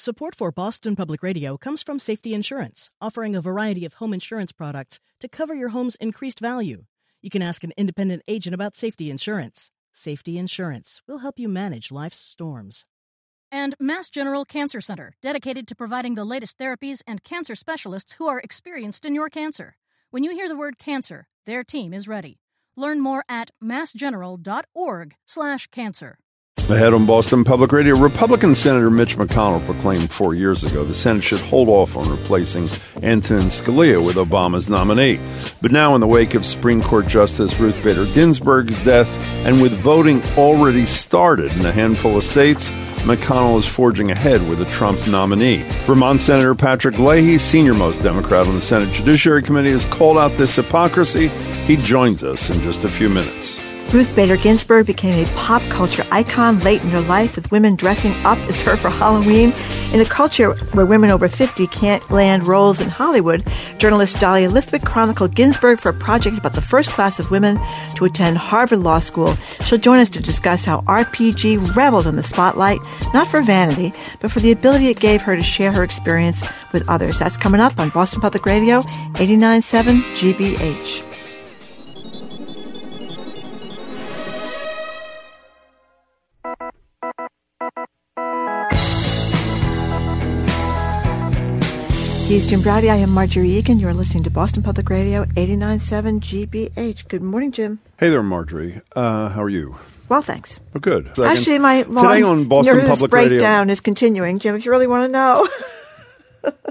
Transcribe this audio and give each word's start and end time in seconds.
Support 0.00 0.34
for 0.34 0.50
Boston 0.50 0.96
Public 0.96 1.22
Radio 1.22 1.56
comes 1.58 1.82
from 1.82 1.98
Safety 1.98 2.32
Insurance, 2.32 2.88
offering 3.02 3.36
a 3.36 3.42
variety 3.42 3.84
of 3.84 3.92
home 3.92 4.14
insurance 4.14 4.50
products 4.50 4.98
to 5.20 5.28
cover 5.28 5.54
your 5.54 5.68
home's 5.68 5.96
increased 5.96 6.40
value. 6.40 6.86
You 7.20 7.28
can 7.28 7.42
ask 7.42 7.62
an 7.64 7.74
independent 7.76 8.22
agent 8.26 8.54
about 8.54 8.78
safety 8.78 9.10
insurance. 9.10 9.70
Safety 9.92 10.38
Insurance 10.38 11.02
will 11.06 11.18
help 11.18 11.38
you 11.38 11.50
manage 11.50 11.92
life's 11.92 12.16
storms. 12.16 12.86
And 13.52 13.74
Mass 13.78 14.08
General 14.08 14.46
Cancer 14.46 14.80
Center, 14.80 15.16
dedicated 15.20 15.68
to 15.68 15.74
providing 15.74 16.14
the 16.14 16.24
latest 16.24 16.56
therapies 16.56 17.02
and 17.06 17.22
cancer 17.22 17.54
specialists 17.54 18.14
who 18.14 18.26
are 18.26 18.40
experienced 18.40 19.04
in 19.04 19.14
your 19.14 19.28
cancer. 19.28 19.76
When 20.10 20.24
you 20.24 20.30
hear 20.30 20.48
the 20.48 20.56
word 20.56 20.78
cancer, 20.78 21.28
their 21.44 21.62
team 21.62 21.92
is 21.92 22.08
ready. 22.08 22.40
Learn 22.74 23.02
more 23.02 23.22
at 23.28 23.50
massgeneral.org/cancer. 23.62 26.18
Ahead 26.70 26.94
on 26.94 27.04
Boston 27.04 27.42
Public 27.42 27.72
Radio, 27.72 27.96
Republican 27.96 28.54
Senator 28.54 28.90
Mitch 28.90 29.16
McConnell 29.16 29.64
proclaimed 29.66 30.12
four 30.12 30.34
years 30.34 30.62
ago 30.62 30.84
the 30.84 30.94
Senate 30.94 31.24
should 31.24 31.40
hold 31.40 31.68
off 31.68 31.96
on 31.96 32.08
replacing 32.08 32.68
Antonin 33.02 33.48
Scalia 33.48 34.04
with 34.04 34.14
Obama's 34.14 34.68
nominee. 34.68 35.18
But 35.60 35.72
now, 35.72 35.96
in 35.96 36.00
the 36.00 36.06
wake 36.06 36.34
of 36.34 36.46
Supreme 36.46 36.80
Court 36.80 37.08
Justice 37.08 37.58
Ruth 37.58 37.74
Bader 37.82 38.06
Ginsburg's 38.06 38.78
death, 38.84 39.10
and 39.44 39.60
with 39.60 39.72
voting 39.80 40.22
already 40.38 40.86
started 40.86 41.50
in 41.52 41.66
a 41.66 41.72
handful 41.72 42.16
of 42.16 42.22
states, 42.22 42.70
McConnell 43.00 43.58
is 43.58 43.66
forging 43.66 44.12
ahead 44.12 44.48
with 44.48 44.60
a 44.60 44.66
Trump 44.66 45.08
nominee. 45.08 45.64
Vermont 45.86 46.20
Senator 46.20 46.54
Patrick 46.54 46.98
Leahy, 46.98 47.36
senior 47.36 47.74
most 47.74 48.00
Democrat 48.02 48.46
on 48.46 48.54
the 48.54 48.60
Senate 48.60 48.94
Judiciary 48.94 49.42
Committee, 49.42 49.72
has 49.72 49.86
called 49.86 50.18
out 50.18 50.36
this 50.36 50.54
hypocrisy. 50.54 51.28
He 51.66 51.76
joins 51.76 52.22
us 52.22 52.48
in 52.48 52.60
just 52.60 52.84
a 52.84 52.88
few 52.88 53.08
minutes. 53.08 53.58
Ruth 53.92 54.14
Bader 54.14 54.36
Ginsburg 54.36 54.86
became 54.86 55.18
a 55.18 55.28
pop 55.32 55.62
culture 55.62 56.06
icon 56.12 56.60
late 56.60 56.80
in 56.80 56.90
her 56.90 57.00
life 57.00 57.34
with 57.34 57.50
women 57.50 57.74
dressing 57.74 58.12
up 58.24 58.38
as 58.48 58.62
her 58.62 58.76
for 58.76 58.88
Halloween. 58.88 59.52
In 59.92 60.00
a 60.00 60.04
culture 60.04 60.54
where 60.74 60.86
women 60.86 61.10
over 61.10 61.26
50 61.26 61.66
can't 61.66 62.08
land 62.08 62.46
roles 62.46 62.80
in 62.80 62.88
Hollywood, 62.88 63.44
journalist 63.78 64.20
Dahlia 64.20 64.48
Lithwick 64.48 64.86
chronicled 64.86 65.34
Ginsburg 65.34 65.80
for 65.80 65.88
a 65.88 65.92
project 65.92 66.38
about 66.38 66.52
the 66.52 66.60
first 66.60 66.90
class 66.90 67.18
of 67.18 67.32
women 67.32 67.58
to 67.96 68.04
attend 68.04 68.38
Harvard 68.38 68.78
Law 68.78 69.00
School. 69.00 69.36
She'll 69.64 69.76
join 69.76 69.98
us 69.98 70.10
to 70.10 70.20
discuss 70.20 70.64
how 70.64 70.82
RBG 70.82 71.74
reveled 71.74 72.06
in 72.06 72.14
the 72.14 72.22
spotlight, 72.22 72.78
not 73.12 73.26
for 73.26 73.42
vanity, 73.42 73.92
but 74.20 74.30
for 74.30 74.38
the 74.38 74.52
ability 74.52 74.86
it 74.86 75.00
gave 75.00 75.20
her 75.22 75.34
to 75.34 75.42
share 75.42 75.72
her 75.72 75.82
experience 75.82 76.46
with 76.72 76.88
others. 76.88 77.18
That's 77.18 77.36
coming 77.36 77.60
up 77.60 77.76
on 77.80 77.90
Boston 77.90 78.20
Public 78.20 78.46
Radio, 78.46 78.82
89.7 79.14 80.00
GBH. 80.14 81.09
Jim 92.30 92.62
Braude. 92.62 92.84
I 92.84 92.94
am 92.94 93.10
Marjorie 93.10 93.50
Eagan. 93.50 93.80
You're 93.80 93.92
listening 93.92 94.22
to 94.22 94.30
Boston 94.30 94.62
Public 94.62 94.88
Radio, 94.88 95.24
89.7 95.24 96.20
GBH. 96.20 97.08
Good 97.08 97.22
morning, 97.22 97.50
Jim. 97.50 97.80
Hey 97.98 98.08
there, 98.08 98.22
Marjorie. 98.22 98.80
Uh, 98.94 99.30
how 99.30 99.42
are 99.42 99.48
you? 99.48 99.74
Well, 100.08 100.22
thanks. 100.22 100.60
Oh, 100.76 100.78
good. 100.78 101.08
Second. 101.08 101.24
Actually, 101.24 101.58
my 101.58 101.82
long 101.82 102.06
Today 102.06 102.22
on 102.22 102.44
Boston 102.44 102.86
Public 102.86 103.10
breakdown 103.10 103.62
Radio, 103.62 103.72
is 103.72 103.80
continuing, 103.80 104.38
Jim, 104.38 104.54
if 104.54 104.64
you 104.64 104.70
really 104.70 104.86
want 104.86 105.08
to 105.08 105.12
know. 105.12 105.48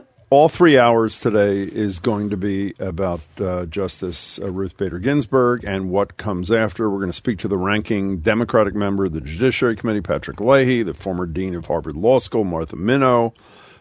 all 0.29 0.47
three 0.47 0.77
hours 0.77 1.19
today 1.19 1.63
is 1.63 1.99
going 1.99 2.29
to 2.29 2.37
be 2.37 2.73
about 2.79 3.19
uh, 3.41 3.65
Justice 3.65 4.39
uh, 4.39 4.49
Ruth 4.49 4.77
Bader 4.77 4.99
Ginsburg 4.99 5.65
and 5.65 5.89
what 5.89 6.15
comes 6.15 6.53
after. 6.53 6.89
We're 6.89 6.99
going 6.99 7.09
to 7.09 7.13
speak 7.13 7.37
to 7.39 7.49
the 7.49 7.57
ranking 7.57 8.19
Democratic 8.19 8.75
member 8.75 9.05
of 9.05 9.11
the 9.11 9.19
Judiciary 9.19 9.75
Committee, 9.75 10.01
Patrick 10.01 10.39
Leahy, 10.39 10.83
the 10.83 10.93
former 10.93 11.25
dean 11.25 11.53
of 11.53 11.65
Harvard 11.65 11.97
Law 11.97 12.19
School, 12.19 12.45
Martha 12.45 12.77
Minow, 12.77 13.35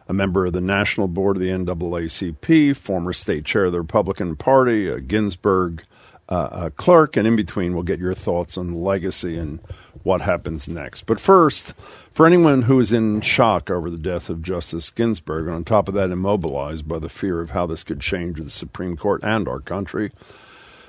a 0.08 0.14
member 0.14 0.46
of 0.46 0.52
the 0.54 0.60
National 0.60 1.06
Board 1.06 1.36
of 1.36 1.42
the 1.42 1.50
NAACP, 1.50 2.74
former 2.76 3.12
state 3.12 3.44
chair 3.44 3.64
of 3.64 3.72
the 3.72 3.80
Republican 3.80 4.36
Party, 4.36 4.88
a 4.88 5.00
Ginsburg 5.00 5.84
uh, 6.28 6.70
clerk, 6.76 7.16
and 7.16 7.26
in 7.26 7.36
between, 7.36 7.74
we'll 7.74 7.82
get 7.82 8.00
your 8.00 8.14
thoughts 8.14 8.58
on 8.58 8.72
the 8.72 8.78
legacy 8.78 9.38
and 9.38 9.60
what 10.02 10.20
happens 10.20 10.68
next. 10.68 11.02
But 11.02 11.20
first, 11.20 11.74
for 12.12 12.26
anyone 12.26 12.62
who 12.62 12.80
is 12.80 12.92
in 12.92 13.20
shock 13.20 13.70
over 13.70 13.90
the 13.90 13.98
death 13.98 14.28
of 14.28 14.42
Justice 14.42 14.90
Ginsburg, 14.90 15.46
and 15.46 15.54
on 15.54 15.64
top 15.64 15.88
of 15.88 15.94
that, 15.94 16.10
immobilized 16.10 16.88
by 16.88 16.98
the 16.98 17.08
fear 17.08 17.40
of 17.40 17.50
how 17.50 17.66
this 17.66 17.84
could 17.84 18.00
change 18.00 18.38
the 18.38 18.50
Supreme 18.50 18.96
Court 18.96 19.22
and 19.24 19.48
our 19.48 19.60
country, 19.60 20.12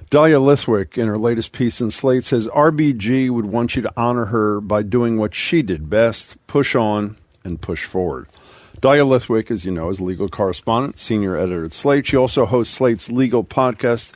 Dahlia 0.09 0.39
Lithwick, 0.39 0.97
in 0.97 1.07
her 1.07 1.17
latest 1.17 1.51
piece 1.51 1.81
in 1.81 1.91
Slate, 1.91 2.25
says 2.25 2.47
RBG 2.47 3.29
would 3.29 3.45
want 3.45 3.75
you 3.75 3.81
to 3.83 3.93
honor 3.95 4.25
her 4.25 4.59
by 4.59 4.81
doing 4.81 5.17
what 5.17 5.35
she 5.35 5.61
did 5.61 5.89
best 5.89 6.35
push 6.47 6.75
on 6.75 7.15
and 7.43 7.61
push 7.61 7.85
forward. 7.85 8.27
Dahlia 8.81 9.03
Lithwick, 9.03 9.51
as 9.51 9.65
you 9.65 9.71
know, 9.71 9.89
is 9.89 9.99
legal 9.99 10.29
correspondent, 10.29 10.99
senior 10.99 11.35
editor 11.35 11.65
at 11.65 11.73
Slate. 11.73 12.07
She 12.07 12.15
also 12.15 12.45
hosts 12.45 12.73
Slate's 12.75 13.09
legal 13.09 13.43
podcast, 13.43 14.13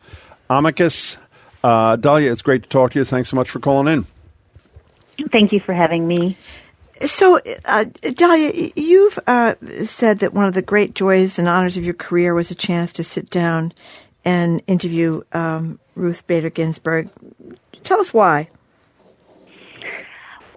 Amicus. 0.49 1.17
Uh, 1.63 1.95
Dahlia, 1.95 2.31
it's 2.31 2.41
great 2.41 2.63
to 2.63 2.69
talk 2.69 2.91
to 2.91 2.99
you. 2.99 3.05
Thanks 3.05 3.29
so 3.29 3.35
much 3.35 3.49
for 3.49 3.59
calling 3.59 3.87
in. 3.87 4.05
Thank 5.29 5.51
you 5.51 5.59
for 5.59 5.73
having 5.73 6.07
me. 6.07 6.37
So, 7.05 7.41
uh, 7.65 7.85
Dahlia, 8.01 8.71
you've 8.75 9.19
uh, 9.27 9.55
said 9.83 10.19
that 10.19 10.33
one 10.33 10.45
of 10.45 10.53
the 10.53 10.61
great 10.61 10.95
joys 10.95 11.37
and 11.37 11.49
honors 11.49 11.75
of 11.75 11.83
your 11.83 11.93
career 11.93 12.33
was 12.33 12.49
a 12.49 12.55
chance 12.55 12.93
to 12.93 13.03
sit 13.03 13.29
down 13.29 13.73
and 14.23 14.63
interview 14.67 15.21
um, 15.33 15.79
Ruth 15.95 16.25
Bader 16.27 16.49
Ginsburg. 16.49 17.09
Tell 17.83 17.99
us 17.99 18.13
why. 18.13 18.49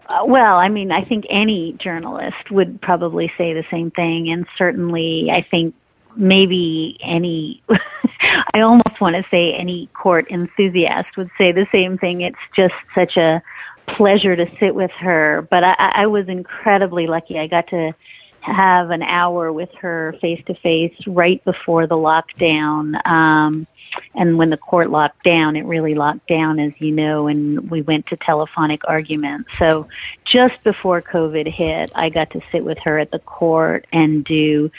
Uh, 0.09 0.25
well, 0.25 0.57
I 0.57 0.69
mean, 0.69 0.93
I 0.93 1.05
think 1.05 1.27
any 1.29 1.73
journalist 1.75 2.51
would 2.51 2.81
probably 2.81 3.33
say 3.37 3.53
the 3.53 3.65
same 3.71 3.91
thing, 3.91 4.29
and 4.31 4.47
certainly, 4.57 5.31
I 5.31 5.43
think 5.43 5.75
maybe 6.15 6.97
any, 7.01 7.63
I 8.55 8.61
almost 8.61 9.01
want 9.01 9.17
to 9.17 9.25
say 9.31 9.53
any 9.55 9.89
court 9.89 10.31
enthusiast 10.31 11.17
would 11.17 11.31
say 11.37 11.53
the 11.53 11.67
same 11.73 11.99
thing. 11.99 12.21
It's 12.21 12.39
just 12.55 12.75
such 12.95 13.17
a 13.17 13.43
pleasure 13.87 14.37
to 14.37 14.49
sit 14.59 14.75
with 14.75 14.93
her. 14.93 15.47
But 15.51 15.65
I, 15.65 15.75
I 15.79 16.07
was 16.07 16.29
incredibly 16.29 17.07
lucky. 17.07 17.39
I 17.39 17.47
got 17.47 17.69
to 17.69 17.93
have 18.41 18.91
an 18.91 19.03
hour 19.03 19.53
with 19.53 19.73
her 19.75 20.15
face 20.21 20.43
to 20.45 20.55
face 20.55 20.95
right 21.07 21.45
before 21.45 21.87
the 21.87 21.97
lockdown. 21.97 23.05
Um, 23.07 23.67
and 24.15 24.39
when 24.39 24.51
the 24.51 24.57
court 24.57 24.91
locked 24.91 25.23
down, 25.25 25.57
it 25.57 25.65
really 25.65 25.95
locked 25.95 26.27
down, 26.27 26.59
as 26.59 26.73
you 26.81 26.93
know, 26.93 27.27
and 27.27 27.71
we 27.71 27.83
went 27.83 28.07
to 28.07 28.17
telephonic 28.17 28.83
arguments. 28.89 29.51
So 29.59 29.89
just 30.25 30.63
before 30.65 31.03
COVID 31.03 31.47
hit, 31.47 31.93
I 31.95 32.11
got 32.11 32.31
to 32.31 32.41
sit 32.51 32.65
with 32.65 32.79
her 32.81 32.99
at 32.99 33.11
the 33.11 33.19
court 33.21 33.87
and 33.93 34.25
do 34.25 34.71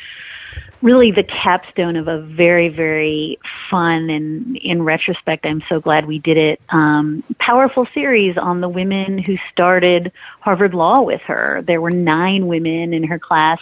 really 0.82 1.12
the 1.12 1.24
capstone 1.24 1.96
of 1.96 2.08
a 2.08 2.22
very, 2.22 2.70
very 2.70 3.40
fun 3.70 4.10
and 4.10 4.56
in 4.58 4.84
retrospect, 4.84 5.46
I'm 5.46 5.64
so 5.68 5.80
glad 5.80 6.06
we 6.06 6.20
did 6.20 6.38
it, 6.38 6.62
um, 6.70 7.24
powerful 7.40 7.86
series 7.86 8.38
on 8.38 8.62
the 8.62 8.70
women 8.70 9.18
who 9.18 9.38
started 9.52 10.12
Harvard 10.40 10.74
Law 10.74 11.02
with 11.02 11.22
her. 11.22 11.64
There 11.66 11.82
were 11.82 11.92
nine 11.92 12.48
women 12.48 12.94
in 12.94 13.04
her 13.04 13.20
class 13.20 13.60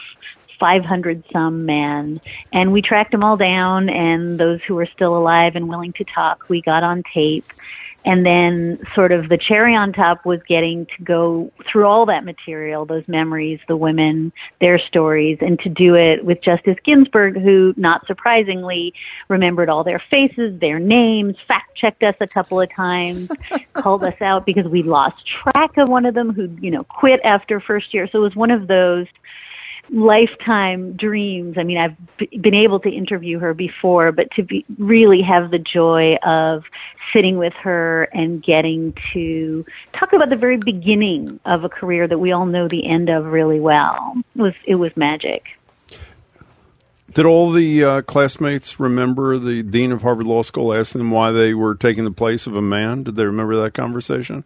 500 0.60 1.24
some 1.32 1.66
men 1.66 2.20
and 2.52 2.72
we 2.72 2.82
tracked 2.82 3.12
them 3.12 3.24
all 3.24 3.38
down 3.38 3.90
and 3.90 4.40
those 4.40 4.62
who 4.64 4.76
were 4.76 4.86
still 4.86 5.16
alive 5.18 5.56
and 5.56 5.68
willing 5.68 5.94
to 5.94 6.04
talk 6.04 6.48
we 6.50 6.62
got 6.62 6.84
on 6.84 7.04
tape. 7.14 7.52
And 8.04 8.24
then 8.24 8.80
sort 8.94 9.12
of 9.12 9.30
the 9.30 9.38
cherry 9.38 9.76
on 9.76 9.92
top 9.92 10.26
was 10.28 10.40
getting 10.48 10.86
to 10.86 11.04
go 11.04 11.52
through 11.66 11.88
all 11.88 12.06
that 12.06 12.24
material 12.24 12.86
those 12.86 13.08
memories 13.08 13.60
the 13.68 13.76
women 13.76 14.32
their 14.62 14.78
stories 14.78 15.40
and 15.42 15.60
to 15.62 15.70
do 15.70 15.96
it 15.96 16.24
with 16.24 16.40
justice 16.40 16.78
ginsburg 16.84 17.36
who 17.36 17.74
not 17.78 18.06
surprisingly 18.06 18.94
remembered 19.28 19.70
all 19.70 19.84
their 19.84 19.98
faces 19.98 20.60
their 20.60 20.78
names 20.78 21.36
fact 21.48 21.76
checked 21.76 22.04
us 22.04 22.16
a 22.20 22.28
couple 22.28 22.62
of 22.62 22.72
times 22.72 23.28
called 23.74 24.04
us 24.04 24.22
out 24.22 24.46
because 24.46 24.66
we 24.66 24.84
lost 24.84 25.26
track 25.26 25.78
of 25.78 25.90
one 25.90 26.06
of 26.06 26.14
them 26.14 26.34
who 26.34 26.50
you 26.62 26.72
know 26.72 26.84
quit 26.84 27.20
after 27.24 27.60
first 27.60 27.94
year. 27.94 28.08
So 28.08 28.20
it 28.20 28.22
was 28.22 28.36
one 28.36 28.52
of 28.52 28.68
those 28.68 29.08
lifetime 29.90 30.94
dreams. 30.94 31.58
I 31.58 31.64
mean, 31.64 31.78
I've 31.78 31.96
b- 32.18 32.38
been 32.38 32.54
able 32.54 32.80
to 32.82 32.90
interview 32.90 33.40
her 33.40 33.54
before, 33.54 34.12
but 34.12 34.32
to 34.32 34.44
be, 34.44 34.66
really 34.78 35.22
have 35.22 35.52
the 35.52 35.60
joy 35.60 36.16
of 36.24 36.66
sitting 37.14 37.38
with 37.38 37.54
her 37.54 38.04
and 38.14 38.42
getting 38.42 38.94
to 39.14 39.66
talk 39.94 40.14
about 40.14 40.30
the 40.30 40.36
very 40.36 40.58
beginning 40.58 41.40
of 41.46 41.64
a 41.64 41.70
career 41.70 42.08
that 42.08 42.18
we 42.18 42.32
all 42.32 42.46
know 42.46 42.68
the 42.68 42.86
end 42.86 43.10
of 43.10 43.26
really 43.26 43.60
well 43.60 44.16
it 44.36 44.42
was 44.42 44.54
it 44.66 44.76
was 44.76 44.96
magic. 44.96 45.58
Did 47.14 47.26
all 47.26 47.52
the 47.52 47.84
uh, 47.84 48.02
classmates 48.02 48.80
remember 48.80 49.38
the 49.38 49.64
dean 49.64 49.94
of 49.94 50.02
Harvard 50.02 50.26
Law 50.26 50.42
School 50.42 50.74
asking 50.74 51.00
them 51.00 51.12
why 51.12 51.32
they 51.32 51.54
were 51.54 51.74
taking 51.74 52.04
the 52.04 52.12
place 52.12 52.46
of 52.46 52.58
a 52.58 52.62
man? 52.62 53.04
Did 53.04 53.16
they 53.16 53.26
remember 53.26 53.56
that 53.62 53.74
conversation? 53.74 54.44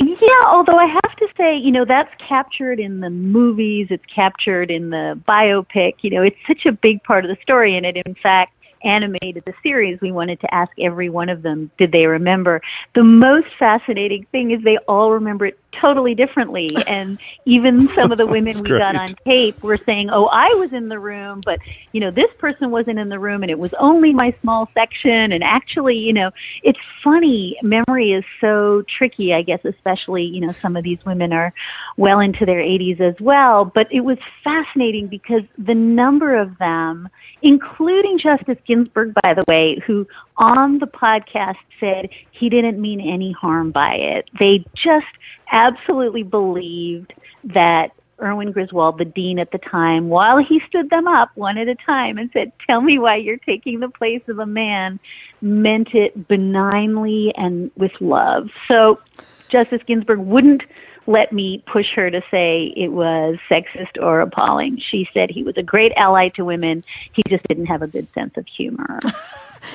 Yeah, 0.00 0.44
although 0.46 0.78
I 0.78 0.86
have 0.86 1.16
to 1.16 1.28
say, 1.36 1.56
you 1.56 1.70
know, 1.70 1.84
that's 1.84 2.10
captured 2.18 2.80
in 2.80 3.00
the 3.00 3.10
movies, 3.10 3.88
it's 3.90 4.04
captured 4.06 4.70
in 4.70 4.90
the 4.90 5.20
biopic. 5.28 5.96
You 6.00 6.10
know, 6.10 6.22
it's 6.22 6.38
such 6.46 6.64
a 6.66 6.72
big 6.72 7.02
part 7.04 7.24
of 7.24 7.28
the 7.28 7.36
story, 7.42 7.76
and 7.76 7.84
it, 7.84 7.96
in 7.96 8.14
fact, 8.14 8.52
animated 8.82 9.44
the 9.44 9.52
series. 9.62 10.00
We 10.00 10.10
wanted 10.10 10.40
to 10.40 10.54
ask 10.54 10.72
every 10.78 11.10
one 11.10 11.28
of 11.28 11.42
them, 11.42 11.70
did 11.76 11.92
they 11.92 12.06
remember? 12.06 12.62
The 12.94 13.04
most 13.04 13.48
fascinating 13.58 14.26
thing 14.32 14.52
is 14.52 14.62
they 14.62 14.78
all 14.88 15.10
remember 15.12 15.46
it 15.46 15.58
totally 15.72 16.14
differently. 16.14 16.76
And 16.90 17.18
even 17.44 17.86
some 17.88 18.10
of 18.10 18.18
the 18.18 18.26
women 18.26 18.54
we 18.62 18.68
got 18.68 18.96
on 18.96 19.08
tape 19.24 19.62
were 19.62 19.78
saying, 19.86 20.10
"Oh, 20.10 20.26
I 20.26 20.48
was 20.54 20.72
in 20.72 20.88
the 20.88 20.98
room, 20.98 21.40
but 21.44 21.60
you 21.92 22.00
know, 22.00 22.10
this 22.10 22.30
person 22.38 22.70
wasn't 22.70 22.98
in 22.98 23.08
the 23.08 23.18
room, 23.18 23.42
and 23.42 23.50
it 23.50 23.58
was 23.58 23.72
only 23.74 24.12
my 24.12 24.34
small 24.40 24.68
section." 24.74 25.32
And 25.32 25.44
actually, 25.44 25.98
you 25.98 26.12
know, 26.12 26.32
it's 26.64 26.78
funny. 27.04 27.56
Memory 27.62 28.12
is 28.12 28.24
so 28.40 28.82
tricky. 28.88 29.32
I 29.34 29.42
guess, 29.42 29.60
especially 29.64 30.24
you 30.24 30.40
know, 30.40 30.52
some 30.52 30.76
of 30.76 30.82
these 30.82 30.98
women 31.04 31.32
are 31.32 31.52
well 31.96 32.18
into 32.18 32.44
their 32.44 32.60
80s 32.60 33.00
as 33.00 33.14
well. 33.20 33.64
But 33.64 33.86
it 33.92 34.00
was 34.00 34.18
fascinating 34.42 35.06
because 35.06 35.42
the 35.58 35.74
number 35.74 36.34
of 36.34 36.58
them, 36.58 37.08
including 37.42 38.18
Justice 38.18 38.58
Ginsburg, 38.66 39.14
by 39.22 39.34
the 39.34 39.44
way, 39.46 39.78
who 39.86 40.08
on 40.40 40.78
the 40.78 40.86
podcast 40.86 41.58
said 41.78 42.08
he 42.32 42.48
didn't 42.48 42.80
mean 42.80 43.00
any 43.00 43.30
harm 43.30 43.70
by 43.70 43.94
it. 43.94 44.28
They 44.38 44.64
just 44.74 45.06
absolutely 45.52 46.22
believed 46.22 47.12
that 47.44 47.92
Erwin 48.22 48.50
Griswold, 48.50 48.98
the 48.98 49.04
dean 49.04 49.38
at 49.38 49.50
the 49.50 49.58
time, 49.58 50.08
while 50.08 50.38
he 50.38 50.60
stood 50.66 50.90
them 50.90 51.06
up 51.06 51.30
one 51.36 51.58
at 51.58 51.68
a 51.68 51.74
time 51.74 52.18
and 52.18 52.30
said, 52.32 52.52
Tell 52.66 52.80
me 52.80 52.98
why 52.98 53.16
you're 53.16 53.36
taking 53.38 53.80
the 53.80 53.88
place 53.88 54.22
of 54.28 54.38
a 54.38 54.46
man, 54.46 54.98
meant 55.40 55.94
it 55.94 56.26
benignly 56.26 57.34
and 57.36 57.70
with 57.76 57.92
love. 58.00 58.48
So 58.66 59.00
Justice 59.48 59.82
Ginsburg 59.86 60.20
wouldn't 60.20 60.64
let 61.06 61.32
me 61.32 61.62
push 61.66 61.92
her 61.94 62.10
to 62.10 62.22
say 62.30 62.72
it 62.76 62.88
was 62.88 63.36
sexist 63.50 64.00
or 64.00 64.20
appalling. 64.20 64.78
She 64.78 65.08
said 65.12 65.30
he 65.30 65.42
was 65.42 65.56
a 65.56 65.62
great 65.62 65.92
ally 65.96 66.28
to 66.30 66.44
women. 66.44 66.84
He 67.12 67.22
just 67.28 67.46
didn't 67.48 67.66
have 67.66 67.82
a 67.82 67.88
good 67.88 68.08
sense 68.14 68.36
of 68.36 68.46
humor. 68.46 69.00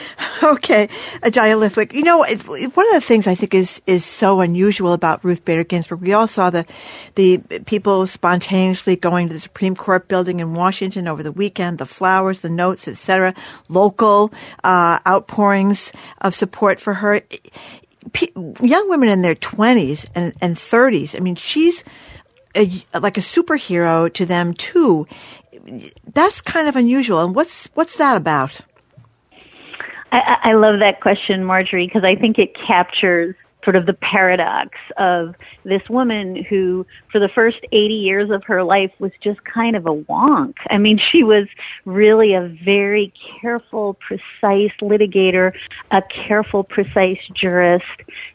okay, 0.43 0.89
Dahlia 1.23 1.55
Lithwick. 1.55 1.93
You 1.93 2.03
know, 2.03 2.19
one 2.19 2.87
of 2.87 2.93
the 2.93 3.01
things 3.01 3.27
I 3.27 3.35
think 3.35 3.53
is 3.53 3.81
is 3.85 4.05
so 4.05 4.41
unusual 4.41 4.93
about 4.93 5.23
Ruth 5.23 5.43
Bader 5.45 5.63
Ginsburg. 5.63 6.01
We 6.01 6.13
all 6.13 6.27
saw 6.27 6.49
the 6.49 6.65
the 7.15 7.37
people 7.65 8.07
spontaneously 8.07 8.95
going 8.95 9.27
to 9.27 9.33
the 9.33 9.39
Supreme 9.39 9.75
Court 9.75 10.07
building 10.07 10.39
in 10.39 10.53
Washington 10.53 11.07
over 11.07 11.23
the 11.23 11.31
weekend. 11.31 11.77
The 11.77 11.85
flowers, 11.85 12.41
the 12.41 12.49
notes, 12.49 12.87
etc. 12.87 13.33
Local 13.69 14.31
uh, 14.63 14.99
outpourings 15.05 15.91
of 16.21 16.35
support 16.35 16.79
for 16.79 16.95
her. 16.95 17.21
P- 18.13 18.31
young 18.61 18.87
women 18.87 19.09
in 19.09 19.23
their 19.23 19.35
twenties 19.35 20.05
and, 20.13 20.31
and 20.39 20.55
30s. 20.55 21.15
I 21.15 21.19
mean, 21.19 21.35
she's 21.35 21.83
a, 22.55 22.71
like 22.99 23.17
a 23.17 23.21
superhero 23.21 24.11
to 24.13 24.25
them 24.25 24.53
too. 24.53 25.07
That's 26.13 26.41
kind 26.41 26.67
of 26.67 26.75
unusual. 26.75 27.21
And 27.21 27.35
what's 27.35 27.67
what's 27.73 27.97
that 27.97 28.17
about? 28.17 28.61
I, 30.15 30.51
I 30.51 30.53
love 30.53 30.79
that 30.79 31.01
question, 31.01 31.43
Marjorie, 31.43 31.87
because 31.87 32.03
I 32.03 32.15
think 32.15 32.39
it 32.39 32.55
captures 32.55 33.35
sort 33.63 33.75
of 33.75 33.87
the 33.87 33.95
paradox 33.95 34.77
of 34.97 35.33
this 35.63 35.81
woman 35.89 36.43
who, 36.43 36.85
for 37.11 37.19
the 37.19 37.27
first 37.27 37.57
80 37.71 37.93
years 37.95 38.29
of 38.29 38.43
her 38.43 38.63
life, 38.63 38.91
was 38.99 39.11
just 39.19 39.43
kind 39.43 39.75
of 39.75 39.87
a 39.87 39.93
wonk. 39.93 40.53
I 40.69 40.77
mean, 40.77 40.99
she 40.99 41.23
was 41.23 41.47
really 41.83 42.35
a 42.35 42.47
very 42.63 43.11
careful, 43.41 43.95
precise 43.95 44.71
litigator, 44.81 45.51
a 45.89 46.03
careful, 46.03 46.63
precise 46.63 47.19
jurist, 47.33 47.85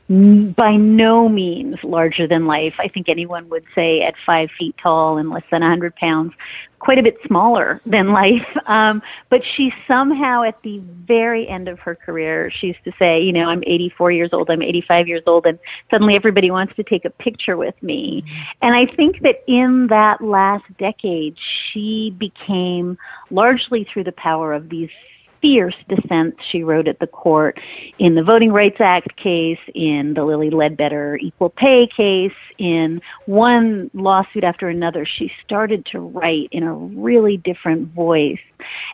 by 0.08 0.74
no 0.74 1.28
means 1.28 1.82
larger 1.84 2.26
than 2.26 2.46
life. 2.46 2.74
I 2.80 2.88
think 2.88 3.08
anyone 3.08 3.48
would 3.48 3.64
say 3.76 4.02
at 4.02 4.16
five 4.26 4.50
feet 4.58 4.76
tall 4.82 5.16
and 5.16 5.30
less 5.30 5.44
than 5.52 5.60
100 5.60 5.94
pounds, 5.94 6.32
quite 6.80 6.98
a 6.98 7.02
bit 7.02 7.16
smaller 7.26 7.80
than 7.86 8.08
life. 8.12 8.46
Um, 8.66 9.00
but 9.28 9.42
she 9.44 9.72
somehow, 9.86 10.42
at 10.42 10.60
the 10.62 10.82
very 11.06 11.48
end 11.48 11.68
of 11.68 11.78
her 11.78 11.94
career, 11.94 12.50
she 12.50 12.68
used 12.68 12.84
to 12.84 12.92
say, 12.98 13.20
you 13.20 13.32
know, 13.32 13.48
I'm 13.48 13.62
84 13.66 14.12
years 14.12 14.30
old, 14.32 14.50
I'm 14.50 14.62
85 14.62 15.06
years 15.06 15.22
old, 15.26 15.46
and 15.46 15.58
suddenly 15.90 16.16
everybody 16.16 16.50
wants 16.50 16.74
to 16.76 16.82
take 16.82 17.04
a 17.04 17.10
picture 17.10 17.56
with 17.56 17.80
me. 17.82 18.24
And 18.62 18.74
I 18.74 18.86
think 18.86 19.20
that 19.22 19.44
in 19.46 19.86
that 19.88 20.20
last 20.20 20.64
decade, 20.78 21.36
she 21.72 22.14
became 22.18 22.98
largely 23.30 23.84
through 23.84 24.04
the 24.04 24.12
power 24.12 24.52
of 24.52 24.68
these 24.68 24.90
fierce 25.40 25.76
dissent 25.88 26.34
she 26.50 26.62
wrote 26.62 26.88
at 26.88 26.98
the 26.98 27.06
court 27.06 27.58
in 27.98 28.14
the 28.14 28.22
Voting 28.22 28.52
Rights 28.52 28.80
Act 28.80 29.16
case, 29.16 29.58
in 29.74 30.14
the 30.14 30.24
Lilly 30.24 30.50
Ledbetter 30.50 31.16
equal 31.16 31.50
pay 31.50 31.86
case, 31.86 32.32
in 32.58 33.00
one 33.26 33.90
lawsuit 33.94 34.44
after 34.44 34.68
another. 34.68 35.04
She 35.04 35.32
started 35.44 35.86
to 35.86 36.00
write 36.00 36.48
in 36.52 36.62
a 36.62 36.74
really 36.74 37.36
different 37.36 37.92
voice 37.92 38.38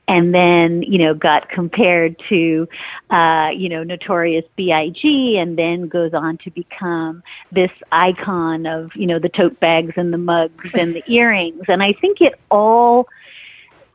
and 0.08 0.34
then, 0.34 0.82
you 0.82 0.98
know, 0.98 1.14
got 1.14 1.48
compared 1.48 2.20
to, 2.28 2.68
uh, 3.10 3.50
you 3.54 3.68
know, 3.68 3.82
notorious 3.82 4.44
B.I.G. 4.56 5.38
and 5.38 5.58
then 5.58 5.88
goes 5.88 6.14
on 6.14 6.38
to 6.38 6.50
become 6.50 7.22
this 7.50 7.72
icon 7.90 8.66
of, 8.66 8.90
you 8.94 9.06
know, 9.06 9.18
the 9.18 9.28
tote 9.28 9.58
bags 9.60 9.94
and 9.96 10.12
the 10.12 10.18
mugs 10.18 10.70
and 10.74 10.94
the 10.94 11.02
earrings. 11.12 11.64
And 11.68 11.82
I 11.82 11.92
think 11.94 12.20
it 12.20 12.34
all 12.50 13.08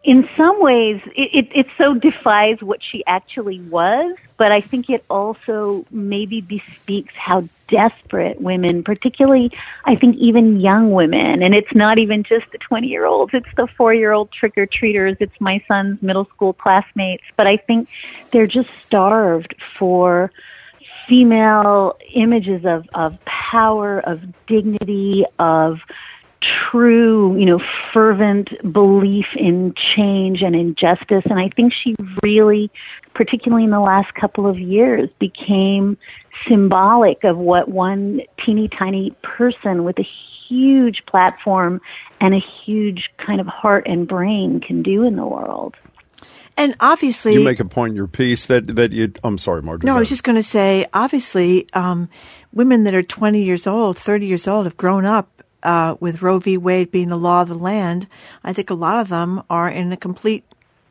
in 0.04 0.28
some 0.36 0.60
ways, 0.60 1.00
it, 1.16 1.30
it, 1.34 1.48
it 1.54 1.68
so 1.78 1.94
defies 1.94 2.62
what 2.62 2.82
she 2.82 3.06
actually 3.06 3.62
was, 3.62 4.16
but 4.38 4.52
I 4.52 4.60
think 4.60 4.90
it 4.90 5.06
also 5.12 5.86
maybe 5.92 6.42
bespeaks 6.42 7.14
how 7.16 7.48
desperate 7.68 8.42
women, 8.42 8.84
particularly, 8.84 9.52
I 9.86 9.96
think 9.96 10.18
even 10.18 10.60
young 10.60 10.92
women, 10.92 11.44
and 11.44 11.54
it's 11.54 11.74
not 11.76 12.00
even 12.00 12.24
just 12.24 12.52
the 12.52 12.58
20 12.58 12.88
year 12.88 13.06
olds, 13.06 13.36
it's 13.36 13.54
the 13.56 13.68
four 13.68 13.94
year 13.94 14.12
old 14.12 14.32
trick 14.32 14.58
or 14.58 14.66
treaters, 14.66 15.18
it's 15.20 15.40
my 15.40 15.64
son's 15.68 16.02
middle 16.02 16.26
school 16.26 16.54
classmates, 16.54 17.24
but 17.38 17.46
I 17.46 17.58
think 17.58 17.88
they're 18.32 18.48
just 18.48 18.70
starved 18.84 19.54
for 19.76 20.32
female 21.08 21.98
images 22.14 22.66
of, 22.66 22.90
of 22.96 23.24
power, 23.26 24.00
of 24.00 24.22
dignity, 24.48 25.26
of 25.38 25.80
true, 26.42 27.38
you 27.38 27.46
know, 27.46 27.62
fervent 27.94 28.50
belief 28.72 29.28
in 29.36 29.74
change 29.76 30.42
and 30.42 30.56
in 30.56 30.76
justice. 30.76 31.24
And 31.26 31.40
I 31.40 31.50
think 31.50 31.74
she 31.74 31.96
really, 32.24 32.72
particularly 33.14 33.64
in 33.64 33.70
the 33.70 33.80
last 33.80 34.14
couple 34.16 34.48
of 34.48 34.60
years, 34.60 35.10
became 35.20 35.98
symbolic 36.48 37.24
of 37.24 37.38
what 37.38 37.70
one 37.70 38.22
teeny 38.44 38.68
tiny 38.68 39.12
person 39.22 39.84
with 39.84 40.00
a 40.00 40.08
huge 40.48 41.06
platform 41.06 41.80
and 42.20 42.34
a 42.34 42.40
huge 42.40 43.12
kind 43.18 43.40
of 43.40 43.48
heart 43.48 43.86
and 43.88 44.08
brain 44.08 44.60
can 44.60 44.82
do 44.82 45.04
in 45.04 45.16
the 45.16 45.26
world. 45.26 45.76
And 46.58 46.76
obviously, 46.80 47.34
you 47.34 47.44
make 47.44 47.60
a 47.60 47.66
point 47.66 47.92
in 47.92 47.96
your 47.96 48.08
piece 48.08 48.46
that 48.48 48.76
that 48.76 48.92
you. 48.92 49.14
I'm 49.24 49.38
sorry, 49.38 49.62
Margaret. 49.62 49.86
No, 49.86 49.96
I 49.96 50.00
was 50.00 50.10
just 50.10 50.24
going 50.24 50.36
to 50.36 50.44
say, 50.44 50.86
obviously, 50.94 51.68
um, 51.74 52.10
women 52.52 52.84
that 52.84 52.94
are 52.94 53.02
20 53.02 53.42
years 53.42 53.66
old, 53.66 53.98
30 53.98 54.28
years 54.28 54.48
old, 54.48 54.66
have 54.66 54.76
grown 54.76 55.06
up 55.06 55.41
uh, 55.64 55.96
with 56.00 56.22
Roe 56.22 56.40
v. 56.40 56.58
Wade 56.58 56.92
being 56.92 57.10
the 57.10 57.18
law 57.18 57.42
of 57.42 57.50
the 57.50 57.56
land, 57.56 58.08
I 58.44 58.54
think 58.54 58.70
a 58.70 58.76
lot 58.76 59.00
of 59.00 59.10
them 59.10 59.44
are 59.50 59.70
in 59.70 59.92
a 59.92 59.98
complete 59.98 60.44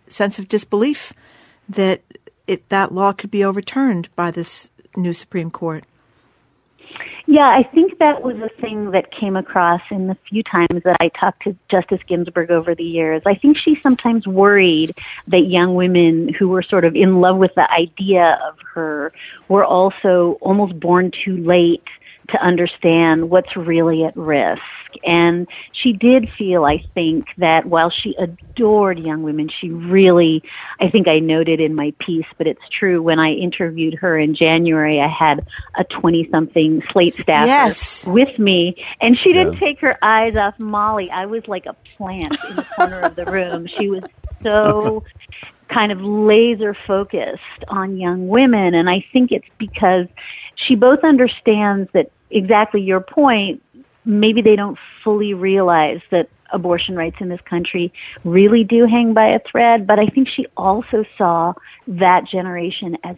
sense 0.09 0.39
of 0.39 0.49
disbelief 0.49 1.13
that 1.69 2.03
it, 2.47 2.69
that 2.69 2.93
law 2.93 3.13
could 3.13 3.31
be 3.31 3.45
overturned 3.45 4.09
by 4.17 4.31
this 4.31 4.69
new 4.97 5.13
Supreme 5.13 5.51
Court. 5.51 5.85
Yeah, 7.27 7.47
I 7.47 7.63
think 7.63 7.99
that 7.99 8.23
was 8.23 8.37
a 8.39 8.49
thing 8.61 8.91
that 8.91 9.13
came 9.13 9.37
across 9.37 9.81
in 9.91 10.09
the 10.09 10.17
few 10.29 10.43
times 10.43 10.83
that 10.85 10.97
I 11.01 11.09
talked 11.09 11.45
to 11.45 11.57
Justice 11.69 12.01
Ginsburg 12.09 12.51
over 12.51 12.75
the 12.75 12.83
years. 12.83 13.23
I 13.25 13.37
think 13.37 13.57
she 13.57 13.77
sometimes 13.81 14.27
worried 14.27 14.99
that 15.29 15.43
young 15.43 15.77
women 15.77 16.35
who 16.35 16.49
were 16.49 16.63
sort 16.63 16.85
of 16.85 16.97
in 16.97 17.21
love 17.21 17.37
with 17.37 17.55
the 17.55 17.71
idea 17.71 18.41
of 18.45 18.57
her 18.75 19.13
were 19.49 19.65
also 19.65 20.39
almost 20.41 20.81
born 20.81 21.13
too 21.13 21.37
late 21.37 21.87
to 22.33 22.43
understand 22.43 23.31
what's 23.31 23.57
really 23.57 24.05
at 24.05 24.17
risk. 24.17 24.63
And 25.05 25.47
she 25.73 25.93
did 25.93 26.29
feel, 26.37 26.65
I 26.65 26.85
think, 26.95 27.27
that 27.39 27.67
while 27.67 27.91
she 27.91 28.15
adored 28.17 28.99
young 28.99 29.23
women, 29.23 29.49
she 29.49 29.71
really, 29.71 30.43
I 30.81 30.91
think 30.91 31.09
I 31.09 31.21
noted 31.21 31.61
in 31.61 31.75
my 31.75 31.93
piece, 31.99 32.27
but 32.39 32.47
it's 32.47 32.69
true, 32.71 33.03
when 33.03 33.19
I 33.19 33.33
interviewed 33.33 33.95
her 33.95 34.19
in 34.19 34.35
January, 34.35 35.01
I 35.01 35.09
had 35.09 35.47
a 35.77 35.85
20 35.85 36.29
something 36.31 36.83
slate 36.91 37.15
staffer 37.15 37.47
yes. 37.47 38.05
with 38.07 38.39
me, 38.39 38.85
and 39.01 39.17
she 39.17 39.33
didn't 39.33 39.55
yeah. 39.55 39.61
take 39.61 39.81
her 39.81 39.97
eyes 40.03 40.37
off 40.37 40.59
Molly. 40.59 41.11
I 41.11 41.27
was 41.27 41.47
like 41.47 41.67
a 41.67 41.77
plant 41.97 42.37
in 42.49 42.57
the 42.57 42.67
corner 42.77 43.01
of 43.01 43.17
the 43.17 43.27
room. 43.27 43.67
She 43.67 43.89
was 43.89 44.03
so 44.43 45.05
kind 45.71 45.93
of 45.93 46.01
laser 46.01 46.75
focused 46.87 47.65
on 47.69 47.97
young 47.97 48.29
women. 48.29 48.75
And 48.75 48.91
I 48.91 49.05
think 49.13 49.33
it's 49.33 49.49
because 49.59 50.07
she 50.57 50.75
both 50.75 51.01
understands 51.05 51.89
that 51.95 52.11
exactly 52.31 52.81
your 52.81 53.01
point, 53.01 53.63
maybe 54.05 54.43
they 54.43 54.57
don't 54.57 54.79
fully 55.03 55.35
realize 55.35 56.01
that 56.11 56.29
abortion 56.53 56.97
rights 56.97 57.17
in 57.21 57.29
this 57.29 57.41
country 57.43 57.93
really 58.25 58.65
do 58.65 58.87
hang 58.87 59.15
by 59.15 59.29
a 59.29 59.41
thread. 59.41 59.87
But 59.87 59.99
I 59.99 60.07
think 60.07 60.29
she 60.29 60.47
also 60.57 61.05
saw 61.17 61.53
that 61.87 62.25
generation 62.25 62.97
as 63.05 63.17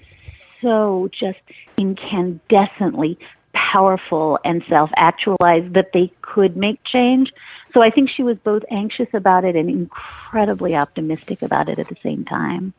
so 0.61 1.09
just 1.13 1.41
incandescently 1.77 3.17
powerful 3.53 4.39
and 4.45 4.65
self-actualized 4.69 5.75
that 5.75 5.93
they 5.93 6.11
could 6.23 6.57
make 6.57 6.83
change. 6.85 7.33
So 7.75 7.83
I 7.83 7.91
think 7.91 8.09
she 8.09 8.23
was 8.23 8.39
both 8.39 8.63
anxious 8.71 9.09
about 9.13 9.45
it 9.45 9.57
and 9.57 9.69
incredibly 9.69 10.75
optimistic 10.75 11.43
about 11.43 11.69
it 11.69 11.79
at 11.79 11.89
the 11.89 11.97
same 12.03 12.25
time. 12.25 12.73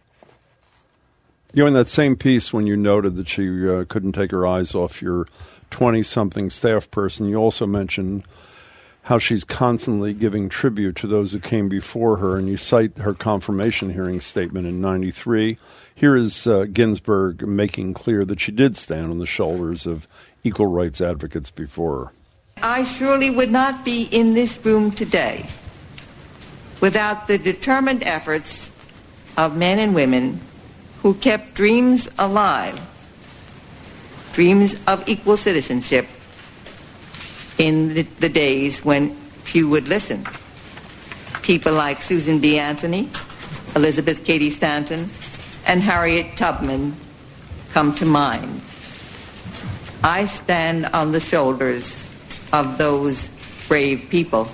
You 1.56 1.62
know, 1.62 1.68
in 1.68 1.74
that 1.74 1.90
same 1.90 2.16
piece, 2.16 2.52
when 2.52 2.66
you 2.66 2.76
noted 2.76 3.16
that 3.18 3.30
she 3.30 3.70
uh, 3.70 3.86
couldn't 3.88 4.14
take 4.14 4.32
her 4.32 4.48
eyes 4.48 4.74
off 4.74 5.04
your 5.04 5.28
20 5.70 6.02
something 6.02 6.50
staff 6.50 6.90
person, 6.90 7.28
you 7.30 7.36
also 7.36 7.68
mentioned 7.68 8.24
how 9.04 9.20
she's 9.20 9.44
constantly 9.44 10.14
giving 10.14 10.50
tribute 10.50 10.96
to 10.96 11.06
those 11.06 11.32
who 11.32 11.40
came 11.40 11.70
before 11.70 12.18
her, 12.18 12.38
and 12.38 12.50
you 12.50 12.58
cite 12.58 12.98
her 12.98 13.14
confirmation 13.14 13.94
hearing 13.94 14.20
statement 14.20 14.66
in 14.66 14.82
93. 14.82 15.60
Here 15.94 16.16
is 16.16 16.48
uh, 16.48 16.66
Ginsburg 16.74 17.46
making 17.48 17.94
clear 17.94 18.26
that 18.26 18.40
she 18.40 18.52
did 18.52 18.76
stand 18.76 19.12
on 19.12 19.20
the 19.20 19.28
shoulders 19.28 19.86
of 19.86 20.08
equal 20.44 20.68
rights 20.68 21.02
advocates 21.02 21.52
before 21.52 22.06
her. 22.06 22.12
I 22.64 22.84
surely 22.84 23.30
would 23.30 23.52
not 23.52 23.86
be 23.86 24.06
in 24.06 24.34
this 24.34 24.58
room 24.66 24.90
today 24.90 25.46
without 26.82 27.28
the 27.28 27.38
determined 27.38 28.04
efforts 28.04 28.72
of 29.38 29.56
men 29.56 29.78
and 29.78 29.94
women 29.94 30.40
who 31.04 31.14
kept 31.16 31.54
dreams 31.54 32.10
alive, 32.18 32.80
dreams 34.32 34.76
of 34.88 35.08
equal 35.08 35.36
citizenship 35.36 36.08
in 37.58 37.94
the, 37.94 38.02
the 38.20 38.30
days 38.30 38.84
when 38.84 39.14
few 39.44 39.68
would 39.68 39.90
listen. 39.90 40.26
People 41.42 41.74
like 41.74 42.02
Susan 42.02 42.40
B. 42.40 42.58
Anthony, 42.58 43.10
Elizabeth 43.76 44.24
Cady 44.24 44.50
Stanton, 44.50 45.10
and 45.68 45.82
Harriet 45.82 46.38
Tubman 46.38 46.96
come 47.74 47.94
to 47.96 48.06
mind. 48.06 48.62
I 50.06 50.26
stand 50.26 50.86
on 50.88 51.12
the 51.12 51.20
shoulders 51.20 51.92
of 52.54 52.78
those 52.78 53.28
brave 53.68 54.08
people. 54.10 54.50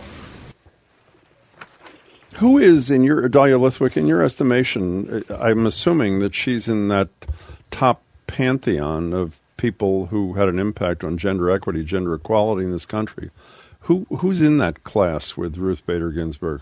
Who 2.40 2.58
is, 2.58 2.90
in 2.90 3.04
your 3.04 3.28
Dahlia 3.28 3.58
Lithwick, 3.58 3.98
in 3.98 4.08
your 4.08 4.24
estimation, 4.24 5.24
uh, 5.30 5.38
I'm 5.38 5.66
assuming 5.66 6.20
that 6.20 6.34
she's 6.34 6.68
in 6.70 6.88
that 6.88 7.10
top 7.70 8.02
pantheon 8.28 9.14
of 9.14 9.40
people 9.58 10.06
who 10.06 10.34
had 10.36 10.48
an 10.48 10.58
impact 10.58 11.04
on 11.04 11.18
gender 11.18 11.50
equity, 11.50 11.84
gender 11.84 12.14
equality 12.14 12.64
in 12.64 12.72
this 12.72 12.86
country. 12.86 13.30
Who 13.82 14.06
who's 14.20 14.42
in 14.42 14.58
that 14.58 14.84
class 14.86 15.36
with 15.36 15.58
Ruth 15.58 15.86
Bader 15.86 16.12
Ginsburg? 16.12 16.62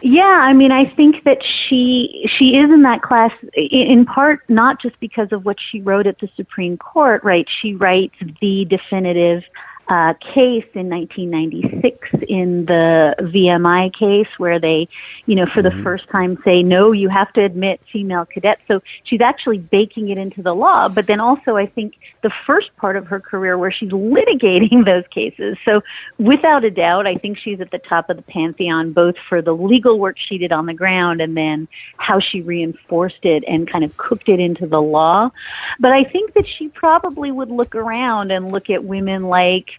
Yeah, 0.00 0.22
I 0.22 0.52
mean, 0.52 0.72
I 0.72 0.88
think 0.94 1.24
that 1.24 1.42
she 1.42 2.26
she 2.38 2.56
is 2.56 2.70
in 2.70 2.82
that 2.82 3.02
class 3.02 3.32
in 3.54 4.06
part 4.06 4.48
not 4.48 4.80
just 4.80 4.98
because 5.00 5.32
of 5.32 5.44
what 5.44 5.58
she 5.60 5.82
wrote 5.82 6.06
at 6.06 6.18
the 6.20 6.28
Supreme 6.36 6.78
Court, 6.78 7.22
right? 7.22 7.46
She 7.60 7.74
writes 7.74 8.14
the 8.40 8.64
definitive 8.64 9.42
uh, 9.88 10.14
case 10.14 10.66
in 10.74 10.90
1996 10.90 12.24
in 12.28 12.66
the 12.66 13.14
VMI 13.20 13.92
case 13.92 14.28
where 14.36 14.58
they, 14.58 14.88
you 15.26 15.36
know, 15.36 15.46
for 15.46 15.62
the 15.62 15.68
mm-hmm. 15.68 15.82
first 15.84 16.08
time 16.08 16.36
say, 16.44 16.62
no, 16.62 16.90
you 16.90 17.08
have 17.08 17.32
to 17.34 17.42
admit 17.42 17.80
female 17.92 18.24
cadets. 18.24 18.62
So 18.66 18.82
she's 19.04 19.20
actually 19.20 19.58
baking 19.58 20.08
it 20.08 20.18
into 20.18 20.42
the 20.42 20.54
law. 20.54 20.88
But 20.88 21.06
then 21.06 21.20
also, 21.20 21.56
I 21.56 21.66
think 21.66 21.94
the 22.22 22.32
first 22.46 22.74
part 22.76 22.96
of 22.96 23.06
her 23.06 23.20
career 23.20 23.56
where 23.56 23.70
she's 23.70 23.90
litigating 23.90 24.84
those 24.84 25.06
cases. 25.08 25.56
So 25.64 25.82
without 26.18 26.64
a 26.64 26.70
doubt, 26.70 27.06
I 27.06 27.14
think 27.14 27.38
she's 27.38 27.60
at 27.60 27.70
the 27.70 27.78
top 27.78 28.10
of 28.10 28.16
the 28.16 28.22
pantheon, 28.24 28.92
both 28.92 29.16
for 29.28 29.40
the 29.40 29.54
legal 29.54 30.00
work 30.00 30.18
she 30.18 30.36
did 30.36 30.50
on 30.50 30.66
the 30.66 30.74
ground 30.74 31.20
and 31.20 31.36
then 31.36 31.68
how 31.96 32.18
she 32.18 32.40
reinforced 32.42 33.24
it 33.24 33.44
and 33.46 33.68
kind 33.68 33.84
of 33.84 33.96
cooked 33.96 34.28
it 34.28 34.40
into 34.40 34.66
the 34.66 34.82
law. 34.82 35.30
But 35.78 35.92
I 35.92 36.02
think 36.02 36.34
that 36.34 36.48
she 36.48 36.68
probably 36.68 37.30
would 37.30 37.50
look 37.50 37.76
around 37.76 38.32
and 38.32 38.50
look 38.50 38.68
at 38.68 38.82
women 38.82 39.24
like 39.28 39.75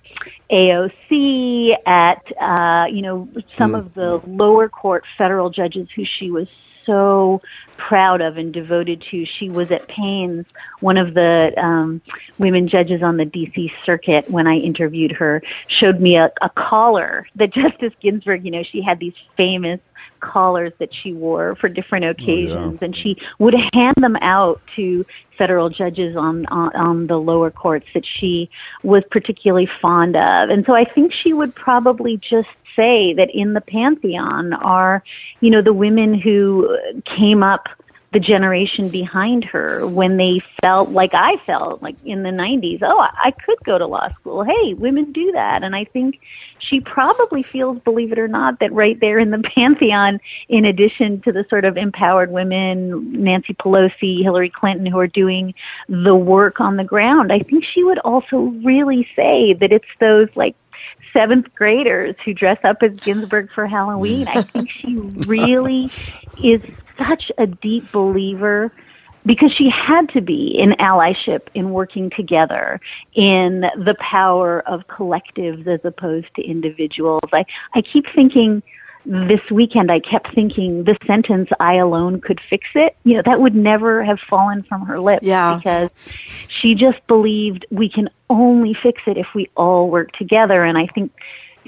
AOC, 0.50 1.78
at 1.86 2.32
uh, 2.40 2.88
you 2.90 3.02
know 3.02 3.30
some 3.58 3.74
mm. 3.74 3.80
of 3.80 3.94
the 3.94 4.22
lower 4.28 4.70
court 4.70 5.04
federal 5.18 5.50
judges 5.50 5.90
who 5.96 6.06
she 6.06 6.32
was 6.32 6.48
so 6.88 7.42
proud 7.76 8.22
of 8.22 8.38
and 8.38 8.52
devoted 8.52 9.02
to. 9.12 9.26
She 9.26 9.50
was 9.50 9.70
at 9.72 9.88
Pains, 9.88 10.48
one 10.80 10.98
of 10.98 11.14
the 11.14 11.54
um, 11.58 12.02
women 12.40 12.68
judges 12.68 13.04
on 13.04 13.18
the 13.18 13.26
D.C. 13.26 13.72
Circuit, 13.86 14.28
when 14.32 14.48
I 14.48 14.56
interviewed 14.56 15.12
her, 15.12 15.44
showed 15.68 16.00
me 16.00 16.16
a, 16.16 16.32
a 16.42 16.50
collar 16.50 17.28
that 17.36 17.52
Justice 17.54 17.94
Ginsburg, 18.00 18.44
you 18.44 18.52
know, 18.52 18.64
she 18.64 18.82
had 18.82 19.00
these 19.00 19.14
famous 19.36 19.80
collars 20.22 20.74
that 20.80 20.94
she 20.94 21.14
wore 21.14 21.56
for 21.56 21.70
different 21.70 22.06
occasions, 22.06 22.56
oh, 22.56 22.78
yeah. 22.82 22.86
and 22.86 22.96
she 22.96 23.18
would 23.38 23.54
hand 23.74 23.96
them 23.98 24.16
out 24.22 24.62
to 24.76 25.06
federal 25.38 25.70
judges 25.70 26.16
on, 26.16 26.46
on 26.48 26.76
on 26.76 27.08
the 27.08 27.18
lower 27.18 27.52
courts 27.52 27.88
that 27.94 28.06
she 28.06 28.50
was 28.84 29.04
particularly 29.10 29.66
fond 29.66 30.16
of. 30.16 30.50
And 30.50 30.66
so 30.66 30.76
I 30.76 30.84
think 30.84 31.14
she 31.14 31.34
would 31.34 31.54
probably 31.56 32.18
just 32.18 32.50
say 32.76 33.14
that 33.14 33.30
in 33.32 33.54
the 33.54 33.62
pantheon 33.62 34.54
are, 34.54 35.04
you 35.42 35.50
know, 35.50 35.62
the 35.62 35.74
women 35.74 36.14
who 36.14 36.78
came 37.06 37.44
up 37.44 37.70
the 38.14 38.20
generation 38.22 38.88
behind 38.88 39.44
her 39.44 39.86
when 39.86 40.16
they 40.16 40.40
felt 40.62 40.90
like 40.90 41.14
I 41.14 41.36
felt 41.46 41.82
like 41.82 41.98
in 42.06 42.24
the 42.24 42.30
90s, 42.30 42.80
oh, 42.82 43.00
I 43.00 43.32
could 43.32 43.58
go 43.66 43.78
to 43.78 43.86
law 43.86 44.10
school. 44.14 44.44
Hey, 44.44 44.74
women 44.74 45.12
do 45.12 45.34
that. 45.34 45.62
And 45.62 45.76
I 45.76 45.84
think 45.84 46.22
she 46.60 46.80
probably 46.80 47.44
feels, 47.44 47.80
believe 47.80 48.14
it 48.14 48.20
or 48.20 48.30
not, 48.30 48.62
that 48.62 48.72
right 48.72 48.98
there 49.02 49.20
in 49.20 49.32
the 49.32 49.40
pantheon, 49.56 50.22
in 50.48 50.64
addition 50.64 51.20
to 51.22 51.34
the 51.34 51.46
sort 51.50 51.66
of 51.66 51.76
empowered 51.76 52.32
women, 52.32 53.12
Nancy 53.24 53.54
Pelosi, 53.54 54.24
Hillary 54.24 54.50
Clinton, 54.50 54.86
who 54.86 55.00
are 55.00 55.08
doing 55.08 55.54
the 55.90 56.16
work 56.16 56.62
on 56.62 56.78
the 56.78 56.86
ground, 56.86 57.34
I 57.34 57.40
think 57.40 57.66
she 57.66 57.84
would 57.84 58.00
also 58.00 58.38
really 58.64 59.06
say 59.18 59.54
that 59.54 59.74
it's 59.74 59.86
those 60.00 60.30
like 60.36 60.56
seventh 61.12 61.54
graders 61.56 62.16
who 62.24 62.34
dress 62.34 62.60
up 62.64 62.84
as 62.84 62.98
Ginsburg 63.00 63.52
for 63.52 63.68
Halloween. 63.68 64.28
I 64.28 64.44
think 64.44 64.70
she 64.70 64.96
really 65.28 65.92
is 66.42 66.62
such 66.98 67.32
a 67.38 67.48
deep 67.48 67.92
believer 67.92 68.72
because 69.26 69.52
she 69.52 69.70
had 69.70 70.08
to 70.10 70.22
be 70.22 70.58
in 70.58 70.72
allyship, 70.74 71.48
in 71.54 71.72
working 71.72 72.10
together, 72.10 72.80
in 73.14 73.62
the 73.76 73.96
power 74.00 74.62
of 74.62 74.88
collectives 74.88 75.68
as 75.68 75.82
opposed 75.84 76.34
to 76.36 76.42
individuals. 76.42 77.22
I, 77.34 77.46
I 77.74 77.82
keep 77.82 78.06
thinking 78.16 78.64
this 79.06 79.42
weekend 79.50 79.90
I 79.90 80.00
kept 80.00 80.34
thinking 80.36 80.84
the 80.84 80.98
sentence 81.06 81.50
I 81.62 81.76
alone 81.76 82.20
could 82.20 82.42
fix 82.50 82.68
it. 82.76 82.98
You 83.06 83.16
know, 83.16 83.22
that 83.24 83.40
would 83.40 83.56
never 83.56 84.04
have 84.04 84.20
fallen 84.20 84.64
from 84.64 84.86
her 84.86 85.00
lips 85.00 85.26
yeah. 85.26 85.56
because 85.58 85.90
she 86.50 86.76
just 86.76 87.06
believed 87.08 87.66
we 87.72 87.90
can 87.90 88.10
only 88.30 88.74
fix 88.74 89.02
it 89.08 89.18
if 89.18 89.28
we 89.34 89.50
all 89.56 89.90
work 89.90 90.12
together 90.12 90.64
and 90.64 90.78
I 90.78 90.88
think 90.88 91.14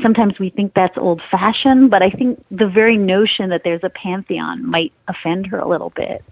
sometimes 0.02 0.40
we 0.40 0.50
think 0.50 0.74
that's 0.74 0.98
old 0.98 1.22
fashioned, 1.30 1.90
but 1.90 2.02
I 2.02 2.10
think 2.10 2.44
the 2.52 2.68
very 2.68 2.98
notion 2.98 3.50
that 3.50 3.64
there's 3.64 3.84
a 3.84 3.90
pantheon 3.90 4.66
might 4.66 4.94
offend 5.08 5.48
her 5.48 5.60
a 5.60 5.68
little 5.68 5.92
bit. 5.92 6.24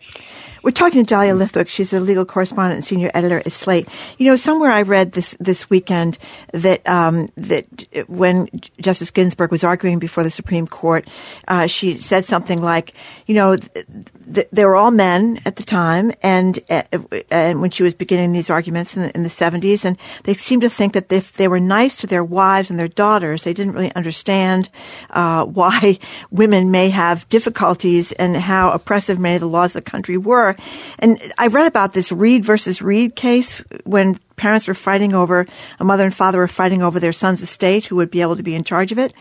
We're 0.68 0.72
talking 0.72 1.02
to 1.02 1.10
Dahlia 1.10 1.34
Lithwick. 1.34 1.70
She's 1.70 1.94
a 1.94 2.00
legal 2.02 2.26
correspondent 2.26 2.76
and 2.76 2.84
senior 2.84 3.10
editor 3.14 3.38
at 3.38 3.54
Slate. 3.54 3.88
You 4.18 4.26
know, 4.26 4.36
somewhere 4.36 4.70
I 4.70 4.82
read 4.82 5.14
this 5.14 5.34
this 5.40 5.70
weekend 5.70 6.18
that 6.52 6.86
um, 6.86 7.30
that 7.38 7.66
when 8.10 8.50
Justice 8.82 9.10
Ginsburg 9.10 9.50
was 9.50 9.64
arguing 9.64 9.98
before 9.98 10.26
the 10.26 10.30
Supreme 10.30 10.68
Court, 10.68 11.08
uh, 11.48 11.68
she 11.68 11.94
said 11.94 12.26
something 12.26 12.62
like, 12.62 12.94
you 13.28 13.36
know, 13.36 13.56
th- 13.56 13.86
th- 14.34 14.48
they 14.52 14.66
were 14.66 14.76
all 14.76 14.92
men 14.92 15.40
at 15.46 15.56
the 15.56 15.64
time, 15.64 16.12
and 16.22 16.60
uh, 16.70 16.84
and 17.32 17.62
when 17.62 17.70
she 17.70 17.84
was 17.84 17.94
beginning 17.94 18.34
these 18.34 18.50
arguments 18.50 18.98
in 18.98 19.04
the, 19.04 19.16
in 19.16 19.24
the 19.24 19.30
70s, 19.30 19.86
and 19.86 19.98
they 20.26 20.34
seemed 20.34 20.64
to 20.64 20.70
think 20.70 20.92
that 20.92 21.10
if 21.10 21.32
they 21.32 21.48
were 21.48 21.62
nice 21.62 21.96
to 21.96 22.08
their 22.08 22.26
wives 22.26 22.70
and 22.70 22.78
their 22.78 22.90
daughters, 22.90 23.46
they 23.46 23.54
didn't 23.54 23.72
really 23.72 23.96
understand 23.96 24.70
uh, 25.12 25.46
why 25.46 25.98
women 26.30 26.72
may 26.72 26.90
have 26.90 27.30
difficulties 27.30 28.12
and 28.12 28.36
how 28.36 28.72
oppressive 28.72 29.18
many 29.18 29.36
of 29.36 29.40
the 29.40 29.48
laws 29.48 29.74
of 29.74 29.86
the 29.86 29.90
country 29.90 30.18
were. 30.18 30.57
And 31.00 31.20
I 31.38 31.48
read 31.48 31.68
about 31.68 31.94
this 31.94 32.12
Reed 32.12 32.46
versus 32.46 32.82
Reed 32.82 33.16
case 33.16 33.64
when 33.84 34.20
parents 34.36 34.68
were 34.68 34.74
fighting 34.74 35.14
over, 35.14 35.48
a 35.80 35.84
mother 35.84 36.04
and 36.04 36.14
father 36.14 36.40
were 36.40 36.48
fighting 36.48 36.82
over 36.82 37.00
their 37.00 37.14
son's 37.14 37.42
estate, 37.42 37.86
who 37.86 37.96
would 37.98 38.12
be 38.12 38.22
able 38.22 38.36
to 38.36 38.44
be 38.44 38.56
in 38.56 38.64
charge 38.64 38.92
of 38.92 39.00
it, 39.00 39.14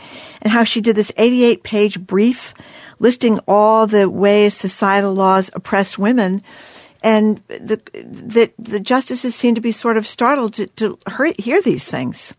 and 0.43 0.52
how 0.52 0.64
she 0.64 0.81
did 0.81 0.97
this 0.97 1.12
88 1.16 1.62
page 1.62 2.00
brief 2.00 2.55
listing 2.99 3.38
all 3.47 3.87
the 3.87 4.09
ways 4.09 4.55
societal 4.55 5.14
laws 5.14 5.50
oppress 5.55 5.99
women. 5.99 6.43
And 7.02 7.43
the, 7.49 7.81
the, 7.93 8.50
the 8.59 8.81
justices 8.81 9.35
seem 9.35 9.55
to 9.55 9.61
be 9.61 9.73
sort 9.73 9.97
of 9.97 10.07
startled 10.07 10.55
to, 10.55 10.66
to 10.69 10.99
hear 11.38 11.62
these 11.62 11.85
things. 11.85 12.35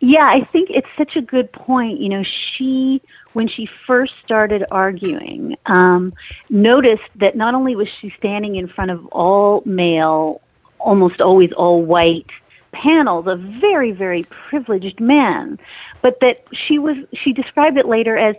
Yeah, 0.00 0.24
I 0.24 0.44
think 0.52 0.68
it's 0.70 0.88
such 0.98 1.16
a 1.16 1.22
good 1.22 1.52
point. 1.52 2.00
You 2.00 2.08
know, 2.08 2.24
she 2.24 3.00
when 3.32 3.48
she 3.48 3.68
first 3.86 4.12
started 4.24 4.64
arguing, 4.70 5.56
um, 5.66 6.12
noticed 6.50 7.02
that 7.16 7.36
not 7.36 7.54
only 7.54 7.76
was 7.76 7.88
she 8.00 8.12
standing 8.18 8.56
in 8.56 8.68
front 8.68 8.90
of 8.90 9.06
all 9.06 9.62
male, 9.64 10.40
almost 10.78 11.20
always 11.20 11.52
all 11.52 11.82
white 11.82 12.30
panels 12.72 13.26
of 13.26 13.40
very, 13.40 13.92
very 13.92 14.24
privileged 14.24 15.00
men, 15.00 15.58
but 16.00 16.20
that 16.20 16.44
she 16.52 16.78
was, 16.78 16.96
she 17.12 17.32
described 17.32 17.76
it 17.76 17.86
later 17.86 18.16
as, 18.16 18.34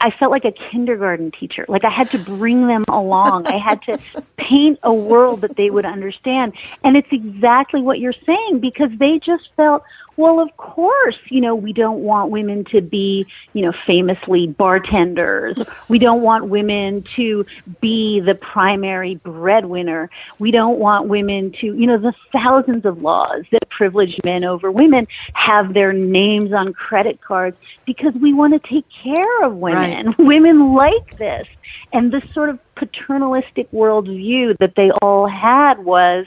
I 0.00 0.10
felt 0.10 0.32
like 0.32 0.44
a 0.44 0.52
kindergarten 0.52 1.30
teacher. 1.30 1.64
Like 1.68 1.84
I 1.84 1.90
had 1.90 2.10
to 2.10 2.18
bring 2.18 2.66
them 2.66 2.84
along. 2.88 3.46
I 3.46 3.58
had 3.58 3.82
to 3.82 3.98
paint 4.36 4.78
a 4.82 4.92
world 4.92 5.42
that 5.42 5.56
they 5.56 5.70
would 5.70 5.84
understand. 5.84 6.54
And 6.82 6.96
it's 6.96 7.12
exactly 7.12 7.80
what 7.80 8.00
you're 8.00 8.14
saying 8.24 8.58
because 8.60 8.90
they 8.98 9.18
just 9.18 9.50
felt 9.56 9.84
well, 10.16 10.40
of 10.40 10.56
course, 10.56 11.18
you 11.28 11.40
know, 11.40 11.54
we 11.54 11.72
don't 11.72 12.00
want 12.00 12.30
women 12.30 12.64
to 12.66 12.80
be, 12.80 13.26
you 13.52 13.62
know, 13.62 13.72
famously 13.86 14.46
bartenders. 14.46 15.58
We 15.88 15.98
don't 15.98 16.22
want 16.22 16.46
women 16.46 17.04
to 17.16 17.44
be 17.80 18.20
the 18.20 18.34
primary 18.34 19.16
breadwinner. 19.16 20.10
We 20.38 20.50
don't 20.50 20.78
want 20.78 21.08
women 21.08 21.52
to, 21.52 21.66
you 21.66 21.86
know, 21.86 21.98
the 21.98 22.14
thousands 22.32 22.86
of 22.86 23.02
laws 23.02 23.44
that 23.52 23.68
privilege 23.68 24.18
men 24.24 24.44
over 24.44 24.70
women 24.70 25.06
have 25.34 25.74
their 25.74 25.92
names 25.92 26.52
on 26.52 26.72
credit 26.72 27.20
cards 27.20 27.56
because 27.84 28.14
we 28.14 28.32
want 28.32 28.54
to 28.54 28.68
take 28.68 28.88
care 28.88 29.42
of 29.42 29.56
women. 29.56 30.06
Right. 30.06 30.18
Women 30.36 30.74
like 30.74 31.16
this. 31.18 31.46
And 31.92 32.12
this 32.12 32.22
sort 32.32 32.48
of 32.48 32.58
paternalistic 32.74 33.70
worldview 33.70 34.56
that 34.58 34.74
they 34.74 34.90
all 35.02 35.26
had 35.26 35.78
was, 35.78 36.26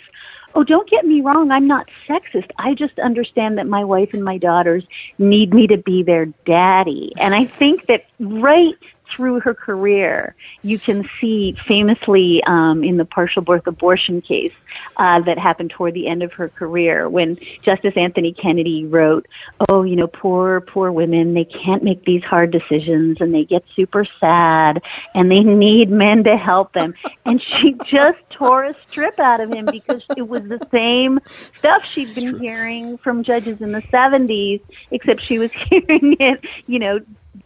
oh, 0.59 0.63
don't 0.65 0.89
get 0.89 1.05
me 1.05 1.21
wrong, 1.21 1.51
I'm 1.51 1.67
not 1.67 1.89
sexist. 2.05 2.51
I 2.57 2.73
just 2.73 2.99
understand 2.99 3.57
that 3.57 3.67
my 3.67 3.81
wife 3.85 4.09
and 4.11 4.25
my 4.25 4.37
daughters 4.37 4.83
need 5.17 5.53
me 5.53 5.67
to 5.67 5.77
be 5.77 6.03
their 6.03 6.25
daddy. 6.45 7.13
And 7.17 7.33
I 7.33 7.45
think 7.45 7.85
that 7.85 8.05
right 8.19 8.75
through 9.09 9.39
her 9.41 9.53
career, 9.53 10.35
you 10.63 10.79
can 10.79 11.09
see 11.19 11.55
famously 11.67 12.43
um, 12.45 12.83
in 12.83 12.97
the 12.97 13.05
partial 13.05 13.41
birth 13.41 13.67
abortion 13.67 14.21
case 14.21 14.53
uh, 14.97 15.19
that 15.21 15.37
happened 15.37 15.71
toward 15.71 15.93
the 15.93 16.07
end 16.07 16.23
of 16.23 16.33
her 16.33 16.49
career 16.49 17.09
when 17.09 17.37
Justice 17.61 17.93
Anthony 17.95 18.33
Kennedy 18.33 18.85
wrote, 18.85 19.27
"Oh, 19.69 19.83
you 19.83 19.95
know, 19.95 20.07
poor 20.07 20.61
poor 20.61 20.91
women, 20.91 21.33
they 21.33 21.45
can't 21.45 21.83
make 21.83 22.05
these 22.05 22.23
hard 22.23 22.51
decisions 22.51 23.21
and 23.21 23.33
they 23.33 23.45
get 23.45 23.63
super 23.75 24.05
sad 24.05 24.81
and 25.15 25.31
they 25.31 25.43
need 25.43 25.89
men 25.89 26.23
to 26.25 26.37
help 26.37 26.73
them." 26.73 26.93
And 27.25 27.41
she 27.41 27.73
just 27.85 28.19
tore 28.29 28.65
a 28.65 28.75
strip 28.89 29.19
out 29.19 29.41
of 29.41 29.51
him 29.53 29.65
because 29.65 30.03
it 30.15 30.27
was 30.27 30.43
the 30.43 30.65
same 30.71 31.19
stuff 31.57 31.83
she'd 31.85 32.13
been 32.15 32.39
hearing 32.39 32.97
from 32.97 33.23
judges 33.23 33.61
in 33.61 33.71
the 33.71 33.81
70s, 33.81 34.61
except 34.91 35.21
she 35.21 35.39
was 35.39 35.51
hearing 35.69 36.15
it, 36.19 36.43
you 36.67 36.79
know, 36.79 36.99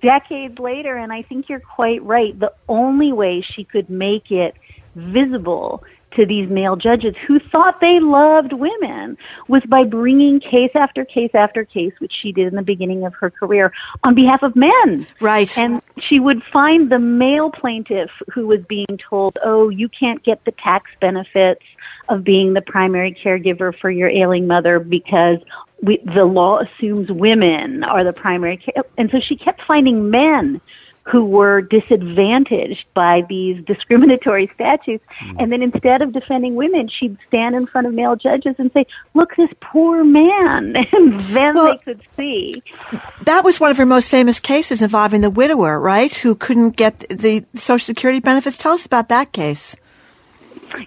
decades 0.03 0.59
later, 0.59 0.97
and 0.97 1.11
I 1.11 1.23
think 1.23 1.49
you're 1.49 1.59
quite 1.59 2.03
right. 2.03 2.39
The 2.39 2.53
only 2.67 3.11
way 3.13 3.41
she 3.41 3.63
could 3.63 3.89
make 3.89 4.29
it 4.29 4.53
visible 4.95 5.83
to 6.15 6.25
these 6.25 6.49
male 6.49 6.75
judges 6.75 7.15
who 7.27 7.39
thought 7.39 7.79
they 7.81 7.99
loved 7.99 8.53
women 8.53 9.17
was 9.47 9.63
by 9.67 9.83
bringing 9.83 10.39
case 10.39 10.71
after 10.75 11.05
case 11.05 11.31
after 11.33 11.65
case, 11.65 11.93
which 11.99 12.13
she 12.13 12.31
did 12.31 12.47
in 12.47 12.55
the 12.55 12.61
beginning 12.61 13.05
of 13.05 13.13
her 13.15 13.29
career, 13.29 13.71
on 14.03 14.15
behalf 14.15 14.43
of 14.43 14.55
men. 14.55 15.05
Right. 15.19 15.55
And 15.57 15.81
she 15.99 16.19
would 16.19 16.43
find 16.43 16.91
the 16.91 16.99
male 16.99 17.51
plaintiff 17.51 18.11
who 18.33 18.47
was 18.47 18.61
being 18.67 18.97
told, 18.97 19.37
oh, 19.43 19.69
you 19.69 19.89
can't 19.89 20.23
get 20.23 20.43
the 20.45 20.51
tax 20.51 20.91
benefits 20.99 21.63
of 22.09 22.23
being 22.23 22.53
the 22.53 22.61
primary 22.61 23.13
caregiver 23.13 23.77
for 23.77 23.89
your 23.89 24.09
ailing 24.09 24.47
mother 24.47 24.79
because 24.79 25.39
we, 25.81 25.97
the 26.13 26.23
law 26.23 26.59
assumes 26.59 27.11
women 27.11 27.83
are 27.83 28.03
the 28.03 28.13
primary 28.13 28.57
care, 28.57 28.83
and 28.97 29.11
so 29.11 29.19
she 29.19 29.35
kept 29.35 29.61
finding 29.63 30.09
men 30.09 30.61
who 31.03 31.25
were 31.25 31.61
disadvantaged 31.61 32.85
by 32.93 33.23
these 33.27 33.63
discriminatory 33.65 34.47
statutes. 34.47 35.03
Mm. 35.19 35.35
And 35.39 35.51
then 35.51 35.61
instead 35.61 36.01
of 36.01 36.13
defending 36.13 36.55
women, 36.55 36.87
she'd 36.87 37.17
stand 37.27 37.55
in 37.55 37.67
front 37.67 37.87
of 37.87 37.93
male 37.93 38.15
judges 38.15 38.55
and 38.57 38.71
say, 38.73 38.85
look, 39.13 39.35
this 39.35 39.49
poor 39.59 40.03
man. 40.03 40.75
And 40.93 41.19
then 41.35 41.55
well, 41.55 41.73
they 41.73 41.77
could 41.79 42.01
see. 42.15 42.61
That 43.25 43.43
was 43.43 43.59
one 43.59 43.71
of 43.71 43.77
her 43.77 43.85
most 43.85 44.09
famous 44.09 44.39
cases 44.39 44.81
involving 44.81 45.21
the 45.21 45.29
widower, 45.29 45.79
right? 45.79 46.13
Who 46.13 46.35
couldn't 46.35 46.71
get 46.71 46.99
the 47.09 47.43
Social 47.55 47.83
Security 47.83 48.19
benefits. 48.19 48.57
Tell 48.57 48.73
us 48.73 48.85
about 48.85 49.09
that 49.09 49.31
case. 49.31 49.75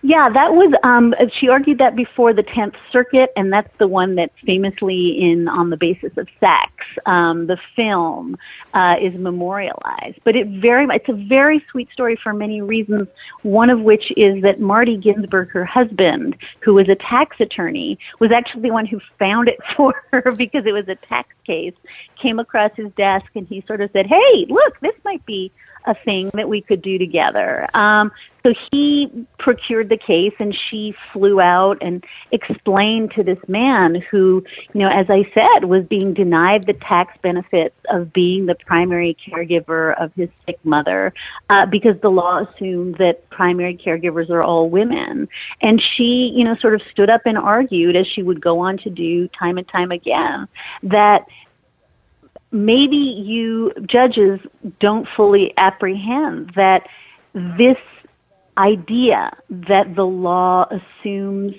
Yeah, 0.02 0.28
that 0.31 0.55
was. 0.55 0.75
Um, 0.83 1.14
she 1.33 1.49
argued 1.49 1.78
that 1.78 1.97
before 1.97 2.33
the 2.33 2.43
Tenth 2.43 2.75
Circuit, 2.90 3.33
and 3.37 3.52
that's 3.52 3.71
the 3.78 3.87
one 3.87 4.14
that's 4.14 4.35
famously 4.45 5.11
in 5.21 5.49
on 5.49 5.71
the 5.71 5.76
basis 5.76 6.16
of 6.16 6.28
sex. 6.40 6.73
Um, 7.07 7.47
the 7.47 7.59
film 7.75 8.37
uh, 8.75 8.97
is 9.00 9.14
memorialized, 9.14 10.19
but 10.25 10.37
it 10.37 10.49
very 10.49 10.87
it's 10.87 11.09
a 11.09 11.12
very 11.12 11.64
sweet 11.71 11.90
story 11.93 12.16
for 12.16 12.33
many 12.33 12.61
reasons. 12.62 13.09
One 13.43 13.71
of 13.71 13.81
which 13.81 14.12
is 14.16 14.43
that 14.43 14.61
Marty 14.61 14.97
Ginsburg, 14.97 15.50
her 15.50 15.64
husband, 15.64 16.37
who 16.61 16.75
was 16.75 16.88
a 16.88 16.97
tax 16.97 17.37
attorney, 17.40 17.99
was 18.19 18.31
actually 18.31 18.62
the 18.62 18.71
one 18.71 18.87
who 18.87 19.00
found 19.19 19.49
it 19.49 19.59
for 19.76 19.95
her 20.12 20.33
because 20.33 20.66
it 20.66 20.73
was 20.73 20.88
a 20.88 20.97
tax 20.97 21.28
case. 21.45 21.75
Came 22.16 22.38
across 22.38 22.73
his 22.76 22.90
desk, 22.93 23.26
and 23.35 23.47
he 23.47 23.62
sort 23.66 23.81
of 23.81 23.90
said, 23.93 24.07
"Hey, 24.07 24.47
look, 24.49 24.81
this 24.81 24.95
might 25.05 25.25
be." 25.26 25.52
A 25.87 25.95
thing 26.05 26.31
that 26.35 26.49
we 26.49 26.61
could 26.61 26.83
do 26.83 26.99
together. 26.99 27.69
Um, 27.75 28.12
so 28.47 28.55
he 28.71 29.26
procured 29.41 29.89
the 29.89 29.97
case 29.97 30.32
and 30.39 30.56
she 30.69 30.95
flew 31.13 31.41
out 31.41 31.78
and 31.80 32.04
explained 32.30 33.10
to 33.17 33.25
this 33.25 33.39
man 33.49 33.97
who, 34.08 34.45
you 34.73 34.80
know, 34.80 34.89
as 34.89 35.06
I 35.08 35.28
said, 35.34 35.65
was 35.65 35.84
being 35.84 36.15
denied 36.15 36.67
the 36.67 36.75
tax 36.75 37.19
benefits 37.23 37.75
of 37.89 38.13
being 38.13 38.47
the 38.47 38.54
primary 38.54 39.17
caregiver 39.26 40.00
of 40.00 40.13
his 40.15 40.28
sick 40.47 40.60
mother 40.65 41.13
uh, 41.50 41.67
because 41.67 42.00
the 42.02 42.08
law 42.08 42.39
assumed 42.39 42.99
that 42.99 43.28
primary 43.30 43.76
caregivers 43.76 44.30
are 44.30 44.43
all 44.43 44.71
women. 44.71 45.28
And 45.60 45.82
she, 45.97 46.32
you 46.32 46.45
know, 46.45 46.56
sort 46.60 46.75
of 46.75 46.82
stood 46.93 47.10
up 47.10 47.23
and 47.26 47.37
argued, 47.37 47.97
as 47.97 48.06
she 48.06 48.23
would 48.23 48.41
go 48.41 48.60
on 48.60 48.78
to 48.78 48.91
do 48.91 49.26
time 49.28 49.58
and 49.58 49.67
time 49.67 49.91
again, 49.91 50.47
that 50.84 51.26
maybe 52.50 52.97
you 52.97 53.73
judges 53.87 54.41
don't 54.80 55.09
fully 55.09 55.52
apprehend 55.56 56.52
that 56.54 56.89
this 57.35 57.78
idea 58.59 59.37
that 59.50 59.95
the 59.95 60.06
law 60.06 60.67
assumes 60.71 61.54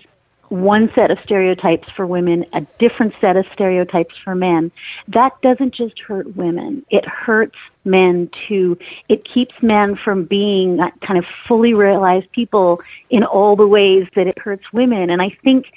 one 0.50 0.90
set 0.96 1.12
of 1.12 1.20
stereotypes 1.24 1.90
for 1.92 2.06
women, 2.06 2.46
a 2.54 2.62
different 2.80 3.14
set 3.20 3.36
of 3.36 3.46
stereotypes 3.52 4.16
for 4.24 4.34
men, 4.34 4.72
that 5.08 5.40
doesn't 5.42 5.74
just 5.74 6.00
hurt 6.00 6.36
women. 6.38 6.86
It 6.90 7.06
hurts 7.06 7.58
men 7.84 8.30
too. 8.48 8.78
It 9.10 9.26
keeps 9.26 9.62
men 9.62 9.96
from 9.96 10.24
being 10.24 10.78
kind 11.02 11.18
of 11.18 11.26
fully 11.48 11.74
realized 11.74 12.32
people 12.32 12.82
in 13.10 13.24
all 13.24 13.56
the 13.56 13.68
ways 13.68 14.08
that 14.16 14.28
it 14.28 14.40
hurts 14.40 14.72
women. 14.72 15.10
And 15.10 15.22
I 15.22 15.38
think 15.44 15.72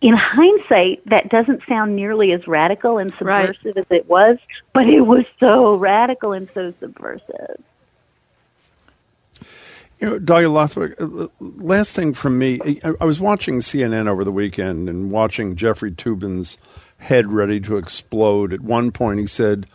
in 0.00 0.14
hindsight, 0.14 1.02
that 1.06 1.28
doesn't 1.28 1.62
sound 1.68 1.96
nearly 1.96 2.32
as 2.32 2.46
radical 2.46 2.98
and 2.98 3.10
subversive 3.14 3.56
right. 3.64 3.76
as 3.76 3.86
it 3.90 4.08
was, 4.08 4.38
but 4.72 4.88
it 4.88 5.00
was 5.00 5.24
so 5.40 5.74
radical 5.74 6.32
and 6.32 6.48
so 6.48 6.70
subversive. 6.70 7.62
You 10.00 10.10
know, 10.10 10.18
Dahlia 10.20 10.48
Lithwick, 10.48 10.94
uh, 11.00 11.26
last 11.40 11.96
thing 11.96 12.14
from 12.14 12.38
me, 12.38 12.80
I 13.00 13.04
was 13.04 13.18
watching 13.18 13.58
CNN 13.58 14.06
over 14.06 14.22
the 14.22 14.30
weekend 14.30 14.88
and 14.88 15.10
watching 15.10 15.56
Jeffrey 15.56 15.90
Toobin's 15.90 16.56
head 16.98 17.32
ready 17.32 17.58
to 17.60 17.76
explode. 17.76 18.52
At 18.52 18.60
one 18.60 18.92
point, 18.92 19.18
he 19.18 19.26
said, 19.26 19.66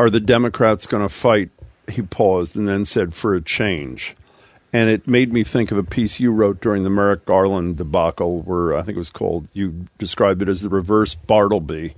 Are 0.00 0.10
the 0.10 0.18
Democrats 0.18 0.88
going 0.88 1.04
to 1.04 1.08
fight? 1.08 1.50
He 1.88 2.02
paused 2.02 2.56
and 2.56 2.66
then 2.66 2.84
said, 2.84 3.14
For 3.14 3.34
a 3.34 3.40
change 3.40 4.16
and 4.72 4.88
it 4.88 5.06
made 5.06 5.32
me 5.32 5.44
think 5.44 5.70
of 5.70 5.78
a 5.78 5.82
piece 5.82 6.18
you 6.18 6.32
wrote 6.32 6.60
during 6.60 6.82
the 6.82 6.90
Merrick 6.90 7.26
Garland 7.26 7.76
debacle, 7.76 8.40
where 8.40 8.74
I 8.74 8.82
think 8.82 8.96
it 8.96 8.98
was 8.98 9.10
called. 9.10 9.48
You 9.52 9.86
described 9.98 10.40
it 10.42 10.48
as 10.48 10.62
the 10.62 10.68
reverse 10.68 11.14
Bartleby, 11.14 11.94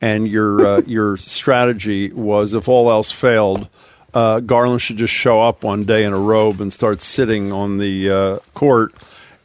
and 0.00 0.26
your 0.26 0.66
uh, 0.66 0.80
your 0.86 1.16
strategy 1.16 2.12
was 2.12 2.54
if 2.54 2.68
all 2.68 2.90
else 2.90 3.10
failed, 3.10 3.68
uh, 4.14 4.40
Garland 4.40 4.82
should 4.82 4.96
just 4.96 5.14
show 5.14 5.42
up 5.42 5.62
one 5.62 5.84
day 5.84 6.04
in 6.04 6.12
a 6.12 6.18
robe 6.18 6.60
and 6.60 6.72
start 6.72 7.02
sitting 7.02 7.52
on 7.52 7.78
the 7.78 8.10
uh, 8.10 8.38
court 8.54 8.92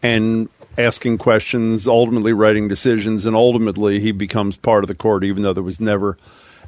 and 0.01 0.49
asking 0.77 1.19
questions, 1.19 1.87
ultimately 1.87 2.33
writing 2.33 2.67
decisions, 2.67 3.25
and 3.25 3.35
ultimately 3.35 3.99
he 3.99 4.11
becomes 4.11 4.57
part 4.57 4.83
of 4.83 4.87
the 4.87 4.95
court, 4.95 5.23
even 5.23 5.43
though 5.43 5.53
there 5.53 5.61
was 5.61 5.79
never 5.79 6.17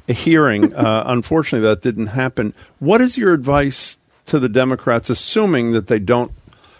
a 0.08 0.12
hearing. 0.12 0.72
Uh, 0.86 1.04
unfortunately, 1.06 1.66
that 1.66 1.80
didn't 1.80 2.08
happen. 2.08 2.52
What 2.78 3.00
is 3.00 3.16
your 3.16 3.32
advice 3.32 3.96
to 4.26 4.38
the 4.38 4.48
Democrats, 4.48 5.10
assuming 5.10 5.72
that 5.72 5.86
they 5.86 5.98
don't 5.98 6.32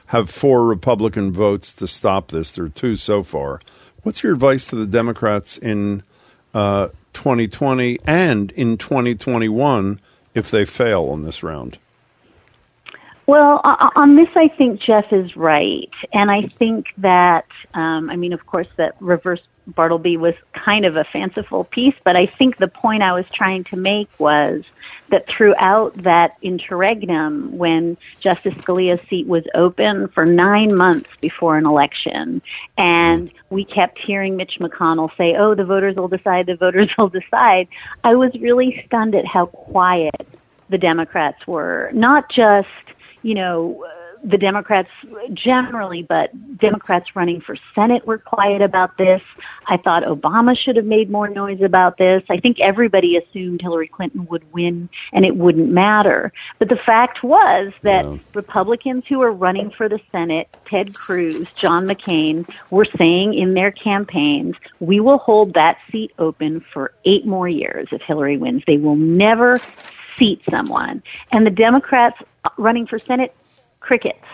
have 0.07 0.31
four 0.31 0.67
Republican 0.67 1.33
votes 1.33 1.73
to 1.75 1.87
stop 1.87 2.29
this. 2.29 2.53
There 2.53 2.65
are 2.65 2.69
two 2.69 2.97
so 2.97 3.23
far. 3.23 3.61
What's 4.03 4.23
your 4.23 4.35
advice 4.35 4.67
to 4.69 4.77
the 4.77 4.87
Democrats 4.87 5.59
in 5.59 6.03
uh, 6.55 6.89
2020 7.15 7.99
and 8.07 8.51
in 8.53 8.79
2021 8.79 10.01
if 10.35 10.51
they 10.51 10.65
fail 10.65 11.07
on 11.07 11.23
this 11.23 11.43
round? 11.43 11.79
Well, 13.27 13.61
on 13.97 14.15
this, 14.15 14.29
I 14.37 14.47
think 14.47 14.81
Jeff 14.81 15.13
is 15.13 15.37
right, 15.37 15.91
and 16.13 16.31
I 16.31 16.43
think 16.43 16.87
that, 16.99 17.47
um, 17.75 18.09
I 18.09 18.15
mean, 18.15 18.33
of 18.33 18.47
course, 18.47 18.69
that 18.77 18.95
reverse 19.01 19.43
Bartleby 19.67 20.17
was 20.17 20.35
kind 20.53 20.85
of 20.85 20.97
a 20.97 21.05
fanciful 21.05 21.65
piece, 21.65 21.95
but 22.05 22.17
I 22.17 22.27
think 22.27 22.59
the 22.59 22.69
point 22.69 23.03
I 23.03 23.13
was 23.13 23.29
trying 23.31 23.65
to 23.65 23.77
make 23.77 24.09
was 24.19 24.65
that 25.09 25.27
throughout 25.27 25.95
that 25.95 26.37
interregnum, 26.41 27.57
when 27.57 27.97
Justice 28.21 28.55
Scalia's 28.55 29.01
seat 29.09 29.27
was 29.27 29.45
open 29.55 30.09
for 30.09 30.25
nine 30.25 30.75
months 30.77 31.11
before 31.21 31.59
an 31.59 31.67
election, 31.67 32.43
and 32.79 33.31
we 33.51 33.65
kept 33.65 33.99
hearing 33.99 34.37
Mitch 34.37 34.59
McConnell 34.61 35.15
say, 35.17 35.35
oh, 35.37 35.55
the 35.55 35.65
voters 35.65 35.97
will 35.97 36.09
decide, 36.09 36.47
the 36.47 36.57
voters 36.57 36.91
will 36.99 37.09
decide, 37.09 37.67
I 38.05 38.15
was 38.15 38.33
really 38.41 38.85
stunned 38.87 39.15
at 39.15 39.27
how 39.27 39.47
quiet 39.47 40.29
the 40.69 40.79
Democrats 40.79 41.47
were. 41.47 41.91
Not 41.93 42.29
just, 42.29 42.69
you 43.23 43.35
know, 43.35 43.85
the 44.25 44.39
Democrats 44.39 44.91
generally, 45.33 46.03
but 46.03 46.31
Democrats 46.59 47.15
running 47.15 47.41
for 47.41 47.57
Senate 47.75 48.07
were 48.07 48.19
quiet 48.19 48.63
about 48.63 48.97
this. 48.99 49.23
I 49.67 49.77
thought 49.77 50.03
Obama 50.05 50.57
should 50.57 50.77
have 50.77 50.85
made 50.87 51.11
more 51.11 51.29
noise 51.29 51.61
about 51.63 51.99
this. 51.99 52.23
I 52.29 52.39
think 52.39 52.61
everybody 52.61 53.17
assumed 53.17 53.63
Hillary 53.63 53.89
Clinton 53.89 54.27
would 54.27 54.51
win 54.53 54.89
and 55.13 55.25
it 55.25 55.37
wouldn't 55.37 55.71
matter. 55.71 56.33
But 56.59 56.69
the 56.69 56.77
fact 56.77 57.23
was 57.23 57.73
that 57.83 58.05
yeah. 58.05 58.19
Republicans 58.35 59.05
who 59.09 59.19
were 59.19 59.33
running 59.33 59.71
for 59.71 59.89
the 59.89 60.01
Senate, 60.13 60.49
Ted 60.67 60.95
Cruz, 60.95 61.49
John 61.55 61.87
McCain, 61.87 62.49
were 62.71 62.87
saying 62.99 63.35
in 63.35 63.55
their 63.55 63.71
campaigns, 63.71 64.57
we 64.81 65.01
will 65.01 65.19
hold 65.19 65.55
that 65.55 65.79
seat 65.91 66.13
open 66.19 66.65
for 66.73 66.93
eight 67.05 67.27
more 67.27 67.49
years 67.49 67.89
if 67.93 68.03
Hillary 68.03 68.37
wins. 68.37 68.63
They 68.67 68.79
will 68.79 68.97
never 68.97 69.61
seat 70.17 70.43
someone. 70.51 71.03
And 71.33 71.47
the 71.47 71.51
Democrats 71.51 72.23
running 72.57 72.87
for 72.87 72.99
Senate, 72.99 73.35
crickets. 73.87 74.27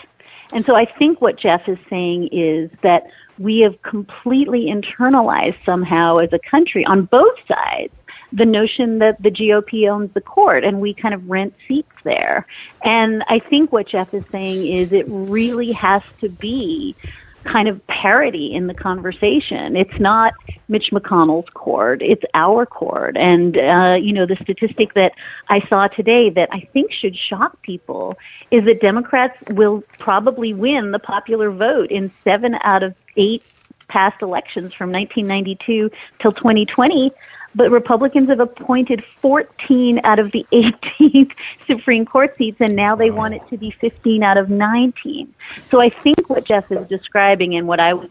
And 0.53 0.65
so 0.65 0.75
I 0.75 0.85
think 0.85 1.21
what 1.21 1.37
Jeff 1.37 1.69
is 1.69 1.79
saying 1.89 2.29
is 2.33 2.71
that 2.83 3.07
we 3.39 3.61
have 3.61 3.81
completely 3.83 4.67
internalized 4.67 5.63
somehow 5.65 6.17
as 6.17 6.33
a 6.33 6.39
country 6.39 6.85
on 6.85 7.05
both 7.05 7.37
sides 7.47 7.93
the 8.33 8.47
notion 8.47 8.99
that 8.99 9.23
the 9.23 9.31
GOP 9.31 9.91
owns 9.91 10.13
the 10.15 10.21
court 10.21 10.65
and 10.65 10.81
we 10.81 10.95
kind 10.95 11.15
of 11.15 11.29
rent 11.29 11.55
seats 11.69 11.93
there. 12.03 12.47
And 12.83 13.23
I 13.29 13.39
think 13.39 13.73
what 13.73 13.87
Jeff 13.87 14.15
is 14.15 14.25
saying 14.33 14.67
is 14.67 14.93
it 14.93 15.05
really 15.09 15.73
has 15.73 16.03
to 16.21 16.29
be 16.29 16.97
kind 17.45 17.69
of 17.69 17.85
parity 17.87 18.55
in 18.55 18.67
the 18.67 18.75
conversation. 18.75 19.77
It's 19.77 19.99
not 19.99 20.35
Mitch 20.69 20.91
McConnell's 20.93 21.49
court; 21.55 22.03
it's 22.03 22.25
our 22.35 22.67
court. 22.67 23.17
And 23.17 23.57
uh, 23.57 23.99
you 24.01 24.13
know, 24.13 24.27
the 24.27 24.37
statistic 24.37 24.95
that 24.95 25.13
I 25.49 25.61
saw 25.69 25.89
today 25.89 26.31
that 26.31 26.49
I 26.53 26.69
think 26.73 26.93
should 26.93 27.17
shock 27.17 27.61
people 27.63 28.19
is 28.51 28.65
that 28.65 28.81
Democrats 28.81 29.37
will 29.49 29.83
probably 29.99 30.55
win 30.55 30.93
the 30.93 30.99
popular 30.99 31.51
vote 31.51 31.91
in 31.91 32.11
seven 32.25 32.57
out 32.63 32.83
of 32.83 32.95
eight 33.17 33.43
past 33.89 34.23
elections 34.23 34.73
from 34.73 34.91
1992 34.91 35.91
till 36.19 36.33
2020 36.33 37.13
but 37.55 37.71
Republicans 37.71 38.29
have 38.29 38.41
appointed 38.41 39.05
14 39.05 40.01
out 40.05 40.19
of 40.19 40.33
the 40.33 40.47
18 40.53 41.33
Supreme 41.67 42.05
Court 42.05 42.37
seats, 42.37 42.61
and 42.61 42.75
now 42.75 42.97
they 42.97 43.11
want 43.11 43.35
it 43.35 43.47
to 43.49 43.57
be 43.57 43.71
15 43.71 44.23
out 44.23 44.37
of 44.37 44.51
19. 44.51 45.33
So 45.69 45.81
I 45.81 45.91
think 45.91 46.29
what 46.29 46.45
Jeff 46.45 46.71
is 46.71 46.87
describing 46.89 47.55
and 47.55 47.67
what 47.67 47.81
I 47.81 47.95
was 47.95 48.11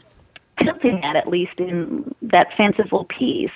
tilting 0.58 1.04
at, 1.04 1.16
at 1.16 1.28
least 1.28 1.60
in 1.60 2.14
that 2.22 2.56
fanciful 2.56 3.06
piece, 3.06 3.52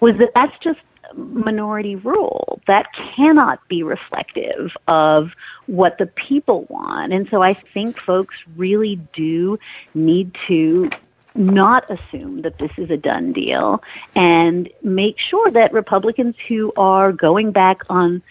was 0.00 0.16
that 0.18 0.32
that's 0.34 0.56
just 0.58 0.80
minority 1.14 1.96
rule. 1.96 2.60
That 2.66 2.92
cannot 2.92 3.66
be 3.68 3.82
reflective 3.82 4.76
of 4.86 5.34
what 5.66 5.98
the 5.98 6.06
people 6.06 6.66
want. 6.68 7.12
And 7.12 7.28
so 7.28 7.42
I 7.42 7.54
think 7.54 7.98
folks 7.98 8.36
really 8.56 8.96
do 9.12 9.58
need 9.94 10.36
to 10.48 10.90
not 11.34 11.88
assume 11.90 12.42
that 12.42 12.58
this 12.58 12.70
is 12.76 12.90
a 12.90 12.96
done 12.96 13.32
deal 13.32 13.82
and 14.14 14.68
make 14.82 15.18
sure 15.18 15.50
that 15.50 15.72
Republicans 15.72 16.34
who 16.48 16.72
are 16.76 17.12
going 17.12 17.52
back 17.52 17.82
on 17.88 18.22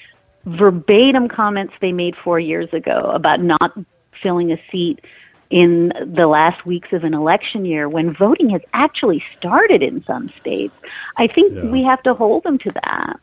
verbatim 0.45 1.27
comments 1.27 1.73
they 1.81 1.91
made 1.91 2.15
four 2.15 2.39
years 2.39 2.71
ago 2.73 3.11
about 3.13 3.41
not 3.41 3.77
filling 4.21 4.51
a 4.51 4.61
seat 4.71 5.03
in 5.49 5.93
the 6.05 6.27
last 6.27 6.65
weeks 6.65 6.91
of 6.91 7.03
an 7.03 7.13
election 7.13 7.65
year 7.65 7.87
when 7.87 8.13
voting 8.13 8.49
has 8.49 8.61
actually 8.73 9.23
started 9.37 9.81
in 9.81 10.03
some 10.03 10.29
states. 10.41 10.73
I 11.15 11.27
think 11.27 11.53
yeah. 11.53 11.65
we 11.65 11.83
have 11.83 12.03
to 12.03 12.13
hold 12.13 12.43
them 12.43 12.57
to 12.59 12.71
that. 12.71 13.19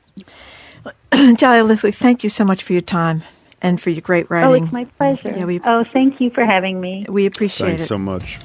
Dahlia 1.39 1.65
Lithwick, 1.65 1.95
thank 1.95 2.25
you 2.25 2.31
so 2.31 2.45
much 2.45 2.63
for 2.63 2.73
your 2.73 2.83
time 2.83 3.23
and 3.61 3.81
for 3.81 3.91
your 3.91 4.01
great 4.01 4.31
writing. 4.31 4.63
Oh, 4.63 4.65
it's 4.65 4.73
my 4.73 4.85
pleasure. 4.85 5.35
Yeah, 5.37 5.45
we, 5.45 5.61
oh, 5.65 5.85
thank 5.93 6.21
you 6.21 6.31
for 6.31 6.45
having 6.45 6.81
me. 6.81 7.07
We 7.09 7.27
appreciate 7.27 7.69
Thanks 7.69 7.83
it. 7.83 7.87
so 7.87 7.99
much. 7.99 8.39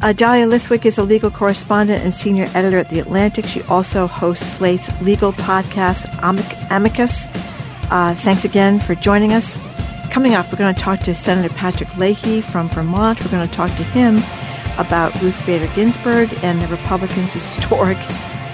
Uh, 0.00 0.12
Dahlia 0.12 0.46
Lithwick 0.46 0.86
is 0.86 0.96
a 0.96 1.02
legal 1.02 1.30
correspondent 1.30 2.04
and 2.04 2.14
senior 2.14 2.46
editor 2.54 2.78
at 2.78 2.88
The 2.88 3.00
Atlantic. 3.00 3.46
She 3.46 3.62
also 3.62 4.06
hosts 4.06 4.46
Slate's 4.46 4.88
legal 5.02 5.32
podcast, 5.32 6.06
Amicus. 6.70 7.26
Uh, 7.90 8.14
thanks 8.14 8.44
again 8.44 8.78
for 8.78 8.94
joining 8.94 9.32
us. 9.32 9.56
Coming 10.10 10.34
up, 10.34 10.50
we're 10.52 10.58
going 10.58 10.74
to 10.74 10.80
talk 10.80 11.00
to 11.00 11.14
Senator 11.14 11.52
Patrick 11.54 11.96
Leahy 11.96 12.40
from 12.40 12.68
Vermont. 12.68 13.22
We're 13.24 13.30
going 13.32 13.48
to 13.48 13.54
talk 13.54 13.74
to 13.76 13.82
him 13.82 14.18
about 14.78 15.20
Ruth 15.20 15.44
Bader 15.44 15.70
Ginsburg 15.74 16.32
and 16.44 16.62
the 16.62 16.68
Republicans' 16.68 17.32
historic 17.56 17.98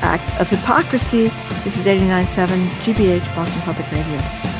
act 0.03 0.41
of 0.41 0.49
hypocrisy. 0.49 1.29
This 1.63 1.77
is 1.77 1.85
89.7 1.85 2.47
GBH 2.81 3.37
Boston 3.37 3.61
Public 3.63 3.91
Radio. 3.93 4.54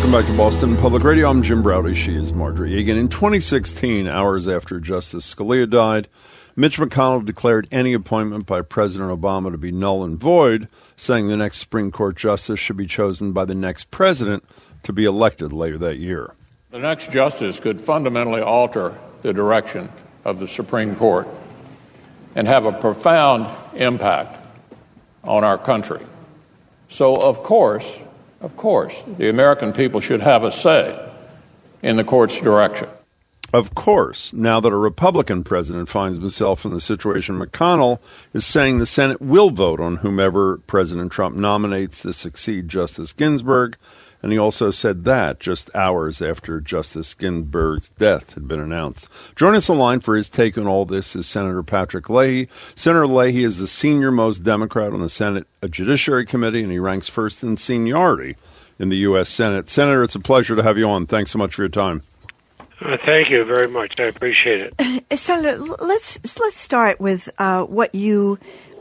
Welcome 0.00 0.18
back 0.18 0.30
to 0.30 0.36
Boston 0.38 0.76
Public 0.78 1.04
Radio. 1.04 1.28
I'm 1.28 1.42
Jim 1.42 1.62
Braude. 1.62 1.94
She 1.94 2.16
is 2.16 2.32
Marjorie 2.32 2.72
Eagan. 2.72 2.96
In 2.96 3.10
2016, 3.10 4.06
hours 4.06 4.48
after 4.48 4.80
Justice 4.80 5.34
Scalia 5.34 5.68
died, 5.68 6.08
Mitch 6.56 6.78
McConnell 6.78 7.22
declared 7.22 7.68
any 7.70 7.92
appointment 7.92 8.46
by 8.46 8.62
President 8.62 9.10
Obama 9.10 9.52
to 9.52 9.58
be 9.58 9.70
null 9.70 10.02
and 10.02 10.18
void, 10.18 10.68
saying 10.96 11.28
the 11.28 11.36
next 11.36 11.58
Supreme 11.58 11.92
Court 11.92 12.16
justice 12.16 12.58
should 12.58 12.78
be 12.78 12.86
chosen 12.86 13.32
by 13.32 13.44
the 13.44 13.54
next 13.54 13.90
president 13.90 14.42
to 14.84 14.92
be 14.94 15.04
elected 15.04 15.52
later 15.52 15.76
that 15.76 15.98
year. 15.98 16.32
The 16.70 16.78
next 16.78 17.12
justice 17.12 17.60
could 17.60 17.82
fundamentally 17.82 18.40
alter 18.40 18.98
the 19.20 19.34
direction 19.34 19.90
of 20.24 20.40
the 20.40 20.48
Supreme 20.48 20.96
Court 20.96 21.28
and 22.34 22.48
have 22.48 22.64
a 22.64 22.72
profound 22.72 23.54
impact 23.74 24.42
on 25.22 25.44
our 25.44 25.58
country. 25.58 26.00
So, 26.88 27.16
of 27.16 27.42
course, 27.42 27.98
of 28.40 28.56
course, 28.56 29.02
the 29.18 29.28
American 29.28 29.72
people 29.72 30.00
should 30.00 30.20
have 30.20 30.44
a 30.44 30.50
say 30.52 31.10
in 31.82 31.96
the 31.96 32.04
court's 32.04 32.40
direction. 32.40 32.88
Of 33.52 33.74
course, 33.74 34.32
now 34.32 34.60
that 34.60 34.72
a 34.72 34.76
Republican 34.76 35.42
president 35.42 35.88
finds 35.88 36.18
himself 36.18 36.64
in 36.64 36.70
the 36.70 36.80
situation 36.80 37.40
McConnell 37.40 37.98
is 38.32 38.46
saying 38.46 38.78
the 38.78 38.86
Senate 38.86 39.20
will 39.20 39.50
vote 39.50 39.80
on 39.80 39.96
whomever 39.96 40.58
President 40.68 41.10
Trump 41.10 41.34
nominates 41.34 42.02
to 42.02 42.12
succeed 42.12 42.68
Justice 42.68 43.12
Ginsburg, 43.12 43.76
and 44.22 44.32
he 44.32 44.38
also 44.38 44.70
said 44.70 45.04
that 45.04 45.40
just 45.40 45.74
hours 45.74 46.20
after 46.20 46.60
Justice 46.60 47.14
Ginsburg's 47.14 47.88
death 47.90 48.34
had 48.34 48.46
been 48.46 48.60
announced. 48.60 49.08
Join 49.34 49.54
us 49.54 49.70
online 49.70 50.00
for 50.00 50.16
his 50.16 50.28
take 50.28 50.58
on 50.58 50.66
all 50.66 50.84
this 50.84 51.16
is 51.16 51.26
Senator 51.26 51.62
Patrick 51.62 52.10
Leahy. 52.10 52.48
Senator 52.74 53.06
Leahy 53.06 53.44
is 53.44 53.58
the 53.58 53.66
senior 53.66 54.10
most 54.10 54.42
Democrat 54.42 54.92
on 54.92 55.00
the 55.00 55.08
Senate 55.08 55.46
Judiciary 55.68 56.26
Committee, 56.26 56.62
and 56.62 56.72
he 56.72 56.78
ranks 56.78 57.08
first 57.08 57.42
in 57.42 57.56
seniority 57.56 58.36
in 58.78 58.88
the 58.88 58.96
U.S. 58.98 59.28
Senate. 59.28 59.68
Senator, 59.68 60.02
it's 60.02 60.14
a 60.14 60.20
pleasure 60.20 60.56
to 60.56 60.62
have 60.62 60.78
you 60.78 60.88
on. 60.88 61.06
Thanks 61.06 61.30
so 61.30 61.38
much 61.38 61.54
for 61.54 61.62
your 61.62 61.68
time. 61.68 62.02
Uh, 62.80 62.96
thank 63.04 63.28
you 63.28 63.44
very 63.44 63.68
much. 63.68 64.00
I 64.00 64.04
appreciate 64.04 64.72
it. 64.78 65.18
Senator, 65.18 65.58
let's 65.58 66.18
let's 66.40 66.56
start 66.56 66.98
with 66.98 67.28
uh, 67.38 67.64
what 67.64 67.94
you 67.94 68.38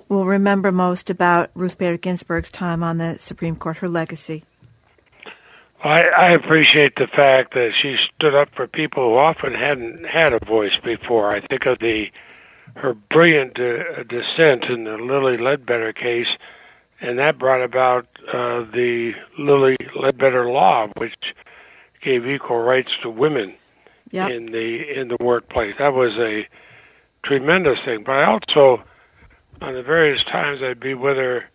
will 0.07 0.25
remember 0.25 0.71
most 0.71 1.09
about 1.09 1.51
Ruth 1.53 1.77
Bader 1.77 1.97
Ginsburg's 1.97 2.49
time 2.49 2.81
on 2.81 2.97
the 2.97 3.17
Supreme 3.19 3.55
Court, 3.55 3.77
her 3.77 3.89
legacy. 3.89 4.43
I, 5.83 6.01
I 6.01 6.31
appreciate 6.31 6.95
the 6.97 7.07
fact 7.07 7.53
that 7.53 7.71
she 7.79 7.97
stood 8.15 8.35
up 8.35 8.49
for 8.53 8.67
people 8.67 9.09
who 9.09 9.17
often 9.17 9.53
hadn't 9.53 10.05
had 10.05 10.33
a 10.33 10.45
voice 10.45 10.77
before. 10.83 11.31
I 11.31 11.39
think 11.39 11.65
of 11.65 11.79
the 11.79 12.11
her 12.75 12.93
brilliant 12.93 13.59
uh, 13.59 14.03
dissent 14.03 14.65
in 14.65 14.83
the 14.83 14.97
Lilly 14.97 15.37
Ledbetter 15.37 15.93
case, 15.93 16.27
and 17.01 17.17
that 17.17 17.39
brought 17.39 17.61
about 17.61 18.07
uh, 18.31 18.65
the 18.73 19.13
Lilly 19.37 19.77
Ledbetter 19.95 20.49
law, 20.49 20.87
which 20.97 21.33
gave 22.01 22.27
equal 22.27 22.59
rights 22.59 22.91
to 23.01 23.09
women 23.09 23.55
yep. 24.11 24.29
in 24.31 24.47
the 24.47 24.99
in 24.99 25.07
the 25.07 25.17
workplace. 25.19 25.75
That 25.79 25.93
was 25.93 26.13
a 26.17 26.47
tremendous 27.23 27.79
thing. 27.85 28.03
But 28.03 28.13
I 28.13 28.25
also, 28.25 28.83
on 29.61 29.73
the 29.73 29.83
various 29.83 30.23
times 30.25 30.61
I'd 30.61 30.79
be 30.79 30.93
with 30.93 31.17
her 31.17 31.45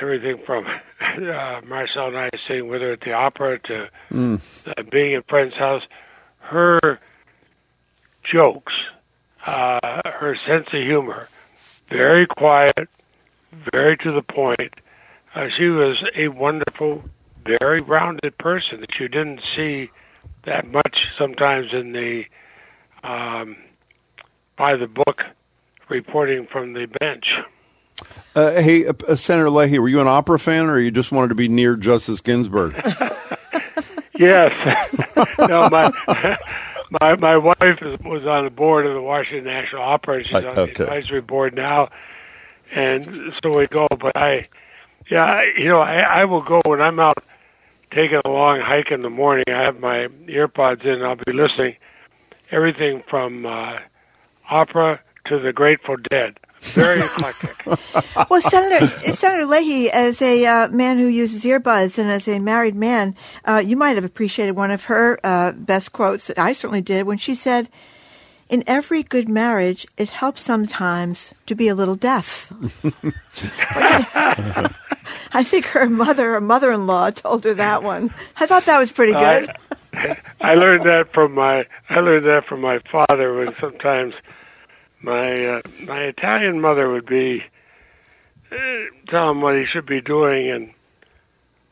everything 0.00 0.38
from 0.44 0.66
uh, 1.00 1.60
Marcelle 1.66 2.08
and 2.08 2.16
I 2.16 2.28
sitting 2.46 2.68
with 2.68 2.82
her 2.82 2.92
at 2.92 3.00
the 3.00 3.12
opera 3.12 3.58
to 3.60 3.90
mm. 4.10 4.40
uh, 4.66 4.82
being 4.90 5.14
at 5.14 5.28
friend's 5.28 5.54
house. 5.54 5.82
Her 6.38 7.00
jokes, 8.22 8.72
uh, 9.46 10.00
her 10.04 10.36
sense 10.46 10.66
of 10.72 10.82
humor, 10.82 11.28
very 11.88 12.26
quiet, 12.26 12.88
very 13.72 13.96
to 13.98 14.12
the 14.12 14.22
point. 14.22 14.74
Uh, 15.34 15.48
she 15.48 15.68
was 15.68 16.04
a 16.14 16.28
wonderful, 16.28 17.02
very 17.44 17.80
rounded 17.80 18.36
person 18.38 18.80
that 18.80 18.98
you 18.98 19.08
didn't 19.08 19.40
see 19.56 19.90
that 20.44 20.66
much 20.70 21.08
sometimes 21.18 21.72
in 21.72 21.92
the 21.92 22.24
um, 23.02 23.56
by 24.56 24.76
the 24.76 24.86
book 24.86 25.24
reporting 25.88 26.46
from 26.46 26.72
the 26.72 26.86
bench. 27.00 27.34
Uh, 28.34 28.60
hey, 28.60 28.86
uh, 28.86 28.92
uh, 29.06 29.16
Senator 29.16 29.50
Leahy, 29.50 29.78
were 29.78 29.88
you 29.88 30.00
an 30.00 30.08
opera 30.08 30.38
fan, 30.38 30.66
or 30.66 30.80
you 30.80 30.90
just 30.90 31.12
wanted 31.12 31.28
to 31.28 31.34
be 31.34 31.48
near 31.48 31.76
Justice 31.76 32.20
Ginsburg? 32.20 32.74
yes. 34.18 34.52
no, 35.38 35.68
my 35.70 35.90
my 37.00 37.16
my 37.16 37.36
wife 37.36 37.82
is, 37.82 37.98
was 38.00 38.26
on 38.26 38.44
the 38.44 38.50
board 38.50 38.86
of 38.86 38.94
the 38.94 39.02
Washington 39.02 39.52
National 39.52 39.82
Opera. 39.82 40.16
And 40.16 40.26
she's 40.26 40.34
on 40.34 40.46
okay. 40.46 40.72
the 40.72 40.82
advisory 40.82 41.20
board 41.20 41.54
now, 41.54 41.90
and 42.74 43.34
so 43.42 43.56
we 43.56 43.66
go. 43.68 43.86
But 43.88 44.16
I, 44.16 44.44
yeah, 45.08 45.42
you 45.56 45.66
know, 45.66 45.80
I, 45.80 46.00
I 46.00 46.24
will 46.24 46.42
go 46.42 46.60
when 46.66 46.80
I'm 46.80 46.98
out 46.98 47.22
taking 47.92 48.20
a 48.24 48.28
long 48.28 48.60
hike 48.60 48.90
in 48.90 49.02
the 49.02 49.10
morning. 49.10 49.44
I 49.48 49.62
have 49.62 49.78
my 49.78 50.08
earpods 50.26 50.82
in. 50.82 50.94
and 50.94 51.04
I'll 51.04 51.16
be 51.16 51.32
listening. 51.32 51.76
Everything 52.50 53.02
from 53.08 53.46
uh, 53.46 53.78
opera 54.50 55.00
to 55.26 55.38
the 55.38 55.52
Grateful 55.52 55.96
Dead. 55.96 56.38
Very 56.72 57.00
eclectic. 57.00 57.66
well, 58.30 58.40
Senator 58.40 59.12
Senator 59.12 59.46
Leahy, 59.46 59.90
as 59.90 60.22
a 60.22 60.46
uh, 60.46 60.68
man 60.68 60.98
who 60.98 61.06
uses 61.06 61.44
earbuds 61.44 61.98
and 61.98 62.10
as 62.10 62.26
a 62.26 62.38
married 62.38 62.74
man, 62.74 63.14
uh, 63.44 63.62
you 63.64 63.76
might 63.76 63.96
have 63.96 64.04
appreciated 64.04 64.52
one 64.52 64.70
of 64.70 64.84
her 64.84 65.20
uh, 65.24 65.52
best 65.52 65.92
quotes. 65.92 66.26
That 66.28 66.38
I 66.38 66.52
certainly 66.52 66.80
did 66.80 67.06
when 67.06 67.18
she 67.18 67.34
said, 67.34 67.68
"In 68.48 68.64
every 68.66 69.02
good 69.02 69.28
marriage, 69.28 69.86
it 69.96 70.08
helps 70.08 70.42
sometimes 70.42 71.34
to 71.46 71.54
be 71.54 71.68
a 71.68 71.74
little 71.74 71.96
deaf." 71.96 72.52
I 75.32 75.42
think 75.42 75.66
her 75.66 75.88
mother 75.88 76.34
or 76.34 76.40
mother-in-law 76.40 77.10
told 77.10 77.44
her 77.44 77.54
that 77.54 77.82
one. 77.82 78.14
I 78.36 78.46
thought 78.46 78.64
that 78.66 78.78
was 78.78 78.90
pretty 78.90 79.12
good. 79.12 79.50
I 80.40 80.54
learned 80.54 80.84
that 80.84 81.12
from 81.12 81.34
my 81.34 81.66
I 81.90 82.00
learned 82.00 82.26
that 82.26 82.46
from 82.46 82.60
my 82.60 82.80
father 82.90 83.34
when 83.34 83.54
sometimes 83.60 84.14
my 85.04 85.46
uh, 85.46 85.62
my 85.82 86.00
Italian 86.00 86.60
mother 86.60 86.90
would 86.90 87.06
be 87.06 87.44
uh, 88.50 88.56
tell 89.08 89.30
him 89.30 89.40
what 89.40 89.56
he 89.56 89.66
should 89.66 89.86
be 89.86 90.00
doing 90.00 90.50
and 90.50 90.72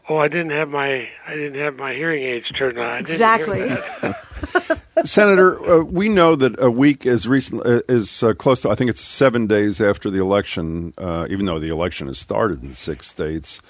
oh 0.08 0.18
I 0.18 0.28
didn't 0.28 0.50
have 0.50 0.68
my 0.68 1.08
I 1.26 1.34
didn't 1.34 1.60
have 1.60 1.76
my 1.76 1.94
hearing 1.94 2.22
aids 2.22 2.50
turned 2.50 2.78
on. 2.78 2.90
I 2.90 2.98
didn't 2.98 3.12
exactly. 3.12 3.70
Senator, 5.04 5.58
uh, 5.68 5.82
we 5.82 6.08
know 6.08 6.36
that 6.36 6.60
a 6.62 6.70
week 6.70 7.06
is 7.06 7.26
recent 7.26 7.64
uh, 7.64 7.82
is 7.88 8.22
uh, 8.22 8.34
close 8.34 8.60
to 8.60 8.70
I 8.70 8.74
think 8.74 8.90
it's 8.90 9.00
seven 9.00 9.46
days 9.46 9.80
after 9.80 10.10
the 10.10 10.20
election. 10.20 10.92
Uh, 10.98 11.26
even 11.30 11.46
though 11.46 11.58
the 11.58 11.70
election 11.70 12.06
has 12.08 12.18
started 12.18 12.62
in 12.62 12.74
six 12.74 13.06
states, 13.06 13.60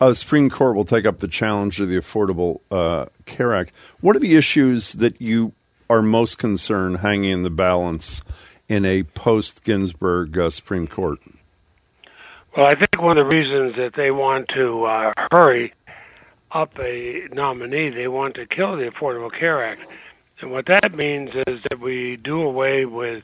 uh, 0.00 0.08
the 0.08 0.16
Supreme 0.16 0.50
Court 0.50 0.74
will 0.74 0.84
take 0.84 1.06
up 1.06 1.20
the 1.20 1.28
challenge 1.28 1.80
of 1.80 1.88
the 1.88 1.96
Affordable 1.96 2.60
uh, 2.70 3.06
Care 3.24 3.54
Act. 3.54 3.72
What 4.00 4.16
are 4.16 4.20
the 4.20 4.34
issues 4.34 4.94
that 4.94 5.20
you 5.20 5.52
are 5.88 6.02
most 6.02 6.38
concerned 6.38 6.98
hanging 6.98 7.30
in 7.30 7.42
the 7.42 7.50
balance 7.50 8.22
in 8.68 8.84
a 8.84 9.02
post 9.02 9.64
Ginsburg 9.64 10.38
Supreme 10.50 10.86
Court? 10.86 11.18
Well, 12.56 12.66
I 12.66 12.74
think 12.74 13.00
one 13.00 13.18
of 13.18 13.28
the 13.28 13.36
reasons 13.36 13.76
that 13.76 13.94
they 13.94 14.10
want 14.10 14.48
to 14.48 15.12
hurry 15.30 15.72
up 16.50 16.78
a 16.78 17.28
nominee, 17.32 17.88
they 17.88 18.08
want 18.08 18.34
to 18.34 18.46
kill 18.46 18.76
the 18.76 18.90
Affordable 18.90 19.32
Care 19.32 19.64
Act. 19.64 19.82
And 20.40 20.50
what 20.50 20.66
that 20.66 20.94
means 20.94 21.30
is 21.46 21.60
that 21.70 21.80
we 21.80 22.16
do 22.16 22.42
away 22.42 22.84
with 22.84 23.22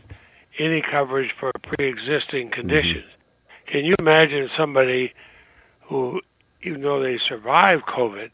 any 0.59 0.81
coverage 0.81 1.33
for 1.39 1.53
pre-existing 1.63 2.51
conditions. 2.51 3.05
Mm-hmm. 3.05 3.73
Can 3.73 3.85
you 3.85 3.95
imagine 3.99 4.49
somebody 4.57 5.13
who, 5.83 6.21
even 6.63 6.81
though 6.81 7.03
they 7.03 7.19
survived 7.19 7.85
COVID, 7.85 8.31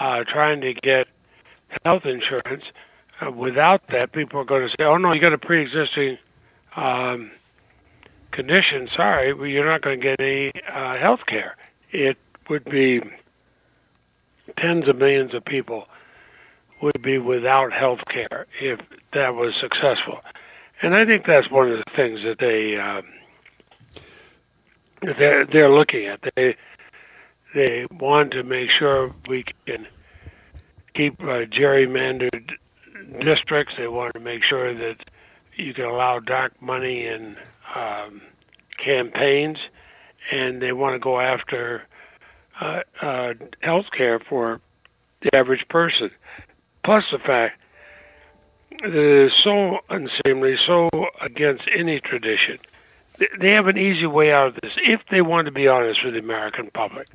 uh, 0.00 0.24
trying 0.24 0.60
to 0.62 0.74
get 0.74 1.06
health 1.84 2.06
insurance? 2.06 2.64
Uh, 3.20 3.30
without 3.30 3.86
that, 3.88 4.12
people 4.12 4.40
are 4.40 4.44
going 4.44 4.62
to 4.62 4.68
say, 4.70 4.84
"Oh 4.84 4.96
no, 4.96 5.12
you 5.12 5.20
got 5.20 5.32
a 5.32 5.38
pre-existing 5.38 6.18
um, 6.76 7.30
condition. 8.32 8.88
Sorry, 8.94 9.28
you're 9.50 9.66
not 9.66 9.82
going 9.82 10.00
to 10.00 10.02
get 10.02 10.20
any 10.20 10.52
uh, 10.68 10.96
health 10.96 11.26
care." 11.26 11.56
It 11.90 12.18
would 12.48 12.64
be 12.64 13.00
tens 14.58 14.88
of 14.88 14.96
millions 14.96 15.34
of 15.34 15.44
people 15.44 15.86
would 16.82 17.00
be 17.02 17.18
without 17.18 17.72
health 17.72 18.04
care 18.08 18.46
if 18.60 18.80
that 19.12 19.34
was 19.34 19.54
successful. 19.54 20.20
And 20.82 20.94
I 20.94 21.06
think 21.06 21.24
that's 21.24 21.50
one 21.50 21.70
of 21.70 21.78
the 21.78 21.84
things 21.96 22.22
that 22.24 22.38
they 22.38 22.76
um, 22.76 23.04
they're 25.00 25.46
they're 25.46 25.70
looking 25.70 26.06
at. 26.06 26.20
They 26.34 26.56
they 27.54 27.86
want 27.90 28.32
to 28.32 28.42
make 28.42 28.70
sure 28.70 29.14
we 29.28 29.44
can 29.66 29.86
keep 30.94 31.20
uh, 31.20 31.46
gerrymandered 31.46 32.54
districts. 33.20 33.74
They 33.76 33.88
want 33.88 34.14
to 34.14 34.20
make 34.20 34.42
sure 34.42 34.74
that 34.74 35.04
you 35.56 35.74
can 35.74 35.84
allow 35.84 36.18
dark 36.18 36.60
money 36.60 37.06
in 37.06 37.36
um, 37.74 38.22
campaigns, 38.76 39.58
and 40.30 40.60
they 40.60 40.72
want 40.72 40.94
to 40.94 40.98
go 40.98 41.20
after 41.20 41.82
uh, 42.60 42.80
uh, 43.00 43.34
health 43.60 43.90
care 43.92 44.18
for 44.18 44.60
the 45.22 45.34
average 45.34 45.66
person. 45.68 46.10
Plus 46.82 47.04
the 47.10 47.18
fact 47.18 47.58
that 48.82 48.88
it 48.88 48.94
is 48.94 49.32
so 49.42 49.78
unseemly, 49.88 50.56
so 50.66 50.88
against 51.20 51.64
any 51.74 52.00
tradition. 52.00 52.58
They 53.38 53.52
have 53.52 53.68
an 53.68 53.78
easy 53.78 54.06
way 54.06 54.32
out 54.32 54.48
of 54.48 54.54
this 54.60 54.72
if 54.78 55.00
they 55.10 55.22
want 55.22 55.46
to 55.46 55.52
be 55.52 55.68
honest 55.68 56.04
with 56.04 56.14
the 56.14 56.20
American 56.20 56.70
public. 56.72 57.08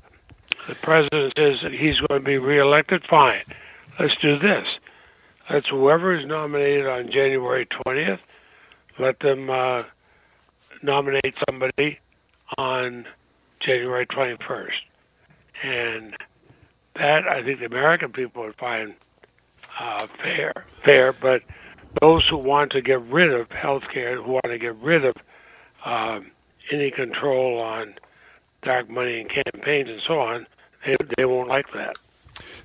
The 0.68 0.76
president 0.76 1.34
says 1.38 1.62
that 1.62 1.74
he's 1.74 2.00
going 2.00 2.22
to 2.22 2.26
be 2.26 2.38
reelected. 2.38 3.06
Fine. 3.06 3.44
Let's 4.00 4.16
do 4.18 4.40
this. 4.40 4.68
Let's 5.50 5.68
whoever 5.68 6.14
is 6.14 6.26
nominated 6.26 6.86
on 6.86 7.10
January 7.10 7.66
20th, 7.66 8.20
let 9.00 9.20
them 9.20 9.50
uh, 9.50 9.82
nominate 10.84 11.36
somebody 11.48 12.00
on 12.58 13.08
January 13.60 14.06
21st. 14.06 14.74
And 15.64 16.16
that 16.96 17.28
I 17.28 17.42
think 17.42 17.60
the 17.60 17.66
American 17.66 18.12
people 18.12 18.44
would 18.44 18.56
find 18.56 18.94
uh, 19.80 20.06
fair, 20.22 20.54
fair. 20.84 21.14
But 21.14 21.42
those 22.00 22.28
who 22.28 22.38
want 22.38 22.72
to 22.74 22.82
get 22.82 23.02
rid 23.02 23.32
of 23.32 23.52
health 23.52 23.84
care, 23.92 24.22
who 24.22 24.34
want 24.34 24.46
to 24.46 24.60
get 24.60 24.76
rid 24.76 25.04
of 25.04 25.16
um, 25.84 26.32
any 26.70 26.92
control 26.92 27.60
on 27.60 27.96
dark 28.62 28.88
money 28.88 29.22
and 29.22 29.30
campaigns 29.30 29.90
and 29.90 30.02
so 30.02 30.20
on, 30.20 30.46
they, 30.86 30.96
they 31.18 31.26
won't 31.26 31.48
like 31.48 31.72
that. 31.74 31.98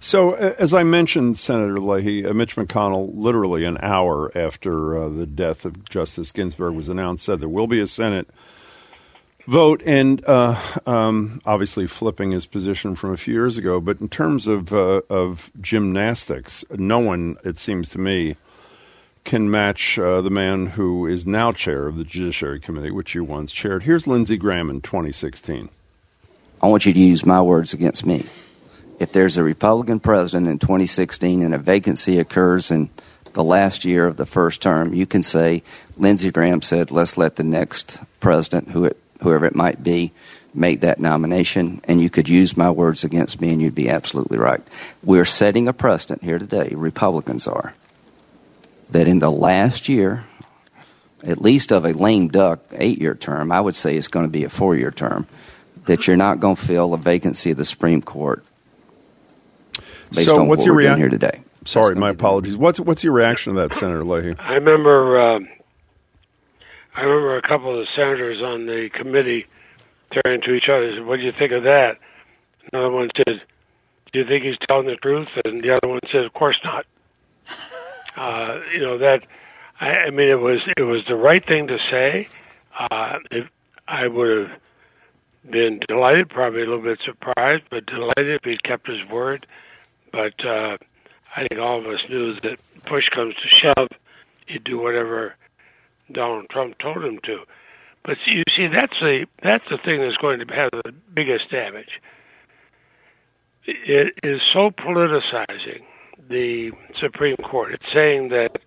So, 0.01 0.35
as 0.35 0.75
I 0.75 0.83
mentioned, 0.83 1.39
Senator 1.39 1.81
Leahy, 1.81 2.27
uh, 2.27 2.35
Mitch 2.35 2.57
McConnell, 2.57 3.11
literally 3.15 3.65
an 3.65 3.79
hour 3.81 4.31
after 4.37 4.99
uh, 4.99 5.09
the 5.09 5.27
death 5.27 5.65
of 5.65 5.89
Justice 5.89 6.31
Ginsburg 6.31 6.75
was 6.75 6.89
announced, 6.89 7.25
said 7.25 7.41
there 7.41 7.49
will 7.49 7.67
be 7.67 7.81
a 7.81 7.87
Senate 7.87 8.29
vote, 9.47 9.83
and 9.85 10.25
uh, 10.27 10.61
um, 10.87 11.41
obviously 11.45 11.87
flipping 11.87 12.31
his 12.31 12.47
position 12.47 12.95
from 12.95 13.13
a 13.13 13.17
few 13.17 13.35
years 13.35 13.57
ago. 13.57 13.81
But 13.81 14.01
in 14.01 14.09
terms 14.09 14.47
of 14.47 14.73
uh, 14.73 15.03
of 15.09 15.51
gymnastics, 15.61 16.65
no 16.71 16.99
one, 16.99 17.37
it 17.45 17.59
seems 17.59 17.89
to 17.91 17.99
me, 17.99 18.37
can 19.25 19.51
match 19.51 19.99
uh, 19.99 20.21
the 20.21 20.31
man 20.31 20.67
who 20.67 21.07
is 21.07 21.27
now 21.27 21.51
chair 21.51 21.87
of 21.87 21.97
the 21.97 22.05
Judiciary 22.05 22.61
Committee, 22.61 22.91
which 22.91 23.15
you 23.15 23.25
once 23.25 23.53
chaired. 23.53 23.83
Here's 23.85 24.07
Lindsey 24.07 24.37
Graham 24.37 24.71
in 24.71 24.81
2016. 24.81 25.69
I 26.63 26.67
want 26.67 26.87
you 26.87 26.93
to 26.93 27.01
use 27.01 27.27
my 27.27 27.43
words 27.43 27.73
against 27.73 28.07
me. 28.07 28.25
If 28.99 29.13
there's 29.13 29.37
a 29.37 29.43
Republican 29.43 30.01
president 30.01 30.49
in 30.49 30.59
2016 30.59 31.43
and 31.43 31.55
a 31.55 31.59
vacancy 31.59 32.19
occurs 32.19 32.71
in 32.71 32.91
the 33.33 33.45
last 33.45 33.85
year 33.85 34.07
of 34.07 34.17
the 34.17 34.27
first 34.27 34.63
term, 34.63 34.95
you 34.95 35.07
can 35.07 35.23
say 35.23 35.63
Lindsey 35.97 36.31
Graham 36.31 36.63
said, 36.63 36.91
"Let's 36.91 37.17
let 37.17 37.37
the 37.37 37.43
next 37.43 37.99
president, 38.21 38.71
who 38.71 38.85
it 38.85 38.97
whoever 39.21 39.47
it 39.47 39.57
might 39.57 39.83
be, 39.83 40.13
make 40.53 40.81
that 40.83 41.01
nomination, 41.01 41.81
and 41.85 42.01
you 42.01 42.11
could 42.11 42.29
use 42.29 42.57
my 42.57 42.71
words 42.71 43.03
against 43.05 43.41
me, 43.41 43.49
and 43.49 43.61
you'd 43.61 43.75
be 43.75 43.89
absolutely 43.89 44.39
right. 44.39 44.63
We're 45.03 45.25
setting 45.25 45.67
a 45.67 45.73
precedent 45.73 46.23
here 46.23 46.39
today, 46.39 46.71
Republicans 46.73 47.49
are, 47.49 47.75
that 48.91 49.09
in 49.09 49.19
the 49.19 49.31
last 49.31 49.89
year, 49.89 50.25
at 51.23 51.41
least 51.41 51.73
of 51.73 51.85
a 51.85 51.93
lame 51.93 52.29
duck 52.29 52.61
eight 52.73 53.01
year 53.01 53.15
term, 53.15 53.51
I 53.51 53.61
would 53.61 53.75
say 53.75 53.97
it's 53.97 54.09
going 54.09 54.27
to 54.27 54.31
be 54.31 54.45
a 54.45 54.51
four 54.51 54.77
year 54.77 54.91
term, 54.91 55.27
that 55.87 56.07
you're 56.07 56.17
not 56.17 56.39
going 56.39 56.57
to 56.57 56.63
fill 56.63 56.95
a 56.95 56.99
vacancy 56.99 57.51
of 57.51 57.57
the 57.57 57.65
Supreme 57.65 58.03
Court 58.03 58.45
based 60.13 60.29
so 60.29 60.41
on 60.41 60.49
what's 60.49 60.61
what 60.61 60.67
your 60.67 60.75
we're 60.75 60.83
doing 60.83 60.99
here 60.99 61.09
today. 61.09 61.43
Sorry, 61.65 61.95
my 61.95 62.11
apologies. 62.11 62.57
What's 62.57 62.81
what's 62.81 63.03
your 63.03 63.13
reaction 63.13 63.55
to 63.55 63.61
that, 63.61 63.75
Senator 63.75 64.05
Leahy? 64.05 64.35
I 64.39 64.55
remember 64.55 65.21
um, 65.21 65.49
I 66.95 67.03
remember 67.03 67.37
a 67.37 67.43
couple 67.43 67.71
of 67.71 67.79
the 67.79 67.87
senators 67.95 68.43
on 68.43 68.67
the 68.67 68.89
committee 68.91 69.47
turning 70.11 70.41
to 70.43 70.55
each 70.55 70.69
other 70.69 70.95
said, 70.95 71.05
What 71.07 71.19
do 71.19 71.27
you 71.27 71.33
think 71.33 71.53
of 71.53 71.65
that? 71.65 71.99
Another 72.73 72.91
one 72.91 73.11
said, 73.17 73.43
Do 74.13 74.19
you 74.19 74.25
think 74.25 74.45
he's 74.45 74.59
telling 74.69 74.87
the 74.87 74.97
truth? 74.97 75.29
And 75.45 75.63
the 75.63 75.71
other 75.71 75.89
one 75.89 76.01
said, 76.11 76.25
Of 76.25 76.33
course 76.33 76.59
not. 76.65 76.87
Uh, 78.17 78.61
you 78.73 78.79
know, 78.79 78.97
that 78.97 79.25
I, 79.81 79.91
I 79.91 80.11
mean 80.11 80.29
it 80.29 80.39
was 80.39 80.61
it 80.77 80.83
was 80.83 81.05
the 81.07 81.17
right 81.17 81.45
thing 81.45 81.67
to 81.67 81.81
say. 81.91 82.29
Uh 82.79 83.19
if 83.33 83.51
I 83.89 84.07
would 84.07 84.39
have 84.39 84.61
been 85.51 85.81
delighted, 85.89 86.29
probably 86.29 86.63
a 86.63 86.65
little 86.65 86.81
bit 86.81 87.01
surprised, 87.05 87.65
but 87.71 87.87
delighted 87.87 88.29
if 88.29 88.45
he 88.45 88.57
kept 88.59 88.87
his 88.87 89.05
word. 89.09 89.49
But 90.15 90.45
uh 90.45 90.77
I 91.37 91.49
think 91.49 91.61
all 91.61 91.81
of 91.81 91.87
us 91.87 92.01
knew 92.09 92.35
that 92.41 92.59
push 92.87 93.09
comes 93.09 93.35
to 93.35 93.49
shove, 93.49 93.89
he'd 94.47 94.63
do 94.63 94.79
whatever 94.79 95.35
Donald 96.13 96.49
Trump 96.49 96.79
told 96.79 97.05
him 97.05 97.19
to. 97.25 97.41
But 98.05 98.19
you 98.27 98.45
see, 98.55 98.69
that's 98.69 98.99
the 99.01 99.27
that's 99.43 99.69
the 99.69 99.79
thing 99.79 100.01
that's 100.01 100.17
going 100.19 100.39
to 100.39 100.55
have 100.55 100.71
the 100.71 100.93
biggest 101.13 101.51
damage. 101.51 102.01
It 103.65 104.15
is 104.23 104.41
so 104.53 104.71
politicizing 104.71 105.83
the 106.29 106.73
Supreme 106.97 107.37
Court. 107.39 107.73
It's 107.73 107.93
saying 107.93 108.29
that 108.29 108.59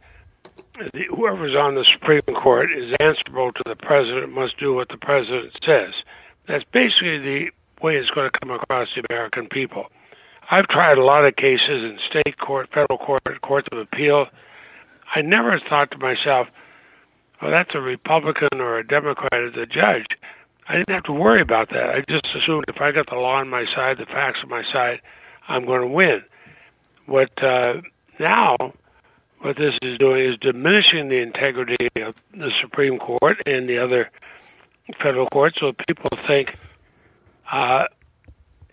the, 0.93 1.03
whoever's 1.15 1.55
on 1.55 1.75
the 1.75 1.85
Supreme 1.85 2.21
Court 2.21 2.71
is 2.71 2.93
answerable 2.99 3.53
to 3.53 3.63
the 3.65 3.75
president, 3.75 4.33
must 4.33 4.57
do 4.57 4.73
what 4.73 4.89
the 4.89 4.97
president 4.97 5.53
says. 5.63 5.93
That's 6.47 6.63
basically 6.65 7.19
the 7.19 7.51
way 7.81 7.95
it's 7.95 8.09
going 8.09 8.29
to 8.31 8.39
come 8.39 8.51
across 8.51 8.89
the 8.95 9.03
American 9.09 9.47
people. 9.47 9.87
I've 10.49 10.67
tried 10.67 10.97
a 10.97 11.03
lot 11.03 11.25
of 11.25 11.35
cases 11.35 11.83
in 11.83 11.99
state 12.09 12.37
court, 12.37 12.69
federal 12.73 12.97
court, 12.97 13.21
courts 13.41 13.67
of 13.71 13.79
appeal. 13.79 14.27
I 15.13 15.21
never 15.21 15.59
thought 15.59 15.91
to 15.91 15.97
myself, 15.97 16.47
well, 17.41 17.51
that's 17.51 17.75
a 17.75 17.81
Republican 17.81 18.59
or 18.59 18.77
a 18.77 18.87
Democrat 18.87 19.33
as 19.33 19.55
a 19.55 19.65
judge. 19.65 20.05
I 20.69 20.77
didn't 20.77 20.93
have 20.93 21.03
to 21.03 21.13
worry 21.13 21.41
about 21.41 21.69
that. 21.69 21.89
I 21.89 22.01
just 22.07 22.27
assumed 22.35 22.65
if 22.67 22.81
I 22.81 22.91
got 22.91 23.07
the 23.07 23.15
law 23.15 23.35
on 23.35 23.49
my 23.49 23.65
side, 23.65 23.97
the 23.97 24.05
facts 24.05 24.39
on 24.43 24.49
my 24.49 24.63
side, 24.63 25.01
I'm 25.47 25.65
going 25.65 25.81
to 25.81 25.87
win. 25.87 26.23
What 27.05 27.31
uh, 27.41 27.81
now, 28.19 28.57
what 29.39 29.55
this 29.55 29.77
is 29.81 29.97
doing 29.97 30.25
is 30.25 30.37
diminishing 30.37 31.09
the 31.09 31.21
integrity 31.21 31.87
of 32.01 32.15
the 32.33 32.51
Supreme 32.61 32.97
Court 32.99 33.41
and 33.45 33.69
the 33.69 33.77
other 33.77 34.09
federal 35.01 35.27
courts, 35.27 35.59
so 35.59 35.73
people 35.87 36.09
think, 36.25 36.57
uh, 37.51 37.85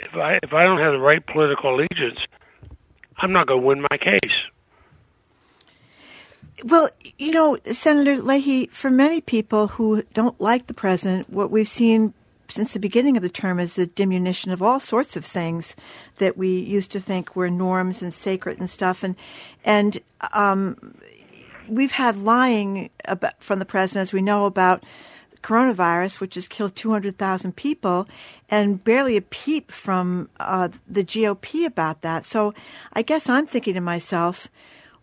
if 0.01 0.15
I 0.15 0.39
if 0.43 0.53
I 0.53 0.65
don't 0.65 0.79
have 0.79 0.93
the 0.93 0.99
right 0.99 1.25
political 1.25 1.75
allegiance, 1.75 2.21
I'm 3.19 3.33
not 3.33 3.47
going 3.47 3.61
to 3.61 3.67
win 3.67 3.87
my 3.91 3.99
case. 3.99 4.19
Well, 6.65 6.89
you 7.19 7.33
know, 7.33 7.59
Senator 7.73 8.17
Leahy, 8.23 8.67
for 8.69 8.91
many 8.91 9.21
people 9.21 9.69
who 9.69 10.03
don't 10.15 10.41
like 10.41 10.69
the 10.69 10.75
president, 10.75 11.29
what 11.29 11.51
we've 11.51 11.69
seen 11.69 12.15
since 12.49 12.73
the 12.73 12.79
beginning 12.79 13.17
of 13.17 13.23
the 13.23 13.29
term 13.29 13.59
is 13.59 13.75
the 13.75 13.87
diminution 13.87 14.53
of 14.53 14.63
all 14.63 14.79
sorts 14.79 15.17
of 15.17 15.25
things 15.25 15.75
that 16.19 16.37
we 16.37 16.61
used 16.61 16.91
to 16.93 17.01
think 17.01 17.35
were 17.35 17.51
norms 17.51 18.03
and 18.03 18.15
sacred 18.15 18.61
and 18.61 18.71
stuff. 18.71 19.03
And 19.03 19.17
and 19.65 20.01
um, 20.33 20.95
we've 21.69 21.93
had 21.93 22.17
lying 22.17 22.91
about, 23.05 23.43
from 23.43 23.59
the 23.59 23.65
president, 23.65 24.03
as 24.03 24.13
we 24.13 24.23
know 24.23 24.47
about 24.47 24.85
coronavirus, 25.45 26.21
which 26.21 26.35
has 26.37 26.49
killed 26.49 26.75
200,000 26.75 27.55
people, 27.55 28.09
and 28.49 28.83
barely 28.83 29.17
a 29.17 29.23
peep 29.23 29.71
from 29.71 30.31
uh, 30.41 30.71
the 30.89 31.05
GOP 31.05 31.67
about 31.67 32.01
that. 32.01 32.25
So 32.25 32.55
I 32.95 33.03
guess 33.03 33.29
I'm 33.29 33.47
thinking 33.47 33.75
to 33.75 33.81
myself, 33.81 34.49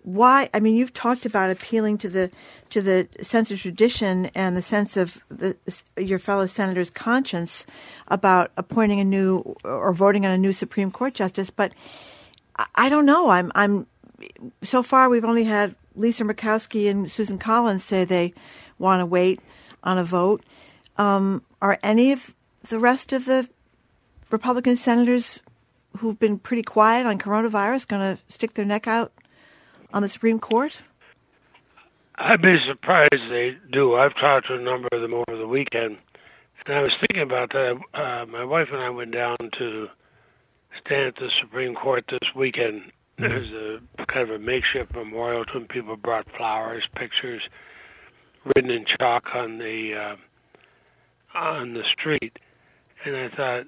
why? 0.04 0.50
I 0.52 0.60
mean, 0.60 0.76
you've 0.76 0.94
talked 0.94 1.28
about 1.28 1.52
appealing 1.52 2.00
to 2.00 2.10
the 2.10 2.32
to 2.72 2.82
the 2.82 3.08
sense 3.22 3.52
of 3.52 3.60
tradition 3.60 4.32
and 4.34 4.58
the 4.58 4.62
sense 4.64 4.98
of 4.98 5.22
the, 5.30 5.56
your 5.96 6.18
fellow 6.18 6.48
senator's 6.48 6.90
conscience 6.90 7.66
about 8.08 8.52
appointing 8.58 9.00
a 9.00 9.04
new 9.04 9.56
or 9.64 9.94
voting 9.94 10.26
on 10.26 10.32
a 10.32 10.40
new 10.40 10.54
Supreme 10.54 10.90
Court 10.90 11.14
justice, 11.14 11.52
but 11.52 11.72
I 12.74 12.90
don't 12.90 13.06
know. 13.06 13.30
I'm 13.30 13.52
I'm 13.54 13.86
so 14.64 14.82
far 14.82 15.08
we've 15.08 15.26
only 15.26 15.44
had 15.44 15.76
Lisa 15.96 16.24
Murkowski 16.24 16.90
and 16.90 17.12
Susan 17.12 17.38
Collins 17.38 17.84
say 17.84 18.04
they 18.04 18.34
want 18.80 19.02
to 19.02 19.06
wait 19.06 19.40
on 19.84 19.98
a 19.98 20.04
vote. 20.04 20.44
Um, 20.98 21.44
are 21.62 21.80
any 21.84 22.12
of 22.12 22.34
the 22.68 22.80
rest 22.80 23.14
of 23.14 23.26
the 23.26 23.48
Republican 24.30 24.76
senators 24.76 25.40
who've 25.98 26.20
been 26.20 26.40
pretty 26.40 26.64
quiet 26.64 27.06
on 27.06 27.18
coronavirus 27.18 27.88
going 27.88 28.16
to 28.16 28.22
stick 28.32 28.54
their 28.54 28.66
neck 28.66 28.88
out 28.88 29.12
on 29.94 30.04
the 30.04 30.10
Supreme 30.10 30.40
Court? 30.40 30.82
I'd 32.16 32.42
be 32.42 32.60
surprised 32.66 33.30
they 33.30 33.58
do. 33.72 33.96
I've 33.96 34.16
talked 34.16 34.48
to 34.48 34.56
a 34.56 34.62
number 34.62 34.88
of 34.92 35.02
them 35.02 35.14
over 35.14 35.38
the 35.38 35.48
weekend, 35.48 35.98
and 36.66 36.76
I 36.76 36.82
was 36.82 36.96
thinking 37.00 37.24
about 37.24 37.52
that. 37.54 37.80
Uh, 37.94 38.26
my 38.28 38.44
wife 38.44 38.68
and 38.72 38.82
I 38.82 38.90
went 38.90 39.12
down 39.12 39.38
to 39.58 39.88
stand 40.86 41.08
at 41.08 41.16
the 41.16 41.32
Supreme 41.42 41.74
Court 41.74 42.06
this 42.10 42.30
weekend. 42.36 42.92
Mm-hmm. 43.18 43.24
There's 43.24 43.80
a 43.98 44.06
kind 44.06 44.30
of 44.30 44.36
a 44.36 44.40
makeshift 44.40 44.94
memorial 44.94 45.46
to 45.46 45.54
them. 45.54 45.68
People 45.68 45.96
brought 45.96 46.28
flowers, 46.38 46.84
pictures, 46.96 47.42
written 48.46 48.72
in 48.72 48.86
chalk 48.86 49.36
on 49.36 49.58
the 49.58 49.96
uh, 49.96 50.16
on 51.34 51.74
the 51.74 51.84
street, 51.84 52.40
and 53.06 53.16
I 53.16 53.30
thought, 53.30 53.68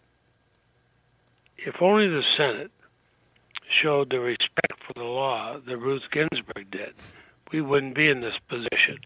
if 1.58 1.82
only 1.82 2.08
the 2.08 2.24
Senate 2.36 2.72
showed 3.82 4.10
the 4.10 4.20
respect 4.20 4.74
for 4.86 4.94
the 4.94 5.04
law 5.04 5.60
that 5.66 5.78
Ruth 5.78 6.04
Ginsburg 6.12 6.70
did, 6.72 6.94
we 7.52 7.62
wouldn't 7.62 7.96
be 7.96 8.10
in 8.10 8.22
this 8.22 8.38
position. 8.50 9.00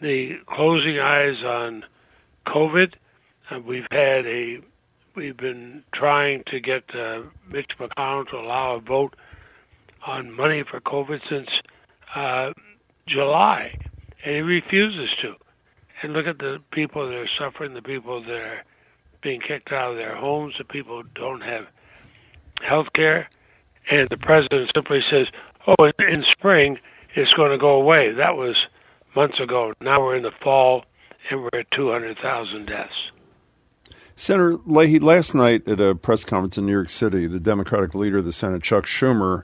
The 0.00 0.38
closing 0.46 0.98
eyes 0.98 1.42
on 1.44 1.84
COVID, 2.46 2.94
uh, 3.50 3.60
we've 3.60 3.86
had 3.90 4.26
a, 4.26 4.58
we've 5.14 5.36
been 5.36 5.84
trying 5.92 6.42
to 6.46 6.60
get 6.60 6.94
uh, 6.94 7.22
Mitch 7.48 7.72
McConnell 7.78 8.28
to 8.30 8.36
allow 8.36 8.76
a 8.76 8.80
vote 8.80 9.14
on 10.06 10.32
money 10.32 10.62
for 10.62 10.80
COVID 10.80 11.20
since 11.28 11.48
uh, 12.14 12.52
July, 13.06 13.78
and 14.24 14.34
he 14.34 14.40
refuses 14.40 15.10
to. 15.22 15.34
And 16.02 16.12
look 16.12 16.26
at 16.26 16.38
the 16.38 16.60
people 16.70 17.06
that 17.06 17.14
are 17.14 17.28
suffering, 17.38 17.74
the 17.74 17.82
people 17.82 18.22
that 18.22 18.30
are 18.30 18.64
being 19.22 19.40
kicked 19.40 19.72
out 19.72 19.92
of 19.92 19.96
their 19.96 20.16
homes, 20.16 20.54
the 20.58 20.64
people 20.64 21.02
who 21.02 21.08
don't 21.14 21.42
have 21.42 21.66
health 22.60 22.92
care 22.92 23.28
and 23.90 24.08
the 24.08 24.16
president 24.16 24.70
simply 24.74 25.02
says, 25.08 25.28
"Oh, 25.66 25.90
in 25.98 26.24
spring 26.24 26.78
it's 27.14 27.32
going 27.34 27.50
to 27.50 27.58
go 27.58 27.70
away." 27.70 28.12
That 28.12 28.36
was 28.36 28.56
months 29.14 29.40
ago. 29.40 29.72
Now 29.80 30.00
we're 30.00 30.16
in 30.16 30.22
the 30.22 30.32
fall, 30.42 30.84
and 31.30 31.42
we're 31.42 31.60
at 31.60 31.70
200,000 31.70 32.66
deaths. 32.66 33.12
Senator 34.16 34.58
Leahy, 34.64 34.98
last 34.98 35.34
night 35.34 35.66
at 35.68 35.80
a 35.80 35.94
press 35.94 36.24
conference 36.24 36.56
in 36.56 36.66
New 36.66 36.72
York 36.72 36.88
City, 36.88 37.26
the 37.26 37.40
Democratic 37.40 37.94
leader 37.94 38.18
of 38.18 38.24
the 38.24 38.32
Senate, 38.32 38.62
Chuck 38.62 38.86
Schumer, 38.86 39.42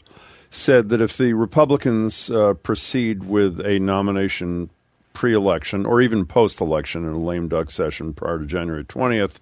said 0.51 0.89
that 0.89 1.01
if 1.01 1.17
the 1.17 1.33
Republicans 1.33 2.31
uh, 2.31 2.55
proceed 2.55 3.25
with 3.25 3.61
a 3.61 3.79
nomination 3.79 4.69
pre 5.13 5.33
election 5.33 5.87
or 5.87 6.01
even 6.01 6.27
post 6.27 6.61
election 6.61 7.05
in 7.05 7.13
a 7.13 7.19
lame 7.19 7.49
duck 7.49 7.71
session 7.71 8.13
prior 8.13 8.39
to 8.39 8.47
January 8.47 8.85
20th, 8.85 9.37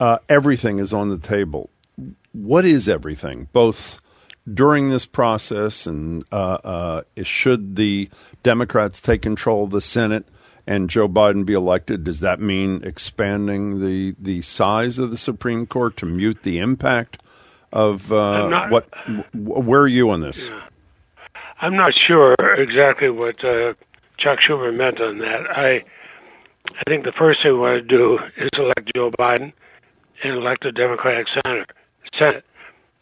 uh, 0.00 0.18
everything 0.28 0.78
is 0.78 0.92
on 0.92 1.08
the 1.08 1.18
table. 1.18 1.70
What 2.32 2.64
is 2.64 2.88
everything? 2.88 3.48
Both 3.52 4.00
during 4.52 4.90
this 4.90 5.06
process, 5.06 5.86
and 5.86 6.24
uh, 6.30 6.58
uh, 6.64 7.02
should 7.22 7.76
the 7.76 8.10
Democrats 8.42 9.00
take 9.00 9.22
control 9.22 9.64
of 9.64 9.70
the 9.70 9.80
Senate 9.80 10.26
and 10.66 10.90
Joe 10.90 11.08
Biden 11.08 11.46
be 11.46 11.52
elected, 11.52 12.04
does 12.04 12.20
that 12.20 12.40
mean 12.40 12.82
expanding 12.84 13.80
the 13.80 14.14
the 14.18 14.42
size 14.42 14.98
of 14.98 15.10
the 15.10 15.16
Supreme 15.16 15.66
Court 15.66 15.96
to 15.98 16.06
mute 16.06 16.42
the 16.42 16.58
impact 16.58 17.18
of 17.74 18.10
uh, 18.12 18.48
not, 18.48 18.70
what? 18.70 18.88
Where 19.34 19.82
are 19.82 19.88
you 19.88 20.10
on 20.10 20.20
this? 20.20 20.48
Yeah. 20.48 20.62
I'm 21.60 21.76
not 21.76 21.92
sure 21.92 22.34
exactly 22.56 23.10
what 23.10 23.44
uh, 23.44 23.74
Chuck 24.16 24.38
Schumer 24.38 24.74
meant 24.74 25.00
on 25.00 25.18
that. 25.18 25.50
I 25.50 25.84
I 26.66 26.82
think 26.86 27.04
the 27.04 27.12
first 27.12 27.42
thing 27.42 27.52
we 27.52 27.58
want 27.58 27.82
to 27.82 27.82
do 27.82 28.18
is 28.36 28.48
elect 28.56 28.92
Joe 28.94 29.10
Biden 29.10 29.52
and 30.22 30.36
elect 30.36 30.64
a 30.64 30.72
Democratic 30.72 31.26
senator. 31.28 31.66
Senate. 32.16 32.44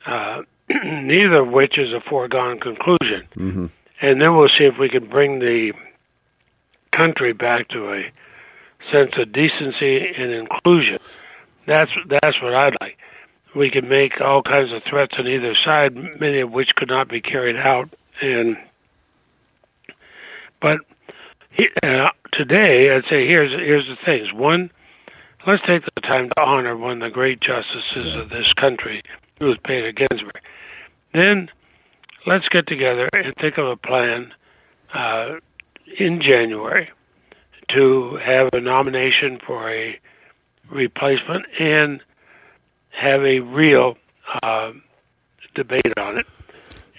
Uh, 0.06 0.42
neither 0.84 1.42
of 1.42 1.48
which 1.48 1.78
is 1.78 1.92
a 1.92 2.00
foregone 2.00 2.58
conclusion. 2.58 3.28
Mm-hmm. 3.36 3.66
And 4.00 4.20
then 4.20 4.36
we'll 4.36 4.48
see 4.48 4.64
if 4.64 4.78
we 4.78 4.88
can 4.88 5.08
bring 5.08 5.38
the 5.38 5.72
country 6.92 7.32
back 7.32 7.68
to 7.68 7.92
a 7.92 8.10
sense 8.90 9.12
of 9.16 9.32
decency 9.32 10.12
and 10.16 10.32
inclusion. 10.32 10.98
That's 11.66 11.92
that's 12.20 12.40
what 12.42 12.54
I'd 12.54 12.76
like. 12.80 12.98
We 13.54 13.70
can 13.70 13.88
make 13.88 14.20
all 14.20 14.42
kinds 14.42 14.72
of 14.72 14.82
threats 14.84 15.16
on 15.18 15.26
either 15.26 15.54
side, 15.54 15.94
many 16.20 16.40
of 16.40 16.50
which 16.50 16.74
could 16.74 16.88
not 16.88 17.08
be 17.08 17.20
carried 17.20 17.56
out. 17.56 17.92
And 18.20 18.56
but 20.60 20.78
uh, 21.82 22.10
today, 22.32 22.94
I'd 22.94 23.04
say 23.04 23.26
here's 23.26 23.50
here's 23.50 23.86
the 23.86 23.96
things. 24.04 24.32
One, 24.32 24.70
let's 25.46 25.62
take 25.66 25.84
the 25.84 26.00
time 26.00 26.28
to 26.30 26.40
honor 26.40 26.76
one 26.76 27.02
of 27.02 27.10
the 27.10 27.10
great 27.10 27.40
justices 27.40 28.14
of 28.14 28.30
this 28.30 28.52
country, 28.54 29.02
Ruth 29.40 29.58
Bader 29.64 29.92
Ginsburg. 29.92 30.40
Then 31.12 31.50
let's 32.26 32.48
get 32.48 32.66
together 32.66 33.08
and 33.12 33.34
think 33.36 33.58
of 33.58 33.66
a 33.66 33.76
plan 33.76 34.32
uh, 34.94 35.36
in 35.98 36.20
January 36.20 36.88
to 37.68 38.16
have 38.16 38.50
a 38.52 38.60
nomination 38.60 39.40
for 39.44 39.68
a 39.70 39.98
replacement 40.70 41.46
and 41.58 42.02
have 42.92 43.22
a 43.24 43.40
real 43.40 43.96
uh, 44.42 44.72
debate 45.54 45.98
on 45.98 46.18
it. 46.18 46.26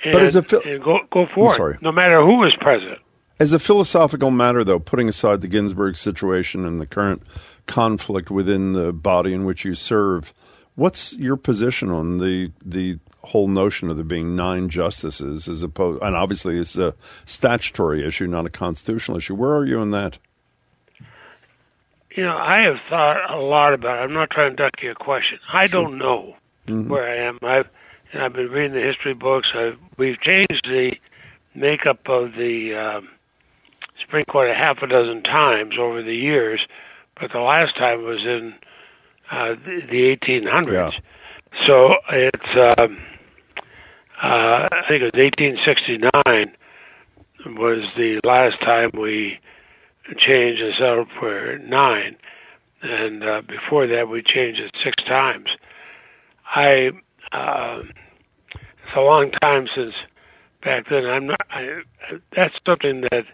And, 0.04 0.14
but 0.14 0.24
as 0.24 0.36
a 0.36 0.40
and 0.66 0.84
go 0.84 1.00
go 1.10 1.26
for 1.26 1.72
it, 1.72 1.82
no 1.82 1.92
matter 1.92 2.22
who 2.22 2.44
is 2.44 2.54
president. 2.60 3.00
As 3.40 3.54
a 3.54 3.60
philosophical 3.60 4.32
matter, 4.32 4.64
though, 4.64 4.80
putting 4.80 5.10
aside 5.10 5.42
the 5.42 5.48
Ginsburg 5.48 5.98
situation 5.98 6.66
and 6.66 6.80
the 6.80 6.86
current 6.86 7.24
conflict 7.66 8.30
within 8.30 8.74
the 8.74 8.94
body 8.94 9.34
in 9.34 9.46
which 9.46 9.66
you 9.66 9.76
serve, 9.76 10.34
what's 10.76 11.18
your 11.18 11.38
position 11.38 11.90
on 11.90 12.18
the 12.18 12.52
the 12.64 13.00
whole 13.24 13.48
notion 13.48 13.90
of 13.90 13.96
there 13.96 14.04
being 14.04 14.36
nine 14.36 14.68
justices 14.68 15.48
as 15.48 15.64
opposed, 15.64 16.02
and 16.04 16.16
obviously 16.16 16.60
it's 16.60 16.78
a 16.78 16.94
statutory 17.26 18.06
issue, 18.06 18.28
not 18.28 18.46
a 18.46 18.50
constitutional 18.50 19.18
issue. 19.18 19.36
Where 19.36 19.56
are 19.56 19.66
you 19.66 19.80
on 19.80 19.92
that? 19.92 20.20
You 22.16 22.24
know, 22.24 22.38
I 22.38 22.62
have 22.62 22.78
thought 22.90 23.30
a 23.32 23.40
lot 23.40 23.74
about 23.74 23.98
it. 24.00 24.02
I'm 24.02 24.14
not 24.14 24.30
trying 24.30 24.52
to 24.52 24.56
duck 24.56 24.82
your 24.82 24.96
question. 24.96 25.40
I 25.52 25.68
don't 25.68 25.98
know 25.98 26.36
Mm-hmm. 26.68 26.90
where 26.90 27.10
I 27.10 27.18
am. 27.18 27.40
I've 27.42 27.68
and 28.14 28.22
I've 28.22 28.32
been 28.34 28.50
reading 28.50 28.74
the 28.74 28.80
history 28.80 29.14
books. 29.14 29.50
I've, 29.54 29.78
we've 29.98 30.20
changed 30.22 30.66
the 30.66 30.94
makeup 31.56 32.08
of 32.08 32.34
the 32.38 32.74
um, 32.74 33.10
Supreme 34.00 34.24
Court 34.26 34.50
a 34.50 34.54
half 34.54 34.82
a 34.82 34.88
dozen 34.88 35.24
times 35.24 35.76
over 35.78 36.02
the 36.02 36.16
years, 36.16 36.66
but 37.20 37.32
the 37.34 37.40
last 37.42 37.76
time 37.76 38.04
was 38.04 38.24
in 38.24 38.54
uh, 39.32 39.56
the, 39.66 39.82
the 39.90 40.16
1800s. 40.16 40.72
Yeah. 40.72 40.92
So 41.68 41.96
it's 42.12 42.80
um, 42.80 42.98
uh, 44.22 44.68
I 44.72 44.84
think 44.88 45.02
it 45.02 45.14
was 45.14 45.22
1869 45.22 46.56
was 47.58 47.84
the 47.98 48.22
last 48.24 48.62
time 48.62 48.92
we 48.94 49.40
changed 50.18 50.62
and 50.62 50.74
settled 50.76 51.08
for 51.20 51.58
nine, 51.60 52.16
and 52.82 53.24
uh, 53.24 53.42
before 53.42 53.88
that 53.88 54.10
we 54.10 54.22
changed 54.22 54.60
it 54.60 54.76
six 54.84 55.02
times. 55.04 55.50
I 56.46 56.92
uh, 57.32 57.84
it's 58.54 58.96
a 58.96 59.02
long 59.02 59.32
time 59.32 59.68
since 59.74 59.94
back 60.64 60.90
then. 60.90 61.06
I'm 61.06 61.28
not. 61.28 61.42
I, 61.50 61.82
that's 62.36 62.56
something 62.66 63.02
that 63.12 63.26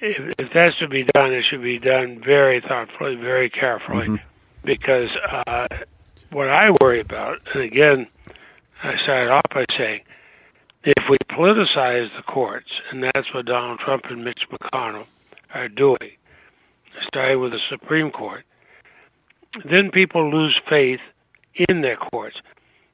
if, 0.00 0.34
if 0.38 0.52
that's 0.52 0.78
to 0.78 0.88
be 0.88 1.04
done, 1.04 1.32
it 1.32 1.44
should 1.44 1.62
be 1.62 1.78
done 1.78 2.22
very 2.24 2.60
thoughtfully, 2.60 3.16
very 3.16 3.50
carefully, 3.50 4.20
because 4.64 5.10
uh, 5.46 5.66
what 6.30 6.48
I 6.48 6.70
worry 6.80 7.00
about, 7.00 7.40
and 7.54 7.62
again, 7.62 8.06
I 8.82 8.96
started 8.98 9.30
off 9.30 9.46
by 9.52 9.64
saying, 9.76 10.02
if 10.84 11.08
we 11.10 11.16
politicize 11.30 12.14
the 12.16 12.22
courts, 12.22 12.70
and 12.90 13.02
that's 13.02 13.32
what 13.34 13.46
Donald 13.46 13.80
Trump 13.80 14.04
and 14.06 14.24
Mitch 14.24 14.46
McConnell 14.50 15.06
are 15.56 15.68
doing, 15.68 16.12
starting 17.02 17.40
with 17.40 17.52
the 17.52 17.60
Supreme 17.68 18.10
Court, 18.10 18.44
then 19.64 19.90
people 19.90 20.30
lose 20.30 20.60
faith 20.68 21.00
in 21.68 21.80
their 21.80 21.96
courts. 21.96 22.40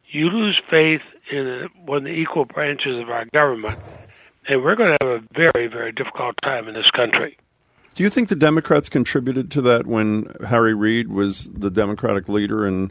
You 0.06 0.30
lose 0.30 0.60
faith 0.70 1.02
in 1.30 1.68
one 1.84 1.98
of 1.98 2.04
the 2.04 2.10
equal 2.10 2.44
branches 2.44 2.98
of 2.98 3.10
our 3.10 3.24
government, 3.26 3.78
and 4.48 4.62
we're 4.62 4.76
going 4.76 4.96
to 4.98 5.06
have 5.06 5.22
a 5.22 5.24
very, 5.34 5.66
very 5.66 5.92
difficult 5.92 6.36
time 6.42 6.68
in 6.68 6.74
this 6.74 6.90
country. 6.90 7.36
Do 7.94 8.02
you 8.02 8.10
think 8.10 8.28
the 8.28 8.36
Democrats 8.36 8.88
contributed 8.88 9.50
to 9.52 9.62
that 9.62 9.86
when 9.86 10.34
Harry 10.46 10.74
Reid 10.74 11.08
was 11.08 11.48
the 11.52 11.70
Democratic 11.70 12.28
leader 12.28 12.66
and 12.66 12.90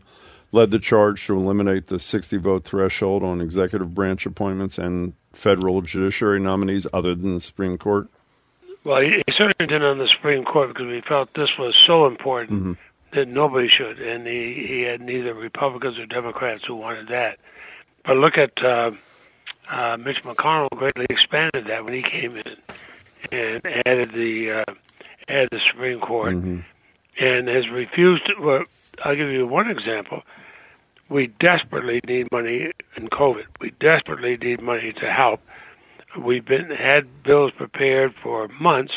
led 0.51 0.69
the 0.69 0.80
charge 0.80 1.26
to 1.28 1.36
eliminate 1.36 1.88
the 1.88 1.99
60 1.99 2.38
vote 2.38 2.63
threshold 2.65 3.24
on 3.24 3.41
executive 3.41 3.95
branch 3.95 4.26
appointments 4.26 4.78
and 4.78 5.13
federal 5.34 5.82
judiciary 5.82 6.39
nominees 6.39 6.86
other 6.93 7.15
than 7.15 7.34
the 7.34 7.41
Supreme 7.41 7.78
Court? 7.78 8.09
Well, 8.84 9.01
he 9.01 9.21
he 9.27 9.34
certainly 9.34 9.67
didn't 9.67 9.84
on 9.84 9.97
the 9.99 10.07
Supreme 10.07 10.43
Court 10.43 10.69
because 10.69 10.88
we 10.88 11.01
felt 11.01 11.34
this 11.34 11.57
was 11.57 11.75
so 11.86 12.07
important 12.07 12.77
that 13.13 13.27
nobody 13.27 13.67
should, 13.67 13.99
and 13.99 14.25
he, 14.25 14.65
he 14.67 14.82
had 14.82 15.01
neither 15.01 15.34
Republicans 15.34 15.99
or 15.99 16.05
Democrats 16.05 16.63
who 16.65 16.75
wanted 16.75 17.07
that. 17.09 17.39
But 18.05 18.17
look 18.17 18.38
at 18.38 18.63
uh, 18.63 18.91
uh, 19.69 19.97
Mitch 19.99 20.23
McConnell 20.23 20.69
greatly 20.75 21.05
expanded 21.09 21.67
that 21.67 21.84
when 21.86 21.93
he 21.93 22.01
came 22.01 22.38
in 22.38 22.55
and 23.32 23.61
added 23.86 24.11
the 24.13 24.51
uh, 24.51 24.73
added 25.27 25.49
the 25.51 25.59
Supreme 25.69 25.99
Court, 25.99 26.34
and 27.19 27.47
has 27.47 27.69
refused. 27.69 28.25
To, 28.25 28.34
well, 28.39 28.63
I'll 29.03 29.15
give 29.15 29.29
you 29.29 29.45
one 29.45 29.69
example. 29.69 30.23
We 31.09 31.27
desperately 31.27 31.99
need 32.07 32.32
money 32.32 32.71
in 32.95 33.09
COVID. 33.09 33.45
We 33.59 33.71
desperately 33.79 34.38
need 34.38 34.61
money 34.61 34.93
to 34.93 35.11
help. 35.11 35.41
We've 36.18 36.45
been 36.45 36.70
had 36.70 37.24
bills 37.24 37.51
prepared 37.55 38.14
for 38.22 38.47
months, 38.47 38.93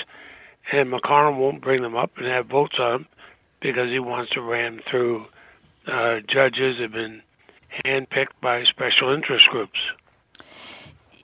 and 0.73 0.91
McConnell 0.93 1.39
won't 1.39 1.61
bring 1.61 1.83
them 1.83 1.97
up 1.97 2.13
and 2.17 2.27
have 2.27 2.47
votes 2.47 2.77
on 2.79 2.93
them 2.93 3.07
because 3.61 3.91
he 3.91 3.99
wants 3.99 4.33
to 4.33 4.43
ram 4.43 4.81
through 4.91 5.27
uh, 5.87 6.21
judges 6.27 6.81
have 6.81 6.93
been 6.93 7.23
handpicked 7.85 8.41
by 8.41 8.65
special 8.65 9.11
interest 9.11 9.47
groups. 9.49 9.79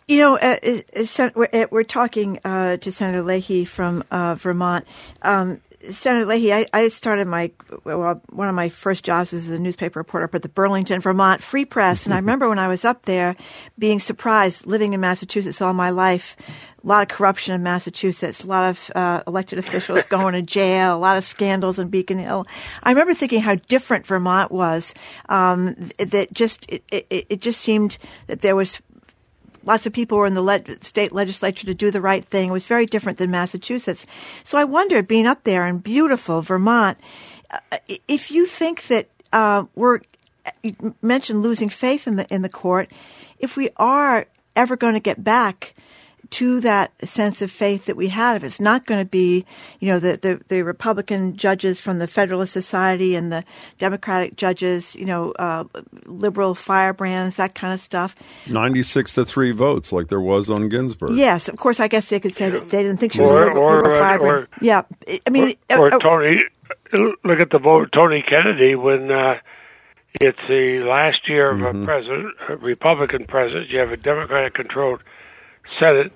You 0.07 0.19
know, 0.19 0.39
uh, 0.39 0.59
uh, 0.97 1.67
we're 1.71 1.85
talking 1.85 2.41
uh, 2.45 2.79
to 2.79 2.91
Senator 2.91 3.23
Leahy 3.23 3.65
from 3.65 4.03
uh, 4.11 4.35
Vermont. 4.35 4.85
Um, 5.23 5.61
Senator 5.89 6.27
Leahy, 6.27 6.53
I, 6.53 6.67
I 6.75 6.89
started 6.89 7.27
my 7.27 7.53
well, 7.85 8.21
one 8.29 8.49
of 8.49 8.55
my 8.55 8.69
first 8.69 9.05
jobs 9.05 9.33
was 9.33 9.47
as 9.47 9.55
a 9.55 9.59
newspaper 9.59 9.99
reporter 9.99 10.25
up 10.25 10.35
at 10.35 10.43
the 10.43 10.49
Burlington, 10.49 11.01
Vermont 11.01 11.43
Free 11.43 11.65
Press, 11.65 12.05
and 12.05 12.13
I 12.13 12.17
remember 12.19 12.49
when 12.49 12.59
I 12.59 12.69
was 12.69 12.85
up 12.85 13.07
there 13.07 13.35
being 13.79 13.99
surprised, 13.99 14.67
living 14.67 14.93
in 14.93 15.01
Massachusetts 15.01 15.61
all 15.61 15.73
my 15.73 15.91
life. 15.91 16.37
A 16.83 16.87
lot 16.87 17.03
of 17.03 17.15
corruption 17.15 17.55
in 17.55 17.63
Massachusetts, 17.63 18.43
a 18.43 18.47
lot 18.47 18.71
of 18.71 18.91
uh, 18.95 19.23
elected 19.27 19.59
officials 19.59 20.05
going 20.09 20.33
to 20.33 20.43
jail, 20.43 20.97
a 20.97 20.99
lot 20.99 21.19
of 21.19 21.25
scandals 21.25 21.79
in 21.79 21.89
Beacon 21.89 22.19
Hill. 22.19 22.47
I 22.83 22.91
remember 22.91 23.13
thinking 23.13 23.41
how 23.41 23.57
different 23.57 24.07
Vermont 24.07 24.51
was. 24.51 24.95
Um, 25.29 25.91
that 25.99 26.33
just 26.33 26.71
it, 26.71 26.85
it, 26.91 27.27
it 27.29 27.41
just 27.41 27.61
seemed 27.61 27.99
that 28.29 28.41
there 28.41 28.57
was 28.57 28.81
lots 29.65 29.87
of 29.87 29.93
people 29.93 30.19
were 30.19 30.27
in 30.27 30.35
the 30.35 30.43
le- 30.43 30.83
state 30.83 31.13
legislature 31.13 31.67
to 31.67 31.75
do 31.75 31.91
the 31.91 32.01
right 32.01 32.25
thing. 32.25 32.49
It 32.49 32.53
was 32.53 32.67
very 32.67 32.87
different 32.87 33.19
than 33.19 33.31
Massachusetts. 33.31 34.07
So 34.45 34.59
I 34.59 34.65
wondered, 34.65 35.09
being 35.09 35.27
up 35.27 35.45
there 35.45 35.67
in 35.67 35.79
beautiful 35.79 36.43
Vermont, 36.43 36.99
uh, 37.51 37.79
if 38.09 38.31
you 38.31 38.47
think 38.47 38.87
that 38.89 39.09
uh, 39.33 39.65
we're 39.75 40.01
you 40.63 40.95
mentioned 41.03 41.43
losing 41.43 41.69
faith 41.69 42.07
in 42.07 42.17
the 42.17 42.27
in 42.33 42.43
the 42.43 42.49
court, 42.49 42.91
if 43.39 43.57
we 43.57 43.71
are 43.77 44.27
ever 44.57 44.77
going 44.77 44.95
to 44.95 45.01
get 45.01 45.23
back 45.23 45.75
to 46.31 46.61
that 46.61 46.93
sense 47.09 47.43
of 47.43 47.51
faith 47.51 47.87
that 47.87 47.97
we 47.97 48.09
had. 48.09 48.37
If 48.37 48.45
it's 48.45 48.61
not 48.61 48.87
going 48.87 49.01
to 49.01 49.09
be, 49.09 49.45
you 49.81 49.89
know, 49.89 49.99
the, 49.99 50.17
the, 50.17 50.41
the 50.49 50.63
Republican 50.63 51.37
judges 51.37 51.81
from 51.81 51.99
the 51.99 52.07
Federalist 52.07 52.53
Society 52.53 53.15
and 53.15 53.33
the 53.33 53.45
Democratic 53.79 54.37
judges, 54.37 54.95
you 54.95 55.05
know, 55.05 55.33
uh, 55.33 55.65
liberal 56.07 56.55
firebrands, 56.55 57.37
that 57.37 57.55
kind 57.55 57.75
of 57.75 57.81
stuff. 57.81 58.15
96 58.49 59.13
to 59.15 59.25
3 59.25 59.51
votes, 59.53 59.93
like 59.93 60.09
there 60.09 60.21
was 60.21 60.49
on 60.51 60.69
Ginsburg. 60.69 61.17
Yes, 61.17 61.49
of 61.49 61.57
course, 61.57 61.81
I 61.81 61.89
guess 61.89 62.09
they 62.09 62.21
could 62.21 62.35
say 62.35 62.49
that 62.51 62.71
they 62.71 62.83
didn't 62.83 62.99
think 62.99 63.13
she 63.13 63.21
was 63.21 63.31
Or- 63.31 63.43
a 63.43 63.47
liberal, 63.47 63.63
or- 63.65 63.77
liberal 63.77 63.99
firebrand. 63.99 64.45
or- 64.45 64.49
yeah, 64.61 64.83
I 65.27 65.31
mean, 65.31 65.57
or 65.71 65.93
uh, 65.93 65.97
uh, 65.97 65.99
Tony, 65.99 66.45
look 67.25 67.41
at 67.41 67.51
the 67.51 67.59
vote 67.59 67.91
Tony 67.93 68.23
Kennedy 68.23 68.75
when 68.77 69.11
uh, 69.11 69.39
it's 70.21 70.39
the 70.49 70.81
last 70.81 71.29
year 71.29 71.51
of 71.51 71.61
a 71.63 71.85
president, 71.85 72.35
a 72.49 72.57
Republican 72.57 73.25
president. 73.27 73.69
You 73.71 73.79
have 73.81 73.91
a 73.93 73.97
Democratic-controlled 75.79 76.11
Senate, 76.11 76.13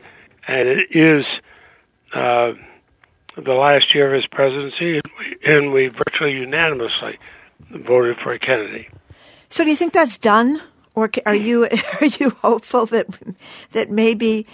and 0.47 0.69
it 0.69 0.89
is 0.91 1.25
uh, 2.13 2.53
the 3.37 3.53
last 3.53 3.95
year 3.95 4.09
of 4.09 4.15
his 4.15 4.27
presidency, 4.27 5.01
and 5.45 5.73
we, 5.73 5.89
virtually 5.89 6.33
unanimously 6.33 7.19
voted 7.71 8.19
for 8.19 8.37
Kennedy. 8.39 8.89
So 9.51 9.65
do 9.65 9.71
you 9.71 9.77
think 9.77 9.93
that's 9.93 10.19
done, 10.19 10.61
or 10.95 11.11
are 11.27 11.35
you 11.35 11.65
are 12.01 12.07
you 12.07 12.31
hopeful 12.31 12.87
that 12.87 13.07
that 13.73 13.91
maybe 13.91 14.47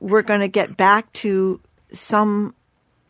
we're 0.00 0.22
going 0.22 0.40
to 0.40 0.48
get 0.48 0.76
back 0.76 1.12
to 1.12 1.60
some 1.92 2.54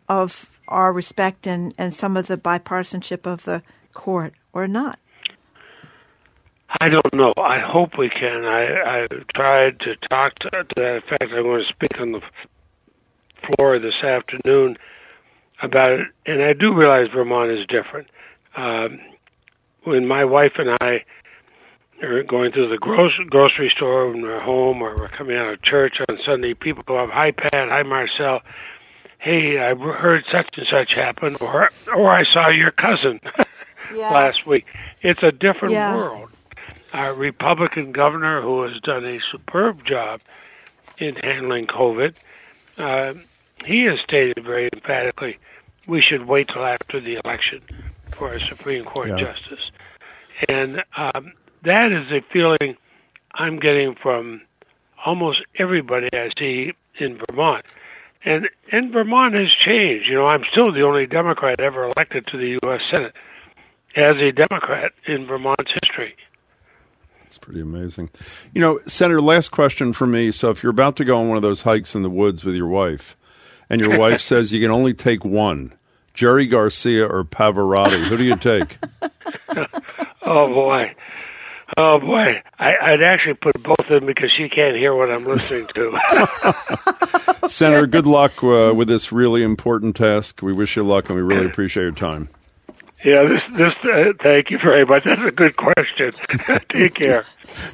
of 0.09 0.51
our 0.69 0.93
respect 0.93 1.47
and 1.47 1.75
and 1.79 1.95
some 1.95 2.17
of 2.17 2.27
the 2.27 2.37
bipartisanship 2.37 3.27
of 3.27 3.45
the 3.45 3.63
court, 3.93 4.35
or 4.53 4.69
not? 4.69 4.99
I 6.81 6.89
don't 6.89 7.15
know. 7.15 7.33
I 7.37 7.59
hope 7.59 7.97
we 7.97 8.09
can. 8.11 8.45
I, 8.45 9.03
I 9.05 9.07
tried 9.35 9.81
to 9.81 9.97
talk 9.97 10.39
to, 10.41 10.51
to 10.51 10.67
that 10.77 10.97
effect. 10.99 11.23
I'm 11.33 11.43
going 11.43 11.63
to 11.63 11.69
speak 11.69 11.99
on 11.99 12.13
the 12.13 12.21
floor 13.57 13.79
this 13.79 14.03
afternoon 14.03 14.77
about 15.63 15.93
it, 15.93 16.07
and 16.27 16.43
I 16.43 16.53
do 16.53 16.75
realize 16.75 17.09
Vermont 17.13 17.51
is 17.51 17.67
different. 17.67 18.09
Um, 18.57 19.01
when 19.85 20.07
my 20.07 20.25
wife 20.25 20.53
and 20.59 20.77
I 20.81 21.05
are 22.03 22.23
going 22.23 22.53
through 22.53 22.69
the 22.69 22.79
grocery 22.79 23.25
grocery 23.27 23.71
store 23.71 24.11
when 24.11 24.23
we're 24.23 24.41
home 24.41 24.83
or 24.83 24.95
we're 24.97 25.09
coming 25.09 25.37
out 25.37 25.53
of 25.53 25.63
church 25.63 26.01
on 26.09 26.19
Sunday, 26.25 26.55
people 26.55 26.83
go 26.87 26.97
up, 26.99 27.11
"Hi 27.11 27.31
Pat, 27.31 27.71
hi 27.71 27.83
Marcelle." 27.83 28.43
Hey, 29.19 29.59
I 29.59 29.75
heard 29.75 30.25
such 30.31 30.57
and 30.59 30.67
such 30.67 30.95
happen, 30.95 31.37
or 31.41 31.71
or 31.97 32.11
I 32.11 32.25
saw 32.25 32.49
your 32.49 32.71
cousin 32.73 33.21
last 34.13 34.47
week. 34.47 34.67
It's 35.03 35.23
a 35.23 35.33
different 35.33 35.73
Yeah. 35.73 35.97
world. 35.97 36.31
Our 36.93 37.15
Republican 37.15 37.93
governor, 37.93 38.41
who 38.41 38.63
has 38.63 38.81
done 38.81 39.05
a 39.05 39.21
superb 39.31 39.85
job 39.85 40.21
in 40.99 41.17
handling 41.17 41.67
COVID, 41.67 42.15
uh, 42.79 43.15
he 43.65 43.85
has 43.85 44.01
stated 44.01 44.45
very 44.45 44.69
emphatically 44.73 45.39
we 45.89 46.01
should 46.03 46.27
wait 46.27 46.49
till 46.49 46.65
after 46.65 47.01
the 47.01 47.19
election 47.25 47.63
for 48.13 48.33
a 48.33 48.41
Supreme 48.41 48.85
Court 48.85 49.09
Yeah. 49.09 49.17
justice. 49.17 49.71
And 50.49 50.85
um, 50.97 51.33
that 51.63 51.91
is 51.91 52.13
a 52.13 52.21
feeling 52.33 52.77
I'm 53.35 53.59
getting 53.59 53.95
from 53.97 54.43
almost 55.05 55.43
everybody 55.57 56.09
I 56.13 56.31
see 56.39 56.75
in 56.99 57.19
Vermont. 57.29 57.65
And 58.25 58.49
and 58.71 58.93
Vermont 58.93 59.35
has 59.35 59.51
changed. 59.51 60.09
You 60.09 60.17
know, 60.17 60.27
I'm 60.27 60.45
still 60.51 60.73
the 60.73 60.83
only 60.83 61.07
Democrat 61.07 61.61
ever 61.61 61.85
elected 61.85 62.27
to 62.27 62.37
the 62.37 62.59
U.S. 62.63 62.83
Senate 62.91 63.15
as 63.97 64.17
a 64.17 64.33
Democrat 64.33 64.93
in 65.07 65.27
Vermont's 65.27 65.73
history. 65.83 66.15
It's 67.39 67.45
pretty 67.45 67.61
amazing. 67.61 68.11
You 68.53 68.61
know, 68.61 68.81
Senator, 68.87 69.21
last 69.21 69.51
question 69.51 69.93
for 69.93 70.09
me. 70.09 70.33
So 70.33 70.51
if 70.51 70.65
you're 70.65 70.71
about 70.71 70.97
to 70.97 71.05
go 71.05 71.19
on 71.19 71.29
one 71.29 71.37
of 71.37 71.43
those 71.43 71.63
hikes 71.63 71.95
in 71.95 72.03
the 72.03 72.11
woods 72.11 72.45
with 72.45 72.57
your 72.57 72.67
wife, 72.67 73.17
and 73.71 73.81
your 73.81 73.97
wife 73.97 74.21
says 74.31 74.53
you 74.53 74.61
can 74.61 74.73
only 74.73 74.93
take 74.93 75.25
one 75.25 75.73
Jerry 76.15 76.49
Garcia 76.49 77.07
or 77.07 77.23
Pavarotti? 77.23 78.03
Who 78.09 78.17
do 78.17 78.25
you 78.25 78.35
take? 78.35 78.79
oh 80.23 80.49
boy. 80.49 80.97
Oh 81.77 82.01
boy, 82.01 82.43
I, 82.59 82.77
I'd 82.77 83.03
actually 83.03 83.35
put 83.35 83.63
both 83.63 83.79
of 83.79 83.89
them 83.89 84.07
because 84.07 84.33
she 84.33 84.49
can't 84.49 84.77
hear 84.77 84.97
what 84.97 85.11
I'm 85.11 85.23
listening 85.23 85.69
to. 85.75 87.49
Senator, 87.49 87.87
good 87.87 88.07
luck 88.07 88.43
uh, 88.43 88.73
with 88.75 88.89
this 88.89 89.13
really 89.13 89.45
important 89.45 89.95
task. 89.95 90.43
We 90.43 90.53
wish 90.53 90.75
you 90.75 90.83
luck, 90.83 91.09
and 91.09 91.15
we 91.15 91.23
really 91.23 91.47
appreciate 91.47 91.85
your 91.85 91.93
time. 91.93 92.31
Yeah, 93.05 93.25
this, 93.25 93.43
this. 93.53 93.85
Uh, 93.85 94.13
thank 94.21 94.51
you 94.51 94.59
very 94.59 94.85
much. 94.85 95.05
That's 95.05 95.23
a 95.23 95.31
good 95.31 95.57
question. 95.57 96.13
Take 96.69 96.95
care. 96.95 97.25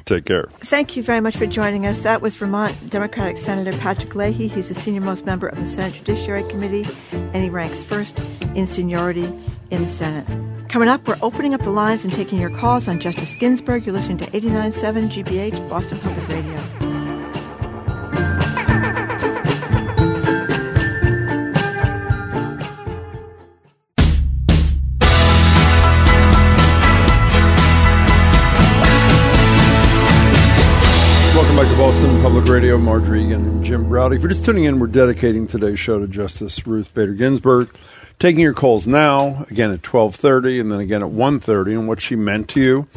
Take 0.05 0.25
care. 0.25 0.47
Thank 0.59 0.95
you 0.95 1.01
very 1.03 1.19
much 1.19 1.35
for 1.35 1.47
joining 1.47 1.87
us. 1.87 2.03
That 2.03 2.21
was 2.21 2.35
Vermont 2.35 2.89
Democratic 2.89 3.37
Senator 3.37 3.75
Patrick 3.79 4.13
Leahy. 4.13 4.47
He's 4.47 4.69
the 4.69 4.75
senior 4.75 5.01
most 5.01 5.25
member 5.25 5.47
of 5.47 5.57
the 5.57 5.67
Senate 5.67 5.95
Judiciary 5.95 6.43
Committee, 6.43 6.85
and 7.11 7.43
he 7.43 7.49
ranks 7.49 7.81
first 7.81 8.19
in 8.53 8.67
seniority 8.67 9.25
in 9.71 9.83
the 9.83 9.89
Senate. 9.89 10.27
Coming 10.69 10.89
up, 10.89 11.07
we're 11.07 11.17
opening 11.21 11.53
up 11.53 11.61
the 11.63 11.71
lines 11.71 12.03
and 12.03 12.13
taking 12.13 12.39
your 12.39 12.51
calls 12.51 12.87
on 12.87 12.99
Justice 12.99 13.33
Ginsburg. 13.33 13.85
You're 13.85 13.95
listening 13.95 14.17
to 14.19 14.25
89.7 14.25 15.23
GBH, 15.23 15.69
Boston 15.69 15.97
Public 15.99 16.27
Radio. 16.29 16.84
Radio. 32.55 32.77
Margery 32.77 33.25
Eagan 33.25 33.45
and 33.45 33.65
Jim 33.65 33.89
Braude. 33.89 34.13
If 34.13 34.21
you're 34.21 34.29
just 34.29 34.45
tuning 34.45 34.63
in, 34.63 34.79
we're 34.79 34.87
dedicating 34.87 35.45
today's 35.45 35.77
show 35.77 35.99
to 35.99 36.07
Justice 36.07 36.65
Ruth 36.65 36.93
Bader 36.93 37.11
Ginsburg. 37.11 37.69
Taking 38.17 38.39
your 38.39 38.53
calls 38.53 38.87
now, 38.87 39.45
again 39.51 39.71
at 39.71 39.85
1230 39.85 40.61
and 40.61 40.71
then 40.71 40.79
again 40.79 41.03
at 41.03 41.09
1.30, 41.09 41.71
and 41.71 41.85
what 41.85 41.99
she 41.99 42.15
meant 42.15 42.47
to 42.51 42.61
you 42.61 42.87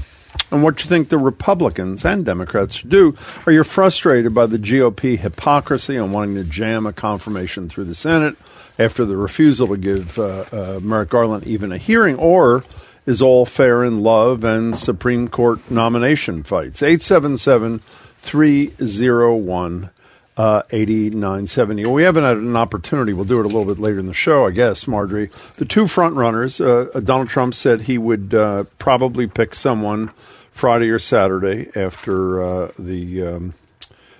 and 0.53 0.63
what 0.63 0.85
you 0.85 0.89
think 0.89 1.09
the 1.09 1.19
Republicans 1.19 2.05
and 2.05 2.25
Democrats 2.25 2.77
should 2.77 2.89
do. 2.89 3.17
Are 3.47 3.53
you 3.53 3.65
frustrated 3.65 4.33
by 4.33 4.47
the 4.47 4.59
GOP 4.59 5.19
hypocrisy 5.19 5.99
on 5.99 6.13
wanting 6.13 6.37
to 6.37 6.45
jam 6.45 6.87
a 6.87 6.93
confirmation 6.93 7.69
through 7.69 7.87
the 7.87 7.97
Senate 7.97 8.37
after 8.79 9.05
the 9.05 9.17
refusal 9.17 9.67
to 9.67 9.77
give 9.77 10.21
uh, 10.21 10.45
uh, 10.53 10.81
Merrick 10.81 11.09
Garland 11.09 11.49
even 11.49 11.73
a 11.73 11.79
hearing? 11.79 12.15
Or 12.15 12.63
is 13.07 13.21
all 13.21 13.45
fair 13.45 13.83
in 13.83 14.05
love 14.05 14.45
and 14.45 14.79
Supreme 14.79 15.27
Court 15.27 15.69
nomination 15.69 16.45
fights? 16.45 16.81
877 16.81 17.81
301 18.19 19.91
uh, 20.39 20.63
8970. 20.71 21.85
Well, 21.85 21.95
we 21.95 22.05
haven't 22.05 22.23
had 22.23 22.37
an 22.37 22.57
opportunity. 22.57 23.13
We'll 23.13 23.25
do 23.25 23.41
it 23.41 23.45
a 23.45 23.49
little 23.49 23.65
bit 23.65 23.81
later 23.81 23.99
in 23.99 24.07
the 24.07 24.15
show, 24.15 24.47
I 24.47 24.53
guess, 24.53 24.87
Margery. 24.87 25.31
The 25.57 25.65
two 25.65 25.89
front 25.89 26.15
runners, 26.15 26.61
uh, 26.61 27.01
Donald 27.03 27.29
Trump 27.29 27.55
said 27.55 27.83
he 27.83 27.99
would 27.99 28.33
uh, 28.33 28.65
probably 28.79 29.27
pick 29.27 29.55
someone 29.55 30.09
Friday 30.53 30.91
or 30.91 31.01
Saturday 31.01 31.69
after 31.75 32.43
uh, 32.43 32.71
the 32.79 33.23
um, 33.23 33.55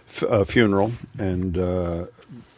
f- 0.09 0.25
uh, 0.25 0.45
funeral 0.45 0.93
and 1.19 1.57
uh, 1.57 2.07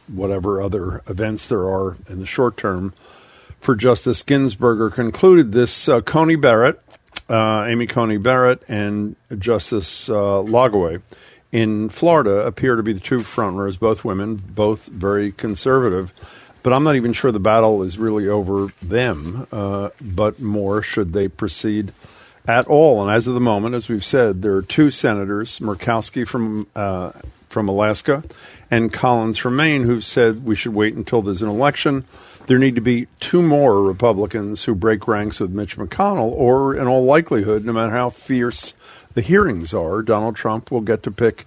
whatever 0.09 0.63
other 0.63 1.03
events 1.07 1.47
there 1.47 1.69
are 1.69 1.99
in 2.09 2.19
the 2.19 2.27
short 2.27 2.57
term 2.57 2.95
for 3.61 3.77
Justice 3.77 4.23
Ginsburg. 4.23 4.95
Concluded 4.95 5.53
this 5.53 5.87
Coney 6.07 6.37
Barrett, 6.37 6.81
Amy 7.29 7.87
Coney 7.87 8.17
Barrett, 8.17 8.63
and 8.69 9.17
Justice 9.39 10.09
Lagoa 10.09 11.03
in 11.53 11.89
Florida 11.89 12.47
appear 12.47 12.77
to 12.77 12.83
be 12.83 12.93
the 12.93 13.01
two 13.01 13.21
frontrunners, 13.21 13.79
both 13.79 14.05
women, 14.05 14.37
both 14.37 14.87
very 14.87 15.33
conservative. 15.33 16.13
But 16.63 16.73
I'm 16.73 16.85
not 16.85 16.97
even 16.97 17.13
sure 17.13 17.33
the 17.33 17.41
battle 17.41 17.83
is 17.83 17.99
really 17.99 18.29
over 18.29 18.69
them, 18.83 19.47
uh, 19.51 19.91
but 20.01 20.41
more 20.41 20.83
should 20.83 21.13
they 21.13 21.29
proceed 21.29 21.93
at 22.47 22.67
all. 22.67 23.03
And 23.03 23.11
as 23.11 23.27
of 23.27 23.35
the 23.35 23.41
moment, 23.41 23.75
as 23.75 23.89
we've 23.89 24.05
said, 24.05 24.43
there 24.43 24.57
are 24.57 24.63
two 24.63 24.91
senators, 24.91 25.59
Murkowski 25.59 26.27
from 26.27 26.67
uh, 26.77 27.13
from 27.49 27.69
Alaska 27.69 28.23
and 28.71 28.93
Collins 28.93 29.37
from 29.37 29.57
Maine, 29.57 29.83
who've 29.83 30.05
said 30.05 30.45
we 30.45 30.55
should 30.55 30.75
wait 30.75 30.95
until 30.95 31.21
there's 31.21 31.43
an 31.43 31.49
election. 31.49 32.05
There 32.47 32.59
need 32.59 32.77
to 32.77 32.81
be 32.81 33.07
two 33.19 33.43
more 33.43 33.83
Republicans 33.83 34.65
who 34.65 34.75
break 34.75 35.07
ranks 35.09 35.41
with 35.41 35.51
Mitch 35.51 35.77
McConnell, 35.77 36.33
or 36.33 36.77
in 36.77 36.87
all 36.87 37.05
likelihood, 37.05 37.65
no 37.65 37.73
matter 37.73 37.93
how 37.93 38.11
fierce 38.11 38.75
the 39.15 39.23
hearings 39.23 39.75
are, 39.75 40.03
Donald 40.03 40.37
Trump 40.37 40.71
will 40.71 40.81
get 40.81 41.03
to 41.05 41.11
pick 41.11 41.47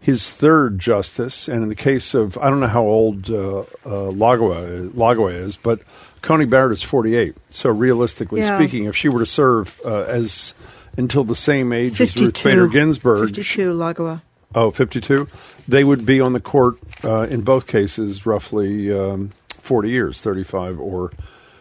his 0.00 0.30
third 0.30 0.78
justice. 0.78 1.48
And 1.48 1.62
in 1.62 1.68
the 1.68 1.74
case 1.74 2.14
of, 2.14 2.38
I 2.38 2.48
don't 2.48 2.60
know 2.60 2.66
how 2.66 2.84
old 2.84 3.30
uh, 3.30 3.60
uh, 3.60 3.64
Lagoa, 4.12 5.32
is, 5.32 5.56
but 5.56 5.80
Coney 6.22 6.46
Barrett 6.46 6.72
is 6.72 6.82
48. 6.82 7.36
So 7.50 7.70
realistically 7.70 8.40
yeah. 8.40 8.56
speaking, 8.56 8.84
if 8.84 8.96
she 8.96 9.08
were 9.08 9.20
to 9.20 9.26
serve 9.26 9.80
uh, 9.84 10.02
as 10.02 10.54
until 10.96 11.24
the 11.24 11.34
same 11.34 11.72
age 11.72 11.96
52. 11.96 12.02
as 12.02 12.26
Ruth 12.26 12.44
Bader 12.44 12.66
Ginsburg, 12.66 13.28
52 13.28 13.72
Lagoa. 13.74 14.22
Oh, 14.54 14.70
52? 14.70 15.28
They 15.68 15.84
would 15.84 16.04
be 16.04 16.20
on 16.20 16.32
the 16.32 16.40
court 16.40 16.76
uh, 17.04 17.28
in 17.30 17.42
both 17.42 17.66
cases 17.66 18.26
roughly 18.26 18.92
um, 18.92 19.30
40 19.48 19.90
years, 19.90 20.20
35 20.20 20.80
or 20.80 21.12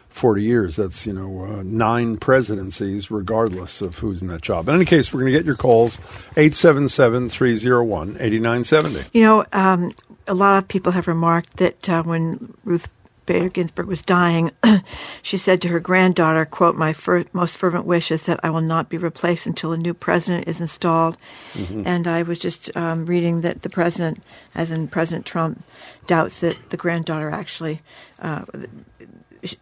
40 0.10 0.43
years. 0.43 0.76
That's, 0.76 1.05
you 1.05 1.14
know, 1.14 1.45
uh, 1.45 1.64
nine 1.64 2.18
presidencies, 2.18 3.10
regardless 3.10 3.82
of 3.82 3.99
who's 3.99 4.22
in 4.22 4.28
that 4.28 4.41
job. 4.41 4.68
In 4.68 4.76
any 4.76 4.86
case, 4.86 5.14
we're 5.14 5.22
going 5.22 5.32
to 5.32 5.38
get 5.39 5.45
your 5.45 5.55
calls 5.55 5.97
877 6.36 7.30
301 7.30 8.18
8970. 8.20 9.10
You 9.14 9.24
know, 9.24 9.45
um, 9.53 9.93
a 10.28 10.34
lot 10.34 10.57
of 10.57 10.68
people 10.68 10.91
have 10.91 11.07
remarked 11.07 11.57
that 11.57 11.89
uh, 11.89 12.03
when 12.03 12.53
Ruth 12.64 12.88
Bader 13.30 13.49
Ginsburg 13.49 13.86
was 13.86 14.01
dying, 14.01 14.51
she 15.22 15.38
said 15.38 15.62
to 15.62 15.68
her 15.68 15.80
granddaughter, 15.80 16.45
quote, 16.45 16.76
my 16.76 16.93
fir- 16.93 17.26
most 17.32 17.57
fervent 17.57 17.86
wish 17.86 18.10
is 18.10 18.26
that 18.26 18.39
I 18.41 18.49
will 18.49 18.62
not 18.62 18.89
be 18.89 18.97
replaced 18.97 19.45
until 19.45 19.72
a 19.72 19.78
new 19.78 19.93
president 19.93 20.47
is 20.47 20.60
installed. 20.60 21.16
Mm-hmm. 21.53 21.84
And 21.86 22.07
I 22.07 22.24
was 22.24 22.39
just 22.39 22.76
um, 22.76 23.05
reading 23.05 23.41
that 23.41 23.62
the 23.62 23.70
president, 23.70 24.24
as 24.55 24.72
in 24.72 24.88
President 24.88 25.28
Trump, 25.28 25.64
doubts 26.07 26.39
that 26.39 26.72
the 26.72 26.78
granddaughter 26.78 27.30
actually 27.30 27.82
uh, 28.20 28.45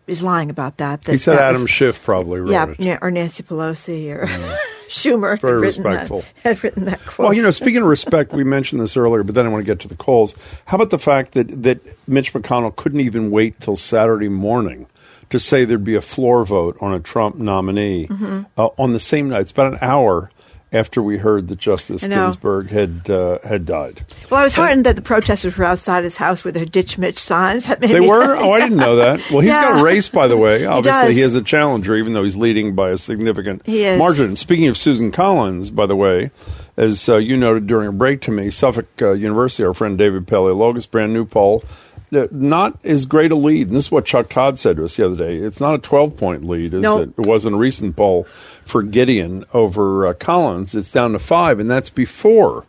is 0.08 0.24
lying 0.24 0.50
about 0.50 0.78
that. 0.78 1.02
that 1.04 1.12
he 1.12 1.18
said 1.18 1.38
that 1.38 1.50
Adam 1.50 1.64
was, 1.64 1.72
Schiff 1.72 2.04
probably 2.04 2.40
wrote 2.40 2.50
yeah, 2.50 2.70
it. 2.70 2.80
Yeah, 2.80 2.98
or 3.02 3.12
Nancy 3.12 3.44
Pelosi 3.44 4.10
or 4.10 4.28
mm. 4.28 4.58
Schumer. 4.88 5.40
Very 5.40 5.56
had 5.56 5.62
respectful. 5.62 6.22
That, 6.22 6.56
had 6.56 6.64
written 6.64 6.86
that 6.86 7.00
quote. 7.02 7.26
Well, 7.26 7.34
you 7.34 7.42
know, 7.42 7.52
speaking 7.52 7.82
of 7.82 7.88
respect, 7.88 8.34
we 8.34 8.44
mentioned 8.44 8.82
this 8.82 8.98
earlier, 8.98 9.24
but 9.24 9.36
then 9.36 9.46
I 9.46 9.50
want 9.50 9.66
to 9.66 9.72
get 9.72 9.80
to 9.82 9.88
the 9.88 9.96
calls. 9.96 10.36
How 10.66 10.76
about 10.76 10.90
the 10.90 11.00
fact 11.00 11.34
that, 11.34 11.64
that 11.64 11.80
Mitch 12.08 12.34
McConnell 12.34 12.76
couldn't 12.76 13.02
even 13.02 13.32
wait 13.32 13.60
till 13.60 13.76
Saturday 13.76 14.30
morning 14.30 14.88
to 15.30 15.40
say 15.40 15.66
there'd 15.66 15.84
be 15.84 15.96
a 15.96 16.02
floor 16.02 16.46
vote 16.46 16.78
on 16.80 16.94
a 16.94 17.00
Trump 17.00 17.36
nominee 17.36 18.08
mm-hmm. 18.08 18.44
uh, 18.58 18.70
on 18.78 18.94
the 18.94 19.00
same 19.00 19.30
night? 19.30 19.42
It's 19.42 19.52
about 19.52 19.74
an 19.74 19.80
hour 19.82 20.30
after 20.72 21.01
we 21.01 21.18
heard 21.18 21.47
that 21.47 21.59
Justice 21.59 22.05
Ginsburg 22.05 22.70
had 22.70 23.09
uh, 23.09 23.39
had 23.43 23.65
died. 23.65 24.05
Well, 24.30 24.41
I 24.41 24.43
was 24.43 24.53
heartened 24.53 24.86
that 24.86 24.95
the 24.95 25.01
protesters 25.01 25.57
were 25.57 25.63
outside 25.63 26.03
his 26.03 26.18
house 26.18 26.43
with 26.43 26.55
their 26.55 26.65
"Ditch 26.65 26.97
Mitch" 26.97 27.20
signs. 27.20 27.68
they 27.80 27.99
were. 27.99 28.36
Oh, 28.36 28.51
I 28.51 28.59
didn't 28.59 28.78
know 28.78 28.97
that. 28.97 29.20
Well, 29.32 29.39
he's 29.39 29.51
yeah. 29.51 29.70
got 29.70 29.80
a 29.80 29.84
race, 29.84 30.09
by 30.09 30.28
the 30.28 30.38
way. 30.38 30.65
Obviously, 30.65 31.09
he, 31.09 31.15
he, 31.15 31.20
has 31.22 31.36
a 31.36 31.41
challenger, 31.41 31.95
even 31.95 32.13
though 32.13 32.24
he's 32.24 32.36
leading 32.36 32.76
by 32.76 32.91
a 32.91 32.97
significant 32.97 33.68
margin. 33.68 34.36
Speaking 34.36 34.68
of 34.68 34.78
Susan 34.78 35.11
Collins, 35.11 35.72
by 35.72 35.86
the 35.86 35.95
way, 35.95 36.32
as 36.76 37.07
uh, 37.07 37.18
you 37.18 37.38
noted 37.38 37.68
during 37.68 37.88
a 37.88 37.93
break 37.93 38.22
to 38.22 38.32
me, 38.32 38.49
Suffolk 38.49 38.88
uh, 39.01 39.11
University, 39.11 39.63
our 39.63 39.74
friend 39.74 39.97
David 39.97 40.28
Paleologos, 40.28 40.89
brand 40.89 41.13
new 41.13 41.26
poll. 41.26 41.63
Uh, 42.09 42.26
not 42.32 42.80
as 42.86 43.05
great 43.05 43.34
a 43.34 43.36
lead. 43.36 43.68
And 43.68 43.76
this 43.76 43.88
is 43.88 43.91
what 43.91 44.05
Chuck 44.05 44.30
Todd 44.30 44.57
said 44.57 44.78
to 44.78 44.86
us 44.86 44.95
the 44.95 45.05
other 45.05 45.18
day. 45.18 45.39
It's 45.39 45.59
not 45.59 45.76
a 45.76 45.80
12 45.80 46.15
point 46.15 46.45
lead 46.45 46.74
as 46.74 46.82
nope. 46.82 47.13
it 47.18 47.28
was 47.28 47.45
in 47.45 47.53
a 47.53 47.57
recent 47.57 47.97
poll 47.97 48.26
for 48.68 48.84
Gideon 48.84 49.45
over 49.53 50.07
uh, 50.07 50.13
Collins. 50.13 50.76
It's 50.76 50.91
down 50.91 51.13
to 51.13 51.20
five, 51.20 51.59
and 51.59 51.70
that's 51.70 51.89
before 51.89 52.65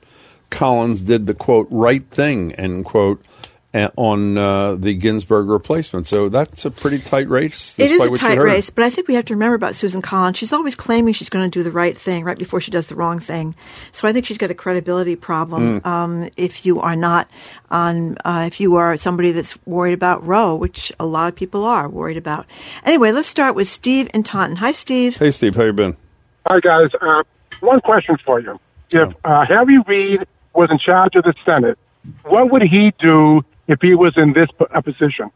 Collins 0.50 1.02
did 1.02 1.26
the 1.26 1.34
quote 1.34 1.68
right 1.70 2.08
thing 2.10 2.52
end 2.54 2.84
quote 2.84 3.22
on 3.74 4.38
uh, 4.38 4.74
the 4.76 4.94
Ginsburg 4.94 5.48
replacement. 5.48 6.06
So 6.06 6.28
that's 6.28 6.64
a 6.64 6.70
pretty 6.70 6.98
tight 6.98 7.28
race. 7.28 7.78
It 7.78 7.90
is 7.90 8.00
a 8.00 8.10
tight 8.16 8.38
race, 8.38 8.70
but 8.70 8.84
I 8.84 8.90
think 8.90 9.08
we 9.08 9.14
have 9.14 9.26
to 9.26 9.34
remember 9.34 9.54
about 9.54 9.74
Susan 9.74 10.00
Collins. 10.00 10.38
She's 10.38 10.52
always 10.52 10.74
claiming 10.74 11.12
she's 11.12 11.28
going 11.28 11.48
to 11.48 11.58
do 11.58 11.62
the 11.62 11.70
right 11.70 11.96
thing 11.96 12.24
right 12.24 12.38
before 12.38 12.60
she 12.60 12.70
does 12.70 12.86
the 12.86 12.94
wrong 12.94 13.20
thing. 13.20 13.54
So 13.92 14.08
I 14.08 14.12
think 14.12 14.24
she's 14.24 14.38
got 14.38 14.50
a 14.50 14.54
credibility 14.54 15.16
problem. 15.16 15.80
Mm. 15.80 15.86
Um, 15.86 16.30
if 16.36 16.64
you 16.64 16.80
are 16.80 16.96
not 16.96 17.28
on, 17.70 18.16
uh, 18.24 18.44
if 18.46 18.58
you 18.58 18.76
are 18.76 18.96
somebody 18.96 19.32
that's 19.32 19.58
worried 19.66 19.94
about 19.94 20.26
Roe, 20.26 20.54
which 20.54 20.90
a 20.98 21.04
lot 21.04 21.28
of 21.28 21.34
people 21.36 21.64
are 21.64 21.88
worried 21.88 22.16
about. 22.16 22.46
Anyway, 22.84 23.12
let's 23.12 23.28
start 23.28 23.54
with 23.54 23.68
Steve 23.68 24.08
in 24.14 24.22
Taunton. 24.22 24.56
Hi, 24.56 24.72
Steve. 24.72 25.16
Hey, 25.16 25.30
Steve. 25.30 25.56
How 25.56 25.64
you 25.64 25.72
been? 25.74 25.96
Hi, 26.46 26.60
guys. 26.60 26.88
Uh, 27.00 27.22
one 27.60 27.80
question 27.82 28.16
for 28.24 28.40
you: 28.40 28.58
If 28.92 29.12
oh. 29.24 29.30
uh, 29.30 29.46
Harry 29.46 29.78
Reid 29.86 30.26
was 30.54 30.70
in 30.70 30.78
charge 30.78 31.14
of 31.16 31.24
the 31.24 31.34
Senate, 31.44 31.78
what 32.24 32.50
would 32.50 32.62
he 32.62 32.94
do 32.98 33.44
if 33.68 33.80
he 33.80 33.94
was 33.94 34.14
in 34.16 34.32
this 34.32 34.48
uh, 34.58 34.80
position. 34.80 35.30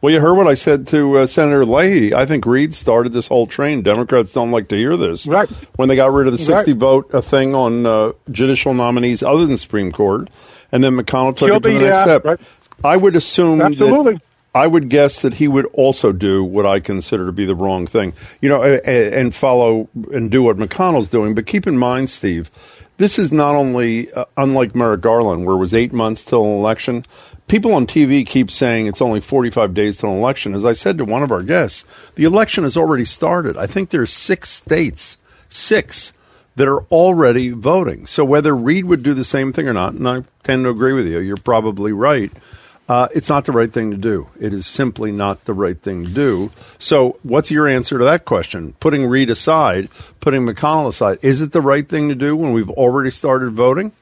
Well, 0.00 0.12
you 0.12 0.20
heard 0.20 0.36
what 0.36 0.46
I 0.46 0.54
said 0.54 0.86
to 0.88 1.18
uh, 1.18 1.26
Senator 1.26 1.64
Leahy. 1.64 2.14
I 2.14 2.24
think 2.24 2.46
Reid 2.46 2.72
started 2.72 3.12
this 3.12 3.26
whole 3.26 3.48
train. 3.48 3.82
Democrats 3.82 4.32
don't 4.32 4.52
like 4.52 4.68
to 4.68 4.76
hear 4.76 4.96
this. 4.96 5.26
Right. 5.26 5.48
When 5.76 5.88
they 5.88 5.96
got 5.96 6.12
rid 6.12 6.28
of 6.28 6.32
the 6.32 6.38
60 6.38 6.72
right. 6.72 6.78
vote 6.78 7.14
uh, 7.14 7.20
thing 7.20 7.54
on 7.54 7.84
uh, 7.84 8.12
judicial 8.30 8.74
nominees 8.74 9.24
other 9.24 9.44
than 9.44 9.56
Supreme 9.56 9.90
Court, 9.90 10.28
and 10.70 10.84
then 10.84 10.96
McConnell 10.96 11.36
took 11.36 11.48
He'll 11.48 11.56
it 11.56 11.62
to 11.62 11.72
the 11.72 11.80
next 11.80 11.96
uh, 11.98 12.04
step. 12.04 12.24
Right. 12.24 12.40
I 12.84 12.96
would 12.96 13.16
assume 13.16 13.60
Absolutely. 13.60 14.14
that 14.14 14.22
I 14.54 14.66
would 14.66 14.88
guess 14.88 15.22
that 15.22 15.34
he 15.34 15.48
would 15.48 15.66
also 15.66 16.12
do 16.12 16.44
what 16.44 16.64
I 16.64 16.80
consider 16.80 17.26
to 17.26 17.32
be 17.32 17.44
the 17.44 17.56
wrong 17.56 17.86
thing, 17.86 18.12
you 18.40 18.48
know, 18.48 18.62
and 18.62 19.34
follow 19.34 19.88
and 20.12 20.30
do 20.30 20.42
what 20.42 20.56
McConnell's 20.56 21.08
doing. 21.08 21.34
But 21.34 21.46
keep 21.46 21.66
in 21.66 21.76
mind, 21.76 22.08
Steve, 22.08 22.50
this 22.96 23.18
is 23.18 23.30
not 23.32 23.54
only 23.54 24.12
uh, 24.12 24.24
unlike 24.36 24.74
Merrick 24.74 25.00
Garland, 25.00 25.46
where 25.46 25.56
it 25.56 25.58
was 25.58 25.74
eight 25.74 25.92
months 25.92 26.22
till 26.22 26.44
an 26.44 26.58
election. 26.58 27.04
People 27.48 27.74
on 27.74 27.86
TV 27.86 28.26
keep 28.26 28.50
saying 28.50 28.86
it's 28.86 29.00
only 29.00 29.20
45 29.20 29.72
days 29.72 29.96
till 29.96 30.10
an 30.10 30.18
election. 30.18 30.54
As 30.54 30.66
I 30.66 30.74
said 30.74 30.98
to 30.98 31.04
one 31.06 31.22
of 31.22 31.32
our 31.32 31.42
guests, 31.42 31.86
the 32.14 32.24
election 32.24 32.64
has 32.64 32.76
already 32.76 33.06
started. 33.06 33.56
I 33.56 33.66
think 33.66 33.88
there's 33.88 34.12
six 34.12 34.50
states, 34.50 35.16
six, 35.48 36.12
that 36.56 36.68
are 36.68 36.82
already 36.84 37.50
voting. 37.50 38.04
So 38.06 38.22
whether 38.22 38.54
Reid 38.54 38.84
would 38.84 39.02
do 39.02 39.14
the 39.14 39.24
same 39.24 39.54
thing 39.54 39.66
or 39.66 39.72
not, 39.72 39.94
and 39.94 40.06
I 40.06 40.24
tend 40.42 40.64
to 40.64 40.70
agree 40.70 40.92
with 40.92 41.06
you, 41.06 41.20
you're 41.20 41.36
probably 41.36 41.92
right. 41.92 42.30
Uh, 42.86 43.08
it's 43.14 43.28
not 43.30 43.46
the 43.46 43.52
right 43.52 43.72
thing 43.72 43.90
to 43.92 43.96
do. 43.96 44.28
It 44.38 44.52
is 44.52 44.66
simply 44.66 45.10
not 45.10 45.44
the 45.44 45.54
right 45.54 45.78
thing 45.78 46.04
to 46.04 46.10
do. 46.10 46.50
So, 46.78 47.18
what's 47.22 47.50
your 47.50 47.68
answer 47.68 47.98
to 47.98 48.04
that 48.04 48.24
question? 48.24 48.74
Putting 48.80 49.06
Reid 49.06 49.30
aside, 49.30 49.88
putting 50.20 50.46
McConnell 50.46 50.88
aside, 50.88 51.18
is 51.22 51.40
it 51.40 51.52
the 51.52 51.60
right 51.60 51.86
thing 51.86 52.08
to 52.08 52.14
do 52.14 52.36
when 52.36 52.52
we've 52.52 52.70
already 52.70 53.10
started 53.10 53.52
voting? 53.52 53.92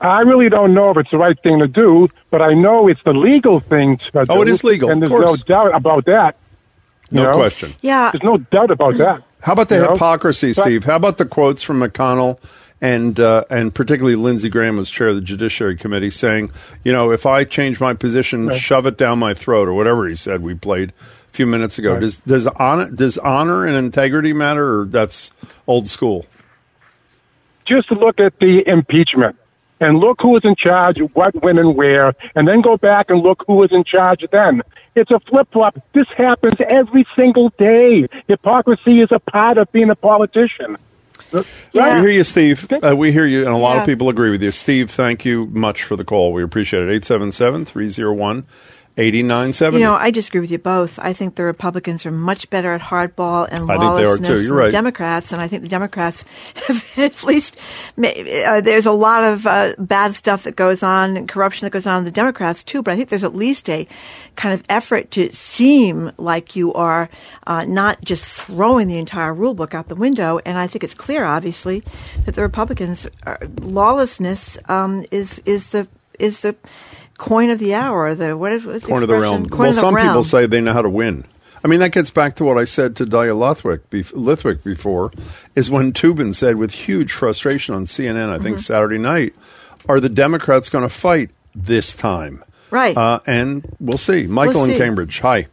I 0.00 0.20
really 0.20 0.48
don't 0.48 0.74
know 0.74 0.90
if 0.90 0.96
it's 0.96 1.10
the 1.10 1.18
right 1.18 1.40
thing 1.42 1.60
to 1.60 1.68
do, 1.68 2.08
but 2.30 2.42
I 2.42 2.52
know 2.52 2.88
it's 2.88 3.02
the 3.04 3.12
legal 3.12 3.60
thing 3.60 3.98
to 3.98 4.10
do. 4.12 4.26
Oh, 4.28 4.42
it 4.42 4.48
is 4.48 4.64
legal, 4.64 4.90
and 4.90 5.00
there's 5.00 5.10
no 5.10 5.36
doubt 5.36 5.74
about 5.74 6.06
that. 6.06 6.36
No 7.10 7.24
know? 7.24 7.32
question. 7.32 7.74
Yeah. 7.80 8.10
There's 8.10 8.24
no 8.24 8.38
doubt 8.38 8.70
about 8.70 8.96
that. 8.96 9.22
How 9.40 9.52
about 9.52 9.68
the 9.68 9.76
You 9.76 9.82
know? 9.82 9.92
hypocrisy, 9.92 10.52
But- 10.54 10.62
Steve? 10.62 10.84
How 10.84 10.96
about 10.96 11.18
the 11.18 11.26
quotes 11.26 11.62
from 11.62 11.80
McConnell 11.80 12.38
and 12.80 13.18
uh, 13.20 13.44
and 13.50 13.74
particularly 13.74 14.16
Lindsey 14.16 14.48
Graham 14.48 14.76
was 14.76 14.90
chair 14.90 15.08
of 15.08 15.14
the 15.14 15.20
Judiciary 15.20 15.76
Committee 15.76 16.10
saying, 16.10 16.50
you 16.82 16.92
know, 16.92 17.12
if 17.12 17.24
I 17.24 17.44
change 17.44 17.80
my 17.80 17.94
position, 17.94 18.54
shove 18.56 18.86
it 18.86 18.98
down 18.98 19.18
my 19.18 19.32
throat 19.32 19.68
or 19.68 19.74
whatever 19.74 20.08
he 20.08 20.14
said. 20.14 20.42
We 20.42 20.54
played 20.54 20.90
a 20.90 21.32
few 21.32 21.46
minutes 21.46 21.78
ago. 21.78 21.92
Right. 21.92 22.00
Does 22.00 22.16
does 22.18 22.46
honor 22.46 22.90
does 22.90 23.16
honor 23.18 23.64
and 23.64 23.76
integrity 23.76 24.32
matter, 24.32 24.80
or 24.80 24.84
that's 24.86 25.30
old 25.66 25.86
school? 25.88 26.26
just 27.66 27.90
look 27.90 28.20
at 28.20 28.38
the 28.40 28.62
impeachment 28.66 29.36
and 29.84 29.98
look 29.98 30.18
who 30.20 30.30
was 30.30 30.44
in 30.44 30.56
charge, 30.56 30.98
of 30.98 31.14
what, 31.14 31.34
women 31.42 31.74
wear, 31.74 32.14
and 32.34 32.48
then 32.48 32.60
go 32.62 32.76
back 32.76 33.10
and 33.10 33.20
look 33.22 33.44
who 33.46 33.54
was 33.54 33.70
in 33.72 33.84
charge 33.84 34.24
then. 34.32 34.62
It's 34.96 35.10
a 35.10 35.20
flip 35.20 35.48
flop. 35.52 35.76
This 35.92 36.06
happens 36.16 36.54
every 36.68 37.06
single 37.16 37.50
day. 37.58 38.08
Hypocrisy 38.28 39.00
is 39.00 39.10
a 39.12 39.18
part 39.18 39.58
of 39.58 39.70
being 39.72 39.90
a 39.90 39.94
politician. 39.96 40.76
Yeah. 41.72 41.96
We 42.00 42.06
hear 42.06 42.10
you, 42.18 42.24
Steve. 42.24 42.70
Uh, 42.72 42.94
we 42.96 43.10
hear 43.10 43.26
you, 43.26 43.44
and 43.44 43.52
a 43.54 43.56
lot 43.56 43.74
Yeah. 43.74 43.80
of 43.80 43.86
people 43.86 44.08
agree 44.08 44.30
with 44.30 44.42
you. 44.42 44.52
Steve, 44.52 44.90
thank 44.90 45.24
you 45.24 45.44
much 45.46 45.82
for 45.82 45.96
the 45.96 46.04
call. 46.04 46.32
We 46.32 46.42
appreciate 46.44 46.84
it. 46.84 46.90
877 46.90 47.64
301 47.64 48.44
8970. 48.96 49.78
You 49.78 49.84
know, 49.84 49.94
I 49.94 50.12
disagree 50.12 50.40
with 50.40 50.52
you 50.52 50.58
both. 50.58 51.00
I 51.00 51.12
think 51.12 51.34
the 51.34 51.42
Republicans 51.42 52.06
are 52.06 52.12
much 52.12 52.48
better 52.48 52.72
at 52.72 52.80
hardball 52.80 53.48
and 53.48 53.68
I 53.70 53.76
think 53.76 53.96
they 53.96 54.04
are, 54.04 54.16
lawlessness 54.16 54.42
than 54.42 54.52
right. 54.52 54.66
the 54.66 54.72
Democrats, 54.72 55.32
and 55.32 55.42
I 55.42 55.48
think 55.48 55.62
the 55.62 55.68
Democrats 55.68 56.22
have 56.66 56.84
at 56.96 57.24
least 57.24 57.56
uh, 57.98 58.60
there's 58.60 58.86
a 58.86 58.92
lot 58.92 59.24
of 59.24 59.46
uh, 59.46 59.74
bad 59.78 60.14
stuff 60.14 60.44
that 60.44 60.54
goes 60.54 60.84
on 60.84 61.16
and 61.16 61.28
corruption 61.28 61.66
that 61.66 61.70
goes 61.70 61.86
on 61.86 61.98
in 61.98 62.04
the 62.04 62.12
Democrats 62.12 62.62
too. 62.62 62.82
But 62.82 62.92
I 62.92 62.96
think 62.96 63.08
there's 63.08 63.24
at 63.24 63.34
least 63.34 63.68
a 63.68 63.88
kind 64.36 64.54
of 64.54 64.62
effort 64.68 65.10
to 65.12 65.30
seem 65.32 66.12
like 66.16 66.54
you 66.54 66.72
are 66.74 67.08
uh, 67.48 67.64
not 67.64 68.04
just 68.04 68.24
throwing 68.24 68.86
the 68.86 68.98
entire 68.98 69.34
rule 69.34 69.54
book 69.54 69.74
out 69.74 69.88
the 69.88 69.96
window. 69.96 70.38
And 70.44 70.56
I 70.56 70.68
think 70.68 70.84
it's 70.84 70.94
clear, 70.94 71.24
obviously, 71.24 71.82
that 72.26 72.36
the 72.36 72.42
Republicans 72.42 73.08
are, 73.24 73.40
lawlessness 73.60 74.56
um, 74.68 75.04
is 75.10 75.40
is 75.44 75.70
the 75.70 75.88
is 76.18 76.40
the 76.40 76.54
coin 77.18 77.50
of 77.50 77.58
the 77.58 77.74
hour. 77.74 78.14
The 78.14 78.36
what 78.36 78.52
is 78.52 78.64
what's 78.64 78.82
the 78.82 78.88
Coin 78.88 79.02
of 79.02 79.08
the 79.08 79.16
realm. 79.18 79.48
Coin 79.48 79.58
well, 79.60 79.68
of 79.70 79.74
the 79.76 79.80
some 79.80 79.94
people 79.96 80.24
say 80.24 80.46
they 80.46 80.60
know 80.60 80.72
how 80.72 80.82
to 80.82 80.90
win. 80.90 81.24
I 81.62 81.66
mean, 81.68 81.80
that 81.80 81.92
gets 81.92 82.10
back 82.10 82.36
to 82.36 82.44
what 82.44 82.58
I 82.58 82.64
said 82.64 82.94
to 82.96 83.06
Dahlia 83.06 83.32
Lithwick, 83.34 83.80
bef- 83.90 84.12
Lithwick 84.12 84.62
before, 84.62 85.10
is 85.54 85.70
when 85.70 85.92
Toobin 85.94 86.34
said 86.34 86.56
with 86.56 86.72
huge 86.72 87.10
frustration 87.12 87.74
on 87.74 87.86
CNN, 87.86 88.28
I 88.28 88.34
Mm-hmm. 88.34 88.42
think 88.42 88.58
Saturday 88.58 88.98
night, 88.98 89.34
are 89.88 89.98
the 89.98 90.10
Democrats 90.10 90.68
going 90.68 90.82
to 90.84 90.90
fight 90.90 91.30
this 91.54 91.94
time? 91.94 92.44
Right. 92.70 92.94
Uh, 92.96 93.20
and 93.26 93.64
we'll 93.80 93.96
see. 93.96 94.26
Michael 94.26 94.62
We'll 94.62 94.72
in. 94.72 94.76
Cambridge. 94.78 95.20
Hi. 95.20 95.46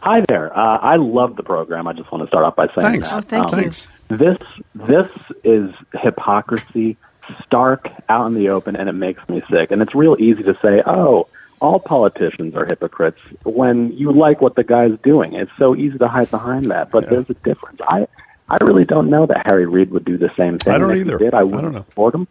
Hi 0.00 0.22
there. 0.28 0.56
Uh, 0.56 0.78
I 0.78 0.96
love 0.96 1.34
the 1.36 1.42
program. 1.42 1.88
I 1.88 1.92
just 1.92 2.10
want 2.12 2.22
to 2.22 2.28
start 2.28 2.44
off 2.44 2.54
by 2.56 2.66
saying 2.68 3.00
Thanks. 3.02 3.10
that. 3.10 3.18
Oh, 3.18 3.20
thank 3.22 3.50
you. 3.50 3.56
Thanks. 3.56 3.88
This 4.08 4.38
this 4.74 5.08
is 5.44 5.74
hypocrisy 5.92 6.96
stark 7.44 7.88
out 8.08 8.26
in 8.26 8.34
the 8.34 8.48
open, 8.50 8.76
and 8.76 8.88
it 8.88 8.92
makes 8.92 9.26
me 9.28 9.42
sick. 9.50 9.70
And 9.70 9.82
it's 9.82 9.94
real 9.94 10.16
easy 10.18 10.42
to 10.44 10.56
say, 10.62 10.82
"Oh, 10.86 11.26
all 11.60 11.78
politicians 11.78 12.54
are 12.54 12.64
hypocrites," 12.64 13.20
when 13.44 13.92
you 13.92 14.12
like 14.12 14.40
what 14.40 14.54
the 14.56 14.64
guy's 14.64 14.98
doing. 15.02 15.34
It's 15.34 15.50
so 15.58 15.74
easy 15.76 15.98
to 15.98 16.08
hide 16.08 16.30
behind 16.30 16.66
that, 16.66 16.90
but 16.90 17.08
there's 17.10 17.28
a 17.30 17.34
difference. 17.34 17.80
I 17.86 18.06
I 18.48 18.58
really 18.62 18.84
don't 18.84 19.10
know 19.10 19.26
that 19.26 19.46
Harry 19.46 19.66
Reid 19.66 19.90
would 19.92 20.04
do 20.04 20.18
the 20.18 20.30
same 20.36 20.58
thing. 20.58 20.72
I 20.74 20.78
don't 20.78 20.96
either. 20.96 21.18
Did, 21.18 21.34
I 21.34 21.38
I 21.38 21.40
don't 21.42 21.50
wouldn't 21.52 21.72
know. 21.74 21.84
support 21.88 22.14
him. 22.14 22.26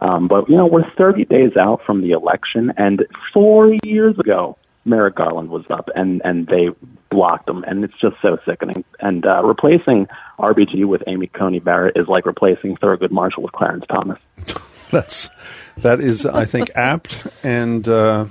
Um, 0.00 0.26
but 0.26 0.48
you 0.48 0.56
know, 0.56 0.66
we're 0.66 0.88
30 0.96 1.26
days 1.26 1.56
out 1.56 1.82
from 1.86 2.00
the 2.02 2.10
election, 2.10 2.72
and 2.76 3.06
four 3.32 3.72
years 3.84 4.18
ago, 4.18 4.56
Merrick 4.84 5.14
Garland 5.14 5.48
was 5.50 5.64
up, 5.70 5.88
and 5.94 6.20
and 6.24 6.48
they 6.48 6.70
blocked 7.10 7.48
him, 7.48 7.62
and 7.64 7.84
it's 7.84 7.94
just 8.00 8.16
so 8.20 8.38
sickening. 8.44 8.84
And 8.98 9.24
uh, 9.24 9.42
replacing 9.44 10.08
RBG 10.42 10.84
with 10.84 11.02
Amy 11.06 11.28
Coney 11.28 11.60
Barrett 11.60 11.96
is 11.96 12.08
like 12.08 12.26
replacing 12.26 12.76
Thurgood 12.76 13.10
Marshall 13.10 13.44
with 13.44 13.52
Clarence 13.52 13.84
Thomas. 13.88 14.18
That's 14.90 15.30
that 15.78 16.00
is, 16.00 16.26
I 16.26 16.44
think, 16.44 16.70
apt 16.74 17.26
and 17.42 17.88
uh, 17.88 18.26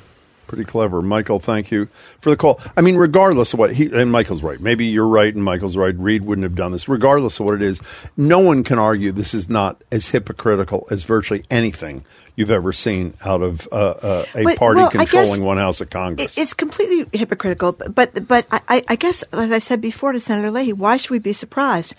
pretty 0.52 0.66
clever. 0.66 1.02
Michael, 1.02 1.40
thank 1.40 1.72
you 1.72 1.86
for 2.20 2.30
the 2.30 2.36
call. 2.36 2.60
I 2.76 2.82
mean, 2.82 2.98
regardless 2.98 3.54
of 3.54 3.60
what 3.60 3.72
he 3.72 3.86
and 3.86 4.12
Michael's 4.12 4.44
right. 4.44 4.60
Maybe 4.60 4.88
you're 4.88 5.08
right 5.08 5.34
and 5.34 5.42
Michael's 5.42 5.78
right. 5.78 5.98
Reid 5.98 6.24
wouldn't 6.24 6.44
have 6.44 6.56
done 6.56 6.74
this. 6.74 6.90
Regardless 6.90 7.40
of 7.40 7.46
what 7.46 7.56
it 7.56 7.62
is, 7.62 7.80
no 8.18 8.40
one 8.40 8.66
can 8.66 8.78
argue 8.78 9.14
this 9.14 9.34
is 9.34 9.48
not 9.48 9.82
as 9.94 10.10
hypocritical 10.10 10.90
as 10.92 11.04
virtually 11.04 11.46
anything 11.50 12.04
you've 12.36 12.52
ever 12.52 12.74
seen 12.74 13.14
out 13.24 13.42
of 13.42 13.66
uh, 13.72 13.76
uh, 13.76 14.26
a 14.36 14.44
But- 14.44 14.58
party 14.58 14.82
well, 14.82 14.90
controlling 14.90 15.46
one 15.46 15.56
house 15.56 15.80
of 15.80 15.90
Congress. 15.90 16.38
It's 16.38 16.54
completely 16.54 17.18
hypocritical, 17.18 17.72
but 17.72 17.96
but, 17.96 18.28
but 18.28 18.46
I, 18.52 18.84
I 18.90 18.98
guess, 18.98 19.24
as 19.32 19.52
I 19.52 19.60
said 19.60 19.80
before 19.80 20.12
to 20.12 20.20
Senator 20.20 20.52
Leahy, 20.52 20.74
why 20.74 20.98
should 20.98 21.12
we 21.12 21.20
be 21.20 21.32
surprised? 21.32 21.96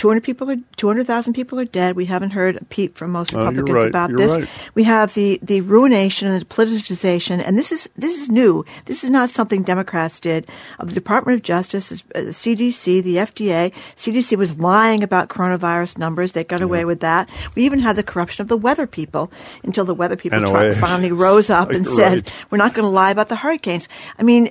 200 0.00 0.24
people 0.24 0.50
are 0.50 0.56
200,000 0.76 1.34
people 1.34 1.60
are 1.60 1.66
dead. 1.66 1.94
We 1.94 2.06
haven't 2.06 2.30
heard 2.30 2.56
a 2.56 2.64
peep 2.64 2.96
from 2.96 3.10
most 3.12 3.34
Oh, 3.34 3.40
Republicans 3.40 3.76
right. 3.76 3.88
about 3.88 4.16
this. 4.16 4.32
right. 4.32 4.48
We 4.74 4.84
have 4.84 5.12
the, 5.12 5.38
the 5.42 5.60
ruination 5.60 6.26
and 6.26 6.40
the 6.40 6.46
politicization, 6.46 7.44
and 7.46 7.58
this 7.58 7.70
is 7.70 7.86
this 7.96 8.16
is 8.18 8.30
new. 8.30 8.64
This 8.86 9.04
is 9.04 9.10
not 9.10 9.28
something 9.28 9.62
Democrats 9.62 10.18
did. 10.18 10.48
Of 10.78 10.88
the 10.88 10.94
Department 10.94 11.36
of 11.36 11.42
Justice, 11.42 11.92
uh, 11.92 12.22
the 12.32 12.32
CDC, 12.32 13.02
the 13.02 13.16
FDA. 13.16 13.74
CDC 14.00 14.38
was 14.38 14.58
lying 14.58 15.02
about 15.02 15.28
coronavirus 15.28 15.98
numbers. 15.98 16.32
They 16.32 16.44
got 16.44 16.62
away 16.62 16.86
with 16.86 17.00
that. 17.00 17.28
We 17.54 17.64
even 17.68 17.80
had 17.80 17.96
the 17.96 18.02
corruption 18.02 18.40
of 18.40 18.48
the 18.48 18.56
weather 18.56 18.86
people 18.86 19.30
until 19.64 19.84
the 19.84 19.92
weather 19.94 20.16
people 20.16 20.40
finally 20.80 21.12
rose 21.12 21.50
up 21.60 21.68
and 21.76 21.86
said, 21.86 22.24
right. 22.24 22.32
we're 22.48 22.56
not 22.64 22.72
going 22.72 22.88
to 22.88 22.94
lie 23.02 23.10
about 23.10 23.28
the 23.28 23.36
hurricanes. 23.36 23.86
I 24.18 24.22
mean, 24.22 24.48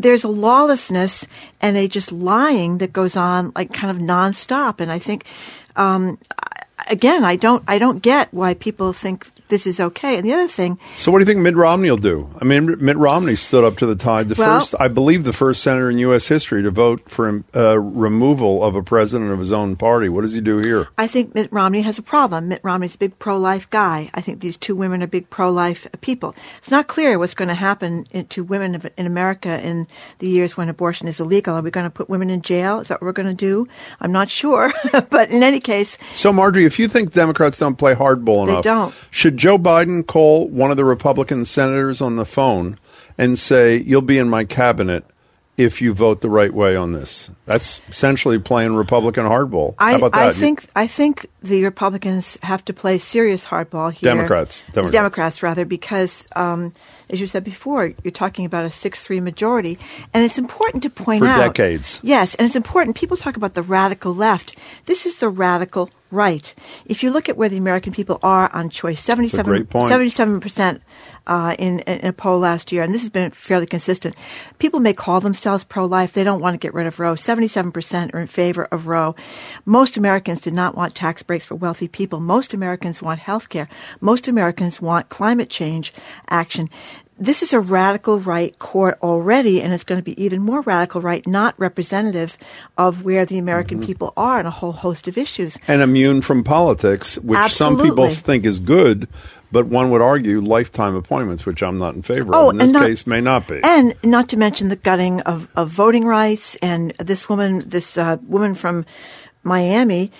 there's 0.00 0.24
a 0.24 0.32
lawlessness 0.32 1.26
and 1.60 1.76
a 1.76 1.84
just 1.86 2.12
lying 2.12 2.78
that 2.78 2.94
goes 2.94 3.14
on 3.14 3.52
like 3.54 3.74
kind 3.74 3.92
of 3.92 4.00
nonstop. 4.00 4.53
And 4.80 4.90
I 4.92 4.98
think, 4.98 5.24
um, 5.76 6.18
again, 6.88 7.24
I 7.24 7.36
don't, 7.36 7.62
I 7.66 7.78
don't 7.78 8.00
get 8.02 8.32
why 8.32 8.54
people 8.54 8.92
think 8.92 9.30
this 9.48 9.66
is 9.66 9.78
okay. 9.78 10.16
And 10.16 10.24
the 10.26 10.32
other 10.32 10.48
thing, 10.48 10.78
So, 10.96 11.12
what 11.12 11.18
do 11.18 11.22
you 11.22 11.26
think 11.26 11.40
Mitt 11.40 11.54
Romney 11.56 11.90
will 11.90 11.96
do? 11.98 12.30
I 12.40 12.44
mean, 12.44 12.82
Mitt 12.84 12.96
Romney 12.96 13.36
stood 13.36 13.62
up 13.62 13.76
to 13.78 13.86
the 13.86 13.94
tide. 13.94 14.28
The 14.28 14.34
Well- 14.36 14.60
first, 14.60 14.74
I 14.80 14.88
believe, 14.88 15.24
the 15.24 15.32
first 15.32 15.62
senator 15.62 15.90
in 15.90 15.98
U.S. 15.98 16.26
history 16.28 16.62
to 16.62 16.70
vote 16.70 17.08
for 17.08 17.44
uh, 17.54 17.78
removal 17.78 18.64
of 18.64 18.74
a 18.74 18.82
president 18.82 19.32
of 19.32 19.38
his 19.38 19.52
own 19.52 19.76
party. 19.76 20.08
What 20.08 20.22
does 20.22 20.32
he 20.32 20.40
do 20.40 20.58
here? 20.58 20.88
I 20.96 21.06
think 21.06 21.34
Mitt 21.34 21.52
Romney 21.52 21.82
has 21.82 21.98
a 21.98 22.02
problem. 22.02 22.48
Mitt 22.48 22.60
Romney's 22.62 22.94
a 22.94 22.98
big 22.98 23.18
pro-life 23.18 23.68
guy. 23.70 24.10
I 24.14 24.20
think 24.20 24.40
these 24.40 24.56
two 24.56 24.74
women 24.74 25.02
are 25.02 25.06
big 25.06 25.28
pro-life 25.30 25.86
people. 26.00 26.34
It's 26.58 26.70
not 26.70 26.88
clear 26.88 27.18
what's 27.18 27.34
going 27.34 27.48
to 27.48 27.54
happen 27.54 28.04
to 28.28 28.44
women 28.44 28.82
in 28.96 29.06
America 29.06 29.60
in 29.64 29.86
the 30.18 30.28
years 30.28 30.56
when 30.56 30.68
abortion 30.68 31.06
is 31.06 31.20
illegal. 31.20 31.54
Are 31.54 31.62
we 31.62 31.70
going 31.70 31.84
to 31.86 31.90
put 31.90 32.08
women 32.08 32.30
in 32.30 32.40
jail? 32.40 32.80
Is 32.80 32.88
that 32.88 33.00
what 33.00 33.06
we're 33.06 33.12
going 33.12 33.28
to 33.28 33.34
do? 33.34 33.68
I'm 34.00 34.12
not 34.12 34.30
sure. 34.30 34.72
but 35.10 35.30
in 35.30 35.42
any 35.42 35.60
case, 35.60 35.98
So, 36.14 36.32
Marjorie, 36.32 36.64
if 36.64 36.73
you 36.78 36.88
think 36.88 37.12
Democrats 37.12 37.58
don't 37.58 37.76
play 37.76 37.94
hardball 37.94 38.48
enough, 38.48 38.64
They 38.64 38.70
don't. 38.70 38.94
should 39.10 39.36
Joe 39.36 39.58
Biden 39.58 40.06
call 40.06 40.48
one 40.48 40.70
of 40.70 40.76
the 40.76 40.84
Republican 40.84 41.44
senators 41.44 42.00
on 42.00 42.16
the 42.16 42.24
phone 42.24 42.76
and 43.18 43.38
say, 43.38 43.76
"You'll 43.76 44.02
be 44.02 44.18
in 44.18 44.28
my 44.28 44.44
cabinet"? 44.44 45.04
If 45.56 45.80
you 45.80 45.94
vote 45.94 46.20
the 46.20 46.28
right 46.28 46.52
way 46.52 46.74
on 46.74 46.90
this, 46.90 47.30
that's 47.46 47.80
essentially 47.88 48.40
playing 48.40 48.74
Republican 48.74 49.24
hardball. 49.24 49.76
How 49.78 49.86
I, 49.86 49.92
about 49.92 50.12
that? 50.14 50.30
I 50.30 50.32
think 50.32 50.66
I 50.74 50.88
think 50.88 51.26
the 51.44 51.62
Republicans 51.62 52.36
have 52.42 52.64
to 52.64 52.72
play 52.72 52.98
serious 52.98 53.46
hardball 53.46 53.92
here. 53.92 54.12
Democrats. 54.12 54.64
Democrats. 54.72 54.92
Democrats, 54.92 55.42
rather, 55.44 55.64
because 55.64 56.24
um, 56.34 56.72
as 57.14 57.20
you 57.20 57.26
said 57.26 57.44
before, 57.44 57.92
you're 58.02 58.10
talking 58.10 58.44
about 58.44 58.64
a 58.64 58.70
six-three 58.70 59.20
majority, 59.20 59.78
and 60.12 60.24
it's 60.24 60.36
important 60.36 60.82
to 60.82 60.90
point 60.90 61.20
For 61.20 61.28
out 61.28 61.54
decades. 61.54 62.00
Yes, 62.02 62.34
and 62.34 62.44
it's 62.44 62.56
important. 62.56 62.96
People 62.96 63.16
talk 63.16 63.36
about 63.36 63.54
the 63.54 63.62
radical 63.62 64.12
left. 64.12 64.56
This 64.86 65.06
is 65.06 65.16
the 65.16 65.28
radical 65.28 65.88
right. 66.10 66.54
If 66.86 67.02
you 67.02 67.10
look 67.10 67.28
at 67.28 67.36
where 67.36 67.48
the 67.48 67.56
American 67.56 67.92
people 67.92 68.18
are 68.22 68.50
on 68.54 68.70
choice, 68.70 69.00
77, 69.00 69.66
77% 69.66 70.80
uh, 71.26 71.56
in, 71.58 71.80
in 71.80 72.06
a 72.06 72.12
poll 72.12 72.38
last 72.38 72.70
year, 72.72 72.82
and 72.82 72.94
this 72.94 73.02
has 73.02 73.10
been 73.10 73.30
fairly 73.30 73.66
consistent. 73.66 74.14
People 74.58 74.80
may 74.80 74.92
call 74.92 75.20
themselves 75.20 75.64
pro-life. 75.64 76.12
They 76.12 76.24
don't 76.24 76.40
want 76.40 76.54
to 76.54 76.58
get 76.58 76.74
rid 76.74 76.86
of 76.86 77.00
Roe. 77.00 77.14
77% 77.14 78.14
are 78.14 78.20
in 78.20 78.26
favor 78.26 78.64
of 78.66 78.86
Roe. 78.86 79.14
Most 79.64 79.96
Americans 79.96 80.40
did 80.40 80.54
not 80.54 80.76
want 80.76 80.94
tax 80.94 81.22
breaks 81.22 81.44
for 81.44 81.54
wealthy 81.54 81.88
people. 81.88 82.20
Most 82.20 82.54
Americans 82.54 83.02
want 83.02 83.20
health 83.20 83.48
care. 83.48 83.68
Most 84.00 84.28
Americans 84.28 84.80
want 84.80 85.08
climate 85.08 85.50
change 85.50 85.92
action 86.28 86.70
this 87.18 87.42
is 87.42 87.52
a 87.52 87.60
radical 87.60 88.18
right 88.18 88.58
court 88.58 88.98
already, 89.02 89.62
and 89.62 89.72
it's 89.72 89.84
going 89.84 90.00
to 90.00 90.04
be 90.04 90.20
even 90.22 90.40
more 90.42 90.62
radical 90.62 91.00
right, 91.00 91.24
not 91.26 91.54
representative 91.58 92.36
of 92.76 93.04
where 93.04 93.24
the 93.24 93.38
American 93.38 93.78
Mm-hmm. 93.78 93.86
people 93.86 94.12
are 94.16 94.38
on 94.40 94.46
a 94.46 94.50
whole 94.50 94.72
host 94.72 95.06
of 95.08 95.16
issues. 95.16 95.56
and 95.68 95.80
immune 95.82 96.22
from 96.22 96.42
politics, 96.44 97.16
which 97.18 97.52
some 97.52 97.78
people 97.80 98.08
think 98.10 98.44
is 98.44 98.58
good, 98.60 99.06
but 99.52 99.66
one 99.66 99.90
would 99.92 100.02
argue 100.02 100.40
lifetime 100.40 100.96
appointments, 100.96 101.46
which 101.46 101.62
I'm 101.62 101.76
not 101.78 101.94
in 101.94 102.02
favor 102.02 102.34
Oh, 102.34 102.48
of. 102.48 102.54
In 102.54 102.58
this 102.58 102.72
not- 102.72 102.82
case, 102.86 103.06
may 103.06 103.20
not 103.20 103.46
be. 103.46 103.60
And 103.62 103.94
not 104.02 104.28
to 104.30 104.36
mention 104.36 104.68
the 104.68 104.76
gutting 104.76 105.20
of, 105.22 105.46
of 105.54 105.68
voting 105.70 106.04
rights. 106.04 106.56
And 106.56 106.90
this 106.98 107.28
woman, 107.28 107.62
this 107.68 107.96
uh, 107.96 108.16
woman 108.26 108.56
from 108.56 108.84
Miami, 109.44 110.10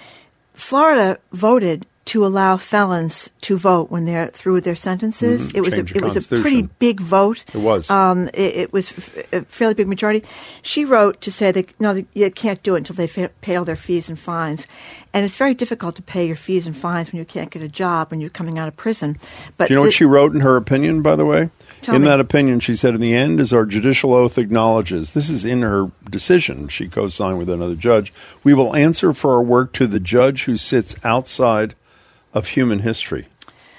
Florida 0.54 1.18
voted 1.32 1.86
to 2.06 2.26
allow 2.26 2.56
felons 2.58 3.30
to 3.40 3.56
vote 3.56 3.90
when 3.90 4.04
they're 4.04 4.28
through 4.28 4.60
their 4.60 4.74
sentences. 4.74 5.50
Mhm. 5.50 5.54
It 5.56 5.60
was 5.62 5.74
a, 5.74 5.76
Change 5.78 5.96
it 5.96 6.02
was 6.02 6.16
a 6.32 6.40
pretty 6.40 6.62
big 6.62 7.00
vote. 7.00 7.42
It 7.54 7.58
was. 7.58 7.90
Um, 7.90 8.28
it, 8.34 8.56
it 8.56 8.72
was 8.74 8.90
a 9.32 9.42
fairly 9.42 9.74
big 9.74 9.88
majority. 9.88 10.22
She 10.62 10.84
wrote 10.84 11.20
to 11.22 11.32
say 11.32 11.50
that 11.52 11.80
no, 11.80 12.04
you 12.12 12.30
can't 12.30 12.62
do 12.62 12.74
it 12.74 12.78
until 12.78 12.96
they 12.96 13.06
fa- 13.06 13.30
pay 13.40 13.56
all 13.56 13.64
their 13.64 13.76
fees 13.76 14.08
and 14.10 14.18
fines, 14.18 14.66
and 15.14 15.24
it's 15.24 15.36
very 15.38 15.54
difficult 15.54 15.96
to 15.96 16.02
pay 16.02 16.26
your 16.26 16.36
fees 16.36 16.66
and 16.66 16.76
fines 16.76 17.10
when 17.10 17.18
you 17.18 17.24
can't 17.24 17.50
get 17.50 17.62
a 17.62 17.68
job 17.68 18.10
when 18.10 18.20
you're 18.20 18.30
coming 18.30 18.58
out 18.58 18.68
of 18.68 18.76
prison. 18.76 19.18
But 19.56 19.68
Do 19.68 19.74
you 19.74 19.76
know 19.76 19.82
the- 19.84 19.88
what 19.88 19.94
she 19.94 20.04
wrote 20.04 20.34
in 20.34 20.40
her 20.40 20.56
opinion, 20.56 21.00
by 21.00 21.16
the 21.16 21.24
way? 21.24 21.48
In 21.88 22.02
me. 22.02 22.08
that 22.08 22.18
opinion, 22.20 22.60
she 22.60 22.76
said, 22.76 22.94
in 22.94 23.00
the 23.02 23.14
end, 23.14 23.40
as 23.40 23.52
our 23.52 23.66
judicial 23.66 24.14
oath 24.14 24.38
acknowledges, 24.38 25.10
this 25.10 25.28
is 25.28 25.44
in 25.44 25.60
her 25.60 25.90
decision, 26.08 26.68
she 26.68 26.88
co 26.88 27.08
signed 27.08 27.36
with 27.38 27.50
another 27.50 27.74
judge, 27.74 28.10
we 28.42 28.54
will 28.54 28.74
answer 28.74 29.12
for 29.12 29.32
our 29.34 29.42
work 29.42 29.72
to 29.74 29.86
the 29.86 30.00
judge 30.00 30.44
who 30.44 30.56
sits 30.56 30.96
outside 31.04 31.74
of 32.34 32.48
human 32.48 32.80
history. 32.80 33.26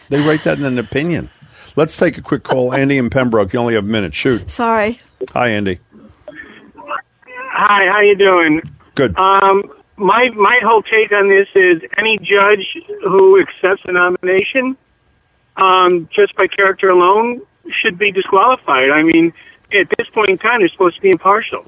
They 0.09 0.25
write 0.25 0.43
that 0.45 0.57
in 0.57 0.65
an 0.65 0.79
opinion. 0.79 1.29
Let's 1.75 1.97
take 1.97 2.17
a 2.17 2.21
quick 2.21 2.43
call. 2.43 2.73
Andy 2.73 2.97
and 2.97 3.11
Pembroke, 3.11 3.53
you 3.53 3.59
only 3.59 3.75
have 3.75 3.83
a 3.83 3.87
minute. 3.87 4.13
Shoot. 4.13 4.49
Sorry. 4.49 4.99
Hi, 5.33 5.49
Andy. 5.49 5.79
Hi, 7.27 7.87
how 7.91 8.01
you 8.01 8.15
doing? 8.15 8.61
Good. 8.95 9.17
Um, 9.17 9.63
my 9.97 10.29
my 10.35 10.59
whole 10.61 10.81
take 10.81 11.11
on 11.11 11.29
this 11.29 11.47
is 11.55 11.81
any 11.97 12.17
judge 12.17 12.77
who 13.03 13.39
accepts 13.39 13.83
a 13.85 13.93
nomination 13.93 14.77
um, 15.57 16.09
just 16.13 16.35
by 16.35 16.47
character 16.47 16.89
alone 16.89 17.41
should 17.81 17.97
be 17.97 18.11
disqualified. 18.11 18.89
I 18.89 19.03
mean, 19.03 19.33
at 19.71 19.87
this 19.97 20.07
point 20.13 20.29
in 20.29 20.37
time, 20.37 20.59
they're 20.59 20.69
supposed 20.69 20.97
to 20.97 21.01
be 21.01 21.09
impartial. 21.09 21.65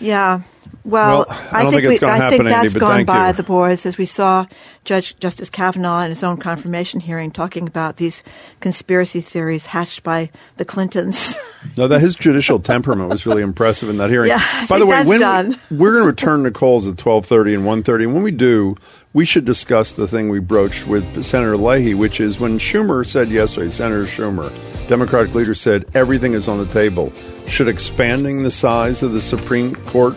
Yeah. 0.00 0.42
Well, 0.84 1.26
Well, 1.28 1.38
I 1.52 1.62
don't 1.62 1.72
think 1.72 1.84
it's 1.84 2.00
we, 2.00 2.06
I 2.06 2.16
happen, 2.16 2.38
think 2.38 2.50
Andy, 2.50 2.68
that's 2.68 2.78
gone 2.80 3.04
by 3.04 3.28
you. 3.28 3.32
the 3.34 3.42
boards 3.42 3.86
as 3.86 3.98
we 3.98 4.04
saw 4.06 4.46
Judge 4.84 5.16
Justice 5.20 5.48
Kavanaugh 5.48 6.02
in 6.02 6.10
his 6.10 6.24
own 6.24 6.38
confirmation 6.38 6.98
hearing 7.00 7.30
talking 7.30 7.66
about 7.68 7.96
these 7.96 8.22
conspiracy 8.60 9.20
theories 9.20 9.66
hatched 9.66 10.02
by 10.02 10.30
the 10.56 10.64
Clintons. 10.64 11.36
No, 11.76 11.86
that 11.86 12.00
his 12.00 12.16
judicial 12.16 12.58
temperament 12.58 13.08
was 13.08 13.24
really 13.24 13.40
impressive 13.40 13.88
in 13.88 13.98
that 13.98 14.10
hearing. 14.10 14.28
Yeah, 14.30 14.40
I 14.42 14.66
By 14.66 14.80
the 14.80 14.84
way, 14.86 15.04
when 15.04 15.20
done. 15.20 15.56
We, 15.70 15.88
are 15.88 15.92
going 15.92 16.02
to 16.02 16.08
return 16.08 16.42
to 16.42 16.50
calls 16.50 16.88
at 16.88 16.98
twelve 16.98 17.24
thirty 17.24 17.54
and 17.54 17.64
one 17.64 17.84
thirty, 17.84 18.02
and 18.04 18.12
when 18.12 18.24
we 18.24 18.32
do, 18.32 18.74
we 19.12 19.24
should 19.24 19.44
discuss 19.44 19.92
the 19.92 20.08
thing 20.08 20.28
we 20.28 20.40
broached 20.40 20.88
with 20.88 21.22
Senator 21.22 21.56
Leahy, 21.56 21.94
which 21.94 22.18
is 22.18 22.40
when 22.40 22.58
Schumer 22.58 23.06
said 23.06 23.28
yesterday, 23.28 23.70
Senator 23.70 24.02
Schumer, 24.06 24.50
Democratic 24.88 25.34
leader, 25.36 25.54
said 25.54 25.84
everything 25.94 26.32
is 26.34 26.48
on 26.48 26.58
the 26.58 26.66
table. 26.66 27.12
Should 27.46 27.68
expanding 27.68 28.42
the 28.42 28.50
size 28.50 29.00
of 29.04 29.12
the 29.12 29.20
Supreme 29.20 29.76
Court 29.76 30.16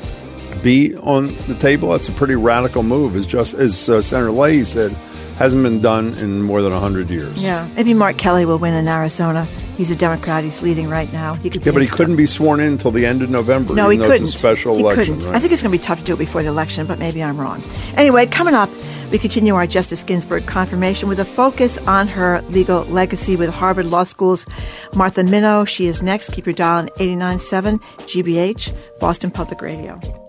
be 0.63 0.95
on 0.97 1.35
the 1.47 1.55
table? 1.55 1.89
That's 1.89 2.09
a 2.09 2.11
pretty 2.11 2.35
radical 2.35 2.83
move, 2.83 3.15
as 3.15 3.25
just 3.25 3.53
as 3.53 3.89
uh, 3.89 4.01
Senator 4.01 4.31
Leahy 4.31 4.63
said, 4.63 4.91
hasn't 5.37 5.63
been 5.63 5.81
done 5.81 6.13
in 6.15 6.41
more 6.41 6.61
than 6.61 6.71
hundred 6.71 7.09
years. 7.09 7.43
yeah. 7.43 7.67
Maybe 7.75 7.93
Mark 7.93 8.17
Kelly 8.17 8.45
will 8.45 8.57
win 8.57 8.73
in 8.73 8.87
Arizona. 8.87 9.45
He's 9.75 9.91
a 9.91 9.95
Democrat. 9.95 10.43
He's 10.43 10.61
leading 10.61 10.89
right 10.89 11.11
now. 11.11 11.33
He 11.33 11.49
could 11.49 11.65
Yeah, 11.65 11.73
but 11.73 11.81
he 11.81 11.87
couldn't 11.87 12.15
be 12.15 12.25
sworn 12.25 12.61
in 12.61 12.73
until 12.73 12.91
the 12.91 13.05
end 13.05 13.21
of 13.21 13.29
November. 13.29 13.73
No, 13.75 13.89
he 13.89 13.97
couldn't. 13.97 14.23
It's 14.23 14.33
a 14.33 14.37
special 14.37 14.75
he 14.75 14.81
election, 14.81 15.15
couldn't. 15.15 15.29
right? 15.29 15.35
I 15.35 15.39
think 15.39 15.51
it's 15.51 15.61
going 15.61 15.73
to 15.73 15.77
be 15.77 15.83
tough 15.83 15.99
to 15.99 16.05
do 16.05 16.13
it 16.13 16.19
before 16.19 16.41
the 16.41 16.49
election, 16.49 16.87
but 16.87 16.97
maybe 16.97 17.21
I'm 17.21 17.39
wrong. 17.39 17.61
Anyway, 17.95 18.25
coming 18.27 18.53
up, 18.53 18.69
we 19.11 19.19
continue 19.19 19.55
our 19.55 19.67
Justice 19.67 20.03
Ginsburg 20.03 20.45
confirmation 20.45 21.09
with 21.09 21.19
a 21.19 21.25
focus 21.25 21.77
on 21.79 22.07
her 22.07 22.41
legal 22.43 22.85
legacy 22.85 23.35
with 23.35 23.49
Harvard 23.49 23.87
Law 23.87 24.05
School's 24.05 24.45
Martha 24.93 25.21
Minow. 25.21 25.67
She 25.67 25.87
is 25.87 26.01
next. 26.01 26.31
Keep 26.31 26.45
your 26.45 26.53
dial 26.53 26.79
on 26.79 26.87
89.7 26.97 27.81
GBH, 27.99 28.73
Boston 28.99 29.31
Public 29.31 29.61
Radio. 29.61 30.24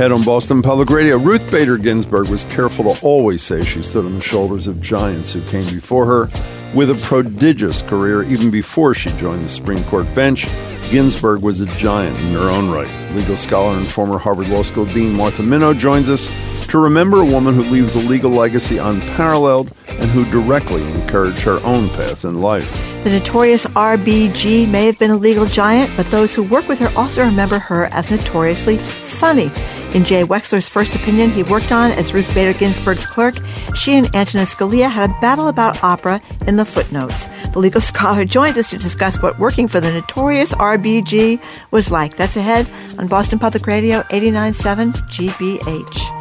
Ahead 0.00 0.12
on 0.12 0.22
Boston 0.22 0.62
Public 0.62 0.88
Radio, 0.88 1.18
Ruth 1.18 1.50
Bader 1.50 1.76
Ginsburg 1.76 2.30
was 2.30 2.46
careful 2.46 2.94
to 2.94 3.02
always 3.02 3.42
say 3.42 3.62
she 3.62 3.82
stood 3.82 4.06
on 4.06 4.14
the 4.14 4.22
shoulders 4.22 4.66
of 4.66 4.80
giants 4.80 5.30
who 5.30 5.42
came 5.42 5.66
before 5.74 6.06
her. 6.06 6.30
With 6.74 6.88
a 6.88 6.94
prodigious 6.94 7.82
career 7.82 8.22
even 8.22 8.50
before 8.50 8.94
she 8.94 9.10
joined 9.18 9.44
the 9.44 9.50
Supreme 9.50 9.84
Court 9.84 10.06
bench, 10.14 10.46
Ginsburg 10.88 11.42
was 11.42 11.60
a 11.60 11.66
giant 11.76 12.18
in 12.20 12.32
her 12.32 12.48
own 12.48 12.70
right. 12.70 12.88
Legal 13.14 13.36
scholar 13.36 13.76
and 13.76 13.86
former 13.86 14.16
Harvard 14.16 14.48
Law 14.48 14.62
School 14.62 14.86
Dean 14.86 15.12
Martha 15.12 15.42
Minow 15.42 15.78
joins 15.78 16.08
us 16.08 16.30
to 16.68 16.78
remember 16.78 17.20
a 17.20 17.24
woman 17.26 17.54
who 17.54 17.64
leaves 17.64 17.94
a 17.94 17.98
legal 17.98 18.30
legacy 18.30 18.78
unparalleled 18.78 19.70
and 19.86 20.10
who 20.10 20.24
directly 20.30 20.82
encouraged 20.92 21.40
her 21.40 21.60
own 21.60 21.90
path 21.90 22.24
in 22.24 22.40
life. 22.40 22.72
The 23.04 23.10
notorious 23.10 23.66
RBG 23.66 24.66
may 24.66 24.86
have 24.86 24.98
been 24.98 25.10
a 25.10 25.16
legal 25.16 25.44
giant, 25.44 25.94
but 25.94 26.10
those 26.10 26.34
who 26.34 26.42
work 26.42 26.68
with 26.68 26.78
her 26.78 26.90
also 26.96 27.22
remember 27.22 27.58
her 27.58 27.84
as 27.86 28.10
notoriously 28.10 28.78
funny. 28.78 29.52
In 29.94 30.04
Jay 30.04 30.22
Wexler's 30.22 30.68
first 30.68 30.94
opinion 30.94 31.30
he 31.30 31.42
worked 31.42 31.72
on 31.72 31.90
as 31.90 32.14
Ruth 32.14 32.32
Bader 32.32 32.56
Ginsburg's 32.56 33.06
clerk, 33.06 33.34
she 33.74 33.94
and 33.94 34.06
Antonin 34.14 34.46
Scalia 34.46 34.90
had 34.90 35.10
a 35.10 35.20
battle 35.20 35.48
about 35.48 35.82
opera 35.82 36.20
in 36.46 36.56
the 36.56 36.64
footnotes. 36.64 37.26
The 37.52 37.58
legal 37.58 37.80
scholar 37.92 38.24
joins 38.24 38.56
us 38.56 38.70
to 38.70 38.78
discuss 38.78 39.20
what 39.20 39.38
working 39.38 39.66
for 39.66 39.80
the 39.80 39.90
notorious 39.90 40.52
RBG 40.52 41.40
was 41.72 41.90
like. 41.90 42.16
That's 42.16 42.36
ahead 42.36 42.70
on 42.98 43.08
Boston 43.08 43.38
Public 43.38 43.66
Radio 43.66 44.02
89.7 44.02 44.92
GBH. 45.08 46.19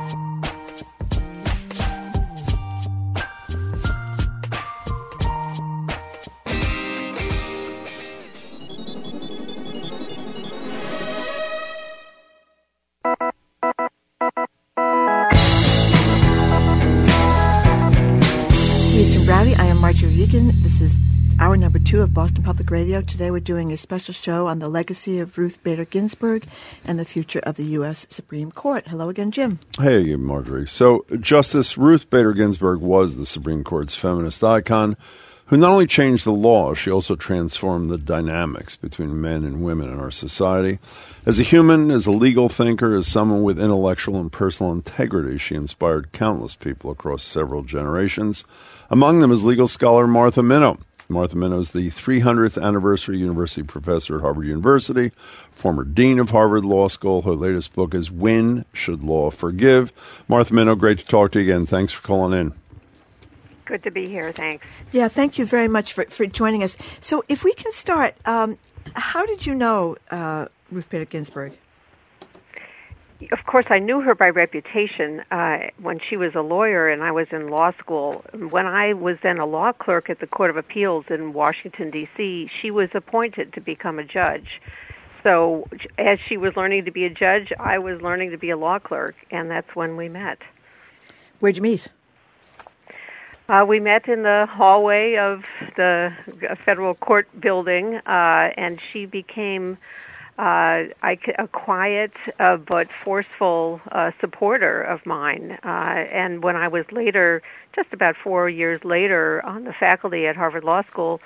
Two 21.89 22.03
of 22.03 22.13
Boston 22.13 22.43
Public 22.43 22.69
Radio. 22.69 23.01
Today 23.01 23.31
we're 23.31 23.39
doing 23.39 23.73
a 23.73 23.77
special 23.77 24.13
show 24.13 24.45
on 24.45 24.59
the 24.59 24.69
legacy 24.69 25.17
of 25.17 25.39
Ruth 25.39 25.63
Bader 25.63 25.85
Ginsburg 25.85 26.45
and 26.85 26.99
the 26.99 27.03
future 27.03 27.39
of 27.39 27.55
the 27.55 27.65
U.S. 27.65 28.05
Supreme 28.11 28.51
Court. 28.51 28.87
Hello 28.87 29.09
again, 29.09 29.31
Jim. 29.31 29.57
Hey, 29.75 30.15
Margery. 30.15 30.67
So, 30.67 31.03
Justice 31.19 31.79
Ruth 31.79 32.07
Bader 32.11 32.33
Ginsburg 32.33 32.81
was 32.81 33.15
the 33.15 33.25
Supreme 33.25 33.63
Court's 33.63 33.95
feminist 33.95 34.43
icon 34.43 34.97
who 35.47 35.57
not 35.57 35.71
only 35.71 35.87
changed 35.87 36.25
the 36.25 36.31
law, 36.31 36.75
she 36.75 36.91
also 36.91 37.15
transformed 37.15 37.89
the 37.89 37.97
dynamics 37.97 38.75
between 38.75 39.19
men 39.19 39.43
and 39.43 39.63
women 39.63 39.91
in 39.91 39.99
our 39.99 40.11
society. 40.11 40.77
As 41.25 41.39
a 41.39 41.43
human, 41.43 41.89
as 41.89 42.05
a 42.05 42.11
legal 42.11 42.49
thinker, 42.49 42.95
as 42.95 43.07
someone 43.07 43.41
with 43.41 43.59
intellectual 43.59 44.19
and 44.19 44.31
personal 44.31 44.71
integrity, 44.71 45.39
she 45.39 45.55
inspired 45.55 46.11
countless 46.11 46.53
people 46.53 46.91
across 46.91 47.23
several 47.23 47.63
generations. 47.63 48.45
Among 48.91 49.21
them 49.21 49.31
is 49.31 49.43
legal 49.43 49.67
scholar 49.67 50.05
Martha 50.05 50.41
Minow. 50.41 50.77
Martha 51.12 51.36
Minow 51.36 51.60
is 51.60 51.72
the 51.72 51.89
300th 51.89 52.62
anniversary 52.62 53.18
university 53.18 53.64
professor 53.64 54.18
at 54.18 54.22
Harvard 54.22 54.45
University, 54.45 55.12
former 55.49 55.84
dean 55.84 56.20
of 56.20 56.30
Harvard 56.30 56.64
Law 56.64 56.88
School. 56.88 57.24
Her 57.24 57.34
latest 57.34 57.74
book 57.74 57.95
is 57.95 58.12
When 58.12 58.64
Should 58.74 59.03
Law 59.03 59.32
Forgive? 59.32 59.91
Martha 60.28 60.53
Minow, 60.53 60.78
great 60.78 60.99
to 60.99 61.05
talk 61.05 61.32
to 61.32 61.39
you 61.41 61.51
again. 61.51 61.66
Thanks 61.66 61.91
for 61.91 62.05
calling 62.05 62.39
in. 62.39 62.53
Good 63.66 63.82
to 63.84 63.91
be 63.91 64.07
here. 64.07 64.32
Thanks. 64.32 64.64
Yeah, 64.91 65.07
thank 65.07 65.39
you 65.39 65.47
very 65.47 65.68
much 65.68 65.93
for, 65.93 66.05
for 66.05 66.28
joining 66.28 66.62
us. 66.62 66.78
So, 67.01 67.24
if 67.28 67.43
we 67.43 67.53
can 67.53 67.72
start, 67.72 68.16
um, 68.26 68.60
how 68.93 69.26
did 69.26 69.47
you 69.47 69.55
know 69.55 69.97
uh, 70.12 70.45
Ruth 70.72 70.89
Bader 70.91 71.05
Ginsburg? 71.05 71.53
Of 73.32 73.45
course, 73.45 73.65
I 73.70 73.80
knew 73.80 73.99
her 73.99 74.15
by 74.15 74.30
reputation 74.30 75.24
uh, 75.30 75.70
when 75.82 75.99
she 75.99 76.15
was 76.15 76.36
a 76.36 76.41
lawyer 76.41 76.88
and 76.88 77.03
I 77.03 77.11
was 77.11 77.28
in 77.32 77.49
law 77.49 77.72
school. 77.74 78.24
When 78.34 78.65
I 78.65 78.93
was 78.93 79.17
then 79.22 79.39
a 79.39 79.45
law 79.45 79.74
clerk 79.74 80.09
at 80.09 80.20
the 80.20 80.28
Court 80.28 80.49
of 80.49 80.55
Appeals 80.55 81.05
in 81.09 81.34
Washington, 81.34 81.89
D.C., 81.89 82.49
she 82.61 82.72
was 82.72 82.89
appointed 82.93 83.51
to 83.53 83.61
become 83.61 83.99
a 83.99 84.05
judge. 84.05 84.61
So, 85.22 85.67
as 85.97 86.17
she 86.22 86.38
was 86.38 86.55
learning 86.55 86.86
to 86.86 86.91
be 86.91 87.03
a 87.03 87.09
judge, 87.09 87.51
I 87.59 87.78
was 87.78 88.01
learning 88.01 88.32
to 88.32 88.38
be 88.38 88.51
a 88.51 88.57
law 88.57 88.80
clerk, 88.80 89.15
and 89.32 89.51
that's 89.51 89.76
when 89.76 89.97
we 89.97 90.07
met. 90.07 90.41
Where'd 91.41 91.57
you 91.57 91.61
meet? 91.61 91.89
Uh, 93.49 93.65
we 93.67 93.82
met 93.82 94.07
in 94.07 94.24
the 94.24 94.45
hallway 94.45 95.17
of 95.17 95.43
the 95.76 96.13
federal 96.63 96.95
court 96.95 97.28
building, 97.38 97.95
uh, 97.95 98.53
and 98.55 98.80
she 98.80 99.05
became 99.05 99.78
uh, 100.39 100.85
I, 101.03 101.19
a 101.37 101.49
quiet 101.49 102.13
uh, 102.39 102.55
but 102.55 102.89
forceful 102.93 103.81
uh, 103.91 104.11
supporter 104.21 104.81
of 104.81 105.05
mine. 105.05 105.59
Uh, 105.65 105.67
and 105.67 106.41
when 106.41 106.55
I 106.55 106.69
was 106.69 106.89
later, 106.93 107.41
just 107.75 107.91
about 107.91 108.15
four 108.15 108.47
years 108.49 108.85
later, 108.85 109.45
on 109.45 109.65
the 109.65 109.73
faculty 109.73 110.27
at 110.27 110.37
Harvard 110.37 110.63
Law 110.63 110.81
School, 110.83 111.19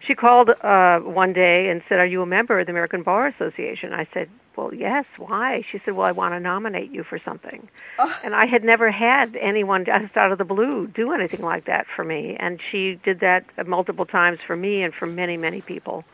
she 0.00 0.14
called 0.14 0.50
uh, 0.50 1.00
one 1.00 1.32
day 1.32 1.70
and 1.70 1.82
said, 1.88 1.98
"Are 1.98 2.06
you 2.06 2.20
a 2.20 2.26
member 2.26 2.60
of 2.60 2.66
the 2.66 2.72
American 2.72 3.02
Bar 3.02 3.28
Association?" 3.28 3.94
I 3.94 4.06
said, 4.12 4.28
"Well, 4.54 4.74
yes. 4.74 5.06
Why?" 5.16 5.64
She 5.72 5.78
said, 5.78 5.94
"Well, 5.94 6.06
I 6.06 6.12
want 6.12 6.34
to 6.34 6.40
nominate 6.40 6.90
you 6.90 7.04
for 7.04 7.18
something." 7.18 7.66
Oh. 7.98 8.20
And 8.22 8.34
I 8.34 8.44
had 8.44 8.64
never 8.64 8.90
had 8.90 9.34
anyone 9.36 9.86
just 9.86 10.14
out 10.14 10.30
of 10.30 10.36
the 10.36 10.44
blue 10.44 10.86
do 10.88 11.12
anything 11.12 11.40
like 11.40 11.64
that 11.64 11.86
for 11.86 12.04
me, 12.04 12.36
and 12.38 12.60
she 12.70 12.96
did 13.02 13.20
that 13.20 13.44
multiple 13.66 14.04
times 14.04 14.40
for 14.46 14.56
me 14.56 14.82
and 14.82 14.92
for 14.92 15.06
many, 15.06 15.38
many 15.38 15.62
people. 15.62 16.04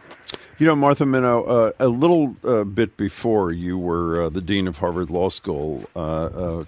You 0.57 0.67
know, 0.67 0.77
Martha 0.77 1.05
Minow, 1.05 1.49
uh, 1.49 1.73
a 1.81 1.89
little 1.89 2.37
uh, 2.45 2.63
bit 2.63 2.97
before 2.97 3.51
you 3.51 3.77
were 3.77 4.23
uh, 4.23 4.29
the 4.29 4.41
dean 4.41 4.69
of 4.69 4.79
Harvard 4.79 5.11
Law 5.11 5.29
School, 5.29 5.83
uh, 5.97 5.99
uh, 5.99 6.65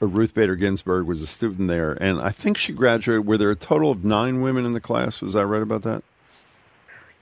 Ruth 0.00 0.32
Bader 0.32 0.56
Ginsburg 0.56 1.06
was 1.06 1.20
a 1.20 1.26
student 1.26 1.68
there, 1.68 1.92
and 1.92 2.18
I 2.18 2.30
think 2.30 2.56
she 2.56 2.72
graduated. 2.72 3.26
Were 3.26 3.36
there 3.36 3.50
a 3.50 3.56
total 3.56 3.90
of 3.90 4.06
nine 4.06 4.40
women 4.40 4.64
in 4.64 4.72
the 4.72 4.80
class? 4.80 5.20
Was 5.20 5.36
I 5.36 5.42
right 5.42 5.60
about 5.60 5.82
that? 5.82 6.02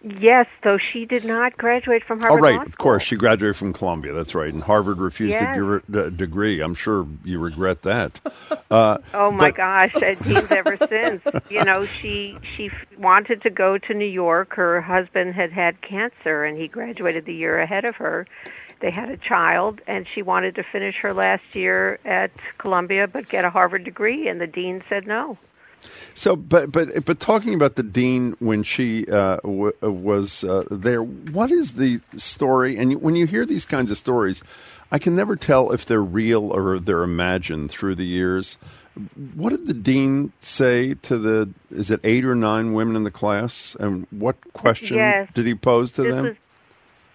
Yes, 0.02 0.46
though 0.62 0.78
she 0.78 1.06
did 1.06 1.24
not 1.24 1.56
graduate 1.56 2.04
from 2.04 2.20
Harvard. 2.20 2.38
Oh, 2.38 2.42
right, 2.42 2.66
of 2.66 2.78
course, 2.78 3.02
she 3.02 3.16
graduated 3.16 3.56
from 3.56 3.72
Columbia. 3.72 4.12
That's 4.12 4.32
right, 4.32 4.52
and 4.52 4.62
Harvard 4.62 4.98
refused 4.98 5.32
yes. 5.32 5.82
a 5.92 6.10
degree. 6.10 6.60
I'm 6.60 6.74
sure 6.74 7.06
you 7.24 7.38
regret 7.38 7.82
that. 7.82 8.20
Uh, 8.70 8.98
oh 9.14 9.30
my 9.30 9.50
but... 9.50 9.56
gosh, 9.56 9.92
deans 10.22 10.50
ever 10.50 10.76
since. 10.76 11.22
You 11.48 11.64
know, 11.64 11.86
she 11.86 12.36
she 12.54 12.70
wanted 12.98 13.40
to 13.40 13.50
go 13.50 13.78
to 13.78 13.94
New 13.94 14.04
York. 14.04 14.54
Her 14.56 14.82
husband 14.82 15.34
had 15.34 15.52
had 15.52 15.80
cancer, 15.80 16.44
and 16.44 16.58
he 16.58 16.68
graduated 16.68 17.24
the 17.24 17.32
year 17.32 17.58
ahead 17.58 17.86
of 17.86 17.96
her. 17.96 18.26
They 18.80 18.90
had 18.90 19.08
a 19.08 19.16
child, 19.16 19.80
and 19.86 20.06
she 20.06 20.20
wanted 20.20 20.54
to 20.56 20.62
finish 20.62 20.96
her 20.96 21.14
last 21.14 21.54
year 21.54 21.98
at 22.04 22.30
Columbia, 22.58 23.08
but 23.08 23.30
get 23.30 23.46
a 23.46 23.50
Harvard 23.50 23.84
degree, 23.84 24.28
and 24.28 24.38
the 24.38 24.46
dean 24.46 24.82
said 24.86 25.06
no. 25.06 25.38
So, 26.14 26.34
but 26.36 26.72
but 26.72 27.04
but 27.04 27.20
talking 27.20 27.54
about 27.54 27.76
the 27.76 27.82
dean 27.82 28.34
when 28.40 28.62
she 28.62 29.06
uh, 29.06 29.36
w- 29.36 29.72
uh, 29.82 29.92
was 29.92 30.44
uh, 30.44 30.64
there, 30.70 31.02
what 31.02 31.50
is 31.50 31.72
the 31.72 32.00
story? 32.16 32.76
And 32.76 33.00
when 33.00 33.14
you 33.14 33.26
hear 33.26 33.46
these 33.46 33.64
kinds 33.64 33.90
of 33.90 33.98
stories, 33.98 34.42
I 34.90 34.98
can 34.98 35.14
never 35.14 35.36
tell 35.36 35.72
if 35.72 35.86
they're 35.86 36.02
real 36.02 36.50
or 36.50 36.78
they're 36.78 37.02
imagined 37.04 37.70
through 37.70 37.94
the 37.94 38.06
years. 38.06 38.56
What 39.34 39.50
did 39.50 39.68
the 39.68 39.74
dean 39.74 40.32
say 40.40 40.94
to 40.94 41.18
the? 41.18 41.50
Is 41.70 41.90
it 41.90 42.00
eight 42.02 42.24
or 42.24 42.34
nine 42.34 42.72
women 42.72 42.96
in 42.96 43.04
the 43.04 43.12
class? 43.12 43.76
And 43.78 44.06
what 44.10 44.36
question 44.54 44.96
yes. 44.96 45.30
did 45.34 45.46
he 45.46 45.54
pose 45.54 45.92
to 45.92 46.02
this 46.02 46.14
them? 46.14 46.36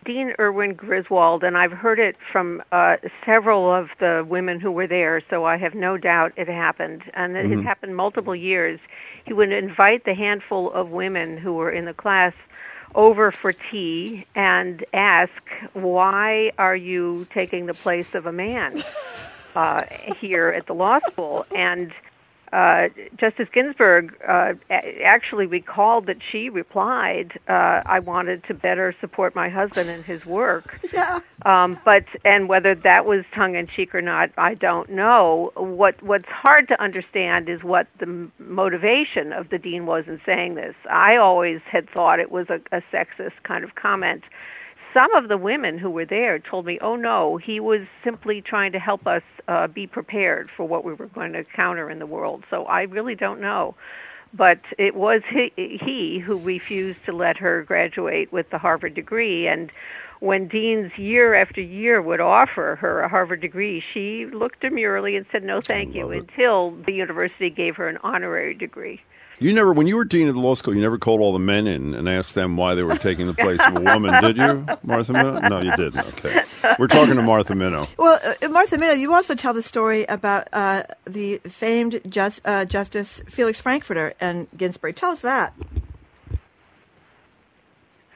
Dean 0.03 0.33
Erwin 0.39 0.73
Griswold, 0.73 1.43
and 1.43 1.57
I've 1.57 1.71
heard 1.71 1.99
it 1.99 2.15
from 2.31 2.61
uh, 2.71 2.97
several 3.25 3.73
of 3.73 3.89
the 3.99 4.25
women 4.27 4.59
who 4.59 4.71
were 4.71 4.87
there, 4.87 5.21
so 5.29 5.45
I 5.45 5.57
have 5.57 5.73
no 5.73 5.97
doubt 5.97 6.33
it 6.35 6.47
happened. 6.47 7.03
And 7.13 7.37
it 7.37 7.45
mm-hmm. 7.45 7.61
happened 7.61 7.95
multiple 7.95 8.35
years. 8.35 8.79
He 9.25 9.33
would 9.33 9.51
invite 9.51 10.05
the 10.05 10.13
handful 10.13 10.71
of 10.71 10.89
women 10.89 11.37
who 11.37 11.53
were 11.53 11.71
in 11.71 11.85
the 11.85 11.93
class 11.93 12.33
over 12.95 13.31
for 13.31 13.51
tea 13.51 14.25
and 14.35 14.83
ask, 14.93 15.31
Why 15.73 16.51
are 16.57 16.75
you 16.75 17.27
taking 17.33 17.65
the 17.65 17.73
place 17.73 18.15
of 18.15 18.25
a 18.25 18.31
man 18.31 18.83
uh, 19.55 19.83
here 20.19 20.49
at 20.49 20.67
the 20.67 20.75
law 20.75 20.99
school? 21.07 21.45
And 21.55 21.93
uh, 22.53 22.89
Justice 23.17 23.49
Ginsburg 23.51 24.15
uh, 24.27 24.53
actually 24.69 25.47
recalled 25.47 26.05
that 26.05 26.17
she 26.21 26.49
replied, 26.49 27.39
uh, 27.49 27.81
"I 27.85 27.99
wanted 27.99 28.43
to 28.45 28.53
better 28.53 28.95
support 29.01 29.33
my 29.33 29.49
husband 29.49 29.89
in 29.89 30.03
his 30.03 30.25
work." 30.25 30.79
Yeah. 30.93 31.21
Um, 31.43 31.79
but 31.83 32.05
and 32.23 32.47
whether 32.47 32.75
that 32.75 33.07
was 33.07 33.25
tongue 33.33 33.55
in 33.55 33.65
cheek 33.65 33.95
or 33.95 34.01
not, 34.01 34.29
I 34.37 34.53
don't 34.53 34.89
know. 34.91 35.51
What 35.55 36.01
What's 36.03 36.29
hard 36.29 36.67
to 36.67 36.79
understand 36.79 37.49
is 37.49 37.63
what 37.63 37.87
the 37.97 38.29
motivation 38.37 39.33
of 39.33 39.49
the 39.49 39.57
dean 39.57 39.87
was 39.87 40.05
in 40.07 40.21
saying 40.23 40.53
this. 40.53 40.75
I 40.91 41.15
always 41.15 41.61
had 41.65 41.89
thought 41.89 42.19
it 42.19 42.31
was 42.31 42.47
a, 42.51 42.61
a 42.71 42.83
sexist 42.93 43.41
kind 43.41 43.63
of 43.63 43.73
comment 43.73 44.23
some 44.93 45.13
of 45.15 45.27
the 45.27 45.37
women 45.37 45.77
who 45.77 45.89
were 45.89 46.05
there 46.05 46.39
told 46.39 46.65
me, 46.65 46.79
"Oh 46.79 46.95
no, 46.95 47.37
he 47.37 47.59
was 47.59 47.81
simply 48.03 48.41
trying 48.41 48.71
to 48.73 48.79
help 48.79 49.07
us 49.07 49.23
uh, 49.47 49.67
be 49.67 49.87
prepared 49.87 50.51
for 50.51 50.67
what 50.67 50.83
we 50.85 50.93
were 50.93 51.07
going 51.07 51.33
to 51.33 51.39
encounter 51.39 51.89
in 51.89 51.99
the 51.99 52.05
world." 52.05 52.43
So 52.49 52.65
I 52.65 52.83
really 52.83 53.15
don't 53.15 53.41
know, 53.41 53.75
but 54.33 54.59
it 54.77 54.95
was 54.95 55.21
he, 55.29 55.51
he 55.55 56.19
who 56.19 56.37
refused 56.39 57.03
to 57.05 57.11
let 57.11 57.37
her 57.37 57.63
graduate 57.63 58.31
with 58.31 58.49
the 58.49 58.57
Harvard 58.57 58.93
degree, 58.93 59.47
and 59.47 59.71
when 60.19 60.47
deans 60.47 60.97
year 60.97 61.33
after 61.33 61.59
year 61.59 62.01
would 62.01 62.21
offer 62.21 62.77
her 62.79 63.01
a 63.01 63.09
Harvard 63.09 63.41
degree, 63.41 63.81
she 63.81 64.25
looked 64.27 64.61
demurely 64.61 65.17
and 65.17 65.25
said 65.31 65.43
no, 65.43 65.59
thank 65.59 65.93
you, 65.93 66.11
it. 66.11 66.19
until 66.19 66.71
the 66.71 66.93
university 66.93 67.49
gave 67.49 67.75
her 67.75 67.89
an 67.89 67.97
honorary 68.03 68.53
degree. 68.53 69.01
You 69.39 69.51
never, 69.53 69.73
when 69.73 69.87
you 69.87 69.95
were 69.95 70.05
dean 70.05 70.27
of 70.27 70.35
the 70.35 70.39
law 70.39 70.55
school, 70.55 70.75
you 70.75 70.81
never 70.81 70.97
called 70.97 71.19
all 71.19 71.33
the 71.33 71.39
men 71.39 71.67
in 71.67 71.93
and 71.93 72.07
asked 72.07 72.35
them 72.35 72.55
why 72.55 72.75
they 72.75 72.83
were 72.83 72.95
taking 72.95 73.27
the 73.27 73.33
place 73.33 73.59
of 73.65 73.75
a 73.75 73.81
woman, 73.81 74.21
did 74.21 74.37
you, 74.37 74.65
Martha 74.83 75.13
Minow? 75.13 75.49
No, 75.49 75.61
you 75.61 75.75
didn't. 75.75 76.05
Okay. 76.17 76.43
We're 76.79 76.87
talking 76.87 77.15
to 77.15 77.21
Martha 77.21 77.53
Minow. 77.53 77.89
Well, 77.97 78.19
uh, 78.23 78.47
Martha 78.49 78.77
Minow, 78.77 78.97
you 78.97 79.13
also 79.13 79.35
tell 79.35 79.53
the 79.53 79.63
story 79.63 80.05
about 80.05 80.47
uh, 80.53 80.83
the 81.05 81.39
famed 81.39 81.99
just, 82.07 82.41
uh, 82.45 82.65
Justice 82.65 83.21
Felix 83.27 83.59
Frankfurter 83.59 84.13
and 84.19 84.47
Ginsburg. 84.55 84.95
Tell 84.95 85.11
us 85.11 85.21
that. 85.21 85.53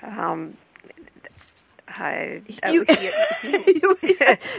Um, 0.03 0.55
I, 1.87 2.41
you, 2.69 2.85
you, 2.89 3.97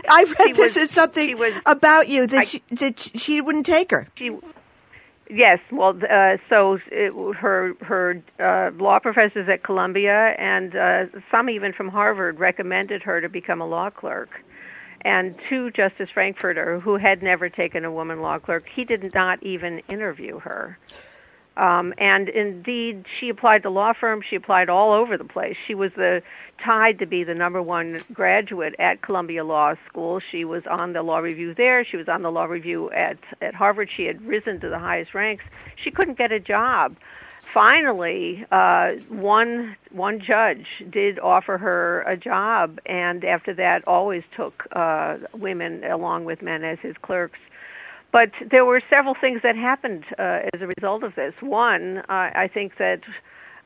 I 0.08 0.34
read 0.38 0.54
this 0.54 0.74
was, 0.74 0.76
as 0.76 0.90
something 0.90 1.38
was, 1.38 1.54
about 1.66 2.08
you 2.08 2.26
that, 2.26 2.40
I, 2.40 2.44
she, 2.44 2.62
that 2.70 2.98
she 2.98 3.40
wouldn't 3.40 3.66
take 3.66 3.90
her. 3.90 4.08
She, 4.16 4.36
Yes, 5.30 5.58
well, 5.70 5.98
uh, 6.10 6.38
so 6.48 6.78
it, 6.90 7.12
her 7.36 7.74
her 7.82 8.22
uh, 8.40 8.70
law 8.82 8.98
professors 8.98 9.48
at 9.48 9.62
Columbia 9.62 10.34
and 10.38 10.74
uh, 10.74 11.04
some 11.30 11.50
even 11.50 11.72
from 11.74 11.88
Harvard 11.88 12.38
recommended 12.38 13.02
her 13.02 13.20
to 13.20 13.28
become 13.28 13.60
a 13.60 13.66
law 13.66 13.90
clerk. 13.90 14.30
And 15.02 15.36
to 15.48 15.70
Justice 15.70 16.08
Frankfurter, 16.12 16.80
who 16.80 16.96
had 16.96 17.22
never 17.22 17.48
taken 17.48 17.84
a 17.84 17.92
woman 17.92 18.20
law 18.20 18.38
clerk, 18.38 18.64
he 18.74 18.84
did 18.84 19.14
not 19.14 19.42
even 19.42 19.80
interview 19.88 20.38
her. 20.40 20.78
Um, 21.58 21.92
and 21.98 22.28
indeed, 22.28 23.04
she 23.18 23.28
applied 23.28 23.64
to 23.64 23.70
law 23.70 23.92
firms. 23.92 24.24
She 24.30 24.36
applied 24.36 24.70
all 24.70 24.92
over 24.92 25.18
the 25.18 25.24
place. 25.24 25.56
She 25.66 25.74
was 25.74 25.92
the 25.94 26.22
tied 26.62 27.00
to 27.00 27.06
be 27.06 27.24
the 27.24 27.34
number 27.34 27.60
one 27.60 28.00
graduate 28.12 28.74
at 28.78 29.02
Columbia 29.02 29.44
Law 29.44 29.74
School. 29.88 30.20
She 30.20 30.44
was 30.44 30.66
on 30.66 30.92
the 30.92 31.02
law 31.02 31.18
review 31.18 31.54
there. 31.54 31.84
She 31.84 31.96
was 31.96 32.08
on 32.08 32.22
the 32.22 32.30
law 32.30 32.44
review 32.44 32.90
at 32.92 33.18
at 33.42 33.54
Harvard. 33.54 33.90
She 33.90 34.04
had 34.04 34.24
risen 34.24 34.60
to 34.60 34.68
the 34.68 34.78
highest 34.78 35.14
ranks. 35.14 35.44
She 35.74 35.90
couldn't 35.90 36.16
get 36.16 36.30
a 36.30 36.40
job. 36.40 36.96
Finally, 37.52 38.44
uh, 38.52 38.92
one 39.08 39.76
one 39.90 40.20
judge 40.20 40.66
did 40.90 41.18
offer 41.18 41.58
her 41.58 42.02
a 42.06 42.16
job, 42.16 42.78
and 42.86 43.24
after 43.24 43.52
that, 43.54 43.82
always 43.88 44.22
took 44.36 44.66
uh, 44.72 45.16
women 45.32 45.82
along 45.82 46.24
with 46.24 46.40
men 46.40 46.62
as 46.62 46.78
his 46.80 46.96
clerks. 46.98 47.38
But 48.10 48.32
there 48.50 48.64
were 48.64 48.80
several 48.88 49.14
things 49.14 49.42
that 49.42 49.56
happened 49.56 50.04
uh, 50.18 50.40
as 50.54 50.62
a 50.62 50.66
result 50.66 51.02
of 51.02 51.14
this. 51.14 51.34
One, 51.40 51.98
uh, 52.08 52.30
I 52.34 52.50
think 52.52 52.78
that 52.78 53.00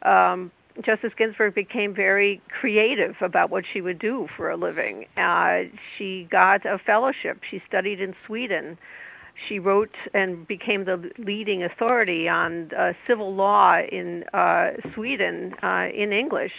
um, 0.03 0.51
Justice 0.81 1.13
Ginsburg 1.17 1.55
became 1.55 1.95
very 1.95 2.41
creative 2.49 3.17
about 3.21 3.51
what 3.51 3.65
she 3.71 3.81
would 3.81 3.99
do 3.99 4.29
for 4.37 4.51
a 4.51 4.57
living. 4.57 5.07
Uh, 5.17 5.65
she 5.97 6.27
got 6.31 6.65
a 6.65 6.79
fellowship. 6.79 7.43
She 7.49 7.63
studied 7.69 8.01
in 8.01 8.15
Sweden. 8.27 8.79
She 9.49 9.59
wrote 9.59 9.95
and 10.13 10.47
became 10.47 10.85
the 10.85 11.11
leading 11.19 11.63
authority 11.63 12.29
on 12.29 12.71
uh, 12.77 12.95
civil 13.07 13.35
law 13.35 13.81
in 13.81 14.25
uh, 14.33 14.73
Sweden 14.95 15.55
uh, 15.63 15.89
in 15.95 16.13
English. 16.13 16.53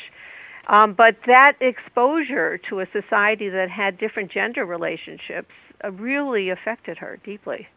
Um, 0.68 0.94
but 0.94 1.18
that 1.28 1.58
exposure 1.60 2.58
to 2.70 2.80
a 2.80 2.88
society 2.92 3.50
that 3.50 3.70
had 3.70 3.98
different 3.98 4.32
gender 4.32 4.66
relationships 4.66 5.54
really 5.90 6.50
affected 6.50 6.98
her 7.00 7.20
deeply. 7.24 7.68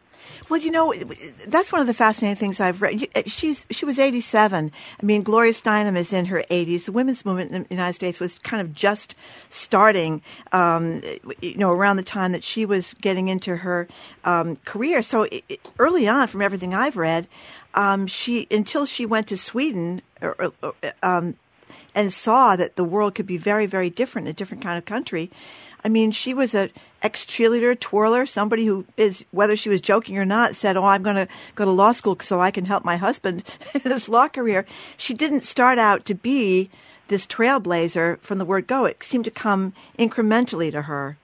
Well, 0.49 0.59
you 0.59 0.71
know, 0.71 0.93
that's 1.47 1.71
one 1.71 1.81
of 1.81 1.87
the 1.87 1.93
fascinating 1.93 2.37
things 2.37 2.59
I've 2.59 2.81
read. 2.81 3.07
Uh, 3.15 3.23
she's 3.25 3.65
she 3.69 3.85
was 3.85 3.99
87. 3.99 4.71
I 4.99 5.05
mean, 5.05 5.23
Gloria 5.23 5.53
Steinem 5.53 5.97
is 5.97 6.13
in 6.13 6.25
her 6.25 6.43
80s. 6.49 6.85
The 6.85 6.91
women's 6.91 7.25
movement 7.25 7.51
in 7.51 7.63
the 7.63 7.67
United 7.69 7.93
States 7.93 8.19
was 8.19 8.39
kind 8.39 8.61
of 8.61 8.73
just 8.73 9.15
starting, 9.49 10.21
um, 10.51 11.01
you 11.41 11.57
know, 11.57 11.71
around 11.71 11.97
the 11.97 12.03
time 12.03 12.31
that 12.31 12.43
she 12.43 12.65
was 12.65 12.93
getting 12.95 13.27
into 13.27 13.57
her 13.57 13.87
um, 14.23 14.55
career. 14.57 15.01
So 15.01 15.23
it, 15.23 15.59
early 15.79 16.07
on, 16.07 16.27
from 16.27 16.41
everything 16.41 16.73
I've 16.73 16.97
read, 16.97 17.27
um, 17.73 18.07
she 18.07 18.47
until 18.49 18.85
she 18.85 19.05
went 19.05 19.27
to 19.27 19.37
Sweden. 19.37 20.01
Or, 20.21 20.51
or, 20.63 20.73
um, 21.03 21.35
and 21.93 22.13
saw 22.13 22.55
that 22.55 22.75
the 22.75 22.83
world 22.83 23.15
could 23.15 23.25
be 23.25 23.37
very, 23.37 23.65
very 23.65 23.89
different, 23.89 24.27
a 24.27 24.33
different 24.33 24.63
kind 24.63 24.77
of 24.77 24.85
country. 24.85 25.31
I 25.83 25.89
mean, 25.89 26.11
she 26.11 26.33
was 26.33 26.53
a 26.55 26.69
ex 27.01 27.25
cheerleader, 27.25 27.79
twirler, 27.79 28.25
somebody 28.25 28.65
who 28.65 28.85
is, 28.97 29.23
whether 29.31 29.55
she 29.55 29.69
was 29.69 29.81
joking 29.81 30.17
or 30.17 30.25
not, 30.25 30.55
said, 30.55 30.75
"Oh, 30.77 30.85
I'm 30.85 31.03
going 31.03 31.15
to 31.15 31.27
go 31.55 31.65
to 31.65 31.71
law 31.71 31.91
school 31.91 32.17
so 32.21 32.41
I 32.41 32.51
can 32.51 32.65
help 32.65 32.83
my 32.83 32.97
husband 32.97 33.43
in 33.73 33.81
his 33.81 34.09
law 34.09 34.27
career." 34.27 34.65
She 34.97 35.13
didn't 35.13 35.41
start 35.41 35.77
out 35.77 36.05
to 36.05 36.15
be 36.15 36.69
this 37.07 37.25
trailblazer 37.25 38.19
from 38.19 38.37
the 38.37 38.45
word 38.45 38.67
go. 38.67 38.85
It 38.85 39.03
seemed 39.03 39.25
to 39.25 39.31
come 39.31 39.73
incrementally 39.97 40.71
to 40.71 40.83
her. 40.83 41.17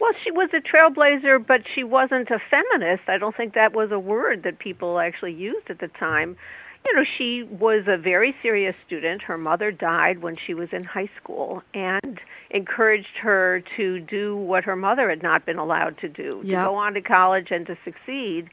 Well, 0.00 0.12
she 0.22 0.30
was 0.30 0.50
a 0.52 0.60
trailblazer, 0.60 1.44
but 1.44 1.62
she 1.74 1.82
wasn't 1.82 2.30
a 2.30 2.38
feminist. 2.50 3.08
I 3.08 3.18
don't 3.18 3.36
think 3.36 3.54
that 3.54 3.74
was 3.74 3.90
a 3.90 3.98
word 3.98 4.44
that 4.44 4.58
people 4.58 5.00
actually 5.00 5.32
used 5.32 5.70
at 5.70 5.80
the 5.80 5.88
time 5.88 6.36
you 6.84 6.94
know, 6.94 7.04
she 7.04 7.42
was 7.42 7.84
a 7.86 7.96
very 7.96 8.34
serious 8.42 8.74
student. 8.86 9.22
Her 9.22 9.36
mother 9.38 9.70
died 9.70 10.22
when 10.22 10.36
she 10.36 10.54
was 10.54 10.68
in 10.72 10.84
high 10.84 11.10
school 11.20 11.62
and 11.74 12.20
encouraged 12.50 13.18
her 13.20 13.62
to 13.76 14.00
do 14.00 14.36
what 14.36 14.64
her 14.64 14.76
mother 14.76 15.10
had 15.10 15.22
not 15.22 15.44
been 15.44 15.58
allowed 15.58 15.98
to 15.98 16.08
do, 16.08 16.40
yep. 16.44 16.62
to 16.62 16.68
go 16.70 16.74
on 16.76 16.94
to 16.94 17.02
college 17.02 17.50
and 17.50 17.66
to 17.66 17.76
succeed. 17.84 18.48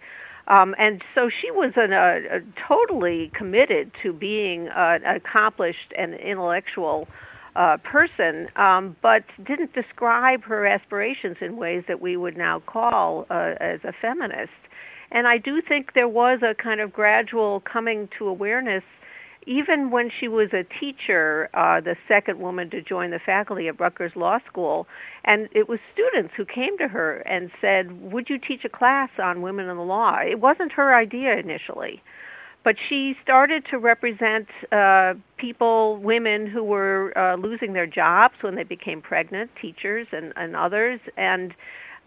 Um, 0.47 0.75
and 0.77 1.03
so 1.15 1.29
she 1.29 1.49
was 1.49 1.73
an, 1.75 1.93
a, 1.93 2.37
a 2.37 2.41
totally 2.67 3.31
committed 3.33 3.91
to 4.03 4.13
being 4.13 4.67
an 4.67 5.03
accomplished 5.03 5.93
and 5.97 6.13
intellectual 6.15 7.07
uh, 7.55 7.77
person, 7.77 8.49
um, 8.57 8.95
but 9.01 9.23
didn't 9.43 9.73
describe 9.73 10.43
her 10.43 10.65
aspirations 10.65 11.37
in 11.41 11.55
ways 11.55 11.83
that 11.87 12.01
we 12.01 12.17
would 12.17 12.37
now 12.37 12.59
call 12.59 13.25
uh, 13.29 13.55
as 13.59 13.79
a 13.83 13.93
feminist. 13.93 14.51
And 15.15 15.27
I 15.27 15.37
do 15.37 15.61
think 15.61 15.93
there 15.93 16.09
was 16.09 16.41
a 16.43 16.53
kind 16.53 16.81
of 16.81 16.91
gradual 16.91 17.61
coming 17.61 18.09
to 18.19 18.27
awareness 18.27 18.83
even 19.47 19.91
when 19.91 20.09
she 20.09 20.27
was 20.27 20.49
a 20.53 20.63
teacher, 20.63 21.49
uh, 21.53 21.79
the 21.79 21.95
second 22.07 22.39
woman 22.39 22.69
to 22.71 22.81
join 22.81 23.11
the 23.11 23.19
faculty 23.19 23.67
at 23.67 23.79
Rutgers 23.79 24.15
Law 24.15 24.39
School, 24.47 24.87
and 25.23 25.47
it 25.51 25.69
was 25.69 25.79
students 25.93 26.33
who 26.35 26.45
came 26.45 26.77
to 26.79 26.87
her 26.87 27.17
and 27.27 27.51
said, 27.61 28.11
"Would 28.11 28.29
you 28.29 28.39
teach 28.39 28.65
a 28.65 28.69
class 28.69 29.09
on 29.19 29.43
women 29.43 29.69
in 29.69 29.77
the 29.77 29.83
law?" 29.83 30.17
It 30.17 30.39
wasn't 30.39 30.71
her 30.73 30.95
idea 30.95 31.37
initially, 31.37 32.01
but 32.63 32.75
she 32.89 33.15
started 33.21 33.65
to 33.65 33.77
represent 33.77 34.47
uh, 34.71 35.13
people, 35.37 35.97
women 35.97 36.47
who 36.47 36.63
were 36.63 37.15
uh, 37.15 37.35
losing 37.35 37.73
their 37.73 37.87
jobs 37.87 38.35
when 38.41 38.55
they 38.55 38.63
became 38.63 39.01
pregnant, 39.01 39.51
teachers 39.61 40.07
and, 40.11 40.33
and 40.35 40.55
others, 40.55 40.99
and 41.17 41.53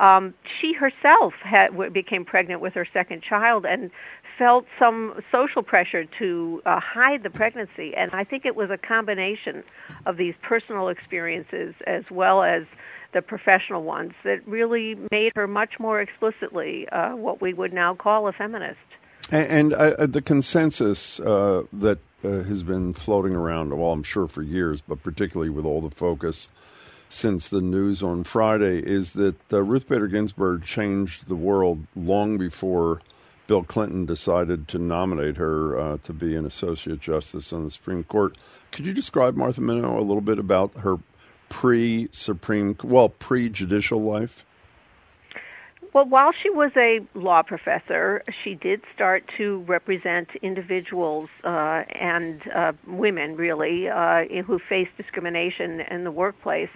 um, 0.01 0.35
she 0.61 0.73
herself 0.73 1.35
had, 1.43 1.71
became 1.93 2.25
pregnant 2.25 2.61
with 2.61 2.75
her 2.75 2.87
second 2.93 3.23
child 3.23 3.67
and 3.67 3.91
felt 4.39 4.67
some 4.79 5.21
social 5.33 5.63
pressure 5.63 6.05
to 6.19 6.63
uh, 6.65 6.79
hide 6.79 7.25
the 7.25 7.31
pregnancy. 7.31 7.95
And 7.97 8.13
I 8.13 8.25
think 8.25 8.47
it 8.47 8.55
was 8.55 8.71
a 8.71 8.79
combination 8.79 9.65
of 10.07 10.17
these 10.17 10.35
personal 10.43 10.89
experiences 10.89 11.75
as 11.87 12.05
well 12.11 12.43
as 12.43 12.65
the 13.13 13.23
professional 13.23 13.83
ones 13.83 14.13
that 14.25 14.47
really 14.47 14.97
made 15.11 15.33
her 15.35 15.47
much 15.47 15.81
more 15.81 16.01
explicitly 16.01 16.89
uh, 16.91 17.17
what 17.17 17.41
we 17.41 17.53
would 17.53 17.73
now 17.73 17.95
call 17.95 18.29
a 18.29 18.33
feminist. 18.33 18.79
And, 19.31 19.73
and 19.73 19.75
uh, 19.75 20.07
the 20.07 20.23
consensus 20.23 21.19
uh, 21.21 21.65
that 21.73 21.99
uh, 22.23 22.43
has 22.43 22.63
been 22.63 22.95
floating 22.95 23.35
around, 23.35 23.77
well, 23.77 23.93
I'm 23.93 24.03
sure 24.03 24.29
for 24.29 24.43
years, 24.43 24.81
but 24.83 25.03
particularly 25.03 25.51
with 25.51 25.65
all 25.65 25.81
the 25.81 25.91
focus 25.91 26.49
since 27.11 27.49
the 27.49 27.61
news 27.61 28.03
on 28.03 28.25
Friday 28.25 28.79
is 28.79 29.13
that 29.13 29.37
uh, 29.53 29.63
Ruth 29.63 29.89
Bader 29.89 30.09
Ginsburg 30.09 30.65
changed 30.65 31.29
the 31.29 31.37
world 31.37 31.87
long 31.97 32.39
before 32.39 33.01
Bill 33.47 33.65
Clinton 33.65 34.05
decided 34.05 34.69
to 34.69 34.79
nominate 34.79 35.39
her 35.39 35.79
uh, 35.79 35.99
to 36.05 36.13
be 36.13 36.37
an 36.37 36.45
associate 36.45 37.01
justice 37.01 37.53
on 37.53 37.65
the 37.65 37.71
Supreme 37.71 38.05
Court. 38.05 38.37
Could 38.73 38.85
you 38.85 38.93
describe 38.93 39.37
Martha 39.37 39.63
Minow 39.63 39.97
a 39.97 40.03
little 40.03 40.21
bit 40.21 40.39
about 40.39 40.75
her 40.79 40.99
pre 41.49 42.09
Supreme, 42.13 42.77
well, 42.85 43.09
pre 43.09 43.49
judicial 43.49 44.01
life? 44.01 44.45
Well, 45.95 46.05
while 46.05 46.33
she 46.33 46.51
was 46.51 46.71
a 46.77 47.01
law 47.15 47.43
professor, 47.43 48.23
she 48.45 48.55
did 48.55 48.83
start 48.95 49.25
to 49.39 49.61
represent 49.61 50.29
individuals 50.43 51.31
uh, 51.45 51.85
and 51.93 52.43
uh, 52.55 52.73
women, 52.87 53.37
really, 53.37 53.89
uh, 53.89 54.25
who 54.43 54.59
faced 54.59 54.95
discrimination 54.99 55.81
in 55.81 56.05
the 56.05 56.11
workplace. 56.11 56.69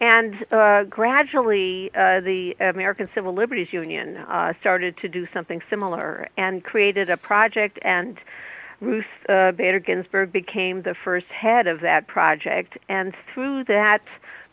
And 0.00 0.46
uh, 0.52 0.84
gradually, 0.84 1.90
uh, 1.94 2.20
the 2.20 2.56
American 2.60 3.08
Civil 3.14 3.32
Liberties 3.32 3.72
Union 3.72 4.16
uh, 4.16 4.52
started 4.60 4.96
to 4.98 5.08
do 5.08 5.26
something 5.32 5.60
similar 5.68 6.28
and 6.36 6.62
created 6.62 7.10
a 7.10 7.16
project, 7.16 7.80
and 7.82 8.16
Ruth 8.80 9.06
uh, 9.28 9.50
Bader 9.52 9.80
Ginsburg 9.80 10.30
became 10.30 10.82
the 10.82 10.94
first 10.94 11.26
head 11.26 11.66
of 11.66 11.80
that 11.80 12.06
project. 12.06 12.78
And 12.88 13.12
through 13.32 13.64
that 13.64 14.02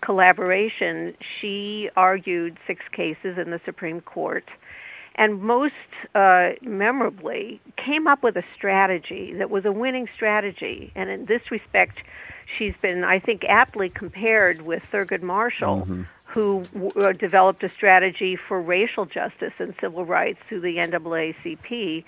collaboration, 0.02 1.14
she 1.22 1.91
argued 1.96 2.58
six 2.66 2.84
cases 2.91 3.38
in 3.38 3.52
the 3.52 3.62
Supreme 3.66 4.02
Court. 4.02 4.50
And 5.14 5.41
most 5.41 5.74
uh, 6.14 6.54
memorably, 6.62 7.62
came 7.78 8.08
up 8.08 8.24
with 8.24 8.36
a 8.36 8.43
strategy 8.54 9.34
that 9.34 9.50
was 9.50 9.64
a 9.64 9.72
winning 9.72 10.10
strategy. 10.14 10.91
And 10.96 11.10
in 11.10 11.26
this 11.26 11.52
respect, 11.52 12.04
she's 12.46 12.76
been, 12.82 13.04
I 13.04 13.20
think, 13.20 13.43
aptly 13.46 13.89
compared 13.89 14.62
with 14.62 14.84
Thurgood 14.91 15.22
Marshall, 15.22 15.82
mm-hmm. 15.82 16.04
who 16.26 16.64
w- 16.74 16.91
uh, 16.96 17.12
developed 17.14 17.64
a 17.64 17.70
strategy 17.70 18.36
for 18.36 18.62
racial 18.62 19.06
justice 19.06 19.54
and 19.60 19.74
civil 19.80 20.06
rights 20.06 20.39
through 20.48 20.62
the 20.62 20.78
NAACP. 20.78 22.04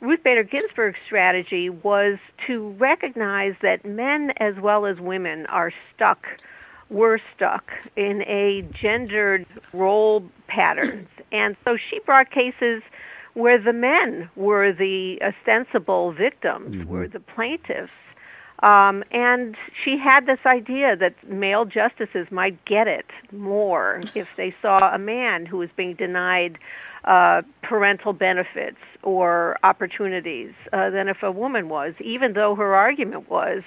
Ruth 0.00 0.22
Bader 0.22 0.44
Ginsburg's 0.44 0.98
strategy 1.04 1.68
was 1.68 2.18
to 2.46 2.70
recognize 2.70 3.54
that 3.60 3.84
men 3.84 4.32
as 4.38 4.56
well 4.56 4.86
as 4.86 4.98
women 4.98 5.46
are 5.46 5.72
stuck, 5.94 6.26
were 6.88 7.20
stuck 7.34 7.70
in 7.96 8.22
a 8.22 8.62
gendered 8.72 9.46
role 9.72 10.24
patterns. 10.46 11.08
And 11.32 11.56
so 11.64 11.76
she 11.76 12.00
brought 12.00 12.32
cases 12.32 12.82
where 13.34 13.56
the 13.56 13.72
men 13.72 14.28
were 14.34 14.72
the 14.72 15.22
ostensible 15.22 16.10
victims, 16.10 16.74
mm-hmm. 16.74 16.88
were 16.88 17.06
the 17.06 17.20
plaintiffs, 17.20 17.92
um, 18.60 19.02
and 19.10 19.56
she 19.84 19.96
had 19.96 20.26
this 20.26 20.40
idea 20.44 20.94
that 20.96 21.14
male 21.28 21.64
justices 21.64 22.26
might 22.30 22.62
get 22.64 22.86
it 22.86 23.06
more 23.32 24.02
if 24.14 24.28
they 24.36 24.54
saw 24.60 24.94
a 24.94 24.98
man 24.98 25.46
who 25.46 25.58
was 25.58 25.70
being 25.76 25.94
denied 25.94 26.58
uh, 27.04 27.40
parental 27.62 28.12
benefits 28.12 28.76
or 29.02 29.56
opportunities 29.62 30.52
uh, 30.72 30.90
than 30.90 31.08
if 31.08 31.22
a 31.22 31.32
woman 31.32 31.70
was, 31.70 31.94
even 32.00 32.34
though 32.34 32.54
her 32.54 32.74
argument 32.74 33.30
was 33.30 33.62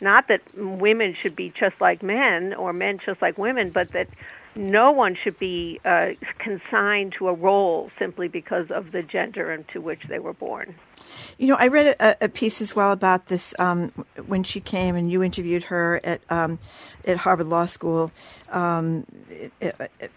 not 0.00 0.28
that 0.28 0.40
women 0.56 1.14
should 1.20 1.36
be 1.36 1.50
just 1.50 1.78
like 1.78 2.02
men 2.02 2.54
or 2.54 2.72
men 2.72 2.98
just 3.04 3.20
like 3.20 3.36
women, 3.36 3.70
but 3.70 3.92
that 3.92 4.08
no 4.56 4.90
one 4.90 5.14
should 5.14 5.38
be 5.38 5.78
uh, 5.84 6.08
consigned 6.38 7.12
to 7.18 7.28
a 7.28 7.34
role 7.34 7.90
simply 7.98 8.26
because 8.26 8.70
of 8.70 8.92
the 8.92 9.02
gender 9.02 9.52
into 9.52 9.80
which 9.80 10.00
they 10.08 10.18
were 10.18 10.32
born. 10.32 10.74
You 11.38 11.48
know, 11.48 11.56
I 11.56 11.68
read 11.68 11.96
a, 11.98 12.24
a 12.24 12.28
piece 12.28 12.60
as 12.60 12.74
well 12.74 12.92
about 12.92 13.26
this 13.26 13.54
um, 13.58 13.92
when 14.26 14.42
she 14.42 14.60
came 14.60 14.96
and 14.96 15.10
you 15.10 15.22
interviewed 15.22 15.64
her 15.64 16.00
at 16.04 16.20
um, 16.30 16.58
at 17.04 17.18
Harvard 17.18 17.48
Law 17.48 17.66
School 17.66 18.10
um, 18.50 19.06
at, 19.60 19.90
at, 20.00 20.10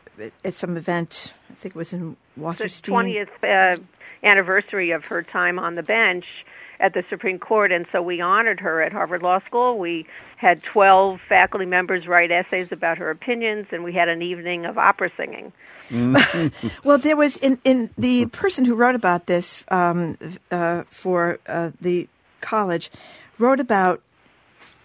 at, 0.44 0.54
some 0.54 0.78
event. 0.78 1.34
I 1.50 1.56
think 1.56 1.76
it 1.76 1.78
was 1.78 1.94
in 1.94 2.18
Wasserstein. 2.39 2.82
The 2.82 2.91
twentieth 2.91 3.44
uh, 3.44 3.78
anniversary 4.24 4.91
of 4.91 5.06
her 5.08 5.24
time 5.24 5.60
on 5.60 5.76
the 5.76 5.84
bench 5.84 6.46
at 6.80 6.94
the 6.94 7.04
Supreme 7.10 7.39
Court, 7.39 7.72
and 7.72 7.86
so 7.91 8.02
we 8.02 8.20
honored 8.20 8.60
her 8.60 8.82
at 8.82 8.91
Harvard 8.91 9.24
Law 9.24 9.39
School. 9.39 9.78
We 9.78 10.06
had 10.44 10.62
12 10.62 11.22
faculty 11.28 11.66
members 11.66 12.06
write 12.06 12.30
essays 12.30 12.72
about 12.72 12.98
her 12.98 13.10
opinions, 13.10 13.68
and 13.72 13.82
we 13.82 13.94
had 13.94 14.10
an 14.10 14.22
evening 14.22 14.66
of 14.66 14.78
opera 14.78 15.10
singing. 15.18 15.54
Well, 16.84 16.98
there 16.98 17.16
was 17.16 17.38
in, 17.38 17.60
in 17.64 17.89
the 17.98 18.26
person 18.28 18.66
who 18.66 18.76
wrote 18.76 18.96
about 18.96 19.28
this 19.28 19.64
um, 19.70 20.18
uh, 20.52 20.84
for 20.89 21.39
uh, 21.48 21.72
the 21.80 22.10
college 22.41 22.91
wrote 23.38 23.60
about 23.60 24.02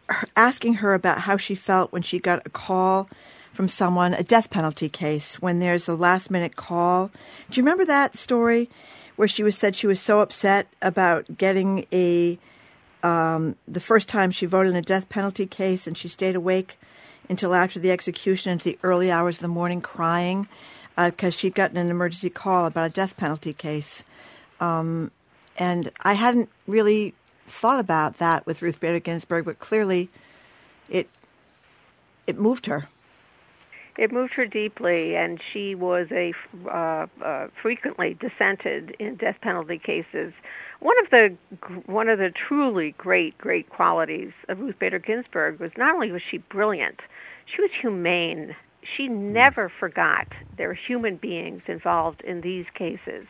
her, 0.08 0.28
asking 0.36 0.74
her 0.74 0.94
about 0.94 1.20
how 1.20 1.36
she 1.36 1.54
felt 1.54 1.92
when 1.92 2.02
she 2.02 2.18
got 2.18 2.46
a 2.46 2.50
call 2.50 3.08
from 3.52 3.68
someone, 3.68 4.14
a 4.14 4.22
death 4.22 4.50
penalty 4.50 4.88
case, 4.88 5.40
when 5.42 5.58
there's 5.58 5.88
a 5.88 5.94
last 5.94 6.30
minute 6.30 6.54
call. 6.54 7.10
Do 7.50 7.58
you 7.58 7.64
remember 7.64 7.84
that 7.86 8.14
story 8.14 8.70
where 9.16 9.28
she 9.28 9.42
was 9.42 9.56
said 9.56 9.74
she 9.74 9.88
was 9.88 10.00
so 10.00 10.20
upset 10.20 10.68
about 10.80 11.36
getting 11.36 11.86
a 11.92 12.38
um, 13.02 13.56
the 13.66 13.80
first 13.80 14.08
time 14.08 14.30
she 14.30 14.46
voted 14.46 14.70
in 14.70 14.76
a 14.76 14.82
death 14.82 15.08
penalty 15.08 15.46
case, 15.46 15.86
and 15.86 15.96
she 15.96 16.08
stayed 16.08 16.36
awake 16.36 16.78
until 17.28 17.54
after 17.54 17.78
the 17.78 17.90
execution 17.90 18.52
into 18.52 18.64
the 18.64 18.78
early 18.82 19.10
hours 19.10 19.36
of 19.36 19.42
the 19.42 19.48
morning 19.48 19.80
crying 19.80 20.48
because 20.96 21.34
uh, 21.34 21.38
she'd 21.38 21.54
gotten 21.54 21.76
an 21.76 21.90
emergency 21.90 22.30
call 22.30 22.66
about 22.66 22.90
a 22.90 22.92
death 22.92 23.16
penalty 23.16 23.52
case. 23.52 24.02
Um, 24.60 25.10
and 25.56 25.90
I 26.02 26.14
hadn't 26.14 26.48
really 26.66 27.14
thought 27.46 27.78
about 27.78 28.18
that 28.18 28.46
with 28.46 28.62
Ruth 28.62 28.80
Bader 28.80 29.00
Ginsburg, 29.00 29.44
but 29.44 29.58
clearly 29.58 30.08
it 30.88 31.08
it 32.26 32.38
moved 32.38 32.66
her. 32.66 32.88
It 33.96 34.12
moved 34.12 34.34
her 34.34 34.46
deeply, 34.46 35.16
and 35.16 35.40
she 35.52 35.74
was 35.74 36.06
a 36.12 36.32
uh, 36.68 37.06
uh, 37.20 37.48
frequently 37.60 38.14
dissented 38.14 38.94
in 38.98 39.16
death 39.16 39.40
penalty 39.40 39.78
cases. 39.78 40.32
One 40.80 40.96
of 41.04 41.10
the 41.10 41.36
one 41.86 42.08
of 42.08 42.18
the 42.18 42.30
truly 42.30 42.94
great 42.98 43.36
great 43.38 43.68
qualities 43.68 44.32
of 44.48 44.60
Ruth 44.60 44.78
Bader 44.78 45.00
Ginsburg 45.00 45.58
was 45.58 45.72
not 45.76 45.94
only 45.94 46.12
was 46.12 46.22
she 46.22 46.38
brilliant, 46.38 47.00
she 47.46 47.60
was 47.60 47.70
humane. 47.80 48.54
She 48.96 49.08
never 49.08 49.68
forgot 49.68 50.28
there 50.56 50.68
were 50.68 50.74
human 50.74 51.16
beings 51.16 51.62
involved 51.66 52.20
in 52.22 52.42
these 52.42 52.66
cases. 52.74 53.26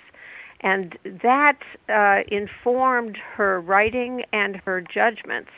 And 0.61 0.99
that 1.23 1.59
uh, 1.89 2.23
informed 2.29 3.17
her 3.17 3.61
writing 3.61 4.25
and 4.33 4.57
her 4.67 4.81
judgments 4.81 5.51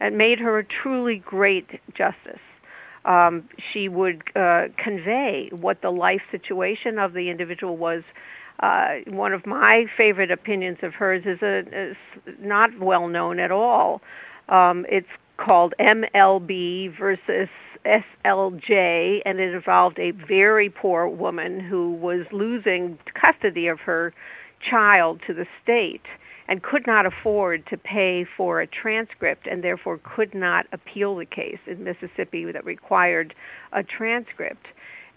and 0.00 0.16
made 0.16 0.38
her 0.38 0.58
a 0.58 0.64
truly 0.64 1.18
great 1.18 1.80
justice. 1.94 2.40
Um, 3.04 3.48
she 3.72 3.88
would 3.88 4.22
uh, 4.36 4.68
convey 4.76 5.50
what 5.52 5.82
the 5.82 5.90
life 5.90 6.22
situation 6.30 6.98
of 6.98 7.12
the 7.12 7.30
individual 7.30 7.76
was. 7.76 8.02
Uh, 8.60 8.96
one 9.06 9.32
of 9.32 9.46
my 9.46 9.86
favorite 9.96 10.30
opinions 10.30 10.78
of 10.82 10.94
hers 10.94 11.22
is, 11.26 11.40
a, 11.42 11.90
is 11.90 11.96
not 12.40 12.76
well 12.80 13.06
known 13.08 13.38
at 13.38 13.50
all. 13.52 14.02
Um, 14.48 14.84
it's 14.88 15.08
called 15.36 15.74
MLB 15.78 16.96
versus 16.98 17.48
SLJ, 17.84 19.22
and 19.24 19.38
it 19.38 19.54
involved 19.54 19.98
a 19.98 20.10
very 20.10 20.68
poor 20.68 21.08
woman 21.08 21.60
who 21.60 21.92
was 21.92 22.26
losing 22.32 22.98
custody 23.14 23.68
of 23.68 23.80
her 23.80 24.12
child 24.60 25.20
to 25.26 25.34
the 25.34 25.46
state 25.62 26.04
and 26.48 26.62
could 26.62 26.86
not 26.86 27.06
afford 27.06 27.64
to 27.66 27.76
pay 27.76 28.24
for 28.36 28.60
a 28.60 28.66
transcript 28.66 29.46
and 29.46 29.62
therefore 29.62 30.00
could 30.02 30.34
not 30.34 30.66
appeal 30.72 31.14
the 31.16 31.26
case 31.26 31.58
in 31.66 31.84
Mississippi 31.84 32.50
that 32.50 32.64
required 32.64 33.34
a 33.72 33.82
transcript. 33.82 34.66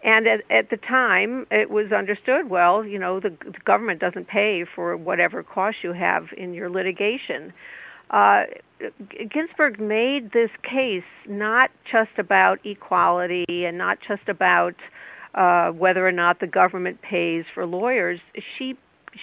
And 0.03 0.27
at, 0.27 0.41
at 0.49 0.69
the 0.69 0.77
time, 0.77 1.45
it 1.51 1.69
was 1.69 1.91
understood 1.91 2.49
well, 2.49 2.83
you 2.83 2.97
know, 2.97 3.19
the, 3.19 3.29
the 3.29 3.59
government 3.63 3.99
doesn't 3.99 4.27
pay 4.27 4.65
for 4.65 4.97
whatever 4.97 5.43
costs 5.43 5.83
you 5.83 5.93
have 5.93 6.27
in 6.35 6.53
your 6.53 6.69
litigation. 6.69 7.53
Uh, 8.09 8.43
Ginsburg 9.29 9.79
made 9.79 10.31
this 10.31 10.49
case 10.63 11.03
not 11.27 11.71
just 11.89 12.11
about 12.17 12.59
equality 12.65 13.65
and 13.65 13.77
not 13.77 13.99
just 14.05 14.27
about 14.27 14.75
uh, 15.35 15.69
whether 15.71 16.05
or 16.05 16.11
not 16.11 16.39
the 16.39 16.47
government 16.47 17.01
pays 17.01 17.45
for 17.53 17.65
lawyers. 17.65 18.19
She 18.57 18.75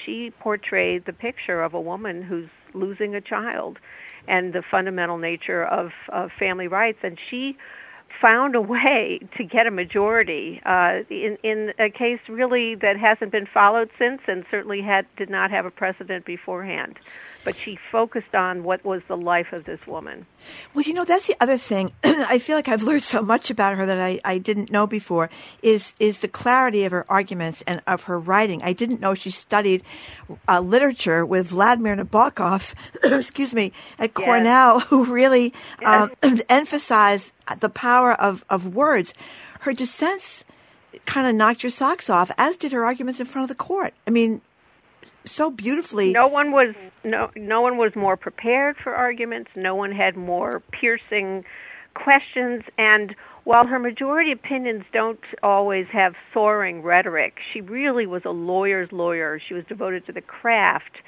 she 0.05 0.31
portrayed 0.39 1.07
the 1.07 1.12
picture 1.12 1.62
of 1.62 1.72
a 1.74 1.81
woman 1.81 2.22
who's 2.22 2.49
losing 2.74 3.14
a 3.14 3.20
child 3.22 3.79
and 4.26 4.53
the 4.53 4.62
fundamental 4.70 5.16
nature 5.16 5.64
of, 5.64 5.91
of 6.11 6.31
family 6.39 6.68
rights, 6.68 6.99
and 7.03 7.18
she 7.31 7.57
found 8.21 8.55
a 8.55 8.61
way 8.61 9.21
to 9.37 9.45
get 9.45 9.67
a 9.67 9.71
majority 9.71 10.61
uh, 10.65 11.03
in 11.11 11.39
in 11.43 11.73
a 11.79 11.91
case 11.91 12.21
really 12.29 12.75
that 12.77 12.97
hasn't 12.97 13.31
been 13.31 13.47
followed 13.47 13.91
since, 13.99 14.21
and 14.27 14.45
certainly 14.51 14.83
had 14.83 15.07
did 15.17 15.31
not 15.31 15.51
have 15.51 15.67
a 15.67 15.71
precedent 15.71 16.25
beforehand 16.25 16.99
but 17.49 17.57
she 17.57 17.78
focused 17.90 18.34
on 18.34 18.62
what 18.62 18.84
was 18.84 19.01
the 19.09 19.16
life 19.16 19.55
of 19.55 19.64
this 19.64 19.80
woman. 19.86 20.26
Well, 20.74 20.82
you 20.82 20.92
know, 20.92 21.07
that's 21.07 21.26
the 21.26 21.36
other 21.40 21.57
thing. 21.57 21.92
I 22.05 22.38
feel 22.38 22.57
like 22.57 22.68
I've 22.68 22.82
learned 22.82 23.05
so 23.05 23.22
much 23.22 23.49
about 23.49 23.74
her 23.78 23.86
that 23.86 23.99
I, 23.99 24.20
I 24.22 24.36
didn't 24.36 24.70
know 24.70 24.86
before 24.86 25.30
is, 25.62 25.94
is 25.99 26.18
the 26.18 26.28
clarity 26.28 26.84
of 26.84 26.92
her 26.92 27.07
arguments 27.09 27.62
and 27.66 27.80
of 27.86 28.03
her 28.03 28.20
writing. 28.20 28.61
I 28.62 28.74
didn't 28.74 29.01
know 29.01 29.14
she 29.14 29.30
studied 29.30 29.82
uh, 30.46 30.61
literature 30.61 31.24
with 31.24 31.46
Vladimir 31.46 31.96
Nabokov, 31.96 32.74
excuse 33.03 33.55
me, 33.55 33.72
at 33.99 34.12
Cornell, 34.12 34.80
yes. 34.80 34.86
who 34.88 35.07
really 35.07 35.55
yes. 35.80 36.11
um, 36.22 36.40
emphasized 36.51 37.32
the 37.61 37.70
power 37.70 38.12
of, 38.12 38.44
of 38.51 38.74
words. 38.74 39.14
Her 39.61 39.72
dissents 39.72 40.44
kind 41.07 41.26
of 41.26 41.34
knocked 41.34 41.62
your 41.62 41.70
socks 41.70 42.11
off, 42.11 42.30
as 42.36 42.59
did 42.59 42.72
her 42.72 42.84
arguments 42.84 43.20
in 43.20 43.24
front 43.24 43.44
of 43.44 43.49
the 43.49 43.64
court. 43.64 43.94
I 44.07 44.11
mean, 44.11 44.42
so 45.25 45.51
beautifully. 45.51 46.13
No 46.13 46.29
one 46.29 46.53
was 46.53 46.75
no 47.05 47.31
no 47.37 47.61
one 47.61 47.77
was 47.77 47.95
more 47.95 48.17
prepared 48.17 48.77
for 48.77 48.95
arguments. 48.95 49.51
No 49.55 49.75
one 49.75 49.93
had 49.93 50.17
more 50.17 50.61
piercing 50.73 51.45
questions 51.95 52.63
and 52.77 53.15
while 53.45 53.67
her 53.67 53.79
majority 53.79 54.31
opinions 54.31 54.85
don't 54.93 55.25
always 55.43 55.87
have 55.87 56.15
soaring 56.35 56.83
rhetoric, 56.83 57.41
she 57.51 57.63
really 57.63 58.07
was 58.07 58.27
a 58.27 58.31
lawyer's 58.31 58.93
lawyer. 58.93 59.39
She 59.39 59.55
was 59.55 59.65
devoted 59.65 60.05
to 60.05 60.13
the 60.13 60.21
craft, 60.21 60.99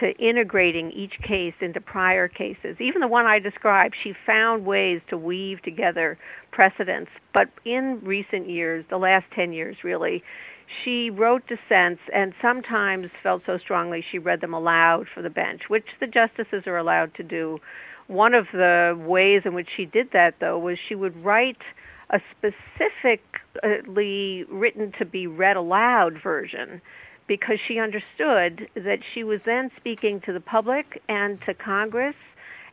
to 0.00 0.14
integrating 0.18 0.90
each 0.92 1.18
case 1.22 1.54
into 1.60 1.80
prior 1.80 2.28
cases. 2.28 2.76
Even 2.80 3.00
the 3.00 3.08
one 3.08 3.26
I 3.26 3.38
described, 3.38 3.94
she 4.02 4.14
found 4.26 4.66
ways 4.66 5.00
to 5.08 5.16
weave 5.16 5.62
together 5.62 6.18
precedents. 6.50 7.10
But 7.32 7.48
in 7.64 8.00
recent 8.02 8.48
years, 8.48 8.84
the 8.90 8.98
last 8.98 9.24
10 9.34 9.52
years 9.52 9.76
really, 9.82 10.22
she 10.66 11.10
wrote 11.10 11.46
dissents 11.46 12.02
and 12.12 12.34
sometimes 12.40 13.10
felt 13.22 13.42
so 13.46 13.58
strongly 13.58 14.02
she 14.02 14.18
read 14.18 14.40
them 14.40 14.54
aloud 14.54 15.08
for 15.08 15.22
the 15.22 15.30
bench, 15.30 15.68
which 15.68 15.86
the 16.00 16.06
justices 16.06 16.66
are 16.66 16.76
allowed 16.76 17.14
to 17.14 17.22
do. 17.22 17.60
One 18.08 18.34
of 18.34 18.48
the 18.52 18.96
ways 18.98 19.42
in 19.44 19.54
which 19.54 19.70
she 19.74 19.84
did 19.84 20.10
that, 20.12 20.34
though, 20.40 20.58
was 20.58 20.78
she 20.78 20.94
would 20.94 21.24
write 21.24 21.62
a 22.10 22.20
specifically 22.36 24.44
written 24.48 24.92
to 24.92 25.04
be 25.04 25.26
read 25.26 25.56
aloud 25.56 26.22
version 26.22 26.80
because 27.26 27.58
she 27.58 27.80
understood 27.80 28.68
that 28.74 29.00
she 29.12 29.24
was 29.24 29.40
then 29.44 29.72
speaking 29.76 30.20
to 30.20 30.32
the 30.32 30.40
public 30.40 31.02
and 31.08 31.40
to 31.42 31.52
Congress 31.54 32.14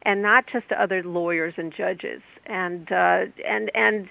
and 0.04 0.22
not 0.22 0.46
just 0.48 0.70
to 0.70 0.80
other 0.80 1.02
lawyers 1.02 1.56
and 1.58 1.74
judges. 1.74 2.22
And 2.46 2.92
uh, 2.92 3.26
and 3.46 3.72
and 3.74 4.10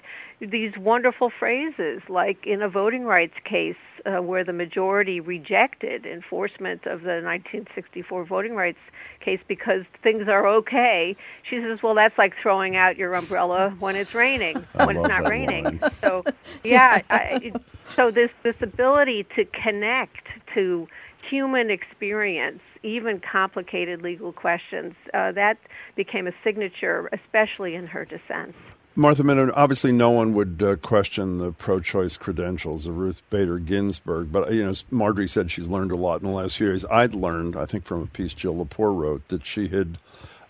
these 0.49 0.77
wonderful 0.77 1.29
phrases, 1.29 2.01
like 2.09 2.45
in 2.45 2.61
a 2.61 2.69
voting 2.69 3.05
rights 3.05 3.35
case 3.43 3.75
uh, 4.05 4.21
where 4.21 4.43
the 4.43 4.53
majority 4.53 5.19
rejected 5.19 6.05
enforcement 6.05 6.85
of 6.85 7.01
the 7.01 7.21
1964 7.21 8.25
voting 8.25 8.55
rights 8.55 8.79
case 9.19 9.39
because 9.47 9.83
things 10.01 10.27
are 10.27 10.45
okay. 10.47 11.15
She 11.49 11.59
says, 11.61 11.81
"Well, 11.81 11.95
that's 11.95 12.17
like 12.17 12.33
throwing 12.41 12.75
out 12.75 12.97
your 12.97 13.13
umbrella 13.15 13.75
when 13.79 13.95
it's 13.95 14.13
raining, 14.13 14.65
when 14.73 14.97
it's 14.97 15.07
not 15.07 15.27
raining." 15.27 15.79
Line. 15.79 15.91
So, 16.01 16.23
yeah, 16.63 17.01
I, 17.09 17.53
so 17.95 18.11
this 18.11 18.31
this 18.43 18.55
ability 18.61 19.25
to 19.35 19.45
connect 19.45 20.27
to 20.55 20.87
human 21.29 21.69
experience, 21.69 22.61
even 22.83 23.19
complicated 23.19 24.01
legal 24.01 24.33
questions, 24.33 24.93
uh, 25.13 25.31
that 25.31 25.57
became 25.95 26.27
a 26.27 26.33
signature, 26.43 27.09
especially 27.13 27.75
in 27.75 27.87
her 27.87 28.03
dissents. 28.03 28.57
Martha 28.95 29.23
Minow, 29.23 29.51
obviously 29.55 29.91
no 29.91 30.11
one 30.11 30.35
would 30.35 30.61
uh, 30.61 30.75
question 30.75 31.39
the 31.39 31.51
pro-choice 31.51 32.15
credentials 32.15 32.85
of 32.85 32.97
Ruth 32.97 33.23
Bader 33.31 33.57
Ginsburg, 33.57 34.31
but 34.31 34.53
you 34.53 34.63
know, 34.63 34.69
as 34.69 34.85
Margery 34.91 35.27
said, 35.27 35.49
she's 35.49 35.67
learned 35.67 35.91
a 35.91 35.95
lot 35.95 36.21
in 36.21 36.27
the 36.27 36.33
last 36.33 36.57
few 36.57 36.67
years. 36.67 36.85
I'd 36.85 37.15
learned, 37.15 37.55
I 37.55 37.65
think, 37.65 37.85
from 37.85 38.03
a 38.03 38.05
piece 38.05 38.35
Jill 38.35 38.63
Lepore 38.63 38.95
wrote, 38.95 39.27
that 39.29 39.47
she 39.47 39.69
had 39.69 39.97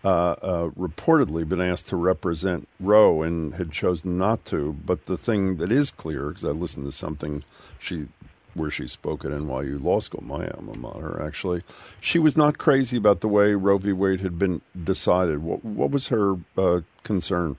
uh, 0.03 0.35
uh, 0.41 0.69
reportedly 0.71 1.47
been 1.47 1.61
asked 1.61 1.87
to 1.87 1.95
represent 1.95 2.67
Roe 2.81 3.21
and 3.21 3.55
had 3.55 3.71
chosen 3.71 4.17
not 4.17 4.43
to. 4.45 4.73
But 4.85 5.05
the 5.05 5.17
thing 5.17 5.55
that 5.57 5.71
is 5.71 5.89
clear, 5.89 6.27
because 6.27 6.43
I 6.43 6.49
listened 6.49 6.85
to 6.85 6.91
something 6.91 7.45
she 7.79 8.07
where 8.55 8.69
she 8.69 8.87
spoke 8.87 9.25
at 9.25 9.31
NYU 9.31 9.81
Law 9.81 9.99
School, 9.99 10.21
my 10.23 10.47
alma 10.49 10.77
mater, 10.77 11.23
actually, 11.23 11.61
she 11.99 12.19
was 12.19 12.37
not 12.37 12.59
crazy 12.59 12.97
about 12.97 13.21
the 13.21 13.27
way 13.27 13.53
Roe 13.53 13.79
v. 13.79 13.93
Wade 13.93 14.19
had 14.19 14.37
been 14.37 14.61
decided. 14.83 15.41
What, 15.41 15.65
what 15.65 15.89
was 15.89 16.09
her 16.09 16.35
uh, 16.57 16.81
concern? 17.03 17.57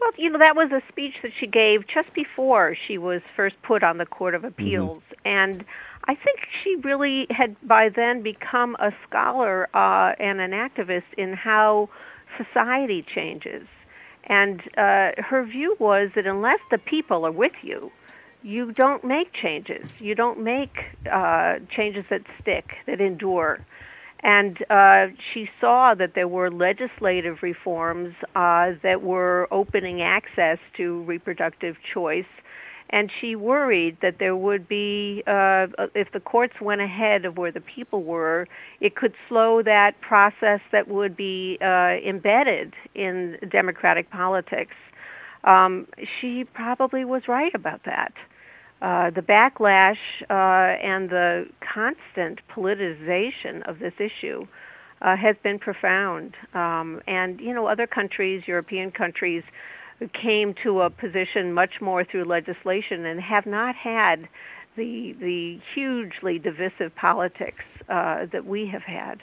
Well, 0.00 0.10
you 0.16 0.30
know, 0.30 0.38
that 0.38 0.56
was 0.56 0.70
a 0.72 0.82
speech 0.88 1.16
that 1.22 1.32
she 1.38 1.46
gave 1.46 1.86
just 1.86 2.12
before 2.14 2.74
she 2.74 2.96
was 2.96 3.20
first 3.36 3.60
put 3.62 3.82
on 3.82 3.98
the 3.98 4.06
Court 4.06 4.34
of 4.34 4.44
Appeals. 4.44 5.02
Mm-hmm. 5.02 5.28
And 5.28 5.64
I 6.04 6.14
think 6.14 6.40
she 6.62 6.76
really 6.76 7.26
had 7.30 7.56
by 7.62 7.90
then 7.90 8.22
become 8.22 8.76
a 8.78 8.92
scholar 9.06 9.68
uh, 9.74 10.14
and 10.18 10.40
an 10.40 10.52
activist 10.52 11.12
in 11.18 11.34
how 11.34 11.90
society 12.38 13.02
changes. 13.02 13.66
And 14.24 14.62
uh, 14.78 15.12
her 15.18 15.44
view 15.44 15.76
was 15.78 16.10
that 16.14 16.26
unless 16.26 16.60
the 16.70 16.78
people 16.78 17.26
are 17.26 17.32
with 17.32 17.52
you, 17.62 17.92
you 18.42 18.72
don't 18.72 19.04
make 19.04 19.32
changes. 19.34 19.90
You 19.98 20.14
don't 20.14 20.40
make 20.40 20.84
uh, 21.10 21.58
changes 21.68 22.06
that 22.08 22.22
stick, 22.40 22.76
that 22.86 23.00
endure. 23.00 23.60
And 24.22 24.62
uh, 24.70 25.08
she 25.32 25.48
saw 25.60 25.94
that 25.94 26.14
there 26.14 26.28
were 26.28 26.50
legislative 26.50 27.42
reforms 27.42 28.14
uh, 28.36 28.72
that 28.82 29.02
were 29.02 29.48
opening 29.50 30.02
access 30.02 30.58
to 30.76 31.02
reproductive 31.04 31.76
choice 31.94 32.26
and 32.90 33.10
she 33.20 33.36
worried 33.36 33.96
that 34.02 34.18
there 34.18 34.36
would 34.36 34.68
be, 34.68 35.22
uh, 35.26 35.68
if 35.94 36.10
the 36.12 36.18
courts 36.20 36.60
went 36.60 36.80
ahead 36.80 37.24
of 37.24 37.38
where 37.38 37.52
the 37.52 37.60
people 37.60 38.02
were, 38.02 38.48
it 38.80 38.96
could 38.96 39.14
slow 39.28 39.62
that 39.62 40.00
process 40.00 40.60
that 40.72 40.88
would 40.88 41.16
be 41.16 41.56
uh, 41.62 41.98
embedded 42.04 42.74
in 42.96 43.38
democratic 43.48 44.10
politics. 44.10 44.74
Um, 45.44 45.86
she 46.20 46.44
probably 46.44 47.04
was 47.04 47.28
right 47.28 47.54
about 47.54 47.84
that. 47.84 48.12
Uh, 48.82 49.10
the 49.10 49.20
backlash 49.20 49.98
uh, 50.30 50.78
and 50.82 51.10
the 51.10 51.46
constant 51.60 52.40
politicization 52.48 53.68
of 53.68 53.78
this 53.78 53.92
issue 53.98 54.46
uh, 55.02 55.16
has 55.16 55.36
been 55.42 55.58
profound. 55.58 56.34
Um, 56.54 57.02
and, 57.06 57.40
you 57.40 57.52
know, 57.52 57.66
other 57.66 57.86
countries, 57.86 58.44
European 58.46 58.90
countries, 58.90 59.42
came 60.14 60.54
to 60.54 60.80
a 60.80 60.90
position 60.90 61.52
much 61.52 61.80
more 61.80 62.04
through 62.04 62.24
legislation 62.24 63.04
and 63.04 63.20
have 63.20 63.44
not 63.44 63.74
had 63.74 64.28
the 64.76 65.14
the 65.20 65.60
hugely 65.74 66.38
divisive 66.38 66.94
politics 66.94 67.64
uh, 67.88 68.26
that 68.32 68.46
we 68.46 68.66
have 68.66 68.82
had. 68.82 69.22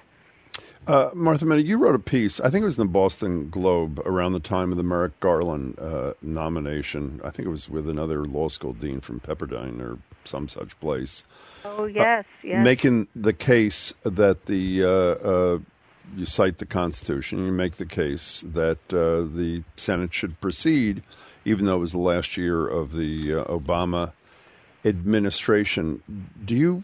Uh, 0.87 1.11
Martha 1.13 1.43
Minow, 1.43 1.65
you 1.65 1.77
wrote 1.77 1.95
a 1.95 1.99
piece. 1.99 2.39
I 2.39 2.49
think 2.49 2.61
it 2.61 2.65
was 2.65 2.77
in 2.77 2.87
the 2.87 2.91
Boston 2.91 3.49
Globe 3.49 3.99
around 4.05 4.31
the 4.31 4.39
time 4.39 4.71
of 4.71 4.77
the 4.77 4.83
Merrick 4.83 5.19
Garland 5.19 5.77
uh, 5.79 6.13
nomination. 6.21 7.19
I 7.25 7.29
think 7.29 7.45
it 7.45 7.51
was 7.51 7.67
with 7.67 7.89
another 7.89 8.23
law 8.23 8.47
school 8.47 8.71
dean 8.71 9.01
from 9.01 9.19
Pepperdine 9.19 9.81
or 9.81 9.97
some 10.23 10.47
such 10.47 10.79
place. 10.79 11.25
Oh 11.65 11.85
yes, 11.85 12.25
uh, 12.25 12.47
yes. 12.47 12.63
Making 12.63 13.07
the 13.13 13.33
case 13.33 13.93
that 14.03 14.45
the 14.45 14.83
uh, 14.83 14.87
uh, 14.87 15.59
you 16.15 16.25
cite 16.25 16.59
the 16.59 16.65
Constitution, 16.65 17.45
you 17.45 17.51
make 17.51 17.75
the 17.75 17.85
case 17.85 18.41
that 18.47 18.79
uh, 18.93 19.27
the 19.35 19.63
Senate 19.75 20.13
should 20.13 20.39
proceed, 20.39 21.03
even 21.43 21.65
though 21.65 21.75
it 21.75 21.79
was 21.79 21.91
the 21.91 21.97
last 21.97 22.37
year 22.37 22.65
of 22.65 22.93
the 22.93 23.33
uh, 23.33 23.43
Obama 23.45 24.13
administration. 24.85 26.01
Do 26.45 26.55
you 26.55 26.83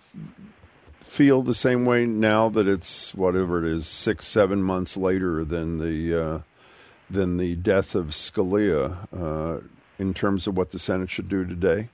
feel 1.14 1.44
the 1.44 1.54
same 1.54 1.86
way 1.86 2.08
now 2.08 2.50
that 2.50 2.68
it's 2.68 3.14
whatever 3.14 3.64
it 3.64 3.72
is, 3.72 3.86
six, 3.86 4.26
seven 4.26 4.64
months 4.64 4.98
later 4.98 5.46
than 5.46 5.78
the 5.78 6.24
uh, 6.24 6.40
than 7.08 7.38
the 7.38 7.56
death 7.56 7.94
of 7.94 8.08
Scalia, 8.08 8.98
uh, 9.16 9.62
in 10.00 10.16
terms 10.16 10.48
of 10.48 10.58
what 10.58 10.72
the 10.72 10.80
Senate 10.80 11.12
should 11.12 11.30
do 11.30 11.46
today? 11.46 11.88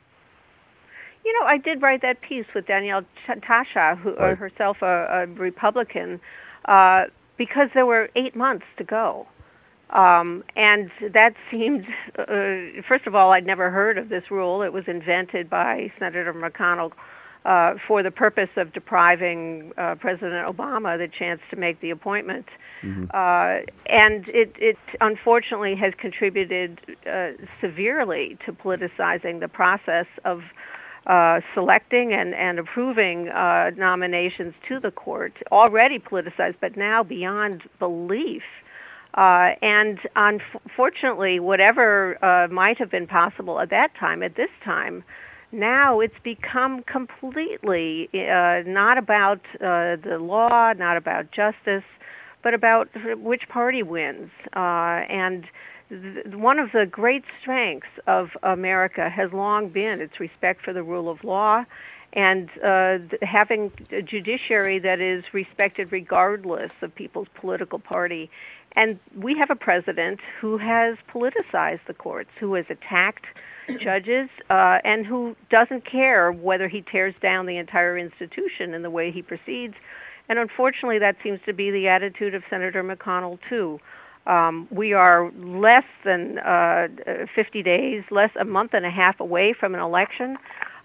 You 1.26 1.34
know, 1.38 1.46
I 1.46 1.58
did 1.58 1.82
write 1.82 2.02
that 2.02 2.22
piece 2.22 2.46
with 2.56 2.66
Deanell 2.66 3.04
Tacha, 3.28 3.98
who 3.98 4.16
right. 4.16 4.38
herself 4.38 4.82
a, 4.82 4.86
a 4.86 5.26
Republican, 5.28 6.22
uh, 6.66 7.06
because 7.36 7.70
there 7.74 7.86
were 7.86 8.10
eight 8.16 8.38
months 8.38 8.66
to 8.78 8.86
go. 8.86 9.28
Um, 9.90 10.46
and 10.56 10.92
that 11.12 11.34
seemed, 11.52 11.88
uh, 12.18 12.82
first 12.88 13.06
of 13.06 13.16
all, 13.16 13.32
I'd 13.32 13.46
never 13.46 13.70
heard 13.70 13.98
of 13.98 14.08
this 14.08 14.32
rule. 14.32 14.62
It 14.62 14.72
was 14.72 14.88
invented 14.88 15.50
by 15.50 15.92
Senator 16.00 16.34
McConnell 16.34 16.94
uh, 17.46 17.76
for 17.88 18.04
the 18.04 18.12
purpose 18.12 18.50
of 18.58 18.74
depriving 18.74 19.72
uh, 19.78 19.96
President 19.96 20.46
Obama 20.46 20.98
the 20.98 21.08
chance 21.08 21.42
to 21.50 21.56
make 21.56 21.80
the 21.82 21.90
appointment. 21.90 22.46
Mm-hmm. 22.84 23.06
Uh, 23.14 23.66
and 23.86 24.28
it, 24.30 24.54
it 24.58 24.78
unfortunately 25.02 25.76
has 25.76 25.94
contributed 25.98 26.80
uh, 27.10 27.32
severely 27.62 28.38
to 28.46 28.52
politicizing 28.52 29.40
the 29.40 29.48
process 29.48 30.08
of 30.26 30.44
uh, 31.08 31.40
selecting 31.54 32.14
and, 32.14 32.36
and 32.36 32.60
approving 32.60 33.30
uh, 33.30 33.72
nominations 33.76 34.54
to 34.68 34.80
the 34.80 34.92
court, 34.92 35.34
already 35.52 35.98
politicized, 35.98 36.56
but 36.60 36.78
now 36.78 37.04
beyond 37.04 37.64
belief. 37.80 38.44
Uh, 39.16 39.56
and 39.62 40.00
unfortunately, 40.16 41.40
whatever 41.40 42.24
uh, 42.24 42.48
might 42.50 42.78
have 42.78 42.92
been 42.92 43.08
possible 43.08 43.60
at 43.60 43.70
that 43.72 43.96
time, 43.96 44.22
at 44.22 44.36
this 44.36 44.52
time, 44.64 45.04
now 45.52 46.00
it's 46.00 46.20
become 46.24 46.84
completely 46.84 48.10
uh, 48.14 48.64
not 48.66 48.98
about 48.98 49.42
uh, 49.56 49.96
the 49.96 50.20
law, 50.20 50.74
not 50.74 50.98
about 50.98 51.32
justice, 51.32 51.84
but 52.42 52.54
about 52.54 52.90
which 53.20 53.48
party 53.50 53.84
wins. 53.84 54.32
Uh, 54.56 55.04
and 55.10 55.46
one 56.34 56.60
of 56.60 56.72
the 56.72 56.86
great 56.86 57.24
strengths 57.42 57.88
of 58.06 58.38
America 58.44 59.10
has 59.10 59.34
long 59.34 59.70
been 59.70 60.02
its 60.02 60.20
respect 60.20 60.62
for 60.62 60.72
the 60.72 60.84
rule 60.84 61.10
of 61.10 61.24
law 61.24 61.66
and 62.14 62.50
uh, 62.64 62.98
having 63.22 63.72
a 63.92 64.02
judiciary 64.02 64.80
that 64.80 65.00
is 65.00 65.24
respected 65.34 65.92
regardless 65.92 66.72
of 66.82 66.94
people's 66.96 67.28
political 67.36 67.80
party. 67.80 68.30
And 68.76 69.00
we 69.16 69.38
have 69.38 69.50
a 69.50 69.56
president 69.56 70.20
who 70.40 70.58
has 70.58 70.98
politicized 71.08 71.86
the 71.86 71.94
courts, 71.94 72.30
who 72.40 72.54
has 72.56 72.66
attacked 72.70 73.26
judges, 73.78 74.30
uh, 74.50 74.80
and 74.84 75.06
who 75.06 75.36
doesn't 75.50 75.86
care 75.86 76.32
whether 76.32 76.68
he 76.68 76.82
tears 76.82 77.14
down 77.22 77.46
the 77.46 77.58
entire 77.58 77.98
institution 77.98 78.74
in 78.74 78.82
the 78.82 78.90
way 78.90 79.12
he 79.12 79.22
proceeds. 79.22 79.76
And 80.28 80.40
unfortunately, 80.40 81.00
that 81.00 81.18
seems 81.24 81.40
to 81.46 81.54
be 81.54 81.72
the 81.72 81.88
attitude 81.88 82.36
of 82.36 82.44
Senator 82.50 82.84
McConnell, 82.84 83.40
too. 83.50 83.80
Um, 84.28 84.68
we 84.70 84.94
are 84.94 85.32
less 85.40 85.86
than 86.06 86.38
uh, 86.40 86.88
50 87.34 87.64
days, 87.64 88.04
less 88.12 88.32
a 88.40 88.46
month 88.46 88.74
and 88.74 88.86
a 88.86 88.92
half 88.92 89.20
away 89.20 89.54
from 89.54 89.74
an 89.74 89.82
election. 89.82 90.38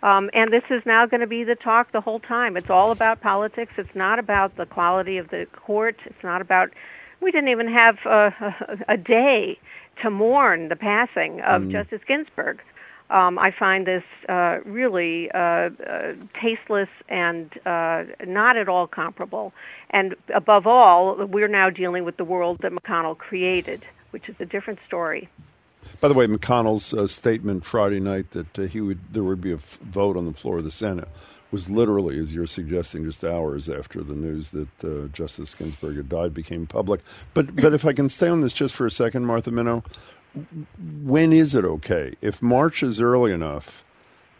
Um, 0.03 0.31
and 0.33 0.53
this 0.53 0.65
is 0.71 0.83
now 0.85 1.07
going 1.07 1.21
to 1.21 1.27
be 1.27 1.45
the 1.45 1.55
talk 1.55 1.93
the 1.93 2.01
whole 2.01 2.21
time. 2.21 2.57
It's 2.57 2.71
all 2.71 2.91
about 2.91 3.21
politics. 3.21 3.73
It's 3.77 3.95
not 3.95 4.19
about 4.19 4.57
the 4.57 4.67
quality 4.67 5.19
of 5.19 5.29
the 5.29 5.47
court. 5.53 5.97
It's 6.05 6.23
not 6.23 6.41
about. 6.41 6.71
We 7.21 7.31
didn't 7.31 7.49
even 7.49 7.69
have 7.69 7.99
uh, 8.05 8.31
a, 8.41 8.79
a 8.89 8.97
day 8.97 9.59
to 10.03 10.11
mourn 10.11 10.69
the 10.69 10.77
passing 10.77 11.41
of 11.41 11.63
mm. 11.63 11.73
Justice 11.73 12.03
Ginsburg. 12.07 12.61
Um, 13.11 13.39
I 13.39 13.51
find 13.51 13.87
this 13.87 14.03
uh, 14.29 14.59
really 14.65 15.31
uh, 15.31 15.39
uh, 15.39 16.15
tasteless 16.33 16.89
and 17.09 17.51
uh, 17.67 18.05
not 18.27 18.57
at 18.57 18.69
all 18.69 18.87
comparable. 18.87 19.53
And 19.91 20.15
above 20.35 20.67
all, 20.67 21.17
we're 21.27 21.49
now 21.49 21.71
dealing 21.71 22.05
with 22.05 22.17
the 22.17 22.25
world 22.25 22.59
that 22.63 22.73
McConnell 22.73 23.17
created, 23.17 23.85
which 24.11 24.29
is 24.29 24.37
a 24.41 24.47
different 24.47 24.81
story. 24.87 25.29
By 26.01 26.09
the 26.09 26.15
way, 26.15 26.27
McConnell's 26.27 26.95
uh, 26.95 27.07
statement 27.07 27.65
Friday 27.65 28.01
night 28.01 28.31
that 28.31 28.59
uh, 28.59 28.63
he 28.63 28.81
would 28.81 28.99
there 29.13 29.23
would 29.23 29.41
be 29.41 29.53
a 29.53 29.57
f- 29.57 29.79
vote 29.83 30.17
on 30.17 30.27
the 30.27 30.33
floor 30.33 30.59
of 30.59 30.65
the 30.65 30.71
Senate 30.71 31.09
was 31.51 31.71
literally, 31.71 32.19
as 32.19 32.33
you're 32.33 32.49
suggesting, 32.49 33.05
just 33.05 33.23
hours 33.23 33.69
after 33.69 34.03
the 34.03 34.15
news 34.15 34.49
that 34.51 35.13
Justice 35.13 35.55
Ginsburg 35.55 35.97
had 35.97 36.09
died 36.09 36.35
became 36.35 36.67
public. 36.67 37.01
But 37.33 37.55
but 37.55 37.75
if 37.75 37.85
I 37.85 37.93
can 37.93 38.09
stay 38.09 38.29
on 38.29 38.41
this 38.41 38.53
just 38.53 38.75
for 38.75 38.87
a 38.87 38.91
second, 38.91 39.27
Martha 39.27 39.51
Minow, 39.51 39.85
when 41.05 41.33
is 41.33 41.55
it 41.55 41.65
okay? 41.65 42.15
If 42.21 42.43
March 42.43 42.83
is 42.83 43.01
early 43.01 43.33
enough 43.33 43.85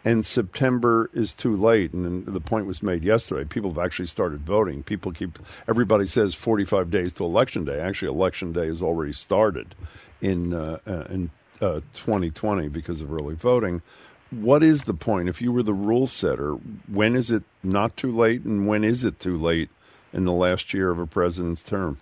and 0.03 0.25
September 0.25 1.09
is 1.13 1.33
too 1.33 1.55
late, 1.55 1.93
and 1.93 2.25
the 2.25 2.41
point 2.41 2.67
was 2.67 2.83
made 2.83 3.03
yesterday, 3.03 3.45
people 3.45 3.71
have 3.71 3.83
actually 3.83 4.07
started 4.07 4.41
voting. 4.41 4.83
People 4.83 5.11
keep, 5.11 5.39
everybody 5.67 6.05
says 6.05 6.35
45 6.35 6.91
days 6.91 7.13
to 7.13 7.23
election 7.23 7.65
day. 7.65 7.79
Actually, 7.79 8.11
election 8.11 8.53
day 8.53 8.67
has 8.67 8.81
already 8.81 9.13
started 9.13 9.73
in, 10.21 10.53
uh, 10.53 10.77
uh, 10.85 11.05
in 11.09 11.31
uh, 11.61 11.81
2020 11.93 12.67
because 12.69 13.01
of 13.01 13.11
early 13.11 13.35
voting. 13.35 13.81
What 14.29 14.63
is 14.63 14.83
the 14.83 14.93
point? 14.93 15.29
If 15.29 15.41
you 15.41 15.51
were 15.51 15.63
the 15.63 15.73
rule 15.73 16.07
setter, 16.07 16.53
when 16.87 17.15
is 17.15 17.31
it 17.31 17.43
not 17.63 17.95
too 17.95 18.11
late, 18.11 18.43
and 18.43 18.67
when 18.67 18.83
is 18.83 19.03
it 19.03 19.19
too 19.19 19.37
late 19.37 19.69
in 20.13 20.25
the 20.25 20.31
last 20.31 20.73
year 20.73 20.91
of 20.91 20.99
a 20.99 21.07
president's 21.07 21.63
term? 21.63 21.97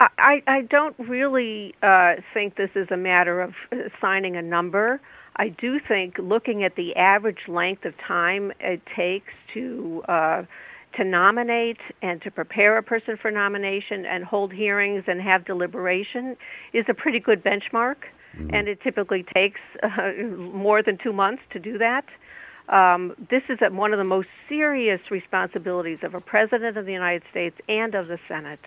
I, 0.00 0.42
I 0.46 0.62
don't 0.62 0.96
really 0.98 1.74
uh, 1.82 2.16
think 2.32 2.56
this 2.56 2.70
is 2.74 2.90
a 2.90 2.96
matter 2.96 3.40
of 3.40 3.54
assigning 3.72 4.36
a 4.36 4.42
number. 4.42 5.00
I 5.36 5.48
do 5.48 5.78
think 5.78 6.18
looking 6.18 6.64
at 6.64 6.74
the 6.74 6.96
average 6.96 7.48
length 7.48 7.84
of 7.84 7.96
time 7.98 8.52
it 8.60 8.82
takes 8.86 9.32
to 9.54 10.02
uh, 10.08 10.44
to 10.94 11.04
nominate 11.04 11.78
and 12.02 12.20
to 12.22 12.30
prepare 12.32 12.76
a 12.76 12.82
person 12.82 13.16
for 13.16 13.30
nomination 13.30 14.04
and 14.04 14.24
hold 14.24 14.52
hearings 14.52 15.04
and 15.06 15.20
have 15.20 15.44
deliberation 15.44 16.36
is 16.72 16.84
a 16.88 16.94
pretty 16.94 17.20
good 17.20 17.44
benchmark. 17.44 17.96
Mm-hmm. 18.36 18.54
And 18.54 18.68
it 18.68 18.80
typically 18.80 19.22
takes 19.22 19.60
uh, 19.82 20.12
more 20.36 20.82
than 20.82 20.98
two 20.98 21.12
months 21.12 21.42
to 21.50 21.58
do 21.58 21.78
that. 21.78 22.06
Um, 22.68 23.14
this 23.30 23.42
is 23.48 23.58
one 23.72 23.92
of 23.92 23.98
the 23.98 24.08
most 24.08 24.28
serious 24.48 25.00
responsibilities 25.10 26.00
of 26.02 26.14
a 26.14 26.20
president 26.20 26.76
of 26.76 26.86
the 26.86 26.92
United 26.92 27.22
States 27.30 27.56
and 27.68 27.94
of 27.94 28.08
the 28.08 28.18
Senate. 28.28 28.60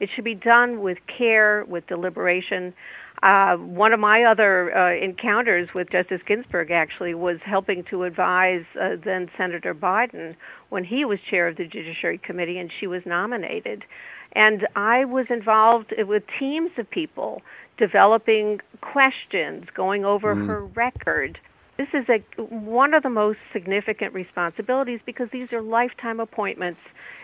It 0.00 0.10
should 0.14 0.24
be 0.24 0.34
done 0.34 0.80
with 0.80 0.98
care, 1.06 1.64
with 1.66 1.86
deliberation. 1.86 2.74
Uh, 3.22 3.56
one 3.56 3.92
of 3.92 3.98
my 3.98 4.22
other 4.22 4.76
uh, 4.76 4.94
encounters 4.94 5.68
with 5.74 5.90
Justice 5.90 6.20
Ginsburg 6.24 6.70
actually 6.70 7.14
was 7.14 7.38
helping 7.42 7.82
to 7.84 8.04
advise 8.04 8.64
uh, 8.80 8.96
then 9.04 9.28
Senator 9.36 9.74
Biden 9.74 10.36
when 10.68 10.84
he 10.84 11.04
was 11.04 11.18
chair 11.28 11.48
of 11.48 11.56
the 11.56 11.66
Judiciary 11.66 12.18
Committee 12.18 12.58
and 12.58 12.70
she 12.78 12.86
was 12.86 13.02
nominated. 13.04 13.84
And 14.32 14.68
I 14.76 15.04
was 15.04 15.26
involved 15.30 15.92
with 15.98 16.22
teams 16.38 16.70
of 16.76 16.88
people 16.88 17.42
developing 17.76 18.60
questions, 18.80 19.66
going 19.74 20.04
over 20.04 20.34
mm. 20.34 20.46
her 20.46 20.64
record, 20.66 21.38
this 21.78 21.88
is 21.94 22.08
a, 22.08 22.18
one 22.42 22.92
of 22.92 23.04
the 23.04 23.08
most 23.08 23.38
significant 23.52 24.12
responsibilities 24.12 24.98
because 25.06 25.30
these 25.30 25.52
are 25.52 25.62
lifetime 25.62 26.18
appointments 26.18 26.80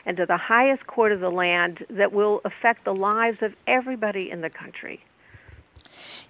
and 0.06 0.16
to 0.16 0.26
the 0.26 0.36
highest 0.36 0.86
court 0.86 1.10
of 1.10 1.18
the 1.18 1.30
land 1.30 1.84
that 1.90 2.12
will 2.12 2.40
affect 2.44 2.84
the 2.84 2.94
lives 2.94 3.42
of 3.42 3.52
everybody 3.66 4.30
in 4.30 4.42
the 4.42 4.50
country. 4.50 5.04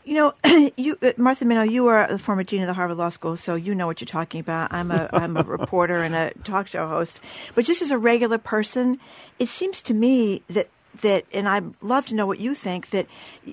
You 0.05 0.15
know, 0.15 0.35
you 0.77 0.97
uh, 1.03 1.13
Martha 1.19 1.45
Minow, 1.45 1.71
you 1.71 1.87
are 1.89 2.09
the 2.09 2.19
former 2.19 2.43
dean 2.43 2.63
of 2.63 2.67
the 2.67 2.73
Harvard 2.73 2.97
Law 2.97 3.11
School, 3.11 3.37
so 3.37 3.55
you 3.57 3.75
know 3.75 3.87
what 3.87 4.01
you're 4.01 4.07
talking 4.07 4.41
about. 4.41 4.73
I'm 4.73 4.91
a 4.91 5.09
I'm 5.13 5.37
a 5.37 5.43
reporter 5.43 5.99
and 5.99 6.15
a 6.15 6.33
talk 6.45 6.67
show 6.67 6.89
host, 6.89 7.21
but 7.55 7.67
just 7.67 7.83
as 7.83 7.91
a 7.91 7.99
regular 7.99 8.39
person, 8.39 9.01
it 9.39 9.49
seems 9.49 9.83
to 9.83 9.95
me 9.95 10.43
that 10.49 10.69
that, 11.01 11.25
and 11.33 11.49
I'd 11.49 11.83
love 11.83 12.07
to 12.07 12.15
know 12.15 12.27
what 12.27 12.39
you 12.39 12.55
think. 12.55 12.91
That 12.91 13.07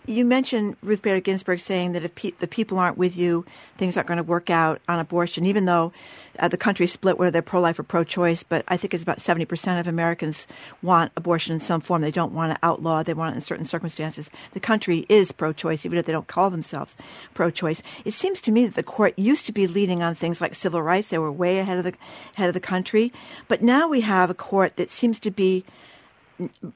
you 0.06 0.26
mentioned 0.26 0.78
Ruth 0.82 1.02
Bader 1.02 1.20
Ginsburg 1.20 1.60
saying 1.60 1.94
that 1.94 2.04
if 2.04 2.16
pe- 2.16 2.32
the 2.40 2.48
people 2.48 2.78
aren't 2.80 2.98
with 2.98 3.16
you, 3.16 3.46
things 3.78 3.98
aren't 3.98 4.08
going 4.08 4.18
to 4.18 4.24
work 4.24 4.50
out 4.50 4.82
on 4.88 5.00
abortion. 5.00 5.46
Even 5.46 5.66
though 5.66 5.92
uh, 6.40 6.48
the 6.48 6.58
country's 6.58 6.92
split, 6.92 7.18
whether 7.18 7.32
they're 7.32 7.42
pro-life 7.42 7.78
or 7.78 7.84
pro-choice, 7.84 8.44
but 8.44 8.64
I 8.68 8.78
think 8.78 8.94
it's 8.94 9.04
about 9.04 9.22
seventy 9.22 9.46
percent 9.46 9.80
of 9.80 9.88
Americans 9.88 10.48
want 10.82 11.12
abortion 11.16 11.54
in 11.56 11.60
some 11.60 11.82
form. 11.82 12.02
They 12.02 12.12
don't 12.12 12.34
want 12.34 12.54
to 12.54 12.66
outlaw. 12.66 13.04
They 13.04 13.14
want 13.14 13.34
it 13.34 13.38
in 13.38 13.42
certain 13.42 13.66
circumstances. 13.66 14.30
The 14.54 14.60
country 14.60 15.06
is 15.10 15.32
pro-choice, 15.32 15.86
even 15.86 15.98
if 15.98 16.06
they 16.06 16.14
don't 16.14 16.28
call 16.28 16.50
themselves 16.50 16.96
pro-choice. 17.34 17.82
It 18.06 18.14
seems 18.14 18.42
to 18.42 18.52
me 18.52 18.66
that 18.66 18.76
the 18.76 18.84
court 18.84 19.18
used 19.18 19.46
to 19.48 19.52
be 19.52 19.68
leading 19.68 20.02
on 20.02 20.16
things 20.16 20.42
like 20.42 20.56
civil 20.56 20.82
rights. 20.82 21.10
They 21.10 21.18
were 21.18 21.32
way 21.32 21.60
ahead 21.60 21.78
of 21.78 21.84
the 21.84 21.94
ahead 22.36 22.50
of 22.50 22.54
the 22.54 22.60
country, 22.60 23.12
but 23.48 23.62
now 23.62 23.88
we 23.88 24.02
have 24.02 24.30
a 24.30 24.34
court 24.36 24.76
that 24.78 24.92
seems 24.92 25.20
to 25.20 25.32
be 25.32 25.66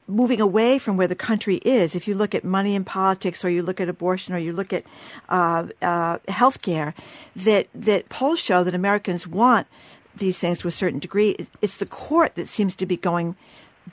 moving 0.08 0.42
away 0.42 0.78
from 0.80 0.98
where 0.98 1.08
the 1.08 1.16
country 1.16 1.58
is. 1.58 1.96
If 1.96 2.08
you 2.08 2.16
look 2.16 2.36
at 2.36 2.44
money 2.44 2.76
in 2.76 2.84
politics, 2.84 3.44
or 3.46 3.50
you 3.50 3.64
look 3.64 3.80
at 3.80 3.90
abortion, 3.90 4.34
or 4.34 4.38
you 4.38 4.54
look 4.54 4.74
at 4.74 4.84
uh, 5.30 5.68
uh, 5.82 6.18
health 6.28 6.62
care, 6.62 6.94
that 7.36 7.68
that 7.74 8.10
polls 8.10 8.40
show 8.40 8.64
that 8.64 8.76
Americans 8.76 9.28
want 9.28 9.68
these 10.16 10.38
things 10.38 10.60
to 10.60 10.68
a 10.68 10.72
certain 10.72 11.00
degree. 11.00 11.48
It's 11.62 11.78
the 11.78 11.86
court 11.86 12.36
that 12.36 12.48
seems 12.50 12.76
to 12.78 12.86
be 12.86 12.98
going 12.98 13.36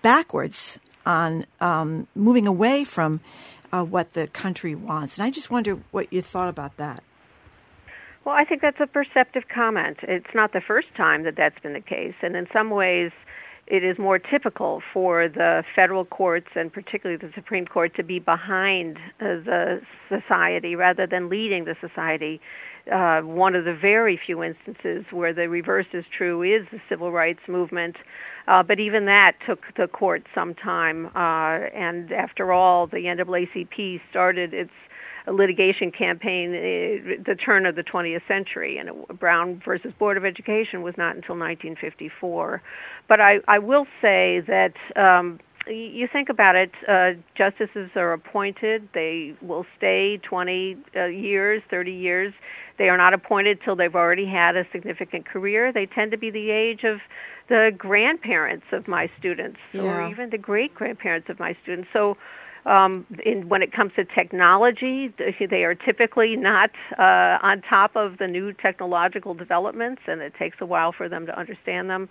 backwards 0.02 0.78
on 1.04 1.46
um, 1.60 2.06
moving 2.14 2.46
away 2.46 2.84
from 2.84 3.20
uh, 3.72 3.82
what 3.82 4.12
the 4.12 4.26
country 4.28 4.74
wants. 4.74 5.18
And 5.18 5.24
I 5.24 5.30
just 5.30 5.50
wonder 5.50 5.78
what 5.90 6.12
you 6.12 6.22
thought 6.22 6.48
about 6.48 6.76
that. 6.76 7.02
Well, 8.24 8.36
I 8.36 8.44
think 8.44 8.62
that's 8.62 8.78
a 8.80 8.86
perceptive 8.86 9.44
comment. 9.52 9.98
It's 10.02 10.32
not 10.34 10.52
the 10.52 10.60
first 10.60 10.94
time 10.96 11.24
that 11.24 11.34
that's 11.36 11.58
been 11.58 11.72
the 11.72 11.80
case, 11.80 12.14
and 12.22 12.36
in 12.36 12.46
some 12.52 12.70
ways 12.70 13.10
it 13.72 13.82
is 13.82 13.98
more 13.98 14.18
typical 14.18 14.82
for 14.92 15.28
the 15.28 15.64
federal 15.74 16.04
courts 16.04 16.48
and 16.54 16.70
particularly 16.70 17.16
the 17.16 17.32
Supreme 17.34 17.64
Court 17.64 17.96
to 17.96 18.02
be 18.02 18.18
behind 18.18 18.98
uh, 19.18 19.40
the 19.48 19.80
society 20.10 20.76
rather 20.76 21.06
than 21.06 21.30
leading 21.30 21.64
the 21.64 21.74
society. 21.80 22.38
Uh, 22.92 23.22
one 23.22 23.54
of 23.54 23.64
the 23.64 23.72
very 23.72 24.18
few 24.18 24.42
instances 24.42 25.06
where 25.10 25.32
the 25.32 25.48
reverse 25.48 25.86
is 25.94 26.04
true 26.14 26.42
is 26.42 26.66
the 26.70 26.82
civil 26.86 27.12
rights 27.12 27.40
movement. 27.48 27.96
Uh, 28.46 28.62
but 28.62 28.78
even 28.78 29.06
that 29.06 29.36
took 29.46 29.62
the 29.78 29.88
court 29.88 30.26
some 30.34 30.54
time. 30.54 31.06
Uh, 31.14 31.64
and 31.72 32.12
after 32.12 32.52
all, 32.52 32.86
the 32.86 32.98
NAACP 32.98 34.02
started 34.10 34.52
its 34.52 34.72
litigation 35.30 35.90
campaign 35.90 36.50
uh, 36.50 37.22
the 37.24 37.34
turn 37.34 37.66
of 37.66 37.76
the 37.76 37.84
20th 37.84 38.26
century, 38.26 38.78
and 38.78 38.90
Brown 39.18 39.62
versus 39.64 39.92
Board 39.98 40.16
of 40.16 40.24
Education 40.24 40.82
was 40.82 40.94
not 40.96 41.14
until 41.14 41.36
1954. 41.36 42.62
But 43.08 43.20
I, 43.20 43.40
I 43.48 43.58
will 43.58 43.86
say 44.00 44.42
that. 44.46 44.74
Um, 44.96 45.40
you 45.68 46.08
think 46.12 46.28
about 46.28 46.56
it, 46.56 46.72
uh, 46.88 47.12
justices 47.36 47.90
are 47.94 48.12
appointed. 48.12 48.88
They 48.94 49.34
will 49.40 49.64
stay 49.76 50.18
20 50.18 50.76
uh, 50.96 51.04
years, 51.04 51.62
30 51.70 51.92
years. 51.92 52.34
They 52.78 52.88
are 52.88 52.96
not 52.96 53.14
appointed 53.14 53.60
till 53.64 53.76
they've 53.76 53.94
already 53.94 54.26
had 54.26 54.56
a 54.56 54.66
significant 54.72 55.24
career. 55.24 55.72
They 55.72 55.86
tend 55.86 56.10
to 56.10 56.16
be 56.16 56.30
the 56.30 56.50
age 56.50 56.82
of 56.82 56.98
the 57.48 57.72
grandparents 57.76 58.66
of 58.72 58.88
my 58.88 59.10
students, 59.18 59.58
yeah. 59.72 59.82
or 59.82 60.10
even 60.10 60.30
the 60.30 60.38
great 60.38 60.74
grandparents 60.74 61.28
of 61.28 61.38
my 61.38 61.56
students. 61.62 61.88
So 61.92 62.16
um, 62.66 63.06
in, 63.24 63.48
when 63.48 63.62
it 63.62 63.72
comes 63.72 63.92
to 63.96 64.04
technology, 64.04 65.12
they 65.18 65.64
are 65.64 65.74
typically 65.74 66.36
not 66.36 66.70
uh, 66.98 67.38
on 67.42 67.62
top 67.62 67.96
of 67.96 68.18
the 68.18 68.28
new 68.28 68.52
technological 68.52 69.34
developments, 69.34 70.02
and 70.06 70.20
it 70.20 70.34
takes 70.34 70.58
a 70.60 70.66
while 70.66 70.92
for 70.92 71.08
them 71.08 71.26
to 71.26 71.38
understand 71.38 71.90
them. 71.90 72.08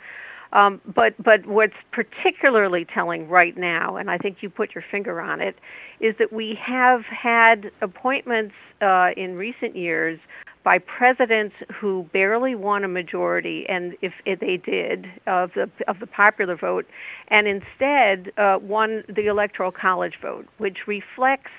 Um, 0.53 0.81
but 0.85 1.13
but 1.23 1.45
what's 1.45 1.75
particularly 1.91 2.85
telling 2.85 3.29
right 3.29 3.55
now, 3.57 3.95
and 3.95 4.11
I 4.11 4.17
think 4.17 4.37
you 4.41 4.49
put 4.49 4.75
your 4.75 4.83
finger 4.91 5.21
on 5.21 5.39
it, 5.39 5.55
is 5.99 6.15
that 6.19 6.33
we 6.33 6.55
have 6.61 7.03
had 7.05 7.71
appointments 7.81 8.55
uh, 8.81 9.11
in 9.15 9.35
recent 9.35 9.75
years 9.75 10.19
by 10.63 10.77
presidents 10.77 11.55
who 11.73 12.07
barely 12.13 12.53
won 12.53 12.83
a 12.83 12.87
majority, 12.87 13.65
and 13.67 13.95
if, 14.01 14.13
if 14.25 14.39
they 14.39 14.57
did 14.57 15.07
of 15.25 15.51
the 15.55 15.69
of 15.87 15.99
the 15.99 16.07
popular 16.07 16.55
vote, 16.55 16.85
and 17.29 17.47
instead 17.47 18.31
uh, 18.37 18.59
won 18.61 19.03
the 19.07 19.27
electoral 19.27 19.71
college 19.71 20.19
vote, 20.21 20.47
which 20.57 20.85
reflects 20.85 21.51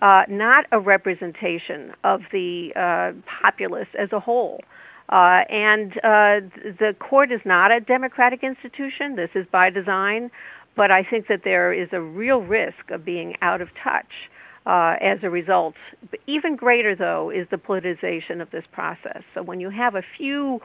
uh, 0.00 0.22
not 0.28 0.64
a 0.70 0.78
representation 0.78 1.92
of 2.04 2.22
the 2.32 2.72
uh, 2.76 3.12
populace 3.42 3.88
as 3.98 4.12
a 4.12 4.20
whole. 4.20 4.60
Uh, 5.08 5.44
and 5.48 5.92
uh, 5.98 6.40
the 6.78 6.94
court 6.98 7.32
is 7.32 7.40
not 7.44 7.72
a 7.72 7.80
democratic 7.80 8.42
institution. 8.42 9.16
This 9.16 9.30
is 9.34 9.46
by 9.50 9.70
design, 9.70 10.30
but 10.76 10.90
I 10.90 11.02
think 11.02 11.28
that 11.28 11.44
there 11.44 11.72
is 11.72 11.88
a 11.92 12.00
real 12.00 12.42
risk 12.42 12.90
of 12.90 13.04
being 13.04 13.36
out 13.40 13.60
of 13.60 13.68
touch 13.82 14.30
uh, 14.66 14.96
as 15.00 15.18
a 15.22 15.30
result. 15.30 15.74
But 16.10 16.20
even 16.26 16.56
greater, 16.56 16.94
though, 16.94 17.30
is 17.30 17.48
the 17.50 17.56
politicization 17.56 18.42
of 18.42 18.50
this 18.50 18.64
process. 18.70 19.22
So 19.34 19.42
when 19.42 19.60
you 19.60 19.70
have 19.70 19.94
a 19.94 20.02
few 20.16 20.60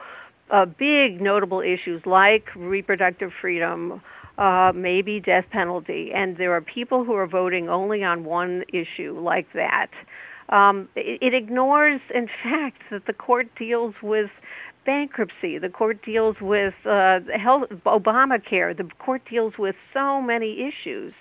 uh, 0.50 0.66
big 0.66 1.22
notable 1.22 1.60
issues 1.60 2.04
like 2.04 2.48
reproductive 2.54 3.32
freedom, 3.40 4.02
uh, 4.36 4.72
maybe 4.74 5.20
death 5.20 5.46
penalty, 5.50 6.12
and 6.12 6.36
there 6.36 6.52
are 6.52 6.60
people 6.60 7.04
who 7.04 7.14
are 7.14 7.26
voting 7.26 7.68
only 7.68 8.04
on 8.04 8.24
one 8.24 8.64
issue 8.72 9.18
like 9.18 9.46
that. 9.54 9.90
Um, 10.50 10.88
it, 10.94 11.18
it 11.22 11.34
ignores, 11.34 12.00
in 12.14 12.28
fact, 12.42 12.82
that 12.90 13.06
the 13.06 13.12
court 13.12 13.48
deals 13.56 13.94
with 14.02 14.30
bankruptcy. 14.84 15.56
The 15.58 15.70
court 15.70 16.02
deals 16.04 16.36
with 16.40 16.74
uh, 16.84 17.20
health, 17.38 17.70
Obamacare. 17.86 18.76
The 18.76 18.88
court 18.98 19.22
deals 19.28 19.56
with 19.58 19.76
so 19.92 20.20
many 20.20 20.60
issues 20.60 21.14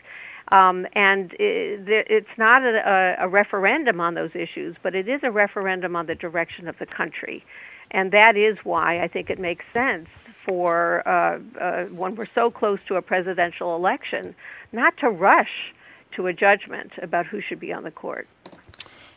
um, 0.49 0.85
and 0.93 1.33
it, 1.33 1.87
it's 1.87 2.37
not 2.37 2.63
a, 2.63 3.15
a 3.19 3.27
referendum 3.27 3.99
on 3.99 4.13
those 4.13 4.31
issues, 4.35 4.75
but 4.83 4.93
it 4.93 5.07
is 5.07 5.21
a 5.23 5.31
referendum 5.31 5.95
on 5.95 6.05
the 6.05 6.15
direction 6.15 6.67
of 6.67 6.77
the 6.79 6.85
country. 6.85 7.43
And 7.91 8.11
that 8.11 8.35
is 8.35 8.57
why 8.63 9.01
I 9.01 9.07
think 9.07 9.29
it 9.29 9.39
makes 9.39 9.65
sense 9.73 10.07
for 10.45 11.07
uh, 11.07 11.39
uh, 11.59 11.85
when 11.85 12.15
we're 12.15 12.27
so 12.35 12.51
close 12.51 12.79
to 12.87 12.95
a 12.95 13.01
presidential 13.01 13.75
election 13.75 14.35
not 14.73 14.97
to 14.97 15.09
rush 15.09 15.73
to 16.15 16.27
a 16.27 16.33
judgment 16.33 16.91
about 17.01 17.25
who 17.25 17.39
should 17.39 17.59
be 17.59 17.71
on 17.71 17.83
the 17.83 17.91
court. 17.91 18.27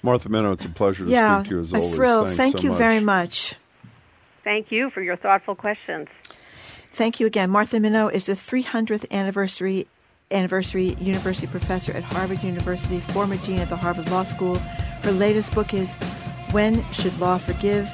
Martha 0.07 0.29
Minow, 0.29 0.53
it's 0.53 0.65
a 0.65 0.69
pleasure 0.69 1.05
to 1.05 1.11
yeah, 1.11 1.41
speak 1.41 1.49
to 1.51 1.57
you 1.57 1.63
as 1.63 1.73
a 1.73 1.77
always. 1.77 1.95
Thrill. 1.95 2.25
Thanks 2.25 2.37
Thank 2.37 2.57
so 2.59 2.63
you 2.63 2.71
much. 2.71 2.79
very 2.79 3.01
much. 3.01 3.55
Thank 4.45 4.71
you 4.71 4.91
for 4.91 5.03
your 5.03 5.17
thoughtful 5.17 5.57
questions. 5.57 6.07
Thank 6.95 7.19
you 7.19 7.27
again. 7.27 7.51
Martha 7.51 7.79
Minow 7.79 8.11
is 8.11 8.27
the 8.27 8.35
300th 8.35 9.11
anniversary 9.11 9.87
anniversary 10.31 10.97
university 11.01 11.47
professor 11.47 11.93
at 11.93 12.03
Harvard 12.03 12.43
University, 12.43 13.01
former 13.01 13.37
dean 13.39 13.59
at 13.59 13.69
the 13.69 13.77
Harvard 13.77 14.09
Law 14.11 14.25
School. 14.25 14.57
Her 15.03 15.13
latest 15.13 15.53
book 15.53 15.75
is 15.75 15.93
When 16.53 16.85
Should 16.93 17.19
Law 17.19 17.39
Forgive? 17.39 17.89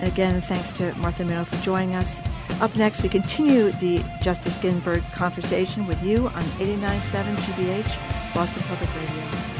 And 0.00 0.10
again, 0.10 0.40
thanks 0.40 0.72
to 0.74 0.94
Martha 0.94 1.24
Minow 1.24 1.46
for 1.46 1.62
joining 1.64 1.94
us. 1.96 2.20
Up 2.60 2.74
next, 2.76 3.02
we 3.02 3.08
continue 3.08 3.72
the 3.72 4.04
Justice 4.22 4.56
Ginsburg 4.58 5.02
conversation 5.12 5.86
with 5.86 6.02
you 6.02 6.28
on 6.28 6.42
89.7 6.58 7.36
GBH, 7.36 8.34
Boston 8.34 8.62
Public 8.62 8.94
Radio. 8.94 9.55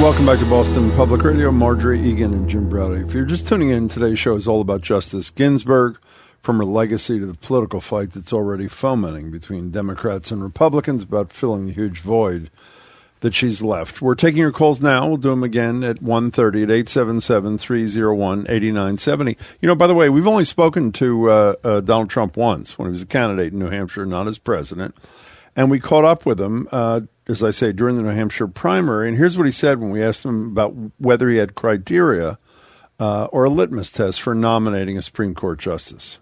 Welcome 0.00 0.24
back 0.24 0.38
to 0.38 0.46
Boston 0.46 0.90
Public 0.92 1.22
Radio. 1.22 1.52
Margery 1.52 2.00
Eagan 2.00 2.32
and 2.32 2.48
Jim 2.48 2.70
Braude. 2.70 3.06
If 3.06 3.12
you're 3.12 3.26
just 3.26 3.46
tuning 3.46 3.68
in, 3.68 3.86
today's 3.86 4.18
show 4.18 4.34
is 4.34 4.48
all 4.48 4.62
about 4.62 4.80
Justice 4.80 5.28
Ginsburg, 5.28 5.98
from 6.40 6.56
her 6.56 6.64
legacy 6.64 7.20
to 7.20 7.26
the 7.26 7.34
political 7.34 7.82
fight 7.82 8.12
that's 8.12 8.32
already 8.32 8.66
fomenting 8.66 9.30
between 9.30 9.70
Democrats 9.70 10.30
and 10.30 10.42
Republicans 10.42 11.02
about 11.02 11.34
filling 11.34 11.66
the 11.66 11.72
huge 11.72 12.00
void 12.00 12.50
that 13.20 13.34
she's 13.34 13.62
left. 13.62 14.00
We're 14.00 14.14
taking 14.14 14.38
your 14.38 14.52
calls 14.52 14.80
now. 14.80 15.06
We'll 15.06 15.18
do 15.18 15.28
them 15.28 15.42
again 15.42 15.84
at 15.84 15.98
1.30 15.98 16.62
at 16.62 16.70
877-301-8970. 16.86 19.36
You 19.60 19.66
know, 19.66 19.74
by 19.74 19.86
the 19.86 19.94
way, 19.94 20.08
we've 20.08 20.26
only 20.26 20.46
spoken 20.46 20.92
to 20.92 21.30
uh, 21.30 21.56
uh, 21.62 21.80
Donald 21.80 22.08
Trump 22.08 22.38
once 22.38 22.78
when 22.78 22.88
he 22.88 22.90
was 22.90 23.02
a 23.02 23.06
candidate 23.06 23.52
in 23.52 23.58
New 23.58 23.68
Hampshire, 23.68 24.06
not 24.06 24.28
as 24.28 24.38
president. 24.38 24.94
And 25.54 25.70
we 25.70 25.78
caught 25.78 26.06
up 26.06 26.24
with 26.24 26.40
him 26.40 26.70
uh, 26.72 27.02
as 27.30 27.42
I 27.42 27.50
say, 27.50 27.72
during 27.72 27.96
the 27.96 28.02
New 28.02 28.08
Hampshire 28.08 28.48
primary. 28.48 29.08
And 29.08 29.16
here's 29.16 29.36
what 29.36 29.46
he 29.46 29.52
said 29.52 29.78
when 29.80 29.90
we 29.90 30.02
asked 30.02 30.24
him 30.24 30.48
about 30.48 30.74
whether 30.98 31.28
he 31.28 31.36
had 31.38 31.54
criteria 31.54 32.38
uh, 32.98 33.24
or 33.26 33.44
a 33.44 33.50
litmus 33.50 33.90
test 33.90 34.20
for 34.20 34.34
nominating 34.34 34.98
a 34.98 35.02
Supreme 35.02 35.34
Court 35.34 35.58
justice. 35.58 36.18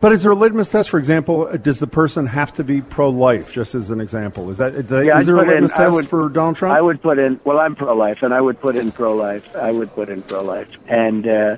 But 0.00 0.10
is 0.10 0.24
there 0.24 0.32
a 0.32 0.34
litmus 0.34 0.68
test? 0.68 0.90
For 0.90 0.98
example, 0.98 1.46
does 1.58 1.78
the 1.78 1.86
person 1.86 2.26
have 2.26 2.52
to 2.54 2.64
be 2.64 2.82
pro-life? 2.82 3.52
Just 3.52 3.76
as 3.76 3.88
an 3.88 4.00
example, 4.00 4.50
is 4.50 4.58
that 4.58 4.74
is 4.74 4.90
Yeah, 4.90 5.16
I'd 5.18 5.26
there 5.26 5.36
a 5.36 5.38
put 5.38 5.48
in- 5.48 5.54
litmus 5.54 5.70
test 5.72 5.92
would- 5.94 6.08
for 6.08 6.28
Donald 6.28 6.56
Trump? 6.56 6.74
I 6.74 6.80
would 6.80 7.00
put 7.00 7.20
in. 7.20 7.38
Well, 7.44 7.60
I'm 7.60 7.76
pro-life, 7.76 8.24
and 8.24 8.34
I 8.34 8.40
would 8.40 8.60
put 8.60 8.74
in 8.74 8.90
pro-life. 8.90 9.54
I 9.54 9.70
would 9.70 9.94
put 9.94 10.08
in 10.08 10.22
pro-life, 10.22 10.66
and 10.88 11.28
uh, 11.28 11.56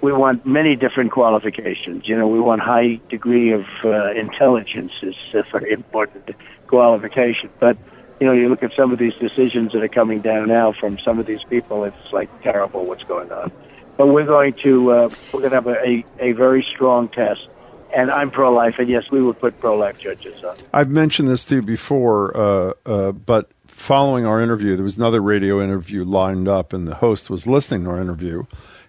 we 0.00 0.12
want 0.14 0.46
many 0.46 0.76
different 0.76 1.12
qualifications. 1.12 2.08
You 2.08 2.16
know, 2.16 2.26
we 2.26 2.40
want 2.40 2.62
high 2.62 3.00
degree 3.10 3.52
of 3.52 3.66
uh, 3.84 4.12
intelligence 4.12 4.92
is 5.02 5.14
a 5.34 5.42
very 5.52 5.70
important 5.72 6.30
qualification. 6.68 7.50
But 7.60 7.76
you 8.24 8.30
know, 8.30 8.36
you 8.36 8.48
look 8.48 8.62
at 8.62 8.72
some 8.72 8.90
of 8.90 8.98
these 8.98 9.12
decisions 9.16 9.72
that 9.72 9.82
are 9.82 9.88
coming 9.88 10.22
down 10.22 10.48
now 10.48 10.72
from 10.72 10.98
some 10.98 11.18
of 11.18 11.26
these 11.26 11.42
people. 11.44 11.84
It's 11.84 12.10
like 12.10 12.30
terrible 12.42 12.86
what's 12.86 13.02
going 13.04 13.30
on. 13.30 13.52
But 13.98 14.06
we're 14.06 14.24
going 14.24 14.54
to 14.62 14.92
uh, 14.92 15.10
we're 15.30 15.40
going 15.40 15.50
to 15.50 15.56
have 15.56 15.66
a, 15.66 16.04
a, 16.18 16.32
very 16.32 16.66
strong 16.74 17.08
test. 17.08 17.46
And 17.94 18.10
I'm 18.10 18.30
pro-life, 18.30 18.76
and 18.78 18.88
yes, 18.88 19.10
we 19.10 19.20
would 19.20 19.38
put 19.38 19.60
pro-life 19.60 19.98
judges 19.98 20.42
on. 20.42 20.56
I've 20.72 20.88
mentioned 20.88 21.28
this 21.28 21.44
to 21.44 21.56
you 21.56 21.62
before, 21.62 22.34
uh, 22.34 22.72
uh, 22.86 23.12
but 23.12 23.50
following 23.66 24.24
our 24.24 24.40
interview, 24.40 24.74
there 24.74 24.84
was 24.84 24.96
another 24.96 25.20
radio 25.20 25.62
interview 25.62 26.02
lined 26.02 26.48
up, 26.48 26.72
and 26.72 26.88
the 26.88 26.94
host 26.94 27.28
was 27.28 27.46
listening 27.46 27.84
to 27.84 27.90
our 27.90 28.00
interview. 28.00 28.44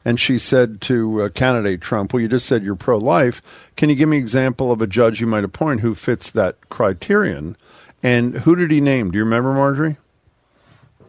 And 0.06 0.18
she 0.18 0.40
said 0.40 0.80
to 0.82 1.24
uh, 1.24 1.30
candidate 1.30 1.82
Trump, 1.82 2.14
Well, 2.14 2.22
you 2.22 2.30
just 2.30 2.46
said 2.46 2.64
you're 2.64 2.76
pro 2.76 2.98
life. 2.98 3.42
Can 3.76 3.90
you 3.90 3.96
give 3.96 4.08
me 4.08 4.16
an 4.16 4.24
example 4.24 4.72
of 4.72 4.82
a 4.82 4.88
judge 4.88 5.20
you 5.20 5.28
might 5.28 5.44
appoint 5.44 5.82
who 5.82 5.94
fits 5.94 6.32
that 6.32 6.70
criterion? 6.70 7.58
And 8.06 8.36
who 8.36 8.56
did 8.56 8.70
he 8.72 8.80
name? 8.82 9.12
Do 9.12 9.18
you 9.18 9.24
remember, 9.24 9.52
Margery? 9.54 9.98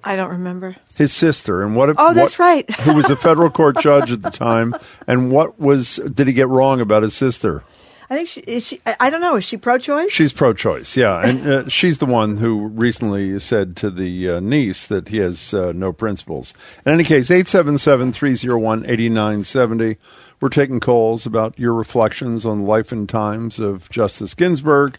I 0.03 0.17
don't 0.17 0.31
remember. 0.31 0.77
His 0.97 1.13
sister. 1.13 1.63
And 1.63 1.77
what? 1.77 1.95
Oh, 1.99 2.15
that's 2.15 2.39
what- 2.39 2.45
right. 2.45 2.71
who 2.81 2.95
was 2.95 3.11
a 3.11 3.17
federal 3.17 3.51
court 3.51 3.77
judge 3.81 4.11
at 4.13 4.23
the 4.23 4.31
time? 4.31 4.75
And 5.07 5.31
what 5.31 5.61
was 5.61 5.97
did 5.97 6.27
he 6.27 6.33
get 6.33 6.49
wrong 6.49 6.81
about 6.81 7.03
his 7.03 7.13
sister? 7.15 7.63
I 8.09 8.15
think 8.15 8.29
she 8.29 8.41
is 8.43 8.65
she. 8.65 8.81
I 8.87 8.95
I 9.01 9.11
don't 9.11 9.21
know. 9.21 9.35
Is 9.35 9.43
she 9.45 9.57
pro-choice? 9.57 10.13
She's 10.13 10.33
pro-choice, 10.33 10.97
yeah, 10.97 11.21
and 11.27 11.45
uh, 11.49 11.69
she's 11.69 11.99
the 11.99 12.07
one 12.07 12.37
who 12.37 12.69
recently 12.69 13.37
said 13.41 13.75
to 13.79 13.91
the 13.91 14.31
uh, 14.31 14.39
niece 14.39 14.87
that 14.87 15.09
he 15.09 15.17
has 15.17 15.53
uh, 15.53 15.73
no 15.75 15.93
principles. 15.93 16.55
In 16.87 16.93
any 16.93 17.03
case, 17.03 17.31
877-301-8970. 17.31 19.97
We're 20.41 20.49
taking 20.51 20.79
calls 20.79 21.27
about 21.27 21.59
your 21.59 21.75
reflections 21.75 22.47
on 22.47 22.65
life 22.65 22.93
and 22.93 23.09
times 23.09 23.59
of 23.59 23.91
Justice 23.91 24.35
Ginsburg 24.35 24.99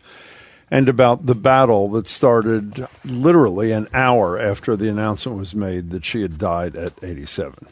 and 0.70 0.90
about 0.90 1.26
the 1.26 1.36
battle 1.36 1.90
that 1.92 2.08
started 2.08 2.88
literally 3.06 3.72
an 3.72 3.88
hour 3.94 4.38
after 4.40 4.76
the 4.76 4.90
announcement 4.90 5.38
was 5.38 5.56
made 5.56 5.92
that 5.92 6.06
she 6.06 6.22
had 6.22 6.38
died 6.38 6.76
at 6.76 6.94
87. 7.02 7.68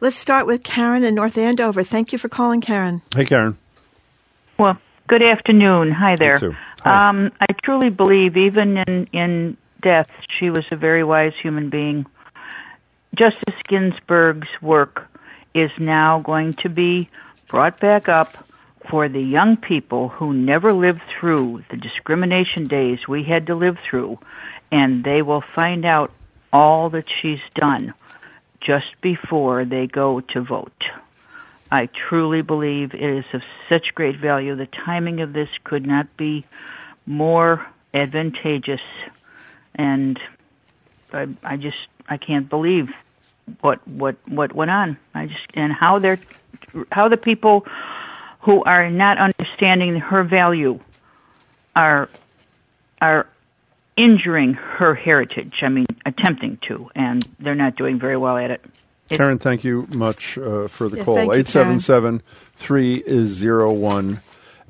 Let's 0.00 0.16
start 0.16 0.46
with 0.46 0.62
Karen 0.62 1.04
in 1.04 1.14
North 1.14 1.36
Andover. 1.36 1.82
Thank 1.82 2.12
you 2.12 2.18
for 2.18 2.28
calling, 2.28 2.60
Karen. 2.62 3.02
Hey, 3.14 3.26
Karen. 3.26 3.58
Well, 4.58 4.80
good 5.06 5.22
afternoon. 5.22 5.92
Hi 5.92 6.16
there. 6.16 6.38
too. 6.38 6.56
Um, 6.84 7.32
I 7.40 7.46
truly 7.62 7.90
believe, 7.90 8.36
even 8.38 8.78
in 8.78 9.06
in 9.12 9.56
death, 9.82 10.10
she 10.38 10.48
was 10.48 10.64
a 10.70 10.76
very 10.76 11.04
wise 11.04 11.34
human 11.42 11.68
being. 11.68 12.06
Justice 13.14 13.56
Ginsburg's 13.68 14.48
work 14.62 15.08
is 15.54 15.70
now 15.78 16.20
going 16.20 16.54
to 16.54 16.68
be 16.68 17.10
brought 17.48 17.80
back 17.80 18.08
up 18.08 18.46
for 18.90 19.08
the 19.08 19.24
young 19.24 19.56
people 19.56 20.08
who 20.08 20.32
never 20.32 20.72
lived 20.72 21.02
through 21.18 21.62
the 21.70 21.76
discrimination 21.76 22.66
days 22.66 23.06
we 23.06 23.22
had 23.22 23.46
to 23.46 23.54
live 23.54 23.78
through, 23.88 24.18
and 24.72 25.04
they 25.04 25.22
will 25.22 25.40
find 25.40 25.84
out 25.84 26.10
all 26.52 26.90
that 26.90 27.06
she's 27.08 27.40
done 27.54 27.94
just 28.60 29.00
before 29.00 29.64
they 29.64 29.86
go 29.86 30.20
to 30.20 30.40
vote. 30.40 30.84
I 31.70 31.86
truly 31.86 32.42
believe 32.42 32.92
it 32.92 33.00
is 33.00 33.24
of 33.32 33.42
such 33.68 33.94
great 33.94 34.16
value. 34.16 34.56
The 34.56 34.66
timing 34.66 35.20
of 35.20 35.32
this 35.32 35.48
could 35.62 35.86
not 35.86 36.16
be 36.16 36.44
more 37.06 37.64
advantageous, 37.94 38.80
and 39.76 40.18
I, 41.12 41.28
I 41.44 41.56
just 41.56 41.86
I 42.08 42.16
can't 42.16 42.48
believe 42.48 42.92
what 43.60 43.86
what 43.86 44.16
what 44.26 44.52
went 44.52 44.72
on. 44.72 44.98
I 45.14 45.26
just 45.26 45.46
and 45.54 45.72
how 45.72 46.00
they're 46.00 46.18
how 46.90 47.08
the 47.08 47.16
people 47.16 47.66
who 48.40 48.62
are 48.64 48.90
not 48.90 49.18
understanding 49.18 49.96
her 50.00 50.22
value 50.24 50.80
are 51.76 52.08
are 53.00 53.26
injuring 53.96 54.54
her 54.54 54.94
heritage. 54.94 55.54
I 55.62 55.68
mean, 55.68 55.86
attempting 56.06 56.58
to, 56.68 56.90
and 56.94 57.26
they're 57.38 57.54
not 57.54 57.76
doing 57.76 57.98
very 57.98 58.16
well 58.16 58.36
at 58.36 58.50
it. 58.50 58.64
It- 59.10 59.16
Karen, 59.16 59.38
thank 59.38 59.64
you 59.64 59.86
much 59.92 60.38
uh, 60.38 60.68
for 60.68 60.88
the 60.88 60.98
Yeah, 60.98 61.04
call. 61.04 61.14
thank 61.16 61.26
you, 61.34 61.44
Karen. 61.44 61.76
877 61.76 62.22
301 62.56 64.20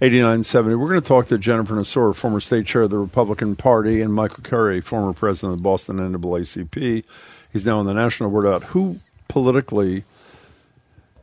8970. 0.02 0.74
We're 0.76 0.88
going 0.88 1.00
to 1.02 1.06
talk 1.06 1.26
to 1.26 1.36
Jennifer 1.38 1.74
Nassour, 1.74 2.14
former 2.16 2.40
state 2.40 2.64
chair 2.66 2.82
of 2.82 2.90
the 2.90 2.96
Republican 2.98 3.54
Party, 3.54 4.00
and 4.00 4.14
Michael 4.14 4.42
Curry, 4.42 4.80
former 4.80 5.12
president 5.12 5.52
of 5.52 5.58
the 5.58 5.62
Boston 5.62 5.98
NAACP. 5.98 7.04
He's 7.52 7.66
now 7.66 7.78
on 7.80 7.86
the 7.86 7.92
national 7.92 8.30
board 8.30 8.46
out. 8.46 8.64
Who 8.64 8.98
politically 9.28 10.04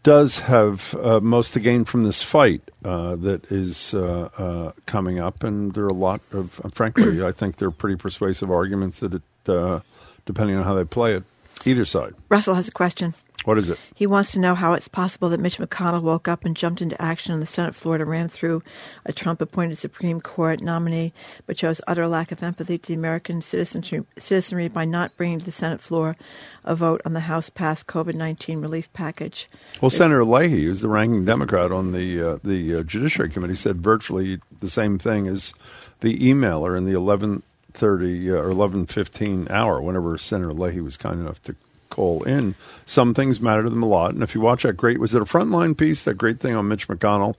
does 0.03 0.39
have 0.39 0.95
uh, 0.95 1.19
most 1.19 1.53
to 1.53 1.59
gain 1.59 1.85
from 1.85 2.01
this 2.01 2.23
fight 2.23 2.61
uh, 2.83 3.15
that 3.17 3.51
is 3.51 3.93
uh, 3.93 4.29
uh, 4.37 4.71
coming 4.85 5.19
up? 5.19 5.43
And 5.43 5.73
there 5.73 5.83
are 5.85 5.89
a 5.89 5.93
lot 5.93 6.21
of, 6.33 6.61
frankly, 6.73 7.23
I 7.23 7.31
think 7.31 7.57
there 7.57 7.67
are 7.67 7.71
pretty 7.71 7.97
persuasive 7.97 8.49
arguments 8.51 8.99
that 8.99 9.13
it, 9.15 9.21
uh, 9.47 9.79
depending 10.25 10.55
on 10.57 10.63
how 10.63 10.75
they 10.75 10.83
play 10.83 11.13
it, 11.13 11.23
either 11.67 11.85
side. 11.85 12.13
Russell 12.29 12.55
has 12.55 12.67
a 12.67 12.71
question. 12.71 13.13
What 13.47 13.57
is 13.57 13.69
it? 13.69 13.79
He 13.95 14.05
wants 14.05 14.31
to 14.31 14.39
know 14.39 14.55
how 14.55 14.73
it's 14.73 14.89
possible 14.89 15.29
that 15.29 15.39
Mitch 15.39 15.57
McConnell 15.57 16.01
woke 16.01 16.27
up 16.27 16.43
and 16.43 16.53
jumped 16.53 16.81
into 16.81 17.01
action 17.01 17.31
on 17.31 17.39
the 17.39 17.45
Senate 17.45 17.75
floor 17.75 17.97
to 17.97 18.03
ram 18.03 18.27
through 18.27 18.61
a 19.05 19.13
Trump 19.13 19.39
appointed 19.39 19.77
Supreme 19.77 20.19
Court 20.19 20.59
nominee, 20.59 21.13
but 21.45 21.57
shows 21.57 21.79
utter 21.87 22.09
lack 22.09 22.33
of 22.33 22.43
empathy 22.43 22.77
to 22.77 22.87
the 22.89 22.93
American 22.93 23.41
citizenry, 23.41 24.67
by 24.67 24.83
not 24.83 25.15
bringing 25.15 25.39
to 25.39 25.45
the 25.45 25.53
Senate 25.53 25.79
floor 25.79 26.17
a 26.65 26.75
vote 26.75 27.01
on 27.05 27.13
the 27.13 27.21
House 27.21 27.49
passed 27.49 27.87
COVID 27.87 28.15
19 28.15 28.59
relief 28.59 28.91
package. 28.91 29.49
Well, 29.81 29.91
Senator 29.91 30.25
Leahy, 30.25 30.65
who's 30.65 30.81
the 30.81 30.89
ranking 30.89 31.23
Democrat 31.23 31.71
on 31.71 31.93
the 31.93 32.21
uh, 32.21 32.39
the 32.43 32.75
uh, 32.75 32.83
Judiciary 32.83 33.29
Committee, 33.29 33.55
said 33.55 33.77
virtually 33.77 34.41
the 34.59 34.69
same 34.69 34.97
thing 34.97 35.25
as 35.27 35.53
the 36.01 36.19
emailer 36.19 36.77
in 36.77 36.83
the 36.83 36.91
eleven 36.91 37.43
thirty 37.77 38.29
uh, 38.31 38.35
or 38.35 38.49
eleven 38.49 38.85
fifteen 38.85 39.47
hour. 39.49 39.81
Whenever 39.81 40.17
Senator 40.17 40.53
Leahy 40.53 40.81
was 40.81 40.97
kind 40.97 41.19
enough 41.19 41.41
to 41.43 41.55
call 41.89 42.23
in, 42.23 42.55
some 42.85 43.13
things 43.13 43.39
matter 43.39 43.63
to 43.63 43.69
them 43.69 43.83
a 43.83 43.87
lot. 43.87 44.13
And 44.13 44.21
if 44.21 44.35
you 44.35 44.41
watch 44.41 44.63
that 44.63 44.75
great, 44.75 44.99
was 44.99 45.13
it 45.13 45.21
a 45.21 45.25
frontline 45.25 45.77
piece? 45.77 46.03
That 46.03 46.15
great 46.15 46.39
thing 46.39 46.55
on 46.55 46.67
Mitch 46.67 46.87
McConnell 46.87 47.35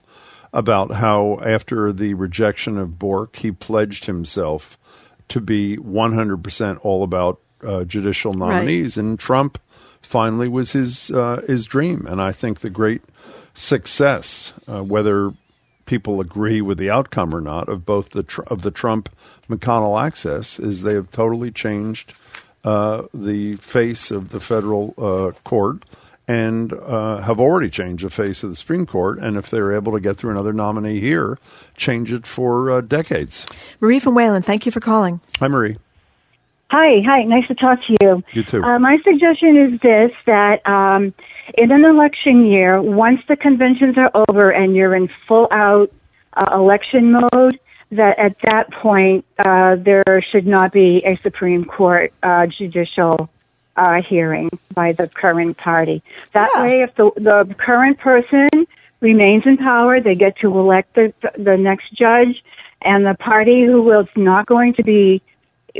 about 0.51 0.91
how 0.91 1.39
after 1.45 1.93
the 1.93 2.15
rejection 2.15 2.79
of 2.79 2.97
Bork, 2.97 3.35
he 3.35 3.51
pledged 3.51 4.05
himself 4.05 4.77
to 5.27 5.39
be 5.39 5.75
one 5.75 6.13
hundred 6.13 6.43
percent 6.43 6.79
all 6.83 7.03
about 7.03 7.39
uh, 7.63 7.83
judicial 7.83 8.33
nominees, 8.33 8.97
and 8.97 9.19
Trump 9.19 9.59
finally 10.01 10.47
was 10.47 10.71
his 10.71 11.11
uh, 11.11 11.43
his 11.45 11.65
dream. 11.65 12.07
And 12.09 12.19
I 12.19 12.31
think 12.31 12.61
the 12.61 12.71
great 12.71 13.03
success, 13.53 14.53
uh, 14.67 14.81
whether 14.81 15.33
people 15.89 16.21
agree 16.21 16.61
with 16.61 16.77
the 16.77 16.89
outcome 16.89 17.35
or 17.35 17.41
not, 17.41 17.67
of 17.67 17.85
both 17.85 18.11
the 18.11 18.23
tr- 18.23 18.47
of 18.47 18.61
the 18.61 18.71
Trump 18.71 19.09
McConnell 19.49 20.01
access, 20.01 20.59
is 20.59 20.83
they 20.83 20.93
have 20.93 21.11
totally 21.11 21.51
changed 21.51 22.13
uh, 22.63 23.03
the 23.13 23.55
face 23.57 24.11
of 24.11 24.29
the 24.29 24.39
federal 24.39 24.93
uh, 24.97 25.31
court. 25.43 25.83
And 26.27 26.73
uh, 26.73 27.21
have 27.21 27.39
already 27.39 27.71
changed 27.71 28.05
the 28.05 28.11
face 28.11 28.43
of 28.43 28.51
the 28.51 28.55
Supreme 28.55 28.85
Court, 28.85 29.17
and 29.17 29.35
if 29.35 29.49
they're 29.49 29.73
able 29.73 29.93
to 29.93 29.99
get 29.99 30.17
through 30.17 30.29
another 30.29 30.53
nominee 30.53 30.99
here, 30.99 31.39
change 31.75 32.11
it 32.11 32.27
for 32.27 32.69
uh, 32.69 32.81
decades. 32.81 33.47
Marie 33.79 33.97
from 33.97 34.13
Wayland, 34.13 34.45
thank 34.45 34.67
you 34.67 34.71
for 34.71 34.79
calling. 34.79 35.21
Hi, 35.39 35.47
Marie. 35.47 35.77
Hi, 36.69 37.01
hi. 37.03 37.23
Nice 37.23 37.47
to 37.47 37.55
talk 37.55 37.79
to 37.87 37.97
you. 37.99 38.23
You 38.33 38.43
too. 38.43 38.63
Uh, 38.63 38.77
my 38.77 38.99
suggestion 38.99 39.57
is 39.57 39.79
this: 39.79 40.11
that 40.27 40.61
um, 40.69 41.15
in 41.57 41.71
an 41.71 41.85
election 41.85 42.45
year, 42.45 42.81
once 42.81 43.21
the 43.27 43.35
conventions 43.35 43.97
are 43.97 44.11
over 44.27 44.51
and 44.51 44.75
you're 44.75 44.95
in 44.95 45.07
full 45.07 45.47
out 45.51 45.91
uh, 46.33 46.49
election 46.53 47.11
mode, 47.11 47.59
that 47.91 48.19
at 48.19 48.39
that 48.41 48.71
point 48.71 49.25
uh, 49.39 49.75
there 49.75 50.23
should 50.31 50.45
not 50.45 50.71
be 50.71 51.03
a 51.03 51.15
Supreme 51.17 51.65
Court 51.65 52.13
uh, 52.21 52.45
judicial 52.47 53.29
uh, 53.75 54.01
hearing 54.01 54.49
by 54.73 54.91
the 54.91 55.07
current 55.07 55.57
party. 55.57 56.03
That 56.33 56.51
way, 56.55 56.81
if 56.81 56.95
the 56.95 57.11
the 57.15 57.55
current 57.55 57.97
person 57.97 58.49
remains 58.99 59.45
in 59.45 59.57
power, 59.57 59.99
they 60.01 60.15
get 60.15 60.37
to 60.39 60.57
elect 60.59 60.93
the 60.93 61.13
the 61.37 61.57
next 61.57 61.93
judge, 61.93 62.43
and 62.81 63.05
the 63.05 63.15
party 63.15 63.63
who 63.63 63.91
is 63.99 64.07
not 64.15 64.45
going 64.45 64.73
to 64.75 64.83
be 64.83 65.21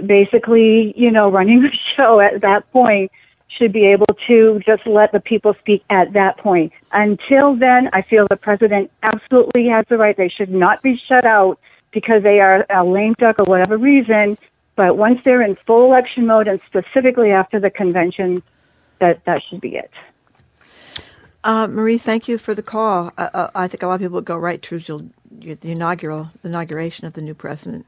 basically, 0.05 0.93
you 0.97 1.11
know, 1.11 1.29
running 1.29 1.61
the 1.63 1.71
show 1.95 2.19
at 2.19 2.41
that 2.41 2.71
point 2.71 3.11
should 3.49 3.73
be 3.73 3.85
able 3.87 4.05
to 4.27 4.61
just 4.65 4.85
let 4.85 5.11
the 5.11 5.19
people 5.19 5.53
speak 5.55 5.83
at 5.89 6.13
that 6.13 6.37
point. 6.37 6.71
Until 6.91 7.55
then, 7.55 7.89
I 7.93 8.01
feel 8.01 8.27
the 8.27 8.37
president 8.37 8.91
absolutely 9.03 9.67
has 9.67 9.85
the 9.89 9.97
right. 9.97 10.15
They 10.15 10.29
should 10.29 10.51
not 10.51 10.81
be 10.81 10.97
shut 10.97 11.25
out 11.25 11.59
because 11.91 12.23
they 12.23 12.39
are 12.39 12.65
a 12.69 12.85
lame 12.85 13.13
duck 13.13 13.39
or 13.39 13.45
whatever 13.45 13.77
reason. 13.77 14.37
But 14.75 14.97
once 14.97 15.23
they're 15.23 15.41
in 15.41 15.55
full 15.55 15.85
election 15.85 16.25
mode 16.25 16.47
and 16.47 16.61
specifically 16.61 17.31
after 17.31 17.59
the 17.59 17.69
convention, 17.69 18.41
that, 18.99 19.25
that 19.25 19.41
should 19.49 19.61
be 19.61 19.75
it. 19.75 19.91
Uh, 21.43 21.67
Marie, 21.67 21.97
thank 21.97 22.27
you 22.27 22.37
for 22.37 22.53
the 22.53 22.61
call. 22.61 23.11
Uh, 23.17 23.29
uh, 23.33 23.49
I 23.55 23.67
think 23.67 23.81
a 23.81 23.87
lot 23.87 23.95
of 23.95 24.01
people 24.01 24.15
would 24.15 24.25
go 24.25 24.37
right 24.37 24.61
to 24.61 24.79
the 24.79 25.71
inaugural 25.71 26.31
the 26.41 26.49
inauguration 26.49 27.07
of 27.07 27.13
the 27.13 27.21
new 27.21 27.33
president. 27.33 27.85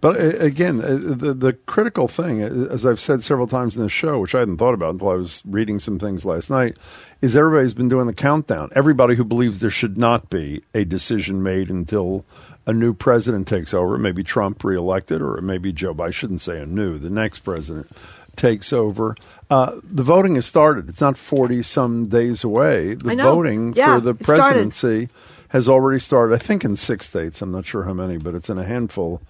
But 0.00 0.20
uh, 0.20 0.38
again, 0.38 0.80
uh, 0.80 0.88
the 0.88 1.34
the 1.34 1.52
critical 1.52 2.06
thing, 2.06 2.42
uh, 2.42 2.68
as 2.70 2.84
I've 2.84 3.00
said 3.00 3.24
several 3.24 3.46
times 3.46 3.76
in 3.76 3.82
this 3.82 3.92
show, 3.92 4.18
which 4.18 4.34
I 4.34 4.40
hadn't 4.40 4.58
thought 4.58 4.74
about 4.74 4.94
until 4.94 5.08
I 5.08 5.14
was 5.14 5.42
reading 5.46 5.78
some 5.78 5.98
things 5.98 6.24
last 6.24 6.50
night, 6.50 6.76
is 7.22 7.34
everybody's 7.34 7.74
been 7.74 7.88
doing 7.88 8.06
the 8.06 8.12
countdown. 8.12 8.70
Everybody 8.74 9.14
who 9.14 9.24
believes 9.24 9.60
there 9.60 9.70
should 9.70 9.96
not 9.96 10.28
be 10.28 10.62
a 10.74 10.84
decision 10.84 11.42
made 11.42 11.70
until 11.70 12.24
a 12.66 12.72
new 12.72 12.92
president 12.92 13.48
takes 13.48 13.72
over, 13.72 13.96
maybe 13.96 14.22
Trump 14.22 14.64
reelected, 14.64 15.22
or 15.22 15.40
maybe 15.40 15.72
Joe. 15.72 15.94
Biden. 15.94 16.08
I 16.08 16.10
shouldn't 16.10 16.40
say 16.40 16.60
a 16.60 16.66
new, 16.66 16.98
the 16.98 17.10
next 17.10 17.38
president 17.40 17.90
takes 18.34 18.72
over. 18.72 19.16
Uh, 19.48 19.80
the 19.82 20.02
voting 20.02 20.34
has 20.34 20.44
started. 20.44 20.90
It's 20.90 21.00
not 21.00 21.16
forty 21.16 21.62
some 21.62 22.08
days 22.08 22.44
away. 22.44 22.94
The 22.94 23.16
voting 23.16 23.72
yeah, 23.74 23.94
for 23.94 24.00
the 24.00 24.14
presidency 24.14 25.08
has 25.48 25.68
already 25.68 26.00
started. 26.00 26.34
I 26.34 26.38
think 26.38 26.64
in 26.64 26.76
six 26.76 27.06
states. 27.06 27.40
I'm 27.40 27.52
not 27.52 27.64
sure 27.64 27.84
how 27.84 27.94
many, 27.94 28.18
but 28.18 28.34
it's 28.34 28.50
in 28.50 28.58
a 28.58 28.64
handful 28.64 29.22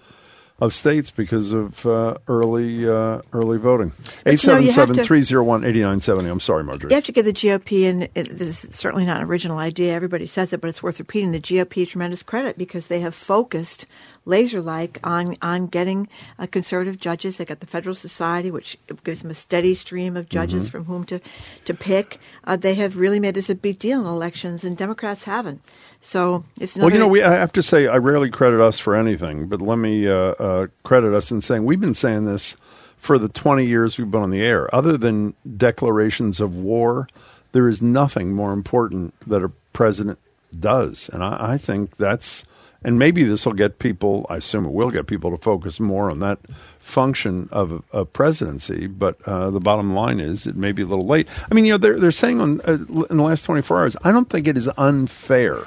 of 0.59 0.73
states 0.73 1.11
because 1.11 1.51
of 1.51 1.85
uh, 1.85 2.15
early 2.27 2.89
uh, 2.89 3.21
early 3.31 3.59
voting. 3.59 3.91
877-301-8970. 4.25 6.31
I'm 6.31 6.39
sorry, 6.39 6.63
Margery. 6.63 6.89
You 6.89 6.95
have 6.95 7.05
to 7.05 7.11
give 7.11 7.25
the 7.25 7.33
GOP, 7.33 7.87
and 7.89 8.09
it, 8.15 8.35
this 8.37 8.65
is 8.65 8.75
certainly 8.75 9.05
not 9.05 9.17
an 9.17 9.23
original 9.23 9.59
idea. 9.59 9.93
Everybody 9.93 10.25
says 10.25 10.53
it, 10.53 10.61
but 10.61 10.69
it's 10.69 10.81
worth 10.81 10.97
repeating. 10.99 11.31
The 11.31 11.39
GOP 11.39 11.87
tremendous 11.87 12.23
credit 12.23 12.57
because 12.57 12.87
they 12.87 13.01
have 13.01 13.13
focused 13.13 13.85
laser 14.27 14.61
like 14.61 14.99
on 15.03 15.35
on 15.41 15.67
getting 15.67 16.07
uh, 16.37 16.45
conservative 16.45 16.99
judges. 16.99 17.37
They 17.37 17.45
got 17.45 17.61
the 17.61 17.65
Federal 17.65 17.95
Society, 17.95 18.51
which 18.51 18.77
gives 19.03 19.21
them 19.21 19.31
a 19.31 19.33
steady 19.33 19.73
stream 19.73 20.15
of 20.15 20.29
judges 20.29 20.65
Mm-hmm. 20.65 20.71
from 20.71 20.85
whom 20.85 21.03
to 21.05 21.19
to 21.65 21.73
pick. 21.73 22.19
Uh, 22.43 22.55
they 22.57 22.75
have 22.75 22.97
really 22.97 23.19
made 23.19 23.35
this 23.35 23.49
a 23.49 23.55
big 23.55 23.79
deal 23.79 23.99
in 24.01 24.05
elections, 24.05 24.63
and 24.63 24.77
Democrats 24.77 25.23
haven't. 25.23 25.61
So 26.01 26.43
it's 26.59 26.77
Well, 26.77 26.91
you 26.91 26.99
know, 26.99 27.07
we 27.07 27.23
I 27.23 27.31
have 27.33 27.53
to 27.53 27.63
say 27.63 27.87
I 27.87 27.97
rarely 27.97 28.29
credit 28.29 28.59
us 28.61 28.77
for 28.79 28.95
anything, 28.95 29.47
but 29.47 29.61
let 29.61 29.77
me 29.77 30.07
uh, 30.07 30.13
uh, 30.13 30.67
credit 30.83 31.13
us 31.13 31.31
in 31.31 31.41
saying 31.41 31.65
we've 31.65 31.79
been 31.81 31.93
saying 31.93 32.25
this 32.25 32.55
for 32.97 33.17
the 33.17 33.29
20 33.29 33.65
years 33.65 33.97
we've 33.97 34.09
been 34.11 34.21
on 34.21 34.31
the 34.31 34.41
air. 34.41 34.73
Other 34.75 34.97
than 34.97 35.33
declarations 35.55 36.39
of 36.39 36.55
war, 36.55 37.07
there 37.51 37.69
is 37.69 37.81
nothing 37.81 38.33
more 38.33 38.51
important 38.53 39.13
that 39.27 39.43
a 39.43 39.49
president 39.73 40.19
does, 40.59 41.09
and 41.13 41.23
I, 41.23 41.53
I 41.53 41.57
think 41.57 41.97
that's. 41.97 42.43
And 42.83 42.99
maybe 42.99 43.23
this 43.23 43.45
will 43.45 43.53
get 43.53 43.79
people. 43.79 44.25
I 44.29 44.37
assume 44.37 44.65
it 44.65 44.71
will 44.71 44.89
get 44.89 45.07
people 45.07 45.31
to 45.31 45.37
focus 45.37 45.79
more 45.79 46.11
on 46.11 46.19
that 46.19 46.39
function 46.79 47.49
of 47.51 47.83
a 47.91 48.05
presidency. 48.05 48.87
But 48.87 49.21
uh, 49.25 49.49
the 49.49 49.59
bottom 49.59 49.93
line 49.93 50.19
is, 50.19 50.45
it 50.45 50.55
may 50.55 50.71
be 50.71 50.83
a 50.83 50.85
little 50.85 51.07
late. 51.07 51.27
I 51.49 51.55
mean, 51.55 51.65
you 51.65 51.73
know, 51.73 51.77
they're 51.77 51.99
they're 51.99 52.11
saying 52.11 52.39
on 52.39 52.61
uh, 52.61 52.77
in 53.09 53.17
the 53.17 53.23
last 53.23 53.43
24 53.43 53.79
hours. 53.79 53.95
I 54.03 54.11
don't 54.11 54.29
think 54.29 54.47
it 54.47 54.57
is 54.57 54.69
unfair 54.77 55.65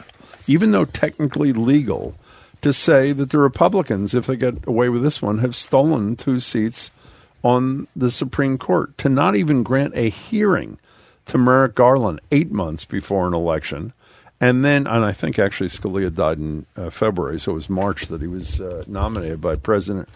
even 0.51 0.73
though 0.73 0.85
technically 0.85 1.53
legal, 1.53 2.15
to 2.63 2.73
say 2.73 3.13
that 3.13 3.31
the 3.31 3.39
Republicans, 3.39 4.15
if 4.15 4.27
they 4.27 4.37
get 4.37 4.67
away 4.67 4.89
with 4.89 5.03
this 5.03 5.23
one, 5.23 5.39
have 5.39 5.55
stolen 5.55 6.17
two 6.17 6.41
seats 6.41 6.91
on 7.45 7.87
the 7.95 8.11
Supreme 8.11 8.59
Court. 8.59 8.97
To 8.99 9.09
not 9.09 9.37
even 9.37 9.63
grant 9.63 9.95
a 9.97 10.11
hearing 10.11 10.79
to 11.27 11.39
Merrick 11.39 11.77
Garland 11.77 12.21
eight 12.33 12.51
months 12.51 12.85
before 12.85 13.29
an 13.29 13.35
election. 13.35 13.93
And 14.41 14.65
then, 14.65 14.87
and 14.87 15.05
I 15.05 15.13
think 15.13 15.39
actually 15.39 15.69
Scalia 15.69 16.15
died 16.15 16.39
in 16.39 16.65
uh, 16.75 16.89
February, 16.89 17.39
so 17.39 17.53
it 17.53 17.57
was 17.57 17.69
March 17.69 18.07
that 18.07 18.23
he 18.23 18.27
was 18.27 18.61
uh, 18.61 18.83
nominated 18.87 19.41
by 19.41 19.57
President 19.57 20.09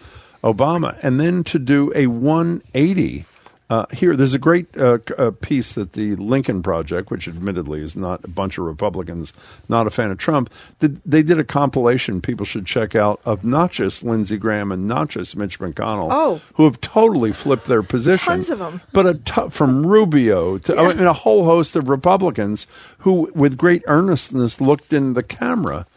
Obama. 0.43 0.97
And 1.03 1.19
then 1.19 1.43
to 1.45 1.59
do 1.59 1.91
a 1.95 2.07
180 2.07 3.25
uh, 3.69 3.85
here, 3.91 4.15
there's 4.15 4.35
a 4.35 4.39
great 4.39 4.67
uh, 4.77 4.99
uh, 5.17 5.31
piece 5.41 5.73
that 5.73 5.93
the 5.93 6.15
Lincoln 6.17 6.61
Project, 6.61 7.09
which 7.09 7.27
admittedly 7.27 7.81
is 7.81 7.95
not 7.95 8.23
a 8.23 8.27
bunch 8.27 8.59
of 8.59 8.65
Republicans, 8.65 9.33
not 9.67 9.87
a 9.87 9.89
fan 9.89 10.11
of 10.11 10.19
Trump, 10.19 10.51
did, 10.79 11.01
they 11.03 11.23
did 11.23 11.39
a 11.39 11.43
compilation 11.43 12.21
people 12.21 12.45
should 12.45 12.67
check 12.67 12.95
out 12.95 13.19
of 13.25 13.43
not 13.43 13.71
just 13.71 14.03
Lindsey 14.03 14.37
Graham 14.37 14.71
and 14.71 14.87
not 14.87 15.09
just 15.09 15.35
Mitch 15.35 15.57
McConnell, 15.59 16.09
Oh. 16.11 16.41
who 16.53 16.65
have 16.65 16.79
totally 16.81 17.33
flipped 17.33 17.65
their 17.65 17.81
position. 17.81 18.19
Tons 18.33 18.49
of 18.51 18.61
'em. 18.61 18.81
But 18.93 19.25
t- 19.25 19.49
from 19.49 19.85
Rubio 19.85 20.59
to 20.59 20.77
I 20.77 20.93
mean, 20.93 21.07
a 21.07 21.13
whole 21.13 21.45
host 21.45 21.75
of 21.75 21.89
Republicans 21.89 22.67
who, 22.99 23.31
with 23.33 23.57
great 23.57 23.81
earnestness, 23.87 24.61
looked 24.61 24.93
in 24.93 25.13
the 25.15 25.23
camera 25.23 25.87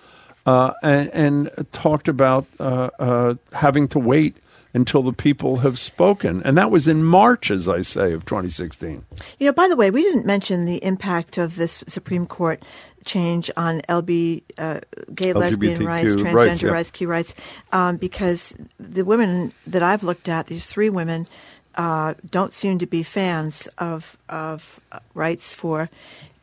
uh, 0.47 0.73
and, 0.82 1.11
and 1.12 1.66
talked 1.73 2.09
about 2.09 2.47
uh, 2.59 2.89
uh, 2.99 3.35
having 3.53 3.89
to 3.89 3.99
wait 3.99 4.36
until 4.78 5.02
the 5.02 5.12
people 5.12 5.56
have 5.56 5.76
spoken. 5.76 6.40
And 6.44 6.56
that 6.56 6.70
was 6.70 6.86
in 6.86 7.02
March, 7.02 7.50
as 7.50 7.66
I 7.66 7.80
say, 7.80 8.12
of 8.12 8.24
2016. 8.24 9.05
You 9.40 9.46
know, 9.46 9.52
by 9.52 9.66
the 9.66 9.74
way, 9.74 9.90
we 9.90 10.05
didn't 10.05 10.24
mention 10.24 10.66
the 10.66 10.82
impact 10.84 11.36
of 11.36 11.56
this 11.56 11.82
Supreme 11.88 12.26
Court 12.26 12.62
change 13.05 13.50
on 13.56 13.80
LB, 13.88 14.42
uh, 14.56 14.80
gay, 15.12 15.32
lesbian 15.32 15.84
rights, 15.84 16.10
transgender 16.10 16.32
rights, 16.32 16.62
rights. 16.62 16.90
Q 16.92 17.09
rights, 17.09 17.34
um, 17.72 17.96
because 17.96 18.55
the 18.78 19.05
women 19.05 19.52
that 19.66 19.82
I've 19.82 20.05
looked 20.05 20.28
at, 20.28 20.46
these 20.46 20.64
three 20.64 20.90
women, 20.90 21.26
uh, 21.74 22.14
don't 22.30 22.55
seem 22.55 22.78
to 22.78 22.86
be 22.86 23.02
fans 23.02 23.66
of 23.78 24.16
of 24.28 24.78
uh, 24.92 25.00
rights 25.14 25.52
for 25.52 25.90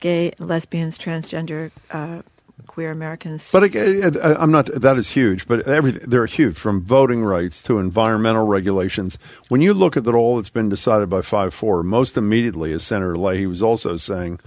gay, 0.01 0.33
lesbians, 0.39 0.97
transgender, 0.97 1.71
uh, 1.91 2.21
queer 2.67 2.91
Americans. 2.91 3.49
But 3.51 3.63
again, 3.63 4.17
I'm 4.21 4.51
not. 4.51 4.67
That 4.67 4.97
is 4.97 5.09
huge. 5.09 5.47
But 5.47 5.67
everything 5.67 6.09
they're 6.09 6.25
huge, 6.25 6.57
from 6.57 6.81
voting 6.81 7.23
rights 7.23 7.61
to 7.63 7.79
environmental 7.79 8.47
regulations. 8.47 9.17
When 9.49 9.61
you 9.61 9.73
look 9.73 9.97
at 9.97 10.03
that 10.05 10.15
all 10.15 10.37
that's 10.37 10.49
been 10.49 10.69
decided 10.69 11.09
by 11.09 11.21
five 11.21 11.53
four, 11.53 11.83
most 11.83 12.17
immediately, 12.17 12.73
as 12.73 12.83
Senator 12.83 13.17
Leahy 13.17 13.45
was 13.45 13.63
also 13.63 13.97
saying, 13.97 14.39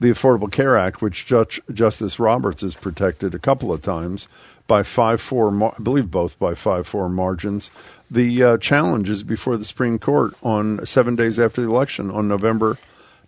the 0.00 0.10
Affordable 0.10 0.50
Care 0.50 0.76
Act, 0.76 1.00
which 1.00 1.26
Judge, 1.26 1.60
Justice 1.72 2.18
Roberts 2.18 2.62
has 2.62 2.74
protected 2.74 3.34
a 3.34 3.38
couple 3.38 3.72
of 3.72 3.82
times 3.82 4.28
by 4.66 4.82
five 4.82 5.20
four, 5.20 5.50
I 5.62 5.72
believe 5.82 6.10
both 6.10 6.38
by 6.38 6.54
five 6.54 6.86
four 6.86 7.08
margins. 7.08 7.70
The 8.10 8.42
uh, 8.42 8.58
challenge 8.58 9.08
is 9.08 9.22
before 9.22 9.56
the 9.56 9.64
Supreme 9.64 9.98
Court 9.98 10.34
on 10.42 10.84
seven 10.86 11.16
days 11.16 11.38
after 11.38 11.62
the 11.62 11.68
election 11.68 12.10
on 12.10 12.28
November 12.28 12.78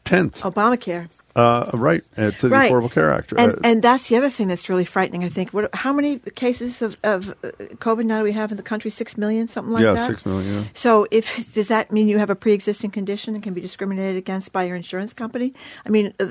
10th. 0.04 0.40
Obamacare. 0.40 1.08
Uh, 1.36 1.70
right, 1.74 2.00
uh, 2.16 2.30
to 2.30 2.48
the 2.48 2.54
Right. 2.54 2.72
Affordable 2.72 2.90
Care 2.90 3.12
Act. 3.12 3.32
And, 3.36 3.52
Uh, 3.52 3.56
and 3.62 3.82
that's 3.82 4.08
the 4.08 4.16
other 4.16 4.30
thing 4.30 4.48
that's 4.48 4.70
really 4.70 4.86
frightening, 4.86 5.22
I 5.22 5.28
think. 5.28 5.52
What, 5.52 5.68
how 5.74 5.92
many 5.92 6.18
cases 6.34 6.80
of, 6.80 6.96
of 7.04 7.28
uh, 7.44 7.50
COVID 7.76 8.06
now 8.06 8.18
do 8.18 8.24
we 8.24 8.32
have 8.32 8.50
in 8.50 8.56
the 8.56 8.62
country? 8.62 8.90
Six 8.90 9.18
million, 9.18 9.46
something 9.46 9.72
like 9.74 9.82
that? 9.82 9.96
yeah, 9.96 10.06
six 10.06 10.24
million. 10.24 10.54
Yeah. 10.54 10.64
So, 10.72 11.06
if 11.10 11.52
does 11.52 11.68
that 11.68 11.92
mean 11.92 12.08
you 12.08 12.18
have 12.18 12.30
a 12.30 12.34
pre-existing 12.34 12.90
condition 12.90 13.34
and 13.34 13.42
can 13.42 13.52
be 13.52 13.60
discriminated 13.60 14.16
against 14.16 14.50
by 14.52 14.64
your 14.64 14.76
insurance 14.76 15.12
company? 15.12 15.52
I 15.84 15.90
mean, 15.90 16.14
uh, 16.18 16.30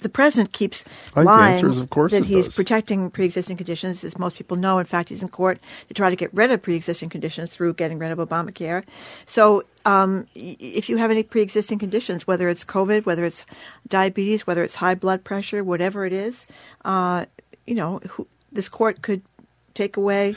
the 0.00 0.08
president 0.08 0.52
keeps 0.52 0.84
I 1.14 1.20
the 1.20 1.24
lying 1.26 1.64
of 1.64 1.90
course 1.90 2.12
that 2.12 2.24
he's 2.24 2.46
does. 2.46 2.56
protecting 2.56 3.10
pre-existing 3.10 3.56
conditions, 3.58 4.02
as 4.02 4.18
most 4.18 4.36
people 4.36 4.56
know. 4.56 4.78
In 4.78 4.86
fact, 4.86 5.10
he's 5.10 5.22
in 5.22 5.28
court 5.28 5.60
to 5.88 5.94
try 5.94 6.08
to 6.10 6.16
get 6.16 6.32
rid 6.32 6.50
of 6.50 6.62
pre-existing 6.62 7.10
conditions 7.10 7.50
through 7.50 7.74
getting 7.74 7.98
rid 7.98 8.10
of 8.10 8.18
Obamacare. 8.18 8.84
So, 9.26 9.64
um, 9.84 10.26
if 10.34 10.88
you 10.88 10.96
have 10.96 11.10
any 11.10 11.22
pre-existing 11.22 11.78
conditions, 11.78 12.26
whether 12.26 12.48
it's 12.48 12.64
COVID, 12.64 13.06
whether 13.06 13.24
it's 13.24 13.44
diabetes, 13.88 14.46
whether 14.46 14.62
it's 14.62 14.76
high 14.76 14.94
blood 14.94 15.24
pressure, 15.24 15.64
whatever 15.64 16.04
it 16.04 16.12
is, 16.12 16.46
uh, 16.84 17.26
you 17.66 17.74
know, 17.74 18.00
who, 18.10 18.26
this 18.52 18.68
court 18.68 19.02
could 19.02 19.22
take 19.74 19.96
away 19.96 20.34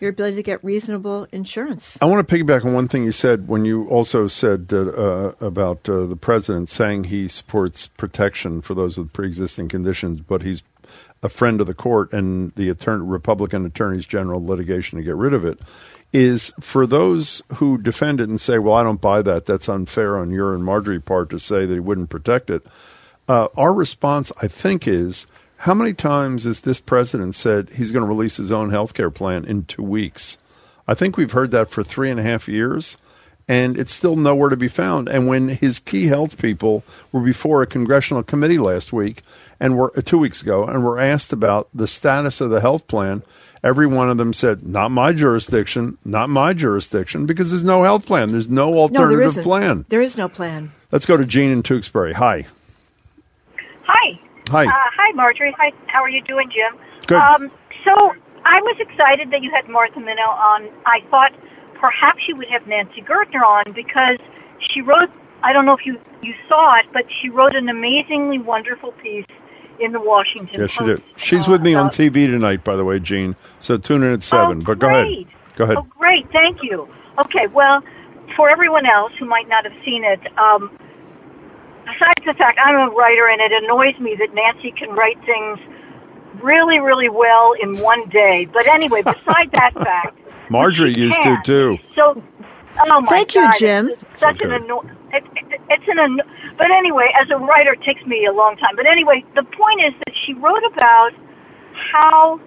your 0.00 0.10
ability 0.10 0.36
to 0.36 0.42
get 0.42 0.62
reasonable 0.62 1.26
insurance. 1.32 1.98
I 2.00 2.06
want 2.06 2.26
to 2.26 2.34
piggyback 2.34 2.64
on 2.64 2.72
one 2.72 2.88
thing 2.88 3.04
you 3.04 3.12
said 3.12 3.48
when 3.48 3.64
you 3.64 3.88
also 3.88 4.28
said 4.28 4.68
uh, 4.72 4.76
uh, 4.76 5.32
about 5.40 5.88
uh, 5.88 6.06
the 6.06 6.16
president 6.16 6.70
saying 6.70 7.04
he 7.04 7.28
supports 7.28 7.88
protection 7.88 8.62
for 8.62 8.74
those 8.74 8.96
with 8.96 9.12
pre-existing 9.12 9.68
conditions, 9.68 10.20
but 10.20 10.42
he's 10.42 10.62
a 11.22 11.28
friend 11.28 11.60
of 11.60 11.66
the 11.66 11.74
court 11.74 12.12
and 12.12 12.52
the 12.54 12.68
attorney, 12.68 13.04
Republican 13.04 13.66
attorneys 13.66 14.06
general 14.06 14.44
litigation 14.44 14.98
to 14.98 15.04
get 15.04 15.16
rid 15.16 15.34
of 15.34 15.44
it. 15.44 15.58
Is 16.12 16.52
for 16.60 16.86
those 16.86 17.42
who 17.56 17.76
defend 17.76 18.20
it 18.20 18.28
and 18.28 18.40
say, 18.40 18.58
"Well, 18.58 18.74
I 18.74 18.82
don't 18.82 19.00
buy 19.00 19.22
that. 19.22 19.44
That's 19.44 19.68
unfair 19.68 20.16
on 20.16 20.30
your 20.30 20.54
and 20.54 20.64
Margery 20.64 21.00
part 21.00 21.28
to 21.30 21.38
say 21.38 21.66
that 21.66 21.74
he 21.74 21.80
wouldn't 21.80 22.10
protect 22.10 22.48
it." 22.48 22.64
Uh, 23.28 23.48
our 23.56 23.74
response, 23.74 24.32
I 24.40 24.48
think, 24.48 24.86
is 24.86 25.26
how 25.58 25.74
many 25.74 25.92
times 25.94 26.44
has 26.44 26.60
this 26.60 26.78
president 26.78 27.34
said 27.34 27.70
he's 27.70 27.92
going 27.92 28.04
to 28.04 28.08
release 28.08 28.36
his 28.36 28.52
own 28.52 28.70
health 28.70 28.94
care 28.94 29.10
plan 29.10 29.44
in 29.44 29.64
two 29.64 29.82
weeks? 29.82 30.38
I 30.86 30.94
think 30.94 31.16
we've 31.16 31.32
heard 31.32 31.50
that 31.50 31.70
for 31.70 31.82
three 31.82 32.10
and 32.10 32.20
a 32.20 32.22
half 32.22 32.46
years, 32.46 32.96
and 33.48 33.76
it's 33.76 33.92
still 33.92 34.16
nowhere 34.16 34.50
to 34.50 34.56
be 34.56 34.68
found. 34.68 35.08
And 35.08 35.26
when 35.26 35.48
his 35.48 35.78
key 35.78 36.06
health 36.06 36.40
people 36.40 36.84
were 37.10 37.20
before 37.20 37.62
a 37.62 37.66
congressional 37.66 38.22
committee 38.22 38.58
last 38.58 38.92
week 38.92 39.22
and 39.58 39.76
were 39.76 39.92
uh, 39.96 40.02
two 40.02 40.18
weeks 40.18 40.42
ago 40.42 40.64
and 40.64 40.84
were 40.84 41.00
asked 41.00 41.32
about 41.32 41.68
the 41.74 41.88
status 41.88 42.40
of 42.40 42.50
the 42.50 42.60
health 42.60 42.86
plan, 42.86 43.22
every 43.66 43.86
one 43.86 44.08
of 44.08 44.16
them 44.16 44.32
said, 44.32 44.66
"Not 44.66 44.90
my 44.90 45.12
jurisdiction, 45.12 45.98
not 46.04 46.30
my 46.30 46.52
jurisdiction," 46.52 47.26
because 47.26 47.50
there's 47.50 47.64
no 47.64 47.82
health 47.82 48.06
plan, 48.06 48.32
there's 48.32 48.48
no 48.48 48.70
no, 48.70 48.88
there 48.88 49.00
alternative 49.00 49.42
plan. 49.42 49.84
There 49.88 50.02
is 50.02 50.16
no 50.16 50.28
plan. 50.28 50.72
Let's 50.92 51.06
go 51.06 51.16
to 51.16 51.24
Gene 51.24 51.50
in 51.50 51.62
Tewksbury. 51.62 52.12
Hi. 52.12 52.46
Hi. 53.82 54.20
Hi. 54.48 54.64
Uh, 54.64 54.70
hi, 54.70 55.12
Margery. 55.12 55.54
Hi. 55.58 55.72
How 55.88 56.02
are 56.02 56.08
you 56.08 56.22
doing, 56.22 56.48
Jim? 56.50 56.80
Good. 57.06 57.18
Um, 57.18 57.50
so 57.84 58.14
I 58.44 58.60
was 58.60 58.76
excited 58.78 59.30
that 59.32 59.42
you 59.42 59.50
had 59.50 59.68
Martha 59.68 59.98
Minow 59.98 60.28
on. 60.28 60.68
I 60.86 61.00
thought 61.10 61.32
perhaps 61.80 62.20
you 62.28 62.36
would 62.36 62.48
have 62.48 62.66
Nancy 62.66 63.02
Gertner 63.02 63.42
on 63.44 63.72
because 63.72 64.18
she 64.60 64.80
wrote 64.80 65.10
I 65.42 65.52
don't 65.52 65.66
know 65.66 65.74
if 65.74 65.84
you 65.84 66.00
you 66.22 66.34
saw 66.48 66.78
it, 66.78 66.86
but 66.92 67.04
she 67.20 67.28
wrote 67.28 67.54
an 67.54 67.68
amazingly 67.68 68.38
wonderful 68.38 68.92
piece 68.92 69.26
in 69.80 69.92
the 69.92 70.00
Washington 70.00 70.60
Yes, 70.60 70.70
she 70.70 70.84
did. 70.84 71.02
She's 71.16 71.48
with 71.48 71.62
me 71.62 71.74
on 71.74 71.88
TV 71.88 72.26
tonight, 72.26 72.64
by 72.64 72.76
the 72.76 72.84
way, 72.84 72.98
Gene. 72.98 73.36
So 73.60 73.78
tune 73.78 74.02
in 74.02 74.12
at 74.12 74.22
seven. 74.22 74.60
but 74.60 74.78
go 74.78 74.88
ahead. 74.88 75.26
Go 75.56 75.64
ahead. 75.64 75.76
Oh, 75.78 75.82
great. 75.82 76.30
Thank 76.32 76.62
you. 76.62 76.88
Okay, 77.18 77.46
well, 77.48 77.82
for 78.36 78.50
everyone 78.50 78.86
else 78.86 79.12
who 79.18 79.24
might 79.24 79.48
not 79.48 79.64
have 79.64 79.72
seen 79.84 80.04
it, 80.04 80.20
um, 80.38 80.70
besides 81.84 82.24
the 82.26 82.34
fact 82.34 82.58
I'm 82.62 82.90
a 82.90 82.94
writer 82.94 83.28
and 83.28 83.40
it 83.40 83.52
annoys 83.64 83.98
me 83.98 84.16
that 84.18 84.34
Nancy 84.34 84.72
can 84.72 84.90
write 84.90 85.18
things 85.24 85.58
really, 86.42 86.78
really 86.78 87.08
well 87.08 87.54
in 87.60 87.78
one 87.78 88.08
day. 88.08 88.46
But 88.52 88.66
anyway, 88.66 89.02
beside 89.02 89.50
that 89.52 89.72
fact, 89.74 90.18
Margery 90.50 90.94
she 90.94 91.00
used 91.00 91.22
to 91.22 91.38
too. 91.44 91.78
So, 91.94 92.22
oh 92.80 93.00
my 93.00 93.06
Thank 93.08 93.34
you, 93.34 93.48
Jim. 93.58 93.88
It's 93.90 94.20
such 94.20 94.42
an 94.42 94.52
anno- 94.52 94.88
it, 95.16 95.24
it, 95.36 95.60
it's 95.70 95.88
an 95.88 96.20
but 96.58 96.70
anyway, 96.70 97.08
as 97.20 97.28
a 97.30 97.38
writer, 97.38 97.72
it 97.74 97.82
takes 97.82 98.04
me 98.06 98.24
a 98.24 98.32
long 98.32 98.56
time. 98.56 98.76
But 98.76 98.86
anyway, 98.86 99.24
the 99.34 99.44
point 99.44 99.80
is 99.84 99.92
that 100.06 100.14
she 100.24 100.32
wrote 100.34 100.64
about 100.72 101.10
how 101.92 102.40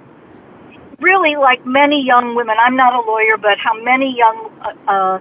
really 1.00 1.36
like 1.36 1.66
many 1.66 2.04
young 2.06 2.36
women 2.36 2.56
i'm 2.60 2.76
not 2.76 2.94
a 2.94 3.00
lawyer 3.08 3.38
but 3.38 3.58
how 3.58 3.74
many 3.84 4.14
young 4.18 4.52
uh, 4.62 4.92
uh 4.92 5.20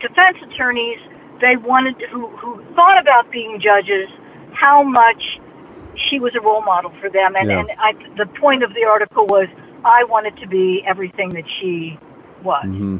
defense 0.00 0.38
attorneys 0.46 0.98
they 1.40 1.56
wanted 1.56 1.98
to, 1.98 2.06
who 2.08 2.28
who 2.36 2.62
thought 2.74 3.00
about 3.00 3.30
being 3.30 3.60
judges 3.60 4.08
how 4.52 4.82
much 4.82 5.40
she 6.08 6.20
was 6.20 6.32
a 6.36 6.40
role 6.40 6.62
model 6.62 6.92
for 7.00 7.10
them 7.10 7.34
and 7.34 7.48
Yeah. 7.48 7.60
and 7.60 7.68
I, 7.78 7.92
the 8.16 8.26
point 8.38 8.62
of 8.62 8.74
the 8.74 8.84
article 8.84 9.26
was 9.26 9.48
i 9.84 10.04
wanted 10.04 10.36
to 10.38 10.46
be 10.46 10.84
everything 10.86 11.30
that 11.30 11.44
she 11.60 11.98
was 12.44 12.64
Mm-hmm. 12.64 12.98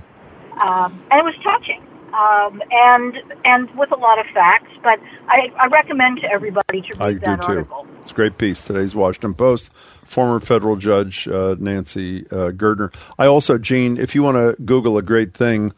um, 0.66 1.02
and 1.10 1.20
it 1.20 1.24
was 1.24 1.36
touching 1.44 1.82
um, 2.14 2.62
and 2.70 3.14
and 3.44 3.70
with 3.76 3.92
a 3.92 3.96
lot 3.96 4.18
of 4.18 4.26
facts 4.32 4.70
but 4.82 4.98
i 5.28 5.52
i 5.60 5.66
recommend 5.66 6.20
to 6.20 6.30
everybody 6.30 6.80
to 6.80 6.88
read 6.98 7.00
I 7.00 7.12
do 7.12 7.18
that 7.20 7.42
too. 7.42 7.48
article 7.48 7.86
It's 8.00 8.10
a 8.10 8.14
great 8.14 8.38
piece. 8.38 8.62
Today's 8.62 8.94
Washington 8.94 9.34
Post. 9.34 9.70
Former 10.04 10.40
federal 10.40 10.76
judge 10.76 11.28
uh, 11.28 11.56
Nancy 11.58 12.26
uh, 12.30 12.50
Gertner. 12.52 12.94
I 13.18 13.26
also, 13.26 13.58
Gene, 13.58 13.98
if 13.98 14.14
you 14.14 14.22
want 14.22 14.36
to 14.36 14.62
Google 14.62 14.96
a 14.96 15.02
great 15.02 15.34
thing, 15.34 15.74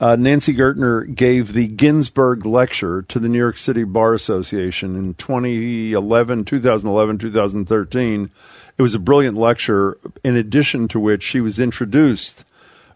uh, 0.00 0.16
Nancy 0.16 0.54
Gertner 0.54 1.14
gave 1.14 1.52
the 1.52 1.66
Ginsburg 1.66 2.46
Lecture 2.46 3.02
to 3.02 3.18
the 3.18 3.28
New 3.28 3.38
York 3.38 3.58
City 3.58 3.84
Bar 3.84 4.14
Association 4.14 4.96
in 4.96 5.12
2011, 5.14 6.46
2011, 6.46 7.18
2013. 7.18 8.30
It 8.76 8.82
was 8.82 8.94
a 8.94 8.98
brilliant 8.98 9.36
lecture, 9.36 9.98
in 10.24 10.36
addition 10.36 10.88
to 10.88 10.98
which 10.98 11.22
she 11.22 11.42
was 11.42 11.58
introduced 11.58 12.44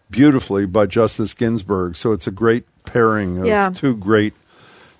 beautifully 0.09 0.65
by 0.65 0.87
Justice 0.87 1.35
Ginsburg. 1.35 1.95
So 1.95 2.11
it's 2.11 2.27
a 2.27 2.31
great 2.31 2.65
pairing 2.93 3.39
of 3.39 3.45
Yeah. 3.47 3.71
two 3.73 3.95
great 3.95 4.33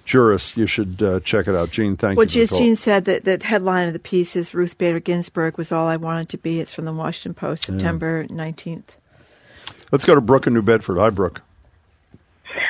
jurists. 0.06 0.57
You 0.57 0.66
should 0.68 1.02
uh, 1.02 1.20
check 1.22 1.48
it 1.48 1.56
out. 1.56 1.72
Gene, 1.72 1.95
thank 1.98 2.18
Well, 2.18 2.26
you. 2.28 2.32
for 2.32 2.40
as 2.44 2.49
call- 2.49 2.60
Jean 2.60 2.76
said, 2.76 3.06
that 3.06 3.26
the 3.26 3.40
headline 3.44 3.88
of 3.88 3.94
the 3.94 3.99
piece 3.99 4.36
is 4.36 4.53
Ruth 4.53 4.78
Bader 4.78 4.99
Ginsburg 4.99 5.57
was 5.57 5.72
all 5.72 5.88
I 5.88 5.98
wanted 5.98 6.30
to 6.30 6.38
be. 6.38 6.60
It's 6.60 6.74
from 6.74 6.86
the 6.86 6.94
Washington 6.94 7.34
Post, 7.34 7.68
Yeah. 7.68 7.76
September 7.76 8.26
19th. 8.30 8.95
Let's 9.91 10.06
go 10.06 10.16
to 10.16 10.22
Brooke 10.22 10.48
in 10.48 10.53
New 10.53 10.61
Bedford. 10.61 10.98
Hi, 10.99 11.10
Brooke. 11.10 11.41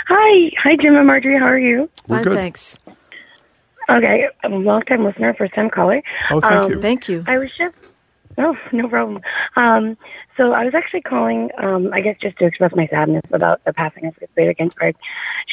Hi, 0.07 0.51
hi, 0.61 0.75
Jim 0.81 0.95
and 0.95 1.05
Margery. 1.07 1.37
How 1.37 1.45
are 1.45 1.57
you? 1.59 1.89
We're 2.07 2.17
Fine, 2.17 2.23
good. 2.23 2.35
thanks. 2.35 2.77
Okay, 3.89 4.27
I'm 4.43 4.53
a 4.53 4.57
long 4.57 4.81
time 4.83 5.03
listener, 5.03 5.33
first 5.33 5.53
time 5.55 5.69
caller. 5.69 6.01
Oh, 6.29 6.39
thank 6.41 6.53
Um, 6.53 6.71
you. 6.71 6.81
Thank 6.81 7.09
you. 7.09 7.23
I 7.27 7.37
was 7.39 7.49
just, 7.57 7.75
oh, 8.37 8.55
no 8.71 8.87
problem. 8.87 9.21
Um, 9.55 9.97
so 10.39 10.53
I 10.53 10.63
was 10.63 10.73
actually 10.73 11.01
calling, 11.01 11.49
um, 11.57 11.91
I 11.93 11.99
guess, 11.99 12.15
just 12.21 12.37
to 12.37 12.45
express 12.45 12.73
my 12.73 12.87
sadness 12.87 13.23
about 13.33 13.61
the 13.65 13.73
passing 13.73 14.05
of 14.05 14.15
Ruth 14.21 14.29
Bader 14.35 14.53
Ginsburg. 14.53 14.95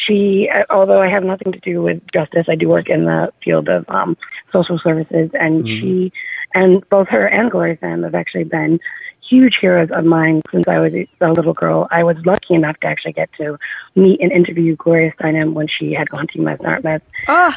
She, 0.07 0.49
uh, 0.49 0.63
although 0.71 1.03
I 1.03 1.09
have 1.09 1.25
nothing 1.25 1.51
to 1.51 1.59
do 1.59 1.83
with 1.83 2.01
justice, 2.13 2.47
I 2.49 2.55
do 2.55 2.69
work 2.69 2.89
in 2.89 3.05
the 3.05 3.33
field 3.43 3.69
of 3.69 3.85
um, 3.89 4.17
social 4.53 4.79
services, 4.79 5.31
and 5.35 5.65
Mhm. 5.65 5.81
she, 5.81 6.13
and 6.55 6.89
both 6.89 7.09
her 7.09 7.27
and 7.27 7.51
Gloria 7.51 7.77
Sam 7.81 8.05
have 8.05 8.15
actually 8.15 8.45
been 8.45 8.79
huge 9.29 9.57
heroes 9.61 9.91
of 9.91 10.05
mine 10.05 10.41
since 10.53 10.69
I 10.69 10.79
was 10.79 10.95
a 10.95 11.09
a 11.21 11.33
little 11.33 11.53
girl. 11.53 11.89
I 11.91 12.05
was 12.05 12.17
lucky 12.25 12.55
enough 12.55 12.79
to 12.81 12.87
actually 12.87 13.15
get 13.15 13.29
to 13.39 13.59
meet 13.97 14.21
and 14.21 14.31
interview 14.31 14.77
Gloria 14.77 15.13
Steinem 15.19 15.53
when 15.53 15.67
she 15.67 15.93
had 15.95 16.09
gone 16.09 16.29
to 16.29 16.39
UMass 16.39 16.63
Dartmouth. 16.63 17.03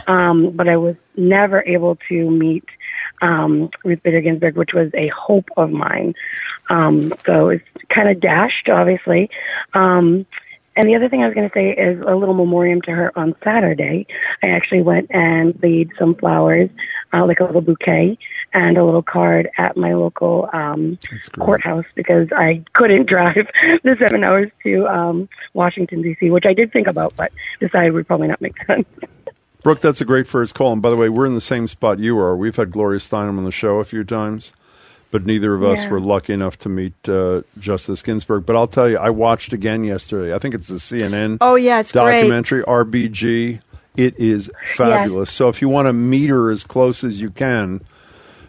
Um, 0.07 0.49
but 0.55 0.67
I 0.67 0.77
was 0.77 0.95
never 1.15 1.63
able 1.67 1.95
to 2.09 2.31
meet 2.31 2.65
um, 3.21 3.69
Ruth 3.83 4.01
Bader 4.03 4.21
Ginsburg, 4.21 4.55
which 4.55 4.73
was 4.73 4.91
a 4.93 5.07
hope 5.09 5.49
of 5.57 5.71
mine. 5.71 6.15
Um, 6.69 7.13
so 7.25 7.49
it's 7.49 7.65
kind 7.89 8.09
of 8.09 8.19
dashed, 8.19 8.69
obviously. 8.69 9.29
Um, 9.73 10.25
and 10.75 10.87
the 10.87 10.95
other 10.95 11.09
thing 11.09 11.23
I 11.23 11.25
was 11.25 11.35
going 11.35 11.49
to 11.49 11.53
say 11.53 11.71
is 11.71 11.99
a 11.99 12.15
little 12.15 12.35
memoriam 12.35 12.81
to 12.83 12.91
her 12.91 13.17
on 13.19 13.35
Saturday. 13.43 14.07
I 14.41 14.47
actually 14.47 14.81
went 14.81 15.11
and 15.13 15.57
laid 15.61 15.91
some 15.99 16.15
flowers, 16.15 16.69
uh, 17.11 17.25
like 17.25 17.41
a 17.41 17.43
little 17.43 17.59
bouquet 17.59 18.17
and 18.53 18.77
a 18.77 18.85
little 18.85 19.03
card 19.03 19.49
at 19.57 19.75
my 19.75 19.93
local 19.93 20.49
um, 20.53 20.97
courthouse 21.37 21.85
because 21.95 22.29
I 22.31 22.63
couldn't 22.73 23.07
drive 23.07 23.35
the 23.83 23.97
seven 23.99 24.23
hours 24.23 24.51
to 24.63 24.87
um, 24.87 25.27
Washington 25.53 26.01
D.C., 26.01 26.29
which 26.29 26.45
I 26.45 26.53
did 26.53 26.71
think 26.71 26.87
about, 26.87 27.13
but 27.17 27.31
decided 27.59 27.91
would 27.91 28.07
probably 28.07 28.27
not 28.27 28.39
make 28.39 28.55
sense. 28.65 28.87
Brooke, 29.63 29.81
that's 29.81 30.01
a 30.01 30.05
great 30.05 30.27
first 30.27 30.55
call. 30.55 30.71
And 30.73 30.81
by 30.81 30.89
the 30.89 30.95
way, 30.95 31.09
we're 31.09 31.25
in 31.25 31.33
the 31.35 31.41
same 31.41 31.67
spot 31.67 31.99
you 31.99 32.17
are. 32.17 32.35
We've 32.35 32.55
had 32.55 32.71
Gloria 32.71 32.99
Steinem 32.99 33.37
on 33.37 33.43
the 33.43 33.51
show 33.51 33.79
a 33.79 33.83
few 33.83 34.03
times, 34.05 34.53
but 35.11 35.25
neither 35.25 35.53
of 35.53 35.63
us 35.63 35.83
Yeah. 35.83 35.89
were 35.91 35.99
lucky 35.99 36.33
enough 36.33 36.57
to 36.59 36.69
meet 36.69 36.93
uh, 37.09 37.41
Justice 37.59 38.01
Ginsburg. 38.01 38.45
But 38.45 38.55
I'll 38.55 38.67
tell 38.67 38.89
you, 38.89 38.97
I 38.97 39.09
watched 39.09 39.51
again 39.51 39.83
yesterday. 39.83 40.33
I 40.33 40.39
think 40.39 40.55
it's 40.55 40.67
the 40.67 40.75
CNN 40.79 41.37
Oh, 41.41 41.55
yeah, 41.55 41.81
it's 41.81 41.91
great. 41.91 42.21
documentary, 42.21 42.63
RBG. 42.63 43.59
It 43.97 44.17
is 44.17 44.49
fabulous. 44.75 45.29
Yeah. 45.29 45.33
So 45.37 45.49
if 45.49 45.61
you 45.61 45.67
want 45.67 45.87
to 45.87 45.93
meet 45.93 46.27
her 46.29 46.49
as 46.51 46.63
close 46.63 47.03
as 47.03 47.19
you 47.19 47.29
can 47.29 47.81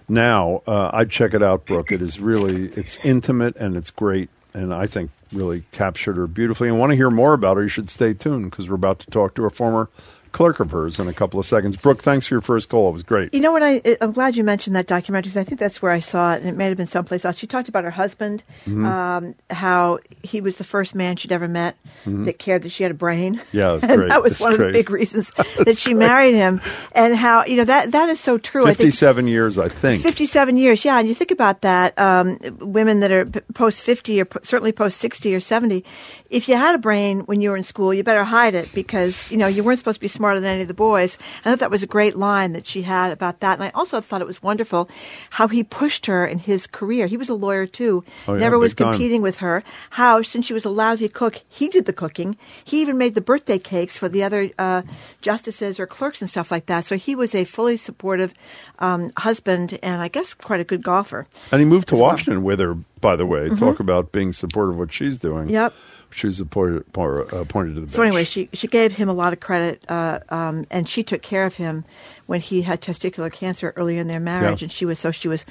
now, 0.09 0.63
uh, 0.67 0.91
I'd 0.93 1.11
check 1.11 1.35
it 1.35 1.43
out, 1.43 1.67
Brooke. 1.67 1.91
It 1.93 2.03
is 2.03 2.21
really, 2.21 2.67
it's 2.69 2.99
intimate 3.03 3.57
and 3.57 3.77
it's 3.77 3.91
great. 3.91 4.29
And 4.55 4.73
I 4.75 4.87
think 4.87 5.11
really 5.33 5.65
captured 5.73 6.17
her 6.17 6.27
beautifully. 6.27 6.69
And 6.69 6.79
want 6.79 6.91
to 6.91 6.97
hear 6.97 7.11
more 7.11 7.33
about 7.35 7.57
her, 7.57 7.63
you 7.65 7.69
should 7.69 7.89
stay 7.91 8.15
tuned 8.15 8.51
because 8.51 8.69
we're 8.69 8.75
about 8.77 8.99
to 9.01 9.11
talk 9.11 9.35
to 9.37 9.45
a 9.47 9.51
former 9.51 9.89
clerk 10.33 10.61
of 10.61 10.71
hers 10.71 10.99
in 11.01 11.09
a 11.09 11.13
couple 11.13 11.41
of 11.41 11.47
seconds. 11.47 11.77
Brooke, 11.77 12.03
thanks 12.03 12.27
for 12.27 12.35
your 12.35 12.41
first 12.41 12.69
call. 12.69 12.89
It 12.89 12.93
was 12.93 13.03
great. 13.03 13.33
You 13.35 13.41
know 13.41 13.53
what? 13.53 13.63
I 13.63 13.81
I'm 14.01 14.13
glad 14.13 14.37
you 14.37 14.45
mentioned 14.45 14.77
that 14.77 14.87
documentary 14.87 15.29
because 15.31 15.37
I 15.37 15.45
think 15.45 15.59
that's 15.61 15.83
where 15.83 15.93
I 15.93 16.01
saw 16.01 16.35
it, 16.35 16.41
and 16.41 16.49
it 16.49 16.57
may 16.57 16.69
have 16.69 16.77
been 16.77 16.87
someplace 16.87 17.25
else. 17.25 17.37
She 17.39 17.47
talked 17.47 17.69
about 17.69 17.85
her 17.85 17.91
husband, 17.91 18.43
Mhm. 18.67 18.87
um, 18.87 19.35
how 19.51 19.99
he 20.23 20.41
was 20.41 20.57
the 20.57 20.65
first 20.65 20.95
man 20.95 21.17
she'd 21.17 21.33
ever 21.33 21.49
met 21.49 21.77
Mhm. 22.07 22.25
that 22.27 22.39
cared 22.39 22.63
that 22.63 22.71
she 22.73 22.83
had 22.83 22.93
a 22.93 22.95
brain. 22.95 23.41
Yeah, 23.53 23.73
and 23.83 23.97
great. 23.97 24.09
that 24.09 24.23
was 24.23 24.33
It's 24.35 24.41
one 24.41 24.53
of 24.53 24.59
the 24.59 24.71
big 24.73 24.91
reasons 24.91 25.31
that 25.65 25.77
she 25.79 25.95
married 25.95 26.35
him, 26.35 26.61
and 26.93 27.15
how 27.17 27.45
you 27.47 27.57
know 27.57 27.65
that 27.65 27.93
that 27.93 28.09
is 28.09 28.21
so 28.21 28.39
true. 28.39 28.63
I 28.65 28.75
think 28.75 28.79
57 28.95 29.27
years, 29.27 29.59
I 29.59 29.69
think. 29.69 30.03
57 30.03 30.57
years, 30.57 30.85
yeah. 30.85 30.99
And 30.99 31.09
you 31.09 31.15
think 31.15 31.31
about 31.31 31.63
that, 31.63 31.99
um, 31.99 32.39
women 32.61 33.01
that 33.01 33.11
are 33.13 33.27
post 33.55 33.83
50 33.83 34.21
or 34.23 34.29
certainly 34.43 34.73
post 34.73 34.99
60 34.99 35.35
or 35.35 35.41
70, 35.41 35.85
if 36.31 36.49
you 36.49 36.55
had 36.57 36.75
a 36.75 36.79
brain 36.79 37.21
when 37.21 37.41
you 37.41 37.51
were 37.51 37.57
in 37.57 37.65
school, 37.65 37.93
you 37.93 38.03
better 38.03 38.25
hide 38.25 38.55
it 38.55 38.71
because, 38.75 39.31
you 39.31 39.37
know, 39.37 39.47
you 39.47 39.65
weren't 39.65 39.79
supposed 39.79 39.97
to 39.97 40.01
be 40.01 40.09
smarter 40.21 40.39
than 40.39 40.53
any 40.53 40.61
of 40.63 40.69
the 40.69 40.75
boys. 40.75 41.17
I 41.47 41.49
thought 41.51 41.61
that 41.61 41.71
was 41.71 41.83
a 41.83 41.87
great 41.87 42.15
line 42.15 42.53
that 42.53 42.67
she 42.67 42.83
had 42.83 43.11
about 43.11 43.41
that. 43.41 43.55
And 43.55 43.65
I 43.65 43.71
also 43.75 44.03
thought 44.03 44.21
it 44.21 44.27
was 44.27 44.43
wonderful 44.43 44.87
how 45.31 45.49
he 45.49 45.63
pushed 45.65 46.05
her 46.05 46.27
in 46.27 46.39
his 46.39 46.67
career. 46.67 47.07
He 47.07 47.17
was 47.17 47.31
a 47.31 47.35
lawyer 47.35 47.67
too, 47.67 48.05
Oh, 48.29 48.35
yeah, 48.35 48.41
never 48.41 48.59
was 48.59 48.75
big 48.75 48.85
time. 48.85 48.93
competing 48.93 49.23
with 49.23 49.39
her. 49.39 49.65
How, 49.89 50.21
since 50.21 50.45
she 50.45 50.53
was 50.53 50.67
a 50.67 50.69
lousy 50.69 51.09
cook, 51.09 51.41
he 51.49 51.69
did 51.69 51.87
the 51.87 51.95
cooking. 51.95 52.37
He 52.63 52.83
even 52.83 52.99
made 52.99 53.15
the 53.15 53.23
birthday 53.23 53.59
cakes 53.59 53.97
for 53.97 54.11
the 54.11 54.23
other 54.23 54.51
uh, 54.59 54.83
justices 55.23 55.81
or 55.81 55.87
clerks 55.87 56.21
and 56.21 56.29
stuff 56.29 56.51
like 56.51 56.67
that. 56.67 56.85
So 56.85 56.97
he 56.99 57.15
was 57.15 57.35
a 57.35 57.45
fully 57.45 57.79
supportive 57.79 58.35
um, 58.79 59.11
husband 59.17 59.79
and 59.83 60.03
I 60.03 60.09
guess 60.09 60.35
quite 60.35 60.61
a 60.61 60.65
good 60.65 60.83
golfer. 60.83 61.27
And 61.51 61.61
he 61.61 61.65
moved 61.67 61.89
to 61.89 61.97
Washington 61.97 62.43
with 62.43 62.61
her, 62.61 62.75
by 63.01 63.17
the 63.17 63.25
way. 63.25 63.49
Mhm. 63.49 63.59
Talk 63.59 63.81
about 63.81 64.13
being 64.13 64.35
supportive 64.35 64.75
of 64.75 64.79
what 64.79 64.93
she's 64.93 65.17
doing. 65.17 65.49
Yep. 65.49 65.73
She 66.13 66.27
was 66.27 66.41
appointed, 66.41 66.85
appointed 66.93 67.75
to 67.75 67.81
the 67.81 67.81
bench. 67.87 67.91
So 67.93 68.03
anyway, 68.03 68.25
she 68.25 68.49
she 68.53 68.67
gave 68.67 68.93
him 68.97 69.09
a 69.09 69.13
lot 69.13 69.33
of 69.33 69.41
credit, 69.41 69.85
uh, 69.89 70.19
um, 70.29 70.67
and 70.71 70.89
she 70.89 71.03
took 71.03 71.23
care 71.23 71.47
of 71.47 71.55
him 71.57 71.85
when 72.27 72.41
he 72.41 72.63
had 72.63 72.81
testicular 72.81 73.33
cancer 73.33 73.73
earlier 73.77 74.01
in 74.01 74.09
their 74.09 74.21
marriage, 74.21 74.61
Yeah. 74.63 74.67
and 74.67 74.73
she 74.73 74.85
was 74.85 74.99
so 74.99 75.11
she 75.13 75.29
was 75.29 75.45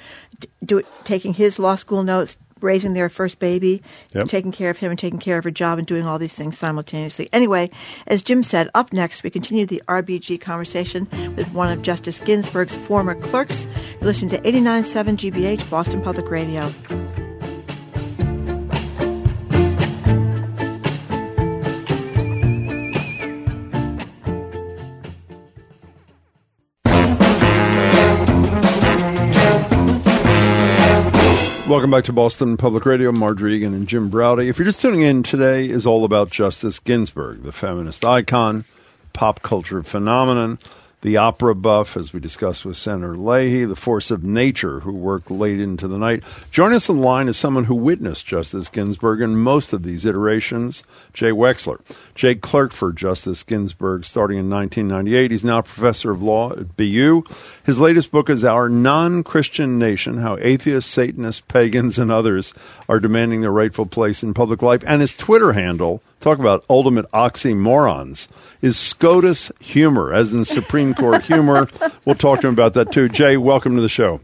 do, 0.65 0.81
taking 1.05 1.33
his 1.33 1.59
law 1.59 1.75
school 1.75 2.03
notes, 2.03 2.35
raising 2.61 2.91
their 2.93 3.07
first 3.07 3.39
baby, 3.39 3.81
Yep. 4.13 4.27
taking 4.27 4.51
care 4.51 4.69
of 4.69 4.79
him, 4.79 4.89
and 4.91 4.99
taking 4.99 5.19
care 5.19 5.37
of 5.37 5.45
her 5.45 5.51
job, 5.51 5.77
and 5.77 5.87
doing 5.87 6.05
all 6.05 6.19
these 6.19 6.33
things 6.33 6.57
simultaneously. 6.57 7.29
Anyway, 7.31 7.69
as 8.05 8.21
Jim 8.21 8.43
said, 8.43 8.69
up 8.75 8.91
next 8.91 9.23
we 9.23 9.29
continue 9.29 9.65
the 9.65 9.81
RBG 9.87 10.41
conversation 10.41 11.07
with 11.37 11.49
one 11.53 11.71
of 11.71 11.81
Justice 11.81 12.19
Ginsburg's 12.19 12.75
former 12.75 13.15
clerks. 13.15 13.65
You're 14.01 14.07
listening 14.07 14.31
to 14.31 14.39
89.7 14.41 15.15
GBH, 15.15 15.69
Boston 15.69 16.01
Public 16.01 16.29
Radio. 16.29 16.69
Welcome 31.69 31.91
back 31.91 32.05
to 32.05 32.13
Boston 32.13 32.57
Public 32.57 32.83
Radio. 32.87 33.11
Margery 33.11 33.53
Eagan 33.53 33.75
and 33.75 33.87
Jim 33.87 34.09
Braude. 34.09 34.39
If 34.39 34.57
you're 34.57 34.65
just 34.65 34.81
tuning 34.81 35.03
in, 35.03 35.21
today 35.21 35.69
is 35.69 35.85
all 35.85 36.03
about 36.03 36.31
Justice 36.31 36.79
Ginsburg, 36.79 37.43
the 37.43 37.51
feminist 37.51 38.03
icon, 38.03 38.65
pop 39.13 39.43
culture 39.43 39.83
phenomenon, 39.83 40.57
the 41.01 41.17
opera 41.17 41.53
buff, 41.53 41.95
as 41.95 42.11
we 42.11 42.19
discussed 42.19 42.65
with 42.65 42.75
Senator 42.75 43.15
Leahy, 43.15 43.65
the 43.65 43.75
force 43.75 44.09
of 44.09 44.23
nature, 44.23 44.79
who 44.79 44.93
worked 44.93 45.29
late 45.29 45.59
into 45.59 45.87
the 45.87 45.99
night. 45.99 46.23
Join 46.49 46.73
us 46.73 46.89
in 46.89 47.01
line 47.01 47.27
is 47.27 47.37
someone 47.37 47.65
who 47.65 47.75
witnessed 47.75 48.25
Justice 48.25 48.67
Ginsburg 48.67 49.21
in 49.21 49.37
most 49.37 49.71
of 49.71 49.83
these 49.83 50.05
iterations, 50.05 50.81
Jay 51.13 51.29
Wexler. 51.29 51.79
Jay 52.19 52.35
clerked 52.35 52.73
for 52.73 52.91
Justice 52.91 53.43
Ginsburg 53.43 54.03
starting 54.03 54.37
in 54.37 54.49
1998. 54.49 55.31
He's 55.31 55.41
now 55.41 55.61
professor 55.61 56.11
of 56.11 56.21
law 56.21 56.51
at 56.51 56.75
BU. 56.75 57.23
His 57.65 57.79
latest 57.79 58.11
book 58.11 58.29
is 58.29 58.43
Our 58.43 58.67
Non 58.67 59.23
Christian 59.23 59.79
Nation 59.79 60.17
How 60.17 60.35
Atheists, 60.41 60.91
Satanists, 60.91 61.39
Pagans, 61.39 61.97
and 61.97 62.11
Others 62.11 62.53
Are 62.89 62.99
Demanding 62.99 63.39
Their 63.39 63.53
Rightful 63.53 63.85
Place 63.85 64.21
in 64.21 64.33
Public 64.33 64.61
Life. 64.61 64.83
And 64.85 64.99
his 64.99 65.13
Twitter 65.13 65.53
handle, 65.53 66.03
talk 66.19 66.39
about 66.39 66.65
ultimate 66.69 67.09
oxymorons, 67.13 68.27
is 68.61 68.75
SCOTUS 68.75 69.53
humor, 69.61 70.13
as 70.13 70.33
in 70.33 70.43
Supreme 70.43 70.93
Court 70.93 71.23
humor. 71.23 71.69
We'll 72.03 72.15
talk 72.15 72.41
to 72.41 72.47
him 72.47 72.53
about 72.53 72.73
that 72.73 72.91
too. 72.91 73.07
Jay, 73.07 73.37
welcome 73.37 73.77
to 73.77 73.81
the 73.81 73.87
show. 73.87 74.19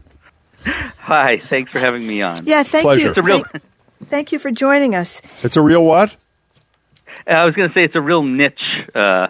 Hi, 0.98 1.38
thanks 1.38 1.72
for 1.72 1.78
having 1.78 2.06
me 2.06 2.20
on. 2.20 2.44
Yeah, 2.44 2.62
thank 2.62 2.82
Pleasure. 2.82 3.04
you. 3.04 3.08
It's 3.08 3.18
a 3.18 3.22
real. 3.22 3.44
Thank, 3.44 3.64
thank 4.08 4.32
you 4.32 4.38
for 4.38 4.50
joining 4.50 4.94
us. 4.94 5.22
It's 5.42 5.56
a 5.56 5.62
real 5.62 5.82
what? 5.82 6.14
I 7.26 7.44
was 7.44 7.54
going 7.56 7.68
to 7.68 7.74
say 7.74 7.82
it's 7.82 7.96
a 7.96 8.00
real 8.00 8.22
niche, 8.22 8.86
uh, 8.94 9.26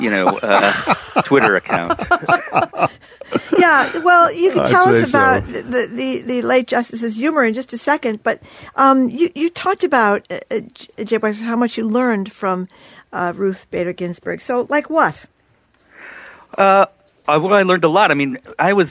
you 0.00 0.10
know, 0.10 0.38
uh, 0.42 0.94
Twitter 1.22 1.54
account. 1.54 1.98
yeah, 3.58 3.98
well, 3.98 4.32
you 4.32 4.50
can 4.50 4.66
tell 4.66 4.86
say 4.86 5.02
us 5.02 5.12
so. 5.12 5.18
about 5.18 5.46
the, 5.46 5.88
the, 5.92 6.22
the 6.22 6.42
late 6.42 6.66
Justice's 6.66 7.16
humor 7.16 7.44
in 7.44 7.54
just 7.54 7.72
a 7.72 7.78
second, 7.78 8.22
but 8.24 8.42
um, 8.74 9.08
you, 9.10 9.30
you 9.34 9.48
talked 9.48 9.84
about, 9.84 10.26
uh, 10.30 10.40
uh, 10.50 10.60
Jay 11.04 11.18
Wexler, 11.18 11.42
how 11.42 11.56
much 11.56 11.76
you 11.76 11.84
learned 11.84 12.32
from 12.32 12.68
uh, 13.12 13.32
Ruth 13.36 13.70
Bader 13.70 13.92
Ginsburg. 13.92 14.40
So, 14.40 14.66
like 14.68 14.90
what? 14.90 15.26
Uh, 16.58 16.86
uh, 17.28 17.38
well, 17.40 17.54
I 17.54 17.62
learned 17.62 17.84
a 17.84 17.88
lot. 17.88 18.10
I 18.10 18.14
mean, 18.14 18.38
I 18.58 18.72
was 18.72 18.88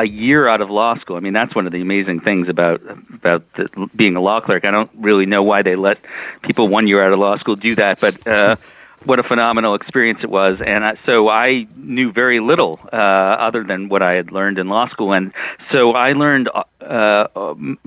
a 0.00 0.06
year 0.06 0.48
out 0.48 0.62
of 0.62 0.70
law 0.70 0.98
school. 0.98 1.16
I 1.16 1.20
mean, 1.20 1.34
that's 1.34 1.54
one 1.54 1.66
of 1.66 1.72
the 1.72 1.80
amazing 1.82 2.20
things 2.20 2.48
about 2.48 2.80
about 3.12 3.44
the, 3.54 3.88
being 3.94 4.16
a 4.16 4.20
law 4.20 4.40
clerk. 4.40 4.64
I 4.64 4.70
don't 4.70 4.90
really 4.96 5.26
know 5.26 5.42
why 5.42 5.62
they 5.62 5.76
let 5.76 5.98
people 6.42 6.68
one 6.68 6.86
year 6.86 7.04
out 7.04 7.12
of 7.12 7.18
law 7.18 7.36
school 7.38 7.56
do 7.56 7.74
that, 7.74 8.00
but 8.00 8.26
uh, 8.26 8.56
what 9.04 9.18
a 9.18 9.22
phenomenal 9.22 9.74
experience 9.74 10.20
it 10.22 10.30
was. 10.30 10.58
And 10.64 10.84
I, 10.84 10.96
so 11.04 11.28
I 11.28 11.66
knew 11.76 12.12
very 12.12 12.40
little 12.40 12.80
uh, 12.90 12.96
other 12.96 13.62
than 13.62 13.90
what 13.90 14.02
I 14.02 14.12
had 14.12 14.32
learned 14.32 14.58
in 14.58 14.68
law 14.68 14.88
school, 14.88 15.12
and 15.12 15.32
so 15.70 15.92
I 15.92 16.12
learned. 16.12 16.50
Uh, 16.80 17.26
um, 17.36 17.78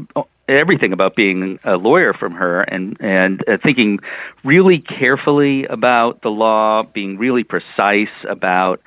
everything 0.49 0.91
about 0.91 1.15
being 1.15 1.57
a 1.63 1.77
lawyer 1.77 2.11
from 2.11 2.33
her 2.33 2.61
and 2.61 2.97
and 2.99 3.47
uh, 3.47 3.57
thinking 3.63 3.99
really 4.43 4.77
carefully 4.77 5.65
about 5.65 6.21
the 6.21 6.29
law 6.29 6.83
being 6.83 7.17
really 7.17 7.45
precise 7.45 8.09
about 8.27 8.81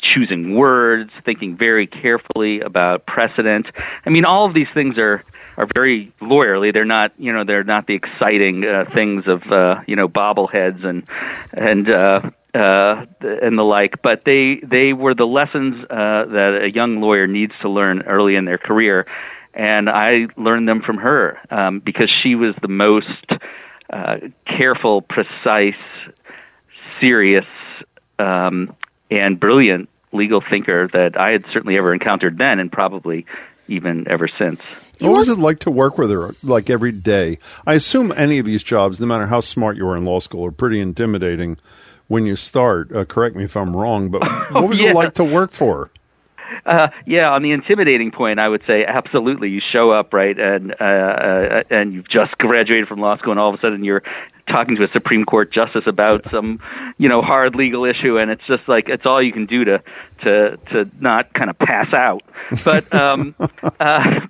choosing 0.00 0.56
words, 0.56 1.10
thinking 1.24 1.56
very 1.56 1.86
carefully 1.86 2.60
about 2.60 3.06
precedent. 3.06 3.66
I 4.04 4.10
mean, 4.10 4.24
all 4.24 4.46
of 4.46 4.54
these 4.54 4.68
things 4.74 4.98
are 4.98 5.22
are 5.56 5.68
very 5.74 6.12
lawyerly. 6.22 6.72
They're 6.72 6.84
not, 6.84 7.12
you 7.18 7.32
know, 7.32 7.44
they're 7.44 7.64
not 7.64 7.86
the 7.86 7.94
exciting 7.94 8.64
uh, 8.64 8.86
things 8.94 9.24
of, 9.26 9.42
uh, 9.52 9.80
you 9.86 9.94
know, 9.94 10.08
bobbleheads 10.08 10.84
and 10.84 11.02
and 11.52 11.90
uh, 11.90 12.30
uh, 12.54 13.04
and 13.20 13.58
the 13.58 13.62
like. 13.62 14.00
But 14.02 14.24
they 14.24 14.56
they 14.56 14.92
were 14.92 15.14
the 15.14 15.26
lessons 15.26 15.84
uh, 15.90 16.24
that 16.26 16.60
a 16.62 16.72
young 16.72 17.00
lawyer 17.00 17.26
needs 17.26 17.52
to 17.60 17.68
learn 17.68 18.02
early 18.02 18.36
in 18.36 18.44
their 18.46 18.58
career, 18.58 19.06
and 19.54 19.90
I 19.90 20.28
learned 20.36 20.68
them 20.68 20.80
from 20.80 20.96
her 20.98 21.38
um, 21.50 21.80
because 21.80 22.10
she 22.10 22.34
was 22.34 22.54
the 22.62 22.68
most 22.68 23.26
uh, 23.92 24.16
careful, 24.46 25.02
precise, 25.02 25.74
serious. 27.00 27.46
Um, 28.18 28.74
and 29.10 29.38
brilliant 29.38 29.88
legal 30.12 30.40
thinker 30.40 30.88
that 30.88 31.18
I 31.18 31.30
had 31.30 31.44
certainly 31.52 31.76
ever 31.76 31.92
encountered 31.92 32.38
then, 32.38 32.58
and 32.58 32.70
probably 32.70 33.26
even 33.68 34.08
ever 34.08 34.28
since. 34.28 34.60
What 35.00 35.12
was 35.12 35.28
it 35.28 35.38
like 35.38 35.60
to 35.60 35.70
work 35.70 35.96
with 35.96 36.10
her, 36.10 36.34
like 36.42 36.68
every 36.68 36.92
day? 36.92 37.38
I 37.66 37.74
assume 37.74 38.12
any 38.14 38.38
of 38.38 38.46
these 38.46 38.62
jobs, 38.62 39.00
no 39.00 39.06
matter 39.06 39.26
how 39.26 39.40
smart 39.40 39.76
you 39.76 39.88
are 39.88 39.96
in 39.96 40.04
law 40.04 40.18
school, 40.18 40.44
are 40.44 40.50
pretty 40.50 40.80
intimidating 40.80 41.56
when 42.08 42.26
you 42.26 42.36
start. 42.36 42.94
Uh, 42.94 43.04
correct 43.04 43.36
me 43.36 43.44
if 43.44 43.56
I'm 43.56 43.74
wrong, 43.74 44.10
but 44.10 44.20
what 44.52 44.68
was 44.68 44.80
yeah. 44.80 44.90
it 44.90 44.94
like 44.94 45.14
to 45.14 45.24
work 45.24 45.52
for 45.52 45.76
her? 45.86 45.90
Uh, 46.66 46.88
yeah, 47.06 47.30
on 47.30 47.42
the 47.42 47.52
intimidating 47.52 48.10
point, 48.10 48.38
I 48.38 48.48
would 48.48 48.62
say 48.66 48.84
absolutely. 48.84 49.48
You 49.48 49.60
show 49.60 49.90
up 49.90 50.12
right, 50.12 50.38
and 50.38 50.74
uh, 50.78 50.84
uh, 50.84 51.62
and 51.70 51.94
you've 51.94 52.08
just 52.08 52.36
graduated 52.38 52.88
from 52.88 53.00
law 53.00 53.16
school, 53.16 53.30
and 53.30 53.40
all 53.40 53.48
of 53.48 53.58
a 53.58 53.62
sudden 53.62 53.84
you're 53.84 54.02
talking 54.50 54.76
to 54.76 54.84
a 54.84 54.88
Supreme 54.92 55.24
Court 55.24 55.50
justice 55.50 55.84
about 55.86 56.28
some, 56.30 56.60
you 56.98 57.08
know, 57.08 57.22
hard 57.22 57.54
legal 57.54 57.84
issue, 57.84 58.18
and 58.18 58.30
it's 58.30 58.44
just 58.46 58.68
like 58.68 58.88
it's 58.88 59.06
all 59.06 59.22
you 59.22 59.32
can 59.32 59.46
do 59.46 59.64
to 59.64 59.82
to 60.22 60.56
to 60.70 60.90
not 61.00 61.32
kind 61.34 61.50
of 61.50 61.58
pass 61.58 61.92
out. 61.92 62.22
But 62.64 62.92
um, 62.94 63.34
uh, 63.80 64.20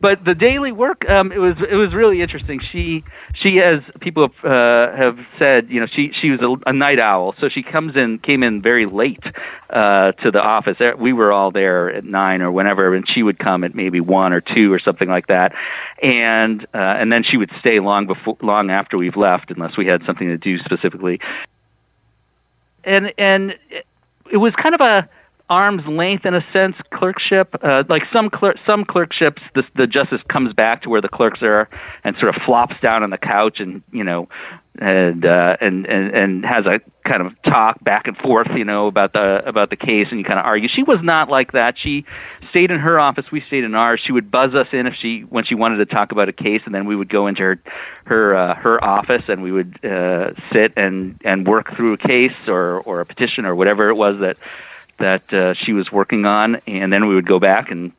but 0.00 0.24
the 0.24 0.34
daily 0.34 0.70
work, 0.70 1.08
um, 1.10 1.32
it 1.32 1.38
was 1.38 1.56
it 1.58 1.74
was 1.74 1.92
really 1.92 2.22
interesting. 2.22 2.60
She 2.60 3.02
she 3.34 3.60
as 3.60 3.80
people 4.00 4.28
have, 4.28 4.44
uh, 4.44 4.96
have 4.96 5.18
said, 5.38 5.70
you 5.70 5.80
know, 5.80 5.86
she 5.86 6.12
she 6.12 6.30
was 6.30 6.40
a, 6.40 6.70
a 6.70 6.72
night 6.72 7.00
owl, 7.00 7.34
so 7.40 7.48
she 7.48 7.62
comes 7.62 7.96
in 7.96 8.18
came 8.18 8.42
in 8.42 8.62
very 8.62 8.86
late 8.86 9.24
uh, 9.70 10.12
to 10.12 10.30
the 10.30 10.42
office. 10.42 10.78
We 10.98 11.12
were 11.12 11.32
all 11.32 11.50
there 11.50 11.90
at 11.90 12.04
nine 12.04 12.42
or 12.42 12.52
whenever, 12.52 12.94
and 12.94 13.08
she 13.08 13.22
would 13.22 13.38
come 13.38 13.64
at 13.64 13.74
maybe 13.74 14.00
one 14.00 14.32
or 14.32 14.40
two 14.40 14.72
or 14.72 14.78
something 14.78 15.08
like 15.08 15.26
that, 15.26 15.54
and 16.02 16.64
uh, 16.74 16.78
and 16.78 17.12
then 17.12 17.24
she 17.24 17.36
would 17.36 17.50
stay 17.58 17.80
long 17.80 18.06
before 18.06 18.36
long 18.40 18.70
after 18.70 18.96
we've 18.96 19.16
left, 19.16 19.50
unless 19.50 19.76
we 19.76 19.86
had 19.86 20.04
something 20.04 20.28
to 20.28 20.38
do 20.38 20.58
specifically. 20.58 21.20
And 22.84 23.12
and 23.18 23.58
it, 23.68 23.84
it 24.30 24.36
was 24.36 24.54
kind 24.54 24.74
of 24.74 24.80
a 24.80 25.08
arm's 25.50 25.86
length 25.86 26.26
in 26.26 26.34
a 26.34 26.44
sense 26.52 26.76
clerkship 26.92 27.54
uh, 27.62 27.82
like 27.88 28.02
some 28.12 28.28
cler- 28.30 28.56
some 28.66 28.84
clerkships 28.84 29.42
the 29.54 29.64
the 29.76 29.86
justice 29.86 30.20
comes 30.28 30.52
back 30.52 30.82
to 30.82 30.90
where 30.90 31.00
the 31.00 31.08
clerks 31.08 31.42
are 31.42 31.68
and 32.04 32.16
sort 32.18 32.34
of 32.34 32.42
flops 32.42 32.74
down 32.80 33.02
on 33.02 33.10
the 33.10 33.18
couch 33.18 33.60
and 33.60 33.82
you 33.92 34.04
know 34.04 34.28
and 34.78 35.26
uh 35.26 35.56
and 35.60 35.86
and 35.86 36.14
and 36.14 36.44
has 36.44 36.64
a 36.66 36.80
kind 37.04 37.22
of 37.22 37.40
talk 37.42 37.82
back 37.82 38.06
and 38.06 38.16
forth 38.16 38.48
you 38.54 38.64
know 38.64 38.86
about 38.86 39.12
the 39.12 39.42
about 39.44 39.70
the 39.70 39.76
case. 39.76 40.08
And 40.10 40.18
you 40.18 40.24
kind 40.24 40.38
of 40.38 40.44
argue 40.44 40.68
she 40.68 40.82
was 40.82 41.02
not 41.02 41.28
like 41.28 41.52
that. 41.52 41.76
She 41.78 42.04
stayed 42.50 42.70
in 42.70 42.78
her 42.78 43.00
office. 43.00 43.32
We 43.32 43.40
stayed 43.40 43.64
in 43.64 43.74
ours. 43.74 44.00
She 44.04 44.12
would 44.12 44.30
buzz 44.30 44.54
us 44.54 44.68
in 44.72 44.86
if 44.86 44.94
she 44.94 45.22
when 45.22 45.44
she 45.44 45.54
wanted 45.54 45.78
to 45.78 45.86
talk 45.86 46.12
about 46.12 46.28
a 46.28 46.32
case. 46.32 46.62
And 46.64 46.74
then 46.74 46.86
we 46.86 46.94
would 46.94 47.08
go 47.08 47.26
into 47.26 47.42
her 47.42 47.58
her 48.04 48.36
uh, 48.36 48.54
her 48.54 48.82
office 48.84 49.24
and 49.28 49.42
we 49.42 49.50
would 49.50 49.84
uh 49.84 50.32
sit 50.52 50.74
and 50.76 51.20
and 51.24 51.46
work 51.46 51.74
through 51.74 51.94
a 51.94 51.98
case 51.98 52.36
or 52.46 52.80
or 52.80 53.00
a 53.00 53.06
petition 53.06 53.46
or 53.46 53.56
whatever 53.56 53.88
it 53.88 53.96
was 53.96 54.18
that 54.18 54.38
that 54.98 55.32
uh, 55.32 55.54
she 55.54 55.72
was 55.72 55.90
working 55.90 56.26
on, 56.26 56.60
and 56.66 56.92
then 56.92 57.08
we 57.08 57.14
would 57.14 57.26
go 57.26 57.38
back 57.38 57.70
and 57.70 57.92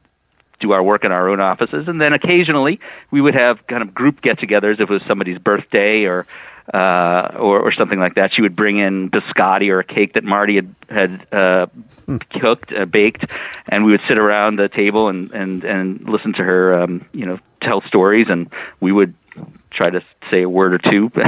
do 0.60 0.74
our 0.74 0.84
work 0.84 1.06
in 1.06 1.12
our 1.12 1.30
own 1.30 1.40
offices, 1.40 1.88
and 1.88 2.02
then 2.02 2.14
occasionally 2.14 2.80
we 3.12 3.22
would 3.22 3.36
have 3.36 3.66
kind 3.68 3.82
of 3.82 3.94
group 3.94 4.22
get-togethers 4.22 4.80
if 4.80 4.82
it 4.82 4.90
was 4.90 5.02
somebody's 5.08 5.40
birthday 5.40 6.06
or 6.06 6.28
uh, 6.74 7.32
or, 7.40 7.62
or 7.62 7.72
something 7.72 8.00
like 8.00 8.16
that. 8.16 8.34
She 8.34 8.42
would 8.42 8.56
bring 8.56 8.78
in 8.78 9.10
biscotti 9.10 9.70
or 9.70 9.80
a 9.80 9.84
cake 9.84 10.14
that 10.14 10.24
Marty 10.24 10.56
had 10.56 10.76
had 10.90 11.34
uh, 11.34 11.68
cooked, 12.40 12.72
uh, 12.74 12.86
baked, 12.86 13.32
and 13.70 13.86
we 13.86 13.92
would 13.92 14.02
sit 14.08 14.18
around 14.18 14.58
the 14.58 14.70
table 14.70 15.08
and 15.08 15.32
and 15.32 15.64
and 15.64 16.08
listen 16.08 16.34
to 16.34 16.44
her, 16.44 16.82
um, 16.82 17.06
you 17.14 17.26
know, 17.26 17.40
tell 17.62 17.82
stories, 17.82 18.28
and 18.30 18.52
we 18.80 18.92
would 18.92 19.14
try 19.72 19.90
to 19.90 20.02
say 20.30 20.44
a 20.44 20.50
word 20.50 20.74
or 20.74 20.78
two. 20.78 21.12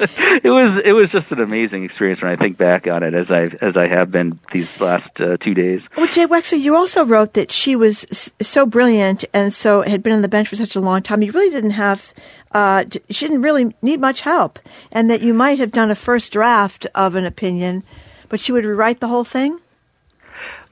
it 0.00 0.50
was 0.50 0.82
it 0.84 0.92
was 0.92 1.10
just 1.10 1.30
an 1.32 1.40
amazing 1.40 1.84
experience 1.84 2.22
when 2.22 2.30
I 2.30 2.36
think 2.36 2.56
back 2.56 2.86
on 2.86 3.02
it, 3.02 3.14
as 3.14 3.30
I 3.30 3.46
as 3.60 3.76
I 3.76 3.86
have 3.86 4.10
been 4.10 4.38
these 4.52 4.80
last 4.80 5.08
uh, 5.20 5.36
two 5.38 5.54
days. 5.54 5.82
Well, 5.96 6.06
Jay 6.06 6.26
Wexler, 6.26 6.60
you 6.60 6.76
also 6.76 7.04
wrote 7.04 7.34
that 7.34 7.50
she 7.50 7.76
was 7.76 8.06
so 8.40 8.66
brilliant 8.66 9.24
and 9.32 9.52
so 9.52 9.82
had 9.82 10.02
been 10.02 10.12
on 10.12 10.22
the 10.22 10.28
bench 10.28 10.48
for 10.48 10.56
such 10.56 10.76
a 10.76 10.80
long 10.80 11.02
time. 11.02 11.22
You 11.22 11.32
really 11.32 11.50
didn't 11.50 11.70
have, 11.70 12.12
uh, 12.52 12.84
she 13.10 13.26
didn't 13.26 13.42
really 13.42 13.74
need 13.82 14.00
much 14.00 14.22
help, 14.22 14.58
and 14.90 15.10
that 15.10 15.20
you 15.20 15.34
might 15.34 15.58
have 15.58 15.72
done 15.72 15.90
a 15.90 15.96
first 15.96 16.32
draft 16.32 16.86
of 16.94 17.14
an 17.14 17.24
opinion, 17.24 17.82
but 18.28 18.40
she 18.40 18.52
would 18.52 18.64
rewrite 18.64 19.00
the 19.00 19.08
whole 19.08 19.24
thing. 19.24 19.58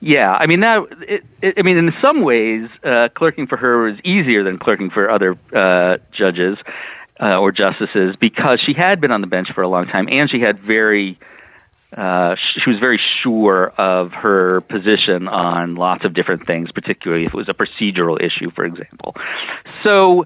Yeah, 0.03 0.33
I 0.33 0.47
mean 0.47 0.61
that. 0.61 0.87
It, 1.07 1.25
it, 1.43 1.55
I 1.59 1.63
mean, 1.63 1.77
in 1.77 1.93
some 2.01 2.23
ways, 2.23 2.71
uh, 2.83 3.09
clerking 3.15 3.47
for 3.47 3.59
her 3.59 3.83
was 3.83 4.01
easier 4.03 4.43
than 4.43 4.59
clerking 4.59 4.89
for 4.89 5.11
other 5.11 5.37
uh, 5.55 5.99
judges 6.11 6.57
uh, 7.21 7.39
or 7.39 7.53
justices 7.53 8.17
because 8.21 8.61
she 8.61 8.73
had 8.73 9.01
been 9.01 9.11
on 9.11 9.21
the 9.21 9.27
bench 9.27 9.49
for 9.55 9.63
a 9.63 9.69
long 9.69 9.87
time, 9.87 10.09
and 10.11 10.31
she 10.31 10.41
had 10.41 10.59
very. 10.61 11.19
Uh, 11.97 12.37
she 12.55 12.71
was 12.71 12.79
very 12.79 13.01
sure 13.21 13.71
of 13.71 14.13
her 14.13 14.61
position 14.61 15.27
on 15.27 15.75
lots 15.75 16.05
of 16.05 16.15
different 16.15 16.47
things, 16.47 16.71
particularly 16.71 17.25
if 17.25 17.35
it 17.35 17.37
was 17.37 17.49
a 17.49 17.53
procedural 17.53 18.17
issue, 18.23 18.49
for 18.55 18.65
example. 18.65 19.17
So 19.83 20.25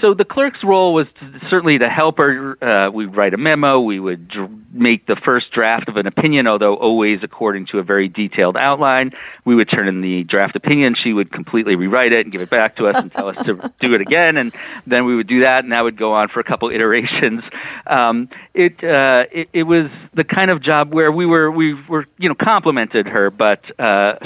so 0.00 0.14
the 0.14 0.24
clerk's 0.24 0.62
role 0.62 0.94
was 0.94 1.06
to, 1.18 1.40
certainly 1.48 1.78
to 1.78 1.88
help 1.88 2.18
her. 2.18 2.56
Uh, 2.62 2.90
we'd 2.90 3.14
write 3.16 3.34
a 3.34 3.36
memo. 3.36 3.80
We 3.80 3.98
would 3.98 4.28
dr- 4.28 4.50
make 4.72 5.06
the 5.06 5.16
first 5.16 5.50
draft 5.50 5.88
of 5.88 5.96
an 5.96 6.06
opinion, 6.06 6.46
although 6.46 6.74
always 6.74 7.20
according 7.22 7.66
to 7.66 7.78
a 7.78 7.82
very 7.82 8.08
detailed 8.08 8.56
outline. 8.56 9.12
We 9.44 9.54
would 9.54 9.68
turn 9.68 9.88
in 9.88 10.00
the 10.00 10.24
draft 10.24 10.56
opinion. 10.56 10.94
She 10.94 11.12
would 11.12 11.32
completely 11.32 11.76
rewrite 11.76 12.12
it 12.12 12.26
and 12.26 12.32
give 12.32 12.42
it 12.42 12.50
back 12.50 12.76
to 12.76 12.86
us 12.86 12.96
and 12.96 13.10
tell 13.10 13.28
us 13.28 13.36
to 13.44 13.72
do 13.80 13.94
it 13.94 14.00
again. 14.00 14.36
And 14.36 14.52
then 14.86 15.06
we 15.06 15.16
would 15.16 15.26
do 15.26 15.40
that, 15.40 15.64
and 15.64 15.72
that 15.72 15.82
would 15.82 15.96
go 15.96 16.14
on 16.14 16.28
for 16.28 16.40
a 16.40 16.44
couple 16.44 16.70
iterations. 16.70 17.42
Um, 17.86 18.28
it, 18.54 18.82
uh, 18.84 19.26
it 19.32 19.48
it 19.52 19.62
was 19.64 19.90
the 20.14 20.24
kind 20.24 20.50
of 20.50 20.62
job 20.62 20.92
where 20.92 21.10
we 21.10 21.26
were 21.26 21.50
we 21.50 21.74
were 21.74 22.06
you 22.18 22.28
know 22.28 22.34
complimented 22.34 23.06
her, 23.06 23.30
but 23.30 23.62
uh, 23.80 24.16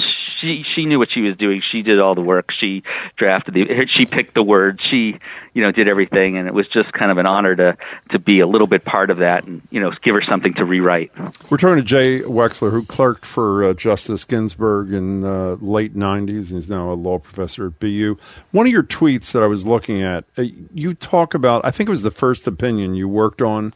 she 0.41 0.65
she 0.74 0.86
knew 0.86 0.99
what 0.99 1.11
she 1.11 1.20
was 1.20 1.36
doing. 1.36 1.62
She 1.62 1.82
did 1.82 2.01
all 2.01 2.15
the 2.15 2.23
work. 2.23 2.51
She 2.51 2.82
drafted 3.16 3.55
the 3.55 3.86
she 3.89 4.07
picked 4.07 4.35
the 4.35 4.43
words. 4.43 4.85
She 4.85 5.19
you 5.55 5.63
know 5.63 5.73
did 5.73 5.89
everything, 5.89 6.37
and 6.37 6.47
it 6.47 6.53
was 6.55 6.69
just 6.69 6.93
kind 6.93 7.11
of 7.11 7.17
an 7.19 7.27
honor 7.27 7.57
to 7.57 7.77
to 8.11 8.19
be 8.19 8.41
a 8.41 8.47
little 8.47 8.67
bit 8.67 8.85
part 8.85 9.09
of 9.11 9.19
that, 9.19 9.45
and 9.47 9.63
you 9.71 9.81
know 9.81 9.91
give 10.03 10.15
her 10.15 10.23
something 10.23 10.53
to 10.55 10.65
rewrite. 10.65 11.11
We're 11.51 11.57
talking 11.57 11.77
to 11.77 11.83
Jay 11.83 12.21
Wexler, 12.21 12.71
who 12.71 12.85
clerked 12.85 13.25
for 13.25 13.65
uh, 13.65 13.75
Justice 13.75 14.25
Ginsburg 14.25 14.93
in 14.93 15.21
the 15.23 15.57
late 15.61 15.97
'90s. 15.97 16.29
and 16.29 16.57
He's 16.57 16.69
now 16.69 16.91
a 16.91 16.95
law 16.95 17.19
professor 17.19 17.69
at 17.69 17.79
BU. 17.81 18.17
One 18.51 18.67
of 18.67 18.73
your 18.73 18.83
tweets 18.83 19.33
that 19.33 19.43
I 19.43 19.47
was 19.47 19.65
looking 19.65 20.03
at, 20.03 20.25
uh, 20.37 20.43
you 20.75 20.95
talk 20.95 21.35
about. 21.35 21.65
I 21.65 21.71
think 21.71 21.89
it 21.89 21.93
was 21.93 22.03
the 22.03 22.11
first 22.11 22.47
opinion 22.47 22.95
you 22.95 23.09
worked 23.09 23.41
on 23.41 23.73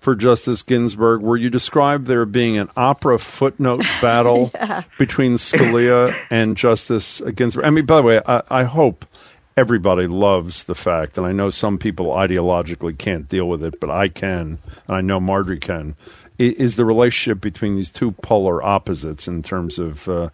for 0.00 0.14
Justice 0.14 0.60
Ginsburg, 0.62 1.22
where 1.22 1.38
you 1.38 1.48
described 1.48 2.06
there 2.06 2.26
being 2.26 2.58
an 2.58 2.68
opera 2.76 3.18
footnote 3.18 3.80
battle 4.02 4.50
Yeah. 4.54 4.82
between 4.98 5.36
Scalia 5.36 6.14
and 6.28 6.58
Justice 6.58 7.22
Ginsburg. 7.34 7.64
I 7.64 7.70
mean, 7.70 7.86
by 7.86 7.96
the 7.96 8.02
way, 8.02 8.20
I, 8.26 8.42
I 8.50 8.62
hope 8.64 9.06
everybody 9.56 10.06
loves 10.06 10.64
the 10.64 10.74
fact, 10.74 11.18
and 11.18 11.26
I 11.26 11.32
know 11.32 11.50
some 11.50 11.78
people 11.78 12.06
ideologically 12.06 12.96
can't 12.96 13.28
deal 13.28 13.48
with 13.48 13.62
it, 13.62 13.80
but 13.80 13.90
I 13.90 14.08
can, 14.08 14.58
and 14.86 14.96
I 14.96 15.00
know 15.00 15.20
Margery 15.20 15.60
can. 15.60 15.94
Is 16.38 16.74
the 16.74 16.84
relationship 16.84 17.40
between 17.40 17.76
these 17.76 17.90
two 17.90 18.10
polar 18.10 18.60
opposites 18.60 19.28
in 19.28 19.42
terms 19.42 19.78
of 19.78 20.08
uh, 20.08 20.30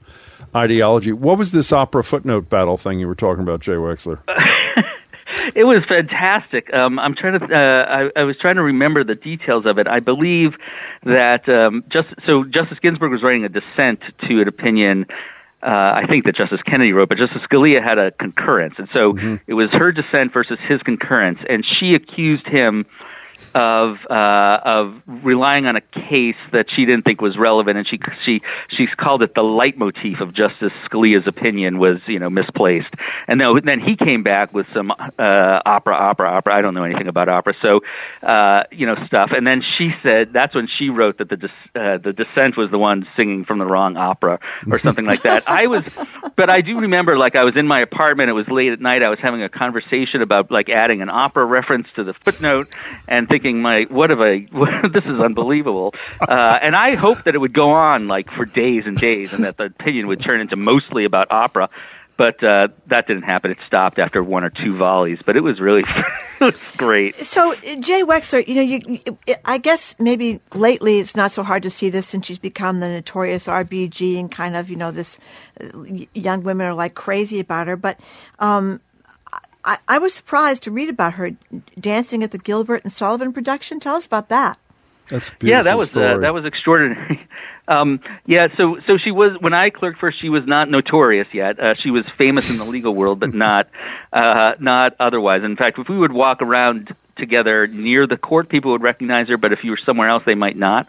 ideology? 0.56 1.12
What 1.12 1.36
was 1.36 1.52
this 1.52 1.72
opera 1.72 2.02
footnote 2.02 2.48
battle 2.48 2.78
thing 2.78 3.00
you 3.00 3.06
were 3.06 3.14
talking 3.14 3.42
about, 3.42 3.60
Jay 3.60 3.72
Wexler? 3.72 4.18
It 5.54 5.64
was 5.64 5.84
fantastic. 5.88 6.72
Um, 6.74 6.98
I'm 6.98 7.14
trying 7.14 7.38
to. 7.38 7.44
Uh, 7.46 8.10
I, 8.16 8.20
I 8.20 8.24
was 8.24 8.36
trying 8.36 8.56
to 8.56 8.62
remember 8.62 9.04
the 9.04 9.14
details 9.14 9.66
of 9.66 9.78
it. 9.78 9.86
I 9.86 10.00
believe 10.00 10.56
that 11.04 11.48
um, 11.48 11.84
just 11.88 12.08
so 12.26 12.44
Justice 12.44 12.78
Ginsburg 12.80 13.10
was 13.10 13.22
writing 13.22 13.44
a 13.44 13.48
dissent 13.48 14.00
to 14.28 14.40
an 14.40 14.48
opinion. 14.48 15.06
Uh, 15.62 15.66
I 16.02 16.06
think 16.08 16.24
that 16.24 16.34
Justice 16.34 16.62
Kennedy 16.62 16.92
wrote, 16.92 17.10
but 17.10 17.18
Justice 17.18 17.42
Scalia 17.42 17.82
had 17.82 17.98
a 17.98 18.12
concurrence, 18.12 18.74
and 18.78 18.88
so 18.92 19.14
it 19.46 19.54
was 19.54 19.68
her 19.70 19.92
dissent 19.92 20.32
versus 20.32 20.58
his 20.66 20.82
concurrence, 20.82 21.38
and 21.48 21.64
she 21.64 21.94
accused 21.94 22.46
him 22.46 22.86
of 23.54 23.98
uh, 24.08 24.60
of 24.64 24.94
relying 25.06 25.66
on 25.66 25.76
a 25.76 25.80
case 25.80 26.36
that 26.52 26.70
she 26.70 26.84
didn't 26.84 27.04
think 27.04 27.20
was 27.20 27.36
relevant, 27.36 27.78
and 27.78 27.86
she 27.86 27.98
she 28.24 28.42
she 28.68 28.86
called 28.86 29.22
it 29.22 29.34
the 29.34 29.42
leitmotif 29.42 30.20
of 30.20 30.32
Justice 30.32 30.72
Scalia's 30.88 31.26
opinion 31.26 31.78
was 31.78 32.00
you 32.06 32.18
know 32.18 32.30
misplaced. 32.30 32.94
And 33.28 33.40
then 33.40 33.60
then 33.64 33.80
he 33.80 33.96
came 33.96 34.22
back 34.22 34.52
with 34.52 34.66
some 34.74 34.90
uh, 34.90 35.62
opera, 35.64 35.94
opera, 35.94 36.30
opera. 36.30 36.54
I 36.54 36.60
don't 36.60 36.74
know 36.74 36.84
anything 36.84 37.08
about 37.08 37.28
opera, 37.28 37.54
so 37.60 37.80
uh, 38.22 38.64
you 38.70 38.86
know 38.86 38.96
stuff. 39.06 39.30
And 39.32 39.46
then 39.46 39.62
she 39.62 39.92
said 40.02 40.32
that's 40.32 40.54
when 40.54 40.66
she 40.66 40.90
wrote 40.90 41.18
that 41.18 41.28
the 41.28 41.36
dis, 41.36 41.50
uh, 41.74 41.98
the 41.98 42.12
dissent 42.12 42.56
was 42.56 42.70
the 42.70 42.78
one 42.78 43.06
singing 43.16 43.44
from 43.44 43.58
the 43.58 43.66
wrong 43.66 43.96
opera 43.96 44.38
or 44.70 44.78
something 44.78 45.04
like 45.04 45.22
that. 45.22 45.42
I 45.48 45.66
was, 45.66 45.84
but 46.36 46.50
I 46.50 46.60
do 46.60 46.78
remember 46.78 47.18
like 47.18 47.36
I 47.36 47.44
was 47.44 47.56
in 47.56 47.66
my 47.66 47.80
apartment. 47.80 48.30
It 48.30 48.34
was 48.34 48.48
late 48.48 48.72
at 48.72 48.80
night. 48.80 49.02
I 49.02 49.08
was 49.08 49.18
having 49.18 49.42
a 49.42 49.48
conversation 49.48 50.22
about 50.22 50.50
like 50.50 50.68
adding 50.68 51.02
an 51.02 51.10
opera 51.10 51.44
reference 51.44 51.88
to 51.96 52.04
the 52.04 52.14
footnote 52.14 52.68
and 53.08 53.28
thinking, 53.28 53.39
my 53.44 53.86
what 53.90 54.10
have 54.10 54.20
I? 54.20 54.46
this 54.92 55.04
is 55.04 55.20
unbelievable. 55.20 55.94
Uh, 56.20 56.58
and 56.60 56.76
I 56.76 56.94
hoped 56.94 57.24
that 57.24 57.34
it 57.34 57.38
would 57.38 57.52
go 57.52 57.70
on 57.70 58.08
like 58.08 58.30
for 58.30 58.44
days 58.44 58.84
and 58.86 58.96
days, 58.96 59.32
and 59.32 59.44
that 59.44 59.56
the 59.56 59.64
opinion 59.66 60.06
would 60.08 60.20
turn 60.20 60.40
into 60.40 60.56
mostly 60.56 61.04
about 61.04 61.28
opera. 61.30 61.70
But 62.20 62.44
uh, 62.44 62.68
that 62.88 63.06
didn't 63.06 63.22
happen. 63.22 63.50
It 63.50 63.56
stopped 63.66 63.98
after 63.98 64.22
one 64.22 64.44
or 64.44 64.50
two 64.50 64.74
volleys. 64.74 65.20
But 65.24 65.38
it 65.38 65.40
was 65.40 65.58
really 65.58 65.84
great. 66.76 67.14
So, 67.14 67.54
Jay 67.54 68.02
Wexler, 68.02 68.46
you 68.46 68.56
know, 68.56 68.60
you, 68.60 69.00
you, 69.26 69.36
I 69.42 69.56
guess 69.56 69.96
maybe 69.98 70.38
lately 70.52 70.98
it's 70.98 71.16
not 71.16 71.32
so 71.32 71.42
hard 71.42 71.62
to 71.62 71.70
see 71.70 71.88
this 71.88 72.06
since 72.06 72.26
she's 72.26 72.38
become 72.38 72.80
the 72.80 72.90
notorious 72.90 73.46
RBG 73.46 74.20
and 74.20 74.30
kind 74.30 74.54
of, 74.54 74.68
you 74.68 74.76
know, 74.76 74.90
this 74.90 75.16
uh, 75.62 75.68
young 76.12 76.42
women 76.42 76.66
are 76.66 76.74
like 76.74 76.92
crazy 76.92 77.40
about 77.40 77.68
her. 77.68 77.76
But 77.78 77.98
um, 78.38 78.82
I, 79.64 79.78
I 79.88 79.98
was 79.98 80.14
surprised 80.14 80.62
to 80.64 80.70
read 80.70 80.88
about 80.88 81.14
her 81.14 81.32
dancing 81.78 82.22
at 82.22 82.30
the 82.30 82.38
Gilbert 82.38 82.82
and 82.84 82.92
Sullivan 82.92 83.32
production. 83.32 83.80
Tell 83.80 83.96
us 83.96 84.06
about 84.06 84.28
that. 84.28 84.58
That's 85.08 85.28
a 85.28 85.32
yeah, 85.42 85.62
that 85.62 85.74
beautiful 85.76 86.02
was 86.02 86.16
uh, 86.16 86.18
that 86.20 86.32
was 86.32 86.44
extraordinary. 86.44 87.28
um, 87.68 88.00
yeah, 88.26 88.48
so 88.56 88.78
so 88.86 88.96
she 88.96 89.10
was 89.10 89.36
when 89.40 89.52
I 89.52 89.70
clerked 89.70 89.98
for, 89.98 90.10
her, 90.10 90.16
she 90.16 90.28
was 90.28 90.46
not 90.46 90.70
notorious 90.70 91.26
yet. 91.32 91.58
Uh, 91.58 91.74
she 91.74 91.90
was 91.90 92.04
famous 92.16 92.48
in 92.48 92.58
the 92.58 92.64
legal 92.64 92.94
world, 92.94 93.18
but 93.18 93.34
not 93.34 93.68
uh, 94.12 94.54
not 94.60 94.94
otherwise. 95.00 95.42
In 95.42 95.56
fact, 95.56 95.78
if 95.78 95.88
we 95.88 95.98
would 95.98 96.12
walk 96.12 96.42
around 96.42 96.94
together 97.16 97.66
near 97.66 98.06
the 98.06 98.16
court, 98.16 98.48
people 98.48 98.70
would 98.72 98.82
recognize 98.82 99.28
her. 99.28 99.36
But 99.36 99.52
if 99.52 99.64
you 99.64 99.72
were 99.72 99.76
somewhere 99.76 100.08
else, 100.08 100.24
they 100.24 100.36
might 100.36 100.56
not. 100.56 100.88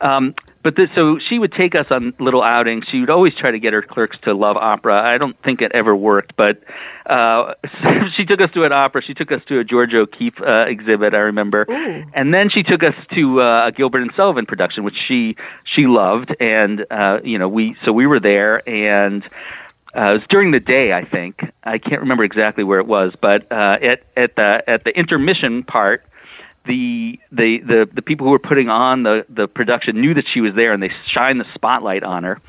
Um, 0.00 0.34
but 0.62 0.76
this, 0.76 0.90
so 0.94 1.18
she 1.18 1.38
would 1.38 1.52
take 1.52 1.74
us 1.74 1.86
on 1.90 2.12
little 2.18 2.42
outings. 2.42 2.84
She 2.90 3.00
would 3.00 3.08
always 3.08 3.34
try 3.34 3.50
to 3.50 3.58
get 3.58 3.72
her 3.72 3.80
clerks 3.80 4.18
to 4.22 4.34
love 4.34 4.56
opera. 4.56 5.00
I 5.00 5.16
don't 5.16 5.40
think 5.42 5.62
it 5.62 5.72
ever 5.72 5.96
worked, 5.96 6.36
but 6.36 6.62
uh, 7.06 7.54
she 8.16 8.26
took 8.26 8.40
us 8.40 8.50
to 8.52 8.64
an 8.64 8.72
opera. 8.72 9.02
She 9.02 9.14
took 9.14 9.32
us 9.32 9.42
to 9.48 9.60
a 9.60 9.64
Georgia 9.64 10.00
O'Keeffe 10.00 10.40
uh, 10.40 10.66
exhibit. 10.68 11.14
I 11.14 11.18
remember, 11.18 11.64
and 12.12 12.34
then 12.34 12.50
she 12.50 12.62
took 12.62 12.82
us 12.82 12.94
to 13.14 13.40
uh, 13.40 13.68
a 13.68 13.72
Gilbert 13.72 14.02
and 14.02 14.12
Sullivan 14.14 14.44
production, 14.44 14.84
which 14.84 14.96
she 15.08 15.36
she 15.64 15.86
loved, 15.86 16.36
and 16.40 16.84
uh, 16.90 17.20
you 17.24 17.38
know 17.38 17.48
we 17.48 17.76
so 17.84 17.92
we 17.92 18.06
were 18.06 18.20
there 18.20 18.68
and. 18.68 19.24
Uh, 19.92 20.02
it 20.02 20.12
was 20.12 20.22
during 20.28 20.52
the 20.52 20.60
day, 20.60 20.92
I 20.92 21.04
think. 21.04 21.52
I 21.64 21.78
can't 21.78 22.02
remember 22.02 22.22
exactly 22.22 22.62
where 22.62 22.78
it 22.78 22.86
was, 22.86 23.12
but 23.20 23.50
uh, 23.50 23.76
at 23.82 24.04
at 24.16 24.36
the 24.36 24.62
at 24.68 24.84
the 24.84 24.96
intermission 24.96 25.64
part, 25.64 26.04
the 26.66 27.18
the 27.32 27.58
the 27.60 27.88
the 27.92 28.02
people 28.02 28.26
who 28.26 28.32
were 28.32 28.38
putting 28.38 28.68
on 28.68 29.02
the 29.02 29.24
the 29.28 29.48
production 29.48 30.00
knew 30.00 30.14
that 30.14 30.26
she 30.32 30.40
was 30.40 30.54
there, 30.54 30.72
and 30.72 30.82
they 30.82 30.90
shined 31.06 31.40
the 31.40 31.46
spotlight 31.54 32.02
on 32.02 32.24
her, 32.24 32.40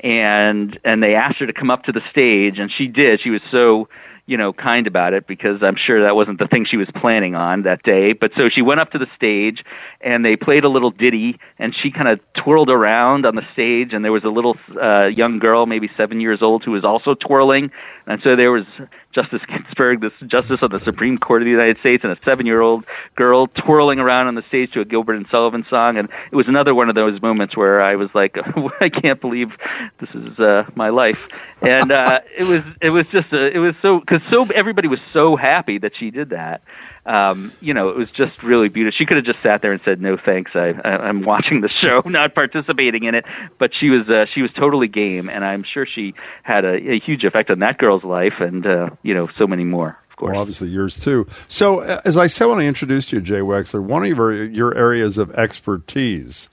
and 0.00 0.78
and 0.84 1.02
they 1.02 1.14
asked 1.14 1.38
her 1.38 1.46
to 1.46 1.52
come 1.52 1.70
up 1.70 1.84
to 1.84 1.92
the 1.92 2.02
stage, 2.10 2.58
and 2.58 2.70
she 2.70 2.86
did. 2.86 3.20
She 3.20 3.30
was 3.30 3.40
so 3.50 3.88
you 4.26 4.36
know 4.36 4.52
kind 4.52 4.86
about 4.86 5.12
it 5.12 5.26
because 5.26 5.62
I'm 5.62 5.76
sure 5.76 6.02
that 6.02 6.14
wasn't 6.14 6.38
the 6.38 6.46
thing 6.46 6.64
she 6.64 6.76
was 6.76 6.88
planning 6.94 7.34
on 7.34 7.62
that 7.62 7.82
day. 7.82 8.12
But 8.12 8.32
so 8.36 8.48
she 8.48 8.62
went 8.62 8.80
up 8.80 8.90
to 8.92 8.98
the 8.98 9.08
stage, 9.16 9.64
and 10.00 10.24
they 10.24 10.36
played 10.36 10.64
a 10.64 10.68
little 10.68 10.90
ditty, 10.90 11.38
and 11.58 11.74
she 11.74 11.90
kind 11.90 12.08
of 12.08 12.20
twirled 12.34 12.70
around 12.70 13.24
on 13.24 13.34
the 13.34 13.46
stage, 13.52 13.92
and 13.92 14.04
there 14.04 14.12
was 14.12 14.24
a 14.24 14.28
little 14.28 14.56
uh, 14.80 15.06
young 15.06 15.38
girl, 15.38 15.66
maybe 15.66 15.88
seven 15.96 16.20
years 16.20 16.42
old, 16.42 16.64
who 16.64 16.72
was 16.72 16.84
also 16.84 17.14
twirling, 17.14 17.70
and 18.06 18.20
so 18.22 18.36
there 18.36 18.52
was 18.52 18.64
Justice 19.12 19.42
Ginsburg, 19.48 20.00
this 20.00 20.12
justice 20.26 20.62
of 20.62 20.70
the 20.70 20.80
Supreme 20.80 21.18
Court 21.18 21.42
of 21.42 21.46
the 21.46 21.50
United 21.50 21.78
States, 21.78 22.04
and 22.04 22.12
a 22.12 22.18
seven-year-old 22.24 22.84
girl 23.16 23.46
twirling 23.46 23.98
around 23.98 24.26
on 24.26 24.34
the 24.34 24.42
stage 24.42 24.72
to 24.72 24.80
a 24.80 24.84
Gilbert 24.84 25.14
and 25.14 25.26
Sullivan 25.30 25.64
song, 25.70 25.96
and 25.96 26.08
it 26.30 26.36
was 26.36 26.48
another 26.48 26.74
one 26.74 26.88
of 26.88 26.94
those 26.94 27.22
moments 27.22 27.56
where 27.56 27.80
I 27.80 27.96
was 27.96 28.10
like, 28.14 28.36
I 28.80 28.88
can't 28.88 29.20
believe 29.20 29.52
this 30.00 30.10
is 30.14 30.38
uh, 30.38 30.64
my 30.74 30.90
life, 30.90 31.28
and 31.62 31.90
uh, 31.90 32.20
it 32.36 32.44
was 32.44 32.62
it 32.80 32.90
was 32.90 33.06
just 33.08 33.32
a, 33.32 33.54
it 33.54 33.58
was 33.58 33.74
so 33.80 34.00
because 34.00 34.22
so 34.30 34.44
everybody 34.54 34.88
was 34.88 35.00
so 35.12 35.36
happy 35.36 35.78
that 35.78 35.96
she 35.96 36.10
did 36.10 36.30
that. 36.30 36.62
Um, 37.06 37.52
you 37.60 37.74
know, 37.74 37.90
it 37.90 37.96
was 37.96 38.10
just 38.10 38.42
really 38.42 38.70
beautiful. 38.70 38.96
She 38.96 39.04
could 39.04 39.18
have 39.18 39.26
just 39.26 39.42
sat 39.42 39.60
there 39.60 39.72
and 39.72 39.80
said, 39.84 40.00
"No, 40.00 40.16
thanks. 40.16 40.52
I, 40.54 40.74
I, 40.84 41.08
I'm 41.08 41.22
watching 41.22 41.60
the 41.60 41.68
show, 41.68 42.02
not 42.06 42.34
participating 42.34 43.04
in 43.04 43.14
it." 43.14 43.24
But 43.58 43.72
she 43.74 43.90
was 43.90 44.08
uh, 44.08 44.26
she 44.32 44.40
was 44.40 44.50
totally 44.52 44.88
game, 44.88 45.28
and 45.28 45.44
I'm 45.44 45.64
sure 45.64 45.86
she 45.86 46.14
had 46.42 46.64
a, 46.64 46.92
a 46.92 46.98
huge 46.98 47.24
effect 47.24 47.50
on 47.50 47.58
that 47.58 47.78
girl's 47.78 48.04
life, 48.04 48.40
and 48.40 48.66
uh, 48.66 48.90
you 49.02 49.14
know, 49.14 49.28
so 49.36 49.46
many 49.46 49.64
more. 49.64 49.98
Of 50.14 50.18
course. 50.18 50.32
Well, 50.32 50.40
obviously 50.40 50.68
yours 50.68 50.98
too. 50.98 51.26
So, 51.48 51.80
uh, 51.80 52.00
as 52.04 52.16
I 52.16 52.28
said 52.28 52.46
when 52.46 52.60
I 52.60 52.66
introduced 52.66 53.12
you, 53.12 53.20
Jay 53.20 53.40
Wexler, 53.40 53.82
one 53.82 54.04
of 54.04 54.08
your, 54.16 54.44
your 54.44 54.72
areas 54.76 55.18
of 55.18 55.32
expertise, 55.32 56.48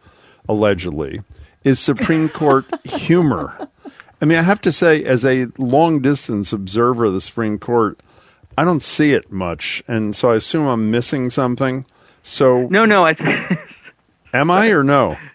allegedly, 0.50 1.22
is 1.64 1.80
Supreme 1.80 2.28
Court 2.34 2.66
humor. 2.84 3.70
I 4.20 4.26
mean, 4.26 4.40
I 4.40 4.42
have 4.42 4.62
to 4.62 4.72
say, 4.72 5.04
as 5.04 5.24
a 5.24 5.46
long 5.60 6.02
distance 6.02 6.52
observer 6.52 7.06
of 7.06 7.14
the 7.14 7.22
Supreme 7.22 7.60
Court, 7.60 8.00
I 8.58 8.66
don't 8.66 8.84
see 8.84 9.14
it 9.14 9.32
much, 9.32 9.84
and 9.88 10.16
so 10.16 10.32
I 10.32 10.36
assume 10.36 10.68
I'm 10.68 10.92
missing 10.92 11.30
something. 11.30 11.86
So, 12.24 12.68
No, 12.68 12.86
no, 12.86 13.06
I. 13.06 13.16
am 14.34 14.52
I 14.52 14.70
or 14.70 14.84
no? 14.84 15.18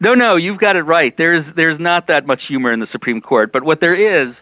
No, 0.00 0.14
no, 0.14 0.36
you've 0.36 0.58
got 0.58 0.76
it 0.76 0.82
right. 0.82 1.14
There's 1.16 1.44
there's 1.54 1.78
not 1.78 2.06
that 2.08 2.26
much 2.26 2.46
humor 2.46 2.72
in 2.72 2.80
the 2.80 2.88
Supreme 2.90 3.20
Court, 3.20 3.52
but 3.52 3.62
what 3.62 3.80
there 3.80 3.94
is 3.94 4.34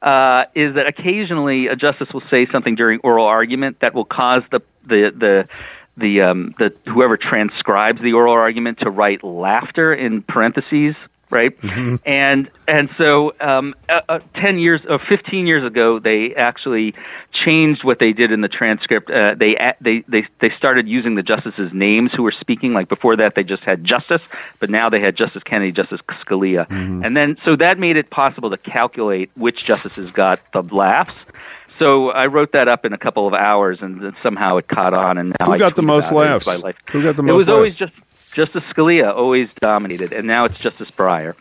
uh, 0.00 0.44
is 0.54 0.74
that 0.74 0.86
occasionally 0.86 1.66
a 1.68 1.76
justice 1.76 2.08
will 2.12 2.22
say 2.30 2.46
something 2.46 2.74
during 2.74 2.98
oral 3.00 3.26
argument 3.26 3.78
that 3.80 3.94
will 3.94 4.04
cause 4.04 4.42
the 4.50 4.60
the 4.84 5.12
the 5.16 5.48
the 5.96 6.22
um, 6.22 6.54
the 6.58 6.74
whoever 6.86 7.16
transcribes 7.16 8.00
the 8.00 8.12
oral 8.14 8.32
argument 8.32 8.80
to 8.80 8.90
write 8.90 9.22
laughter 9.22 9.94
in 9.94 10.22
parentheses 10.22 10.96
right? 11.32 11.58
Mm-hmm. 11.62 11.96
And 12.06 12.50
and 12.68 12.88
so 12.96 13.34
um, 13.40 13.74
uh, 13.88 14.00
uh, 14.08 14.18
ten 14.34 14.58
years 14.58 14.80
or 14.88 14.98
fifteen 15.00 15.46
years 15.46 15.64
ago, 15.64 15.98
they 15.98 16.34
actually 16.34 16.94
changed 17.32 17.82
what 17.82 17.98
they 17.98 18.12
did 18.12 18.30
in 18.30 18.42
the 18.42 18.48
transcript. 18.48 19.10
Uh, 19.10 19.34
they 19.34 19.56
they 19.80 20.04
they 20.06 20.26
they 20.40 20.50
started 20.50 20.86
using 20.88 21.16
the 21.16 21.22
justices' 21.22 21.72
names 21.72 22.12
who 22.12 22.22
were 22.22 22.30
speaking. 22.32 22.72
Like 22.74 22.88
before 22.88 23.16
that, 23.16 23.34
they 23.34 23.42
just 23.42 23.64
had 23.64 23.84
Justice, 23.84 24.22
but 24.60 24.70
now 24.70 24.88
they 24.88 25.00
had 25.00 25.16
Justice 25.16 25.42
Kennedy, 25.42 25.72
Justice 25.72 26.00
Scalia, 26.08 26.68
Mm-hmm. 26.68 27.04
and 27.04 27.16
then 27.16 27.36
so 27.44 27.56
that 27.56 27.78
made 27.78 27.96
it 27.96 28.10
possible 28.10 28.50
to 28.50 28.56
calculate 28.56 29.30
which 29.36 29.64
justices 29.64 30.10
got 30.12 30.40
the 30.52 30.62
laughs. 30.62 31.14
So 31.78 32.10
I 32.10 32.26
wrote 32.26 32.52
that 32.52 32.68
up 32.68 32.84
in 32.84 32.92
a 32.92 32.98
couple 32.98 33.26
of 33.26 33.32
hours, 33.34 33.78
and 33.80 34.14
somehow 34.22 34.58
it 34.58 34.68
caught 34.68 34.92
on. 34.92 35.16
And 35.18 35.34
now 35.40 35.50
Who 35.50 35.58
got 35.58 35.74
the 35.74 35.82
most 35.82 36.12
laughs? 36.12 36.46
Who 36.90 37.02
got 37.02 37.16
the 37.16 37.22
It 37.22 37.26
most 37.26 37.34
was 37.34 37.48
always 37.48 37.76
just 37.76 37.94
Justice 38.34 38.64
Scalia 38.64 39.14
always 39.14 39.52
dominated, 39.54 40.12
and 40.12 40.26
now 40.26 40.44
it's 40.44 40.58
Justice 40.58 40.90
Breyer. 40.90 41.34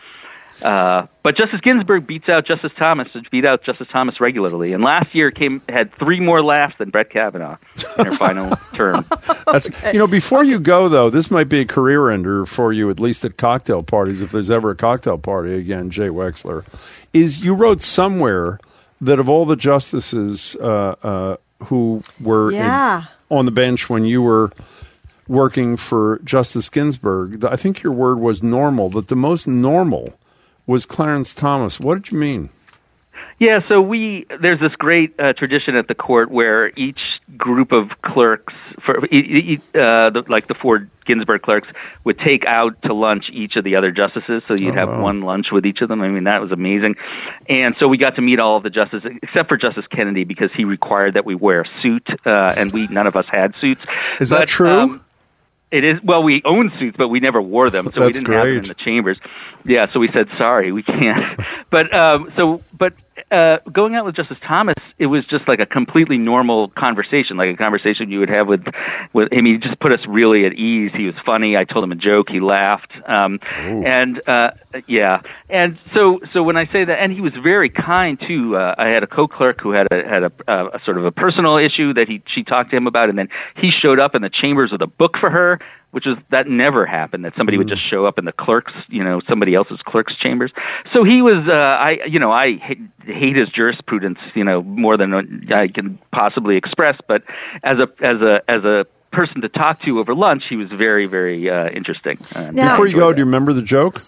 Uh, 0.61 1.07
but 1.23 1.35
Justice 1.35 1.59
Ginsburg 1.61 2.05
beats 2.05 2.29
out 2.29 2.45
Justice 2.45 2.71
Thomas, 2.77 3.07
beat 3.31 3.45
out 3.45 3.63
Justice 3.63 3.87
Thomas 3.91 4.21
regularly, 4.21 4.73
and 4.73 4.83
last 4.83 5.15
year 5.15 5.31
came 5.31 5.61
had 5.67 5.91
three 5.95 6.19
more 6.19 6.43
laughs 6.43 6.75
than 6.77 6.91
Brett 6.91 7.09
Kavanaugh 7.09 7.57
in 7.97 8.05
her 8.05 8.15
final 8.15 8.55
term. 8.75 9.05
That's, 9.47 9.69
you 9.91 9.97
know, 9.97 10.05
before 10.05 10.43
you 10.43 10.59
go 10.59 10.87
though, 10.87 11.09
this 11.09 11.31
might 11.31 11.49
be 11.49 11.61
a 11.61 11.65
career 11.65 12.11
ender 12.11 12.45
for 12.45 12.71
you, 12.71 12.91
at 12.91 12.99
least 12.99 13.25
at 13.25 13.37
cocktail 13.37 13.81
parties, 13.81 14.21
if 14.21 14.31
there's 14.31 14.51
ever 14.51 14.69
a 14.69 14.75
cocktail 14.75 15.17
party 15.17 15.55
again. 15.55 15.89
Jay 15.89 16.09
Wexler, 16.09 16.63
is 17.11 17.39
you 17.41 17.55
wrote 17.55 17.81
somewhere 17.81 18.59
that 18.99 19.17
of 19.17 19.27
all 19.27 19.45
the 19.45 19.55
justices 19.55 20.55
uh, 20.61 20.95
uh, 21.01 21.37
who 21.63 22.03
were 22.21 22.51
in- 22.51 23.07
on 23.31 23.45
the 23.45 23.51
bench 23.51 23.89
when 23.89 24.05
you 24.05 24.21
were 24.21 24.51
working 25.31 25.77
for 25.77 26.19
Justice 26.23 26.67
Ginsburg, 26.69 27.43
I 27.45 27.55
think 27.55 27.81
your 27.81 27.93
word 27.93 28.19
was 28.19 28.43
normal. 28.43 28.89
That 28.89 29.07
the 29.07 29.15
most 29.15 29.47
normal 29.47 30.13
was 30.67 30.85
Clarence 30.85 31.33
Thomas. 31.33 31.79
What 31.79 31.95
did 31.95 32.11
you 32.11 32.17
mean? 32.19 32.49
Yeah, 33.39 33.61
so 33.67 33.81
we 33.81 34.27
there's 34.39 34.59
this 34.59 34.75
great 34.75 35.19
uh, 35.19 35.33
tradition 35.33 35.75
at 35.75 35.87
the 35.87 35.95
court 35.95 36.29
where 36.29 36.71
each 36.75 36.99
group 37.37 37.71
of 37.71 37.89
clerks, 38.03 38.53
for 38.85 39.03
e- 39.05 39.09
e- 39.17 39.53
e- 39.53 39.57
uh, 39.73 40.11
the, 40.11 40.23
like 40.27 40.47
the 40.47 40.53
four 40.53 40.87
Ginsburg 41.07 41.41
clerks, 41.41 41.67
would 42.03 42.19
take 42.19 42.45
out 42.45 42.79
to 42.83 42.93
lunch 42.93 43.31
each 43.33 43.55
of 43.55 43.63
the 43.63 43.75
other 43.75 43.91
justices. 43.91 44.43
So 44.47 44.53
you'd 44.53 44.75
Oh, 44.75 44.79
have 44.81 44.89
wow. 44.89 45.01
one 45.01 45.21
lunch 45.21 45.47
with 45.51 45.65
each 45.65 45.81
of 45.81 45.89
them. 45.89 46.03
I 46.03 46.09
mean, 46.09 46.25
that 46.25 46.39
was 46.39 46.51
amazing. 46.51 46.97
And 47.49 47.75
so 47.79 47.87
we 47.87 47.97
got 47.97 48.15
to 48.17 48.21
meet 48.21 48.39
all 48.39 48.57
of 48.57 48.63
the 48.63 48.69
justices 48.69 49.09
except 49.23 49.49
for 49.49 49.57
Justice 49.57 49.87
Kennedy 49.87 50.23
because 50.23 50.51
he 50.53 50.63
required 50.63 51.15
that 51.15 51.25
we 51.25 51.33
wear 51.33 51.61
a 51.61 51.81
suit, 51.81 52.07
uh, 52.27 52.53
and 52.55 52.71
we 52.71 52.87
none 52.89 53.07
of 53.07 53.15
us 53.15 53.25
had 53.27 53.55
suits. 53.55 53.81
Is 54.19 54.29
that 54.29 54.49
true? 54.49 54.69
um, 54.69 55.05
it 55.71 55.83
is 55.83 55.99
well, 56.03 56.21
we 56.21 56.41
own 56.43 56.71
suits, 56.77 56.97
but 56.97 57.07
we 57.07 57.19
never 57.19 57.41
wore 57.41 57.69
them, 57.69 57.89
so 57.93 58.05
we 58.05 58.11
didn't 58.11 58.31
have 58.33 58.45
them 58.45 58.57
in 58.57 58.63
the 58.63 58.73
chambers. 58.73 59.17
Yeah, 59.65 59.91
so 59.91 59.99
we 59.99 60.09
said 60.11 60.27
sorry, 60.37 60.71
we 60.71 60.83
can't. 60.83 61.39
but 61.71 61.93
um, 61.93 62.31
so, 62.35 62.61
but 62.77 62.93
uh, 63.29 63.57
going 63.71 63.95
out 63.95 64.05
with 64.05 64.15
Justice 64.15 64.37
Thomas, 64.41 64.75
it 64.97 65.07
was 65.07 65.25
just 65.25 65.47
like 65.47 65.59
a 65.59 65.65
completely 65.65 66.17
normal 66.17 66.69
conversation, 66.69 67.37
like 67.37 67.53
a 67.53 67.57
conversation 67.57 68.09
you 68.09 68.19
would 68.19 68.29
have 68.29 68.47
with 68.47 68.65
with. 69.13 69.29
I 69.31 69.41
mean, 69.41 69.55
he 69.55 69.57
just 69.57 69.79
put 69.79 69.91
us 69.91 69.99
really 70.07 70.45
at 70.45 70.53
ease. 70.53 70.91
He 70.93 71.05
was 71.05 71.15
funny. 71.25 71.57
I 71.57 71.65
told 71.65 71.83
him 71.83 71.91
a 71.91 71.95
joke. 71.95 72.29
He 72.29 72.39
laughed. 72.39 72.91
Um, 73.05 73.39
and 73.53 74.27
uh, 74.27 74.51
yeah, 74.87 75.21
and 75.49 75.77
so 75.93 76.21
so 76.31 76.43
when 76.43 76.57
I 76.57 76.65
say 76.65 76.85
that, 76.85 76.99
and 76.99 77.11
he 77.11 77.21
was 77.21 77.33
very 77.33 77.69
kind 77.69 78.19
too. 78.19 78.55
Uh, 78.55 78.75
I 78.77 78.87
had 78.87 79.03
a 79.03 79.07
co-clerk 79.07 79.61
who 79.61 79.71
had 79.71 79.87
a 79.91 80.07
had 80.07 80.23
a, 80.23 80.31
uh, 80.47 80.69
a 80.73 80.83
sort 80.83 80.97
of 80.97 81.05
a 81.05 81.11
personal 81.11 81.57
issue 81.57 81.93
that 81.93 82.07
he 82.07 82.23
she 82.27 82.43
talked 82.43 82.71
to 82.71 82.77
him 82.77 82.87
about, 82.87 83.09
and 83.09 83.17
then 83.17 83.29
he 83.55 83.71
showed 83.71 83.99
up 83.99 84.15
in 84.15 84.21
the 84.21 84.29
chambers 84.29 84.71
with 84.71 84.81
a 84.81 84.87
book 84.87 85.17
for 85.17 85.29
her 85.29 85.59
which 85.91 86.07
is 86.07 86.15
that 86.29 86.47
never 86.47 86.85
happened 86.85 87.23
that 87.25 87.33
somebody 87.35 87.57
would 87.57 87.67
just 87.67 87.81
show 87.83 88.05
up 88.05 88.17
in 88.17 88.25
the 88.25 88.31
clerks 88.31 88.73
you 88.87 89.03
know 89.03 89.21
somebody 89.27 89.53
else's 89.55 89.79
clerks 89.85 90.15
chambers 90.15 90.51
so 90.93 91.03
he 91.03 91.21
was 91.21 91.47
uh 91.47 91.51
i 91.51 91.99
you 92.07 92.19
know 92.19 92.31
i 92.31 92.55
hate, 92.57 92.79
hate 93.05 93.35
his 93.35 93.49
jurisprudence 93.49 94.19
you 94.33 94.43
know 94.43 94.61
more 94.63 94.97
than 94.97 95.13
i 95.53 95.67
can 95.67 95.99
possibly 96.11 96.55
express 96.57 96.97
but 97.07 97.23
as 97.63 97.77
a 97.79 97.87
as 98.01 98.21
a 98.21 98.41
as 98.49 98.63
a 98.63 98.85
person 99.11 99.41
to 99.41 99.49
talk 99.49 99.79
to 99.81 99.99
over 99.99 100.15
lunch 100.15 100.43
he 100.47 100.55
was 100.55 100.69
very 100.69 101.05
very 101.05 101.49
uh 101.49 101.69
interesting 101.69 102.17
And 102.35 102.59
I 102.59 102.71
Before 102.71 102.87
you 102.87 102.95
go, 102.95 103.09
that. 103.09 103.15
do 103.15 103.19
you 103.19 103.25
remember 103.25 103.51
the 103.53 103.61
joke? 103.61 104.01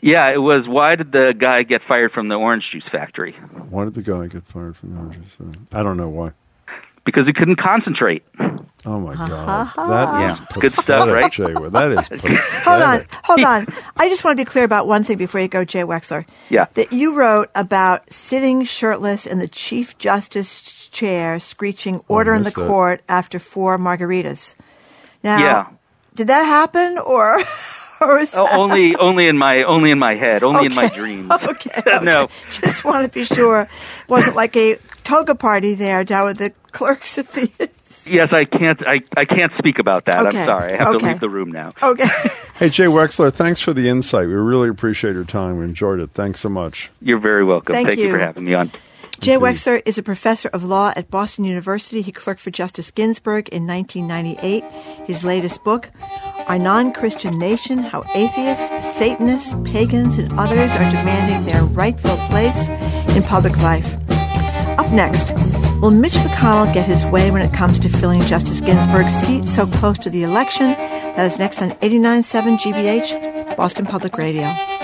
yeah 0.00 0.30
it 0.32 0.38
was 0.38 0.66
why 0.66 0.96
did 0.96 1.12
the 1.12 1.34
guy 1.38 1.62
get 1.62 1.82
fired 1.86 2.12
from 2.12 2.28
the 2.28 2.36
orange 2.36 2.70
juice 2.72 2.88
factory 2.90 3.32
Why 3.68 3.84
did 3.84 3.94
the 3.94 4.02
guy 4.02 4.26
get 4.28 4.44
fired 4.46 4.76
from 4.76 4.94
the 4.94 5.00
oranges? 5.00 5.36
I 5.72 5.82
don't 5.82 5.96
know 5.98 6.08
why. 6.08 6.32
Because 7.08 7.26
he 7.26 7.32
couldn't 7.32 7.56
concentrate 7.56 8.22
Oh 8.86 9.00
my 9.00 9.14
God, 9.16 9.48
Uh-huh. 9.48 9.88
that 9.88 10.08
is 10.30 10.38
Yeah, 10.40 10.46
good 10.60 10.72
stuff, 10.72 10.86
pathetic, 10.86 11.14
right? 11.14 11.32
Jay. 11.32 11.52
That 11.52 11.90
is 11.92 12.08
pathetic. 12.08 12.38
Hold 12.64 12.82
on, 12.82 13.04
hold 13.24 13.44
on. 13.44 13.66
I 13.98 14.08
just 14.08 14.24
want 14.24 14.38
to 14.38 14.44
be 14.44 14.48
clear 14.48 14.64
about 14.64 14.86
one 14.86 15.02
thing 15.04 15.18
before 15.18 15.40
you 15.40 15.48
go, 15.48 15.64
Jay 15.64 15.82
Wexler. 15.82 16.24
Yeah. 16.48 16.66
That 16.74 16.92
you 16.92 17.16
wrote 17.16 17.48
about 17.54 18.10
sitting 18.12 18.64
shirtless 18.64 19.26
in 19.26 19.40
the 19.40 19.48
Chief 19.48 19.98
Justice 19.98 20.88
chair, 20.88 21.38
screeching 21.40 22.00
"Order 22.08 22.34
in 22.34 22.44
the 22.44 22.50
that. 22.52 22.66
court" 22.66 23.02
after 23.08 23.38
four 23.38 23.78
margaritas. 23.78 24.54
Now, 25.24 25.38
Yeah. 25.38 25.66
did 26.14 26.28
that 26.28 26.44
happen, 26.44 26.98
or, 26.98 27.38
or 28.00 28.20
Oh, 28.32 28.48
only 28.62 28.94
only 28.96 29.26
in 29.26 29.36
my 29.36 29.64
only 29.64 29.90
in 29.90 29.98
my 29.98 30.14
head 30.14 30.44
only 30.44 30.66
in 30.66 30.74
my 30.74 30.86
Okay. 30.86 30.94
dreams 30.94 31.30
Okay, 31.42 31.82
no 32.02 32.28
Just 32.50 32.84
want 32.84 33.04
to 33.04 33.10
be 33.12 33.24
sure. 33.24 33.62
It 33.62 33.68
wasn't 34.08 34.36
like 34.36 34.54
a 34.56 34.78
toga 35.08 35.34
party 35.34 35.74
there 35.74 36.04
down 36.04 36.26
with 36.26 36.38
the 36.38 36.50
clerks 36.72 37.18
at 37.18 37.28
the. 37.32 37.50
Yes, 38.06 38.32
I 38.32 38.44
can't. 38.46 38.80
I, 38.86 39.00
I 39.16 39.24
can't 39.24 39.52
speak 39.58 39.78
about 39.78 40.04
that. 40.06 40.26
Okay. 40.26 40.40
I'm 40.40 40.46
sorry. 40.46 40.72
I 40.72 40.76
have 40.76 40.94
Okay. 40.94 40.98
to 40.98 41.06
leave 41.06 41.20
the 41.20 41.28
room 41.30 41.50
now. 41.52 41.72
Okay. 41.82 42.08
Hey, 42.58 42.70
Jay 42.70 42.86
Wexler, 42.86 43.32
thanks 43.32 43.60
for 43.60 43.72
the 43.72 43.88
insight. 43.88 44.26
We 44.26 44.34
really 44.34 44.68
appreciate 44.68 45.12
your 45.12 45.22
time. 45.22 45.58
We 45.58 45.64
enjoyed 45.64 46.00
it. 46.00 46.10
Thanks 46.10 46.40
so 46.40 46.48
much. 46.48 46.90
You're 47.00 47.20
very 47.20 47.44
welcome. 47.44 47.72
Thank 47.72 47.86
Thank, 47.86 48.00
you. 48.00 48.06
you. 48.06 48.10
for 48.10 48.18
having 48.18 48.46
me 48.46 48.54
on. 48.54 48.72
Jay 49.20 49.36
Wexler 49.36 49.80
is 49.86 49.96
a 49.96 50.02
professor 50.02 50.48
of 50.48 50.64
law 50.64 50.92
at 50.96 51.08
Boston 51.08 51.44
University. 51.44 52.02
He 52.02 52.10
clerked 52.10 52.40
for 52.40 52.50
Justice 52.50 52.90
Ginsburg 52.90 53.48
in 53.50 53.64
1998. 53.64 54.64
His 55.06 55.22
latest 55.22 55.62
book, 55.62 55.90
Our 56.48 56.58
Non 56.58 56.92
Christian 56.92 57.38
Nation 57.38 57.78
How 57.78 58.02
Atheists, 58.12 58.66
Satanists, 58.96 59.54
Pagans, 59.64 60.18
and 60.18 60.32
Others 60.36 60.72
Are 60.72 60.90
Demanding 60.90 61.44
Their 61.46 61.62
Rightful 61.62 62.16
Place 62.26 62.66
in 63.14 63.22
Public 63.22 63.56
Life. 63.58 63.94
Up 64.78 64.92
next, 64.92 65.32
will 65.80 65.90
Mitch 65.90 66.14
McConnell 66.14 66.72
get 66.72 66.86
his 66.86 67.04
way 67.06 67.32
when 67.32 67.42
it 67.42 67.52
comes 67.52 67.80
to 67.80 67.88
filling 67.88 68.20
Justice 68.20 68.60
Ginsburg's 68.60 69.12
seat 69.12 69.44
so 69.44 69.66
close 69.66 69.98
to 69.98 70.08
the 70.08 70.22
election? 70.22 70.68
That 71.16 71.26
is 71.26 71.38
next 71.40 71.60
on 71.60 71.70
89.7 71.72 72.58
GBH, 72.58 73.56
Boston 73.56 73.86
Public 73.86 74.16
Radio. 74.16 74.77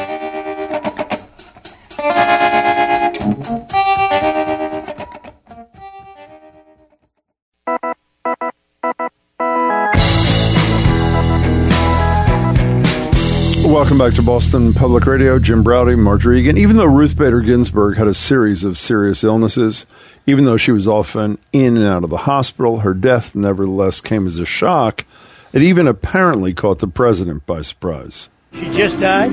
Welcome 13.75 13.99
back 13.99 14.15
to 14.15 14.23
Boston 14.23 14.73
Public 14.73 15.05
Radio. 15.05 15.41
Jim 15.41 15.65
Braude, 15.65 15.99
Margery 15.99 16.39
Eagan. 16.39 16.57
Even 16.57 16.77
though 16.77 16.85
Ruth 16.85 17.19
Bader 17.19 17.41
Ginsburg 17.41 17.97
had 17.97 18.07
a 18.07 18.15
series 18.15 18.63
of 18.63 18.79
serious 18.79 19.25
illnesses, 19.25 19.85
even 20.29 20.45
though 20.45 20.57
she 20.57 20.71
was 20.71 20.87
often 20.87 21.39
in 21.53 21.77
and 21.77 21.85
out 21.85 22.05
of 22.05 22.11
the 22.11 22.19
hospital, 22.19 22.79
her 22.79 22.95
death 22.95 23.35
nevertheless 23.35 24.01
came 24.01 24.29
as 24.29 24.39
a 24.39 24.47
shock. 24.47 25.05
It 25.53 25.63
even 25.63 25.89
apparently 25.89 26.55
caught 26.55 26.79
the 26.79 26.87
president 26.87 27.47
by 27.47 27.63
surprise. 27.63 28.29
She 28.53 28.71
just 28.71 29.01
died? 29.01 29.33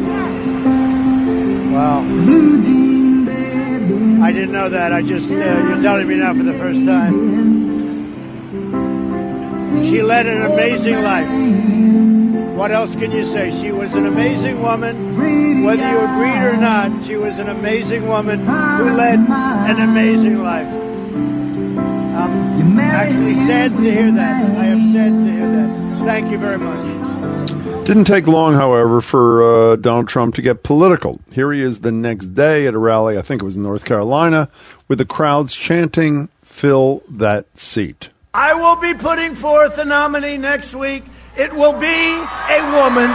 Wow. 1.71 1.99
I 4.23 4.31
didn't 4.31 4.53
know 4.53 4.69
that. 4.69 4.91
I 4.91 5.03
just, 5.03 5.31
uh, 5.31 5.35
you're 5.35 5.81
telling 5.83 6.07
me 6.07 6.15
now 6.15 6.33
for 6.33 6.41
the 6.41 6.55
first 6.55 6.83
time. 6.83 7.13
She 9.83 10.01
led 10.01 10.25
an 10.25 10.51
amazing 10.51 11.03
life. 11.03 11.80
What 12.61 12.69
else 12.69 12.93
can 12.95 13.11
you 13.11 13.25
say? 13.25 13.49
She 13.59 13.71
was 13.71 13.95
an 13.95 14.05
amazing 14.05 14.61
woman. 14.61 15.63
Whether 15.63 15.89
you 15.89 15.99
agreed 15.99 16.47
or 16.47 16.55
not, 16.55 17.03
she 17.03 17.15
was 17.15 17.39
an 17.39 17.49
amazing 17.49 18.07
woman 18.07 18.41
who 18.41 18.93
led 18.93 19.17
an 19.17 19.81
amazing 19.81 20.43
life. 20.43 20.67
I'm 20.67 22.79
actually 22.79 23.33
sad 23.33 23.71
to 23.71 23.81
hear 23.81 24.11
that. 24.11 24.59
I 24.59 24.65
am 24.65 24.93
sad 24.93 25.09
to 25.09 25.31
hear 25.31 25.51
that. 25.51 26.05
Thank 26.05 26.29
you 26.29 26.37
very 26.37 26.59
much. 26.59 27.87
Didn't 27.87 28.05
take 28.05 28.27
long, 28.27 28.53
however, 28.53 29.01
for 29.01 29.71
uh, 29.71 29.75
Donald 29.77 30.07
Trump 30.07 30.35
to 30.35 30.43
get 30.43 30.61
political. 30.61 31.19
Here 31.31 31.51
he 31.51 31.61
is 31.61 31.79
the 31.79 31.91
next 31.91 32.35
day 32.35 32.67
at 32.67 32.75
a 32.75 32.77
rally, 32.77 33.17
I 33.17 33.23
think 33.23 33.41
it 33.41 33.45
was 33.45 33.55
in 33.55 33.63
North 33.63 33.85
Carolina, 33.85 34.49
with 34.87 34.99
the 34.99 35.05
crowds 35.05 35.55
chanting, 35.55 36.27
fill 36.43 37.01
that 37.09 37.57
seat. 37.57 38.09
I 38.35 38.53
will 38.53 38.75
be 38.75 38.93
putting 38.93 39.33
forth 39.33 39.79
a 39.79 39.83
nominee 39.83 40.37
next 40.37 40.75
week. 40.75 41.05
It 41.37 41.53
will 41.53 41.79
be 41.79 41.87
a 41.87 42.77
woman. 42.77 43.09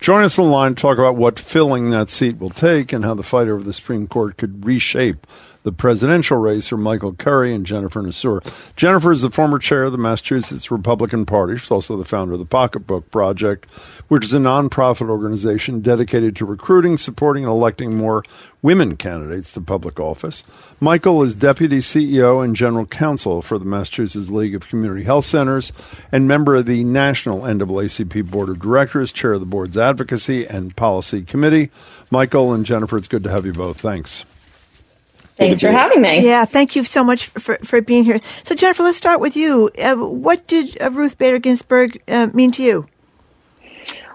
Join 0.00 0.24
us 0.24 0.38
on 0.38 0.46
the 0.46 0.50
line 0.50 0.74
to 0.74 0.80
talk 0.80 0.98
about 0.98 1.16
what 1.16 1.38
filling 1.38 1.90
that 1.90 2.10
seat 2.10 2.38
will 2.38 2.50
take 2.50 2.92
and 2.92 3.04
how 3.04 3.14
the 3.14 3.22
fight 3.22 3.48
over 3.48 3.62
the 3.62 3.72
Supreme 3.72 4.08
Court 4.08 4.36
could 4.36 4.66
reshape 4.66 5.26
The 5.64 5.72
presidential 5.72 6.38
race 6.38 6.72
are 6.72 6.76
Michael 6.76 7.12
Curry 7.12 7.54
and 7.54 7.64
Jennifer 7.64 8.02
Nassour. 8.02 8.42
Jennifer 8.74 9.12
is 9.12 9.22
the 9.22 9.30
former 9.30 9.60
chair 9.60 9.84
of 9.84 9.92
the 9.92 9.98
Massachusetts 9.98 10.72
Republican 10.72 11.24
Party. 11.24 11.56
She's 11.56 11.70
also 11.70 11.96
the 11.96 12.04
founder 12.04 12.32
of 12.32 12.40
the 12.40 12.44
Pocketbook 12.44 13.12
Project, 13.12 13.70
which 14.08 14.24
is 14.24 14.34
a 14.34 14.38
nonprofit 14.38 15.08
organization 15.08 15.80
dedicated 15.80 16.34
to 16.36 16.44
recruiting, 16.44 16.96
supporting, 16.98 17.44
and 17.44 17.52
electing 17.52 17.96
more 17.96 18.24
women 18.60 18.96
candidates 18.96 19.52
to 19.52 19.60
public 19.60 20.00
office. 20.00 20.42
Michael 20.80 21.22
is 21.22 21.34
deputy 21.34 21.78
CEO 21.78 22.44
and 22.44 22.56
general 22.56 22.86
counsel 22.86 23.40
for 23.40 23.56
the 23.56 23.64
Massachusetts 23.64 24.30
League 24.30 24.56
of 24.56 24.68
Community 24.68 25.04
Health 25.04 25.26
Centers 25.26 25.72
and 26.10 26.26
member 26.26 26.56
of 26.56 26.66
the 26.66 26.82
National 26.82 27.42
NAACP 27.42 28.28
Board 28.28 28.48
of 28.48 28.60
Directors, 28.60 29.12
chair 29.12 29.34
of 29.34 29.40
the 29.40 29.46
board's 29.46 29.76
advocacy 29.76 30.44
and 30.44 30.74
policy 30.74 31.22
committee. 31.22 31.70
Michael 32.10 32.52
and 32.52 32.66
Jennifer, 32.66 32.98
it's 32.98 33.08
good 33.08 33.22
to 33.22 33.30
have 33.30 33.46
you 33.46 33.52
both. 33.52 33.80
Thanks. 33.80 34.24
Thanks 35.36 35.60
for 35.60 35.72
having 35.72 36.02
me. 36.02 36.24
Yeah, 36.24 36.44
thank 36.44 36.76
you 36.76 36.84
so 36.84 37.02
much 37.02 37.26
for, 37.26 37.58
for 37.64 37.80
being 37.80 38.04
here. 38.04 38.20
So, 38.44 38.54
Jennifer, 38.54 38.82
let's 38.82 38.98
start 38.98 39.20
with 39.20 39.36
you. 39.36 39.70
Uh, 39.78 39.96
what 39.96 40.46
did 40.46 40.76
uh, 40.80 40.90
Ruth 40.90 41.16
Bader 41.16 41.38
Ginsburg 41.38 42.02
uh, 42.06 42.28
mean 42.34 42.50
to 42.52 42.62
you? 42.62 42.86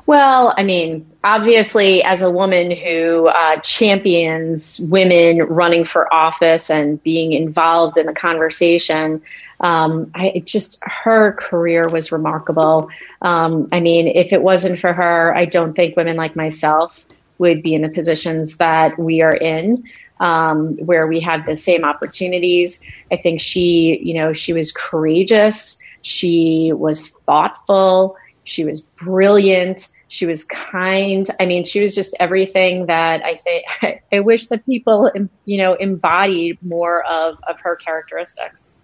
Well, 0.05 0.53
I 0.57 0.63
mean, 0.63 1.05
obviously, 1.25 2.01
as 2.01 2.21
a 2.21 2.31
woman 2.31 2.71
who 2.71 3.27
uh, 3.27 3.59
champions 3.59 4.79
women 4.79 5.39
running 5.39 5.83
for 5.83 6.11
office 6.13 6.69
and 6.69 7.01
being 7.03 7.33
involved 7.33 7.97
in 7.97 8.05
the 8.05 8.13
conversation, 8.13 9.21
um, 9.59 10.09
I 10.15 10.43
just 10.45 10.81
her 10.83 11.33
career 11.33 11.89
was 11.89 12.11
remarkable. 12.13 12.89
Um, 13.21 13.67
I 13.73 13.81
mean, 13.81 14.07
if 14.07 14.31
it 14.31 14.43
wasn't 14.43 14.79
for 14.79 14.93
her, 14.93 15.35
I 15.35 15.43
don't 15.43 15.73
think 15.73 15.97
women 15.97 16.15
like 16.15 16.37
myself 16.37 17.05
would 17.39 17.61
be 17.61 17.73
in 17.73 17.81
the 17.81 17.89
positions 17.89 18.57
that 18.57 18.97
we 18.97 19.21
are 19.21 19.35
in. 19.35 19.83
Um, 20.19 20.77
where 20.77 21.07
we 21.07 21.19
had 21.19 21.45
the 21.45 21.55
same 21.55 21.83
opportunities. 21.83 22.81
I 23.11 23.17
think 23.17 23.39
she, 23.39 23.99
you 24.01 24.13
know, 24.15 24.33
she 24.33 24.51
was 24.51 24.71
courageous. 24.71 25.77
She 26.01 26.71
was 26.73 27.11
thoughtful. 27.25 28.15
She 28.43 28.65
was 28.65 28.81
brilliant. 28.81 29.89
She 30.07 30.25
was 30.25 30.45
kind. 30.45 31.27
I 31.39 31.45
mean, 31.45 31.65
she 31.65 31.81
was 31.81 31.93
just 31.93 32.15
everything 32.19 32.85
that 32.85 33.23
I 33.23 33.35
think 33.35 33.65
I 34.11 34.21
wish 34.21 34.47
that 34.47 34.65
people, 34.65 35.11
you 35.45 35.57
know, 35.57 35.73
embodied 35.73 36.57
more 36.63 37.03
of, 37.05 37.37
of 37.47 37.59
her 37.59 37.75
characteristics. 37.75 38.77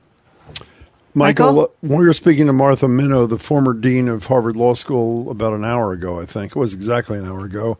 Michael, 1.15 1.53
Michael, 1.53 1.75
when 1.81 1.99
we 1.99 2.05
were 2.05 2.13
speaking 2.13 2.47
to 2.47 2.53
Martha 2.53 2.87
Minow, 2.87 3.29
the 3.29 3.37
former 3.37 3.73
dean 3.73 4.07
of 4.07 4.25
Harvard 4.25 4.55
Law 4.55 4.73
School, 4.73 5.29
about 5.29 5.53
an 5.53 5.63
hour 5.63 5.93
ago, 5.93 6.19
I 6.19 6.25
think 6.25 6.55
it 6.55 6.59
was 6.59 6.73
exactly 6.73 7.19
an 7.19 7.25
hour 7.25 7.45
ago, 7.45 7.77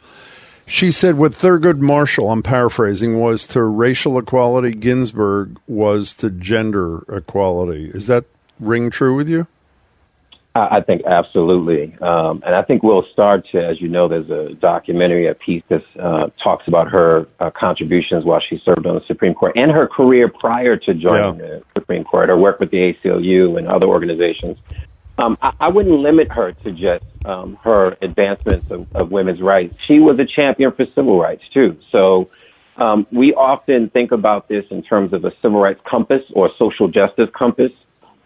she 0.66 0.92
said 0.92 1.18
what 1.18 1.34
Thurgood 1.34 1.80
Marshall, 1.80 2.32
I'm 2.32 2.44
paraphrasing, 2.44 3.20
was 3.20 3.46
to 3.48 3.64
racial 3.64 4.18
equality, 4.18 4.72
Ginsburg 4.72 5.60
was 5.68 6.14
to 6.16 6.30
gender 6.30 7.04
equality. 7.10 7.92
Is 7.94 8.08
that 8.08 8.26
ring 8.60 8.90
true 8.90 9.16
with 9.16 9.28
you? 9.28 9.48
I 10.56 10.82
think 10.82 11.02
absolutely. 11.06 11.98
Um, 12.00 12.44
and 12.46 12.54
I 12.54 12.62
think 12.62 12.84
we'll 12.84 13.04
Starch, 13.12 13.56
as 13.56 13.82
you 13.82 13.88
know, 13.88 14.08
there's 14.08 14.30
a 14.30 14.54
documentary, 14.54 15.28
a 15.28 15.34
piece 15.34 15.64
that 15.70 15.82
uh, 16.00 16.28
talks 16.44 16.68
about 16.68 16.92
her 16.92 17.26
uh, 17.40 17.50
contributions 17.50 18.24
while 18.24 18.40
she 18.48 18.62
served 18.64 18.86
on 18.86 18.94
the 18.94 19.02
Supreme 19.08 19.34
Court 19.34 19.54
and 19.56 19.72
her 19.72 19.88
career 19.88 20.30
prior 20.30 20.78
to 20.78 20.94
joining 20.94 21.40
yeah. 21.40 21.46
the 21.46 21.64
Supreme 21.74 22.04
Court, 22.04 22.30
her 22.30 22.38
work 22.38 22.60
with 22.60 22.70
the 22.70 22.94
ACLU 22.94 23.58
and 23.58 23.68
other 23.68 23.88
organizations. 23.88 24.60
Um, 25.18 25.38
I, 25.42 25.54
I 25.60 25.68
wouldn't 25.70 26.00
limit 26.00 26.32
her 26.32 26.54
to 26.54 26.72
just 26.72 27.06
um, 27.26 27.58
her 27.64 27.96
advancements 28.02 28.72
of, 28.72 28.88
of 28.96 29.12
women's 29.12 29.42
rights. 29.42 29.76
She 29.88 30.00
was 30.00 30.20
a 30.20 30.26
champion 30.26 30.72
for 30.72 30.86
civil 30.86 31.20
rights, 31.20 31.44
too. 31.54 31.78
So 31.92 32.30
um, 32.78 33.06
we 33.12 33.34
often 33.34 33.90
think 33.90 34.12
about 34.12 34.48
this 34.48 34.66
in 34.72 34.82
terms 34.82 35.14
of 35.14 35.24
a 35.24 35.32
civil 35.42 35.62
rights 35.62 35.82
compass 35.86 36.24
or 36.34 36.50
social 36.58 36.88
justice 36.88 37.30
compass 37.34 37.72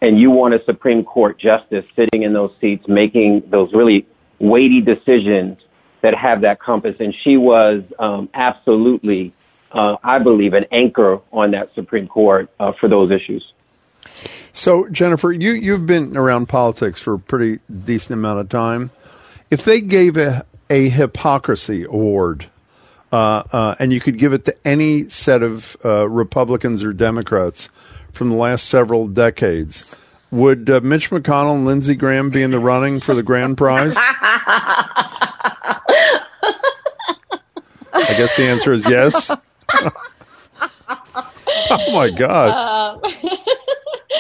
and 0.02 0.20
you 0.20 0.30
want 0.30 0.54
a 0.54 0.64
Supreme 0.66 1.04
Court 1.04 1.40
justice 1.40 1.86
sitting 1.96 2.24
in 2.24 2.34
those 2.34 2.52
seats 2.62 2.88
making 2.88 3.44
those 3.50 3.74
really 3.74 4.06
weighty 4.40 4.82
decisions 4.82 5.58
that 6.02 6.14
have 6.16 6.42
that 6.42 6.60
compass. 6.60 6.96
And 7.00 7.14
she 7.24 7.38
was 7.38 7.84
um, 7.98 8.30
absolutely, 8.34 9.34
uh, 9.72 9.98
I 10.04 10.20
believe, 10.20 10.54
an 10.54 10.66
anchor 10.72 11.20
on 11.32 11.52
that 11.52 11.74
Supreme 11.74 12.08
Court 12.08 12.50
uh, 12.60 12.74
for 12.80 12.88
those 12.88 13.12
issues. 13.12 13.52
So, 14.54 14.88
Jennifer, 14.90 15.32
you, 15.32 15.52
you've 15.52 15.86
been 15.86 16.18
around 16.18 16.50
politics 16.50 17.00
for 17.00 17.14
a 17.14 17.20
pretty 17.20 17.60
decent 17.86 18.14
amount 18.14 18.40
of 18.40 18.50
time. 18.50 18.92
If 19.52 19.64
they 19.64 19.82
gave 19.82 20.18
a, 20.18 20.46
a 20.70 20.90
hypocrisy 20.90 21.84
award, 21.84 22.48
uh, 23.12 23.44
uh 23.52 23.76
and 23.80 23.94
you 23.94 24.00
could 24.00 24.18
give 24.18 24.34
it 24.34 24.46
to 24.46 24.56
any 24.66 25.08
set 25.10 25.44
of 25.44 25.78
uh, 25.86 26.10
Republicans 26.10 26.84
or 26.84 26.92
Democrats, 26.92 27.70
from 28.18 28.30
the 28.30 28.36
last 28.36 28.68
several 28.68 29.08
decades. 29.08 29.96
Would 30.32 30.70
uh, 30.70 30.82
Mitch 30.84 31.10
McConnell 31.12 31.56
and 31.56 31.66
Lindsey 31.66 31.96
Graham 31.96 32.30
be 32.32 32.42
in 32.42 32.52
the 32.52 32.60
running 32.60 33.00
for 33.00 33.14
the 33.14 33.24
grand 33.24 33.58
prize? 33.58 33.96
I 33.98 34.14
guess 37.94 38.36
the 38.36 38.48
answer 38.48 38.74
is 38.74 38.86
yes. 38.90 39.32
oh 41.70 41.92
my 41.94 42.10
God. 42.10 43.14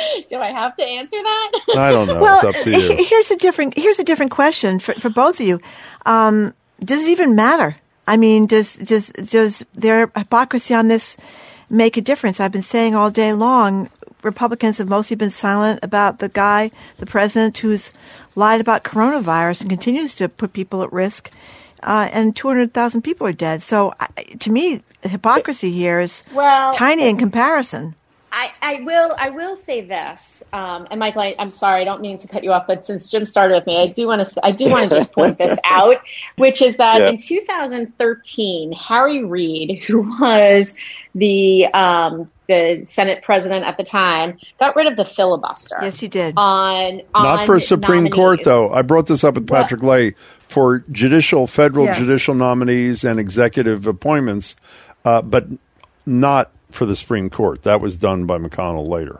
Do 0.29 0.39
I 0.39 0.51
have 0.51 0.75
to 0.75 0.83
answer 0.83 1.17
that? 1.21 1.51
I 1.77 1.91
don't 1.91 2.07
know. 2.07 2.19
Well, 2.19 2.39
it's 2.47 2.57
up 2.57 2.63
to 2.63 2.71
you. 2.71 3.05
Here's 3.05 3.31
a 3.31 3.37
different 3.37 3.77
here's 3.77 3.99
a 3.99 4.03
different 4.03 4.31
question 4.31 4.79
for, 4.79 4.93
for 4.95 5.09
both 5.09 5.39
of 5.39 5.45
you. 5.45 5.59
Um, 6.05 6.53
does 6.83 7.01
it 7.01 7.09
even 7.09 7.35
matter? 7.35 7.77
I 8.07 8.17
mean, 8.17 8.45
does 8.45 8.75
does 8.75 9.09
does 9.09 9.65
their 9.73 10.11
hypocrisy 10.15 10.73
on 10.73 10.87
this 10.87 11.17
make 11.69 11.97
a 11.97 12.01
difference. 12.01 12.39
I've 12.39 12.51
been 12.51 12.63
saying 12.63 12.95
all 12.95 13.11
day 13.11 13.33
long, 13.33 13.89
Republicans 14.23 14.77
have 14.77 14.89
mostly 14.89 15.15
been 15.15 15.31
silent 15.31 15.79
about 15.83 16.19
the 16.19 16.29
guy, 16.29 16.71
the 16.97 17.05
president, 17.05 17.57
who's 17.57 17.91
lied 18.35 18.61
about 18.61 18.83
coronavirus 18.83 19.61
and 19.61 19.69
continues 19.69 20.15
to 20.15 20.29
put 20.29 20.53
people 20.53 20.83
at 20.83 20.91
risk. 20.91 21.31
Uh, 21.83 22.09
and 22.11 22.35
200,000 22.35 23.03
people 23.03 23.27
are 23.27 23.31
dead. 23.33 23.61
So, 23.61 23.93
to 24.39 24.51
me, 24.51 24.81
hypocrisy 25.03 25.71
here 25.71 25.99
is 25.99 26.23
well, 26.33 26.73
tiny 26.73 27.07
in 27.07 27.17
comparison. 27.17 27.95
I, 28.31 28.51
I 28.61 28.81
will 28.81 29.15
I 29.17 29.29
will 29.29 29.55
say 29.55 29.81
this, 29.81 30.43
um, 30.51 30.87
and 30.91 30.99
Michael, 30.99 31.21
I, 31.21 31.35
am 31.39 31.49
sorry, 31.49 31.81
I 31.81 31.85
don't 31.85 32.01
mean 32.01 32.17
to 32.17 32.27
cut 32.27 32.43
you 32.43 32.51
off, 32.51 32.67
but 32.67 32.85
since 32.85 33.09
Jim 33.09 33.25
started 33.25 33.55
with 33.55 33.65
me, 33.65 33.81
I 33.81 33.87
do 33.87 34.07
want 34.07 34.25
to 34.25 34.45
I 34.45 34.51
do 34.51 34.69
want 34.69 34.89
to 34.89 34.95
just 34.95 35.13
point 35.13 35.37
this 35.37 35.57
out, 35.65 35.97
which 36.35 36.61
is 36.61 36.77
that 36.77 37.01
yeah. 37.01 37.09
in 37.09 37.17
2013, 37.17 38.71
Harry 38.73 39.23
Reid, 39.23 39.81
who 39.83 40.01
was 40.19 40.75
the 41.15 41.67
um, 41.67 42.29
the 42.47 42.81
Senate 42.83 43.23
president 43.23 43.65
at 43.65 43.77
the 43.77 43.83
time, 43.83 44.37
got 44.59 44.75
rid 44.75 44.87
of 44.87 44.97
the 44.97 45.05
filibuster. 45.05 45.77
Yes, 45.81 45.99
he 45.99 46.09
did. 46.09 46.33
On, 46.37 47.01
on 47.13 47.23
not 47.23 47.45
for 47.45 47.59
Supreme 47.59 48.03
nominees. 48.03 48.13
Court 48.13 48.43
though. 48.43 48.71
I 48.73 48.81
brought 48.81 49.07
this 49.07 49.23
up 49.23 49.35
with 49.35 49.47
Patrick 49.47 49.81
what? 49.81 49.99
Leahy 49.99 50.15
for 50.47 50.79
judicial 50.91 51.47
federal 51.47 51.85
yes. 51.85 51.97
judicial 51.97 52.35
nominees 52.35 53.05
and 53.05 53.19
executive 53.19 53.87
appointments, 53.87 54.57
uh, 55.05 55.21
but 55.21 55.47
not 56.05 56.51
for 56.71 56.85
the 56.85 56.95
Supreme 56.95 57.29
Court. 57.29 57.63
That 57.63 57.81
was 57.81 57.95
done 57.95 58.25
by 58.25 58.37
McConnell 58.37 58.87
later. 58.87 59.19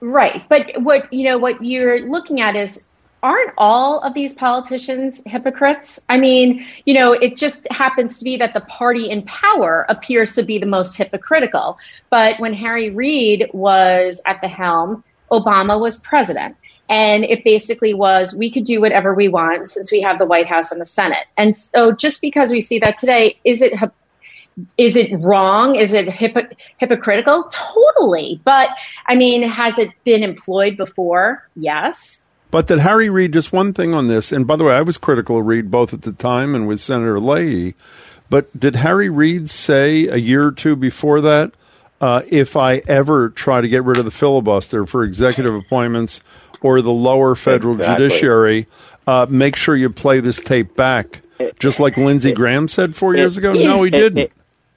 Right. 0.00 0.46
But 0.48 0.82
what 0.82 1.12
you 1.12 1.24
know 1.24 1.38
what 1.38 1.64
you're 1.64 2.00
looking 2.00 2.40
at 2.40 2.56
is 2.56 2.84
aren't 3.22 3.52
all 3.56 4.00
of 4.00 4.14
these 4.14 4.34
politicians 4.34 5.22
hypocrites? 5.26 6.04
I 6.08 6.18
mean, 6.18 6.66
you 6.86 6.94
know, 6.94 7.12
it 7.12 7.36
just 7.36 7.66
happens 7.70 8.18
to 8.18 8.24
be 8.24 8.36
that 8.36 8.52
the 8.52 8.62
party 8.62 9.08
in 9.08 9.22
power 9.22 9.86
appears 9.88 10.34
to 10.34 10.42
be 10.42 10.58
the 10.58 10.66
most 10.66 10.96
hypocritical. 10.96 11.78
But 12.10 12.40
when 12.40 12.52
Harry 12.52 12.90
Reid 12.90 13.48
was 13.52 14.20
at 14.26 14.40
the 14.40 14.48
helm, 14.48 15.04
Obama 15.30 15.80
was 15.80 16.00
president. 16.00 16.56
And 16.88 17.24
it 17.24 17.44
basically 17.44 17.94
was 17.94 18.34
we 18.34 18.50
could 18.50 18.64
do 18.64 18.80
whatever 18.80 19.14
we 19.14 19.28
want 19.28 19.68
since 19.68 19.90
we 19.92 20.02
have 20.02 20.18
the 20.18 20.26
White 20.26 20.48
House 20.48 20.72
and 20.72 20.80
the 20.80 20.84
Senate. 20.84 21.26
And 21.38 21.56
so 21.56 21.92
just 21.92 22.20
because 22.20 22.50
we 22.50 22.60
see 22.60 22.78
that 22.80 22.96
today, 22.96 23.38
is 23.44 23.62
it 23.62 23.72
is 24.76 24.96
it 24.96 25.12
wrong? 25.18 25.76
Is 25.76 25.92
it 25.92 26.08
hypocritical? 26.08 27.44
Totally. 27.44 28.40
But 28.44 28.70
I 29.06 29.14
mean, 29.14 29.42
has 29.42 29.78
it 29.78 29.90
been 30.04 30.22
employed 30.22 30.76
before? 30.76 31.48
Yes. 31.56 32.26
But 32.50 32.66
did 32.66 32.80
Harry 32.80 33.08
Reid, 33.08 33.32
just 33.32 33.50
one 33.52 33.72
thing 33.72 33.94
on 33.94 34.08
this, 34.08 34.30
and 34.30 34.46
by 34.46 34.56
the 34.56 34.64
way, 34.64 34.74
I 34.74 34.82
was 34.82 34.98
critical 34.98 35.38
of 35.38 35.46
Reid 35.46 35.70
both 35.70 35.94
at 35.94 36.02
the 36.02 36.12
time 36.12 36.54
and 36.54 36.68
with 36.68 36.80
Senator 36.80 37.18
Leahy, 37.18 37.74
but 38.28 38.58
did 38.58 38.76
Harry 38.76 39.08
Reid 39.08 39.48
say 39.48 40.06
a 40.06 40.16
year 40.16 40.48
or 40.48 40.52
two 40.52 40.76
before 40.76 41.22
that, 41.22 41.52
uh, 42.02 42.20
if 42.28 42.54
I 42.54 42.82
ever 42.86 43.30
try 43.30 43.62
to 43.62 43.68
get 43.68 43.84
rid 43.84 43.98
of 43.98 44.04
the 44.04 44.10
filibuster 44.10 44.84
for 44.84 45.02
executive 45.02 45.54
appointments 45.54 46.20
or 46.60 46.82
the 46.82 46.92
lower 46.92 47.34
federal 47.34 47.76
exactly. 47.76 48.08
judiciary, 48.08 48.66
uh, 49.06 49.26
make 49.30 49.56
sure 49.56 49.74
you 49.74 49.88
play 49.88 50.20
this 50.20 50.38
tape 50.38 50.76
back, 50.76 51.22
just 51.58 51.80
like 51.80 51.96
Lindsey 51.96 52.32
Graham 52.32 52.68
said 52.68 52.94
four 52.94 53.16
years 53.16 53.38
ago? 53.38 53.54
No, 53.54 53.82
he 53.82 53.90
didn't. 53.90 54.30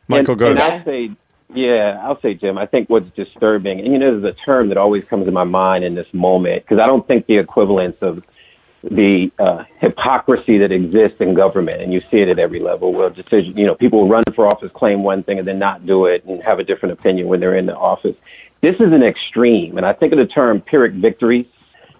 Michael, 0.08 0.34
and, 0.34 0.40
go 0.40 0.52
and 0.52 0.60
I'll 0.60 0.84
say, 0.84 1.12
yeah, 1.54 2.02
I'll 2.04 2.20
say, 2.22 2.34
Jim. 2.34 2.58
I 2.58 2.66
think 2.66 2.90
what's 2.90 3.10
disturbing, 3.10 3.80
and 3.80 3.92
you 3.92 4.00
know, 4.00 4.20
there's 4.20 4.36
a 4.36 4.38
term 4.46 4.70
that 4.70 4.78
always 4.78 5.04
comes 5.06 5.26
to 5.26 5.32
my 5.32 5.44
mind 5.44 5.84
in 5.84 5.96
this 5.96 6.12
moment 6.14 6.64
because 6.64 6.80
I 6.80 6.88
don't 6.88 7.08
think 7.08 7.28
the 7.28 7.38
equivalence 7.38 7.98
of 8.02 8.26
the 8.84 9.32
uh, 9.40 9.64
hypocrisy 9.80 10.60
that 10.60 10.72
exists 10.72 11.20
in 11.20 11.34
government, 11.34 11.82
and 11.82 11.92
you 11.92 12.02
see 12.12 12.20
it 12.22 12.30
at 12.30 12.40
every 12.40 12.60
level. 12.60 12.94
Where 12.94 13.10
decision, 13.10 13.58
you 13.58 13.66
know, 13.66 13.76
people 13.76 14.08
run 14.08 14.24
for 14.36 14.48
office, 14.48 14.72
claim 14.72 15.04
one 15.04 15.24
thing, 15.24 15.40
and 15.40 15.48
then 15.48 15.60
not 15.60 15.86
do 15.86 16.06
it, 16.06 16.24
and 16.26 16.42
have 16.44 16.60
a 16.60 16.64
different 16.64 16.94
opinion 16.94 17.28
when 17.28 17.40
they're 17.40 17.58
in 17.58 17.66
the 17.66 17.76
office. 17.76 18.16
This 18.62 18.76
is 18.76 18.92
an 18.92 19.04
extreme, 19.04 19.78
and 19.78 19.86
I 19.86 19.94
think 19.94 20.14
of 20.14 20.20
the 20.20 20.28
term 20.28 20.62
Pyrrhic 20.62 20.94
victories. 20.94 21.46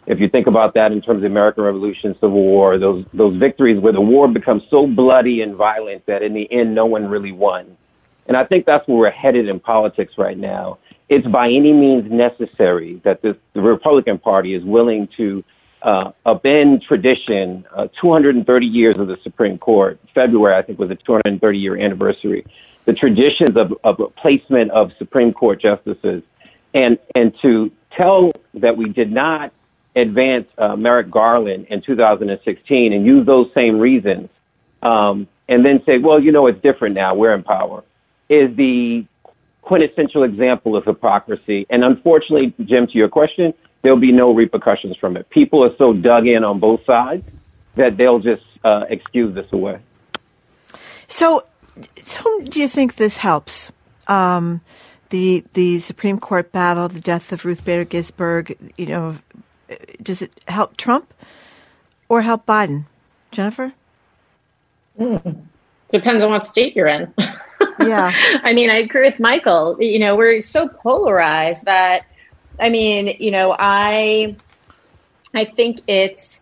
If 0.08 0.20
you 0.20 0.30
think 0.30 0.46
about 0.46 0.76
that 0.76 0.92
in 0.92 1.02
terms 1.02 1.18
of 1.18 1.22
the 1.22 1.28
American 1.28 1.64
Revolution, 1.64 2.14
Civil 2.16 2.32
War, 2.32 2.78
those 2.78 3.06
those 3.14 3.36
victories 3.38 3.80
where 3.80 3.94
the 3.94 4.02
war 4.02 4.28
becomes 4.28 4.64
so 4.70 4.86
bloody 4.86 5.42
and 5.42 5.56
violent 5.56 6.06
that 6.06 6.22
in 6.22 6.34
the 6.34 6.52
end 6.52 6.76
no 6.76 6.86
one 6.86 7.08
really 7.08 7.32
won. 7.32 7.78
And 8.28 8.36
I 8.36 8.46
think 8.46 8.66
that's 8.66 8.88
where 8.88 8.98
we're 8.98 9.12
headed 9.12 9.48
in 9.48 9.60
politics 9.60 10.14
right 10.18 10.38
now. 10.38 10.80
It's 11.10 11.28
by 11.28 11.48
any 11.48 11.72
means 11.72 12.12
necessary 12.12 13.02
that 13.04 13.22
this, 13.22 13.36
the 13.54 13.62
Republican 13.62 14.18
Party 14.18 14.56
is 14.56 14.64
willing 14.64 15.08
to 15.18 15.44
uh, 15.86 16.12
upend 16.26 16.82
tradition, 16.82 17.64
uh, 17.76 17.88
230 18.02 18.66
years 18.66 18.98
of 18.98 19.08
the 19.08 19.18
Supreme 19.24 19.60
Court. 19.60 20.00
February, 20.16 20.58
I 20.58 20.64
think, 20.64 20.80
was 20.80 20.90
the 20.90 20.96
230 20.96 21.58
year 21.60 21.78
anniversary. 21.80 22.46
The 22.86 22.94
traditions 22.94 23.56
of, 23.56 23.74
of 23.84 24.16
placement 24.16 24.72
of 24.72 24.92
Supreme 24.98 25.32
Court 25.32 25.62
justices, 25.62 26.24
and 26.74 26.98
and 27.14 27.34
to 27.42 27.72
tell 27.96 28.32
that 28.56 28.78
we 28.78 28.90
did 28.90 29.12
not 29.12 29.54
advance 29.96 30.54
uh, 30.58 30.76
Merrick 30.76 31.10
Garland 31.10 31.68
in 31.70 31.82
2016 31.82 32.94
and 32.94 33.06
use 33.06 33.26
those 33.26 33.48
same 33.54 33.80
reasons, 33.80 34.30
um, 34.82 35.28
and 35.48 35.66
then 35.66 35.82
say, 35.86 35.98
well, 36.00 36.22
you 36.22 36.32
know, 36.32 36.48
it's 36.48 36.62
different 36.62 36.96
now. 36.96 37.16
We're 37.16 37.34
in 37.34 37.44
power, 37.44 37.84
is 38.30 38.56
the 38.56 39.06
quintessential 39.62 40.24
example 40.24 40.76
of 40.76 40.86
hypocrisy. 40.86 41.66
And 41.70 41.84
unfortunately, 41.84 42.54
Jim, 42.66 42.88
to 42.88 42.94
your 42.94 43.10
question, 43.10 43.54
there'll 43.82 44.00
be 44.00 44.12
no 44.12 44.34
repercussions 44.34 44.96
from 44.98 45.18
it. 45.18 45.30
People 45.30 45.64
are 45.64 45.76
so 45.78 45.94
dug 45.94 46.28
in 46.28 46.44
on 46.44 46.60
both 46.60 46.86
sides 46.86 47.24
that 47.76 47.98
they'll 47.98 48.20
just 48.20 48.44
uh, 48.64 48.86
excuse 48.90 49.34
this 49.36 49.52
away. 49.52 49.80
So, 51.08 51.46
whom 52.24 52.46
do 52.46 52.60
you 52.60 52.68
think 52.68 52.96
this 52.96 53.18
helps? 53.18 53.72
Um, 54.08 54.62
the 55.10 55.44
the 55.54 55.80
Supreme 55.80 56.20
Court 56.20 56.52
battle, 56.52 56.88
the 56.88 57.00
death 57.00 57.32
of 57.32 57.46
Ruth 57.46 57.64
Bader 57.64 57.86
Ginsburg. 57.86 58.58
You 58.78 58.86
know, 58.88 59.18
does 60.02 60.22
it 60.22 60.32
help 60.48 60.78
Trump 60.78 61.14
or 62.10 62.22
help 62.22 62.46
Biden? 62.46 62.86
Jennifer. 63.32 63.74
Mm. 65.00 65.44
Depends 65.90 66.24
on 66.24 66.32
what 66.32 66.46
state 66.46 66.76
you're 66.76 66.88
in. 66.88 67.14
yeah. 67.80 68.12
I 68.44 68.54
mean, 68.54 68.70
I 68.70 68.76
agree 68.76 69.04
with 69.04 69.20
Michael. 69.20 69.82
You 69.82 70.00
know, 70.00 70.16
we're 70.16 70.42
so 70.42 70.68
polarized 70.68 71.66
that 71.66 72.06
I 72.60 72.70
mean, 72.70 73.18
you 73.20 73.32
know, 73.32 73.56
I 73.58 74.36
I 75.34 75.46
think 75.46 75.82
it's 75.88 76.42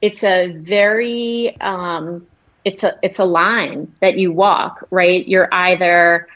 it's 0.00 0.22
a 0.22 0.48
very 0.48 1.58
um, 1.60 2.26
it's 2.64 2.84
a 2.84 2.98
it's 3.02 3.18
a 3.18 3.24
line 3.24 3.92
that 4.00 4.18
you 4.18 4.32
walk, 4.32 4.86
right? 4.90 5.26
You're 5.26 5.48
either 5.52 6.28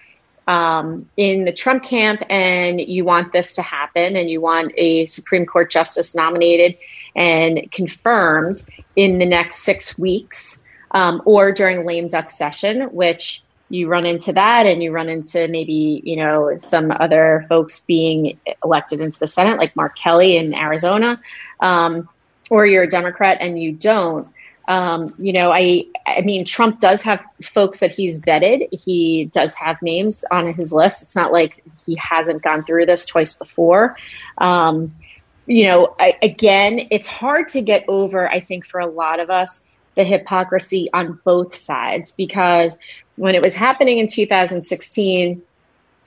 um, 0.47 1.09
in 1.17 1.45
the 1.45 1.53
Trump 1.53 1.85
camp 1.85 2.23
and 2.29 2.81
you 2.81 3.05
want 3.05 3.33
this 3.33 3.55
to 3.55 3.63
happen 3.63 4.17
and 4.17 4.31
you 4.31 4.41
want 4.41 4.73
a 4.77 5.07
Supreme 5.07 5.47
Court 5.47 5.71
justice 5.71 6.15
nominated 6.15 6.77
and 7.15 7.71
confirmed 7.71 8.65
in 8.97 9.19
the 9.19 9.27
next 9.27 9.59
six 9.59 9.99
weeks 9.99 10.63
um, 10.93 11.23
or 11.25 11.53
during 11.53 11.85
lame 11.85 12.09
duck 12.09 12.31
session, 12.31 12.83
which 12.93 13.43
you 13.71 13.89
run 13.89 14.05
into 14.05 14.33
that 14.33 14.67
and 14.67 14.83
you 14.83 14.91
run 14.91 15.09
into 15.09 15.47
maybe, 15.49 16.03
you 16.05 16.17
know, 16.17 16.57
some 16.57 16.91
other 16.91 17.47
folks 17.49 17.81
being 17.85 18.39
elected 18.65 19.01
into 19.01 19.19
the 19.19 19.29
Senate, 19.29 19.59
like 19.59 19.75
Mark 19.77 19.97
Kelly 19.97 20.37
in 20.37 20.53
Arizona, 20.55 21.21
um, 21.61 22.09
or 22.51 22.67
you're 22.67 22.83
a 22.83 22.91
Democrat 22.91 23.39
and 23.41 23.59
you 23.63 23.73
don't. 23.73 24.29
Um, 24.67 25.15
you 25.19 25.33
know, 25.33 25.51
I, 25.53 25.87
I 26.07 26.21
mean, 26.21 26.45
Trump 26.45 26.81
does 26.81 27.03
have 27.03 27.21
folks 27.43 27.81
that 27.81 27.93
he's 27.93 28.21
vetted. 28.21 28.69
He 28.73 29.27
does 29.27 29.55
have 29.55 29.81
names 29.83 30.25
on 30.31 30.53
his 30.53 30.73
list. 30.73 31.03
It's 31.03 31.17
not 31.17 31.33
like 31.33 31.63
he 31.87 31.97
hasn't 31.97 32.43
gone 32.43 32.65
through 32.65 32.87
this 32.87 33.07
twice 33.07 33.35
before. 33.35 33.97
Um, 34.39 34.95
you 35.47 35.65
know, 35.65 35.95
I, 35.99 36.17
again, 36.23 36.87
it's 36.91 37.09
hard 37.09 37.49
to 37.51 37.63
get 37.63 37.85
over, 37.89 38.29
I 38.29 38.41
think, 38.41 38.67
for 38.67 38.79
a 38.79 38.87
lot 38.87 39.19
of 39.19 39.31
us, 39.31 39.65
the 39.97 40.05
hypocrisy 40.05 40.89
on 40.93 41.19
both 41.25 41.57
sides 41.57 42.13
because 42.13 42.79
when 43.21 43.35
it 43.35 43.43
was 43.43 43.55
happening 43.55 43.99
in 43.99 44.07
2016 44.07 45.43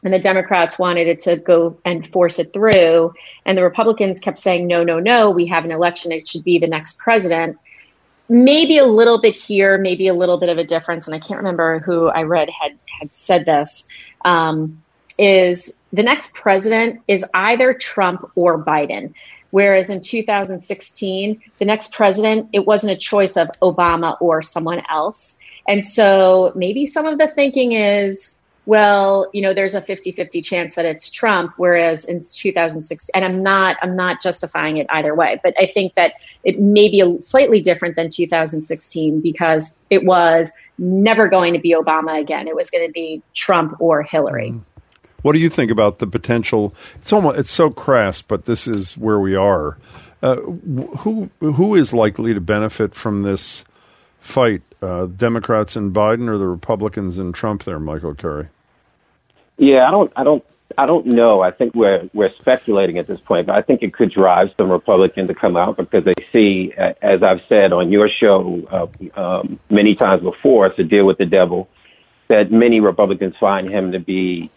and 0.03 0.13
the 0.13 0.17
Democrats 0.17 0.79
wanted 0.79 1.07
it 1.07 1.19
to 1.19 1.37
go 1.37 1.77
and 1.85 2.11
force 2.11 2.39
it 2.39 2.51
through, 2.51 3.13
and 3.45 3.55
the 3.55 3.63
Republicans 3.63 4.19
kept 4.19 4.39
saying, 4.39 4.65
no, 4.65 4.83
no, 4.83 4.99
no, 4.99 5.29
we 5.29 5.45
have 5.45 5.63
an 5.63 5.69
election, 5.69 6.11
it 6.11 6.27
should 6.27 6.43
be 6.43 6.57
the 6.57 6.65
next 6.65 6.97
president. 6.97 7.55
Maybe 8.29 8.79
a 8.79 8.85
little 8.85 9.21
bit 9.21 9.35
here, 9.35 9.77
maybe 9.77 10.07
a 10.07 10.13
little 10.15 10.39
bit 10.39 10.49
of 10.49 10.57
a 10.57 10.63
difference, 10.63 11.05
and 11.05 11.13
I 11.13 11.19
can't 11.19 11.37
remember 11.37 11.77
who 11.77 12.07
I 12.07 12.23
read 12.23 12.49
had, 12.49 12.79
had 12.99 13.13
said 13.13 13.45
this. 13.45 13.87
Um, 14.25 14.81
is 15.19 15.77
the 15.93 16.01
next 16.01 16.33
president 16.33 16.99
is 17.07 17.23
either 17.35 17.75
Trump 17.75 18.27
or 18.33 18.57
Biden. 18.57 19.13
Whereas 19.51 19.91
in 19.91 20.01
2016, 20.01 21.39
the 21.59 21.65
next 21.65 21.93
president, 21.93 22.49
it 22.53 22.65
wasn't 22.65 22.93
a 22.93 22.97
choice 22.97 23.37
of 23.37 23.51
Obama 23.61 24.17
or 24.19 24.41
someone 24.41 24.81
else. 24.89 25.37
And 25.67 25.85
so 25.85 26.51
maybe 26.55 26.85
some 26.85 27.05
of 27.05 27.17
the 27.17 27.27
thinking 27.27 27.71
is, 27.71 28.37
well, 28.65 29.29
you 29.33 29.41
know, 29.41 29.53
there's 29.53 29.75
a 29.75 29.81
50-50 29.81 30.43
chance 30.43 30.75
that 30.75 30.85
it's 30.85 31.09
Trump, 31.09 31.53
whereas 31.57 32.05
in 32.05 32.23
2006, 32.23 33.09
and 33.09 33.25
I'm 33.25 33.43
not, 33.43 33.77
I'm 33.81 33.95
not 33.95 34.21
justifying 34.21 34.77
it 34.77 34.87
either 34.89 35.13
way, 35.13 35.39
but 35.43 35.53
I 35.59 35.65
think 35.65 35.95
that 35.95 36.13
it 36.43 36.59
may 36.59 36.89
be 36.89 37.01
a 37.01 37.19
slightly 37.19 37.61
different 37.61 37.95
than 37.95 38.09
2016 38.09 39.19
because 39.19 39.75
it 39.89 40.05
was 40.05 40.51
never 40.77 41.27
going 41.27 41.53
to 41.53 41.59
be 41.59 41.71
Obama 41.71 42.19
again. 42.19 42.47
It 42.47 42.55
was 42.55 42.69
going 42.69 42.87
to 42.87 42.91
be 42.91 43.21
Trump 43.33 43.75
or 43.79 44.01
Hillary. 44.01 44.51
Mm. 44.51 44.61
What 45.23 45.33
do 45.33 45.39
you 45.39 45.49
think 45.49 45.71
about 45.71 45.99
the 45.99 46.07
potential? 46.07 46.75
It's 46.95 47.13
almost, 47.13 47.39
it's 47.39 47.51
so 47.51 47.69
crass, 47.69 48.21
but 48.21 48.45
this 48.45 48.67
is 48.67 48.97
where 48.97 49.19
we 49.19 49.35
are. 49.35 49.77
Uh, 50.21 50.35
who, 50.37 51.29
who 51.39 51.75
is 51.75 51.93
likely 51.93 52.33
to 52.33 52.41
benefit 52.41 52.93
from 52.93 53.23
this 53.23 53.65
fight 54.23 54.61
uh, 54.81 55.05
Democrats 55.05 55.75
and 55.75 55.93
Biden 55.93 56.29
or 56.29 56.37
the 56.37 56.47
Republicans 56.47 57.17
and 57.17 57.35
Trump 57.35 57.65
there, 57.65 57.79
Michael 57.79 58.15
Curry? 58.15 58.47
Yeah, 59.57 59.87
I 59.87 59.91
don't, 59.91 60.11
I 60.15 60.23
don't, 60.23 60.43
I 60.77 60.85
don't 60.85 61.05
know. 61.05 61.41
I 61.41 61.51
think 61.51 61.75
we're 61.75 62.09
we're 62.13 62.33
speculating 62.39 62.97
at 62.97 63.05
this 63.05 63.19
point, 63.19 63.45
but 63.45 63.55
I 63.55 63.61
think 63.61 63.83
it 63.83 63.93
could 63.93 64.09
drive 64.09 64.47
some 64.57 64.71
Republicans 64.71 65.27
to 65.27 65.35
come 65.35 65.55
out 65.55 65.77
because 65.77 66.05
they 66.05 66.13
see, 66.31 66.73
as 66.73 67.21
I've 67.21 67.41
said 67.47 67.73
on 67.73 67.91
your 67.91 68.09
show 68.09 68.89
uh, 69.15 69.19
um, 69.21 69.59
many 69.69 69.93
times 69.93 70.23
before, 70.23 70.69
to 70.69 70.83
deal 70.83 71.05
with 71.05 71.19
the 71.19 71.25
devil, 71.25 71.69
that 72.29 72.51
many 72.51 72.79
Republicans 72.79 73.35
find 73.39 73.69
him 73.69 73.91
to 73.91 73.99
be 73.99 74.49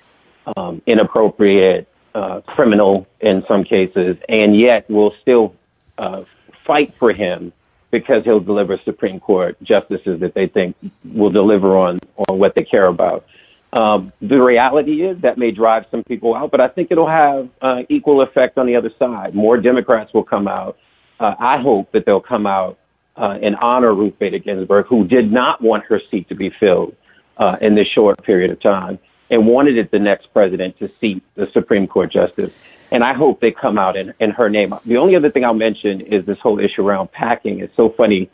um, 0.56 0.80
inappropriate, 0.86 1.88
uh, 2.14 2.40
criminal 2.43 3.06
in 3.20 3.44
some 3.47 3.64
cases, 3.64 4.16
and 4.28 4.59
yet 4.59 4.88
will 4.88 5.12
still 5.20 5.55
uh, 5.98 6.22
fight 6.64 6.94
for 6.98 7.12
him 7.12 7.52
because 7.90 8.24
he'll 8.24 8.40
deliver 8.40 8.78
Supreme 8.84 9.20
Court 9.20 9.56
justices 9.62 10.20
that 10.20 10.34
they 10.34 10.48
think 10.48 10.76
will 11.04 11.30
deliver 11.30 11.76
on, 11.76 11.98
on 12.28 12.38
what 12.38 12.54
they 12.54 12.64
care 12.64 12.86
about. 12.86 13.26
Um, 13.72 14.12
the 14.20 14.36
reality 14.36 15.04
is 15.04 15.20
that 15.20 15.38
may 15.38 15.50
drive 15.50 15.84
some 15.90 16.02
people 16.04 16.34
out, 16.34 16.50
but 16.50 16.60
I 16.60 16.68
think 16.68 16.88
it'll 16.90 17.08
have 17.08 17.48
uh, 17.60 17.82
equal 17.88 18.22
effect 18.22 18.58
on 18.58 18.66
the 18.66 18.76
other 18.76 18.90
side. 18.98 19.34
More 19.34 19.56
Democrats 19.58 20.14
will 20.14 20.24
come 20.24 20.48
out. 20.48 20.78
Uh, 21.20 21.34
I 21.38 21.60
hope 21.60 21.92
that 21.92 22.06
they'll 22.06 22.20
come 22.20 22.46
out 22.46 22.78
uh, 23.16 23.38
and 23.42 23.56
honor 23.56 23.94
Ruth 23.94 24.18
Bader 24.18 24.38
Ginsburg, 24.38 24.86
who 24.86 25.06
did 25.06 25.32
not 25.32 25.60
want 25.62 25.84
her 25.84 26.00
seat 26.10 26.28
to 26.28 26.34
be 26.34 26.50
filled 26.50 26.94
uh, 27.36 27.56
in 27.60 27.74
this 27.74 27.86
short 27.88 28.22
period 28.22 28.50
of 28.50 28.60
time 28.60 28.98
and 29.30 29.46
wanted 29.46 29.76
it 29.76 29.90
the 29.90 29.98
next 29.98 30.32
president 30.32 30.78
to 30.78 30.90
seat 31.00 31.22
the 31.34 31.48
Supreme 31.52 31.86
Court 31.86 32.12
justice 32.12 32.54
and 32.90 33.02
I 33.04 33.14
hope 33.14 33.40
they 33.40 33.50
come 33.50 33.78
out 33.78 33.96
in, 33.96 34.14
in 34.20 34.30
her 34.30 34.48
name. 34.48 34.74
The 34.84 34.96
only 34.98 35.16
other 35.16 35.30
thing 35.30 35.44
I'll 35.44 35.54
mention 35.54 36.00
is 36.00 36.24
this 36.24 36.38
whole 36.38 36.60
issue 36.60 36.86
around 36.86 37.12
packing. 37.12 37.60
It's 37.60 37.74
so 37.76 37.88
funny. 37.88 38.30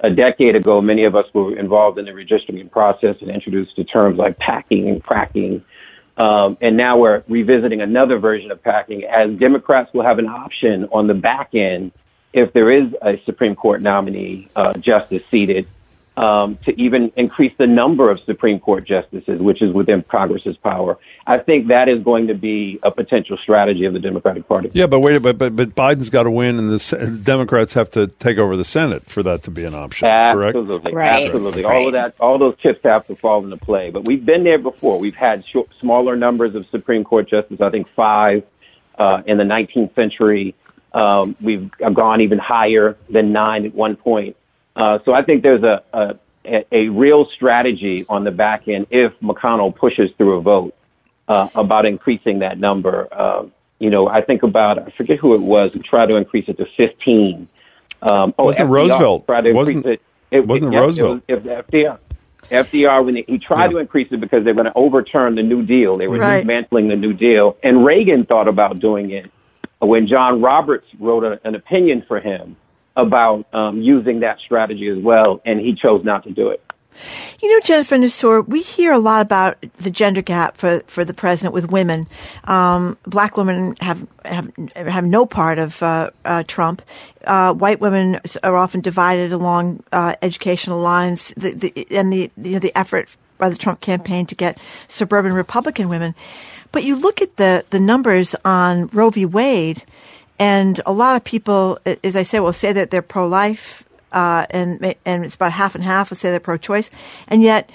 A 0.00 0.10
decade 0.10 0.54
ago, 0.54 0.80
many 0.80 1.04
of 1.04 1.16
us 1.16 1.26
were 1.34 1.56
involved 1.56 1.98
in 1.98 2.04
the 2.04 2.12
redistricting 2.12 2.70
process 2.70 3.16
and 3.20 3.30
introduced 3.30 3.74
to 3.76 3.84
terms 3.84 4.16
like 4.16 4.38
packing 4.38 4.88
and 4.88 5.02
cracking. 5.02 5.64
Um, 6.16 6.56
and 6.60 6.76
now 6.76 6.98
we're 6.98 7.24
revisiting 7.28 7.80
another 7.80 8.18
version 8.18 8.52
of 8.52 8.62
packing 8.62 9.04
as 9.04 9.36
Democrats 9.38 9.92
will 9.92 10.04
have 10.04 10.18
an 10.20 10.28
option 10.28 10.88
on 10.92 11.08
the 11.08 11.14
back 11.14 11.50
end 11.54 11.92
if 12.32 12.52
there 12.52 12.70
is 12.70 12.94
a 13.02 13.20
Supreme 13.24 13.56
Court 13.56 13.82
nominee, 13.82 14.48
uh, 14.54 14.74
justice 14.74 15.22
seated 15.30 15.66
um, 16.18 16.58
to 16.64 16.72
even 16.72 17.12
increase 17.16 17.52
the 17.58 17.66
number 17.66 18.10
of 18.10 18.18
Supreme 18.26 18.58
Court 18.58 18.84
justices, 18.84 19.40
which 19.40 19.62
is 19.62 19.72
within 19.72 20.02
Congress's 20.02 20.56
power. 20.56 20.98
I 21.28 21.38
think 21.38 21.68
that 21.68 21.88
is 21.88 22.02
going 22.02 22.26
to 22.26 22.34
be 22.34 22.80
a 22.82 22.90
potential 22.90 23.38
strategy 23.40 23.84
of 23.84 23.92
the 23.92 24.00
Democratic 24.00 24.48
Party. 24.48 24.68
Yeah, 24.74 24.88
but 24.88 24.98
wait, 24.98 25.18
but 25.18 25.38
but, 25.38 25.54
but 25.54 25.76
Biden's 25.76 26.10
got 26.10 26.24
to 26.24 26.30
win, 26.30 26.58
and 26.58 26.68
the 26.68 27.20
Democrats 27.22 27.74
have 27.74 27.92
to 27.92 28.08
take 28.08 28.36
over 28.36 28.56
the 28.56 28.64
Senate 28.64 29.04
for 29.04 29.22
that 29.22 29.44
to 29.44 29.52
be 29.52 29.64
an 29.64 29.76
option. 29.76 30.08
Absolutely, 30.08 30.92
right. 30.92 31.26
absolutely. 31.26 31.62
Right. 31.62 31.76
All 31.76 31.86
of 31.86 31.92
that, 31.92 32.16
all 32.18 32.36
those 32.36 32.58
chips 32.58 32.80
have 32.82 33.06
to 33.06 33.14
fall 33.14 33.44
into 33.44 33.56
play. 33.56 33.90
But 33.90 34.08
we've 34.08 34.26
been 34.26 34.42
there 34.42 34.58
before. 34.58 34.98
We've 34.98 35.14
had 35.14 35.44
smaller 35.78 36.16
numbers 36.16 36.56
of 36.56 36.66
Supreme 36.66 37.04
Court 37.04 37.30
justices. 37.30 37.60
I 37.60 37.70
think 37.70 37.86
five 37.94 38.42
uh, 38.98 39.22
in 39.24 39.38
the 39.38 39.44
19th 39.44 39.94
century. 39.94 40.56
Um, 40.92 41.36
we've 41.40 41.70
gone 41.70 42.22
even 42.22 42.38
higher 42.38 42.96
than 43.08 43.30
nine 43.30 43.66
at 43.66 43.74
one 43.74 43.94
point. 43.94 44.36
Uh, 44.78 44.98
so 45.04 45.12
I 45.12 45.22
think 45.22 45.42
there's 45.42 45.62
a, 45.64 45.82
a, 45.92 46.64
a 46.72 46.88
real 46.88 47.26
strategy 47.34 48.06
on 48.08 48.22
the 48.24 48.30
back 48.30 48.68
end 48.68 48.86
if 48.90 49.12
McConnell 49.20 49.74
pushes 49.74 50.10
through 50.16 50.38
a 50.38 50.40
vote 50.40 50.74
uh, 51.26 51.48
about 51.54 51.84
increasing 51.84 52.38
that 52.38 52.58
number. 52.58 53.08
Uh, 53.12 53.46
you 53.80 53.90
know, 53.90 54.08
I 54.08 54.22
think 54.22 54.42
about 54.44 54.78
I 54.78 54.90
forget 54.90 55.18
who 55.18 55.34
it 55.34 55.40
was 55.42 55.72
who 55.72 55.80
tried 55.80 56.06
to 56.06 56.16
increase 56.16 56.48
it 56.48 56.56
to 56.58 56.66
15. 56.76 57.48
Um, 58.02 58.34
oh, 58.38 58.44
Wasn't 58.44 58.64
it 58.64 58.68
FDR 58.70 58.74
Roosevelt? 58.74 59.26
Tried 59.26 59.40
to 59.42 59.52
Wasn't- 59.52 59.76
increase 59.78 59.98
it. 60.30 60.36
it 60.36 60.46
wasn't 60.46 60.74
it 60.74 60.78
Roosevelt? 60.78 61.22
It 61.28 61.34
was, 61.34 61.46
it 61.46 61.48
was 61.56 61.64
FDR. 61.66 61.98
FDR 62.50 63.04
when 63.04 63.16
he, 63.16 63.24
he 63.28 63.38
tried 63.38 63.68
to 63.72 63.78
increase 63.78 64.08
it 64.12 64.20
because 64.20 64.44
they 64.44 64.52
were 64.52 64.62
going 64.62 64.72
to 64.72 64.78
overturn 64.78 65.34
the 65.34 65.42
New 65.42 65.64
Deal. 65.66 65.96
They 65.98 66.06
were 66.08 66.18
Right. 66.18 66.38
dismantling 66.38 66.88
the 66.88 66.96
New 66.96 67.12
Deal, 67.12 67.56
and 67.64 67.84
Reagan 67.84 68.24
thought 68.24 68.48
about 68.48 68.78
doing 68.78 69.10
it 69.10 69.30
when 69.80 70.06
John 70.06 70.40
Roberts 70.40 70.86
wrote 70.98 71.24
a, 71.24 71.40
an 71.46 71.54
opinion 71.54 72.04
for 72.08 72.20
him 72.20 72.56
about 72.98 73.46
um, 73.54 73.80
using 73.80 74.20
that 74.20 74.38
strategy 74.44 74.88
as 74.88 75.02
well, 75.02 75.40
and 75.46 75.60
he 75.60 75.74
chose 75.74 76.04
not 76.04 76.24
to 76.24 76.32
do 76.32 76.48
it. 76.48 76.62
You 77.40 77.48
know, 77.48 77.60
Jennifer 77.60 77.96
Nassour, 77.96 78.46
we 78.46 78.60
hear 78.60 78.92
a 78.92 78.98
lot 78.98 79.22
about 79.22 79.64
the 79.76 79.90
gender 79.90 80.20
gap 80.20 80.56
for, 80.56 80.82
for 80.88 81.04
the 81.04 81.14
president 81.14 81.54
with 81.54 81.70
women. 81.70 82.08
Um, 82.42 82.98
black 83.04 83.36
women 83.36 83.76
have, 83.80 84.04
have 84.24 84.50
have 84.74 85.06
no 85.06 85.24
part 85.24 85.60
of 85.60 85.80
uh, 85.80 86.10
uh, 86.24 86.42
Trump. 86.48 86.82
Uh, 87.24 87.54
white 87.54 87.78
women 87.78 88.20
are 88.42 88.56
often 88.56 88.80
divided 88.80 89.32
along 89.32 89.84
uh, 89.92 90.16
educational 90.20 90.80
lines, 90.80 91.32
the, 91.36 91.52
the, 91.52 91.86
and 91.92 92.12
the 92.12 92.32
you 92.36 92.52
know, 92.54 92.58
the 92.58 92.76
effort 92.76 93.08
by 93.38 93.48
the 93.48 93.56
Trump 93.56 93.80
campaign 93.80 94.26
to 94.26 94.34
get 94.34 94.58
suburban 94.88 95.32
Republican 95.32 95.88
women. 95.88 96.16
But 96.72 96.82
you 96.82 96.96
look 96.96 97.22
at 97.22 97.36
the 97.36 97.64
the 97.70 97.80
numbers 97.80 98.34
on 98.44 98.88
Roe 98.88 99.10
v. 99.10 99.24
Wade, 99.24 99.84
and 100.38 100.80
a 100.86 100.92
lot 100.92 101.16
of 101.16 101.24
people, 101.24 101.78
as 102.04 102.16
I 102.16 102.22
say, 102.22 102.40
will 102.40 102.52
say 102.52 102.72
that 102.72 102.90
they're 102.90 103.02
pro 103.02 103.26
life 103.26 103.84
uh, 104.12 104.46
and 104.50 104.94
and 105.04 105.24
it's 105.24 105.34
about 105.34 105.52
half 105.52 105.74
and 105.74 105.84
half. 105.84 106.10
Let's 106.10 106.20
say 106.20 106.30
they're 106.30 106.40
pro-choice, 106.40 106.90
and 107.26 107.42
yet 107.42 107.70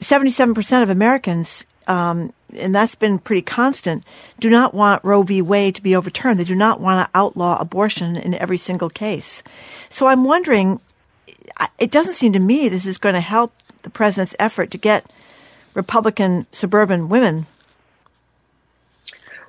seventy-seven 0.00 0.54
percent 0.54 0.82
of 0.82 0.90
Americans, 0.90 1.64
um, 1.86 2.32
and 2.56 2.74
that's 2.74 2.94
been 2.94 3.18
pretty 3.18 3.42
constant, 3.42 4.04
do 4.38 4.50
not 4.50 4.74
want 4.74 5.04
Roe 5.04 5.22
v. 5.22 5.40
Wade 5.40 5.74
to 5.76 5.82
be 5.82 5.96
overturned. 5.96 6.38
They 6.38 6.44
do 6.44 6.54
not 6.54 6.80
want 6.80 7.06
to 7.06 7.18
outlaw 7.18 7.58
abortion 7.58 8.16
in 8.16 8.34
every 8.34 8.58
single 8.58 8.90
case. 8.90 9.42
So 9.88 10.06
I'm 10.06 10.24
wondering, 10.24 10.80
it 11.78 11.90
doesn't 11.90 12.14
seem 12.14 12.32
to 12.34 12.38
me 12.38 12.68
this 12.68 12.86
is 12.86 12.98
going 12.98 13.14
to 13.14 13.20
help 13.20 13.54
the 13.82 13.90
president's 13.90 14.36
effort 14.38 14.70
to 14.72 14.78
get 14.78 15.10
Republican 15.74 16.46
suburban 16.52 17.08
women. 17.08 17.46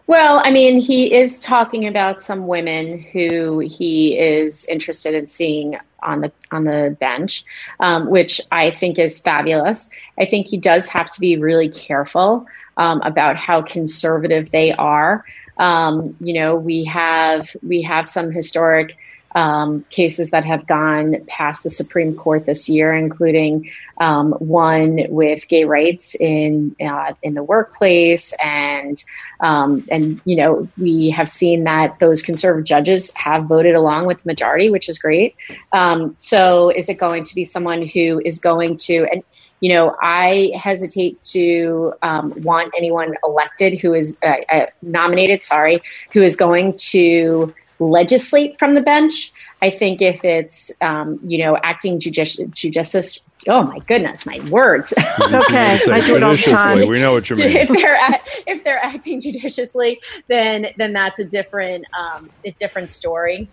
Well, 0.06 0.42
I 0.44 0.52
mean, 0.52 0.80
he 0.80 1.14
is 1.14 1.40
talking 1.40 1.88
about 1.88 2.22
some 2.22 2.48
women 2.48 3.00
who 3.00 3.60
he 3.60 4.18
is 4.18 4.66
interested 4.68 5.14
in 5.14 5.30
seeing 5.30 5.78
on 6.02 6.22
the 6.22 6.32
on 6.52 6.66
the 6.66 6.96
bench, 7.00 7.46
um, 7.80 8.10
which 8.10 8.42
I 8.52 8.72
think 8.72 9.00
is 9.00 9.20
fabulous. 9.20 9.90
I 10.20 10.26
think 10.26 10.48
he 10.48 10.58
does 10.58 10.90
have 10.90 11.10
to 11.12 11.20
be 11.22 11.38
really 11.38 11.70
careful 11.70 12.46
um, 12.76 13.02
about 13.04 13.38
how 13.38 13.62
conservative 13.62 14.52
they 14.52 14.74
are. 14.74 15.24
Um, 15.58 16.16
you 16.20 16.34
know, 16.34 16.56
we 16.56 16.84
have 16.86 17.50
we 17.62 17.82
have 17.84 18.10
some 18.10 18.30
historic 18.30 18.98
um, 19.36 19.86
cases 19.90 20.32
that 20.32 20.46
have 20.46 20.68
gone 20.68 21.24
past 21.28 21.64
the 21.64 21.70
Supreme 21.70 22.16
Court 22.16 22.46
this 22.46 22.70
year, 22.70 22.94
including 22.94 23.70
um, 24.00 24.34
one 24.34 25.06
with 25.10 25.48
gay 25.48 25.66
rights 25.66 26.16
in 26.16 26.76
uh, 26.82 27.14
in 27.22 27.34
the 27.34 27.44
workplace, 27.44 28.34
and 28.44 29.04
um, 29.40 29.86
and 29.90 30.22
you 30.26 30.36
know 30.36 30.68
we 30.78 31.10
have 31.10 31.30
seen 31.30 31.64
that 31.64 32.00
those 32.00 32.22
conservative 32.22 32.66
judges 32.66 33.12
have 33.16 33.46
voted 33.46 33.76
along 33.76 34.06
with 34.06 34.22
the 34.24 34.28
majority, 34.28 34.70
which 34.70 34.90
is 34.90 35.00
great. 35.00 35.36
Um, 35.72 36.16
so, 36.18 36.70
is 36.70 36.90
it 36.90 36.98
going 37.00 37.24
to 37.24 37.36
be 37.36 37.46
someone 37.46 37.86
who 37.86 38.22
is 38.26 38.40
going 38.40 38.78
to 38.78 39.08
and 39.12 39.24
you 39.64 39.70
know, 39.70 39.96
I 40.02 40.52
hesitate 40.62 41.24
to 41.32 41.94
um, 42.02 42.34
want 42.42 42.74
anyone 42.78 43.16
elected 43.24 43.80
who 43.80 43.94
is 43.94 44.18
uh, 44.22 44.36
uh, 44.52 44.66
nominated, 44.82 45.42
sorry, 45.42 45.80
who 46.12 46.22
is 46.22 46.36
going 46.36 46.76
to 46.90 47.56
legislate 47.90 48.58
from 48.60 48.74
the 48.76 48.82
bench. 48.82 49.32
I 49.62 49.70
think 49.70 50.02
if 50.02 50.24
it's, 50.24 50.72
um, 50.82 51.20
you 51.26 51.38
know, 51.38 51.58
acting 51.64 52.00
judici- 52.00 52.48
judicious, 52.54 53.22
oh 53.48 53.64
my 53.64 53.80
goodness, 53.80 54.26
my 54.26 54.40
words. 54.50 54.94
It's 54.98 55.34
okay. 55.34 55.80
I 55.92 56.02
do 56.06 56.16
it 56.16 56.24
all 56.24 56.32
the 56.32 56.38
judiciously. 56.38 56.54
time. 56.54 56.88
We 56.88 57.00
know 57.00 57.14
what 57.14 57.30
you 57.30 57.36
mean. 57.38 57.56
if 57.56 57.70
they're 57.70 57.96
act- 57.96 58.28
if 58.48 58.64
they're 58.64 58.84
acting 58.84 59.22
judiciously, 59.22 60.02
then 60.28 60.68
then 60.78 60.94
that's 60.94 61.20
a 61.20 61.26
different 61.26 61.86
um, 61.98 62.30
a 62.44 62.52
different 62.52 62.92
story 62.92 63.48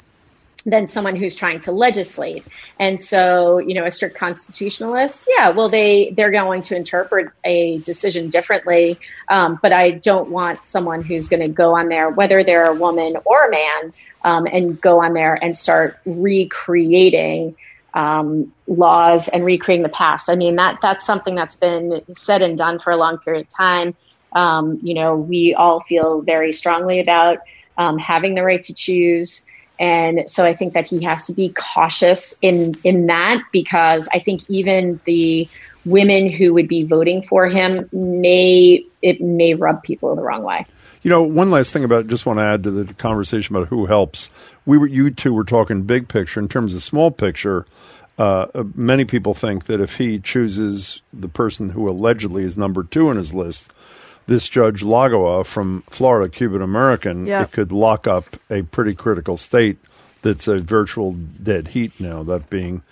than 0.67 0.87
someone 0.87 1.17
who's 1.17 1.35
trying 1.35 1.61
to 1.61 1.73
legislate. 1.73 2.45
And 2.79 3.03
so, 3.03 3.59
you 3.59 3.75
know, 3.75 3.85
a 3.85 3.91
strict 3.91 4.17
constitutionalist, 4.17 5.27
yeah, 5.37 5.51
well, 5.51 5.69
they 5.69 6.13
they're 6.17 6.31
going 6.31 6.63
to 6.63 6.77
interpret 6.77 7.31
a 7.45 7.79
decision 7.79 8.31
differently. 8.31 8.99
Um, 9.29 9.59
but 9.63 9.73
I 9.73 9.93
don't 9.93 10.31
want 10.31 10.65
someone 10.65 11.03
who's 11.03 11.29
going 11.29 11.41
to 11.41 11.49
go 11.49 11.75
on 11.77 11.89
there, 11.89 12.11
whether 12.11 12.45
they're 12.45 12.67
a 12.67 12.75
woman 12.75 13.17
or 13.25 13.47
a 13.47 13.51
man, 13.51 13.93
um, 14.25 14.47
and 14.47 14.81
go 14.81 15.03
on 15.03 15.15
there 15.15 15.35
and 15.43 15.57
start 15.57 15.99
recreating 16.05 17.57
um, 17.95 18.53
laws 18.67 19.29
and 19.29 19.45
recreating 19.45 19.83
the 19.83 19.89
past. 19.89 20.29
I 20.29 20.37
mean, 20.37 20.57
that 20.57 20.79
that's 20.83 21.07
something 21.07 21.35
that's 21.35 21.57
been 21.57 22.03
said 22.15 22.43
and 22.43 22.57
done 22.57 22.79
for 22.79 22.91
a 22.91 22.97
long 22.97 23.19
period 23.19 23.47
of 23.47 23.49
time. 23.49 23.95
Um, 24.33 24.79
you 24.83 24.95
know, 24.95 25.17
we 25.17 25.55
all 25.55 25.81
feel 25.83 26.21
very 26.21 26.53
strongly 26.53 27.01
about 27.01 27.39
um, 27.79 27.99
having 27.99 28.35
the 28.35 28.45
right 28.45 28.63
to 28.63 28.75
choose. 28.75 29.45
And 29.81 30.29
so 30.29 30.45
I 30.45 30.55
think 30.55 30.75
that 30.75 30.87
he 30.87 31.03
has 31.05 31.27
to 31.27 31.33
be 31.33 31.55
cautious 31.57 32.37
in, 32.43 32.75
in 32.85 33.07
that 33.07 33.43
because 33.51 34.09
I 34.13 34.19
think 34.19 34.43
even 34.49 35.01
the 35.07 35.49
women 35.87 36.31
who 36.31 36.53
would 36.53 36.69
be 36.69 36.85
voting 36.85 37.23
for 37.23 37.49
him 37.49 37.89
may, 37.91 38.85
it 39.01 39.23
may 39.23 39.55
rub 39.55 39.83
people 39.83 40.15
the 40.15 40.23
wrong 40.23 40.43
way. 40.43 40.67
You 41.03 41.09
know, 41.09 41.23
one 41.23 41.51
last 41.51 41.73
thing 41.73 41.83
about 41.83 42.09
just 42.09 42.27
want 42.27 42.39
to 42.39 42.43
add 42.43 42.63
to 42.65 42.71
the 42.71 42.93
conversation 42.93 43.57
about 43.57 43.69
who 43.69 43.87
helps. 43.87 44.29
We 44.67 44.77
were 44.77 44.87
you 44.87 45.11
two 45.11 45.33
were 45.33 45.45
talking 45.45 45.85
big 45.85 46.09
picture 46.09 46.41
in 46.41 46.49
terms 46.49 46.75
of 46.75 46.83
small 46.83 47.11
picture. 47.11 47.65
Uh, 48.19 48.49
uh, 48.55 48.65
many 48.75 49.07
people 49.07 49.33
think 49.33 49.65
that 49.65 49.81
if 49.81 49.97
he 49.97 50.19
chooses 50.19 51.01
the 51.11 51.29
person 51.29 51.71
who 51.71 51.89
allegedly 51.89 52.45
is 52.45 52.55
number 52.55 52.83
two 52.83 53.09
on 53.09 53.17
his 53.17 53.33
list, 53.33 53.73
this 54.27 54.49
Judge 54.49 54.83
Lagoa 54.83 55.45
from 55.45 55.83
Florida, 55.91 56.29
Cuban 56.33 56.63
American, 56.63 57.27
Yeah. 57.27 57.43
it 57.43 57.53
could 57.53 57.73
lock 57.73 58.07
up 58.07 58.37
a 58.51 58.63
pretty 58.63 58.95
critical 58.95 59.37
state 59.37 59.79
that's 60.23 60.47
a 60.49 60.59
virtual 60.59 61.13
dead 61.43 61.69
heat 61.69 61.99
now. 62.01 62.23
That 62.23 62.49
being 62.51 62.83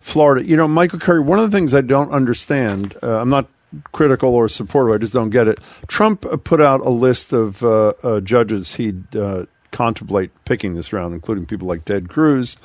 Florida. 0.00 0.46
You 0.46 0.56
know, 0.56 0.68
Michael 0.68 0.98
Curry, 0.98 1.20
one 1.20 1.38
of 1.38 1.50
the 1.50 1.56
things 1.56 1.74
I 1.74 1.80
don't 1.80 2.10
understand, 2.10 2.96
uh, 3.02 3.20
I'm 3.20 3.30
not 3.30 3.46
critical 3.92 4.34
or 4.34 4.48
supportive, 4.48 4.94
I 4.94 4.98
just 4.98 5.12
don't 5.14 5.30
get 5.30 5.48
it. 5.48 5.58
Trump 5.88 6.26
uh, 6.26 6.36
put 6.36 6.60
out 6.60 6.80
a 6.82 6.90
list 6.90 7.32
of 7.32 7.62
uh, 7.64 7.94
uh, 8.02 8.20
judges 8.20 8.74
he'd 8.74 9.16
uh, 9.16 9.46
contemplate 9.72 10.30
picking 10.44 10.74
this 10.74 10.92
round, 10.92 11.14
including 11.14 11.46
people 11.46 11.66
like 11.66 11.84
Ted 11.86 12.08
Cruz. 12.10 12.56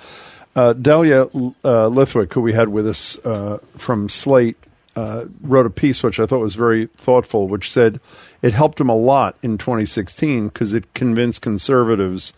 Uh, 0.55 0.73
Dahlia 0.73 1.23
uh, 1.23 1.89
Lithwick, 1.89 2.33
who 2.33 2.41
we 2.41 2.51
had 2.53 2.67
with 2.69 2.87
us 2.87 3.17
uh, 3.23 3.59
from 3.77 4.09
Slate, 4.09 4.57
uh, 4.99 5.25
wrote 5.41 5.65
a 5.65 5.69
piece 5.69 6.03
which 6.03 6.19
I 6.19 6.25
thought 6.25 6.39
was 6.39 6.55
very 6.55 6.87
thoughtful, 6.87 7.47
which 7.47 7.71
said 7.71 8.01
it 8.41 8.53
helped 8.53 8.81
him 8.81 8.89
a 8.89 8.95
lot 8.97 9.37
in 9.41 9.57
2016 9.57 10.49
because 10.49 10.73
it 10.73 10.93
convinced 10.93 11.41
conservatives 11.41 12.33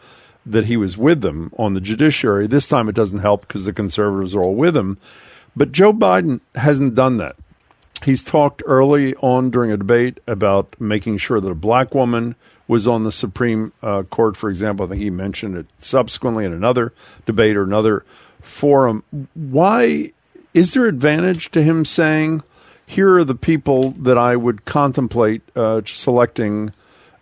that 0.46 0.66
he 0.66 0.78
was 0.78 0.96
with 0.96 1.22
them 1.22 1.52
on 1.58 1.74
the 1.74 1.82
judiciary. 1.82 2.46
This 2.46 2.68
time 2.68 2.88
it 2.88 2.94
doesn't 2.94 3.18
help 3.18 3.42
because 3.48 3.66
the 3.66 3.74
conservatives 3.74 4.36
are 4.36 4.44
all 4.44 4.54
with 4.54 4.78
him. 4.78 5.00
But 5.56 5.72
Joe 5.72 5.92
Biden 5.92 6.40
hasn't 6.54 6.94
done 6.94 7.18
that. 7.18 7.36
He's 8.06 8.22
talked 8.22 8.62
early 8.68 9.16
on 9.16 9.50
during 9.50 9.72
a 9.72 9.78
debate 9.78 10.20
about 10.28 10.80
making 10.80 11.18
sure 11.18 11.40
that 11.40 11.50
a 11.50 11.56
black 11.56 11.96
woman 11.96 12.36
was 12.68 12.88
on 12.88 13.04
the 13.04 13.12
Supreme 13.12 13.74
uh, 13.82 14.04
Court, 14.04 14.38
for 14.38 14.52
example. 14.52 14.86
I 14.86 14.90
think 14.90 15.02
he 15.02 15.10
mentioned 15.10 15.58
it 15.58 15.66
subsequently 15.80 16.46
in 16.46 16.54
another 16.54 16.94
debate 17.26 17.58
or 17.58 17.64
another 17.64 18.06
forum. 18.42 19.04
Why 19.34 20.14
is 20.54 20.74
there 20.74 20.86
advantage 20.86 21.52
to 21.52 21.64
him 21.64 21.86
saying, 21.86 22.44
here 22.92 23.16
are 23.16 23.24
the 23.24 23.36
people 23.36 23.92
that 23.92 24.18
I 24.18 24.36
would 24.36 24.66
contemplate 24.66 25.42
uh, 25.56 25.82
selecting 25.86 26.74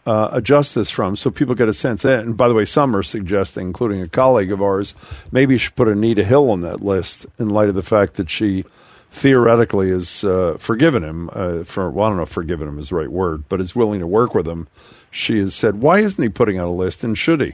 uh, 0.04 0.30
a 0.32 0.42
justice 0.42 0.90
from 0.90 1.16
so 1.16 1.30
people 1.30 1.54
get 1.54 1.70
a 1.70 1.76
sense. 1.76 2.04
And 2.04 2.36
by 2.36 2.48
the 2.48 2.56
way, 2.56 2.66
some 2.66 2.96
are 2.96 3.04
suggesting, 3.04 3.68
including 3.68 4.02
a 4.02 4.10
colleague 4.10 4.52
of 4.52 4.64
ours, 4.64 4.96
maybe 5.32 5.54
you 5.54 5.58
should 5.60 5.76
put 5.76 5.88
Anita 5.88 6.24
Hill 6.24 6.50
on 6.50 6.62
that 6.62 6.82
list 6.82 7.28
in 7.38 7.50
light 7.50 7.70
of 7.70 7.76
the 7.76 7.84
fact 7.84 8.16
that 8.16 8.32
she 8.32 8.66
theoretically 9.12 9.92
has 9.92 10.24
uh, 10.24 10.58
forgiven 10.58 11.04
him 11.04 11.30
uh, 11.34 11.64
for, 11.66 11.92
well, 11.92 12.08
I 12.08 12.10
don't 12.10 12.18
know 12.18 12.24
if 12.24 12.30
forgiven 12.30 12.68
him 12.68 12.80
is 12.80 12.90
the 12.90 12.96
right 12.96 13.12
word, 13.12 13.44
but 13.48 13.62
is 13.62 13.76
willing 13.76 14.00
to 14.00 14.08
work 14.08 14.34
with 14.34 14.48
him. 14.48 14.68
She 15.12 15.38
has 15.38 15.54
said, 15.54 15.84
why 15.84 16.00
isn't 16.00 16.22
he 16.22 16.30
putting 16.30 16.58
out 16.58 16.68
a 16.68 16.72
list 16.72 17.04
and 17.04 17.16
should 17.16 17.42
he? 17.42 17.54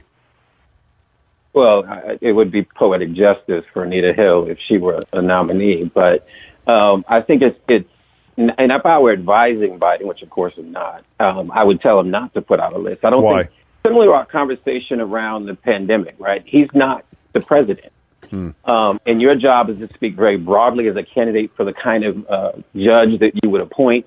Well, 1.52 1.84
it 2.22 2.32
would 2.32 2.50
be 2.50 2.62
poetic 2.62 3.12
justice 3.12 3.64
for 3.74 3.84
Anita 3.84 4.14
Hill 4.14 4.46
if 4.46 4.58
she 4.66 4.78
were 4.78 5.02
a 5.12 5.20
nominee, 5.20 5.84
but 5.84 6.26
um, 6.66 7.04
I 7.08 7.20
think 7.20 7.42
it's 7.42 7.58
it's 7.68 7.88
and 8.36 8.72
if 8.72 8.84
I 8.84 8.98
were 8.98 9.12
advising 9.12 9.78
Biden, 9.78 10.06
which 10.06 10.22
of 10.22 10.30
course 10.30 10.54
I'm 10.58 10.72
not, 10.72 11.04
um, 11.20 11.50
I 11.50 11.64
would 11.64 11.80
tell 11.80 12.00
him 12.00 12.10
not 12.10 12.34
to 12.34 12.42
put 12.42 12.60
out 12.60 12.72
a 12.72 12.78
list. 12.78 13.04
I 13.04 13.10
don't 13.10 13.22
Why? 13.22 13.44
think 13.44 13.54
similar 13.86 14.06
to 14.06 14.12
our 14.12 14.26
conversation 14.26 15.00
around 15.00 15.46
the 15.46 15.54
pandemic, 15.54 16.16
right? 16.18 16.42
He's 16.46 16.68
not 16.74 17.04
the 17.32 17.40
president. 17.40 17.92
Hmm. 18.30 18.50
Um, 18.64 19.00
and 19.06 19.20
your 19.20 19.36
job 19.36 19.70
is 19.70 19.78
to 19.78 19.88
speak 19.94 20.16
very 20.16 20.36
broadly 20.36 20.88
as 20.88 20.96
a 20.96 21.04
candidate 21.04 21.52
for 21.56 21.64
the 21.64 21.72
kind 21.72 22.04
of 22.04 22.26
uh, 22.28 22.52
judge 22.74 23.20
that 23.20 23.32
you 23.42 23.50
would 23.50 23.60
appoint 23.60 24.06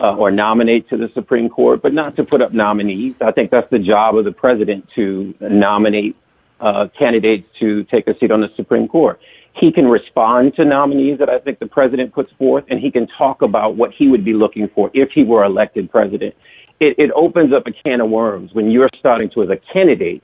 uh, 0.00 0.16
or 0.16 0.30
nominate 0.30 0.88
to 0.90 0.96
the 0.96 1.08
Supreme 1.14 1.48
Court, 1.48 1.80
but 1.80 1.94
not 1.94 2.16
to 2.16 2.24
put 2.24 2.42
up 2.42 2.52
nominees. 2.52 3.16
I 3.20 3.32
think 3.32 3.50
that's 3.50 3.70
the 3.70 3.78
job 3.78 4.16
of 4.16 4.24
the 4.24 4.32
president 4.32 4.88
to 4.96 5.34
nominate 5.40 6.16
uh, 6.60 6.88
candidates 6.98 7.48
to 7.60 7.84
take 7.84 8.06
a 8.06 8.18
seat 8.18 8.30
on 8.30 8.40
the 8.40 8.50
Supreme 8.56 8.88
Court. 8.88 9.20
He 9.56 9.70
can 9.72 9.86
respond 9.86 10.54
to 10.56 10.64
nominees 10.64 11.18
that 11.20 11.28
I 11.30 11.38
think 11.38 11.58
the 11.60 11.66
president 11.66 12.12
puts 12.12 12.32
forth, 12.32 12.64
and 12.68 12.80
he 12.80 12.90
can 12.90 13.06
talk 13.16 13.40
about 13.42 13.76
what 13.76 13.92
he 13.96 14.08
would 14.08 14.24
be 14.24 14.34
looking 14.34 14.68
for 14.74 14.90
if 14.94 15.10
he 15.14 15.22
were 15.22 15.44
elected 15.44 15.90
president. 15.90 16.34
It, 16.80 16.98
it 16.98 17.10
opens 17.14 17.52
up 17.52 17.66
a 17.66 17.72
can 17.72 18.00
of 18.00 18.10
worms 18.10 18.52
when 18.52 18.70
you're 18.70 18.90
starting 18.98 19.30
to, 19.30 19.42
as 19.44 19.50
a 19.50 19.58
candidate, 19.72 20.22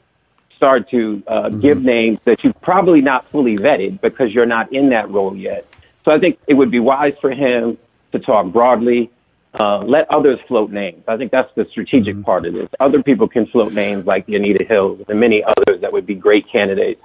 start 0.56 0.90
to 0.90 1.22
uh, 1.26 1.32
Mm-hmm. 1.48 1.60
give 1.60 1.78
names 1.82 2.18
that 2.26 2.38
you've 2.42 2.60
probably 2.60 3.00
not 3.00 3.24
fully 3.30 3.56
vetted 3.56 4.00
because 4.00 4.32
you're 4.32 4.46
not 4.46 4.72
in 4.72 4.90
that 4.90 5.08
role 5.10 5.34
yet. 5.36 5.64
So 6.04 6.10
I 6.10 6.18
think 6.18 6.38
it 6.48 6.54
would 6.54 6.70
be 6.70 6.80
wise 6.80 7.14
for 7.20 7.30
him 7.30 7.78
to 8.12 8.18
talk 8.18 8.52
broadly, 8.52 9.10
uh, 9.58 9.78
let 9.78 10.10
others 10.10 10.38
float 10.48 10.70
names. 10.70 11.02
I 11.08 11.16
think 11.16 11.30
that's 11.30 11.48
the 11.54 11.66
strategic 11.70 12.16
Mm-hmm. 12.16 12.24
part 12.24 12.46
of 12.46 12.54
this. 12.54 12.68
Other 12.80 13.02
people 13.02 13.28
can 13.28 13.46
float 13.46 13.72
names 13.72 14.06
like 14.06 14.26
the 14.26 14.34
Anita 14.36 14.64
Hills 14.64 15.00
and 15.08 15.20
many 15.20 15.42
others 15.44 15.80
that 15.80 15.92
would 15.92 16.04
be 16.06 16.14
great 16.14 16.44
candidates, 16.50 17.00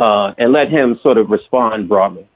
uh, 0.00 0.34
and 0.38 0.52
let 0.52 0.70
him 0.70 0.98
sort 1.02 1.18
of 1.18 1.30
respond 1.30 1.88
broadly. 1.88 2.26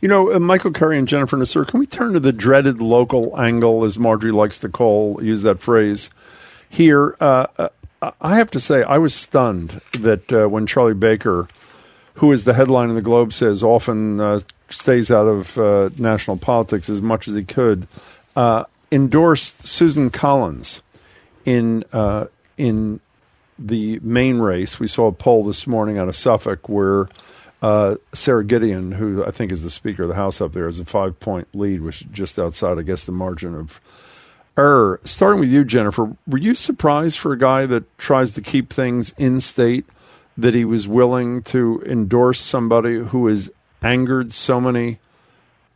You 0.00 0.08
know, 0.08 0.32
uh, 0.32 0.38
Michael 0.38 0.72
Curry 0.72 0.98
and 0.98 1.08
Jennifer 1.08 1.36
Nassour, 1.36 1.66
can 1.66 1.80
we 1.80 1.86
turn 1.86 2.12
to 2.12 2.20
the 2.20 2.32
dreaded 2.32 2.80
local 2.80 3.38
angle, 3.40 3.84
as 3.84 3.98
Margery 3.98 4.32
likes 4.32 4.58
to 4.58 4.68
call, 4.68 5.22
use 5.22 5.42
that 5.42 5.58
phrase 5.58 6.10
here? 6.68 7.16
Uh, 7.18 7.46
uh, 7.56 7.68
I 8.20 8.36
have 8.36 8.50
to 8.52 8.60
say, 8.60 8.82
I 8.82 8.98
was 8.98 9.14
stunned 9.14 9.80
that 9.98 10.30
uh, 10.32 10.48
when 10.48 10.66
Charlie 10.66 10.94
Baker, 10.94 11.48
who 12.14 12.30
is 12.32 12.44
the 12.44 12.54
headline 12.54 12.90
in 12.90 12.94
the 12.94 13.02
Globe, 13.02 13.32
says 13.32 13.62
often 13.62 14.20
uh, 14.20 14.40
stays 14.68 15.10
out 15.10 15.26
of 15.26 15.98
national 15.98 16.36
politics 16.36 16.90
as 16.90 17.00
much 17.00 17.26
as 17.26 17.34
he 17.34 17.44
could, 17.44 17.88
endorsed 18.92 19.66
Susan 19.66 20.10
Collins 20.10 20.82
in 21.44 21.84
in 22.58 23.00
the 23.60 24.00
Maine 24.02 24.38
race. 24.38 24.80
We 24.80 24.86
saw 24.86 25.06
a 25.06 25.12
poll 25.12 25.44
this 25.44 25.66
morning 25.66 25.98
out 25.98 26.08
of 26.08 26.16
Suffolk 26.16 26.68
where 26.68 27.08
uh, 27.62 27.96
Sara 28.12 28.44
Gideon, 28.44 28.92
who 28.92 29.24
I 29.24 29.30
think 29.30 29.52
is 29.52 29.62
the 29.62 29.70
Speaker 29.70 30.04
of 30.04 30.08
the 30.08 30.14
House 30.14 30.40
up 30.40 30.52
there, 30.52 30.66
has 30.66 30.78
a 30.78 30.84
five 30.84 31.20
point 31.20 31.54
lead, 31.54 31.82
which 31.82 32.02
is 32.02 32.08
just 32.10 32.38
outside, 32.38 32.78
I 32.78 32.82
guess, 32.82 33.04
the 33.04 33.12
margin 33.12 33.54
of 33.54 33.80
error. 34.56 35.00
Starting 35.04 35.40
with 35.40 35.50
you, 35.50 35.64
Jennifer, 35.64 36.16
were 36.26 36.38
you 36.38 36.54
surprised 36.54 37.18
for 37.18 37.32
a 37.32 37.38
guy 37.38 37.66
that 37.66 37.98
tries 37.98 38.32
to 38.32 38.40
keep 38.40 38.72
things 38.72 39.14
in 39.18 39.40
state 39.40 39.84
that 40.38 40.54
he 40.54 40.64
was 40.64 40.88
willing 40.88 41.42
to 41.42 41.82
endorse 41.84 42.40
somebody 42.40 42.98
who 42.98 43.26
has 43.26 43.50
angered 43.82 44.32
so 44.32 44.60
many 44.60 44.98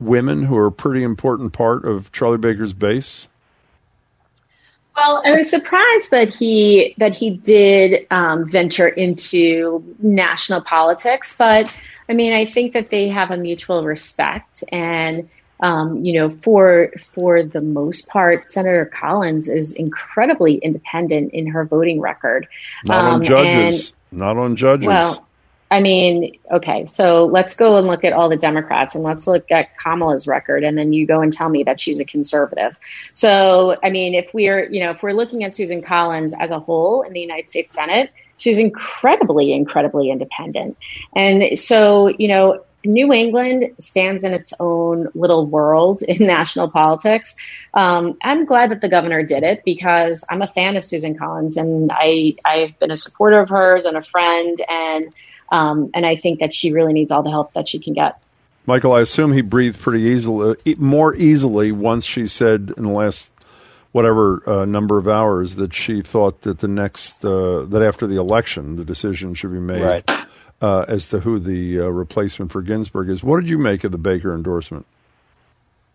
women 0.00 0.44
who 0.44 0.56
are 0.56 0.66
a 0.66 0.72
pretty 0.72 1.02
important 1.02 1.52
part 1.52 1.84
of 1.84 2.10
Charlie 2.12 2.38
Baker's 2.38 2.72
base? 2.72 3.28
Well, 4.96 5.22
I 5.24 5.32
was 5.32 5.50
surprised 5.50 6.10
that 6.12 6.32
he 6.32 6.94
that 6.98 7.12
he 7.12 7.30
did 7.30 8.06
um, 8.10 8.48
venture 8.48 8.88
into 8.88 9.82
national 9.98 10.60
politics, 10.60 11.36
but 11.36 11.76
I 12.08 12.12
mean, 12.12 12.32
I 12.32 12.44
think 12.44 12.74
that 12.74 12.90
they 12.90 13.08
have 13.08 13.30
a 13.30 13.36
mutual 13.36 13.84
respect, 13.84 14.62
and 14.70 15.28
um, 15.60 16.04
you 16.04 16.12
know, 16.12 16.30
for 16.30 16.92
for 17.12 17.42
the 17.42 17.60
most 17.60 18.08
part, 18.08 18.50
Senator 18.50 18.84
Collins 18.86 19.48
is 19.48 19.72
incredibly 19.72 20.56
independent 20.56 21.32
in 21.32 21.46
her 21.48 21.64
voting 21.64 22.00
record. 22.00 22.46
Not 22.84 23.04
Um, 23.04 23.14
on 23.14 23.24
judges. 23.24 23.92
Not 24.12 24.36
on 24.36 24.54
judges. 24.54 24.86
Well, 24.86 25.26
I 25.74 25.80
mean, 25.80 26.38
okay, 26.52 26.86
so 26.86 27.26
let's 27.26 27.56
go 27.56 27.76
and 27.76 27.88
look 27.88 28.04
at 28.04 28.12
all 28.12 28.28
the 28.28 28.36
Democrats 28.36 28.94
and 28.94 29.02
let's 29.02 29.26
look 29.26 29.50
at 29.50 29.76
Kamala's 29.76 30.28
record, 30.28 30.62
and 30.62 30.78
then 30.78 30.92
you 30.92 31.04
go 31.04 31.20
and 31.20 31.32
tell 31.32 31.48
me 31.48 31.64
that 31.64 31.80
she's 31.80 31.98
a 31.98 32.04
conservative. 32.04 32.78
So, 33.12 33.76
I 33.82 33.90
mean, 33.90 34.14
if 34.14 34.32
we're, 34.32 34.70
you 34.70 34.78
know, 34.78 34.92
if 34.92 35.02
we're 35.02 35.14
looking 35.14 35.42
at 35.42 35.56
Susan 35.56 35.82
Collins 35.82 36.32
as 36.38 36.52
a 36.52 36.60
whole 36.60 37.02
in 37.02 37.12
the 37.12 37.18
United 37.18 37.50
States 37.50 37.74
Senate, 37.74 38.12
she's 38.36 38.60
incredibly, 38.60 39.52
incredibly 39.52 40.12
independent. 40.12 40.76
And 41.16 41.58
so, 41.58 42.06
you 42.20 42.28
know, 42.28 42.64
New 42.84 43.12
England 43.12 43.74
stands 43.80 44.22
in 44.22 44.32
its 44.32 44.54
own 44.60 45.08
little 45.16 45.44
world 45.44 46.02
in 46.02 46.18
national 46.24 46.70
politics. 46.70 47.34
Um, 47.74 48.16
I'm 48.22 48.44
glad 48.44 48.70
that 48.70 48.80
the 48.80 48.88
governor 48.88 49.24
did 49.24 49.42
it 49.42 49.62
because 49.64 50.24
I'm 50.30 50.40
a 50.40 50.46
fan 50.46 50.76
of 50.76 50.84
Susan 50.84 51.18
Collins 51.18 51.56
and 51.56 51.90
I, 51.92 52.36
I've 52.44 52.78
been 52.78 52.92
a 52.92 52.96
supporter 52.96 53.40
of 53.40 53.48
hers 53.48 53.86
and 53.86 53.96
a 53.96 54.04
friend 54.04 54.56
and 54.68 55.12
um, 55.50 55.90
and 55.94 56.04
I 56.06 56.16
think 56.16 56.40
that 56.40 56.52
she 56.54 56.72
really 56.72 56.92
needs 56.92 57.10
all 57.12 57.22
the 57.22 57.30
help 57.30 57.52
that 57.54 57.68
she 57.68 57.78
can 57.78 57.94
get. 57.94 58.18
Michael, 58.66 58.92
I 58.92 59.00
assume 59.00 59.32
he 59.32 59.42
breathed 59.42 59.78
pretty 59.80 60.04
easily, 60.04 60.56
e- 60.64 60.74
more 60.78 61.14
easily 61.14 61.70
once 61.72 62.04
she 62.04 62.26
said 62.26 62.72
in 62.76 62.84
the 62.84 62.92
last 62.92 63.30
whatever 63.92 64.42
uh, 64.48 64.64
number 64.64 64.98
of 64.98 65.06
hours 65.06 65.54
that 65.56 65.74
she 65.74 66.02
thought 66.02 66.40
that 66.42 66.58
the 66.60 66.68
next 66.68 67.24
uh, 67.24 67.64
that 67.66 67.82
after 67.82 68.06
the 68.06 68.16
election 68.18 68.76
the 68.76 68.84
decision 68.84 69.34
should 69.34 69.52
be 69.52 69.60
made 69.60 69.82
Right. 69.82 70.10
uh, 70.60 70.84
as 70.88 71.08
to 71.10 71.20
who 71.20 71.38
the 71.38 71.80
uh, 71.80 71.84
replacement 71.88 72.50
for 72.50 72.62
Ginsburg 72.62 73.08
is. 73.10 73.22
What 73.22 73.38
did 73.40 73.48
you 73.48 73.58
make 73.58 73.84
of 73.84 73.92
the 73.92 73.98
Baker 73.98 74.34
endorsement? 74.34 74.86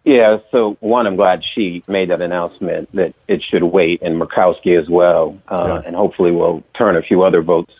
Yeah, 0.05 0.37
so 0.51 0.77
one, 0.79 1.07
I'm 1.07 1.17
glad 1.17 1.43
she 1.55 1.83
made 1.87 2.09
that 2.09 2.21
announcement 2.21 2.89
that 2.95 3.13
it 3.27 3.43
should 3.43 3.63
wait, 3.63 4.01
and 4.01 4.19
Murkowski 4.19 4.79
as 4.81 4.87
well, 4.89 5.37
uh, 5.49 5.81
and 5.85 5.93
hopefully 5.95 6.31
will 6.31 6.63
turn 6.77 6.95
a 6.95 7.01
few 7.01 7.23
other 7.23 7.41
votes. 7.41 7.73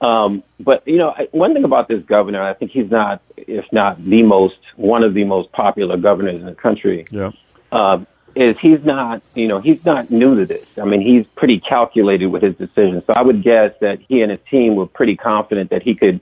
Um, 0.00 0.42
but 0.58 0.86
you 0.86 0.96
know, 0.96 1.10
I- 1.16 1.28
one 1.32 1.54
thing 1.54 1.64
about 1.64 1.88
this 1.88 2.02
governor, 2.04 2.42
I 2.42 2.54
think 2.54 2.70
he's 2.70 2.90
not, 2.90 3.20
if 3.36 3.70
not 3.72 4.02
the 4.02 4.22
most, 4.22 4.56
one 4.76 5.02
of 5.02 5.14
the 5.14 5.24
most 5.24 5.52
popular 5.52 5.96
governors 5.96 6.40
in 6.40 6.46
the 6.46 6.54
country. 6.54 7.04
Yeah. 7.10 7.32
Uh, 7.70 8.04
is 8.36 8.56
he's 8.60 8.84
not, 8.84 9.22
you 9.34 9.48
know, 9.48 9.58
he's 9.58 9.84
not 9.84 10.10
new 10.10 10.36
to 10.36 10.46
this. 10.46 10.78
I 10.78 10.84
mean, 10.84 11.00
he's 11.00 11.26
pretty 11.26 11.58
calculated 11.58 12.26
with 12.26 12.42
his 12.42 12.56
decisions. 12.56 13.04
So 13.06 13.12
I 13.16 13.22
would 13.22 13.42
guess 13.42 13.72
that 13.80 13.98
he 14.08 14.22
and 14.22 14.30
his 14.30 14.40
team 14.50 14.76
were 14.76 14.86
pretty 14.86 15.16
confident 15.16 15.70
that 15.70 15.82
he 15.82 15.94
could 15.94 16.20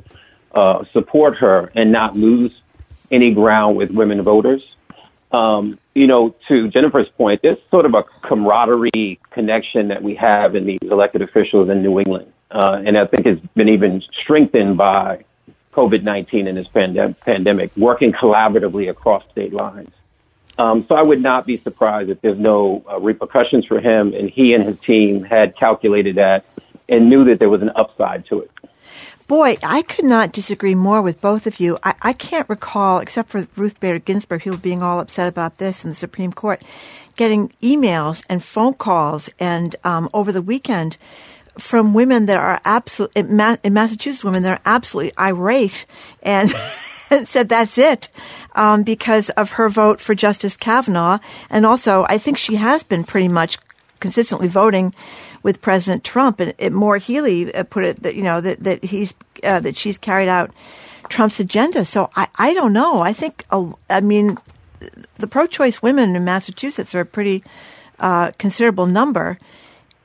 uh, 0.55 0.85
support 0.93 1.37
her 1.39 1.71
and 1.75 1.93
not 1.93 2.17
lose 2.17 2.59
any 3.11 3.33
ground 3.33 3.77
with 3.77 3.91
women 3.91 4.23
voters. 4.23 4.63
Um, 5.33 5.79
you 5.95 6.07
know, 6.07 6.35
to 6.49 6.69
Jennifer's 6.69 7.09
point, 7.11 7.43
there's 7.43 7.59
sort 7.71 7.85
of 7.85 7.95
a 7.95 8.03
camaraderie 8.23 9.21
connection 9.31 9.89
that 9.89 10.03
we 10.03 10.15
have 10.15 10.55
in 10.55 10.65
these 10.65 10.79
elected 10.83 11.21
officials 11.21 11.69
in 11.69 11.83
New 11.83 11.99
England. 12.01 12.33
Uh, 12.51 12.83
and 12.85 12.97
I 12.97 13.07
think 13.07 13.27
it's 13.27 13.45
been 13.55 13.69
even 13.69 14.03
strengthened 14.23 14.77
by 14.77 15.25
COVID 15.73 16.03
19 16.03 16.47
and 16.47 16.57
this 16.57 16.69
pandem- 16.69 17.19
pandemic, 17.21 17.77
working 17.77 18.13
collaboratively 18.13 18.89
across 18.89 19.23
state 19.31 19.53
lines. 19.53 19.91
Um, 20.59 20.85
so 20.89 20.97
I 20.97 21.03
would 21.03 21.23
not 21.23 21.47
be 21.47 21.57
surprised 21.57 22.11
if 22.11 22.21
there's 22.21 22.39
no 22.39 22.85
uh, 22.91 22.99
repercussions 22.99 23.65
for 23.65 23.81
him, 23.81 24.13
and 24.13 24.29
he 24.29 24.55
and 24.55 24.65
his 24.65 24.81
team 24.81 25.23
had 25.23 25.57
calculated 25.57 26.17
that 26.17 26.45
and 26.89 27.09
knew 27.09 27.25
that 27.25 27.39
there 27.39 27.49
was 27.49 27.63
an 27.63 27.71
upside 27.77 28.27
to 28.27 28.41
it. 28.41 28.51
Boy, 29.29 29.57
I 29.63 29.83
could 29.83 30.07
not 30.07 30.33
disagree 30.33 30.75
more 30.75 31.03
with 31.03 31.21
both 31.21 31.47
of 31.47 31.61
you. 31.61 31.79
I, 31.85 31.95
I 32.01 32.13
can't 32.15 32.49
recall, 32.49 32.99
except 32.99 33.29
for 33.29 33.47
Ruth 33.57 33.79
Bader 33.79 33.99
Ginsburg, 33.99 34.43
who 34.43 34.57
being 34.57 34.83
all 34.83 35.01
upset 35.01 35.29
about 35.29 35.59
this 35.59 35.85
in 35.85 35.91
the 35.91 35.95
Supreme 35.95 36.33
Court, 36.33 36.63
getting 37.15 37.51
emails 37.63 38.25
and 38.31 38.43
phone 38.43 38.73
calls 38.73 39.29
and 39.39 39.77
um, 39.85 40.09
over 40.15 40.33
the 40.33 40.41
weekend 40.41 40.97
from 41.59 41.95
women 41.95 42.27
that 42.27 42.39
are 42.39 42.61
absolute 42.65 43.13
in, 43.15 43.37
Ma- 43.37 43.57
in 43.63 43.73
Massachusetts, 43.73 44.25
women 44.25 44.43
that 44.45 44.59
are 44.59 44.63
absolutely 44.65 45.13
irate 45.19 45.87
and, 46.23 46.53
said 47.25 47.49
that's 47.49 47.79
it 47.79 48.09
um, 48.55 48.83
because 48.83 49.31
of 49.31 49.53
her 49.53 49.69
vote 49.69 50.01
for 50.01 50.15
Justice 50.15 50.57
Kavanaugh, 50.57 51.19
and 51.49 51.65
also 51.65 52.05
I 52.09 52.19
think 52.19 52.39
she 52.39 52.57
has 52.57 52.83
been 52.83 53.05
pretty 53.05 53.29
much 53.29 53.59
consistently 54.01 54.49
voting 54.49 54.95
with 55.43 55.63
President 55.63 56.05
Trump. 56.05 56.41
And 56.41 56.55
it, 56.59 56.73
Maura 56.73 56.99
Healey 56.99 57.55
uh, 57.55 57.65
put 57.65 57.85
it 57.85 58.03
that 58.03 58.15
you 58.15 58.23
know 58.23 58.41
that 58.41 58.63
that 58.65 58.85
he's 58.85 59.15
uh, 59.43 59.61
that 59.61 59.77
she's 59.77 59.99
carried 59.99 60.29
out 60.29 60.51
Trump's 61.09 61.41
agenda. 61.41 61.85
So 61.85 62.11
I 62.17 62.29
I 62.37 62.55
don't 62.55 62.73
know. 62.73 63.01
I 63.01 63.13
think 63.13 63.45
uh, 63.51 63.71
I 63.89 64.01
mean 64.01 64.39
the 65.17 65.27
pro-choice 65.27 65.83
women 65.83 66.15
in 66.15 66.25
Massachusetts 66.25 66.95
are 66.95 67.01
a 67.01 67.07
pretty 67.07 67.43
uh, 67.99 68.31
considerable 68.39 68.87
number, 68.87 69.39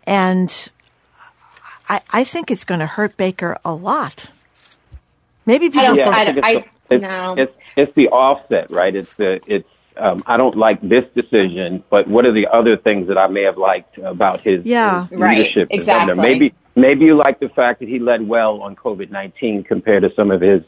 and 0.06 0.70
I 1.90 2.02
I 2.12 2.24
think 2.24 2.52
it's 2.52 2.64
going 2.66 2.80
to 2.80 2.86
hurt 2.88 3.18
Baker 3.18 3.58
a 3.66 3.74
lot. 3.74 4.28
Maybe 5.46 5.70
people. 5.70 5.96
Yeah, 5.98 6.06
forget- 6.06 6.26
think 6.36 6.38
it's, 6.38 6.68
the- 6.90 6.96
it's, 6.96 7.02
no. 7.04 7.36
it's 7.38 7.54
it's 7.76 7.96
the 7.96 8.08
offset, 8.10 8.72
right? 8.72 8.96
It's 8.96 9.14
the 9.14 9.42
it's 9.48 9.68
um, 9.98 10.24
I 10.26 10.38
don't 10.38 10.58
like 10.58 10.82
this 10.82 11.06
decision, 11.16 11.84
but 11.90 12.08
what 12.08 12.26
are 12.26 12.34
the 12.34 12.48
other 12.48 12.78
things 12.78 13.08
that 13.10 13.18
I 13.18 13.28
may 13.28 13.44
have 13.44 13.58
liked 13.60 13.98
about 14.00 14.42
his, 14.42 14.66
Yeah. 14.66 15.06
his 15.08 15.20
Right, 15.20 15.38
leadership 15.38 15.70
governor? 15.70 16.12
exactly. 16.12 16.22
Maybe 16.24 16.54
maybe 16.76 17.06
you 17.06 17.16
like 17.16 17.40
the 17.40 17.50
fact 17.50 17.80
that 17.80 17.88
he 17.90 18.00
led 18.00 18.28
well 18.28 18.62
on 18.62 18.76
COVID 18.76 19.12
nineteen 19.12 19.64
compared 19.64 20.04
to 20.04 20.10
some 20.16 20.32
of 20.32 20.42
his 20.42 20.62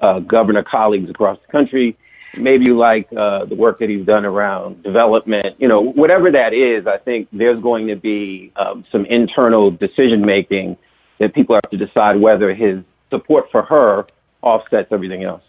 uh, 0.00 0.18
governor 0.20 0.64
colleagues 0.64 1.08
across 1.10 1.38
the 1.46 1.52
country. 1.52 1.96
Maybe 2.36 2.66
you 2.68 2.76
like 2.76 3.08
uh, 3.12 3.44
the 3.44 3.54
work 3.54 3.78
that 3.80 3.88
he's 3.88 4.04
done 4.04 4.24
around 4.24 4.82
development. 4.82 5.56
You 5.58 5.68
know, 5.68 5.80
whatever 5.80 6.30
that 6.30 6.52
is, 6.52 6.86
I 6.86 6.98
think 6.98 7.28
there's 7.32 7.60
going 7.62 7.86
to 7.88 7.96
be 7.96 8.52
um, 8.56 8.84
some 8.90 9.06
internal 9.06 9.70
decision 9.70 10.24
making 10.24 10.76
that 11.18 11.34
people 11.34 11.54
have 11.54 11.70
to 11.70 11.76
decide 11.76 12.20
whether 12.20 12.54
his 12.54 12.82
support 13.10 13.50
for 13.50 13.62
her 13.62 14.06
offsets 14.42 14.88
everything 14.92 15.24
else. 15.24 15.42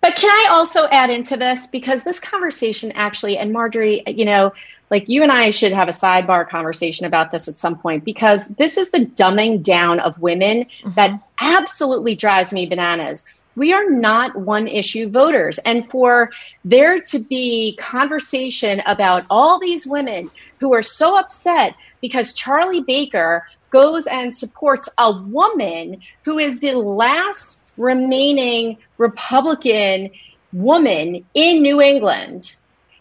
But 0.00 0.14
can 0.14 0.30
I 0.30 0.48
also 0.52 0.86
add 0.88 1.10
into 1.10 1.36
this 1.36 1.66
because 1.66 2.04
this 2.04 2.20
conversation 2.20 2.92
actually, 2.92 3.36
and 3.36 3.52
Margery, 3.52 4.02
you 4.06 4.24
know, 4.24 4.52
like 4.90 5.08
you 5.08 5.22
and 5.22 5.32
I 5.32 5.50
should 5.50 5.72
have 5.72 5.88
a 5.88 5.92
sidebar 5.92 6.48
conversation 6.48 7.04
about 7.04 7.30
this 7.30 7.48
at 7.48 7.56
some 7.56 7.76
point 7.76 8.04
because 8.04 8.48
this 8.48 8.76
is 8.76 8.90
the 8.90 9.04
dumbing 9.04 9.62
down 9.62 10.00
of 10.00 10.18
women 10.18 10.64
mm-hmm. 10.64 10.90
that 10.92 11.20
absolutely 11.40 12.14
drives 12.14 12.52
me 12.52 12.66
bananas. 12.66 13.24
We 13.58 13.72
are 13.72 13.90
not 13.90 14.36
one 14.36 14.68
issue 14.68 15.10
voters. 15.10 15.58
And 15.58 15.88
for 15.90 16.30
there 16.64 17.00
to 17.00 17.18
be 17.18 17.76
conversation 17.78 18.80
about 18.86 19.24
all 19.28 19.58
these 19.58 19.86
women 19.86 20.30
who 20.60 20.72
are 20.72 20.82
so 20.82 21.18
upset 21.18 21.74
because 22.00 22.32
Charlie 22.32 22.82
Baker 22.82 23.46
goes 23.70 24.06
and 24.06 24.34
supports 24.34 24.88
a 24.98 25.12
woman 25.12 26.00
who 26.24 26.38
is 26.38 26.60
the 26.60 26.72
last 26.72 27.62
remaining 27.76 28.78
Republican 28.96 30.10
woman 30.52 31.24
in 31.34 31.60
New 31.60 31.80
England 31.80 32.54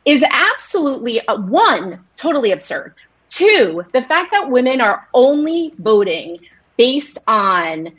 is 0.05 0.23
absolutely 0.29 1.25
uh, 1.27 1.37
one, 1.37 2.03
totally 2.15 2.51
absurd. 2.51 2.93
Two, 3.29 3.83
the 3.91 4.01
fact 4.01 4.31
that 4.31 4.49
women 4.49 4.81
are 4.81 5.07
only 5.13 5.73
voting 5.77 6.39
based 6.77 7.17
on 7.27 7.91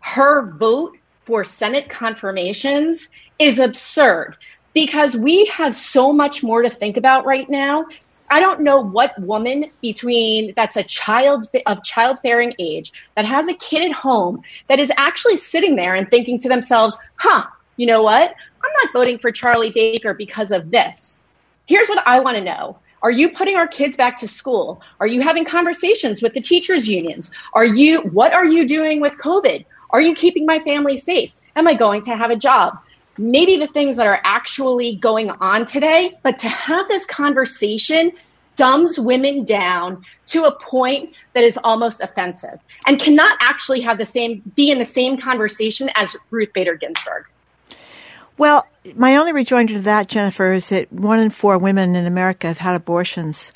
her 0.00 0.52
vote 0.52 0.96
for 1.26 1.42
Senate 1.42 1.90
confirmations 1.90 3.10
is 3.40 3.58
absurd 3.58 4.36
because 4.72 5.16
we 5.16 5.44
have 5.46 5.74
so 5.74 6.12
much 6.12 6.42
more 6.42 6.62
to 6.62 6.70
think 6.70 6.96
about 6.96 7.26
right 7.26 7.50
now. 7.50 7.84
I 8.30 8.40
don't 8.40 8.60
know 8.60 8.80
what 8.80 9.18
woman 9.20 9.70
between 9.82 10.52
that's 10.56 10.76
a 10.76 10.84
child 10.84 11.46
of 11.66 11.84
childbearing 11.84 12.54
age 12.58 12.92
that 13.16 13.24
has 13.24 13.48
a 13.48 13.54
kid 13.54 13.82
at 13.82 13.92
home 13.92 14.42
that 14.68 14.78
is 14.78 14.92
actually 14.96 15.36
sitting 15.36 15.76
there 15.76 15.94
and 15.94 16.08
thinking 16.08 16.38
to 16.40 16.48
themselves, 16.48 16.96
huh, 17.16 17.44
you 17.76 17.86
know 17.86 18.02
what? 18.02 18.30
I'm 18.64 18.72
not 18.82 18.92
voting 18.92 19.18
for 19.18 19.30
Charlie 19.30 19.72
Baker 19.72 20.14
because 20.14 20.52
of 20.52 20.70
this. 20.70 21.22
Here's 21.66 21.88
what 21.88 22.06
I 22.06 22.20
want 22.20 22.36
to 22.36 22.44
know. 22.44 22.78
Are 23.02 23.10
you 23.10 23.30
putting 23.30 23.56
our 23.56 23.68
kids 23.68 23.96
back 23.96 24.16
to 24.18 24.28
school? 24.28 24.80
Are 25.00 25.06
you 25.06 25.20
having 25.20 25.44
conversations 25.44 26.22
with 26.22 26.34
the 26.34 26.40
teachers 26.40 26.88
unions? 26.88 27.30
Are 27.52 27.64
you 27.64 28.00
what 28.02 28.32
are 28.32 28.46
you 28.46 28.66
doing 28.66 29.00
with 29.00 29.12
COVID? 29.18 29.64
Are 29.90 30.00
you 30.00 30.14
keeping 30.14 30.46
my 30.46 30.60
family 30.60 30.96
safe? 30.96 31.32
Am 31.54 31.66
I 31.66 31.74
going 31.74 32.02
to 32.02 32.16
have 32.16 32.30
a 32.30 32.36
job? 32.36 32.74
Maybe 33.18 33.56
the 33.56 33.68
things 33.68 33.96
that 33.96 34.06
are 34.06 34.20
actually 34.24 34.98
going 34.98 35.30
on 35.30 35.64
today, 35.64 36.12
but 36.22 36.38
to 36.38 36.48
have 36.48 36.86
this 36.88 37.06
conversation 37.06 38.12
dumbs 38.56 38.98
women 38.98 39.44
down 39.44 40.02
to 40.26 40.44
a 40.44 40.58
point 40.58 41.10
that 41.34 41.44
is 41.44 41.58
almost 41.62 42.00
offensive 42.00 42.58
and 42.86 42.98
cannot 42.98 43.36
actually 43.40 43.80
have 43.80 43.98
the 43.98 44.04
same 44.04 44.42
be 44.54 44.70
in 44.70 44.78
the 44.78 44.84
same 44.84 45.18
conversation 45.18 45.90
as 45.94 46.16
Ruth 46.30 46.48
Bader 46.54 46.74
Ginsburg. 46.74 47.24
Well, 48.38 48.66
my 48.94 49.16
only 49.16 49.32
rejoinder 49.32 49.74
to 49.74 49.80
that, 49.80 50.08
Jennifer, 50.08 50.52
is 50.52 50.68
that 50.68 50.92
one 50.92 51.20
in 51.20 51.30
four 51.30 51.56
women 51.56 51.96
in 51.96 52.06
America 52.06 52.48
have 52.48 52.58
had 52.58 52.74
abortions. 52.74 53.50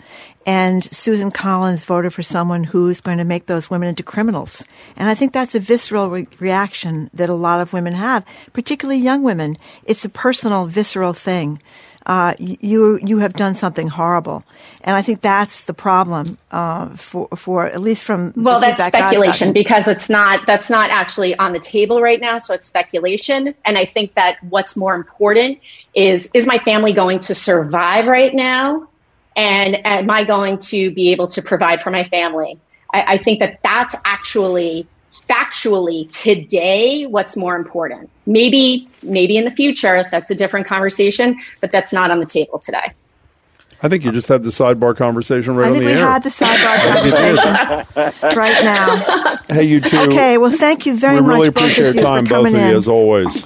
And 0.46 0.82
Susan 0.82 1.30
Collins 1.30 1.84
voted 1.84 2.14
for 2.14 2.22
someone 2.22 2.64
who's 2.64 3.00
going 3.00 3.18
to 3.18 3.24
make 3.24 3.44
those 3.44 3.68
women 3.68 3.88
into 3.88 4.02
criminals. 4.02 4.64
And 4.96 5.10
I 5.10 5.14
think 5.14 5.32
that's 5.32 5.54
a 5.54 5.60
visceral 5.60 6.08
re- 6.08 6.26
reaction 6.38 7.10
that 7.12 7.28
a 7.28 7.34
lot 7.34 7.60
of 7.60 7.74
women 7.74 7.92
have, 7.92 8.24
particularly 8.54 9.00
young 9.00 9.22
women. 9.22 9.58
It's 9.84 10.04
a 10.04 10.08
personal, 10.08 10.66
visceral 10.66 11.12
thing 11.12 11.60
uh, 12.06 12.34
you 12.38 12.98
you 13.02 13.18
have 13.18 13.34
done 13.34 13.54
something 13.54 13.88
horrible, 13.88 14.42
and 14.82 14.96
I 14.96 15.02
think 15.02 15.20
that's 15.20 15.64
the 15.64 15.74
problem 15.74 16.38
uh, 16.50 16.88
for 16.96 17.28
for 17.36 17.66
at 17.66 17.80
least 17.80 18.04
from 18.04 18.32
well, 18.36 18.58
that's 18.58 18.84
speculation 18.84 19.52
because 19.52 19.86
it's 19.86 20.08
not 20.08 20.46
that's 20.46 20.70
not 20.70 20.90
actually 20.90 21.36
on 21.36 21.52
the 21.52 21.60
table 21.60 22.00
right 22.00 22.20
now, 22.20 22.38
so 22.38 22.54
it's 22.54 22.66
speculation. 22.66 23.54
And 23.64 23.76
I 23.76 23.84
think 23.84 24.14
that 24.14 24.38
what's 24.48 24.76
more 24.76 24.94
important 24.94 25.58
is 25.94 26.30
is 26.32 26.46
my 26.46 26.58
family 26.58 26.94
going 26.94 27.18
to 27.20 27.34
survive 27.34 28.06
right 28.06 28.34
now, 28.34 28.88
and 29.36 29.84
am 29.86 30.10
I 30.10 30.24
going 30.24 30.58
to 30.58 30.92
be 30.94 31.12
able 31.12 31.28
to 31.28 31.42
provide 31.42 31.82
for 31.82 31.90
my 31.90 32.04
family? 32.04 32.58
I, 32.92 33.14
I 33.14 33.18
think 33.18 33.40
that 33.40 33.60
that's 33.62 33.94
actually 34.06 34.86
factually 35.28 36.10
today 36.16 37.04
what's 37.06 37.36
more 37.36 37.56
important. 37.56 38.10
Maybe 38.26 38.88
maybe 39.02 39.36
in 39.36 39.44
the 39.44 39.50
future 39.50 40.04
that's 40.10 40.30
a 40.30 40.34
different 40.34 40.66
conversation, 40.66 41.38
but 41.60 41.72
that's 41.72 41.92
not 41.92 42.10
on 42.10 42.20
the 42.20 42.26
table 42.26 42.58
today. 42.58 42.92
I 43.82 43.88
think 43.88 44.04
you 44.04 44.12
just 44.12 44.28
had 44.28 44.42
the 44.42 44.50
sidebar 44.50 44.94
conversation 44.94 45.56
right 45.56 45.70
I 45.70 45.72
think 45.72 45.84
on 45.84 45.88
the 45.88 45.94
we 45.94 46.00
air. 46.00 46.10
had 46.10 46.22
the 46.22 46.28
sidebar 46.28 47.86
conversation 47.94 48.36
right 48.36 48.64
now. 48.64 49.36
Hey, 49.54 49.64
you 49.64 49.80
two. 49.80 49.96
Okay, 49.98 50.38
well, 50.38 50.52
thank 50.52 50.86
you 50.86 50.94
very 50.96 51.16
we 51.20 51.26
much, 51.26 51.34
really 51.34 51.50
both 51.50 51.56
appreciate 51.64 51.88
of 51.88 51.94
your 51.96 52.04
time, 52.04 52.24
for 52.26 52.30
both 52.34 52.38
coming 52.44 52.54
of 52.54 52.60
in. 52.60 52.68
you, 52.70 52.76
as 52.76 52.86
always. 52.88 53.44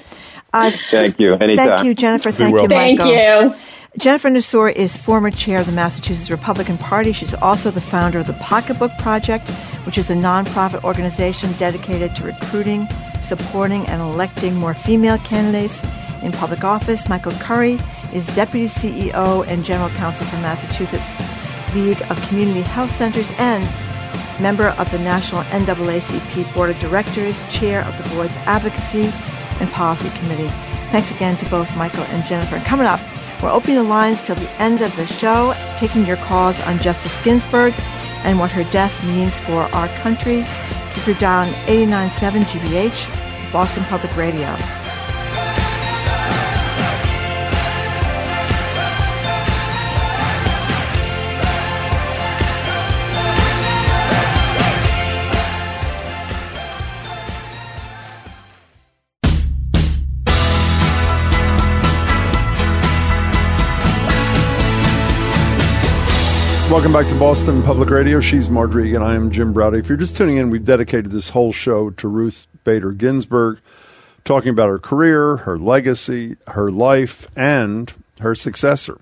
Uh, 0.52 0.70
Thank 0.90 1.18
you. 1.18 1.34
Anytime. 1.34 1.68
Thank 1.68 1.84
you, 1.84 1.94
Jennifer. 1.94 2.30
Be 2.30 2.36
Thank 2.36 2.54
well. 2.54 2.62
you, 2.64 2.68
Thank 2.68 2.98
Michael. 3.00 3.14
you. 3.50 3.54
Jennifer 3.96 4.28
Nassour 4.28 4.72
is 4.72 4.96
former 4.96 5.30
chair 5.30 5.60
of 5.60 5.66
the 5.66 5.72
Massachusetts 5.72 6.28
Republican 6.28 6.76
Party. 6.76 7.12
She's 7.12 7.32
also 7.34 7.70
the 7.70 7.80
founder 7.80 8.18
of 8.18 8.26
the 8.26 8.32
Pocketbook 8.34 8.90
Project, 8.98 9.48
which 9.86 9.98
is 9.98 10.10
a 10.10 10.14
nonprofit 10.14 10.82
organization 10.82 11.52
dedicated 11.52 12.14
to 12.16 12.24
recruiting, 12.24 12.88
supporting, 13.22 13.86
and 13.86 14.02
electing 14.02 14.56
more 14.56 14.74
female 14.74 15.18
candidates 15.18 15.80
in 16.22 16.32
public 16.32 16.64
office. 16.64 17.08
Michael 17.08 17.32
Curry 17.32 17.78
is 18.12 18.26
deputy 18.34 18.66
CEO 18.66 19.46
and 19.46 19.64
general 19.64 19.90
counsel 19.90 20.26
for 20.26 20.36
Massachusetts 20.38 21.12
League 21.72 22.02
of 22.10 22.20
Community 22.28 22.62
Health 22.62 22.90
Centers 22.90 23.30
and 23.38 23.62
member 24.42 24.70
of 24.70 24.90
the 24.90 24.98
National 24.98 25.44
NAACP 25.44 26.52
Board 26.52 26.70
of 26.70 26.78
Directors, 26.80 27.40
chair 27.48 27.84
of 27.84 27.96
the 27.96 28.14
board's 28.14 28.36
Advocacy 28.38 29.12
and 29.60 29.70
Policy 29.70 30.10
Committee. 30.18 30.48
Thanks 30.90 31.12
again 31.12 31.36
to 31.36 31.48
both 31.48 31.74
Michael 31.76 32.04
and 32.04 32.26
Jennifer. 32.26 32.58
Coming 32.60 32.86
up, 32.86 33.00
we're 33.44 33.50
opening 33.50 33.76
the 33.76 33.82
lines 33.82 34.22
till 34.22 34.36
the 34.36 34.50
end 34.52 34.80
of 34.80 34.96
the 34.96 35.06
show, 35.06 35.54
taking 35.76 36.06
your 36.06 36.16
calls 36.16 36.58
on 36.60 36.78
Justice 36.78 37.14
Ginsburg 37.22 37.74
and 38.24 38.38
what 38.38 38.50
her 38.50 38.64
death 38.70 39.04
means 39.04 39.38
for 39.38 39.64
our 39.74 39.88
country. 39.98 40.46
Keep 40.94 41.06
your 41.06 41.16
dial 41.16 41.46
on 41.46 41.54
89.7 41.66 42.42
GBH, 42.44 43.52
Boston 43.52 43.84
Public 43.84 44.16
Radio. 44.16 44.83
Welcome 66.74 66.92
back 66.92 67.06
to 67.06 67.14
Boston 67.14 67.62
Public 67.62 67.88
Radio. 67.88 68.18
She's 68.18 68.48
Margery, 68.48 68.96
and 68.96 69.04
I 69.04 69.14
am 69.14 69.30
Jim 69.30 69.52
Braude. 69.52 69.76
If 69.76 69.88
you're 69.88 69.96
just 69.96 70.16
tuning 70.16 70.38
in, 70.38 70.50
we've 70.50 70.64
dedicated 70.64 71.12
this 71.12 71.28
whole 71.28 71.52
show 71.52 71.90
to 71.90 72.08
Ruth 72.08 72.48
Bader 72.64 72.90
Ginsburg, 72.90 73.60
talking 74.24 74.48
about 74.48 74.70
her 74.70 74.80
career, 74.80 75.36
her 75.36 75.56
legacy, 75.56 76.36
her 76.48 76.72
life, 76.72 77.28
and 77.36 77.92
her 78.18 78.34
successor. 78.34 78.98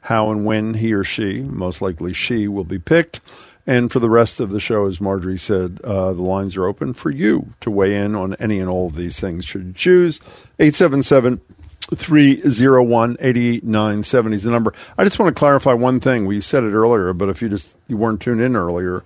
How 0.00 0.32
and 0.32 0.44
when 0.44 0.74
he 0.74 0.92
or 0.92 1.04
she, 1.04 1.42
most 1.42 1.80
likely 1.80 2.12
she, 2.12 2.48
will 2.48 2.64
be 2.64 2.80
picked. 2.80 3.20
And 3.68 3.92
for 3.92 4.00
the 4.00 4.10
rest 4.10 4.40
of 4.40 4.50
the 4.50 4.58
show, 4.58 4.86
as 4.86 5.00
Margery 5.00 5.38
said, 5.38 5.80
uh, 5.84 6.12
the 6.14 6.22
lines 6.22 6.56
are 6.56 6.66
open 6.66 6.92
for 6.92 7.10
you 7.10 7.50
to 7.60 7.70
weigh 7.70 7.96
in 7.96 8.16
on 8.16 8.34
any 8.40 8.58
and 8.58 8.68
all 8.68 8.88
of 8.88 8.96
these 8.96 9.20
things. 9.20 9.44
Should 9.44 9.64
you 9.64 9.72
choose 9.74 10.20
877 10.58 11.40
301 11.94 13.16
8970 13.20 14.36
is 14.36 14.42
the 14.42 14.50
number. 14.50 14.74
I 14.96 15.04
just 15.04 15.18
want 15.18 15.34
to 15.34 15.38
clarify 15.38 15.72
one 15.72 16.00
thing. 16.00 16.26
We 16.26 16.40
said 16.40 16.64
it 16.64 16.72
earlier, 16.72 17.12
but 17.12 17.28
if 17.28 17.42
you 17.42 17.48
just 17.48 17.74
you 17.88 17.96
weren't 17.96 18.20
tuned 18.20 18.40
in 18.40 18.56
earlier, 18.56 19.02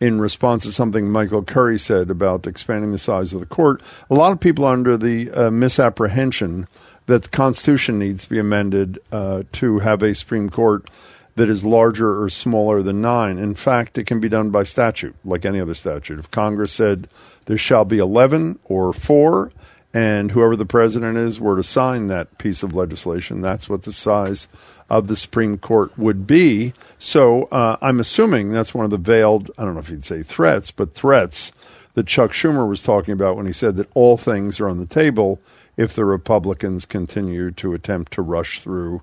in 0.00 0.20
response 0.20 0.64
to 0.64 0.72
something 0.72 1.10
Michael 1.10 1.42
Curry 1.42 1.78
said 1.78 2.10
about 2.10 2.46
expanding 2.46 2.92
the 2.92 2.98
size 2.98 3.32
of 3.32 3.40
the 3.40 3.46
court, 3.46 3.82
a 4.10 4.14
lot 4.14 4.32
of 4.32 4.40
people 4.40 4.64
are 4.64 4.72
under 4.72 4.96
the 4.96 5.30
uh, 5.30 5.50
misapprehension 5.50 6.68
that 7.06 7.22
the 7.22 7.28
Constitution 7.28 7.98
needs 7.98 8.24
to 8.24 8.30
be 8.30 8.38
amended 8.38 8.98
uh, 9.10 9.44
to 9.52 9.78
have 9.78 10.02
a 10.02 10.14
Supreme 10.14 10.50
Court 10.50 10.90
that 11.36 11.48
is 11.48 11.64
larger 11.64 12.20
or 12.20 12.28
smaller 12.28 12.82
than 12.82 13.00
nine. 13.00 13.38
In 13.38 13.54
fact, 13.54 13.98
it 13.98 14.06
can 14.06 14.20
be 14.20 14.28
done 14.28 14.50
by 14.50 14.64
statute, 14.64 15.14
like 15.24 15.44
any 15.44 15.60
other 15.60 15.74
statute. 15.74 16.18
If 16.18 16.30
Congress 16.30 16.72
said 16.72 17.08
there 17.44 17.58
shall 17.58 17.84
be 17.84 17.98
11 17.98 18.58
or 18.64 18.92
four, 18.92 19.50
and 19.96 20.32
whoever 20.32 20.56
the 20.56 20.66
president 20.66 21.16
is 21.16 21.40
were 21.40 21.56
to 21.56 21.62
sign 21.62 22.08
that 22.08 22.36
piece 22.36 22.62
of 22.62 22.74
legislation, 22.74 23.40
that's 23.40 23.66
what 23.66 23.84
the 23.84 23.94
size 23.94 24.46
of 24.90 25.06
the 25.06 25.16
Supreme 25.16 25.56
Court 25.56 25.90
would 25.98 26.26
be. 26.26 26.74
So 26.98 27.44
uh, 27.44 27.78
I'm 27.80 27.98
assuming 27.98 28.50
that's 28.50 28.74
one 28.74 28.84
of 28.84 28.90
the 28.90 28.98
veiled, 28.98 29.50
I 29.56 29.64
don't 29.64 29.72
know 29.72 29.80
if 29.80 29.88
you'd 29.88 30.04
say 30.04 30.22
threats, 30.22 30.70
but 30.70 30.92
threats 30.92 31.50
that 31.94 32.06
Chuck 32.06 32.32
Schumer 32.32 32.68
was 32.68 32.82
talking 32.82 33.12
about 33.12 33.38
when 33.38 33.46
he 33.46 33.54
said 33.54 33.76
that 33.76 33.88
all 33.94 34.18
things 34.18 34.60
are 34.60 34.68
on 34.68 34.76
the 34.76 34.84
table 34.84 35.40
if 35.78 35.94
the 35.94 36.04
Republicans 36.04 36.84
continue 36.84 37.50
to 37.52 37.72
attempt 37.72 38.12
to 38.12 38.20
rush 38.20 38.60
through 38.60 39.00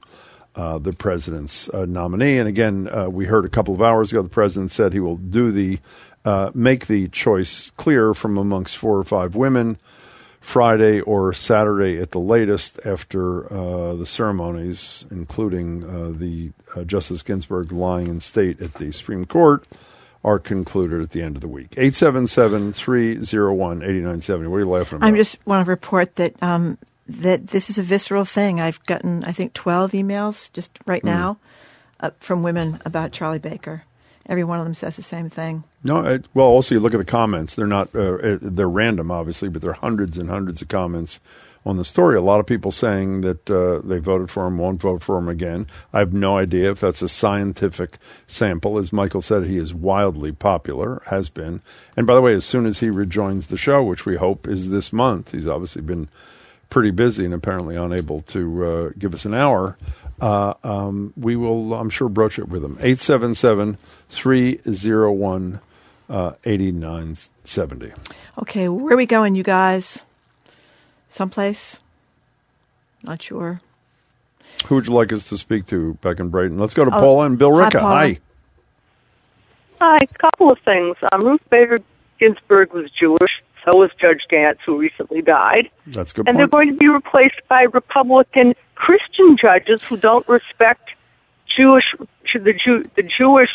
uh, 0.55 0.77
the 0.77 0.93
president's 0.93 1.69
uh, 1.69 1.87
nominee. 1.87 2.37
And 2.37 2.47
again, 2.47 2.87
uh, 2.91 3.09
we 3.09 3.25
heard 3.25 3.45
a 3.45 3.49
couple 3.49 3.73
of 3.73 3.81
hours 3.81 4.11
ago 4.11 4.21
the 4.21 4.29
president 4.29 4.69
said 4.69 4.93
he 4.93 4.99
will 4.99 5.17
do 5.17 5.49
the 5.49 5.79
uh, 6.23 6.51
make 6.53 6.85
the 6.85 7.07
choice 7.07 7.71
clear 7.77 8.13
from 8.13 8.37
amongst 8.37 8.77
four 8.77 8.99
or 8.99 9.03
five 9.03 9.35
women 9.35 9.79
Friday 10.43 10.99
or 10.99 11.31
Saturday 11.33 11.97
at 11.99 12.11
the 12.11 12.19
latest 12.19 12.77
after 12.85 13.51
uh, 13.51 13.93
the 13.95 14.05
ceremonies, 14.05 15.05
including 15.09 15.83
uh, 15.85 16.11
the 16.17 16.51
uh, 16.75 16.83
Justice 16.83 17.23
Ginsburg 17.23 17.71
lying 17.71 18.07
in 18.07 18.19
state 18.19 18.61
at 18.61 18.73
the 18.73 18.91
Supreme 18.91 19.25
Court, 19.25 19.65
are 20.21 20.39
concluded 20.39 21.01
at 21.01 21.11
the 21.11 21.21
end 21.21 21.37
of 21.37 21.41
the 21.41 21.47
week. 21.47 21.69
877-301-8970. 21.71 24.47
What 24.49 24.57
are 24.57 24.59
you 24.59 24.69
laughing 24.69 24.97
about? 24.97 25.07
I 25.07 25.11
just 25.15 25.37
want 25.47 25.65
to 25.65 25.69
report 25.69 26.17
that 26.17 26.35
um, 26.43 26.77
that 27.07 27.47
this 27.47 27.69
is 27.69 27.77
a 27.77 27.83
visceral 27.83 28.25
thing. 28.25 28.59
I've 28.59 28.83
gotten, 28.85 29.23
I 29.23 29.31
think, 29.31 29.53
12 29.53 29.93
emails 29.93 30.51
just 30.51 30.77
right 30.85 31.01
Hmm. 31.01 31.07
now 31.07 31.37
uh, 32.01 32.09
from 32.19 32.43
women 32.43 32.81
about 32.85 33.13
Charlie 33.13 33.39
Baker. 33.39 33.83
Every 34.25 34.43
one 34.43 34.59
of 34.59 34.65
them 34.65 34.73
says 34.73 34.97
the 34.97 35.03
same 35.03 35.29
thing. 35.29 35.63
No, 35.83 36.19
well, 36.33 36.45
also 36.45 36.75
you 36.75 36.79
look 36.79 36.93
at 36.93 36.97
the 36.97 37.05
comments. 37.05 37.55
They're 37.55 37.67
not 37.67 37.93
uh, 37.93 38.15
uh, 38.15 38.37
they're 38.41 38.69
random, 38.69 39.11
obviously, 39.11 39.49
but 39.49 39.61
there 39.61 39.71
are 39.71 39.73
hundreds 39.73 40.17
and 40.17 40.29
hundreds 40.29 40.61
of 40.61 40.69
comments 40.69 41.19
on 41.65 41.77
the 41.77 41.85
story. 41.85 42.17
A 42.17 42.21
lot 42.21 42.39
of 42.39 42.45
people 42.45 42.71
saying 42.71 43.21
that 43.21 43.49
uh, 43.49 43.79
they 43.85 43.99
voted 43.99 44.29
for 44.29 44.47
him, 44.47 44.57
won't 44.57 44.81
vote 44.81 45.01
for 45.03 45.17
him 45.17 45.27
again. 45.27 45.67
I 45.91 45.99
have 45.99 46.13
no 46.13 46.37
idea 46.37 46.71
if 46.71 46.79
that's 46.79 47.01
a 47.01 47.09
scientific 47.09 47.97
sample. 48.27 48.77
As 48.77 48.93
Michael 48.93 49.21
said, 49.21 49.45
he 49.45 49.57
is 49.57 49.73
wildly 49.73 50.31
popular, 50.31 51.01
has 51.07 51.29
been. 51.29 51.61
And 51.95 52.07
by 52.07 52.15
the 52.15 52.21
way, 52.21 52.33
as 52.33 52.45
soon 52.45 52.65
as 52.65 52.79
he 52.79 52.89
rejoins 52.89 53.47
the 53.47 53.57
show, 53.57 53.83
which 53.83 54.05
we 54.05 54.15
hope 54.15 54.47
is 54.47 54.69
this 54.69 54.91
month, 54.93 55.31
he's 55.31 55.47
obviously 55.47 55.81
been 55.81 56.07
pretty 56.69 56.91
busy 56.91 57.25
and 57.25 57.33
apparently 57.33 57.75
unable 57.75 58.21
to 58.21 58.65
uh, 58.65 58.89
give 58.97 59.13
us 59.13 59.25
an 59.25 59.33
hour. 59.33 59.77
Uh, 60.19 60.53
um, 60.63 61.13
we 61.15 61.35
will, 61.35 61.73
I'm 61.73 61.89
sure, 61.89 62.09
broach 62.09 62.39
it 62.39 62.47
with 62.49 62.63
him. 62.63 62.77
877 62.79 63.77
301 64.09 65.59
8970. 66.09 67.93
Okay, 68.39 68.67
where 68.67 68.93
are 68.93 68.97
we 68.97 69.05
going, 69.05 69.35
you 69.35 69.43
guys? 69.43 70.03
Someplace? 71.09 71.79
Not 73.03 73.21
sure. 73.21 73.61
Who 74.67 74.75
would 74.75 74.87
you 74.87 74.93
like 74.93 75.11
us 75.11 75.27
to 75.29 75.37
speak 75.37 75.65
to 75.67 75.93
back 75.95 76.19
in 76.19 76.29
Brighton? 76.29 76.57
Let's 76.57 76.73
go 76.73 76.85
to 76.85 76.95
Oh, 76.95 76.99
Paula 76.99 77.25
and 77.25 77.37
Bill 77.37 77.55
hi, 77.57 77.69
Hi. 77.73 78.19
Hi, 79.81 79.97
a 80.01 80.07
couple 80.17 80.51
of 80.51 80.59
things. 80.59 80.95
Um, 81.11 81.21
Ruth 81.21 81.41
Bader 81.49 81.79
Ginsburg 82.19 82.73
was 82.73 82.89
Jewish. 82.91 83.31
So 83.65 83.77
was 83.77 83.91
Judge 83.99 84.21
Gants, 84.29 84.61
who 84.65 84.77
recently 84.77 85.21
died. 85.21 85.69
That's 85.87 86.11
a 86.11 86.15
good 86.15 86.27
and 86.27 86.37
they're 86.37 86.47
going 86.47 86.69
to 86.69 86.75
be 86.75 86.87
replaced 86.87 87.41
by 87.47 87.61
Republican 87.63 88.55
Christian 88.75 89.37
judges 89.41 89.81
who 89.83 89.95
don't 89.95 90.27
respect 90.27 90.89
Jewish 91.55 91.85
the 92.33 92.53
Jew, 92.53 92.89
the 92.95 93.03
Jewish 93.03 93.51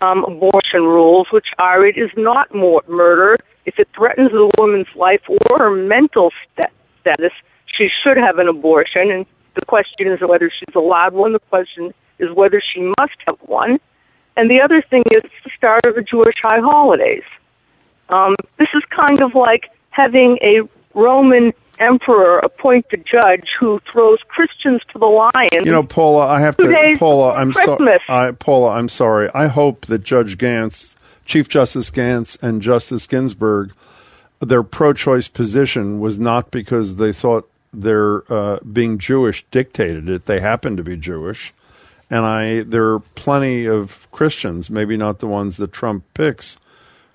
um, 0.00 0.24
abortion 0.24 0.82
rules, 0.82 1.28
which 1.32 1.48
are 1.58 1.84
it 1.86 1.96
is 1.96 2.10
not 2.16 2.54
more 2.54 2.82
murder 2.88 3.36
if 3.66 3.78
it 3.78 3.88
threatens 3.94 4.30
the 4.30 4.50
woman's 4.58 4.94
life 4.94 5.22
or 5.28 5.38
her 5.58 5.70
mental 5.70 6.32
sta- 6.52 6.70
status. 7.00 7.32
She 7.66 7.88
should 8.02 8.16
have 8.16 8.38
an 8.38 8.48
abortion, 8.48 9.10
and 9.10 9.26
the 9.54 9.66
question 9.66 10.08
is 10.08 10.20
whether 10.20 10.50
she's 10.50 10.74
allowed 10.74 11.12
one. 11.14 11.32
The 11.32 11.40
question 11.40 11.92
is 12.18 12.30
whether 12.32 12.60
she 12.60 12.80
must 12.98 13.16
have 13.26 13.38
one. 13.40 13.78
And 14.36 14.50
the 14.50 14.60
other 14.60 14.82
thing 14.82 15.02
is 15.10 15.22
the 15.44 15.50
start 15.56 15.84
of 15.86 15.96
the 15.96 16.02
Jewish 16.02 16.36
high 16.42 16.60
holidays. 16.60 17.24
Um, 18.08 18.34
this 18.58 18.68
is 18.74 18.82
kind 18.84 19.20
of 19.20 19.34
like 19.34 19.70
having 19.90 20.38
a 20.42 20.60
Roman 20.94 21.52
emperor 21.80 22.38
appoint 22.38 22.86
a 22.92 22.96
judge 22.96 23.48
who 23.58 23.80
throws 23.90 24.18
Christians 24.28 24.82
to 24.92 24.98
the 24.98 25.06
lions. 25.06 25.64
You 25.64 25.72
know, 25.72 25.82
Paula, 25.82 26.26
I 26.26 26.40
have 26.40 26.56
to. 26.56 26.94
Paula, 26.98 27.34
I'm 27.34 27.52
sorry. 27.52 28.34
Paula, 28.34 28.70
I'm 28.70 28.88
sorry. 28.88 29.30
I 29.34 29.46
hope 29.46 29.86
that 29.86 30.02
Judge 30.02 30.38
Gants, 30.38 30.96
Chief 31.24 31.48
Justice 31.48 31.90
Gants, 31.90 32.36
and 32.42 32.62
Justice 32.62 33.06
Ginsburg, 33.06 33.72
their 34.40 34.62
pro-choice 34.62 35.28
position 35.28 36.00
was 36.00 36.18
not 36.18 36.50
because 36.50 36.96
they 36.96 37.12
thought 37.12 37.48
their 37.72 38.30
uh, 38.32 38.58
being 38.60 38.98
Jewish 38.98 39.44
dictated 39.50 40.08
it. 40.08 40.26
They 40.26 40.40
happen 40.40 40.76
to 40.76 40.82
be 40.82 40.96
Jewish, 40.96 41.52
and 42.10 42.24
I 42.24 42.62
there 42.62 42.92
are 42.92 43.00
plenty 43.00 43.66
of 43.66 44.10
Christians, 44.12 44.70
maybe 44.70 44.96
not 44.96 45.18
the 45.18 45.26
ones 45.26 45.56
that 45.58 45.72
Trump 45.72 46.04
picks, 46.14 46.58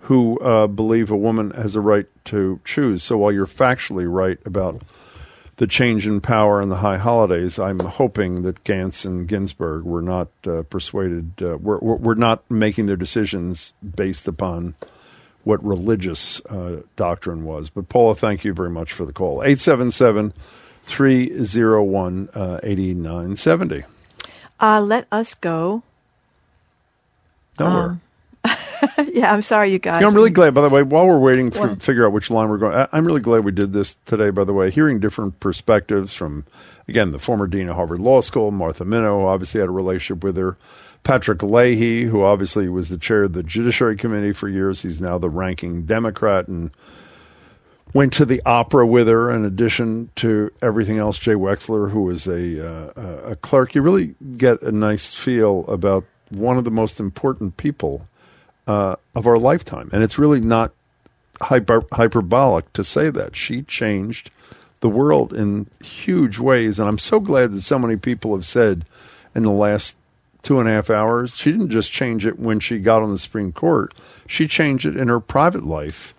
who 0.03 0.37
uh, 0.39 0.67
believe 0.67 1.11
a 1.11 1.17
woman 1.17 1.51
has 1.51 1.77
a 1.77 1.81
right 1.81 2.07
to 2.25 2.59
choose. 2.65 3.01
So 3.03 3.17
while 3.17 3.31
you're 3.31 3.47
factually 3.47 4.05
right 4.11 4.37
about 4.45 4.81
the 5.57 5.67
change 5.67 6.05
in 6.05 6.19
power 6.19 6.59
and 6.59 6.69
the 6.69 6.77
high 6.77 6.97
holidays, 6.97 7.57
I'm 7.57 7.79
hoping 7.79 8.41
that 8.43 8.65
Gants 8.65 9.05
and 9.05 9.27
Ginsburg 9.27 9.83
were 9.83 10.01
not 10.01 10.27
uh, 10.45 10.63
persuaded, 10.63 11.41
uh, 11.41 11.57
were, 11.57 11.79
were 11.79 12.15
not 12.15 12.49
making 12.51 12.87
their 12.87 12.97
decisions 12.97 13.71
based 13.95 14.27
upon 14.27 14.75
what 15.45 15.63
religious 15.63 16.45
uh, 16.47 16.81
doctrine 16.97 17.45
was. 17.45 17.69
But 17.69 17.87
Paula, 17.87 18.15
thank 18.15 18.43
you 18.43 18.53
very 18.53 18.69
much 18.69 18.91
for 18.91 19.05
the 19.05 19.13
call. 19.13 19.41
877 19.41 20.33
301 20.83 22.29
8970. 22.35 23.83
Uh, 24.59 24.81
let 24.81 25.07
us 25.13 25.33
go. 25.35 25.83
Nowhere. 27.57 27.83
Um, 27.83 28.01
yeah, 29.13 29.33
I'm 29.33 29.41
sorry, 29.41 29.71
you 29.71 29.79
guys. 29.79 30.01
Know, 30.01 30.07
I'm 30.07 30.13
really 30.13 30.29
glad, 30.29 30.53
by 30.53 30.61
the 30.61 30.69
way, 30.69 30.83
while 30.83 31.07
we're 31.07 31.19
waiting 31.19 31.51
to 31.51 31.75
figure 31.77 32.05
out 32.05 32.11
which 32.11 32.29
line 32.29 32.49
we're 32.49 32.57
going, 32.57 32.73
I, 32.73 32.87
I'm 32.91 33.05
really 33.05 33.21
glad 33.21 33.45
we 33.45 33.51
did 33.51 33.73
this 33.73 33.95
today, 34.05 34.29
by 34.29 34.43
the 34.43 34.53
way, 34.53 34.71
hearing 34.71 34.99
different 34.99 35.39
perspectives 35.39 36.13
from, 36.13 36.45
again, 36.87 37.11
the 37.11 37.19
former 37.19 37.47
dean 37.47 37.69
of 37.69 37.75
Harvard 37.75 37.99
Law 37.99 38.21
School, 38.21 38.51
Martha 38.51 38.83
Minow, 38.83 39.25
obviously 39.25 39.61
had 39.61 39.69
a 39.69 39.73
relationship 39.73 40.23
with 40.23 40.35
her, 40.37 40.57
Patrick 41.03 41.43
Leahy, 41.43 42.03
who 42.03 42.23
obviously 42.23 42.67
was 42.69 42.89
the 42.89 42.97
chair 42.97 43.23
of 43.23 43.33
the 43.33 43.43
Judiciary 43.43 43.95
Committee 43.95 44.33
for 44.33 44.47
years. 44.49 44.81
He's 44.81 45.01
now 45.01 45.17
the 45.17 45.29
ranking 45.29 45.85
Democrat 45.85 46.47
and 46.47 46.71
went 47.93 48.13
to 48.13 48.25
the 48.25 48.41
opera 48.45 48.87
with 48.87 49.07
her 49.07 49.29
in 49.29 49.45
addition 49.45 50.09
to 50.15 50.51
everything 50.61 50.97
else. 50.97 51.19
Jay 51.19 51.35
Wexler, 51.35 51.91
who 51.91 52.03
was 52.03 52.25
a, 52.25 52.67
uh, 52.67 53.31
a 53.31 53.35
clerk. 53.35 53.75
You 53.75 53.81
really 53.81 54.15
get 54.37 54.61
a 54.61 54.71
nice 54.71 55.13
feel 55.13 55.65
about 55.67 56.05
one 56.29 56.57
of 56.57 56.63
the 56.63 56.71
most 56.71 56.99
important 56.99 57.57
people 57.57 58.07
uh, 58.67 58.95
of 59.15 59.27
our 59.27 59.37
lifetime. 59.37 59.89
And 59.93 60.03
it's 60.03 60.17
really 60.17 60.41
not 60.41 60.73
hyper, 61.41 61.83
hyperbolic 61.91 62.71
to 62.73 62.83
say 62.83 63.09
that. 63.09 63.35
She 63.35 63.63
changed 63.63 64.31
the 64.79 64.89
world 64.89 65.33
in 65.33 65.67
huge 65.83 66.39
ways. 66.39 66.79
And 66.79 66.87
I'm 66.87 66.97
so 66.97 67.19
glad 67.19 67.51
that 67.53 67.61
so 67.61 67.79
many 67.79 67.95
people 67.95 68.35
have 68.35 68.45
said 68.45 68.85
in 69.33 69.43
the 69.43 69.51
last 69.51 69.95
two 70.41 70.59
and 70.59 70.67
a 70.67 70.71
half 70.71 70.89
hours, 70.89 71.35
she 71.35 71.51
didn't 71.51 71.69
just 71.69 71.91
change 71.91 72.25
it 72.25 72.37
when 72.37 72.59
she 72.59 72.79
got 72.79 73.01
on 73.01 73.09
the 73.09 73.17
Supreme 73.17 73.53
Court, 73.53 73.93
she 74.27 74.47
changed 74.47 74.85
it 74.85 74.97
in 74.97 75.07
her 75.07 75.19
private 75.19 75.65
life. 75.65 76.13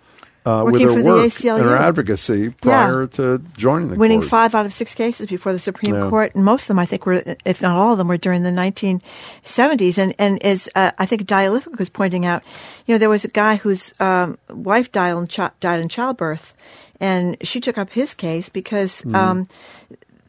Uh, 0.45 0.61
with 0.63 0.73
Working 0.73 0.87
her 0.89 0.93
for 0.93 1.01
the 1.01 1.09
work 1.09 1.25
ACLU. 1.25 1.55
and 1.59 1.63
her 1.65 1.75
advocacy 1.75 2.49
prior 2.61 3.07
to 3.07 3.39
joining 3.57 3.89
the 3.89 3.95
winning 3.95 4.19
court. 4.19 4.29
five 4.29 4.53
out 4.53 4.65
of 4.67 4.73
six 4.73 4.93
cases 4.93 5.27
before 5.27 5.51
the 5.53 5.59
Supreme 5.59 5.95
Yeah. 5.95 6.07
Court, 6.09 6.35
and 6.35 6.45
most 6.45 6.63
of 6.63 6.67
them, 6.67 6.77
I 6.77 6.85
think, 6.85 7.07
were, 7.07 7.23
if 7.45 7.63
not 7.63 7.75
all 7.75 7.93
of 7.93 7.97
them, 7.97 8.07
were 8.07 8.17
during 8.17 8.43
the 8.43 8.51
1970s. 8.51 9.97
And 9.97 10.13
and 10.19 10.41
as 10.45 10.69
uh, 10.75 10.91
I 10.99 11.05
think 11.07 11.25
Dahlia 11.25 11.49
Lithwick 11.49 11.79
was 11.79 11.89
pointing 11.89 12.25
out, 12.27 12.43
you 12.85 12.93
know, 12.93 12.99
there 12.99 13.09
was 13.09 13.25
a 13.25 13.29
guy 13.29 13.55
whose 13.55 13.91
um, 13.99 14.37
wife 14.49 14.91
died 14.91 15.17
in, 15.17 15.25
chi- 15.27 15.49
died 15.59 15.81
in 15.81 15.89
childbirth, 15.89 16.53
and 16.99 17.37
she 17.41 17.59
took 17.59 17.77
up 17.77 17.91
his 17.93 18.13
case 18.13 18.49
because. 18.49 19.01
Mm. 19.01 19.15
Um, 19.15 19.47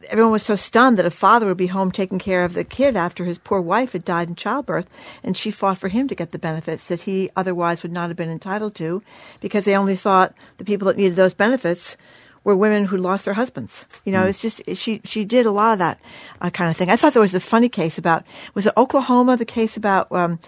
Everyone 0.09 0.31
was 0.31 0.43
so 0.43 0.55
stunned 0.55 0.97
that 0.97 1.05
a 1.05 1.11
father 1.11 1.45
would 1.45 1.57
be 1.57 1.67
home 1.67 1.91
taking 1.91 2.19
care 2.19 2.43
of 2.45 2.53
the 2.53 2.63
kid 2.63 2.95
after 2.95 3.25
his 3.25 3.37
poor 3.37 3.59
wife 3.61 3.91
had 3.93 4.05
died 4.05 4.29
in 4.29 4.35
childbirth, 4.35 4.87
and 5.23 5.35
she 5.35 5.51
fought 5.51 5.77
for 5.77 5.89
him 5.89 6.07
to 6.07 6.15
get 6.15 6.31
the 6.31 6.39
benefits 6.39 6.87
that 6.87 7.01
he 7.01 7.29
otherwise 7.35 7.83
would 7.83 7.91
not 7.91 8.07
have 8.07 8.17
been 8.17 8.29
entitled 8.29 8.73
to, 8.75 9.01
because 9.41 9.65
they 9.65 9.75
only 9.75 9.95
thought 9.95 10.33
the 10.57 10.65
people 10.65 10.87
that 10.87 10.97
needed 10.97 11.15
those 11.15 11.33
benefits 11.33 11.97
were 12.43 12.55
women 12.55 12.85
who 12.85 12.95
lost 12.97 13.25
their 13.25 13.33
husbands. 13.33 13.85
You 14.05 14.13
know, 14.13 14.23
Mm. 14.23 14.29
it's 14.29 14.41
just 14.41 14.61
she 14.75 15.01
she 15.03 15.25
did 15.25 15.45
a 15.45 15.51
lot 15.51 15.73
of 15.73 15.79
that 15.79 15.99
uh, 16.41 16.49
kind 16.49 16.71
of 16.71 16.77
thing. 16.77 16.89
I 16.89 16.95
thought 16.95 17.11
there 17.13 17.21
was 17.21 17.33
a 17.35 17.39
funny 17.41 17.67
case 17.67 17.97
about 17.97 18.25
was 18.53 18.65
it 18.65 18.73
Oklahoma 18.77 19.35
the 19.35 19.43
case 19.45 19.75
about 19.75 20.09
um, 20.13 20.39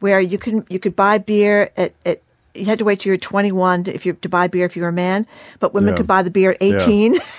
where 0.00 0.18
you 0.18 0.38
could 0.38 0.66
you 0.68 0.80
could 0.80 0.96
buy 0.96 1.18
beer 1.18 1.70
at, 1.76 1.92
at 2.04 2.22
you 2.54 2.64
had 2.64 2.78
to 2.80 2.84
wait 2.84 2.98
till 3.00 3.10
you're 3.10 3.18
21 3.18 3.84
to, 3.84 3.94
if 3.94 4.04
you 4.06 4.14
to 4.14 4.28
buy 4.28 4.48
beer 4.48 4.64
if 4.66 4.74
you 4.74 4.82
were 4.82 4.88
a 4.88 4.92
man, 4.92 5.26
but 5.60 5.72
women 5.72 5.92
Yeah. 5.94 5.98
could 5.98 6.06
buy 6.08 6.22
the 6.24 6.30
beer 6.32 6.52
at 6.52 6.62
Yeah. 6.62 6.78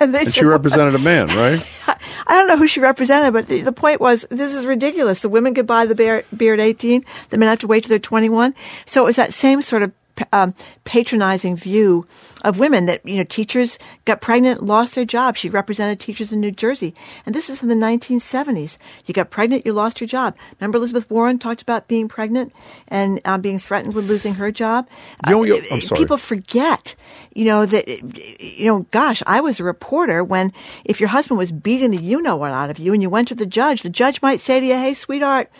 18. 0.00 0.06
and 0.14 0.14
And 0.14 0.24
said, 0.26 0.34
she 0.34 0.44
represented 0.44 0.94
a 0.94 0.98
man, 0.98 1.28
right? 1.28 1.66
I 2.26 2.34
don't 2.34 2.48
know 2.48 2.56
who 2.56 2.66
she 2.66 2.80
represented, 2.80 3.32
but 3.32 3.48
the, 3.48 3.62
the 3.62 3.72
point 3.72 4.00
was 4.00 4.26
this 4.30 4.54
is 4.54 4.66
ridiculous. 4.66 5.20
The 5.20 5.28
women 5.28 5.54
could 5.54 5.66
buy 5.66 5.86
the 5.86 5.94
beer, 5.94 6.24
beer 6.36 6.54
at 6.54 6.60
18. 6.60 7.04
The 7.30 7.38
men 7.38 7.48
have 7.48 7.60
to 7.60 7.66
wait 7.66 7.84
till 7.84 7.88
they're 7.88 7.98
21. 7.98 8.54
So 8.86 9.02
it 9.02 9.06
was 9.06 9.16
that 9.16 9.34
same 9.34 9.62
sort 9.62 9.82
of 9.82 9.92
um, 10.32 10.54
patronizing 10.84 11.56
view 11.56 12.06
of 12.42 12.58
women 12.58 12.86
that, 12.86 13.04
you 13.06 13.16
know, 13.16 13.24
teachers 13.24 13.78
got 14.04 14.20
pregnant, 14.20 14.62
lost 14.64 14.94
their 14.94 15.04
job. 15.04 15.36
She 15.36 15.48
represented 15.48 16.00
teachers 16.00 16.32
in 16.32 16.40
New 16.40 16.50
Jersey. 16.50 16.94
And 17.26 17.34
this 17.34 17.48
was 17.48 17.62
in 17.62 17.68
the 17.68 17.74
1970s. 17.74 18.78
You 19.06 19.14
got 19.14 19.30
pregnant, 19.30 19.66
you 19.66 19.72
lost 19.72 20.00
your 20.00 20.08
job. 20.08 20.34
Remember 20.60 20.78
Elizabeth 20.78 21.10
Warren 21.10 21.38
talked 21.38 21.62
about 21.62 21.88
being 21.88 22.08
pregnant 22.08 22.52
and 22.88 23.20
uh, 23.24 23.38
being 23.38 23.58
threatened 23.58 23.94
with 23.94 24.08
losing 24.08 24.34
her 24.34 24.50
job? 24.50 24.88
You 25.26 25.32
know, 25.32 25.42
Uh, 25.42 25.46
you- 25.46 25.62
I'm 25.70 25.80
sorry. 25.80 25.98
People 25.98 26.16
forget, 26.16 26.94
you 27.34 27.44
know, 27.44 27.66
that, 27.66 27.86
you 27.88 28.64
know, 28.66 28.86
gosh, 28.90 29.22
I 29.26 29.40
was 29.40 29.60
a 29.60 29.64
reporter 29.64 30.24
when 30.24 30.52
if 30.84 31.00
your 31.00 31.08
husband 31.10 31.38
was 31.38 31.52
beating 31.52 31.90
the 31.90 31.98
you 32.02 32.22
know 32.22 32.36
what 32.36 32.52
out 32.52 32.70
of 32.70 32.78
you 32.78 32.92
and 32.92 33.02
you 33.02 33.10
went 33.10 33.28
to 33.28 33.34
the 33.34 33.46
judge, 33.46 33.82
the 33.82 33.90
judge 33.90 34.22
might 34.22 34.40
say 34.40 34.60
to 34.60 34.66
you, 34.66 34.74
hey, 34.74 34.94
sweetheart, 34.94 35.50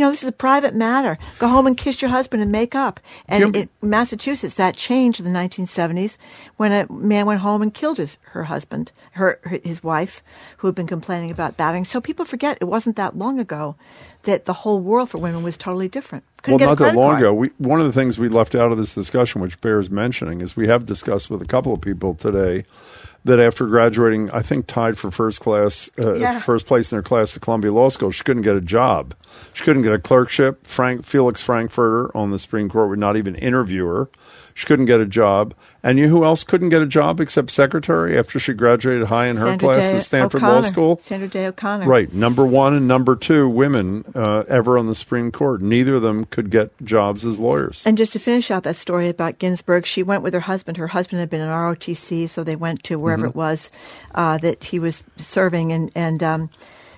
You 0.00 0.06
know, 0.06 0.12
this 0.12 0.22
is 0.22 0.30
a 0.30 0.32
private 0.32 0.74
matter. 0.74 1.18
Go 1.38 1.48
home 1.48 1.66
and 1.66 1.76
kiss 1.76 2.00
your 2.00 2.10
husband 2.10 2.42
and 2.42 2.50
make 2.50 2.74
up. 2.74 3.00
And 3.28 3.54
in 3.54 3.68
Massachusetts, 3.82 4.54
that 4.54 4.74
changed 4.74 5.20
in 5.20 5.30
the 5.30 5.38
1970s 5.38 6.16
when 6.56 6.72
a 6.72 6.90
man 6.90 7.26
went 7.26 7.40
home 7.42 7.60
and 7.60 7.74
killed 7.74 7.98
his 7.98 8.16
her 8.32 8.44
husband, 8.44 8.92
her, 9.10 9.38
her 9.42 9.60
his 9.62 9.84
wife, 9.84 10.22
who 10.56 10.68
had 10.68 10.74
been 10.74 10.86
complaining 10.86 11.30
about 11.30 11.58
batting. 11.58 11.84
So 11.84 12.00
people 12.00 12.24
forget 12.24 12.56
it 12.62 12.64
wasn't 12.64 12.96
that 12.96 13.18
long 13.18 13.38
ago 13.38 13.76
that 14.22 14.46
the 14.46 14.54
whole 14.54 14.80
world 14.80 15.10
for 15.10 15.18
women 15.18 15.42
was 15.42 15.58
totally 15.58 15.88
different. 15.88 16.24
Couldn't 16.42 16.60
well, 16.60 16.70
not 16.70 16.78
that 16.78 16.94
long 16.94 17.10
card. 17.10 17.20
ago. 17.20 17.34
We, 17.34 17.50
one 17.58 17.80
of 17.80 17.84
the 17.84 17.92
things 17.92 18.18
we 18.18 18.30
left 18.30 18.54
out 18.54 18.72
of 18.72 18.78
this 18.78 18.94
discussion, 18.94 19.42
which 19.42 19.60
bears 19.60 19.90
mentioning, 19.90 20.40
is 20.40 20.56
we 20.56 20.66
have 20.68 20.86
discussed 20.86 21.28
with 21.28 21.42
a 21.42 21.46
couple 21.46 21.74
of 21.74 21.82
people 21.82 22.14
today 22.14 22.64
that 23.24 23.38
after 23.38 23.66
graduating, 23.66 24.30
I 24.30 24.40
think 24.40 24.66
tied 24.66 24.96
for 24.96 25.10
first 25.10 25.40
class, 25.40 25.90
uh, 25.98 26.14
Yeah. 26.14 26.40
first 26.40 26.66
place 26.66 26.90
in 26.90 26.96
her 26.96 27.02
class 27.02 27.36
at 27.36 27.42
Columbia 27.42 27.72
Law 27.72 27.88
School, 27.90 28.10
she 28.10 28.24
couldn't 28.24 28.42
get 28.42 28.56
a 28.56 28.60
job. 28.62 29.14
She 29.52 29.62
couldn't 29.62 29.82
get 29.82 29.92
a 29.92 29.98
clerkship. 29.98 30.66
Frank 30.66 31.04
Felix 31.04 31.42
Frankfurter 31.42 32.16
on 32.16 32.30
the 32.30 32.38
Supreme 32.38 32.68
Court 32.70 32.88
would 32.88 32.98
not 32.98 33.16
even 33.16 33.34
interview 33.34 33.84
her. 33.86 34.08
She 34.60 34.66
couldn't 34.66 34.84
get 34.84 35.00
a 35.00 35.06
job. 35.06 35.54
And 35.82 35.98
you 35.98 36.04
know 36.04 36.10
who 36.10 36.22
else 36.22 36.44
couldn't 36.44 36.68
get 36.68 36.82
a 36.82 36.86
job 36.86 37.18
except 37.18 37.48
secretary 37.50 38.18
after 38.18 38.38
she 38.38 38.52
graduated 38.52 39.06
high 39.06 39.28
in 39.28 39.36
her 39.36 39.46
Sandra 39.46 39.74
class 39.74 39.84
at 39.90 40.02
Stanford 40.02 40.42
Law 40.42 40.60
School? 40.60 40.98
Sandra 40.98 41.28
Day 41.28 41.46
O'Connor. 41.46 41.86
Right. 41.86 42.12
Number 42.12 42.44
one 42.44 42.74
and 42.74 42.86
number 42.86 43.16
two 43.16 43.48
women 43.48 44.04
uh, 44.14 44.44
ever 44.48 44.76
on 44.76 44.86
the 44.86 44.94
Supreme 44.94 45.32
Court. 45.32 45.62
Neither 45.62 45.94
of 45.94 46.02
them 46.02 46.26
could 46.26 46.50
get 46.50 46.72
jobs 46.84 47.24
as 47.24 47.38
lawyers. 47.38 47.82
And 47.86 47.96
just 47.96 48.12
to 48.12 48.18
finish 48.18 48.50
out 48.50 48.64
that 48.64 48.76
story 48.76 49.08
about 49.08 49.38
Ginsburg, 49.38 49.86
she 49.86 50.02
went 50.02 50.22
with 50.22 50.34
her 50.34 50.40
husband. 50.40 50.76
Her 50.76 50.88
husband 50.88 51.20
had 51.20 51.30
been 51.30 51.40
in 51.40 51.48
ROTC, 51.48 52.28
so 52.28 52.44
they 52.44 52.54
went 52.56 52.82
to 52.84 52.98
wherever 52.98 53.28
Mhm. 53.28 53.30
it 53.30 53.34
was 53.36 53.70
uh, 54.14 54.36
that 54.36 54.62
he 54.64 54.78
was 54.78 55.02
serving, 55.16 55.72
and 55.72 55.90
and 55.94 56.22
um, 56.22 56.50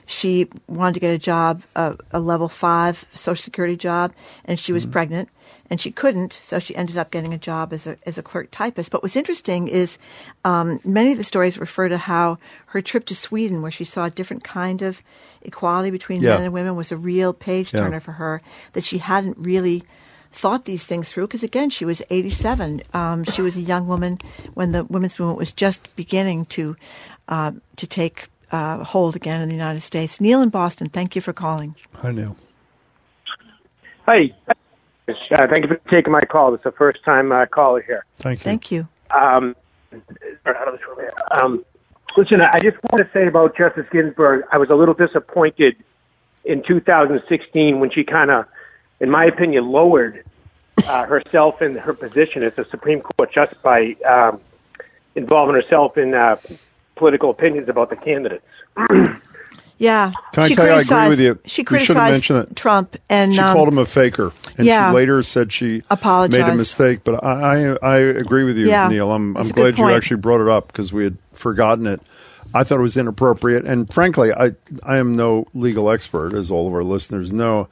she 0.04 0.48
wanted 0.66 0.94
to 0.94 1.00
get 1.00 1.14
a 1.14 1.18
job, 1.18 1.62
a, 1.76 1.94
a 2.10 2.18
level 2.18 2.48
five 2.48 3.04
Social 3.14 3.40
Security 3.40 3.76
job, 3.76 4.12
and 4.44 4.58
she 4.58 4.72
was 4.72 4.84
pregnant, 4.84 5.28
and 5.72 5.80
she 5.80 5.90
couldn't, 5.90 6.34
so 6.42 6.58
she 6.58 6.76
ended 6.76 6.98
up 6.98 7.10
getting 7.10 7.32
a 7.32 7.38
job 7.38 7.72
as 7.72 7.86
a 7.86 7.96
as 8.04 8.18
a 8.18 8.22
clerk 8.22 8.48
typist. 8.50 8.90
But 8.90 9.02
what's 9.02 9.16
interesting 9.16 9.68
is 9.68 9.96
um, 10.44 10.80
many 10.84 11.12
of 11.12 11.18
the 11.18 11.24
stories 11.24 11.56
refer 11.56 11.88
to 11.88 11.96
how 11.96 12.36
her 12.66 12.82
trip 12.82 13.06
to 13.06 13.14
Sweden, 13.14 13.62
where 13.62 13.70
she 13.72 13.84
saw 13.84 14.04
a 14.04 14.10
different 14.10 14.44
kind 14.44 14.82
of 14.82 15.00
equality 15.40 15.90
between 15.90 16.20
Yeah. 16.20 16.36
men 16.36 16.42
and 16.44 16.52
women, 16.52 16.76
was 16.76 16.92
a 16.92 16.98
real 16.98 17.32
page 17.32 17.72
Yeah. 17.72 17.80
turner 17.80 18.00
for 18.00 18.12
her. 18.12 18.42
That 18.74 18.84
she 18.84 18.98
hadn't 18.98 19.38
really 19.38 19.82
thought 20.30 20.66
these 20.66 20.84
things 20.84 21.10
through 21.10 21.26
because 21.28 21.42
again 21.42 21.68
she 21.70 21.84
was 21.84 22.00
87 22.10 22.82
um, 22.94 23.22
she 23.24 23.42
was 23.42 23.54
a 23.56 23.60
young 23.60 23.86
woman 23.86 24.18
when 24.54 24.72
the 24.72 24.82
women's 24.84 25.18
movement 25.18 25.38
was 25.38 25.52
just 25.52 25.94
beginning 25.96 26.46
to 26.46 26.74
uh, 27.28 27.52
to 27.76 27.86
take 27.86 28.28
uh, 28.50 28.82
hold 28.84 29.14
again 29.14 29.42
in 29.42 29.48
the 29.50 29.54
United 29.54 29.80
States 29.80 30.20
Neil 30.22 30.40
in 30.40 30.48
Boston 30.48 30.88
thank 30.88 31.14
you 31.16 31.20
for 31.20 31.34
calling 31.34 31.74
hi 32.02 32.12
neil 32.12 32.34
Hi. 34.06 34.32
Uh, 35.08 35.14
thank 35.48 35.62
you 35.62 35.68
for 35.68 35.80
taking 35.90 36.12
my 36.12 36.20
call. 36.20 36.52
This 36.52 36.60
is 36.60 36.64
the 36.64 36.72
first 36.72 37.04
time 37.04 37.32
uh, 37.32 37.46
caller 37.46 37.82
here. 37.82 38.04
Thank 38.16 38.40
you. 38.40 38.44
Thank 38.44 38.70
you. 38.70 38.88
Um, 39.10 39.56
um, 41.40 41.64
listen, 42.16 42.40
I 42.40 42.58
just 42.60 42.76
want 42.90 42.98
to 42.98 43.08
say 43.12 43.26
about 43.26 43.56
Justice 43.56 43.86
Ginsburg, 43.90 44.44
I 44.52 44.58
was 44.58 44.70
a 44.70 44.74
little 44.74 44.94
disappointed 44.94 45.76
in 46.44 46.62
2016 46.62 47.80
when 47.80 47.90
she 47.90 48.04
kind 48.04 48.30
of, 48.30 48.46
in 49.00 49.10
my 49.10 49.24
opinion, 49.24 49.70
lowered 49.70 50.24
uh, 50.86 51.04
herself 51.04 51.60
and 51.60 51.76
her 51.76 51.92
position 51.92 52.42
as 52.42 52.56
a 52.56 52.64
Supreme 52.66 53.00
Court 53.00 53.32
justice 53.32 53.58
by 53.62 53.94
um, 54.08 54.40
involving 55.14 55.54
herself 55.54 55.98
in 55.98 56.14
uh, 56.14 56.36
political 56.96 57.30
opinions 57.30 57.68
about 57.68 57.90
the 57.90 57.96
candidates. 57.96 58.46
yeah 59.82 60.12
Can 60.32 60.44
I 60.44 60.48
she 60.48 60.54
tell 60.54 60.64
you, 60.66 60.70
I 60.70 60.74
agree 60.76 60.86
criticized 60.86 61.10
with 61.10 61.20
you. 61.20 61.38
she 61.44 61.62
We 61.68 61.78
should 61.80 61.96
have 61.96 62.06
criticized 62.06 62.30
mentioned. 62.30 62.56
Trump 62.56 62.96
and 63.08 63.34
she 63.34 63.40
um, 63.40 63.52
called 63.54 63.68
him 63.68 63.78
a 63.78 63.86
faker, 63.86 64.32
and 64.56 64.66
yeah. 64.66 64.90
she 64.90 64.94
later 64.94 65.22
said 65.22 65.52
she 65.52 65.82
apologized. 65.90 66.46
made 66.46 66.52
a 66.52 66.56
mistake. 66.56 67.00
But 67.04 67.22
I, 67.24 67.74
I, 67.74 67.76
I 67.82 67.96
agree 67.98 68.44
with 68.44 68.56
you, 68.56 68.68
Yeah. 68.68 68.88
Neil. 68.88 69.10
I'm, 69.10 69.36
I'm 69.36 69.48
glad 69.48 69.76
you 69.78 69.90
actually 69.90 70.18
brought 70.18 70.40
it 70.40 70.48
up 70.48 70.68
because 70.68 70.92
we 70.92 71.04
had 71.04 71.18
forgotten 71.32 71.86
it. 71.86 72.00
I 72.54 72.64
thought 72.64 72.78
it 72.78 72.82
was 72.82 72.96
inappropriate, 72.96 73.64
and 73.64 73.92
frankly, 73.92 74.32
I, 74.32 74.52
I 74.82 74.98
am 74.98 75.16
no 75.16 75.46
legal 75.54 75.90
expert, 75.90 76.34
as 76.34 76.50
all 76.50 76.68
of 76.68 76.74
our 76.74 76.84
listeners 76.84 77.32
know. 77.32 77.68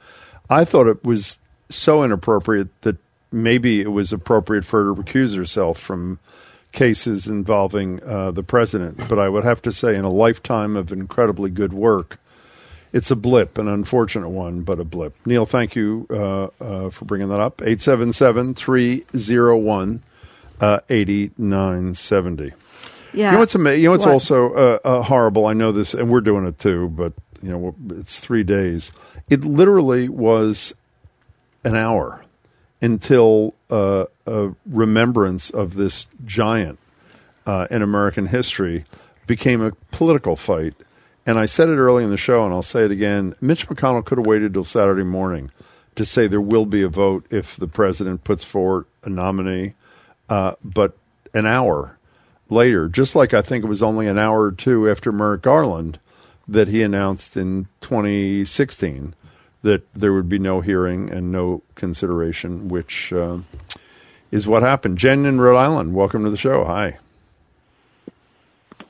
I 0.49 0.65
thought 0.65 0.87
it 0.87 1.03
was 1.03 1.39
so 1.69 2.03
inappropriate 2.03 2.69
that 2.81 2.97
maybe 3.31 3.79
it 3.79 3.91
was 3.91 4.11
appropriate 4.11 4.65
for 4.65 4.83
her 4.83 4.95
to 4.95 5.01
recuse 5.01 5.35
herself 5.37 5.79
from 5.79 6.19
cases 6.71 7.27
involving 7.27 8.01
uh, 8.03 8.31
the 8.31 8.43
president. 8.43 8.97
But 9.09 9.19
I 9.19 9.29
would 9.29 9.43
have 9.43 9.61
to 9.63 9.71
say, 9.71 9.95
in 9.95 10.05
a 10.05 10.09
lifetime 10.09 10.75
of 10.75 10.91
incredibly 10.91 11.49
good 11.49 11.73
work, 11.73 12.17
it's 12.93 13.09
a 13.11 13.15
blip, 13.15 13.57
an 13.57 13.67
unfortunate 13.67 14.29
one, 14.29 14.61
but 14.63 14.79
a 14.79 14.83
blip. 14.83 15.15
Neil, 15.25 15.45
thank 15.45 15.75
you 15.75 16.07
uh, 16.09 16.47
uh, 16.63 16.89
for 16.89 17.05
bringing 17.05 17.29
that 17.29 17.39
up. 17.39 17.61
877 17.61 18.53
301 18.55 20.03
8970. 20.61 22.53
Yeah. 23.13 23.25
You 23.27 23.31
know 23.33 23.39
what's 23.39 23.55
ama- 23.55 23.73
You 23.73 23.83
know 23.85 23.91
what's 23.91 24.05
What? 24.05 24.13
also 24.13 24.53
uh, 24.53 24.79
uh, 24.83 25.01
horrible? 25.03 25.45
I 25.45 25.53
know 25.53 25.71
this, 25.71 25.93
and 25.93 26.09
we're 26.09 26.21
doing 26.21 26.45
it 26.45 26.59
too, 26.59 26.89
but 26.89 27.13
you 27.41 27.49
know 27.49 27.75
it's 27.97 28.19
three 28.19 28.43
days. 28.43 28.91
It 29.29 29.43
literally 29.43 30.07
was 30.09 30.73
an 31.63 31.75
hour 31.75 32.21
until 32.81 33.53
uh, 33.71 34.05
a 34.25 34.51
remembrance 34.65 35.49
of 35.49 35.75
this 35.75 36.07
giant 36.25 36.77
uh, 37.45 37.67
in 37.71 37.81
American 37.81 38.27
history 38.27 38.85
became 39.27 39.61
a 39.61 39.71
political 39.91 40.35
fight. 40.35 40.75
And 41.25 41.39
I 41.39 41.45
said 41.45 41.69
it 41.69 41.77
early 41.77 42.03
in 42.03 42.09
the 42.09 42.17
show, 42.17 42.43
and 42.43 42.53
I'll 42.53 42.61
say 42.61 42.83
it 42.83 42.91
again. 42.91 43.35
Mitch 43.41 43.67
McConnell 43.67 44.03
could 44.05 44.17
have 44.17 44.27
waited 44.27 44.53
till 44.53 44.63
Saturday 44.63 45.03
morning 45.03 45.51
to 45.95 46.05
say 46.05 46.27
there 46.27 46.41
will 46.41 46.65
be 46.65 46.81
a 46.81 46.89
vote 46.89 47.25
if 47.29 47.55
the 47.55 47.67
president 47.67 48.23
puts 48.23 48.43
forward 48.43 48.85
a 49.03 49.09
nominee. 49.09 49.73
Uh, 50.29 50.53
but 50.63 50.97
an 51.33 51.45
hour 51.45 51.97
later, 52.49 52.87
just 52.87 53.15
like 53.15 53.33
I 53.33 53.41
think 53.41 53.63
it 53.63 53.67
was 53.67 53.83
only 53.83 54.07
an 54.07 54.17
hour 54.17 54.43
or 54.43 54.51
two 54.51 54.89
after 54.89 55.11
Merrick 55.11 55.41
Garland 55.41 55.99
that 56.47 56.67
he 56.67 56.81
announced 56.81 57.37
in 57.37 57.67
2016 57.81 59.13
that 59.63 59.83
there 59.93 60.13
would 60.13 60.29
be 60.29 60.39
no 60.39 60.61
hearing 60.61 61.09
and 61.09 61.31
no 61.31 61.61
consideration, 61.75 62.67
which 62.67 63.13
uh, 63.13 63.39
is 64.31 64.47
what 64.47 64.63
happened. 64.63 64.97
Jen 64.97 65.25
in 65.25 65.39
Rhode 65.39 65.57
Island, 65.57 65.93
welcome 65.93 66.23
to 66.23 66.29
the 66.29 66.37
show. 66.37 66.63
Hi. 66.65 66.97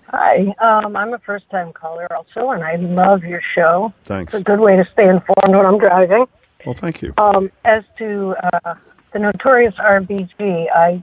Hi, 0.07 0.53
um, 0.59 0.97
I'm 0.97 1.13
a 1.13 1.19
first 1.19 1.49
time 1.49 1.71
caller 1.71 2.07
also, 2.13 2.49
and 2.49 2.63
I 2.63 2.75
love 2.75 3.23
your 3.23 3.41
show. 3.55 3.93
Thanks. 4.03 4.33
It's 4.33 4.41
a 4.41 4.43
good 4.43 4.59
way 4.59 4.75
to 4.75 4.85
stay 4.91 5.07
informed 5.07 5.55
when 5.55 5.65
I'm 5.65 5.77
driving. 5.77 6.25
Well, 6.65 6.75
thank 6.75 7.01
you. 7.01 7.13
Um, 7.17 7.49
as 7.63 7.83
to 7.97 8.35
uh, 8.43 8.75
the 9.13 9.19
notorious 9.19 9.73
RBG, 9.75 10.67
I 10.69 11.01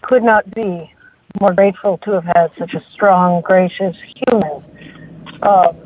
could 0.00 0.22
not 0.22 0.50
be 0.54 0.92
more 1.40 1.52
grateful 1.54 1.98
to 1.98 2.12
have 2.12 2.24
had 2.24 2.50
such 2.58 2.74
a 2.74 2.82
strong, 2.90 3.42
gracious 3.42 3.96
human 4.26 4.64
um, 5.42 5.76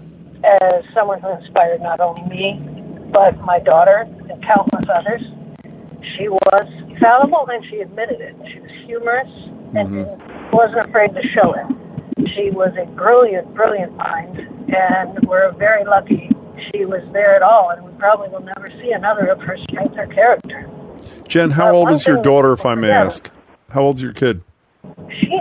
as 0.44 0.84
someone 0.94 1.20
who 1.20 1.30
inspired 1.30 1.80
not 1.80 2.00
only 2.00 2.22
me, 2.22 2.85
but 3.16 3.40
my 3.46 3.58
daughter 3.58 4.06
and 4.28 4.44
countless 4.44 4.84
others. 4.92 5.22
She 6.18 6.28
was 6.28 6.68
fallible 7.00 7.48
and 7.50 7.64
she 7.70 7.78
admitted 7.80 8.20
it. 8.20 8.36
She 8.52 8.60
was 8.60 8.70
humorous 8.84 9.32
and 9.74 10.52
wasn't 10.52 10.86
afraid 10.86 11.14
to 11.14 11.22
show 11.34 11.54
it. 11.54 12.28
She 12.34 12.50
was 12.50 12.72
a 12.78 12.84
brilliant, 12.94 13.54
brilliant 13.54 13.96
mind, 13.96 14.38
and 14.68 15.18
we're 15.26 15.50
very 15.52 15.84
lucky 15.84 16.30
she 16.74 16.84
was 16.84 17.02
there 17.12 17.34
at 17.34 17.42
all, 17.42 17.70
and 17.70 17.82
we 17.84 17.90
probably 17.98 18.28
will 18.28 18.40
never 18.40 18.70
see 18.82 18.90
another 18.92 19.26
of 19.28 19.40
her 19.40 19.56
strength 19.68 19.94
or 19.96 20.06
character. 20.08 20.68
Jen, 21.26 21.50
how 21.50 21.68
Uh, 21.68 21.72
old 21.72 21.92
is 21.92 22.06
your 22.06 22.22
daughter, 22.22 22.52
if 22.52 22.64
I 22.66 22.74
may 22.74 22.90
ask? 22.90 23.30
How 23.70 23.82
old's 23.82 24.02
your 24.02 24.12
kid? 24.12 24.42
She 25.20 25.40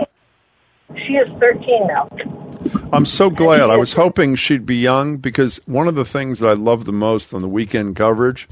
she 1.06 1.12
is 1.14 1.28
13 1.40 1.86
now. 1.86 2.08
I'm 2.92 3.04
so 3.04 3.30
glad. 3.30 3.70
I 3.70 3.76
was 3.76 3.94
hoping 3.94 4.34
she'd 4.36 4.66
be 4.66 4.76
young 4.76 5.16
because 5.18 5.60
one 5.66 5.88
of 5.88 5.94
the 5.94 6.04
things 6.04 6.38
that 6.38 6.48
I 6.48 6.54
love 6.54 6.84
the 6.84 6.92
most 6.92 7.34
on 7.34 7.42
the 7.42 7.48
weekend 7.48 7.96
coverage 7.96 8.48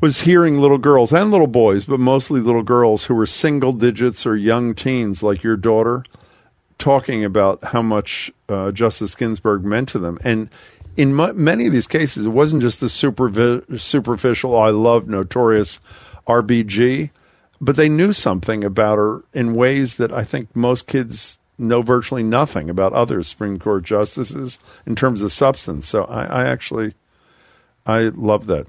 was 0.00 0.20
hearing 0.20 0.60
little 0.60 0.78
girls 0.78 1.12
and 1.12 1.30
little 1.30 1.46
boys, 1.46 1.84
but 1.84 2.00
mostly 2.00 2.40
little 2.40 2.62
girls 2.62 3.04
who 3.04 3.14
were 3.14 3.26
single 3.26 3.72
digits 3.72 4.26
or 4.26 4.36
young 4.36 4.74
teens 4.74 5.22
like 5.22 5.42
your 5.42 5.56
daughter 5.56 6.04
talking 6.78 7.24
about 7.24 7.64
how 7.64 7.82
much 7.82 8.30
uh, 8.48 8.70
Justice 8.72 9.14
Ginsburg 9.14 9.64
meant 9.64 9.88
to 9.90 9.98
them. 9.98 10.18
And 10.22 10.50
in 10.96 11.14
many 11.14 11.66
of 11.66 11.72
these 11.72 11.86
cases, 11.86 12.26
it 12.26 12.30
wasn't 12.30 12.62
just 12.62 12.80
the 12.80 12.86
supervi- 12.86 13.80
superficial, 13.80 14.58
I 14.58 14.70
love 14.70 15.08
notorious 15.08 15.80
RBG, 16.26 17.10
but 17.60 17.76
they 17.76 17.88
knew 17.88 18.12
something 18.12 18.64
about 18.64 18.98
her 18.98 19.22
in 19.32 19.54
ways 19.54 19.96
that 19.96 20.12
I 20.12 20.24
think 20.24 20.54
most 20.54 20.86
kids 20.86 21.38
know 21.58 21.82
virtually 21.82 22.22
nothing 22.22 22.68
about 22.70 22.92
other 22.92 23.22
Supreme 23.22 23.58
Court 23.58 23.82
justices 23.84 24.58
in 24.86 24.94
terms 24.96 25.22
of 25.22 25.32
substance. 25.32 25.88
So 25.88 26.04
I, 26.04 26.24
I 26.24 26.46
actually, 26.46 26.94
I 27.86 28.02
love 28.14 28.46
that. 28.46 28.66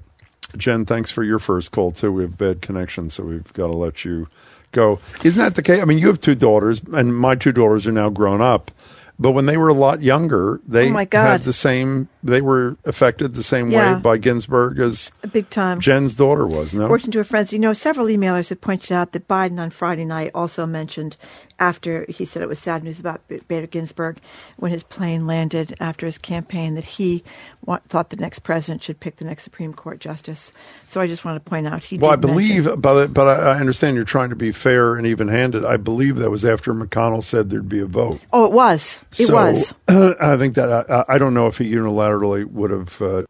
Jen, 0.56 0.86
thanks 0.86 1.10
for 1.10 1.22
your 1.22 1.38
first 1.38 1.72
call 1.72 1.92
too. 1.92 2.10
We 2.12 2.22
have 2.22 2.38
bad 2.38 2.62
connection, 2.62 3.10
so 3.10 3.24
we've 3.24 3.52
got 3.52 3.66
to 3.66 3.74
let 3.76 4.04
you 4.04 4.28
go. 4.72 4.98
Isn't 5.22 5.38
that 5.38 5.54
the 5.56 5.62
case? 5.62 5.82
I 5.82 5.84
mean, 5.84 5.98
you 5.98 6.06
have 6.06 6.20
two 6.20 6.34
daughters, 6.34 6.80
and 6.92 7.14
my 7.16 7.34
two 7.34 7.52
daughters 7.52 7.86
are 7.86 7.92
now 7.92 8.08
grown 8.08 8.40
up. 8.40 8.70
But 9.18 9.32
when 9.32 9.46
they 9.46 9.56
were 9.56 9.68
a 9.68 9.74
lot 9.74 10.00
younger, 10.00 10.60
they 10.66 10.88
Oh, 10.88 10.92
had 11.32 11.42
the 11.42 11.52
same 11.52 12.08
they 12.28 12.40
were 12.40 12.76
affected 12.84 13.34
the 13.34 13.42
same 13.42 13.70
Yeah. 13.70 13.94
way 13.94 14.00
by 14.00 14.16
Ginsburg 14.18 14.78
as 14.78 15.10
Big 15.32 15.50
time. 15.50 15.80
Jen's 15.80 16.14
daughter 16.14 16.46
was. 16.46 16.74
No, 16.74 16.88
Worked 16.88 17.06
into 17.06 17.18
her 17.18 17.24
friends. 17.24 17.52
You 17.52 17.58
know, 17.58 17.72
several 17.72 18.06
emailers 18.06 18.48
have 18.50 18.60
pointed 18.60 18.92
out 18.92 19.12
that 19.12 19.26
Biden 19.28 19.58
on 19.58 19.70
Friday 19.70 20.04
night 20.04 20.30
also 20.34 20.66
mentioned 20.66 21.16
after 21.60 22.06
he 22.08 22.24
said 22.24 22.40
it 22.40 22.48
was 22.48 22.60
sad 22.60 22.84
news 22.84 23.00
about 23.00 23.20
Bader 23.48 23.66
Ginsburg 23.66 24.18
when 24.58 24.70
his 24.70 24.84
plane 24.84 25.26
landed 25.26 25.74
after 25.80 26.06
his 26.06 26.16
campaign 26.16 26.76
that 26.76 26.84
he 26.84 27.24
wa- 27.66 27.80
thought 27.88 28.10
the 28.10 28.16
next 28.16 28.40
president 28.40 28.80
should 28.80 29.00
pick 29.00 29.16
the 29.16 29.24
next 29.24 29.42
Supreme 29.42 29.74
Court 29.74 29.98
justice. 29.98 30.52
So 30.86 31.00
I 31.00 31.08
just 31.08 31.24
want 31.24 31.42
to 31.42 31.50
point 31.50 31.66
out 31.66 31.82
he. 31.82 31.98
well, 31.98 32.12
I 32.12 32.14
did 32.16 32.28
mention- 32.30 32.62
believe, 32.62 32.80
but 32.80 33.12
but 33.12 33.26
I, 33.26 33.54
I 33.54 33.58
understand 33.58 33.96
you're 33.96 34.04
trying 34.04 34.30
to 34.30 34.36
be 34.36 34.52
fair 34.52 34.94
and 34.94 35.04
even-handed. 35.06 35.64
I 35.64 35.76
believe 35.78 36.16
that 36.16 36.30
was 36.30 36.44
after 36.44 36.72
McConnell 36.72 37.24
said 37.24 37.50
there'd 37.50 37.68
be 37.68 37.80
a 37.80 37.86
vote. 37.86 38.20
Oh, 38.32 38.46
it 38.46 38.52
was. 38.52 39.02
It 39.18 39.26
so, 39.26 39.34
was. 39.34 39.74
I 39.88 40.36
think 40.36 40.54
that 40.54 40.88
I, 40.88 41.04
I 41.08 41.18
don't 41.18 41.34
know 41.34 41.48
if 41.48 41.58
he 41.58 41.72
unilaterally 41.72 41.98
would 42.26 42.70
have. 42.70 43.02
Uh, 43.02 43.22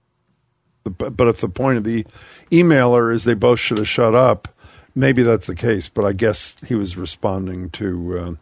but, 0.85 1.29
if 1.29 1.41
the 1.41 1.49
point 1.49 1.79
of 1.79 1.85
the 1.85 2.05
emailer 2.51 3.13
is 3.13 3.25
they 3.25 3.35
both 3.35 3.61
should 3.61 3.79
have 3.79 3.89
shut 3.89 4.15
up, 4.15 4.49
maybe 4.95 5.23
that's 5.23 5.47
the 5.47 5.55
case. 5.55 5.89
But 5.89 6.05
I 6.05 6.13
guess 6.13 6.57
he 6.67 6.75
was 6.75 6.97
responding 6.97 7.71
to 7.71 8.19
uh, 8.19 8.35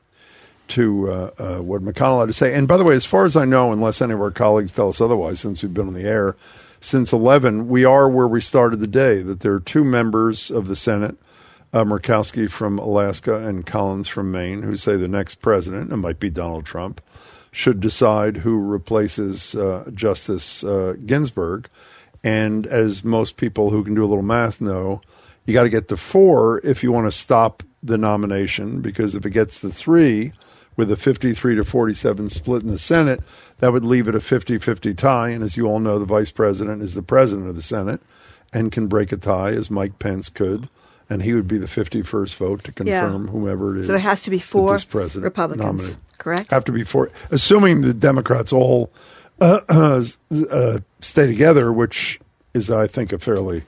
to 0.69 1.11
uh, 1.11 1.31
uh, 1.39 1.63
what 1.63 1.83
McConnell 1.83 2.21
had 2.21 2.27
to 2.27 2.33
say. 2.33 2.55
And 2.55 2.69
by 2.69 2.77
the 2.77 2.85
way, 2.85 2.95
as 2.95 3.07
far 3.07 3.25
as 3.25 3.37
I 3.37 3.45
know, 3.45 3.73
unless 3.73 4.01
any 4.01 4.13
of 4.13 4.21
our 4.21 4.31
colleagues 4.31 4.73
tell 4.73 4.89
us 4.89 5.01
otherwise, 5.01 5.41
since 5.41 5.63
we've 5.63 5.75
been 5.75 5.89
on 5.89 5.95
the 5.95 6.09
air 6.09 6.37
since 6.81 7.13
eleven, 7.13 7.69
we 7.69 7.85
are 7.85 8.09
where 8.09 8.29
we 8.29 8.41
started 8.41 8.81
the 8.81 8.87
day. 8.87 9.23
That 9.23 9.41
there 9.41 9.55
are 9.55 9.61
two 9.61 9.85
members 9.85 10.51
of 10.51 10.69
the 10.69 10.77
Senate. 10.77 11.17
Uh, 11.73 11.85
Murkowski 11.85 12.49
from 12.49 12.79
Alaska 12.79 13.47
and 13.47 13.67
Collins 13.67 14.09
from 14.09 14.31
Maine, 14.31 14.63
who 14.63 14.77
say 14.77 14.97
the 14.97 15.09
next 15.09 15.43
president, 15.43 15.93
it 15.93 15.97
might 15.97 16.19
be 16.19 16.31
Donald 16.31 16.65
Trump, 16.65 17.03
should 17.57 17.81
decide 17.81 18.37
who 18.37 18.59
replaces 18.59 19.55
uh, 19.55 19.91
Justice 19.95 20.63
uh, 20.63 20.95
Ginsburg. 21.07 21.71
And 22.23 22.67
as 22.67 23.03
most 23.03 23.39
people 23.39 23.71
who 23.71 23.83
can 23.83 23.95
do 23.95 24.05
a 24.05 24.07
little 24.07 24.23
math 24.23 24.61
know, 24.61 25.01
you 25.47 25.55
got 25.55 25.63
to 25.63 25.71
get 25.71 25.89
to 25.89 25.97
four 25.97 26.61
if 26.65 26.83
you 26.83 26.93
want 26.93 27.07
to 27.07 27.11
stop 27.11 27.63
the 27.83 27.97
nomination, 27.97 28.83
because 28.83 29.15
if 29.15 29.25
it 29.25 29.31
gets 29.31 29.59
to 29.61 29.71
three 29.71 30.33
with 30.77 30.93
a 30.93 30.97
53 30.97 31.55
to 31.55 31.65
47 31.65 32.29
split 32.29 32.63
in 32.63 32.69
the 32.69 32.77
Senate, 32.77 33.21
that 33.61 33.73
would 33.73 33.87
leave 33.87 34.07
it 34.07 34.15
a 34.15 34.21
50 34.21 34.59
50 34.59 34.93
tie. 34.93 35.31
And 35.31 35.43
as 35.43 35.57
you 35.57 35.67
all 35.67 35.81
know, 35.81 35.99
the 35.99 36.05
vice 36.05 36.31
president 36.31 36.83
is 36.83 36.93
the 36.93 37.03
president 37.03 37.49
of 37.49 37.55
the 37.55 37.63
Senate 37.63 38.03
and 38.53 38.71
can 38.71 38.87
break 38.87 39.13
a 39.13 39.17
tie, 39.17 39.53
as 39.53 39.71
Mike 39.71 39.99
Pence 39.99 40.29
could. 40.29 40.69
And 41.09 41.23
he 41.23 41.35
would 41.35 41.47
be 41.47 41.59
the 41.59 41.67
51st 41.69 42.35
vote 42.35 42.65
to 42.65 42.73
Yeah. 42.85 43.01
confirm 43.01 43.29
whomever 43.29 43.75
it 43.77 43.81
is. 43.81 43.87
So 43.87 43.93
there 43.93 44.01
has 44.01 44.23
to 44.23 44.31
be 44.31 44.39
four 44.41 44.77
president 44.91 45.25
Republicans, 45.25 45.65
nominated 45.67 45.97
correct? 46.19 46.51
have 46.51 46.65
to 46.65 46.73
be 46.73 46.83
for 46.83 47.11
assuming 47.31 47.83
the 47.83 47.95
Democrats 47.95 48.53
all 48.53 48.91
uh, 49.41 49.61
uh, 49.69 50.03
uh, 50.51 50.79
stay 51.01 51.27
together, 51.27 51.73
which 51.73 52.19
is, 52.55 52.71
I 52.71 52.87
think, 52.87 53.13
a 53.13 53.19
fairly 53.19 53.63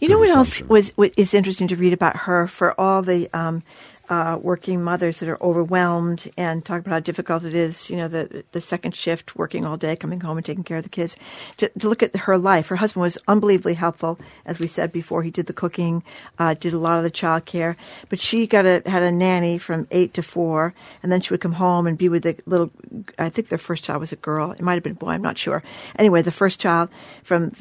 You 0.00 0.08
know 0.08 0.18
what 0.18 0.30
else 0.30 0.60
was, 0.62 0.96
was 0.96 1.12
is 1.16 1.34
interesting 1.34 1.68
to 1.68 1.76
read 1.76 1.92
about 1.92 2.16
her 2.16 2.48
for 2.48 2.78
all 2.80 3.02
the 3.02 3.28
um, 3.32 3.62
uh, 4.08 4.38
working 4.40 4.82
mothers 4.82 5.20
that 5.20 5.28
are 5.28 5.42
overwhelmed 5.42 6.30
and 6.36 6.64
talk 6.64 6.80
about 6.80 6.92
how 6.92 7.00
difficult 7.00 7.44
it 7.44 7.54
is. 7.54 7.88
You 7.88 7.96
know, 7.96 8.08
the 8.08 8.44
the 8.52 8.60
second 8.60 8.94
shift, 8.94 9.36
working 9.36 9.64
all 9.64 9.76
day, 9.76 9.96
coming 9.96 10.20
home 10.20 10.36
and 10.36 10.44
taking 10.44 10.64
care 10.64 10.78
of 10.78 10.82
the 10.82 10.88
kids. 10.88 11.16
To, 11.58 11.68
to 11.78 11.88
look 11.88 12.02
at 12.02 12.14
her 12.16 12.36
life, 12.36 12.68
her 12.68 12.76
husband 12.76 13.02
was 13.02 13.18
unbelievably 13.28 13.74
helpful, 13.74 14.18
as 14.44 14.58
we 14.58 14.66
said 14.66 14.92
before. 14.92 15.22
He 15.22 15.30
did 15.30 15.46
the 15.46 15.52
cooking, 15.52 16.02
uh, 16.38 16.54
did 16.54 16.72
a 16.72 16.78
lot 16.78 16.96
of 16.96 17.04
the 17.04 17.10
child 17.10 17.44
care, 17.44 17.76
but 18.08 18.20
she 18.20 18.46
got 18.46 18.66
a 18.66 18.82
had 18.86 19.02
a 19.02 19.12
nanny 19.12 19.58
from 19.58 19.86
eight 19.90 20.14
to 20.14 20.22
four, 20.22 20.74
and 21.02 21.12
then 21.12 21.20
she 21.20 21.32
would 21.32 21.40
come 21.40 21.52
home 21.52 21.86
and 21.86 21.96
be 21.96 22.08
with 22.08 22.24
the 22.24 22.36
little. 22.46 22.70
I 23.18 23.28
think 23.28 23.48
their 23.48 23.58
first 23.58 23.84
child 23.84 24.00
was 24.00 24.12
a 24.12 24.16
girl. 24.16 24.52
It 24.52 24.60
might 24.62 24.74
have 24.74 24.82
been 24.82 24.92
a 24.92 24.96
boy. 24.96 25.10
I'm 25.10 25.22
not 25.22 25.38
sure. 25.38 25.62
Anyway, 25.96 26.22
the 26.22 26.32
first 26.32 26.60
child 26.60 26.90
from 27.22 27.52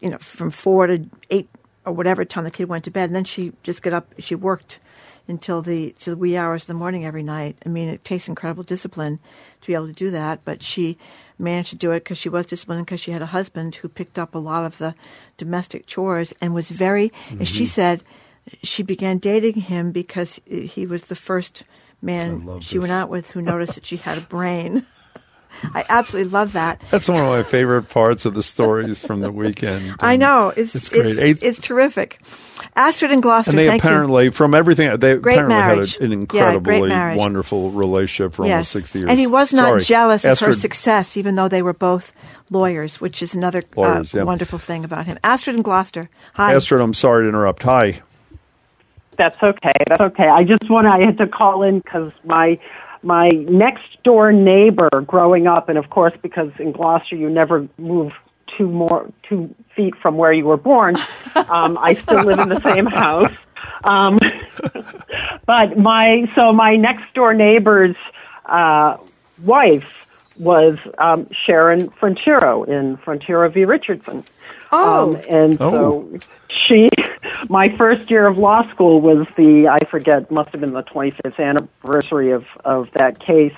you 0.00 0.10
know 0.10 0.18
from 0.18 0.50
four 0.50 0.86
to 0.86 1.04
eight 1.30 1.48
or 1.84 1.92
whatever 1.92 2.24
time 2.24 2.44
the 2.44 2.50
kid 2.50 2.68
went 2.68 2.84
to 2.84 2.90
bed, 2.90 3.08
and 3.08 3.16
then 3.16 3.24
she 3.24 3.52
just 3.62 3.82
got 3.82 3.92
up. 3.92 4.12
She 4.18 4.34
worked 4.34 4.78
until 5.28 5.62
the 5.62 5.94
till 5.98 6.14
the 6.14 6.18
wee 6.18 6.36
hours 6.36 6.64
of 6.64 6.66
the 6.68 6.74
morning 6.74 7.04
every 7.04 7.22
night. 7.22 7.56
I 7.64 7.68
mean, 7.68 7.88
it 7.88 8.04
takes 8.04 8.28
incredible 8.28 8.62
discipline 8.62 9.18
to 9.60 9.66
be 9.66 9.74
able 9.74 9.86
to 9.86 9.92
do 9.92 10.10
that, 10.10 10.44
but 10.44 10.62
she 10.62 10.98
managed 11.38 11.70
to 11.70 11.76
do 11.76 11.90
it 11.92 12.00
because 12.04 12.18
she 12.18 12.28
was 12.28 12.46
disciplined 12.46 12.86
because 12.86 13.00
she 13.00 13.12
had 13.12 13.22
a 13.22 13.26
husband 13.26 13.76
who 13.76 13.88
picked 13.88 14.18
up 14.18 14.34
a 14.34 14.38
lot 14.38 14.64
of 14.64 14.78
the 14.78 14.94
domestic 15.36 15.86
chores 15.86 16.32
and 16.40 16.54
was 16.54 16.70
very. 16.70 17.12
As 17.40 17.48
she 17.48 17.66
said, 17.66 18.02
she 18.62 18.82
began 18.82 19.18
dating 19.18 19.54
him 19.62 19.92
because 19.92 20.40
he 20.46 20.86
was 20.86 21.06
the 21.06 21.16
first 21.16 21.64
man 22.00 22.60
she 22.60 22.78
went 22.78 22.92
out 22.92 23.08
with 23.08 23.30
who 23.30 23.42
noticed 23.42 23.74
that 23.74 23.86
she 23.86 23.96
had 23.96 24.18
a 24.18 24.22
brain. 24.22 24.86
I 25.74 25.84
absolutely 25.88 26.30
love 26.32 26.52
that. 26.54 26.82
That's 26.90 27.08
one 27.08 27.18
of 27.20 27.26
my 27.28 27.42
favorite 27.42 27.88
parts 27.88 28.24
of 28.24 28.34
the 28.34 28.42
stories 28.42 28.98
from 28.98 29.20
the 29.20 29.30
weekend. 29.30 29.94
I 30.00 30.16
know 30.16 30.52
it's 30.56 30.74
It's 30.74 30.88
great. 30.88 31.06
It's, 31.06 31.20
Eighth- 31.20 31.42
it's 31.42 31.60
terrific. 31.60 32.20
Astrid 32.76 33.10
and 33.10 33.22
Gloucester. 33.22 33.50
and 33.50 33.58
they 33.58 33.66
thank 33.68 33.82
you. 33.82 33.88
apparently, 33.90 34.30
from 34.30 34.54
everything, 34.54 34.88
they 34.98 35.16
Great 35.16 35.34
apparently 35.34 35.54
marriage. 35.56 35.94
had 35.94 36.02
an 36.04 36.12
incredibly 36.12 36.78
great 36.80 36.88
marriage. 36.88 37.18
wonderful 37.18 37.70
relationship 37.72 38.34
for 38.34 38.42
almost 38.44 38.74
yes. 38.74 38.82
60 38.82 38.98
years. 39.00 39.10
And 39.10 39.18
he 39.18 39.26
was 39.26 39.52
not 39.52 39.66
Sorry. 39.68 39.82
jealous 39.82 40.24
of 40.24 40.38
her 40.40 40.54
success, 40.54 41.16
even 41.16 41.34
though 41.34 41.48
they 41.48 41.62
were 41.62 41.72
both 41.74 42.12
lawyers, 42.50 43.00
which 43.00 43.22
is 43.22 43.34
another 43.34 43.62
Lawyers, 43.76 44.14
uh, 44.14 44.18
yeah. 44.18 44.24
wonderful 44.24 44.58
thing 44.58 44.84
about 44.84 45.06
him. 45.06 45.18
Astrid 45.24 45.56
and 45.56 45.64
Gloucester. 45.64 46.08
Hi. 46.34 46.54
Astrid, 46.54 46.80
I'm 46.80 46.94
sorry 46.94 47.24
to 47.24 47.28
interrupt. 47.28 47.62
Hi. 47.64 48.00
That's 49.18 49.36
okay. 49.42 49.72
That's 49.88 50.00
okay. 50.00 50.28
I 50.28 50.42
just 50.44 50.68
want 50.70 50.86
to, 50.86 50.90
I 50.90 51.00
had 51.04 51.18
to 51.18 51.26
call 51.26 51.62
in 51.62 51.80
because 51.80 52.12
my 52.24 52.58
my 53.02 53.28
next 53.30 54.02
door 54.04 54.32
neighbor 54.32 54.88
growing 55.06 55.46
up, 55.46 55.68
and 55.68 55.78
of 55.78 55.90
course, 55.90 56.12
because 56.22 56.50
in 56.58 56.72
Gloucester 56.72 57.16
you 57.16 57.28
never 57.28 57.68
move 57.78 58.12
two 58.56 58.68
more 58.68 59.10
two 59.28 59.54
feet 59.74 59.94
from 59.96 60.16
where 60.16 60.32
you 60.32 60.44
were 60.44 60.56
born. 60.56 60.96
Um, 61.34 61.78
I 61.78 61.94
still 61.94 62.24
live 62.24 62.38
in 62.38 62.50
the 62.50 62.60
same 62.60 62.86
house. 62.86 63.32
Um, 63.84 64.18
but 65.46 65.78
my 65.78 66.30
so 66.34 66.52
my 66.52 66.76
next 66.76 67.12
door 67.14 67.34
neighbor's 67.34 67.96
uh, 68.46 68.98
wife 69.44 70.02
was 70.38 70.78
um, 70.98 71.26
Sharon 71.30 71.88
Frontiero 71.90 72.64
in 72.64 72.96
Frontiero 72.98 73.48
v. 73.52 73.64
Richardson. 73.64 74.24
Oh. 74.72 75.14
Um, 75.14 75.22
and 75.28 75.58
so 75.58 76.18
she, 76.68 76.88
my 77.48 77.74
first 77.76 78.10
year 78.10 78.26
of 78.26 78.38
law 78.38 78.68
school 78.70 79.00
was 79.00 79.26
the, 79.36 79.68
I 79.68 79.84
forget, 79.88 80.30
must 80.30 80.50
have 80.50 80.60
been 80.60 80.72
the 80.72 80.82
25th 80.82 81.38
anniversary 81.38 82.32
of, 82.32 82.44
of 82.64 82.90
that 82.92 83.18
case. 83.18 83.54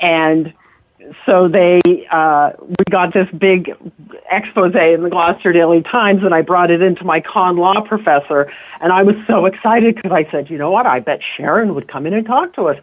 And 0.00 0.52
so 1.24 1.48
they, 1.48 1.80
uh, 2.10 2.50
we 2.60 2.84
got 2.90 3.14
this 3.14 3.28
big 3.38 3.70
expose 4.30 4.74
in 4.74 5.02
the 5.02 5.10
Gloucester 5.10 5.52
Daily 5.52 5.82
Times 5.82 6.22
and 6.22 6.34
I 6.34 6.42
brought 6.42 6.70
it 6.70 6.82
into 6.82 7.04
my 7.04 7.20
con 7.20 7.56
law 7.56 7.80
professor 7.86 8.50
and 8.80 8.92
I 8.92 9.02
was 9.02 9.14
so 9.26 9.46
excited 9.46 9.94
because 9.94 10.12
I 10.12 10.30
said, 10.30 10.50
you 10.50 10.58
know 10.58 10.70
what, 10.70 10.86
I 10.86 11.00
bet 11.00 11.20
Sharon 11.36 11.74
would 11.74 11.88
come 11.88 12.06
in 12.06 12.14
and 12.14 12.26
talk 12.26 12.54
to 12.54 12.64
us. 12.64 12.76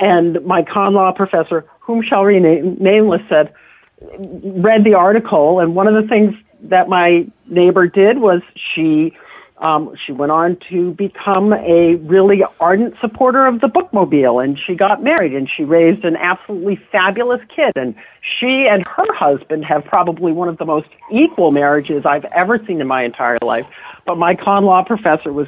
And 0.00 0.44
my 0.44 0.62
con 0.62 0.94
law 0.94 1.12
professor, 1.12 1.66
whom 1.80 2.02
shall 2.02 2.24
remain 2.24 2.76
nameless, 2.80 3.22
said, 3.28 3.52
read 4.00 4.84
the 4.84 4.94
article 4.94 5.60
and 5.60 5.74
one 5.74 5.86
of 5.86 6.00
the 6.00 6.08
things 6.08 6.34
that 6.70 6.88
my 6.88 7.26
neighbor 7.46 7.86
did 7.86 8.18
was 8.18 8.42
she 8.74 9.16
um, 9.58 9.94
she 10.04 10.12
went 10.12 10.32
on 10.32 10.58
to 10.68 10.92
become 10.92 11.52
a 11.52 11.94
really 11.94 12.42
ardent 12.58 12.94
supporter 13.00 13.46
of 13.46 13.60
the 13.60 13.68
bookmobile 13.68 14.42
and 14.42 14.58
she 14.58 14.74
got 14.74 15.02
married 15.02 15.32
and 15.32 15.48
she 15.48 15.62
raised 15.62 16.04
an 16.04 16.16
absolutely 16.16 16.76
fabulous 16.90 17.40
kid 17.54 17.72
and 17.76 17.94
she 18.20 18.66
and 18.68 18.84
her 18.86 19.14
husband 19.14 19.64
have 19.64 19.84
probably 19.84 20.32
one 20.32 20.48
of 20.48 20.58
the 20.58 20.64
most 20.64 20.88
equal 21.10 21.52
marriages 21.52 22.04
I've 22.04 22.24
ever 22.26 22.58
seen 22.66 22.80
in 22.80 22.88
my 22.88 23.04
entire 23.04 23.38
life. 23.42 23.66
But 24.04 24.18
my 24.18 24.34
con 24.34 24.64
law 24.64 24.82
professor 24.82 25.32
was 25.32 25.46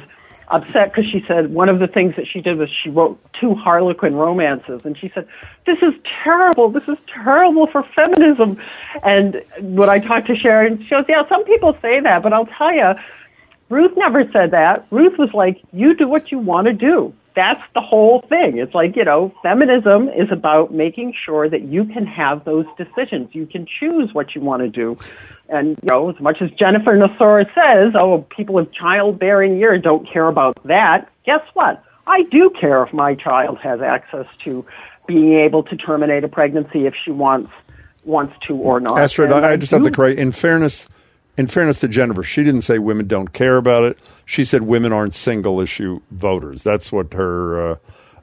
upset 0.49 0.93
because 0.93 1.09
she 1.11 1.23
said 1.27 1.53
one 1.53 1.69
of 1.69 1.79
the 1.79 1.87
things 1.87 2.15
that 2.15 2.27
she 2.27 2.41
did 2.41 2.57
was 2.57 2.69
she 2.83 2.89
wrote 2.89 3.19
two 3.39 3.53
Harlequin 3.53 4.15
romances, 4.15 4.81
and 4.85 4.97
she 4.97 5.09
said, 5.13 5.27
"This 5.65 5.77
is 5.81 5.93
terrible. 6.23 6.69
This 6.69 6.87
is 6.87 6.97
terrible 7.05 7.67
for 7.67 7.83
feminism." 7.83 8.59
And 9.03 9.43
when 9.59 9.89
I 9.89 9.99
talked 9.99 10.27
to 10.27 10.35
Sharon, 10.35 10.83
she 10.83 10.89
goes, 10.89 11.05
"Yeah, 11.07 11.27
some 11.27 11.43
people 11.45 11.77
say 11.81 11.99
that, 11.99 12.23
but 12.23 12.33
I'll 12.33 12.45
tell 12.45 12.73
you, 12.73 12.93
Ruth 13.69 13.97
never 13.97 14.23
said 14.31 14.51
that. 14.51 14.85
Ruth 14.91 15.17
was 15.17 15.33
like, 15.33 15.61
you 15.73 15.93
do 15.95 16.07
what 16.07 16.31
you 16.31 16.39
want 16.39 16.67
to 16.67 16.73
do." 16.73 17.13
That's 17.37 17.61
the 17.75 17.81
whole 17.81 18.25
thing. 18.27 18.57
It's 18.57 18.73
like, 18.73 18.95
you 18.95 19.05
know, 19.05 19.31
feminism 19.43 20.09
is 20.09 20.31
about 20.31 20.73
making 20.73 21.13
sure 21.23 21.47
that 21.47 21.61
you 21.61 21.85
can 21.85 22.07
have 22.07 22.43
those 22.45 22.65
decisions. 22.79 23.29
You 23.33 23.45
can 23.45 23.67
choose 23.67 24.11
what 24.11 24.33
you 24.33 24.41
want 24.41 24.63
to 24.63 24.69
do. 24.69 24.97
And, 25.47 25.77
you 25.83 25.87
know, 25.87 26.09
as 26.09 26.19
much 26.19 26.41
as 26.41 26.49
Jennifer 26.57 26.97
Nassour 26.97 27.45
says, 27.53 27.93
oh, 27.93 28.25
people 28.35 28.57
of 28.57 28.73
childbearing 28.73 29.59
years 29.59 29.83
don't 29.83 30.11
care 30.11 30.27
about 30.27 30.57
that, 30.65 31.11
guess 31.27 31.41
what? 31.53 31.83
I 32.07 32.23
do 32.23 32.49
care 32.59 32.81
if 32.81 32.91
my 32.91 33.13
child 33.13 33.59
has 33.59 33.81
access 33.81 34.25
to 34.45 34.65
being 35.07 35.33
able 35.33 35.61
to 35.61 35.77
terminate 35.77 36.23
a 36.23 36.27
pregnancy 36.27 36.87
if 36.87 36.95
she 37.05 37.11
wants 37.11 37.51
wants 38.03 38.33
to 38.47 38.55
or 38.55 38.79
not. 38.79 38.97
Astrid, 38.97 39.31
And 39.31 39.45
I, 39.45 39.51
I 39.51 39.57
just 39.57 39.71
have 39.73 39.83
to 39.83 39.91
correct. 39.91 40.17
In 40.17 40.31
fairness, 40.31 40.87
in 41.37 41.47
fairness 41.47 41.79
to 41.81 41.87
Jennifer, 41.87 42.23
she 42.23 42.43
didn't 42.43 42.61
say 42.63 42.79
women 42.79 43.07
don't 43.07 43.31
care 43.33 43.57
about 43.57 43.83
it. 43.83 43.97
She 44.25 44.43
said 44.43 44.63
women 44.63 44.91
aren't 44.91 45.13
single 45.15 45.61
issue 45.61 46.01
voters. 46.11 46.63
That's 46.63 46.91
what 46.91 47.13
her 47.13 47.71
uh, 47.71 47.75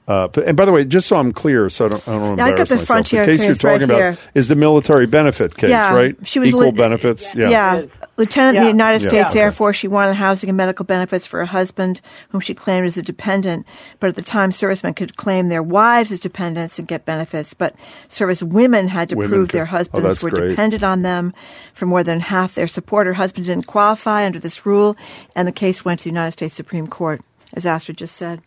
Uh, 0.07 0.29
and 0.47 0.55
by 0.55 0.67
the 0.67 0.73
way, 0.73 0.85
just 0.85 1.09
so 1.09 1.17
I'm 1.17 1.33
clear, 1.33 1.71
so 1.71 1.87
I 1.87 1.89
don't, 1.89 2.09
I 2.09 2.13
don't 2.13 2.21
want 2.21 2.37
to 2.39 2.43
Yeah, 2.43 2.47
I 2.47 2.51
got 2.51 2.59
embarrass 2.61 2.69
the 2.69 2.77
myself. 2.77 2.99
Frontiero 3.07 3.25
the 3.25 3.33
case 3.33 3.45
you're 3.45 3.55
case 3.55 3.65
right 3.65 3.73
talking 3.73 3.85
about 3.85 3.97
here. 3.99 4.17
is 4.35 4.49
the 4.49 4.57
military 4.57 5.07
benefit 5.07 5.57
case, 5.57 5.71
Yeah, 5.71 5.95
right? 5.95 6.15
she 6.27 6.39
was 6.41 6.51
equal 6.51 6.61
li- 6.67 6.71
benefits. 6.73 7.35
Yeah. 7.35 7.49
Yeah. 7.49 7.83
Lieutenant 8.17 8.57
in 8.59 8.63
the 8.63 8.69
United 8.69 9.03
Yeah. 9.03 9.09
States 9.09 9.35
Yeah. 9.35 9.43
Air 9.43 9.53
Force, 9.53 9.77
she 9.77 9.89
wanted 9.89 10.15
housing 10.15 10.49
and 10.49 10.57
medical 10.57 10.85
benefits 10.85 11.27
for 11.27 11.41
her 11.41 11.47
husband, 11.47 12.01
whom 12.29 12.41
she 12.41 12.55
claimed 12.55 12.87
as 12.87 12.97
a 12.97 13.03
dependent. 13.03 13.67
But 13.99 14.09
at 14.11 14.15
the 14.17 14.23
time, 14.23 14.53
servicemen 14.53 14.95
could 14.95 15.17
claim 15.17 15.49
their 15.49 15.63
wives 15.63 16.13
as 16.13 16.21
dependents 16.21 16.79
and 16.79 16.87
get 16.87 17.05
benefits. 17.05 17.55
But 17.55 17.75
service 18.09 18.43
women 18.43 18.89
had 18.89 19.09
to 19.09 19.17
Women 19.17 19.31
prove 19.31 19.49
could- 19.49 19.57
their 19.59 19.65
oh, 19.65 19.67
husbands 19.67 20.05
that's 20.07 20.23
were 20.23 20.31
great. 20.31 20.51
dependent 20.51 20.83
on 20.85 21.03
them 21.03 21.33
for 21.75 21.87
more 21.87 22.05
than 22.05 22.21
half 22.21 22.55
their 22.55 22.69
support. 22.69 23.07
Her 23.07 23.15
husband 23.15 23.47
didn't 23.47 23.67
qualify 23.67 24.25
under 24.25 24.39
this 24.39 24.65
rule, 24.65 24.97
and 25.35 25.49
the 25.49 25.53
case 25.53 25.85
went 25.85 26.01
to 26.01 26.05
the 26.05 26.11
United 26.11 26.33
States 26.33 26.55
Supreme 26.55 26.87
Court, 26.87 27.21
as 27.53 27.67
Astrid 27.67 27.97
just 27.99 28.15
said. 28.17 28.41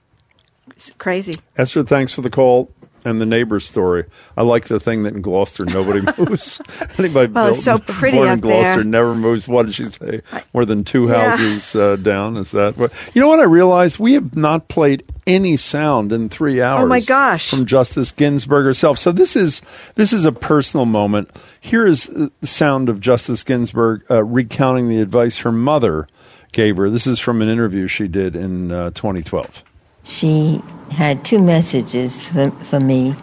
It's 0.71 0.91
crazy. 0.97 1.33
Esther, 1.57 1.83
thanks 1.83 2.11
for 2.11 2.21
the 2.21 2.29
call 2.29 2.69
and 3.07 3.21
the 3.21 3.25
neighbor's 3.25 3.65
story. 3.65 4.05
I 4.35 4.43
like 4.43 4.65
the 4.65 4.79
thing 4.79 5.03
that 5.03 5.13
in 5.13 5.21
Gloucester 5.21 5.65
nobody 5.65 6.01
moves. 6.17 6.59
Anybody 6.97 7.31
Well, 7.31 7.51
built- 7.51 7.59
so 7.59 7.77
pretty 7.77 8.17
born 8.17 8.29
in 8.29 8.39
Gloucester 8.39 8.75
there. 8.75 8.83
never 8.83 9.15
moves. 9.15 9.47
What 9.47 9.65
did 9.65 9.75
she 9.75 9.85
say? 9.85 10.21
More 10.53 10.65
than 10.65 10.83
two 10.83 11.07
Yeah. 11.07 11.29
houses 11.31 11.75
uh, 11.75 11.95
down. 11.95 12.37
Is 12.37 12.51
that 12.51 12.77
what? 12.77 12.91
You 13.13 13.21
know 13.21 13.27
what 13.29 13.39
I 13.39 13.45
realized? 13.45 13.99
We 13.99 14.13
have 14.13 14.35
not 14.35 14.67
played 14.67 15.03
any 15.25 15.57
sound 15.57 16.11
in 16.11 16.29
three 16.29 16.61
hours. 16.61 16.83
Oh, 16.83 16.87
my 16.87 17.01
gosh. 17.01 17.49
From 17.49 17.65
Justice 17.65 18.11
Ginsburg 18.11 18.65
herself. 18.65 18.97
So 18.97 19.11
this 19.11 19.35
is 19.35 19.61
this 19.95 20.13
is 20.13 20.25
a 20.25 20.31
personal 20.31 20.85
moment. 20.85 21.29
Here 21.59 21.85
is 21.85 22.05
the 22.05 22.31
sound 22.47 22.89
of 22.89 22.99
Justice 22.99 23.43
Ginsburg 23.43 24.03
uh, 24.09 24.23
recounting 24.23 24.89
the 24.89 24.99
advice 24.99 25.39
her 25.39 25.51
mother 25.51 26.07
gave 26.53 26.77
her. 26.77 26.89
This 26.89 27.05
is 27.07 27.19
from 27.19 27.41
an 27.41 27.49
interview 27.49 27.87
she 27.87 28.07
did 28.07 28.35
in 28.35 28.71
uh, 28.71 28.89
2012. 28.91 29.63
She 30.07 30.61
had 30.91 31.25
two 31.25 31.39
messages 31.39 32.21
for, 32.21 32.51
for 32.51 32.79
me 32.79 33.15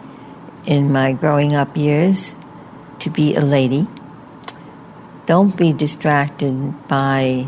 in 0.67 0.91
my 0.91 1.13
growing 1.13 1.55
up 1.55 1.75
years 1.75 2.35
to 2.99 3.09
be 3.09 3.35
a 3.35 3.41
lady. 3.41 3.87
Don't 5.25 5.57
be 5.57 5.73
distracted 5.73 6.87
by 6.87 7.47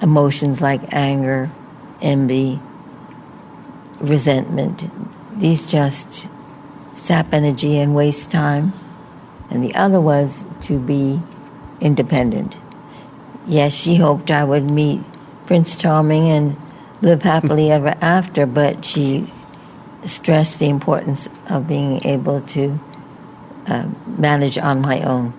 emotions 0.00 0.62
like 0.62 0.80
anger, 0.90 1.50
envy, 2.00 2.58
resentment. 4.00 4.90
These 5.38 5.66
just 5.66 6.26
sap 6.94 7.34
energy 7.34 7.78
and 7.78 7.94
waste 7.94 8.30
time. 8.30 8.72
And 9.50 9.62
the 9.62 9.74
other 9.74 10.00
was 10.00 10.46
to 10.62 10.78
be 10.78 11.20
independent. 11.80 12.56
Yes, 13.46 13.74
she 13.74 13.96
hoped 13.96 14.30
I 14.30 14.44
would 14.44 14.70
meet 14.70 15.02
Prince 15.44 15.76
Charming 15.76 16.28
and 16.30 16.56
live 17.02 17.22
happily 17.22 17.70
ever 17.70 17.94
after, 18.00 18.46
but 18.46 18.84
she 18.84 19.32
stressed 20.04 20.58
the 20.58 20.68
importance 20.68 21.28
of 21.48 21.68
being 21.68 22.04
able 22.06 22.40
to 22.42 22.78
uh, 23.66 23.88
manage 24.06 24.58
on 24.58 24.80
my 24.80 25.02
own. 25.02 25.34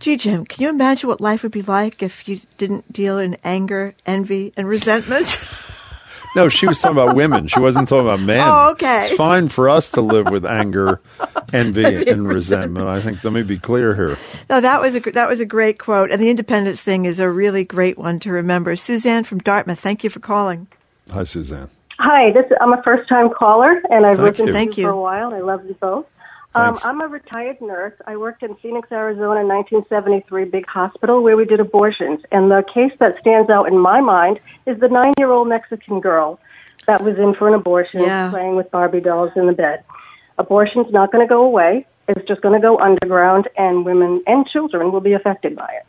Gee, 0.00 0.16
Jim, 0.16 0.44
can 0.44 0.62
you 0.62 0.68
imagine 0.68 1.08
what 1.08 1.20
life 1.20 1.42
would 1.42 1.52
be 1.52 1.62
like 1.62 2.02
if 2.02 2.28
you 2.28 2.40
didn't 2.56 2.92
deal 2.92 3.18
in 3.18 3.36
anger, 3.42 3.94
envy, 4.06 4.52
and 4.56 4.68
resentment? 4.68 5.38
No, 6.36 6.48
she 6.48 6.66
was 6.66 6.80
talking 6.80 6.96
about 6.98 7.16
women. 7.16 7.46
She 7.48 7.58
wasn't 7.60 7.88
talking 7.88 8.06
about 8.06 8.20
men. 8.20 8.40
Oh, 8.46 8.70
okay. 8.72 9.02
It's 9.02 9.12
fine 9.12 9.48
for 9.48 9.68
us 9.68 9.88
to 9.90 10.00
live 10.00 10.28
with 10.30 10.44
anger, 10.44 11.00
envy, 11.52 12.08
and 12.08 12.28
resentment. 12.28 12.86
I 12.86 13.00
think. 13.00 13.24
Let 13.24 13.32
me 13.32 13.42
be 13.42 13.58
clear 13.58 13.94
here. 13.94 14.16
no, 14.50 14.60
that 14.60 14.80
was 14.80 14.94
a 14.94 15.00
that 15.00 15.28
was 15.28 15.40
a 15.40 15.46
great 15.46 15.78
quote, 15.78 16.10
and 16.10 16.20
the 16.22 16.30
independence 16.30 16.80
thing 16.80 17.04
is 17.06 17.18
a 17.18 17.28
really 17.30 17.64
great 17.64 17.98
one 17.98 18.20
to 18.20 18.30
remember. 18.30 18.76
Suzanne 18.76 19.24
from 19.24 19.38
Dartmouth, 19.38 19.80
thank 19.80 20.04
you 20.04 20.10
for 20.10 20.20
calling. 20.20 20.68
Hi, 21.10 21.24
Suzanne. 21.24 21.70
Hi, 21.98 22.30
this 22.32 22.44
I'm 22.60 22.72
a 22.72 22.82
first 22.82 23.08
time 23.08 23.30
caller, 23.30 23.82
and 23.90 24.06
I've 24.06 24.18
Thank 24.18 24.38
listened 24.38 24.48
you. 24.48 24.52
to 24.52 24.52
Thank 24.52 24.76
you 24.76 24.82
you. 24.82 24.88
for 24.88 24.94
a 24.94 25.00
while. 25.00 25.34
I 25.34 25.40
love 25.40 25.64
you 25.66 25.74
both. 25.74 26.06
Um, 26.58 26.78
I'm 26.84 27.00
a 27.00 27.08
retired 27.08 27.60
nurse. 27.60 27.94
I 28.06 28.16
worked 28.16 28.42
in 28.42 28.54
Phoenix, 28.56 28.90
Arizona 28.90 29.40
in 29.40 29.48
1973, 29.48 30.44
big 30.46 30.66
hospital 30.66 31.22
where 31.22 31.36
we 31.36 31.44
did 31.44 31.60
abortions. 31.60 32.20
And 32.32 32.50
the 32.50 32.64
case 32.74 32.92
that 32.98 33.18
stands 33.20 33.50
out 33.50 33.68
in 33.68 33.78
my 33.78 34.00
mind 34.00 34.40
is 34.66 34.78
the 34.80 34.88
nine 34.88 35.12
year 35.18 35.30
old 35.30 35.48
Mexican 35.48 36.00
girl 36.00 36.40
that 36.86 37.02
was 37.02 37.18
in 37.18 37.34
for 37.34 37.48
an 37.48 37.54
abortion 37.54 38.02
Yeah. 38.02 38.30
playing 38.30 38.56
with 38.56 38.70
Barbie 38.70 39.00
dolls 39.00 39.32
in 39.36 39.46
the 39.46 39.52
bed. 39.52 39.84
Abortion's 40.38 40.92
not 40.92 41.12
going 41.12 41.26
to 41.26 41.28
go 41.28 41.42
away. 41.44 41.86
It's 42.08 42.26
just 42.26 42.40
going 42.40 42.54
to 42.54 42.60
go 42.60 42.78
underground, 42.78 43.48
and 43.58 43.84
women 43.84 44.22
and 44.26 44.46
children 44.46 44.92
will 44.92 45.00
be 45.02 45.12
affected 45.12 45.54
by 45.54 45.70
it. 45.78 45.86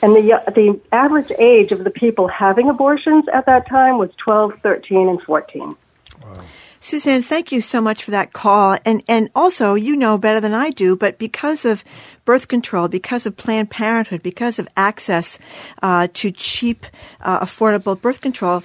And 0.00 0.14
the 0.14 0.40
the 0.54 0.80
average 0.92 1.30
age 1.38 1.72
of 1.72 1.84
the 1.84 1.90
people 1.90 2.28
having 2.28 2.70
abortions 2.70 3.24
at 3.34 3.44
that 3.46 3.68
time 3.68 3.98
was 3.98 4.10
12, 4.24 4.52
13, 4.62 5.08
and 5.08 5.20
14. 5.22 5.74
Suzanne, 6.80 7.22
thank 7.22 7.52
you 7.52 7.60
so 7.60 7.80
much 7.80 8.04
for 8.04 8.12
that 8.12 8.32
call. 8.32 8.78
And, 8.84 9.02
and 9.08 9.30
also, 9.34 9.74
you 9.74 9.96
know 9.96 10.16
better 10.16 10.40
than 10.40 10.54
I 10.54 10.70
do, 10.70 10.96
but 10.96 11.18
because 11.18 11.64
of 11.64 11.84
birth 12.24 12.48
control, 12.48 12.88
because 12.88 13.26
of 13.26 13.36
Planned 13.36 13.70
Parenthood, 13.70 14.22
because 14.22 14.58
of 14.58 14.68
access 14.76 15.38
uh, 15.82 16.08
to 16.14 16.30
cheap, 16.30 16.86
uh, 17.20 17.40
affordable 17.40 18.00
birth 18.00 18.20
control, 18.20 18.62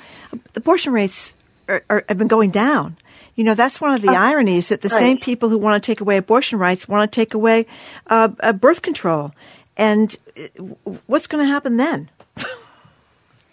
abortion 0.56 0.94
rates 0.94 1.34
are, 1.68 1.84
are, 1.90 2.06
have 2.08 2.18
been 2.18 2.28
going 2.28 2.52
down. 2.52 2.98
You 3.36 3.44
know, 3.44 3.56
that's 3.56 3.82
one 3.82 3.94
of 3.94 4.02
the 4.02 4.12
ironies 4.12 4.70
that 4.70 4.82
the 4.82 4.90
right. 4.90 5.00
same 5.00 5.18
people 5.18 5.50
who 5.50 5.58
want 5.58 5.82
to 5.82 5.86
take 5.86 6.02
away 6.02 6.18
abortion 6.18 6.60
rights 6.60 6.88
want 6.88 7.12
to 7.12 7.16
take 7.16 7.34
away 7.34 7.66
uh, 8.08 8.30
uh, 8.42 8.54
birth 8.54 8.84
control. 8.84 9.32
And 9.76 10.16
uh, 10.38 10.64
what's 11.08 11.26
going 11.26 11.44
to 11.44 11.52
happen 11.52 11.78
then? 11.78 12.12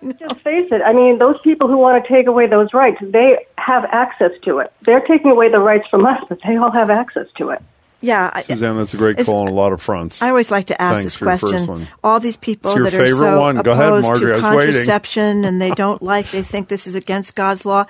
Just 0.18 0.40
face 0.40 0.68
it. 0.70 0.82
I 0.82 0.92
mean, 0.92 1.18
those 1.18 1.36
people 1.42 1.68
who 1.68 1.76
want 1.78 2.02
to 2.04 2.08
take 2.12 2.26
away 2.26 2.46
those 2.46 2.72
rights, 2.72 2.98
they 3.02 3.46
have 3.58 3.84
access 3.84 4.32
to 4.44 4.58
it. 4.58 4.72
They're 4.82 5.00
taking 5.06 5.30
away 5.30 5.50
the 5.50 5.58
rights 5.58 5.86
from 5.88 6.06
us, 6.06 6.22
but 6.28 6.38
they 6.46 6.56
all 6.56 6.70
have 6.70 6.90
access 6.90 7.26
to 7.38 7.50
it. 7.50 7.62
Yeah. 8.02 8.30
I- 8.32 8.40
Suzanne, 8.40 8.78
that's 8.78 8.94
a 8.94 8.96
great 8.96 9.12
It's- 9.12 9.26
call 9.26 9.40
on 9.40 9.48
a 9.48 9.52
lot 9.52 9.72
of 9.74 9.82
fronts. 9.82 10.22
I 10.22 10.30
always 10.30 10.50
like 10.50 10.66
to 10.68 10.80
ask 10.80 10.94
Thanks 10.94 11.04
this 11.12 11.14
for 11.16 11.26
your 11.26 11.32
first 11.38 11.52
question. 11.52 11.66
one. 11.68 11.88
All 12.02 12.18
these 12.18 12.36
people 12.36 12.72
that 12.82 12.94
are 12.94 13.08
so 13.14 13.40
one. 13.40 13.56
Go 13.58 13.72
ahead, 13.72 13.86
opposed 13.88 14.04
Margery. 14.06 14.32
I 14.32 14.36
to 14.36 14.56
was 14.56 14.64
contraception 14.66 15.44
and 15.44 15.60
they 15.60 15.70
don't 15.82 16.00
like, 16.00 16.30
they 16.30 16.42
think 16.42 16.68
this 16.68 16.86
is 16.86 16.94
against 16.94 17.34
God's 17.34 17.66
law. 17.66 17.84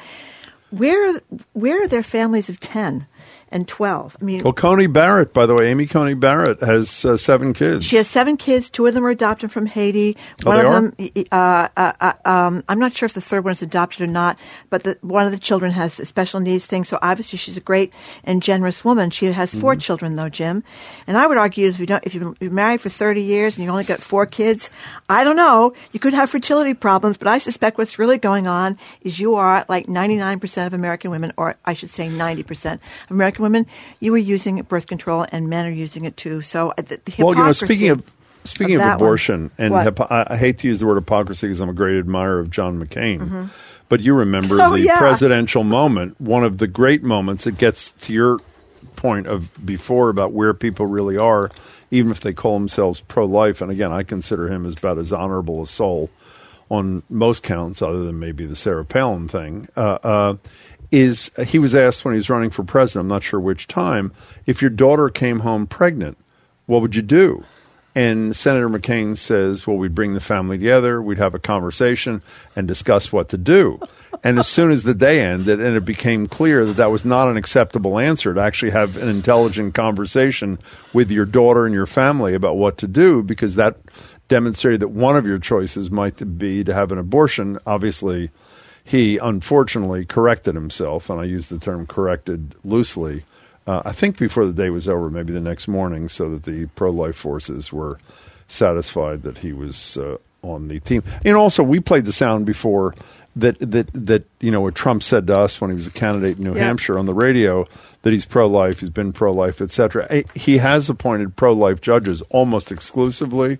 Where 0.70 1.14
are, 1.16 1.20
where 1.52 1.82
are 1.82 1.88
their 1.88 2.02
families 2.02 2.48
of 2.48 2.58
10 2.60 3.06
and 3.52 3.66
12? 3.66 4.16
I 4.20 4.24
mean, 4.24 4.42
Well, 4.42 4.52
Coney 4.52 4.86
Barrett, 4.86 5.32
by 5.32 5.46
the 5.46 5.54
way, 5.54 5.68
Amy 5.70 5.86
Coney 5.86 6.14
Barrett 6.14 6.60
has 6.62 7.04
uh, 7.04 7.16
seven 7.16 7.52
kids. 7.52 7.84
She 7.84 7.96
has 7.96 8.08
seven 8.08 8.36
kids. 8.36 8.70
Two 8.70 8.86
of 8.86 8.94
them 8.94 9.04
are 9.04 9.10
adopted 9.10 9.50
from 9.52 9.66
Haiti. 9.66 10.16
Oh, 10.44 10.50
One 10.50 10.58
they 10.58 10.66
of 10.66 10.72
them, 10.72 11.26
uh, 11.32 11.68
uh, 11.76 11.92
uh, 12.00 12.12
um, 12.24 12.64
I'm 12.68 12.78
not 12.78 12.92
sure 12.92 13.06
if 13.06 13.14
the 13.14 13.20
third 13.20 13.44
one 13.44 13.52
is 13.52 13.62
adopted 13.62 14.02
or 14.02 14.06
not, 14.06 14.38
but 14.70 14.84
the, 14.84 14.98
one 15.02 15.26
of 15.26 15.32
the 15.32 15.38
children 15.38 15.72
has 15.72 15.98
a 15.98 16.04
special 16.06 16.40
needs 16.40 16.66
thing. 16.66 16.84
So 16.84 16.98
obviously 17.02 17.36
she's 17.38 17.56
a 17.56 17.60
great 17.60 17.92
and 18.24 18.42
generous 18.42 18.84
woman. 18.84 19.10
She 19.10 19.26
has 19.26 19.54
4 19.54 19.72
Mm-hmm. 19.72 19.78
children 19.80 20.14
though, 20.14 20.28
Jim. 20.28 20.62
And 21.06 21.16
I 21.16 21.26
would 21.26 21.38
argue 21.38 21.68
if 21.68 21.78
you 21.80 21.86
don't, 21.86 22.04
if 22.06 22.14
you've 22.14 22.38
been 22.38 22.54
married 22.54 22.80
for 22.80 22.88
30 22.88 23.22
years 23.22 23.56
and 23.56 23.64
you 23.64 23.70
only 23.70 23.84
got 23.84 24.00
four 24.00 24.26
kids, 24.26 24.70
I 25.08 25.24
don't 25.24 25.36
know. 25.36 25.74
You 25.92 26.00
could 26.00 26.12
have 26.14 26.30
fertility 26.30 26.74
problems, 26.74 27.16
but 27.16 27.28
I 27.28 27.38
suspect 27.38 27.78
what's 27.78 27.98
really 27.98 28.18
going 28.18 28.46
on 28.46 28.78
is 29.02 29.18
you 29.18 29.34
are 29.34 29.64
like 29.68 29.86
99% 29.86 30.66
of 30.66 30.74
American 30.74 31.10
women, 31.10 31.32
or 31.36 31.56
I 31.64 31.74
should 31.74 31.90
say 31.90 32.08
90% 32.08 32.74
of 32.74 32.80
American 33.10 33.39
women, 33.40 33.66
you 34.00 34.14
are 34.14 34.18
using 34.18 34.60
birth 34.62 34.86
control 34.86 35.26
and 35.32 35.48
men 35.48 35.66
are 35.66 35.70
using 35.70 36.04
it 36.04 36.16
too. 36.16 36.40
So 36.42 36.70
uh, 36.70 36.82
the, 36.82 37.00
the 37.04 37.14
well, 37.18 37.34
you 37.36 37.44
know, 37.44 37.52
speaking 37.52 37.90
of 37.90 38.10
speaking 38.44 38.76
of, 38.76 38.82
one. 38.82 38.90
abortion, 38.92 39.50
and 39.58 39.74
hypo- 39.74 40.06
I 40.10 40.34
I 40.34 40.36
hate 40.36 40.58
to 40.58 40.68
use 40.68 40.80
the 40.80 40.86
word 40.86 40.96
hypocrisy 40.96 41.46
because 41.46 41.60
I'm 41.60 41.68
a 41.68 41.74
great 41.74 41.98
admirer 41.98 42.38
of 42.40 42.50
John 42.50 42.82
McCain. 42.82 43.18
Mhm. 43.20 43.48
But 43.88 44.00
you 44.00 44.14
remember 44.14 44.60
Oh, 44.62 44.72
the 44.72 44.80
yeah. 44.82 44.98
presidential 44.98 45.64
moment, 45.64 46.20
one 46.20 46.44
of 46.44 46.58
the 46.58 46.68
great 46.68 47.02
moments 47.02 47.42
that 47.44 47.58
gets 47.58 47.90
to 47.90 48.12
your 48.12 48.38
point 48.94 49.26
of 49.26 49.48
before 49.66 50.10
about 50.10 50.32
where 50.32 50.54
people 50.54 50.86
really 50.86 51.16
are, 51.16 51.50
even 51.90 52.12
if 52.12 52.20
they 52.20 52.32
call 52.32 52.54
themselves 52.58 53.00
pro 53.00 53.24
life. 53.24 53.60
And 53.60 53.70
again, 53.70 53.90
I 53.90 54.04
consider 54.04 54.46
him 54.48 54.64
as 54.64 54.74
about 54.74 54.98
as 54.98 55.12
honorable 55.12 55.60
a 55.62 55.66
soul 55.66 56.08
on 56.70 57.02
most 57.10 57.42
counts, 57.42 57.82
other 57.82 58.04
than 58.04 58.20
maybe 58.20 58.44
the 58.46 58.54
Sarah 58.54 58.84
Palin 58.84 59.26
thing. 59.26 59.68
Uh, 59.76 59.98
uh, 60.04 60.34
is 60.90 61.30
he 61.46 61.58
was 61.58 61.74
asked 61.74 62.04
when 62.04 62.14
he 62.14 62.18
was 62.18 62.30
running 62.30 62.50
for 62.50 62.64
president, 62.64 63.04
I'm 63.04 63.08
not 63.08 63.22
sure 63.22 63.40
which 63.40 63.68
time, 63.68 64.12
if 64.46 64.60
your 64.60 64.70
daughter 64.70 65.08
came 65.08 65.40
home 65.40 65.66
pregnant, 65.66 66.18
what 66.66 66.80
would 66.82 66.94
you 66.94 67.02
do? 67.02 67.44
And 67.94 68.36
Senator 68.36 68.68
McCain 68.68 69.16
says, 69.16 69.66
well, 69.66 69.76
we'd 69.76 69.94
bring 69.94 70.14
the 70.14 70.20
family 70.20 70.56
together, 70.56 71.02
we'd 71.02 71.18
have 71.18 71.34
a 71.34 71.40
conversation 71.40 72.22
and 72.54 72.68
discuss 72.68 73.12
what 73.12 73.28
to 73.30 73.38
do. 73.38 73.80
And 74.22 74.38
as 74.38 74.46
soon 74.46 74.70
as 74.70 74.84
the 74.84 74.94
day 74.94 75.20
ended 75.20 75.60
and 75.60 75.76
it 75.76 75.84
became 75.84 76.26
clear 76.26 76.64
that 76.64 76.74
that 76.74 76.90
was 76.90 77.04
not 77.04 77.28
an 77.28 77.36
acceptable 77.36 77.98
answer 77.98 78.32
to 78.32 78.40
actually 78.40 78.70
have 78.72 78.96
an 78.96 79.08
intelligent 79.08 79.74
conversation 79.74 80.58
with 80.92 81.10
your 81.10 81.24
daughter 81.24 81.66
and 81.66 81.74
your 81.74 81.86
family 81.86 82.34
about 82.34 82.56
what 82.56 82.78
to 82.78 82.86
do, 82.86 83.22
because 83.22 83.56
that 83.56 83.78
demonstrated 84.28 84.80
that 84.80 84.88
one 84.88 85.16
of 85.16 85.26
your 85.26 85.38
choices 85.38 85.90
might 85.90 86.38
be 86.38 86.62
to 86.62 86.72
have 86.72 86.92
an 86.92 86.98
abortion, 86.98 87.58
obviously 87.66 88.30
he 88.84 89.18
unfortunately 89.18 90.04
corrected 90.04 90.54
himself, 90.54 91.10
and 91.10 91.20
I 91.20 91.24
use 91.24 91.46
the 91.46 91.58
term 91.58 91.86
corrected 91.86 92.54
loosely. 92.64 93.24
Uh, 93.66 93.82
I 93.84 93.92
think 93.92 94.18
before 94.18 94.46
the 94.46 94.52
day 94.52 94.70
was 94.70 94.88
over, 94.88 95.10
maybe 95.10 95.32
the 95.32 95.40
next 95.40 95.68
morning, 95.68 96.08
so 96.08 96.30
that 96.30 96.44
the 96.44 96.66
pro 96.74 96.90
life 96.90 97.16
forces 97.16 97.72
were 97.72 97.98
satisfied 98.48 99.22
that 99.22 99.38
he 99.38 99.52
was 99.52 99.96
uh, 99.96 100.16
on 100.42 100.68
the 100.68 100.80
team. 100.80 101.02
And 101.24 101.36
also, 101.36 101.62
we 101.62 101.80
played 101.80 102.04
the 102.04 102.12
sound 102.12 102.46
before 102.46 102.94
that 103.36 103.58
that 103.60 103.88
that 103.94 104.24
you 104.40 104.50
know 104.50 104.60
what 104.60 104.74
Trump 104.74 105.02
said 105.04 105.26
to 105.28 105.36
us 105.38 105.60
when 105.60 105.70
he 105.70 105.76
was 105.76 105.86
a 105.86 105.90
candidate 105.92 106.38
in 106.38 106.44
New 106.44 106.54
Yeah. 106.56 106.64
Hampshire 106.64 106.98
on 106.98 107.06
the 107.06 107.14
radio 107.14 107.66
that 108.02 108.12
he's 108.12 108.24
pro-life, 108.24 108.80
he's 108.80 108.88
been 108.90 109.12
pro-life, 109.12 109.60
etc. 109.60 110.24
He 110.34 110.56
has 110.58 110.88
appointed 110.90 111.36
pro-life 111.36 111.80
judges 111.80 112.22
almost 112.30 112.72
exclusively. 112.72 113.58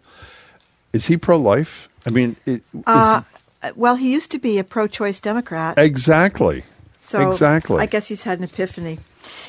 Is 0.93 1.07
he 1.07 1.17
pro-life? 1.19 1.89
I 2.07 2.11
mean, 2.11 2.35
it, 2.47 2.63
is- 2.73 2.83
Uh, 2.87 3.23
well, 3.75 3.97
he 3.97 4.13
used 4.13 4.31
to 4.33 4.39
be 4.39 4.59
a 4.59 4.65
pro-choice 4.65 5.21
Democrat. 5.21 5.79
exactly, 5.79 6.65
So 7.01 7.29
exactly. 7.29 7.79
I 7.81 7.87
guess 7.87 8.09
he's 8.09 8.23
had 8.23 8.39
an 8.39 8.45
epiphany. 8.45 8.99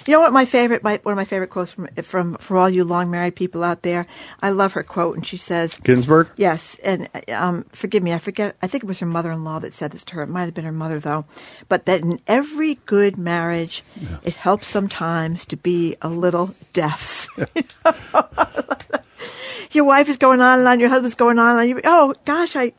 You 0.05 0.13
know 0.13 0.19
what? 0.19 0.33
My 0.33 0.45
favorite, 0.45 0.83
my, 0.83 0.99
one 1.03 1.13
of 1.13 1.15
my 1.15 1.25
favorite 1.25 1.49
quotes 1.49 1.73
from 1.73 1.87
from 2.03 2.35
for 2.35 2.57
all 2.57 2.69
you 2.69 2.83
long 2.83 3.09
married 3.09 3.35
people 3.35 3.63
out 3.63 3.83
there. 3.83 4.05
I 4.41 4.49
love 4.49 4.73
her 4.73 4.83
quote, 4.83 5.15
and 5.15 5.25
she 5.25 5.37
says, 5.37 5.77
Ginsburg. 5.83 6.29
Yes, 6.35 6.75
and 6.83 7.07
um, 7.29 7.65
forgive 7.71 8.03
me, 8.03 8.11
I 8.13 8.17
forget. 8.17 8.55
I 8.61 8.67
think 8.67 8.83
it 8.83 8.87
was 8.87 8.99
her 8.99 9.05
mother-in-law 9.05 9.59
that 9.59 9.73
said 9.73 9.91
this 9.91 10.03
to 10.05 10.15
her. 10.15 10.23
It 10.23 10.29
might 10.29 10.45
have 10.45 10.53
been 10.53 10.65
her 10.65 10.71
mother, 10.71 10.99
though. 10.99 11.25
But 11.69 11.85
that 11.85 12.01
in 12.01 12.19
every 12.27 12.79
good 12.85 13.17
marriage, 13.17 13.83
it 14.23 14.33
helps 14.35 14.67
sometimes 14.67 15.45
to 15.45 15.55
be 15.55 15.95
a 16.01 16.09
little 16.09 16.53
deaf. 16.73 17.27
your 19.71 19.85
wife 19.85 20.09
is 20.09 20.17
going 20.17 20.41
on 20.41 20.59
and 20.59 20.67
on, 20.67 20.79
your 20.79 20.89
husband's 20.89 21.15
going 21.15 21.39
on 21.39 21.51
and 21.51 21.59
on. 21.59 21.69
You, 21.69 21.81
oh 21.85 22.13
gosh, 22.25 22.55
I, 22.55 22.73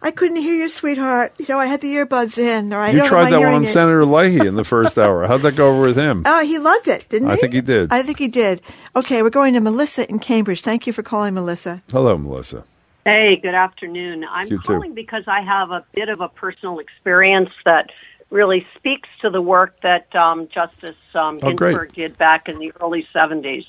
I 0.00 0.10
couldn't 0.12 0.36
hear 0.36 0.54
you, 0.54 0.68
sweetheart. 0.68 1.32
You 1.38 1.46
know, 1.48 1.58
I 1.58 1.66
had 1.66 1.80
the 1.80 1.92
earbuds 1.94 2.38
in, 2.38 2.72
or 2.72 2.78
I 2.78 2.90
you 2.90 2.98
don't 2.98 3.08
tried 3.08 3.22
have 3.24 3.30
that 3.32 3.40
one 3.40 3.54
on 3.54 3.62
aid. 3.62 3.68
Senator 3.68 4.04
Leahy 4.04 4.46
in 4.46 4.54
the 4.54 4.64
first 4.74 4.96
hour. 4.98 5.26
How'd 5.26 5.42
that 5.42 5.56
go 5.56 5.70
over 5.70 5.80
with 5.88 5.96
him? 5.96 6.22
Oh, 6.24 6.44
he 6.44 6.58
loved 6.58 6.88
it, 6.88 7.08
didn't 7.08 7.28
I 7.28 7.32
he? 7.32 7.36
I 7.38 7.40
think 7.40 7.52
he 7.54 7.60
did. 7.60 7.92
I 7.92 8.02
think 8.02 8.18
he 8.18 8.28
did. 8.28 8.62
Okay, 8.94 9.22
we're 9.22 9.30
going 9.30 9.54
to 9.54 9.60
Melissa 9.60 10.08
in 10.08 10.18
Cambridge. 10.20 10.62
Thank 10.62 10.86
you 10.86 10.92
for 10.92 11.02
calling, 11.02 11.34
Melissa. 11.34 11.82
Hello, 11.90 12.16
Melissa. 12.16 12.64
Hey, 13.04 13.36
good 13.42 13.54
afternoon. 13.54 14.24
I'm 14.30 14.48
You 14.48 14.58
too. 14.58 14.62
calling 14.74 14.94
because 14.94 15.24
I 15.26 15.40
have 15.40 15.70
a 15.70 15.84
bit 15.94 16.08
of 16.08 16.20
a 16.20 16.28
personal 16.28 16.78
experience 16.78 17.50
that 17.64 17.90
really 18.30 18.66
speaks 18.76 19.08
to 19.22 19.30
the 19.30 19.40
work 19.40 19.80
that 19.82 20.14
um, 20.14 20.46
Justice 20.54 20.94
um, 21.14 21.38
Oh, 21.42 21.52
great. 21.54 21.70
Ginsburg 21.70 21.92
did 21.94 22.18
back 22.18 22.48
in 22.48 22.58
the 22.58 22.70
early 22.82 23.08
70s. 23.14 23.64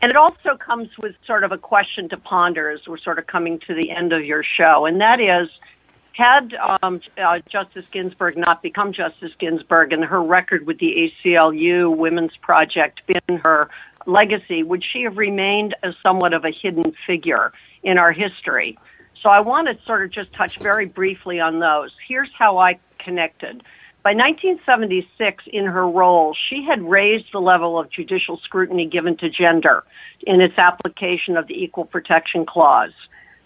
And 0.00 0.10
it 0.10 0.16
also 0.16 0.56
comes 0.56 0.88
with 0.98 1.16
sort 1.26 1.44
of 1.44 1.52
a 1.52 1.58
question 1.58 2.08
to 2.10 2.16
ponder 2.16 2.70
as 2.70 2.86
we're 2.86 2.98
sort 2.98 3.18
of 3.18 3.26
coming 3.26 3.58
to 3.66 3.74
the 3.74 3.90
end 3.90 4.12
of 4.12 4.24
your 4.24 4.44
show, 4.44 4.86
and 4.86 5.00
that 5.00 5.20
is 5.20 5.48
had 6.12 6.52
um, 6.82 7.00
uh, 7.16 7.38
Justice 7.48 7.86
Ginsburg 7.92 8.36
not 8.36 8.60
become 8.60 8.92
Justice 8.92 9.30
Ginsburg 9.38 9.92
and 9.92 10.04
her 10.04 10.20
record 10.20 10.66
with 10.66 10.78
the 10.78 11.12
ACLU 11.24 11.96
Women's 11.96 12.36
Project 12.38 13.02
been 13.06 13.38
her 13.38 13.70
legacy, 14.04 14.64
would 14.64 14.82
she 14.84 15.02
have 15.02 15.16
remained 15.16 15.76
as 15.84 15.94
somewhat 16.02 16.32
of 16.32 16.44
a 16.44 16.50
hidden 16.50 16.92
figure 17.06 17.52
in 17.84 17.98
our 17.98 18.10
history? 18.10 18.76
So 19.22 19.28
I 19.28 19.40
want 19.40 19.68
to 19.68 19.78
sort 19.84 20.02
of 20.02 20.10
just 20.10 20.32
touch 20.32 20.58
very 20.58 20.86
briefly 20.86 21.38
on 21.38 21.60
those. 21.60 21.92
Here's 22.06 22.30
how 22.36 22.58
I 22.58 22.78
connected. 22.98 23.62
By 24.08 24.14
1976, 24.14 25.44
in 25.52 25.66
her 25.66 25.86
role, 25.86 26.34
she 26.48 26.64
had 26.66 26.82
raised 26.82 27.26
the 27.30 27.40
level 27.40 27.78
of 27.78 27.90
judicial 27.90 28.38
scrutiny 28.42 28.86
given 28.86 29.18
to 29.18 29.28
gender 29.28 29.84
in 30.22 30.40
its 30.40 30.56
application 30.56 31.36
of 31.36 31.46
the 31.46 31.52
Equal 31.52 31.84
Protection 31.84 32.46
Clause. 32.46 32.94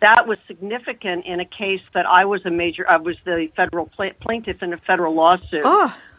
That 0.03 0.29
was 0.29 0.39
significant 0.47 1.27
in 1.27 1.41
a 1.41 1.45
case 1.45 1.81
that 1.95 2.07
I 2.07 2.27
was 2.27 2.47
a 2.47 2.51
major, 2.51 2.89
I 2.89 2.99
was 2.99 3.17
the 3.25 3.49
federal 3.57 3.87
pla- 3.87 4.13
plaintiff 4.21 4.63
in 4.63 4.73
a 4.73 4.77
federal 4.77 5.17
lawsuit 5.17 5.65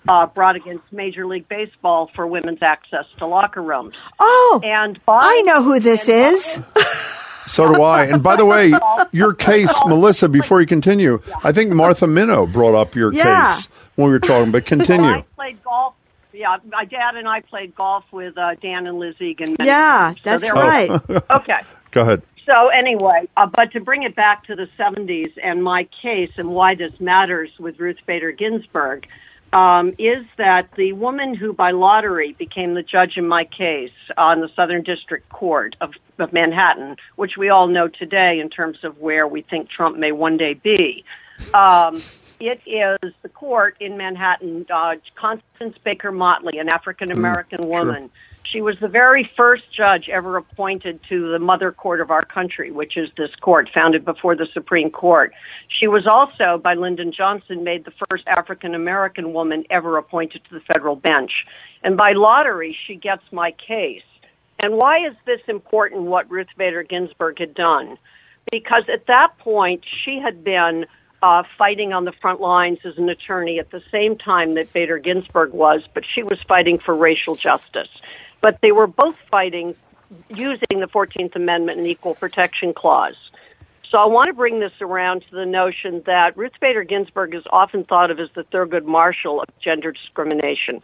uh, 0.09 0.25
brought 0.25 0.57
against 0.57 0.83
Major 0.91 1.25
League 1.25 1.47
Baseball 1.47 2.11
for 2.13 2.27
women's 2.27 2.61
access 2.61 3.05
to 3.19 3.25
locker 3.25 3.63
rooms. 3.63 3.95
Oh, 4.19 4.59
and 4.61 4.99
by, 5.05 5.21
I 5.23 5.41
know 5.43 5.63
who 5.63 5.79
this 5.79 6.09
is. 6.09 6.59
So 7.47 7.73
do 7.73 7.81
I. 7.81 8.05
And 8.05 8.21
by 8.23 8.35
the 8.35 8.45
way, 8.45 8.73
your 9.11 9.33
case, 9.33 9.73
Melissa, 9.85 10.29
before 10.29 10.61
you 10.61 10.67
continue, 10.67 11.21
I 11.43 11.51
think 11.51 11.71
Martha 11.71 12.05
Minow 12.05 12.51
brought 12.51 12.75
up 12.75 12.95
your 12.95 13.13
Yeah. 13.13 13.49
case 13.53 13.67
when 13.95 14.07
we 14.07 14.13
were 14.13 14.19
talking, 14.19 14.51
but 14.51 14.63
Well, 14.69 14.79
I 14.81 14.85
continue. 14.85 15.23
played 15.35 15.63
golf. 15.63 15.93
Yeah, 16.31 16.57
my 16.71 16.85
dad 16.85 17.15
and 17.15 17.27
I 17.27 17.41
played 17.41 17.75
golf 17.75 18.05
with 18.11 18.37
uh, 18.37 18.55
Dan 18.61 18.87
and 18.87 18.97
Liz 18.97 19.15
Egan. 19.21 19.55
many 19.59 19.67
Yeah, 19.69 20.11
times. 20.13 20.15
So 20.17 20.21
that's 20.23 20.41
there 20.41 20.53
right. 20.53 21.07
we- 21.07 21.15
okay. 21.29 21.59
Go 21.91 22.01
ahead. 22.01 22.23
So 22.45 22.69
anyway, 22.69 23.27
uh, 23.37 23.45
but 23.45 23.71
to 23.73 23.79
bring 23.79 24.03
it 24.03 24.15
back 24.15 24.45
to 24.47 24.55
the 24.55 24.67
70s 24.77 25.31
and 25.41 25.63
my 25.63 25.87
case 26.01 26.31
and 26.37 26.49
why 26.49 26.75
this 26.75 26.99
matters 26.99 27.51
with 27.59 27.79
Ruth 27.79 27.97
Bader 28.05 28.31
Ginsburg 28.31 29.07
um, 29.53 29.93
is 29.97 30.25
that 30.37 30.69
the 30.75 30.93
woman 30.93 31.35
who 31.35 31.53
by 31.53 31.71
lottery 31.71 32.33
became 32.33 32.73
the 32.73 32.83
judge 32.83 33.17
in 33.17 33.27
my 33.27 33.45
case 33.45 33.91
on 34.17 34.41
the 34.41 34.49
Southern 34.55 34.83
District 34.83 35.29
Court 35.29 35.75
of, 35.79 35.93
of 36.17 36.33
Manhattan, 36.33 36.97
which 37.15 37.37
we 37.37 37.49
all 37.49 37.67
know 37.67 37.87
today 37.87 38.39
in 38.39 38.49
terms 38.49 38.79
of 38.83 38.97
where 38.99 39.27
we 39.27 39.41
think 39.41 39.69
Trump 39.69 39.97
may 39.97 40.11
one 40.11 40.37
day 40.37 40.55
be. 40.55 41.05
Um, 41.53 42.01
it 42.39 42.61
is 42.65 43.13
the 43.21 43.29
court 43.29 43.77
in 43.79 43.95
Manhattan, 43.95 44.65
uh, 44.73 44.95
Constance 45.15 45.77
Baker 45.83 46.11
Motley, 46.11 46.57
an 46.57 46.67
African 46.69 47.11
American 47.11 47.61
sure. 47.61 47.69
woman. 47.69 48.09
She 48.53 48.61
was 48.61 48.77
the 48.79 48.87
very 48.87 49.23
first 49.35 49.63
judge 49.75 50.09
ever 50.09 50.37
appointed 50.37 50.99
to 51.09 51.31
the 51.31 51.39
mother 51.39 51.71
court 51.71 51.99
of 52.01 52.11
our 52.11 52.23
country, 52.23 52.69
which 52.69 52.97
is 52.97 53.09
this 53.17 53.33
court 53.41 53.67
founded 53.73 54.05
before 54.05 54.35
the 54.35 54.45
Supreme 54.53 54.91
Court. 54.91 55.33
She 55.69 55.87
was 55.87 56.05
also, 56.05 56.61
by 56.63 56.75
Lyndon 56.75 57.11
Johnson, 57.11 57.63
made 57.63 57.83
the 57.83 57.93
first 58.07 58.27
African 58.27 58.75
American 58.75 59.33
woman 59.33 59.63
ever 59.71 59.97
appointed 59.97 60.43
to 60.47 60.53
the 60.53 60.59
federal 60.71 60.95
bench. 60.95 61.31
And 61.81 61.97
by 61.97 62.13
lottery, 62.13 62.77
she 62.85 62.93
gets 62.95 63.23
my 63.31 63.53
case. 63.53 64.03
And 64.63 64.75
why 64.75 64.97
is 65.07 65.15
this 65.25 65.41
important, 65.47 66.03
what 66.03 66.29
Ruth 66.29 66.47
Bader 66.55 66.83
Ginsburg 66.83 67.39
had 67.39 67.55
done? 67.55 67.97
Because 68.51 68.83
at 68.87 69.07
that 69.07 69.35
point, 69.39 69.83
she 70.05 70.19
had 70.19 70.43
been 70.43 70.85
uh, 71.23 71.41
fighting 71.57 71.91
on 71.91 72.05
the 72.05 72.11
front 72.11 72.39
lines 72.39 72.77
as 72.85 72.99
an 72.99 73.09
attorney 73.09 73.57
at 73.57 73.71
the 73.71 73.81
same 73.91 74.15
time 74.15 74.53
that 74.53 74.71
Bader 74.73 74.99
Ginsburg 74.99 75.53
was, 75.53 75.81
but 75.95 76.03
she 76.05 76.21
was 76.21 76.37
fighting 76.47 76.77
for 76.77 76.95
racial 76.95 77.33
justice. 77.33 77.89
But 78.43 78.59
they 78.61 78.73
were 78.73 78.87
both 78.87 79.15
fighting 79.31 79.73
using 80.27 80.79
the 80.81 80.87
14th 80.87 81.33
Amendment 81.35 81.79
and 81.79 81.87
Equal 81.87 82.13
Protection 82.13 82.73
Clause. 82.73 83.15
So 83.89 83.97
I 83.97 84.05
want 84.05 84.27
to 84.27 84.33
bring 84.33 84.59
this 84.59 84.73
around 84.81 85.21
to 85.29 85.35
the 85.35 85.45
notion 85.45 86.03
that 86.05 86.35
Ruth 86.35 86.51
Bader 86.59 86.83
Ginsburg 86.83 87.33
is 87.33 87.43
often 87.51 87.85
thought 87.85 88.11
of 88.11 88.19
as 88.19 88.27
the 88.35 88.43
Thurgood 88.43 88.83
Marshall 88.83 89.41
of 89.41 89.47
gender 89.61 89.93
discrimination. 89.93 90.81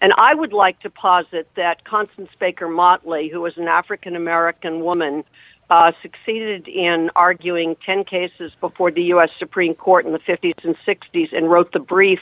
And 0.00 0.14
I 0.16 0.34
would 0.34 0.54
like 0.54 0.80
to 0.80 0.88
posit 0.88 1.46
that 1.56 1.84
Constance 1.84 2.30
Baker 2.40 2.68
Motley, 2.68 3.28
who 3.28 3.42
was 3.42 3.58
an 3.58 3.68
African 3.68 4.16
American 4.16 4.80
woman, 4.80 5.24
uh, 5.68 5.92
succeeded 6.00 6.68
in 6.68 7.10
arguing 7.16 7.76
10 7.84 8.04
cases 8.04 8.52
before 8.60 8.90
the 8.90 9.02
U.S. 9.04 9.30
Supreme 9.38 9.74
Court 9.74 10.06
in 10.06 10.12
the 10.12 10.18
50s 10.20 10.64
and 10.64 10.76
60s 10.86 11.36
and 11.36 11.50
wrote 11.50 11.72
the 11.72 11.80
brief 11.80 12.20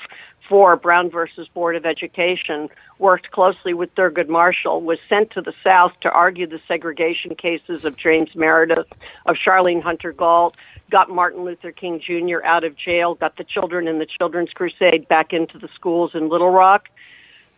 for 0.49 0.77
Brown 0.77 1.11
versus 1.11 1.49
Board 1.49 1.77
of 1.77 1.87
Education, 1.87 2.69
worked 2.99 3.31
closely 3.31 3.75
with 3.75 3.95
Thurgood 3.95 4.29
Marshall, 4.29 4.81
was 4.81 4.99
sent 5.09 5.31
to 5.33 5.41
the 5.41 5.53
South 5.63 5.93
to 6.03 6.11
argue 6.11 6.47
the 6.47 6.61
segregation 6.69 7.35
cases 7.35 7.85
of 7.85 7.97
James 7.97 8.35
Meredith, 8.35 8.87
of 9.27 9.37
Charlayne 9.37 9.83
Hunter 9.83 10.13
Gault, 10.13 10.55
got 10.91 11.09
Martin 11.09 11.45
Luther 11.45 11.73
King 11.73 12.01
Jr. 12.01 12.45
out 12.45 12.65
of 12.65 12.77
jail, 12.77 13.15
got 13.15 13.37
the 13.37 13.45
children 13.45 13.89
in 13.89 13.99
the 13.99 14.07
Children's 14.07 14.51
Crusade 14.51 15.09
back 15.09 15.33
into 15.33 15.59
the 15.59 15.69
schools 15.75 16.13
in 16.15 16.29
Little 16.29 16.51
Rock, 16.51 16.89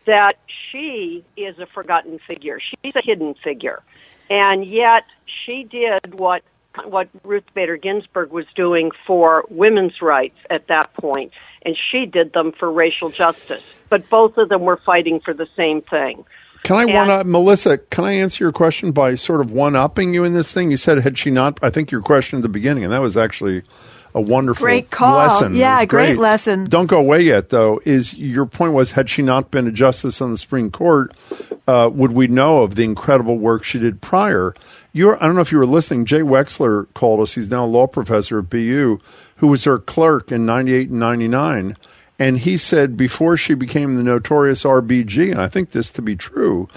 that 0.06 0.34
she 0.70 1.24
is 1.36 1.58
a 1.58 1.66
forgotten 1.66 2.18
figure. 2.26 2.58
She's 2.60 2.94
a 2.94 3.02
hidden 3.02 3.34
figure. 3.42 3.82
And 4.30 4.64
yet 4.64 5.04
she 5.24 5.64
did 5.64 6.14
what 6.18 6.42
what 6.84 7.08
Ruth 7.22 7.44
Bader 7.54 7.76
Ginsburg 7.76 8.30
was 8.30 8.46
doing 8.54 8.90
for 9.06 9.44
women's 9.48 10.02
rights 10.02 10.36
at 10.50 10.66
that 10.68 10.92
point, 10.94 11.32
and 11.64 11.76
she 11.90 12.06
did 12.06 12.32
them 12.32 12.52
for 12.52 12.70
racial 12.70 13.10
justice. 13.10 13.62
But 13.88 14.08
both 14.10 14.36
of 14.38 14.48
them 14.48 14.62
were 14.62 14.78
fighting 14.84 15.20
for 15.20 15.32
the 15.34 15.46
same 15.56 15.82
thing. 15.82 16.24
Can 16.64 16.76
I 16.76 16.82
And- 16.84 16.94
one 16.94 17.10
up, 17.10 17.26
Melissa? 17.26 17.78
Can 17.78 18.04
I 18.04 18.12
answer 18.12 18.42
your 18.42 18.52
question 18.52 18.90
by 18.92 19.14
sort 19.16 19.40
of 19.40 19.52
one 19.52 19.76
upping 19.76 20.14
you 20.14 20.24
in 20.24 20.32
this 20.32 20.52
thing? 20.52 20.70
You 20.70 20.76
said, 20.78 20.98
had 20.98 21.18
she 21.18 21.30
not? 21.30 21.58
I 21.62 21.70
think 21.70 21.90
your 21.90 22.00
question 22.00 22.38
at 22.38 22.42
the 22.42 22.48
beginning, 22.48 22.84
and 22.84 22.92
that 22.92 23.02
was 23.02 23.16
actually 23.16 23.62
a 24.14 24.20
wonderful 24.20 24.64
Great 24.64 24.90
call. 24.90 25.18
lesson. 25.18 25.54
It 25.54 25.58
Yeah, 25.58 25.80
was 25.80 25.86
great 25.88 26.16
lesson. 26.18 26.64
Don't 26.66 26.86
go 26.86 26.98
away 27.00 27.20
yet, 27.22 27.50
though. 27.50 27.80
Is 27.84 28.16
your 28.16 28.46
point 28.46 28.72
was 28.72 28.92
had 28.92 29.10
she 29.10 29.22
not 29.22 29.50
been 29.50 29.66
a 29.66 29.72
justice 29.72 30.20
on 30.22 30.30
the 30.30 30.38
Supreme 30.38 30.70
Court, 30.70 31.12
uh, 31.68 31.90
would 31.92 32.12
we 32.12 32.28
know 32.28 32.62
of 32.62 32.76
the 32.76 32.84
incredible 32.84 33.36
work 33.36 33.64
she 33.64 33.78
did 33.78 34.00
prior? 34.00 34.54
You're, 34.94 35.22
I 35.22 35.26
don't 35.26 35.34
know 35.34 35.40
if 35.42 35.50
you 35.50 35.58
were 35.58 35.66
listening. 35.66 36.04
Jay 36.04 36.20
Wexler 36.20 36.86
called 36.94 37.18
us. 37.20 37.34
He's 37.34 37.50
now 37.50 37.64
a 37.64 37.66
law 37.66 37.88
professor 37.88 38.38
at 38.38 38.48
BU, 38.48 39.00
who 39.36 39.46
was 39.48 39.64
her 39.64 39.76
clerk 39.78 40.30
in 40.30 40.46
'98 40.46 40.88
and 40.88 41.00
'99. 41.00 41.76
And 42.18 42.38
he 42.38 42.56
said 42.56 42.96
before 42.96 43.36
she 43.36 43.54
became 43.54 43.96
the 43.96 44.04
notorious 44.04 44.62
RBG, 44.62 45.32
and 45.32 45.40
I 45.40 45.48
think 45.48 45.72
this 45.72 45.90
to 45.90 46.00
be 46.02 46.14
true, 46.14 46.68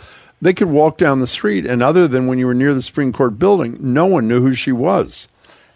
they 0.41 0.51
could 0.51 0.69
walk 0.69 0.97
down 0.97 1.19
the 1.19 1.27
street, 1.27 1.67
and 1.67 1.83
other 1.83 2.07
than 2.07 2.25
when 2.25 2.39
you 2.39 2.47
were 2.47 2.55
near 2.55 2.73
the 2.73 2.81
Supreme 2.81 3.13
Court 3.13 3.37
building, 3.37 3.77
no 3.79 4.07
one 4.07 4.27
knew 4.27 4.41
who 4.41 4.55
she 4.55 4.71
was. 4.71 5.27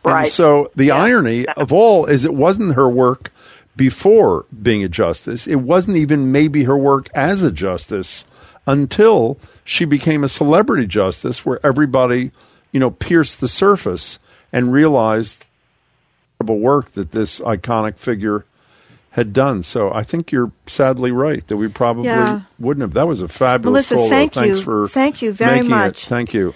And 0.03 0.14
Right. 0.14 0.26
so 0.26 0.72
the 0.76 0.90
irony 0.90 1.45
of 1.58 1.72
all 1.72 2.08
is 2.08 2.26
it 2.26 2.34
wasn't 2.34 2.74
her 2.74 2.90
work 2.90 3.32
before 3.76 4.45
being 4.64 4.84
a 4.84 4.90
justice. 4.90 5.45
It 5.45 5.58
wasn't 5.61 5.98
even 5.98 6.32
maybe 6.32 6.64
her 6.64 6.78
work 6.78 7.08
as 7.14 7.44
a 7.44 7.52
justice 7.52 8.26
until 8.67 9.38
she 9.64 9.85
became 9.85 10.23
a 10.23 10.27
celebrity 10.30 10.85
justice 10.88 11.45
where 11.45 11.59
everybody, 11.65 12.31
you 12.72 12.80
know, 12.80 12.91
pierced 12.91 13.40
the 13.41 13.48
surface 13.48 14.19
and 14.53 14.72
realized 14.72 15.45
the 16.43 16.53
work 16.53 16.91
that 16.91 17.11
this 17.11 17.40
iconic 17.41 17.98
figure 17.98 18.45
had 19.11 19.33
done. 19.33 19.61
So 19.61 19.91
I 19.93 20.03
think 20.03 20.31
you're 20.31 20.51
sadly 20.67 21.11
right 21.11 21.45
that 21.48 21.57
we 21.57 21.67
probably 21.67 22.06
Yeah. 22.07 22.41
wouldn't 22.59 22.81
have. 22.81 22.93
That 22.93 23.07
was 23.07 23.22
a 23.22 23.27
fabulous 23.27 23.91
Melissa, 23.91 24.09
thank 24.09 24.33
Thanks 24.33 24.57
you. 24.57 24.64
for 24.64 24.88
Thank 24.88 25.22
you 25.22 25.33
very 25.33 25.57
making 25.57 25.67
it. 25.67 25.75
much. 25.75 26.06
Thank 26.06 26.33
you. 26.33 26.53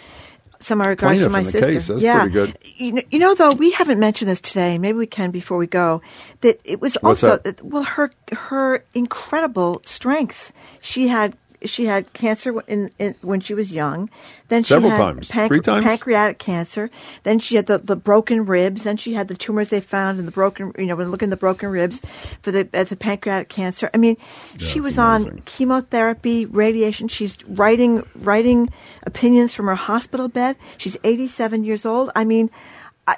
Some 0.62 0.82
regards 0.82 1.20
to 1.22 1.30
my 1.30 1.44
sister. 1.44 1.74
case. 1.74 1.88
That's 1.88 2.02
yeah. 2.02 2.22
pretty 2.22 2.34
good. 2.34 2.58
You 2.78 2.94
know, 2.94 3.02
you 3.12 3.20
know, 3.20 3.36
though, 3.36 3.52
we 3.52 3.72
haven't 3.72 4.00
mentioned 4.00 4.32
this 4.32 4.42
today. 4.42 4.78
Maybe 4.80 4.98
we 4.98 5.06
can 5.06 5.30
before 5.30 5.58
we 5.58 5.68
go. 5.68 6.02
That 6.42 6.60
it 6.64 6.82
was 6.82 6.98
What's 7.02 7.24
also 7.24 7.38
that? 7.44 7.64
well 7.64 7.84
her 7.84 8.10
her 8.32 8.84
incredible 8.96 9.82
strength. 9.86 10.52
She 10.82 11.10
had 11.10 11.36
she 11.66 11.86
had 11.86 12.12
cancer 12.14 12.62
in, 12.68 12.92
in, 13.00 13.16
when 13.22 13.40
she 13.40 13.54
was 13.54 13.72
young. 13.72 14.10
Then 14.48 14.64
she 14.64 14.70
Several 14.76 14.92
had 14.92 14.98
times. 14.98 15.32
Three 15.32 15.60
times? 15.60 15.86
pancreatic 15.86 16.38
cancer. 16.38 16.90
Then 17.24 17.40
she 17.40 17.56
had 17.56 17.66
the, 17.66 17.80
the 17.80 17.96
broken 17.96 18.46
ribs. 18.46 18.84
Then 18.84 18.96
she 18.98 19.14
had 19.14 19.28
the 19.28 19.36
tumors 19.36 19.70
they 19.70 19.82
found 19.82 20.20
in 20.20 20.26
the 20.26 20.32
broken. 20.32 20.72
You 20.78 20.86
know, 20.86 20.96
when 20.96 21.10
looking 21.10 21.28
at 21.28 21.32
the 21.32 21.38
broken 21.38 21.70
ribs 21.70 22.00
for 22.42 22.52
the 22.52 22.68
at 22.74 22.90
the 22.90 22.96
pancreatic 22.96 23.50
cancer. 23.50 23.90
I 23.94 23.98
mean, 23.98 24.18
she 24.60 24.80
was 24.80 24.98
on 25.00 25.42
chemotherapy, 25.46 26.46
radiation. 26.46 27.08
She's 27.08 27.38
writing 27.48 28.04
writing 28.16 28.70
opinions 29.04 29.54
from 29.54 29.66
her 29.66 29.76
hospital 29.76 30.28
bed. 30.28 30.56
She's 30.78 30.98
87 31.04 31.64
years 31.64 31.86
old. 31.86 32.12
I 32.16 32.24
mean, 32.24 32.50
I, 33.08 33.18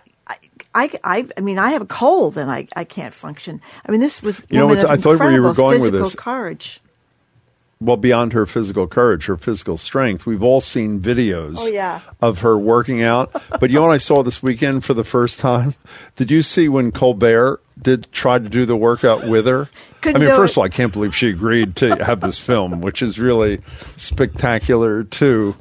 I, 0.73 0.89
I, 1.03 1.27
I 1.37 1.41
mean, 1.41 1.59
I 1.59 1.71
have 1.71 1.81
a 1.81 1.85
cold 1.85 2.37
and 2.37 2.49
I, 2.51 2.67
I 2.75 2.83
can't 2.83 3.13
function. 3.13 3.61
I 3.85 3.91
mean, 3.91 3.99
this 3.99 4.21
was 4.21 4.41
You 4.49 4.57
know, 4.59 4.65
woman 4.67 4.77
it's- 4.77 4.91
of 4.93 4.99
I 4.99 5.01
thought 5.01 5.19
where 5.19 5.31
you 5.31 5.41
were 5.41 5.53
going 5.53 5.81
with 5.81 5.91
physical 5.91 6.05
this. 6.05 6.15
courage. 6.15 6.81
Well, 7.79 7.97
beyond 7.97 8.33
her 8.33 8.47
physical 8.47 8.87
courage, 8.87 9.25
her 9.25 9.37
physical 9.37 9.77
strength, 9.77 10.25
we've 10.25 10.41
all 10.41 10.61
seen 10.61 10.99
videos 10.99 11.57
Oh, 11.59 11.67
yeah. 11.67 11.99
of 12.21 12.39
her 12.39 12.57
working 12.57 13.03
out. 13.03 13.31
But 13.59 13.69
you 13.69 13.75
know 13.75 13.83
what 13.83 13.91
I 13.91 13.97
saw 13.97 14.23
this 14.23 14.41
weekend 14.41 14.83
for 14.83 14.95
the 14.95 15.03
first 15.03 15.39
time? 15.39 15.75
Did 16.15 16.31
you 16.31 16.41
see 16.41 16.69
when 16.69 16.91
Colbert 16.91 17.61
did 17.79 18.07
try 18.11 18.39
to 18.39 18.49
do 18.49 18.65
the 18.65 18.75
workout 18.75 19.27
with 19.27 19.45
her? 19.45 19.69
Couldn't 20.01 20.23
I 20.23 20.25
mean, 20.25 20.35
first 20.35 20.53
it. 20.53 20.53
of 20.55 20.57
all, 20.59 20.63
I 20.63 20.69
can't 20.69 20.91
believe 20.91 21.15
she 21.15 21.29
agreed 21.29 21.75
to 21.75 22.03
have 22.03 22.21
this 22.21 22.39
film, 22.39 22.81
which 22.81 23.03
is 23.03 23.19
really 23.19 23.61
spectacular 23.95 25.03
too. 25.03 25.55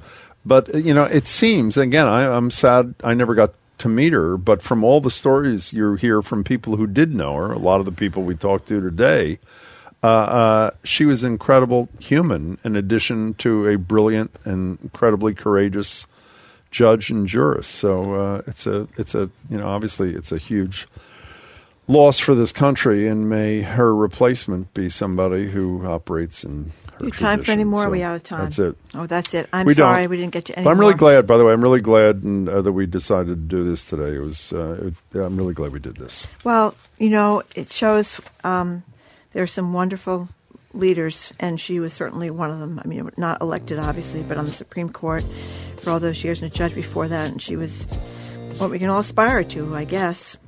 But 0.47 0.75
you 0.75 0.95
know, 0.95 1.05
it 1.05 1.27
seems 1.27 1.77
again, 1.77 2.07
I, 2.07 2.35
I'm 2.35 2.51
sad 2.51 2.95
I 3.05 3.13
never 3.15 3.35
got 3.35 3.53
to 3.79 3.89
meet 3.89 4.13
her. 4.15 4.39
But 4.39 4.63
from 4.63 4.85
all 4.85 5.01
the 5.03 5.11
stories 5.11 5.73
you 5.73 5.95
hear 5.97 6.23
from 6.23 6.45
people 6.45 6.77
who 6.77 6.87
did 6.87 7.15
know 7.15 7.35
her, 7.35 7.53
a 7.53 7.59
lot 7.59 7.81
of 7.81 7.85
the 7.85 7.93
people 7.93 8.23
we 8.23 8.35
talked 8.37 8.69
to 8.69 8.81
today, 8.81 9.39
uh, 10.07 10.09
uh, 10.09 10.71
she 10.85 11.05
was 11.05 11.23
an 11.23 11.33
incredible 11.33 11.89
human. 11.99 12.59
In 12.65 12.77
addition 12.77 13.35
to 13.35 13.69
a 13.69 13.77
brilliant 13.77 14.31
and 14.45 14.79
incredibly 14.83 15.35
courageous 15.35 16.07
judge 16.71 17.11
and 17.11 17.27
jurist. 17.27 17.71
So 17.71 18.15
uh, 18.15 18.43
it's 18.47 18.67
a 18.67 18.87
it's 18.97 19.15
a 19.15 19.31
you 19.51 19.57
know 19.57 19.67
obviously 19.67 20.15
it's 20.15 20.31
a 20.33 20.39
huge 20.39 20.87
loss 21.89 22.19
for 22.19 22.35
this 22.35 22.53
country, 22.53 23.09
and 23.09 23.29
may 23.29 23.63
her 23.63 23.95
replacement 23.95 24.75
be 24.75 24.89
somebody 24.89 25.49
who 25.49 25.87
operates 25.87 26.45
in 26.45 26.73
her 26.99 27.07
You 27.07 27.11
time 27.11 27.43
for 27.43 27.53
any 27.53 27.65
more? 27.65 27.83
So 27.83 27.89
are 27.89 27.91
we 27.91 28.03
out 28.03 28.17
of 28.17 28.23
time? 28.23 28.45
That's 28.45 28.59
it. 28.59 28.77
Oh, 28.95 29.07
that's 29.07 29.35
it. 29.35 29.49
I'm 29.53 29.67
we 29.67 29.75
sorry 29.75 30.03
don't. 30.03 30.11
we 30.11 30.17
didn't 30.17 30.33
get 30.33 30.45
to 30.47 30.57
any 30.57 30.65
But 30.65 30.71
I'm 30.71 30.81
really 30.81 30.95
glad. 30.95 31.27
By 31.27 31.37
the 31.37 31.45
way, 31.45 31.53
I'm 31.53 31.63
really 31.63 31.81
glad 31.81 32.23
and, 32.23 32.49
uh, 32.49 32.63
that 32.63 32.73
we 32.73 32.87
decided 32.87 33.37
to 33.37 33.57
do 33.57 33.65
this 33.65 33.85
today. 33.85 34.17
It 34.17 34.23
was. 34.23 34.53
Uh, 34.53 34.93
it, 35.13 35.19
I'm 35.19 35.37
really 35.37 35.55
glad 35.55 35.73
we 35.73 35.81
did 35.81 35.97
this. 35.97 36.27
Well, 36.45 36.75
you 36.99 37.11
know, 37.11 37.43
it 37.55 37.71
shows 37.71 38.21
um, 38.45 38.83
there 39.37 39.43
are 39.43 39.47
some 39.47 39.75
wonderful 39.75 40.31
leaders, 40.73 41.31
and 41.39 41.61
she 41.61 41.79
was 41.79 41.93
certainly 41.93 42.31
one 42.31 42.51
of 42.51 42.59
them. 42.59 42.81
I 42.83 42.89
mean, 42.89 43.11
not 43.19 43.43
elected, 43.43 43.79
obviously, 43.79 44.23
but 44.23 44.39
on 44.39 44.47
the 44.47 44.51
Supreme 44.51 44.89
Court 44.89 45.27
for 45.83 45.91
all 45.91 46.01
those 46.01 46.25
years 46.25 46.41
and 46.41 46.51
a 46.51 46.55
judge 46.55 46.75
before 46.75 47.07
that, 47.09 47.33
and 47.33 47.43
she 47.43 47.55
was 47.55 47.85
what 48.57 48.71
we 48.71 48.79
can 48.79 48.89
all 48.89 49.01
aspire 49.01 49.45
to, 49.45 49.77
I 49.77 49.85
guess. 49.85 50.39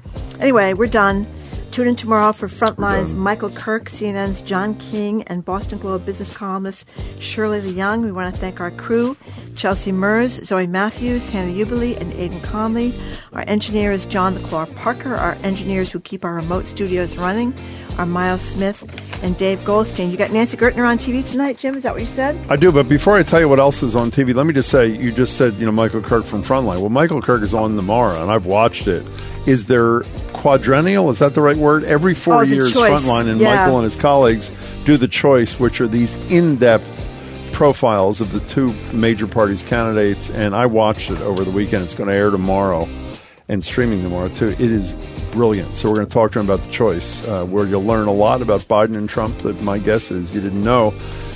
Anyway, 0.40 0.72
we're 0.72 0.86
done. 0.86 1.26
Tune 1.70 1.86
in 1.86 1.96
tomorrow 1.96 2.32
for 2.32 2.48
Frontlines 2.48 3.14
Michael 3.14 3.50
Kirk, 3.50 3.90
CNN's 3.90 4.40
John 4.40 4.74
King, 4.76 5.22
and 5.24 5.44
Boston 5.44 5.78
Globe 5.78 6.06
business 6.06 6.34
columnist 6.34 6.86
Shirley 7.20 7.60
Leung. 7.60 8.02
We 8.02 8.10
want 8.10 8.34
to 8.34 8.40
thank 8.40 8.58
our 8.58 8.70
crew, 8.70 9.18
Chelsea 9.54 9.92
Mers, 9.92 10.42
Zoe 10.46 10.66
Matthews, 10.66 11.28
Hannah 11.28 11.52
Ubeli, 11.52 12.00
and 12.00 12.10
Aidan 12.14 12.40
Conley. 12.40 12.98
Our 13.34 13.44
engineer 13.46 13.92
is 13.92 14.06
John 14.06 14.32
the 14.32 14.40
Claw 14.40 14.64
Parker. 14.64 15.14
Our 15.14 15.34
engineers 15.42 15.92
who 15.92 16.00
keep 16.00 16.24
our 16.24 16.32
remote 16.32 16.66
studios 16.66 17.18
running 17.18 17.52
are 17.98 18.06
Miles 18.06 18.40
Smith 18.42 18.82
and 19.22 19.36
Dave 19.36 19.64
Goldstein. 19.64 20.10
You 20.10 20.16
got 20.16 20.30
Nancy 20.32 20.56
Gertner 20.56 20.88
on 20.88 20.98
TV 20.98 21.28
tonight, 21.28 21.58
Jim? 21.58 21.76
Is 21.76 21.82
that 21.82 21.92
what 21.92 22.00
you 22.00 22.06
said? 22.06 22.38
I 22.48 22.56
do, 22.56 22.70
but 22.70 22.88
before 22.88 23.16
I 23.16 23.22
tell 23.24 23.40
you 23.40 23.48
what 23.48 23.58
else 23.58 23.82
is 23.82 23.96
on 23.96 24.10
TV, 24.10 24.32
let 24.34 24.46
me 24.46 24.54
just 24.54 24.68
say 24.68 24.86
you 24.86 25.10
just 25.12 25.36
said 25.36 25.54
you 25.54 25.66
know 25.66 25.72
Michael 25.72 26.00
Kirk 26.00 26.24
from 26.24 26.42
Frontline. 26.42 26.78
Well, 26.80 26.88
Michael 26.90 27.20
Kirk 27.20 27.42
is 27.42 27.52
on 27.54 27.74
tomorrow, 27.76 28.22
and 28.22 28.30
I've 28.30 28.46
watched 28.46 28.86
it. 28.86 29.04
Is 29.46 29.66
there 29.66 30.02
quadrennial? 30.32 31.10
Is 31.10 31.18
that 31.18 31.34
the 31.34 31.40
right 31.42 31.56
word? 31.56 31.82
Every 31.84 32.14
four 32.14 32.36
Oh, 32.36 32.40
years, 32.42 32.72
choice. 32.72 33.02
Frontline 33.02 33.28
and 33.28 33.40
Yeah. 33.40 33.56
Michael 33.56 33.78
and 33.78 33.84
his 33.84 33.96
colleagues 33.96 34.52
do 34.84 34.96
the 34.96 35.08
choice, 35.08 35.58
which 35.58 35.80
are 35.80 35.88
these 35.88 36.14
in-depth 36.30 37.06
profiles 37.52 38.20
of 38.20 38.30
the 38.32 38.40
two 38.40 38.72
major 38.92 39.26
parties 39.26 39.64
candidates. 39.64 40.30
And 40.30 40.54
I 40.54 40.66
watched 40.66 41.10
it 41.10 41.20
over 41.22 41.42
the 41.44 41.50
weekend. 41.50 41.82
It's 41.82 41.94
going 41.94 42.08
to 42.08 42.14
air 42.14 42.30
tomorrow 42.30 42.86
and 43.48 43.64
streaming 43.64 44.02
tomorrow 44.02 44.28
too. 44.28 44.48
It 44.48 44.60
is 44.60 44.94
brilliant. 45.32 45.76
So 45.76 45.88
we're 45.88 45.96
going 45.96 46.06
to 46.06 46.12
talk 46.12 46.32
to 46.32 46.40
him 46.40 46.46
about 46.46 46.62
the 46.64 46.70
choice, 46.70 47.26
uh, 47.26 47.44
where 47.46 47.64
you'll 47.66 47.84
learn 47.84 48.06
a 48.08 48.12
lot 48.12 48.42
about 48.42 48.60
Biden 48.62 48.96
and 48.96 49.08
Trump 49.08 49.38
that 49.38 49.60
my 49.62 49.78
guess 49.78 50.10
is 50.10 50.32
you 50.32 50.40
didn't 50.40 50.62
know. 50.62 50.92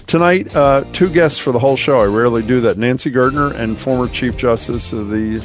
Tonight, 0.07 0.55
uh, 0.55 0.85
two 0.93 1.09
guests 1.09 1.39
for 1.39 1.53
the 1.53 1.59
whole 1.59 1.77
show. 1.77 2.01
I 2.01 2.05
rarely 2.05 2.43
do 2.43 2.61
that. 2.63 2.77
Nancy 2.77 3.11
Gertner 3.11 3.55
and 3.55 3.79
former 3.79 4.09
Chief 4.09 4.37
Justice 4.37 4.93
of 4.93 5.09
the 5.11 5.41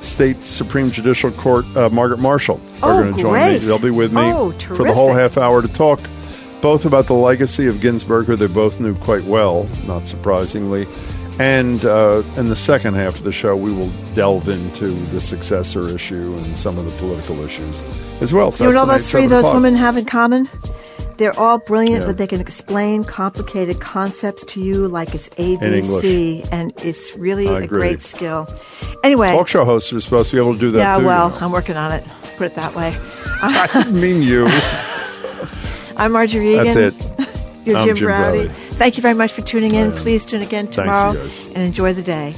State 0.00 0.42
Supreme 0.42 0.90
Judicial 0.90 1.30
Court, 1.32 1.64
uh, 1.76 1.88
Margaret 1.88 2.20
Marshall, 2.20 2.60
are 2.82 2.92
Oh, 2.92 3.02
going 3.02 3.14
to 3.14 3.20
join 3.20 3.52
me. 3.52 3.58
They'll 3.58 3.78
be 3.80 3.90
with 3.90 4.12
me 4.12 4.20
Oh, 4.22 4.52
for 4.52 4.84
the 4.84 4.92
whole 4.92 5.12
half 5.12 5.38
hour 5.38 5.62
to 5.62 5.68
talk 5.68 6.00
both 6.60 6.84
about 6.84 7.06
the 7.08 7.14
legacy 7.14 7.66
of 7.66 7.80
Ginsburg, 7.80 8.26
who 8.26 8.36
they 8.36 8.46
both 8.46 8.78
knew 8.78 8.94
quite 8.96 9.24
well, 9.24 9.68
not 9.86 10.06
surprisingly. 10.06 10.86
And 11.38 11.84
uh, 11.84 12.22
in 12.36 12.46
the 12.46 12.56
second 12.56 12.94
half 12.94 13.16
of 13.16 13.24
the 13.24 13.32
show, 13.32 13.56
we 13.56 13.72
will 13.72 13.90
delve 14.14 14.48
into 14.48 14.90
the 15.06 15.20
successor 15.20 15.88
issue 15.88 16.36
and 16.38 16.56
some 16.56 16.78
of 16.78 16.84
the 16.84 16.90
political 16.98 17.40
issues 17.42 17.82
as 18.20 18.32
well. 18.32 18.52
So 18.52 18.66
you 18.66 18.72
know 18.72 18.84
what 18.84 18.98
those 18.98 19.10
three 19.10 19.26
those 19.26 19.40
o'clock. 19.40 19.54
women 19.54 19.74
have 19.74 19.96
in 19.96 20.04
common? 20.04 20.48
They're 21.16 21.38
all 21.38 21.58
brilliant, 21.58 22.00
Yeah. 22.02 22.06
but 22.06 22.16
they 22.18 22.26
can 22.26 22.40
explain 22.40 23.04
complicated 23.04 23.80
concepts 23.80 24.44
to 24.46 24.62
you 24.62 24.88
like 24.88 25.14
it's 25.14 25.28
ABC, 25.30 26.46
and 26.52 26.72
it's 26.82 27.16
really 27.16 27.48
I 27.48 27.52
a 27.52 27.56
agree. 27.62 27.80
great 27.80 28.02
skill. 28.02 28.48
Anyway, 29.04 29.30
Talk 29.32 29.48
show 29.48 29.64
hosts 29.64 29.92
are 29.92 30.00
supposed 30.00 30.30
to 30.30 30.36
be 30.36 30.40
able 30.40 30.54
to 30.54 30.58
do 30.60 30.70
that 30.72 30.78
yeah, 30.78 30.98
too. 30.98 31.06
well, 31.06 31.28
you 31.28 31.34
know. 31.40 31.46
I'm 31.46 31.52
working 31.52 31.76
on 31.76 31.92
it. 31.92 32.04
Put 32.36 32.46
it 32.46 32.54
that 32.56 32.74
way. 32.74 32.96
I 33.42 33.68
didn't 33.72 34.00
mean 34.00 34.22
you. 34.22 34.46
I'm 35.96 36.12
Margery 36.12 36.54
Eagan. 36.54 36.74
That's 36.74 36.76
it. 36.96 37.28
You're 37.64 37.76
I'm 37.78 37.86
Jim, 37.86 37.96
Jim 37.96 38.06
Braude. 38.06 38.46
Braude. 38.46 38.56
Thank 38.74 38.96
you 38.96 39.02
very 39.02 39.14
much 39.14 39.32
for 39.32 39.42
tuning 39.42 39.74
in. 39.74 39.92
Please 39.92 40.26
tune 40.26 40.42
again 40.42 40.68
tomorrow 40.68 41.12
and 41.12 41.58
enjoy 41.58 41.92
the 41.92 42.02
day. 42.02 42.34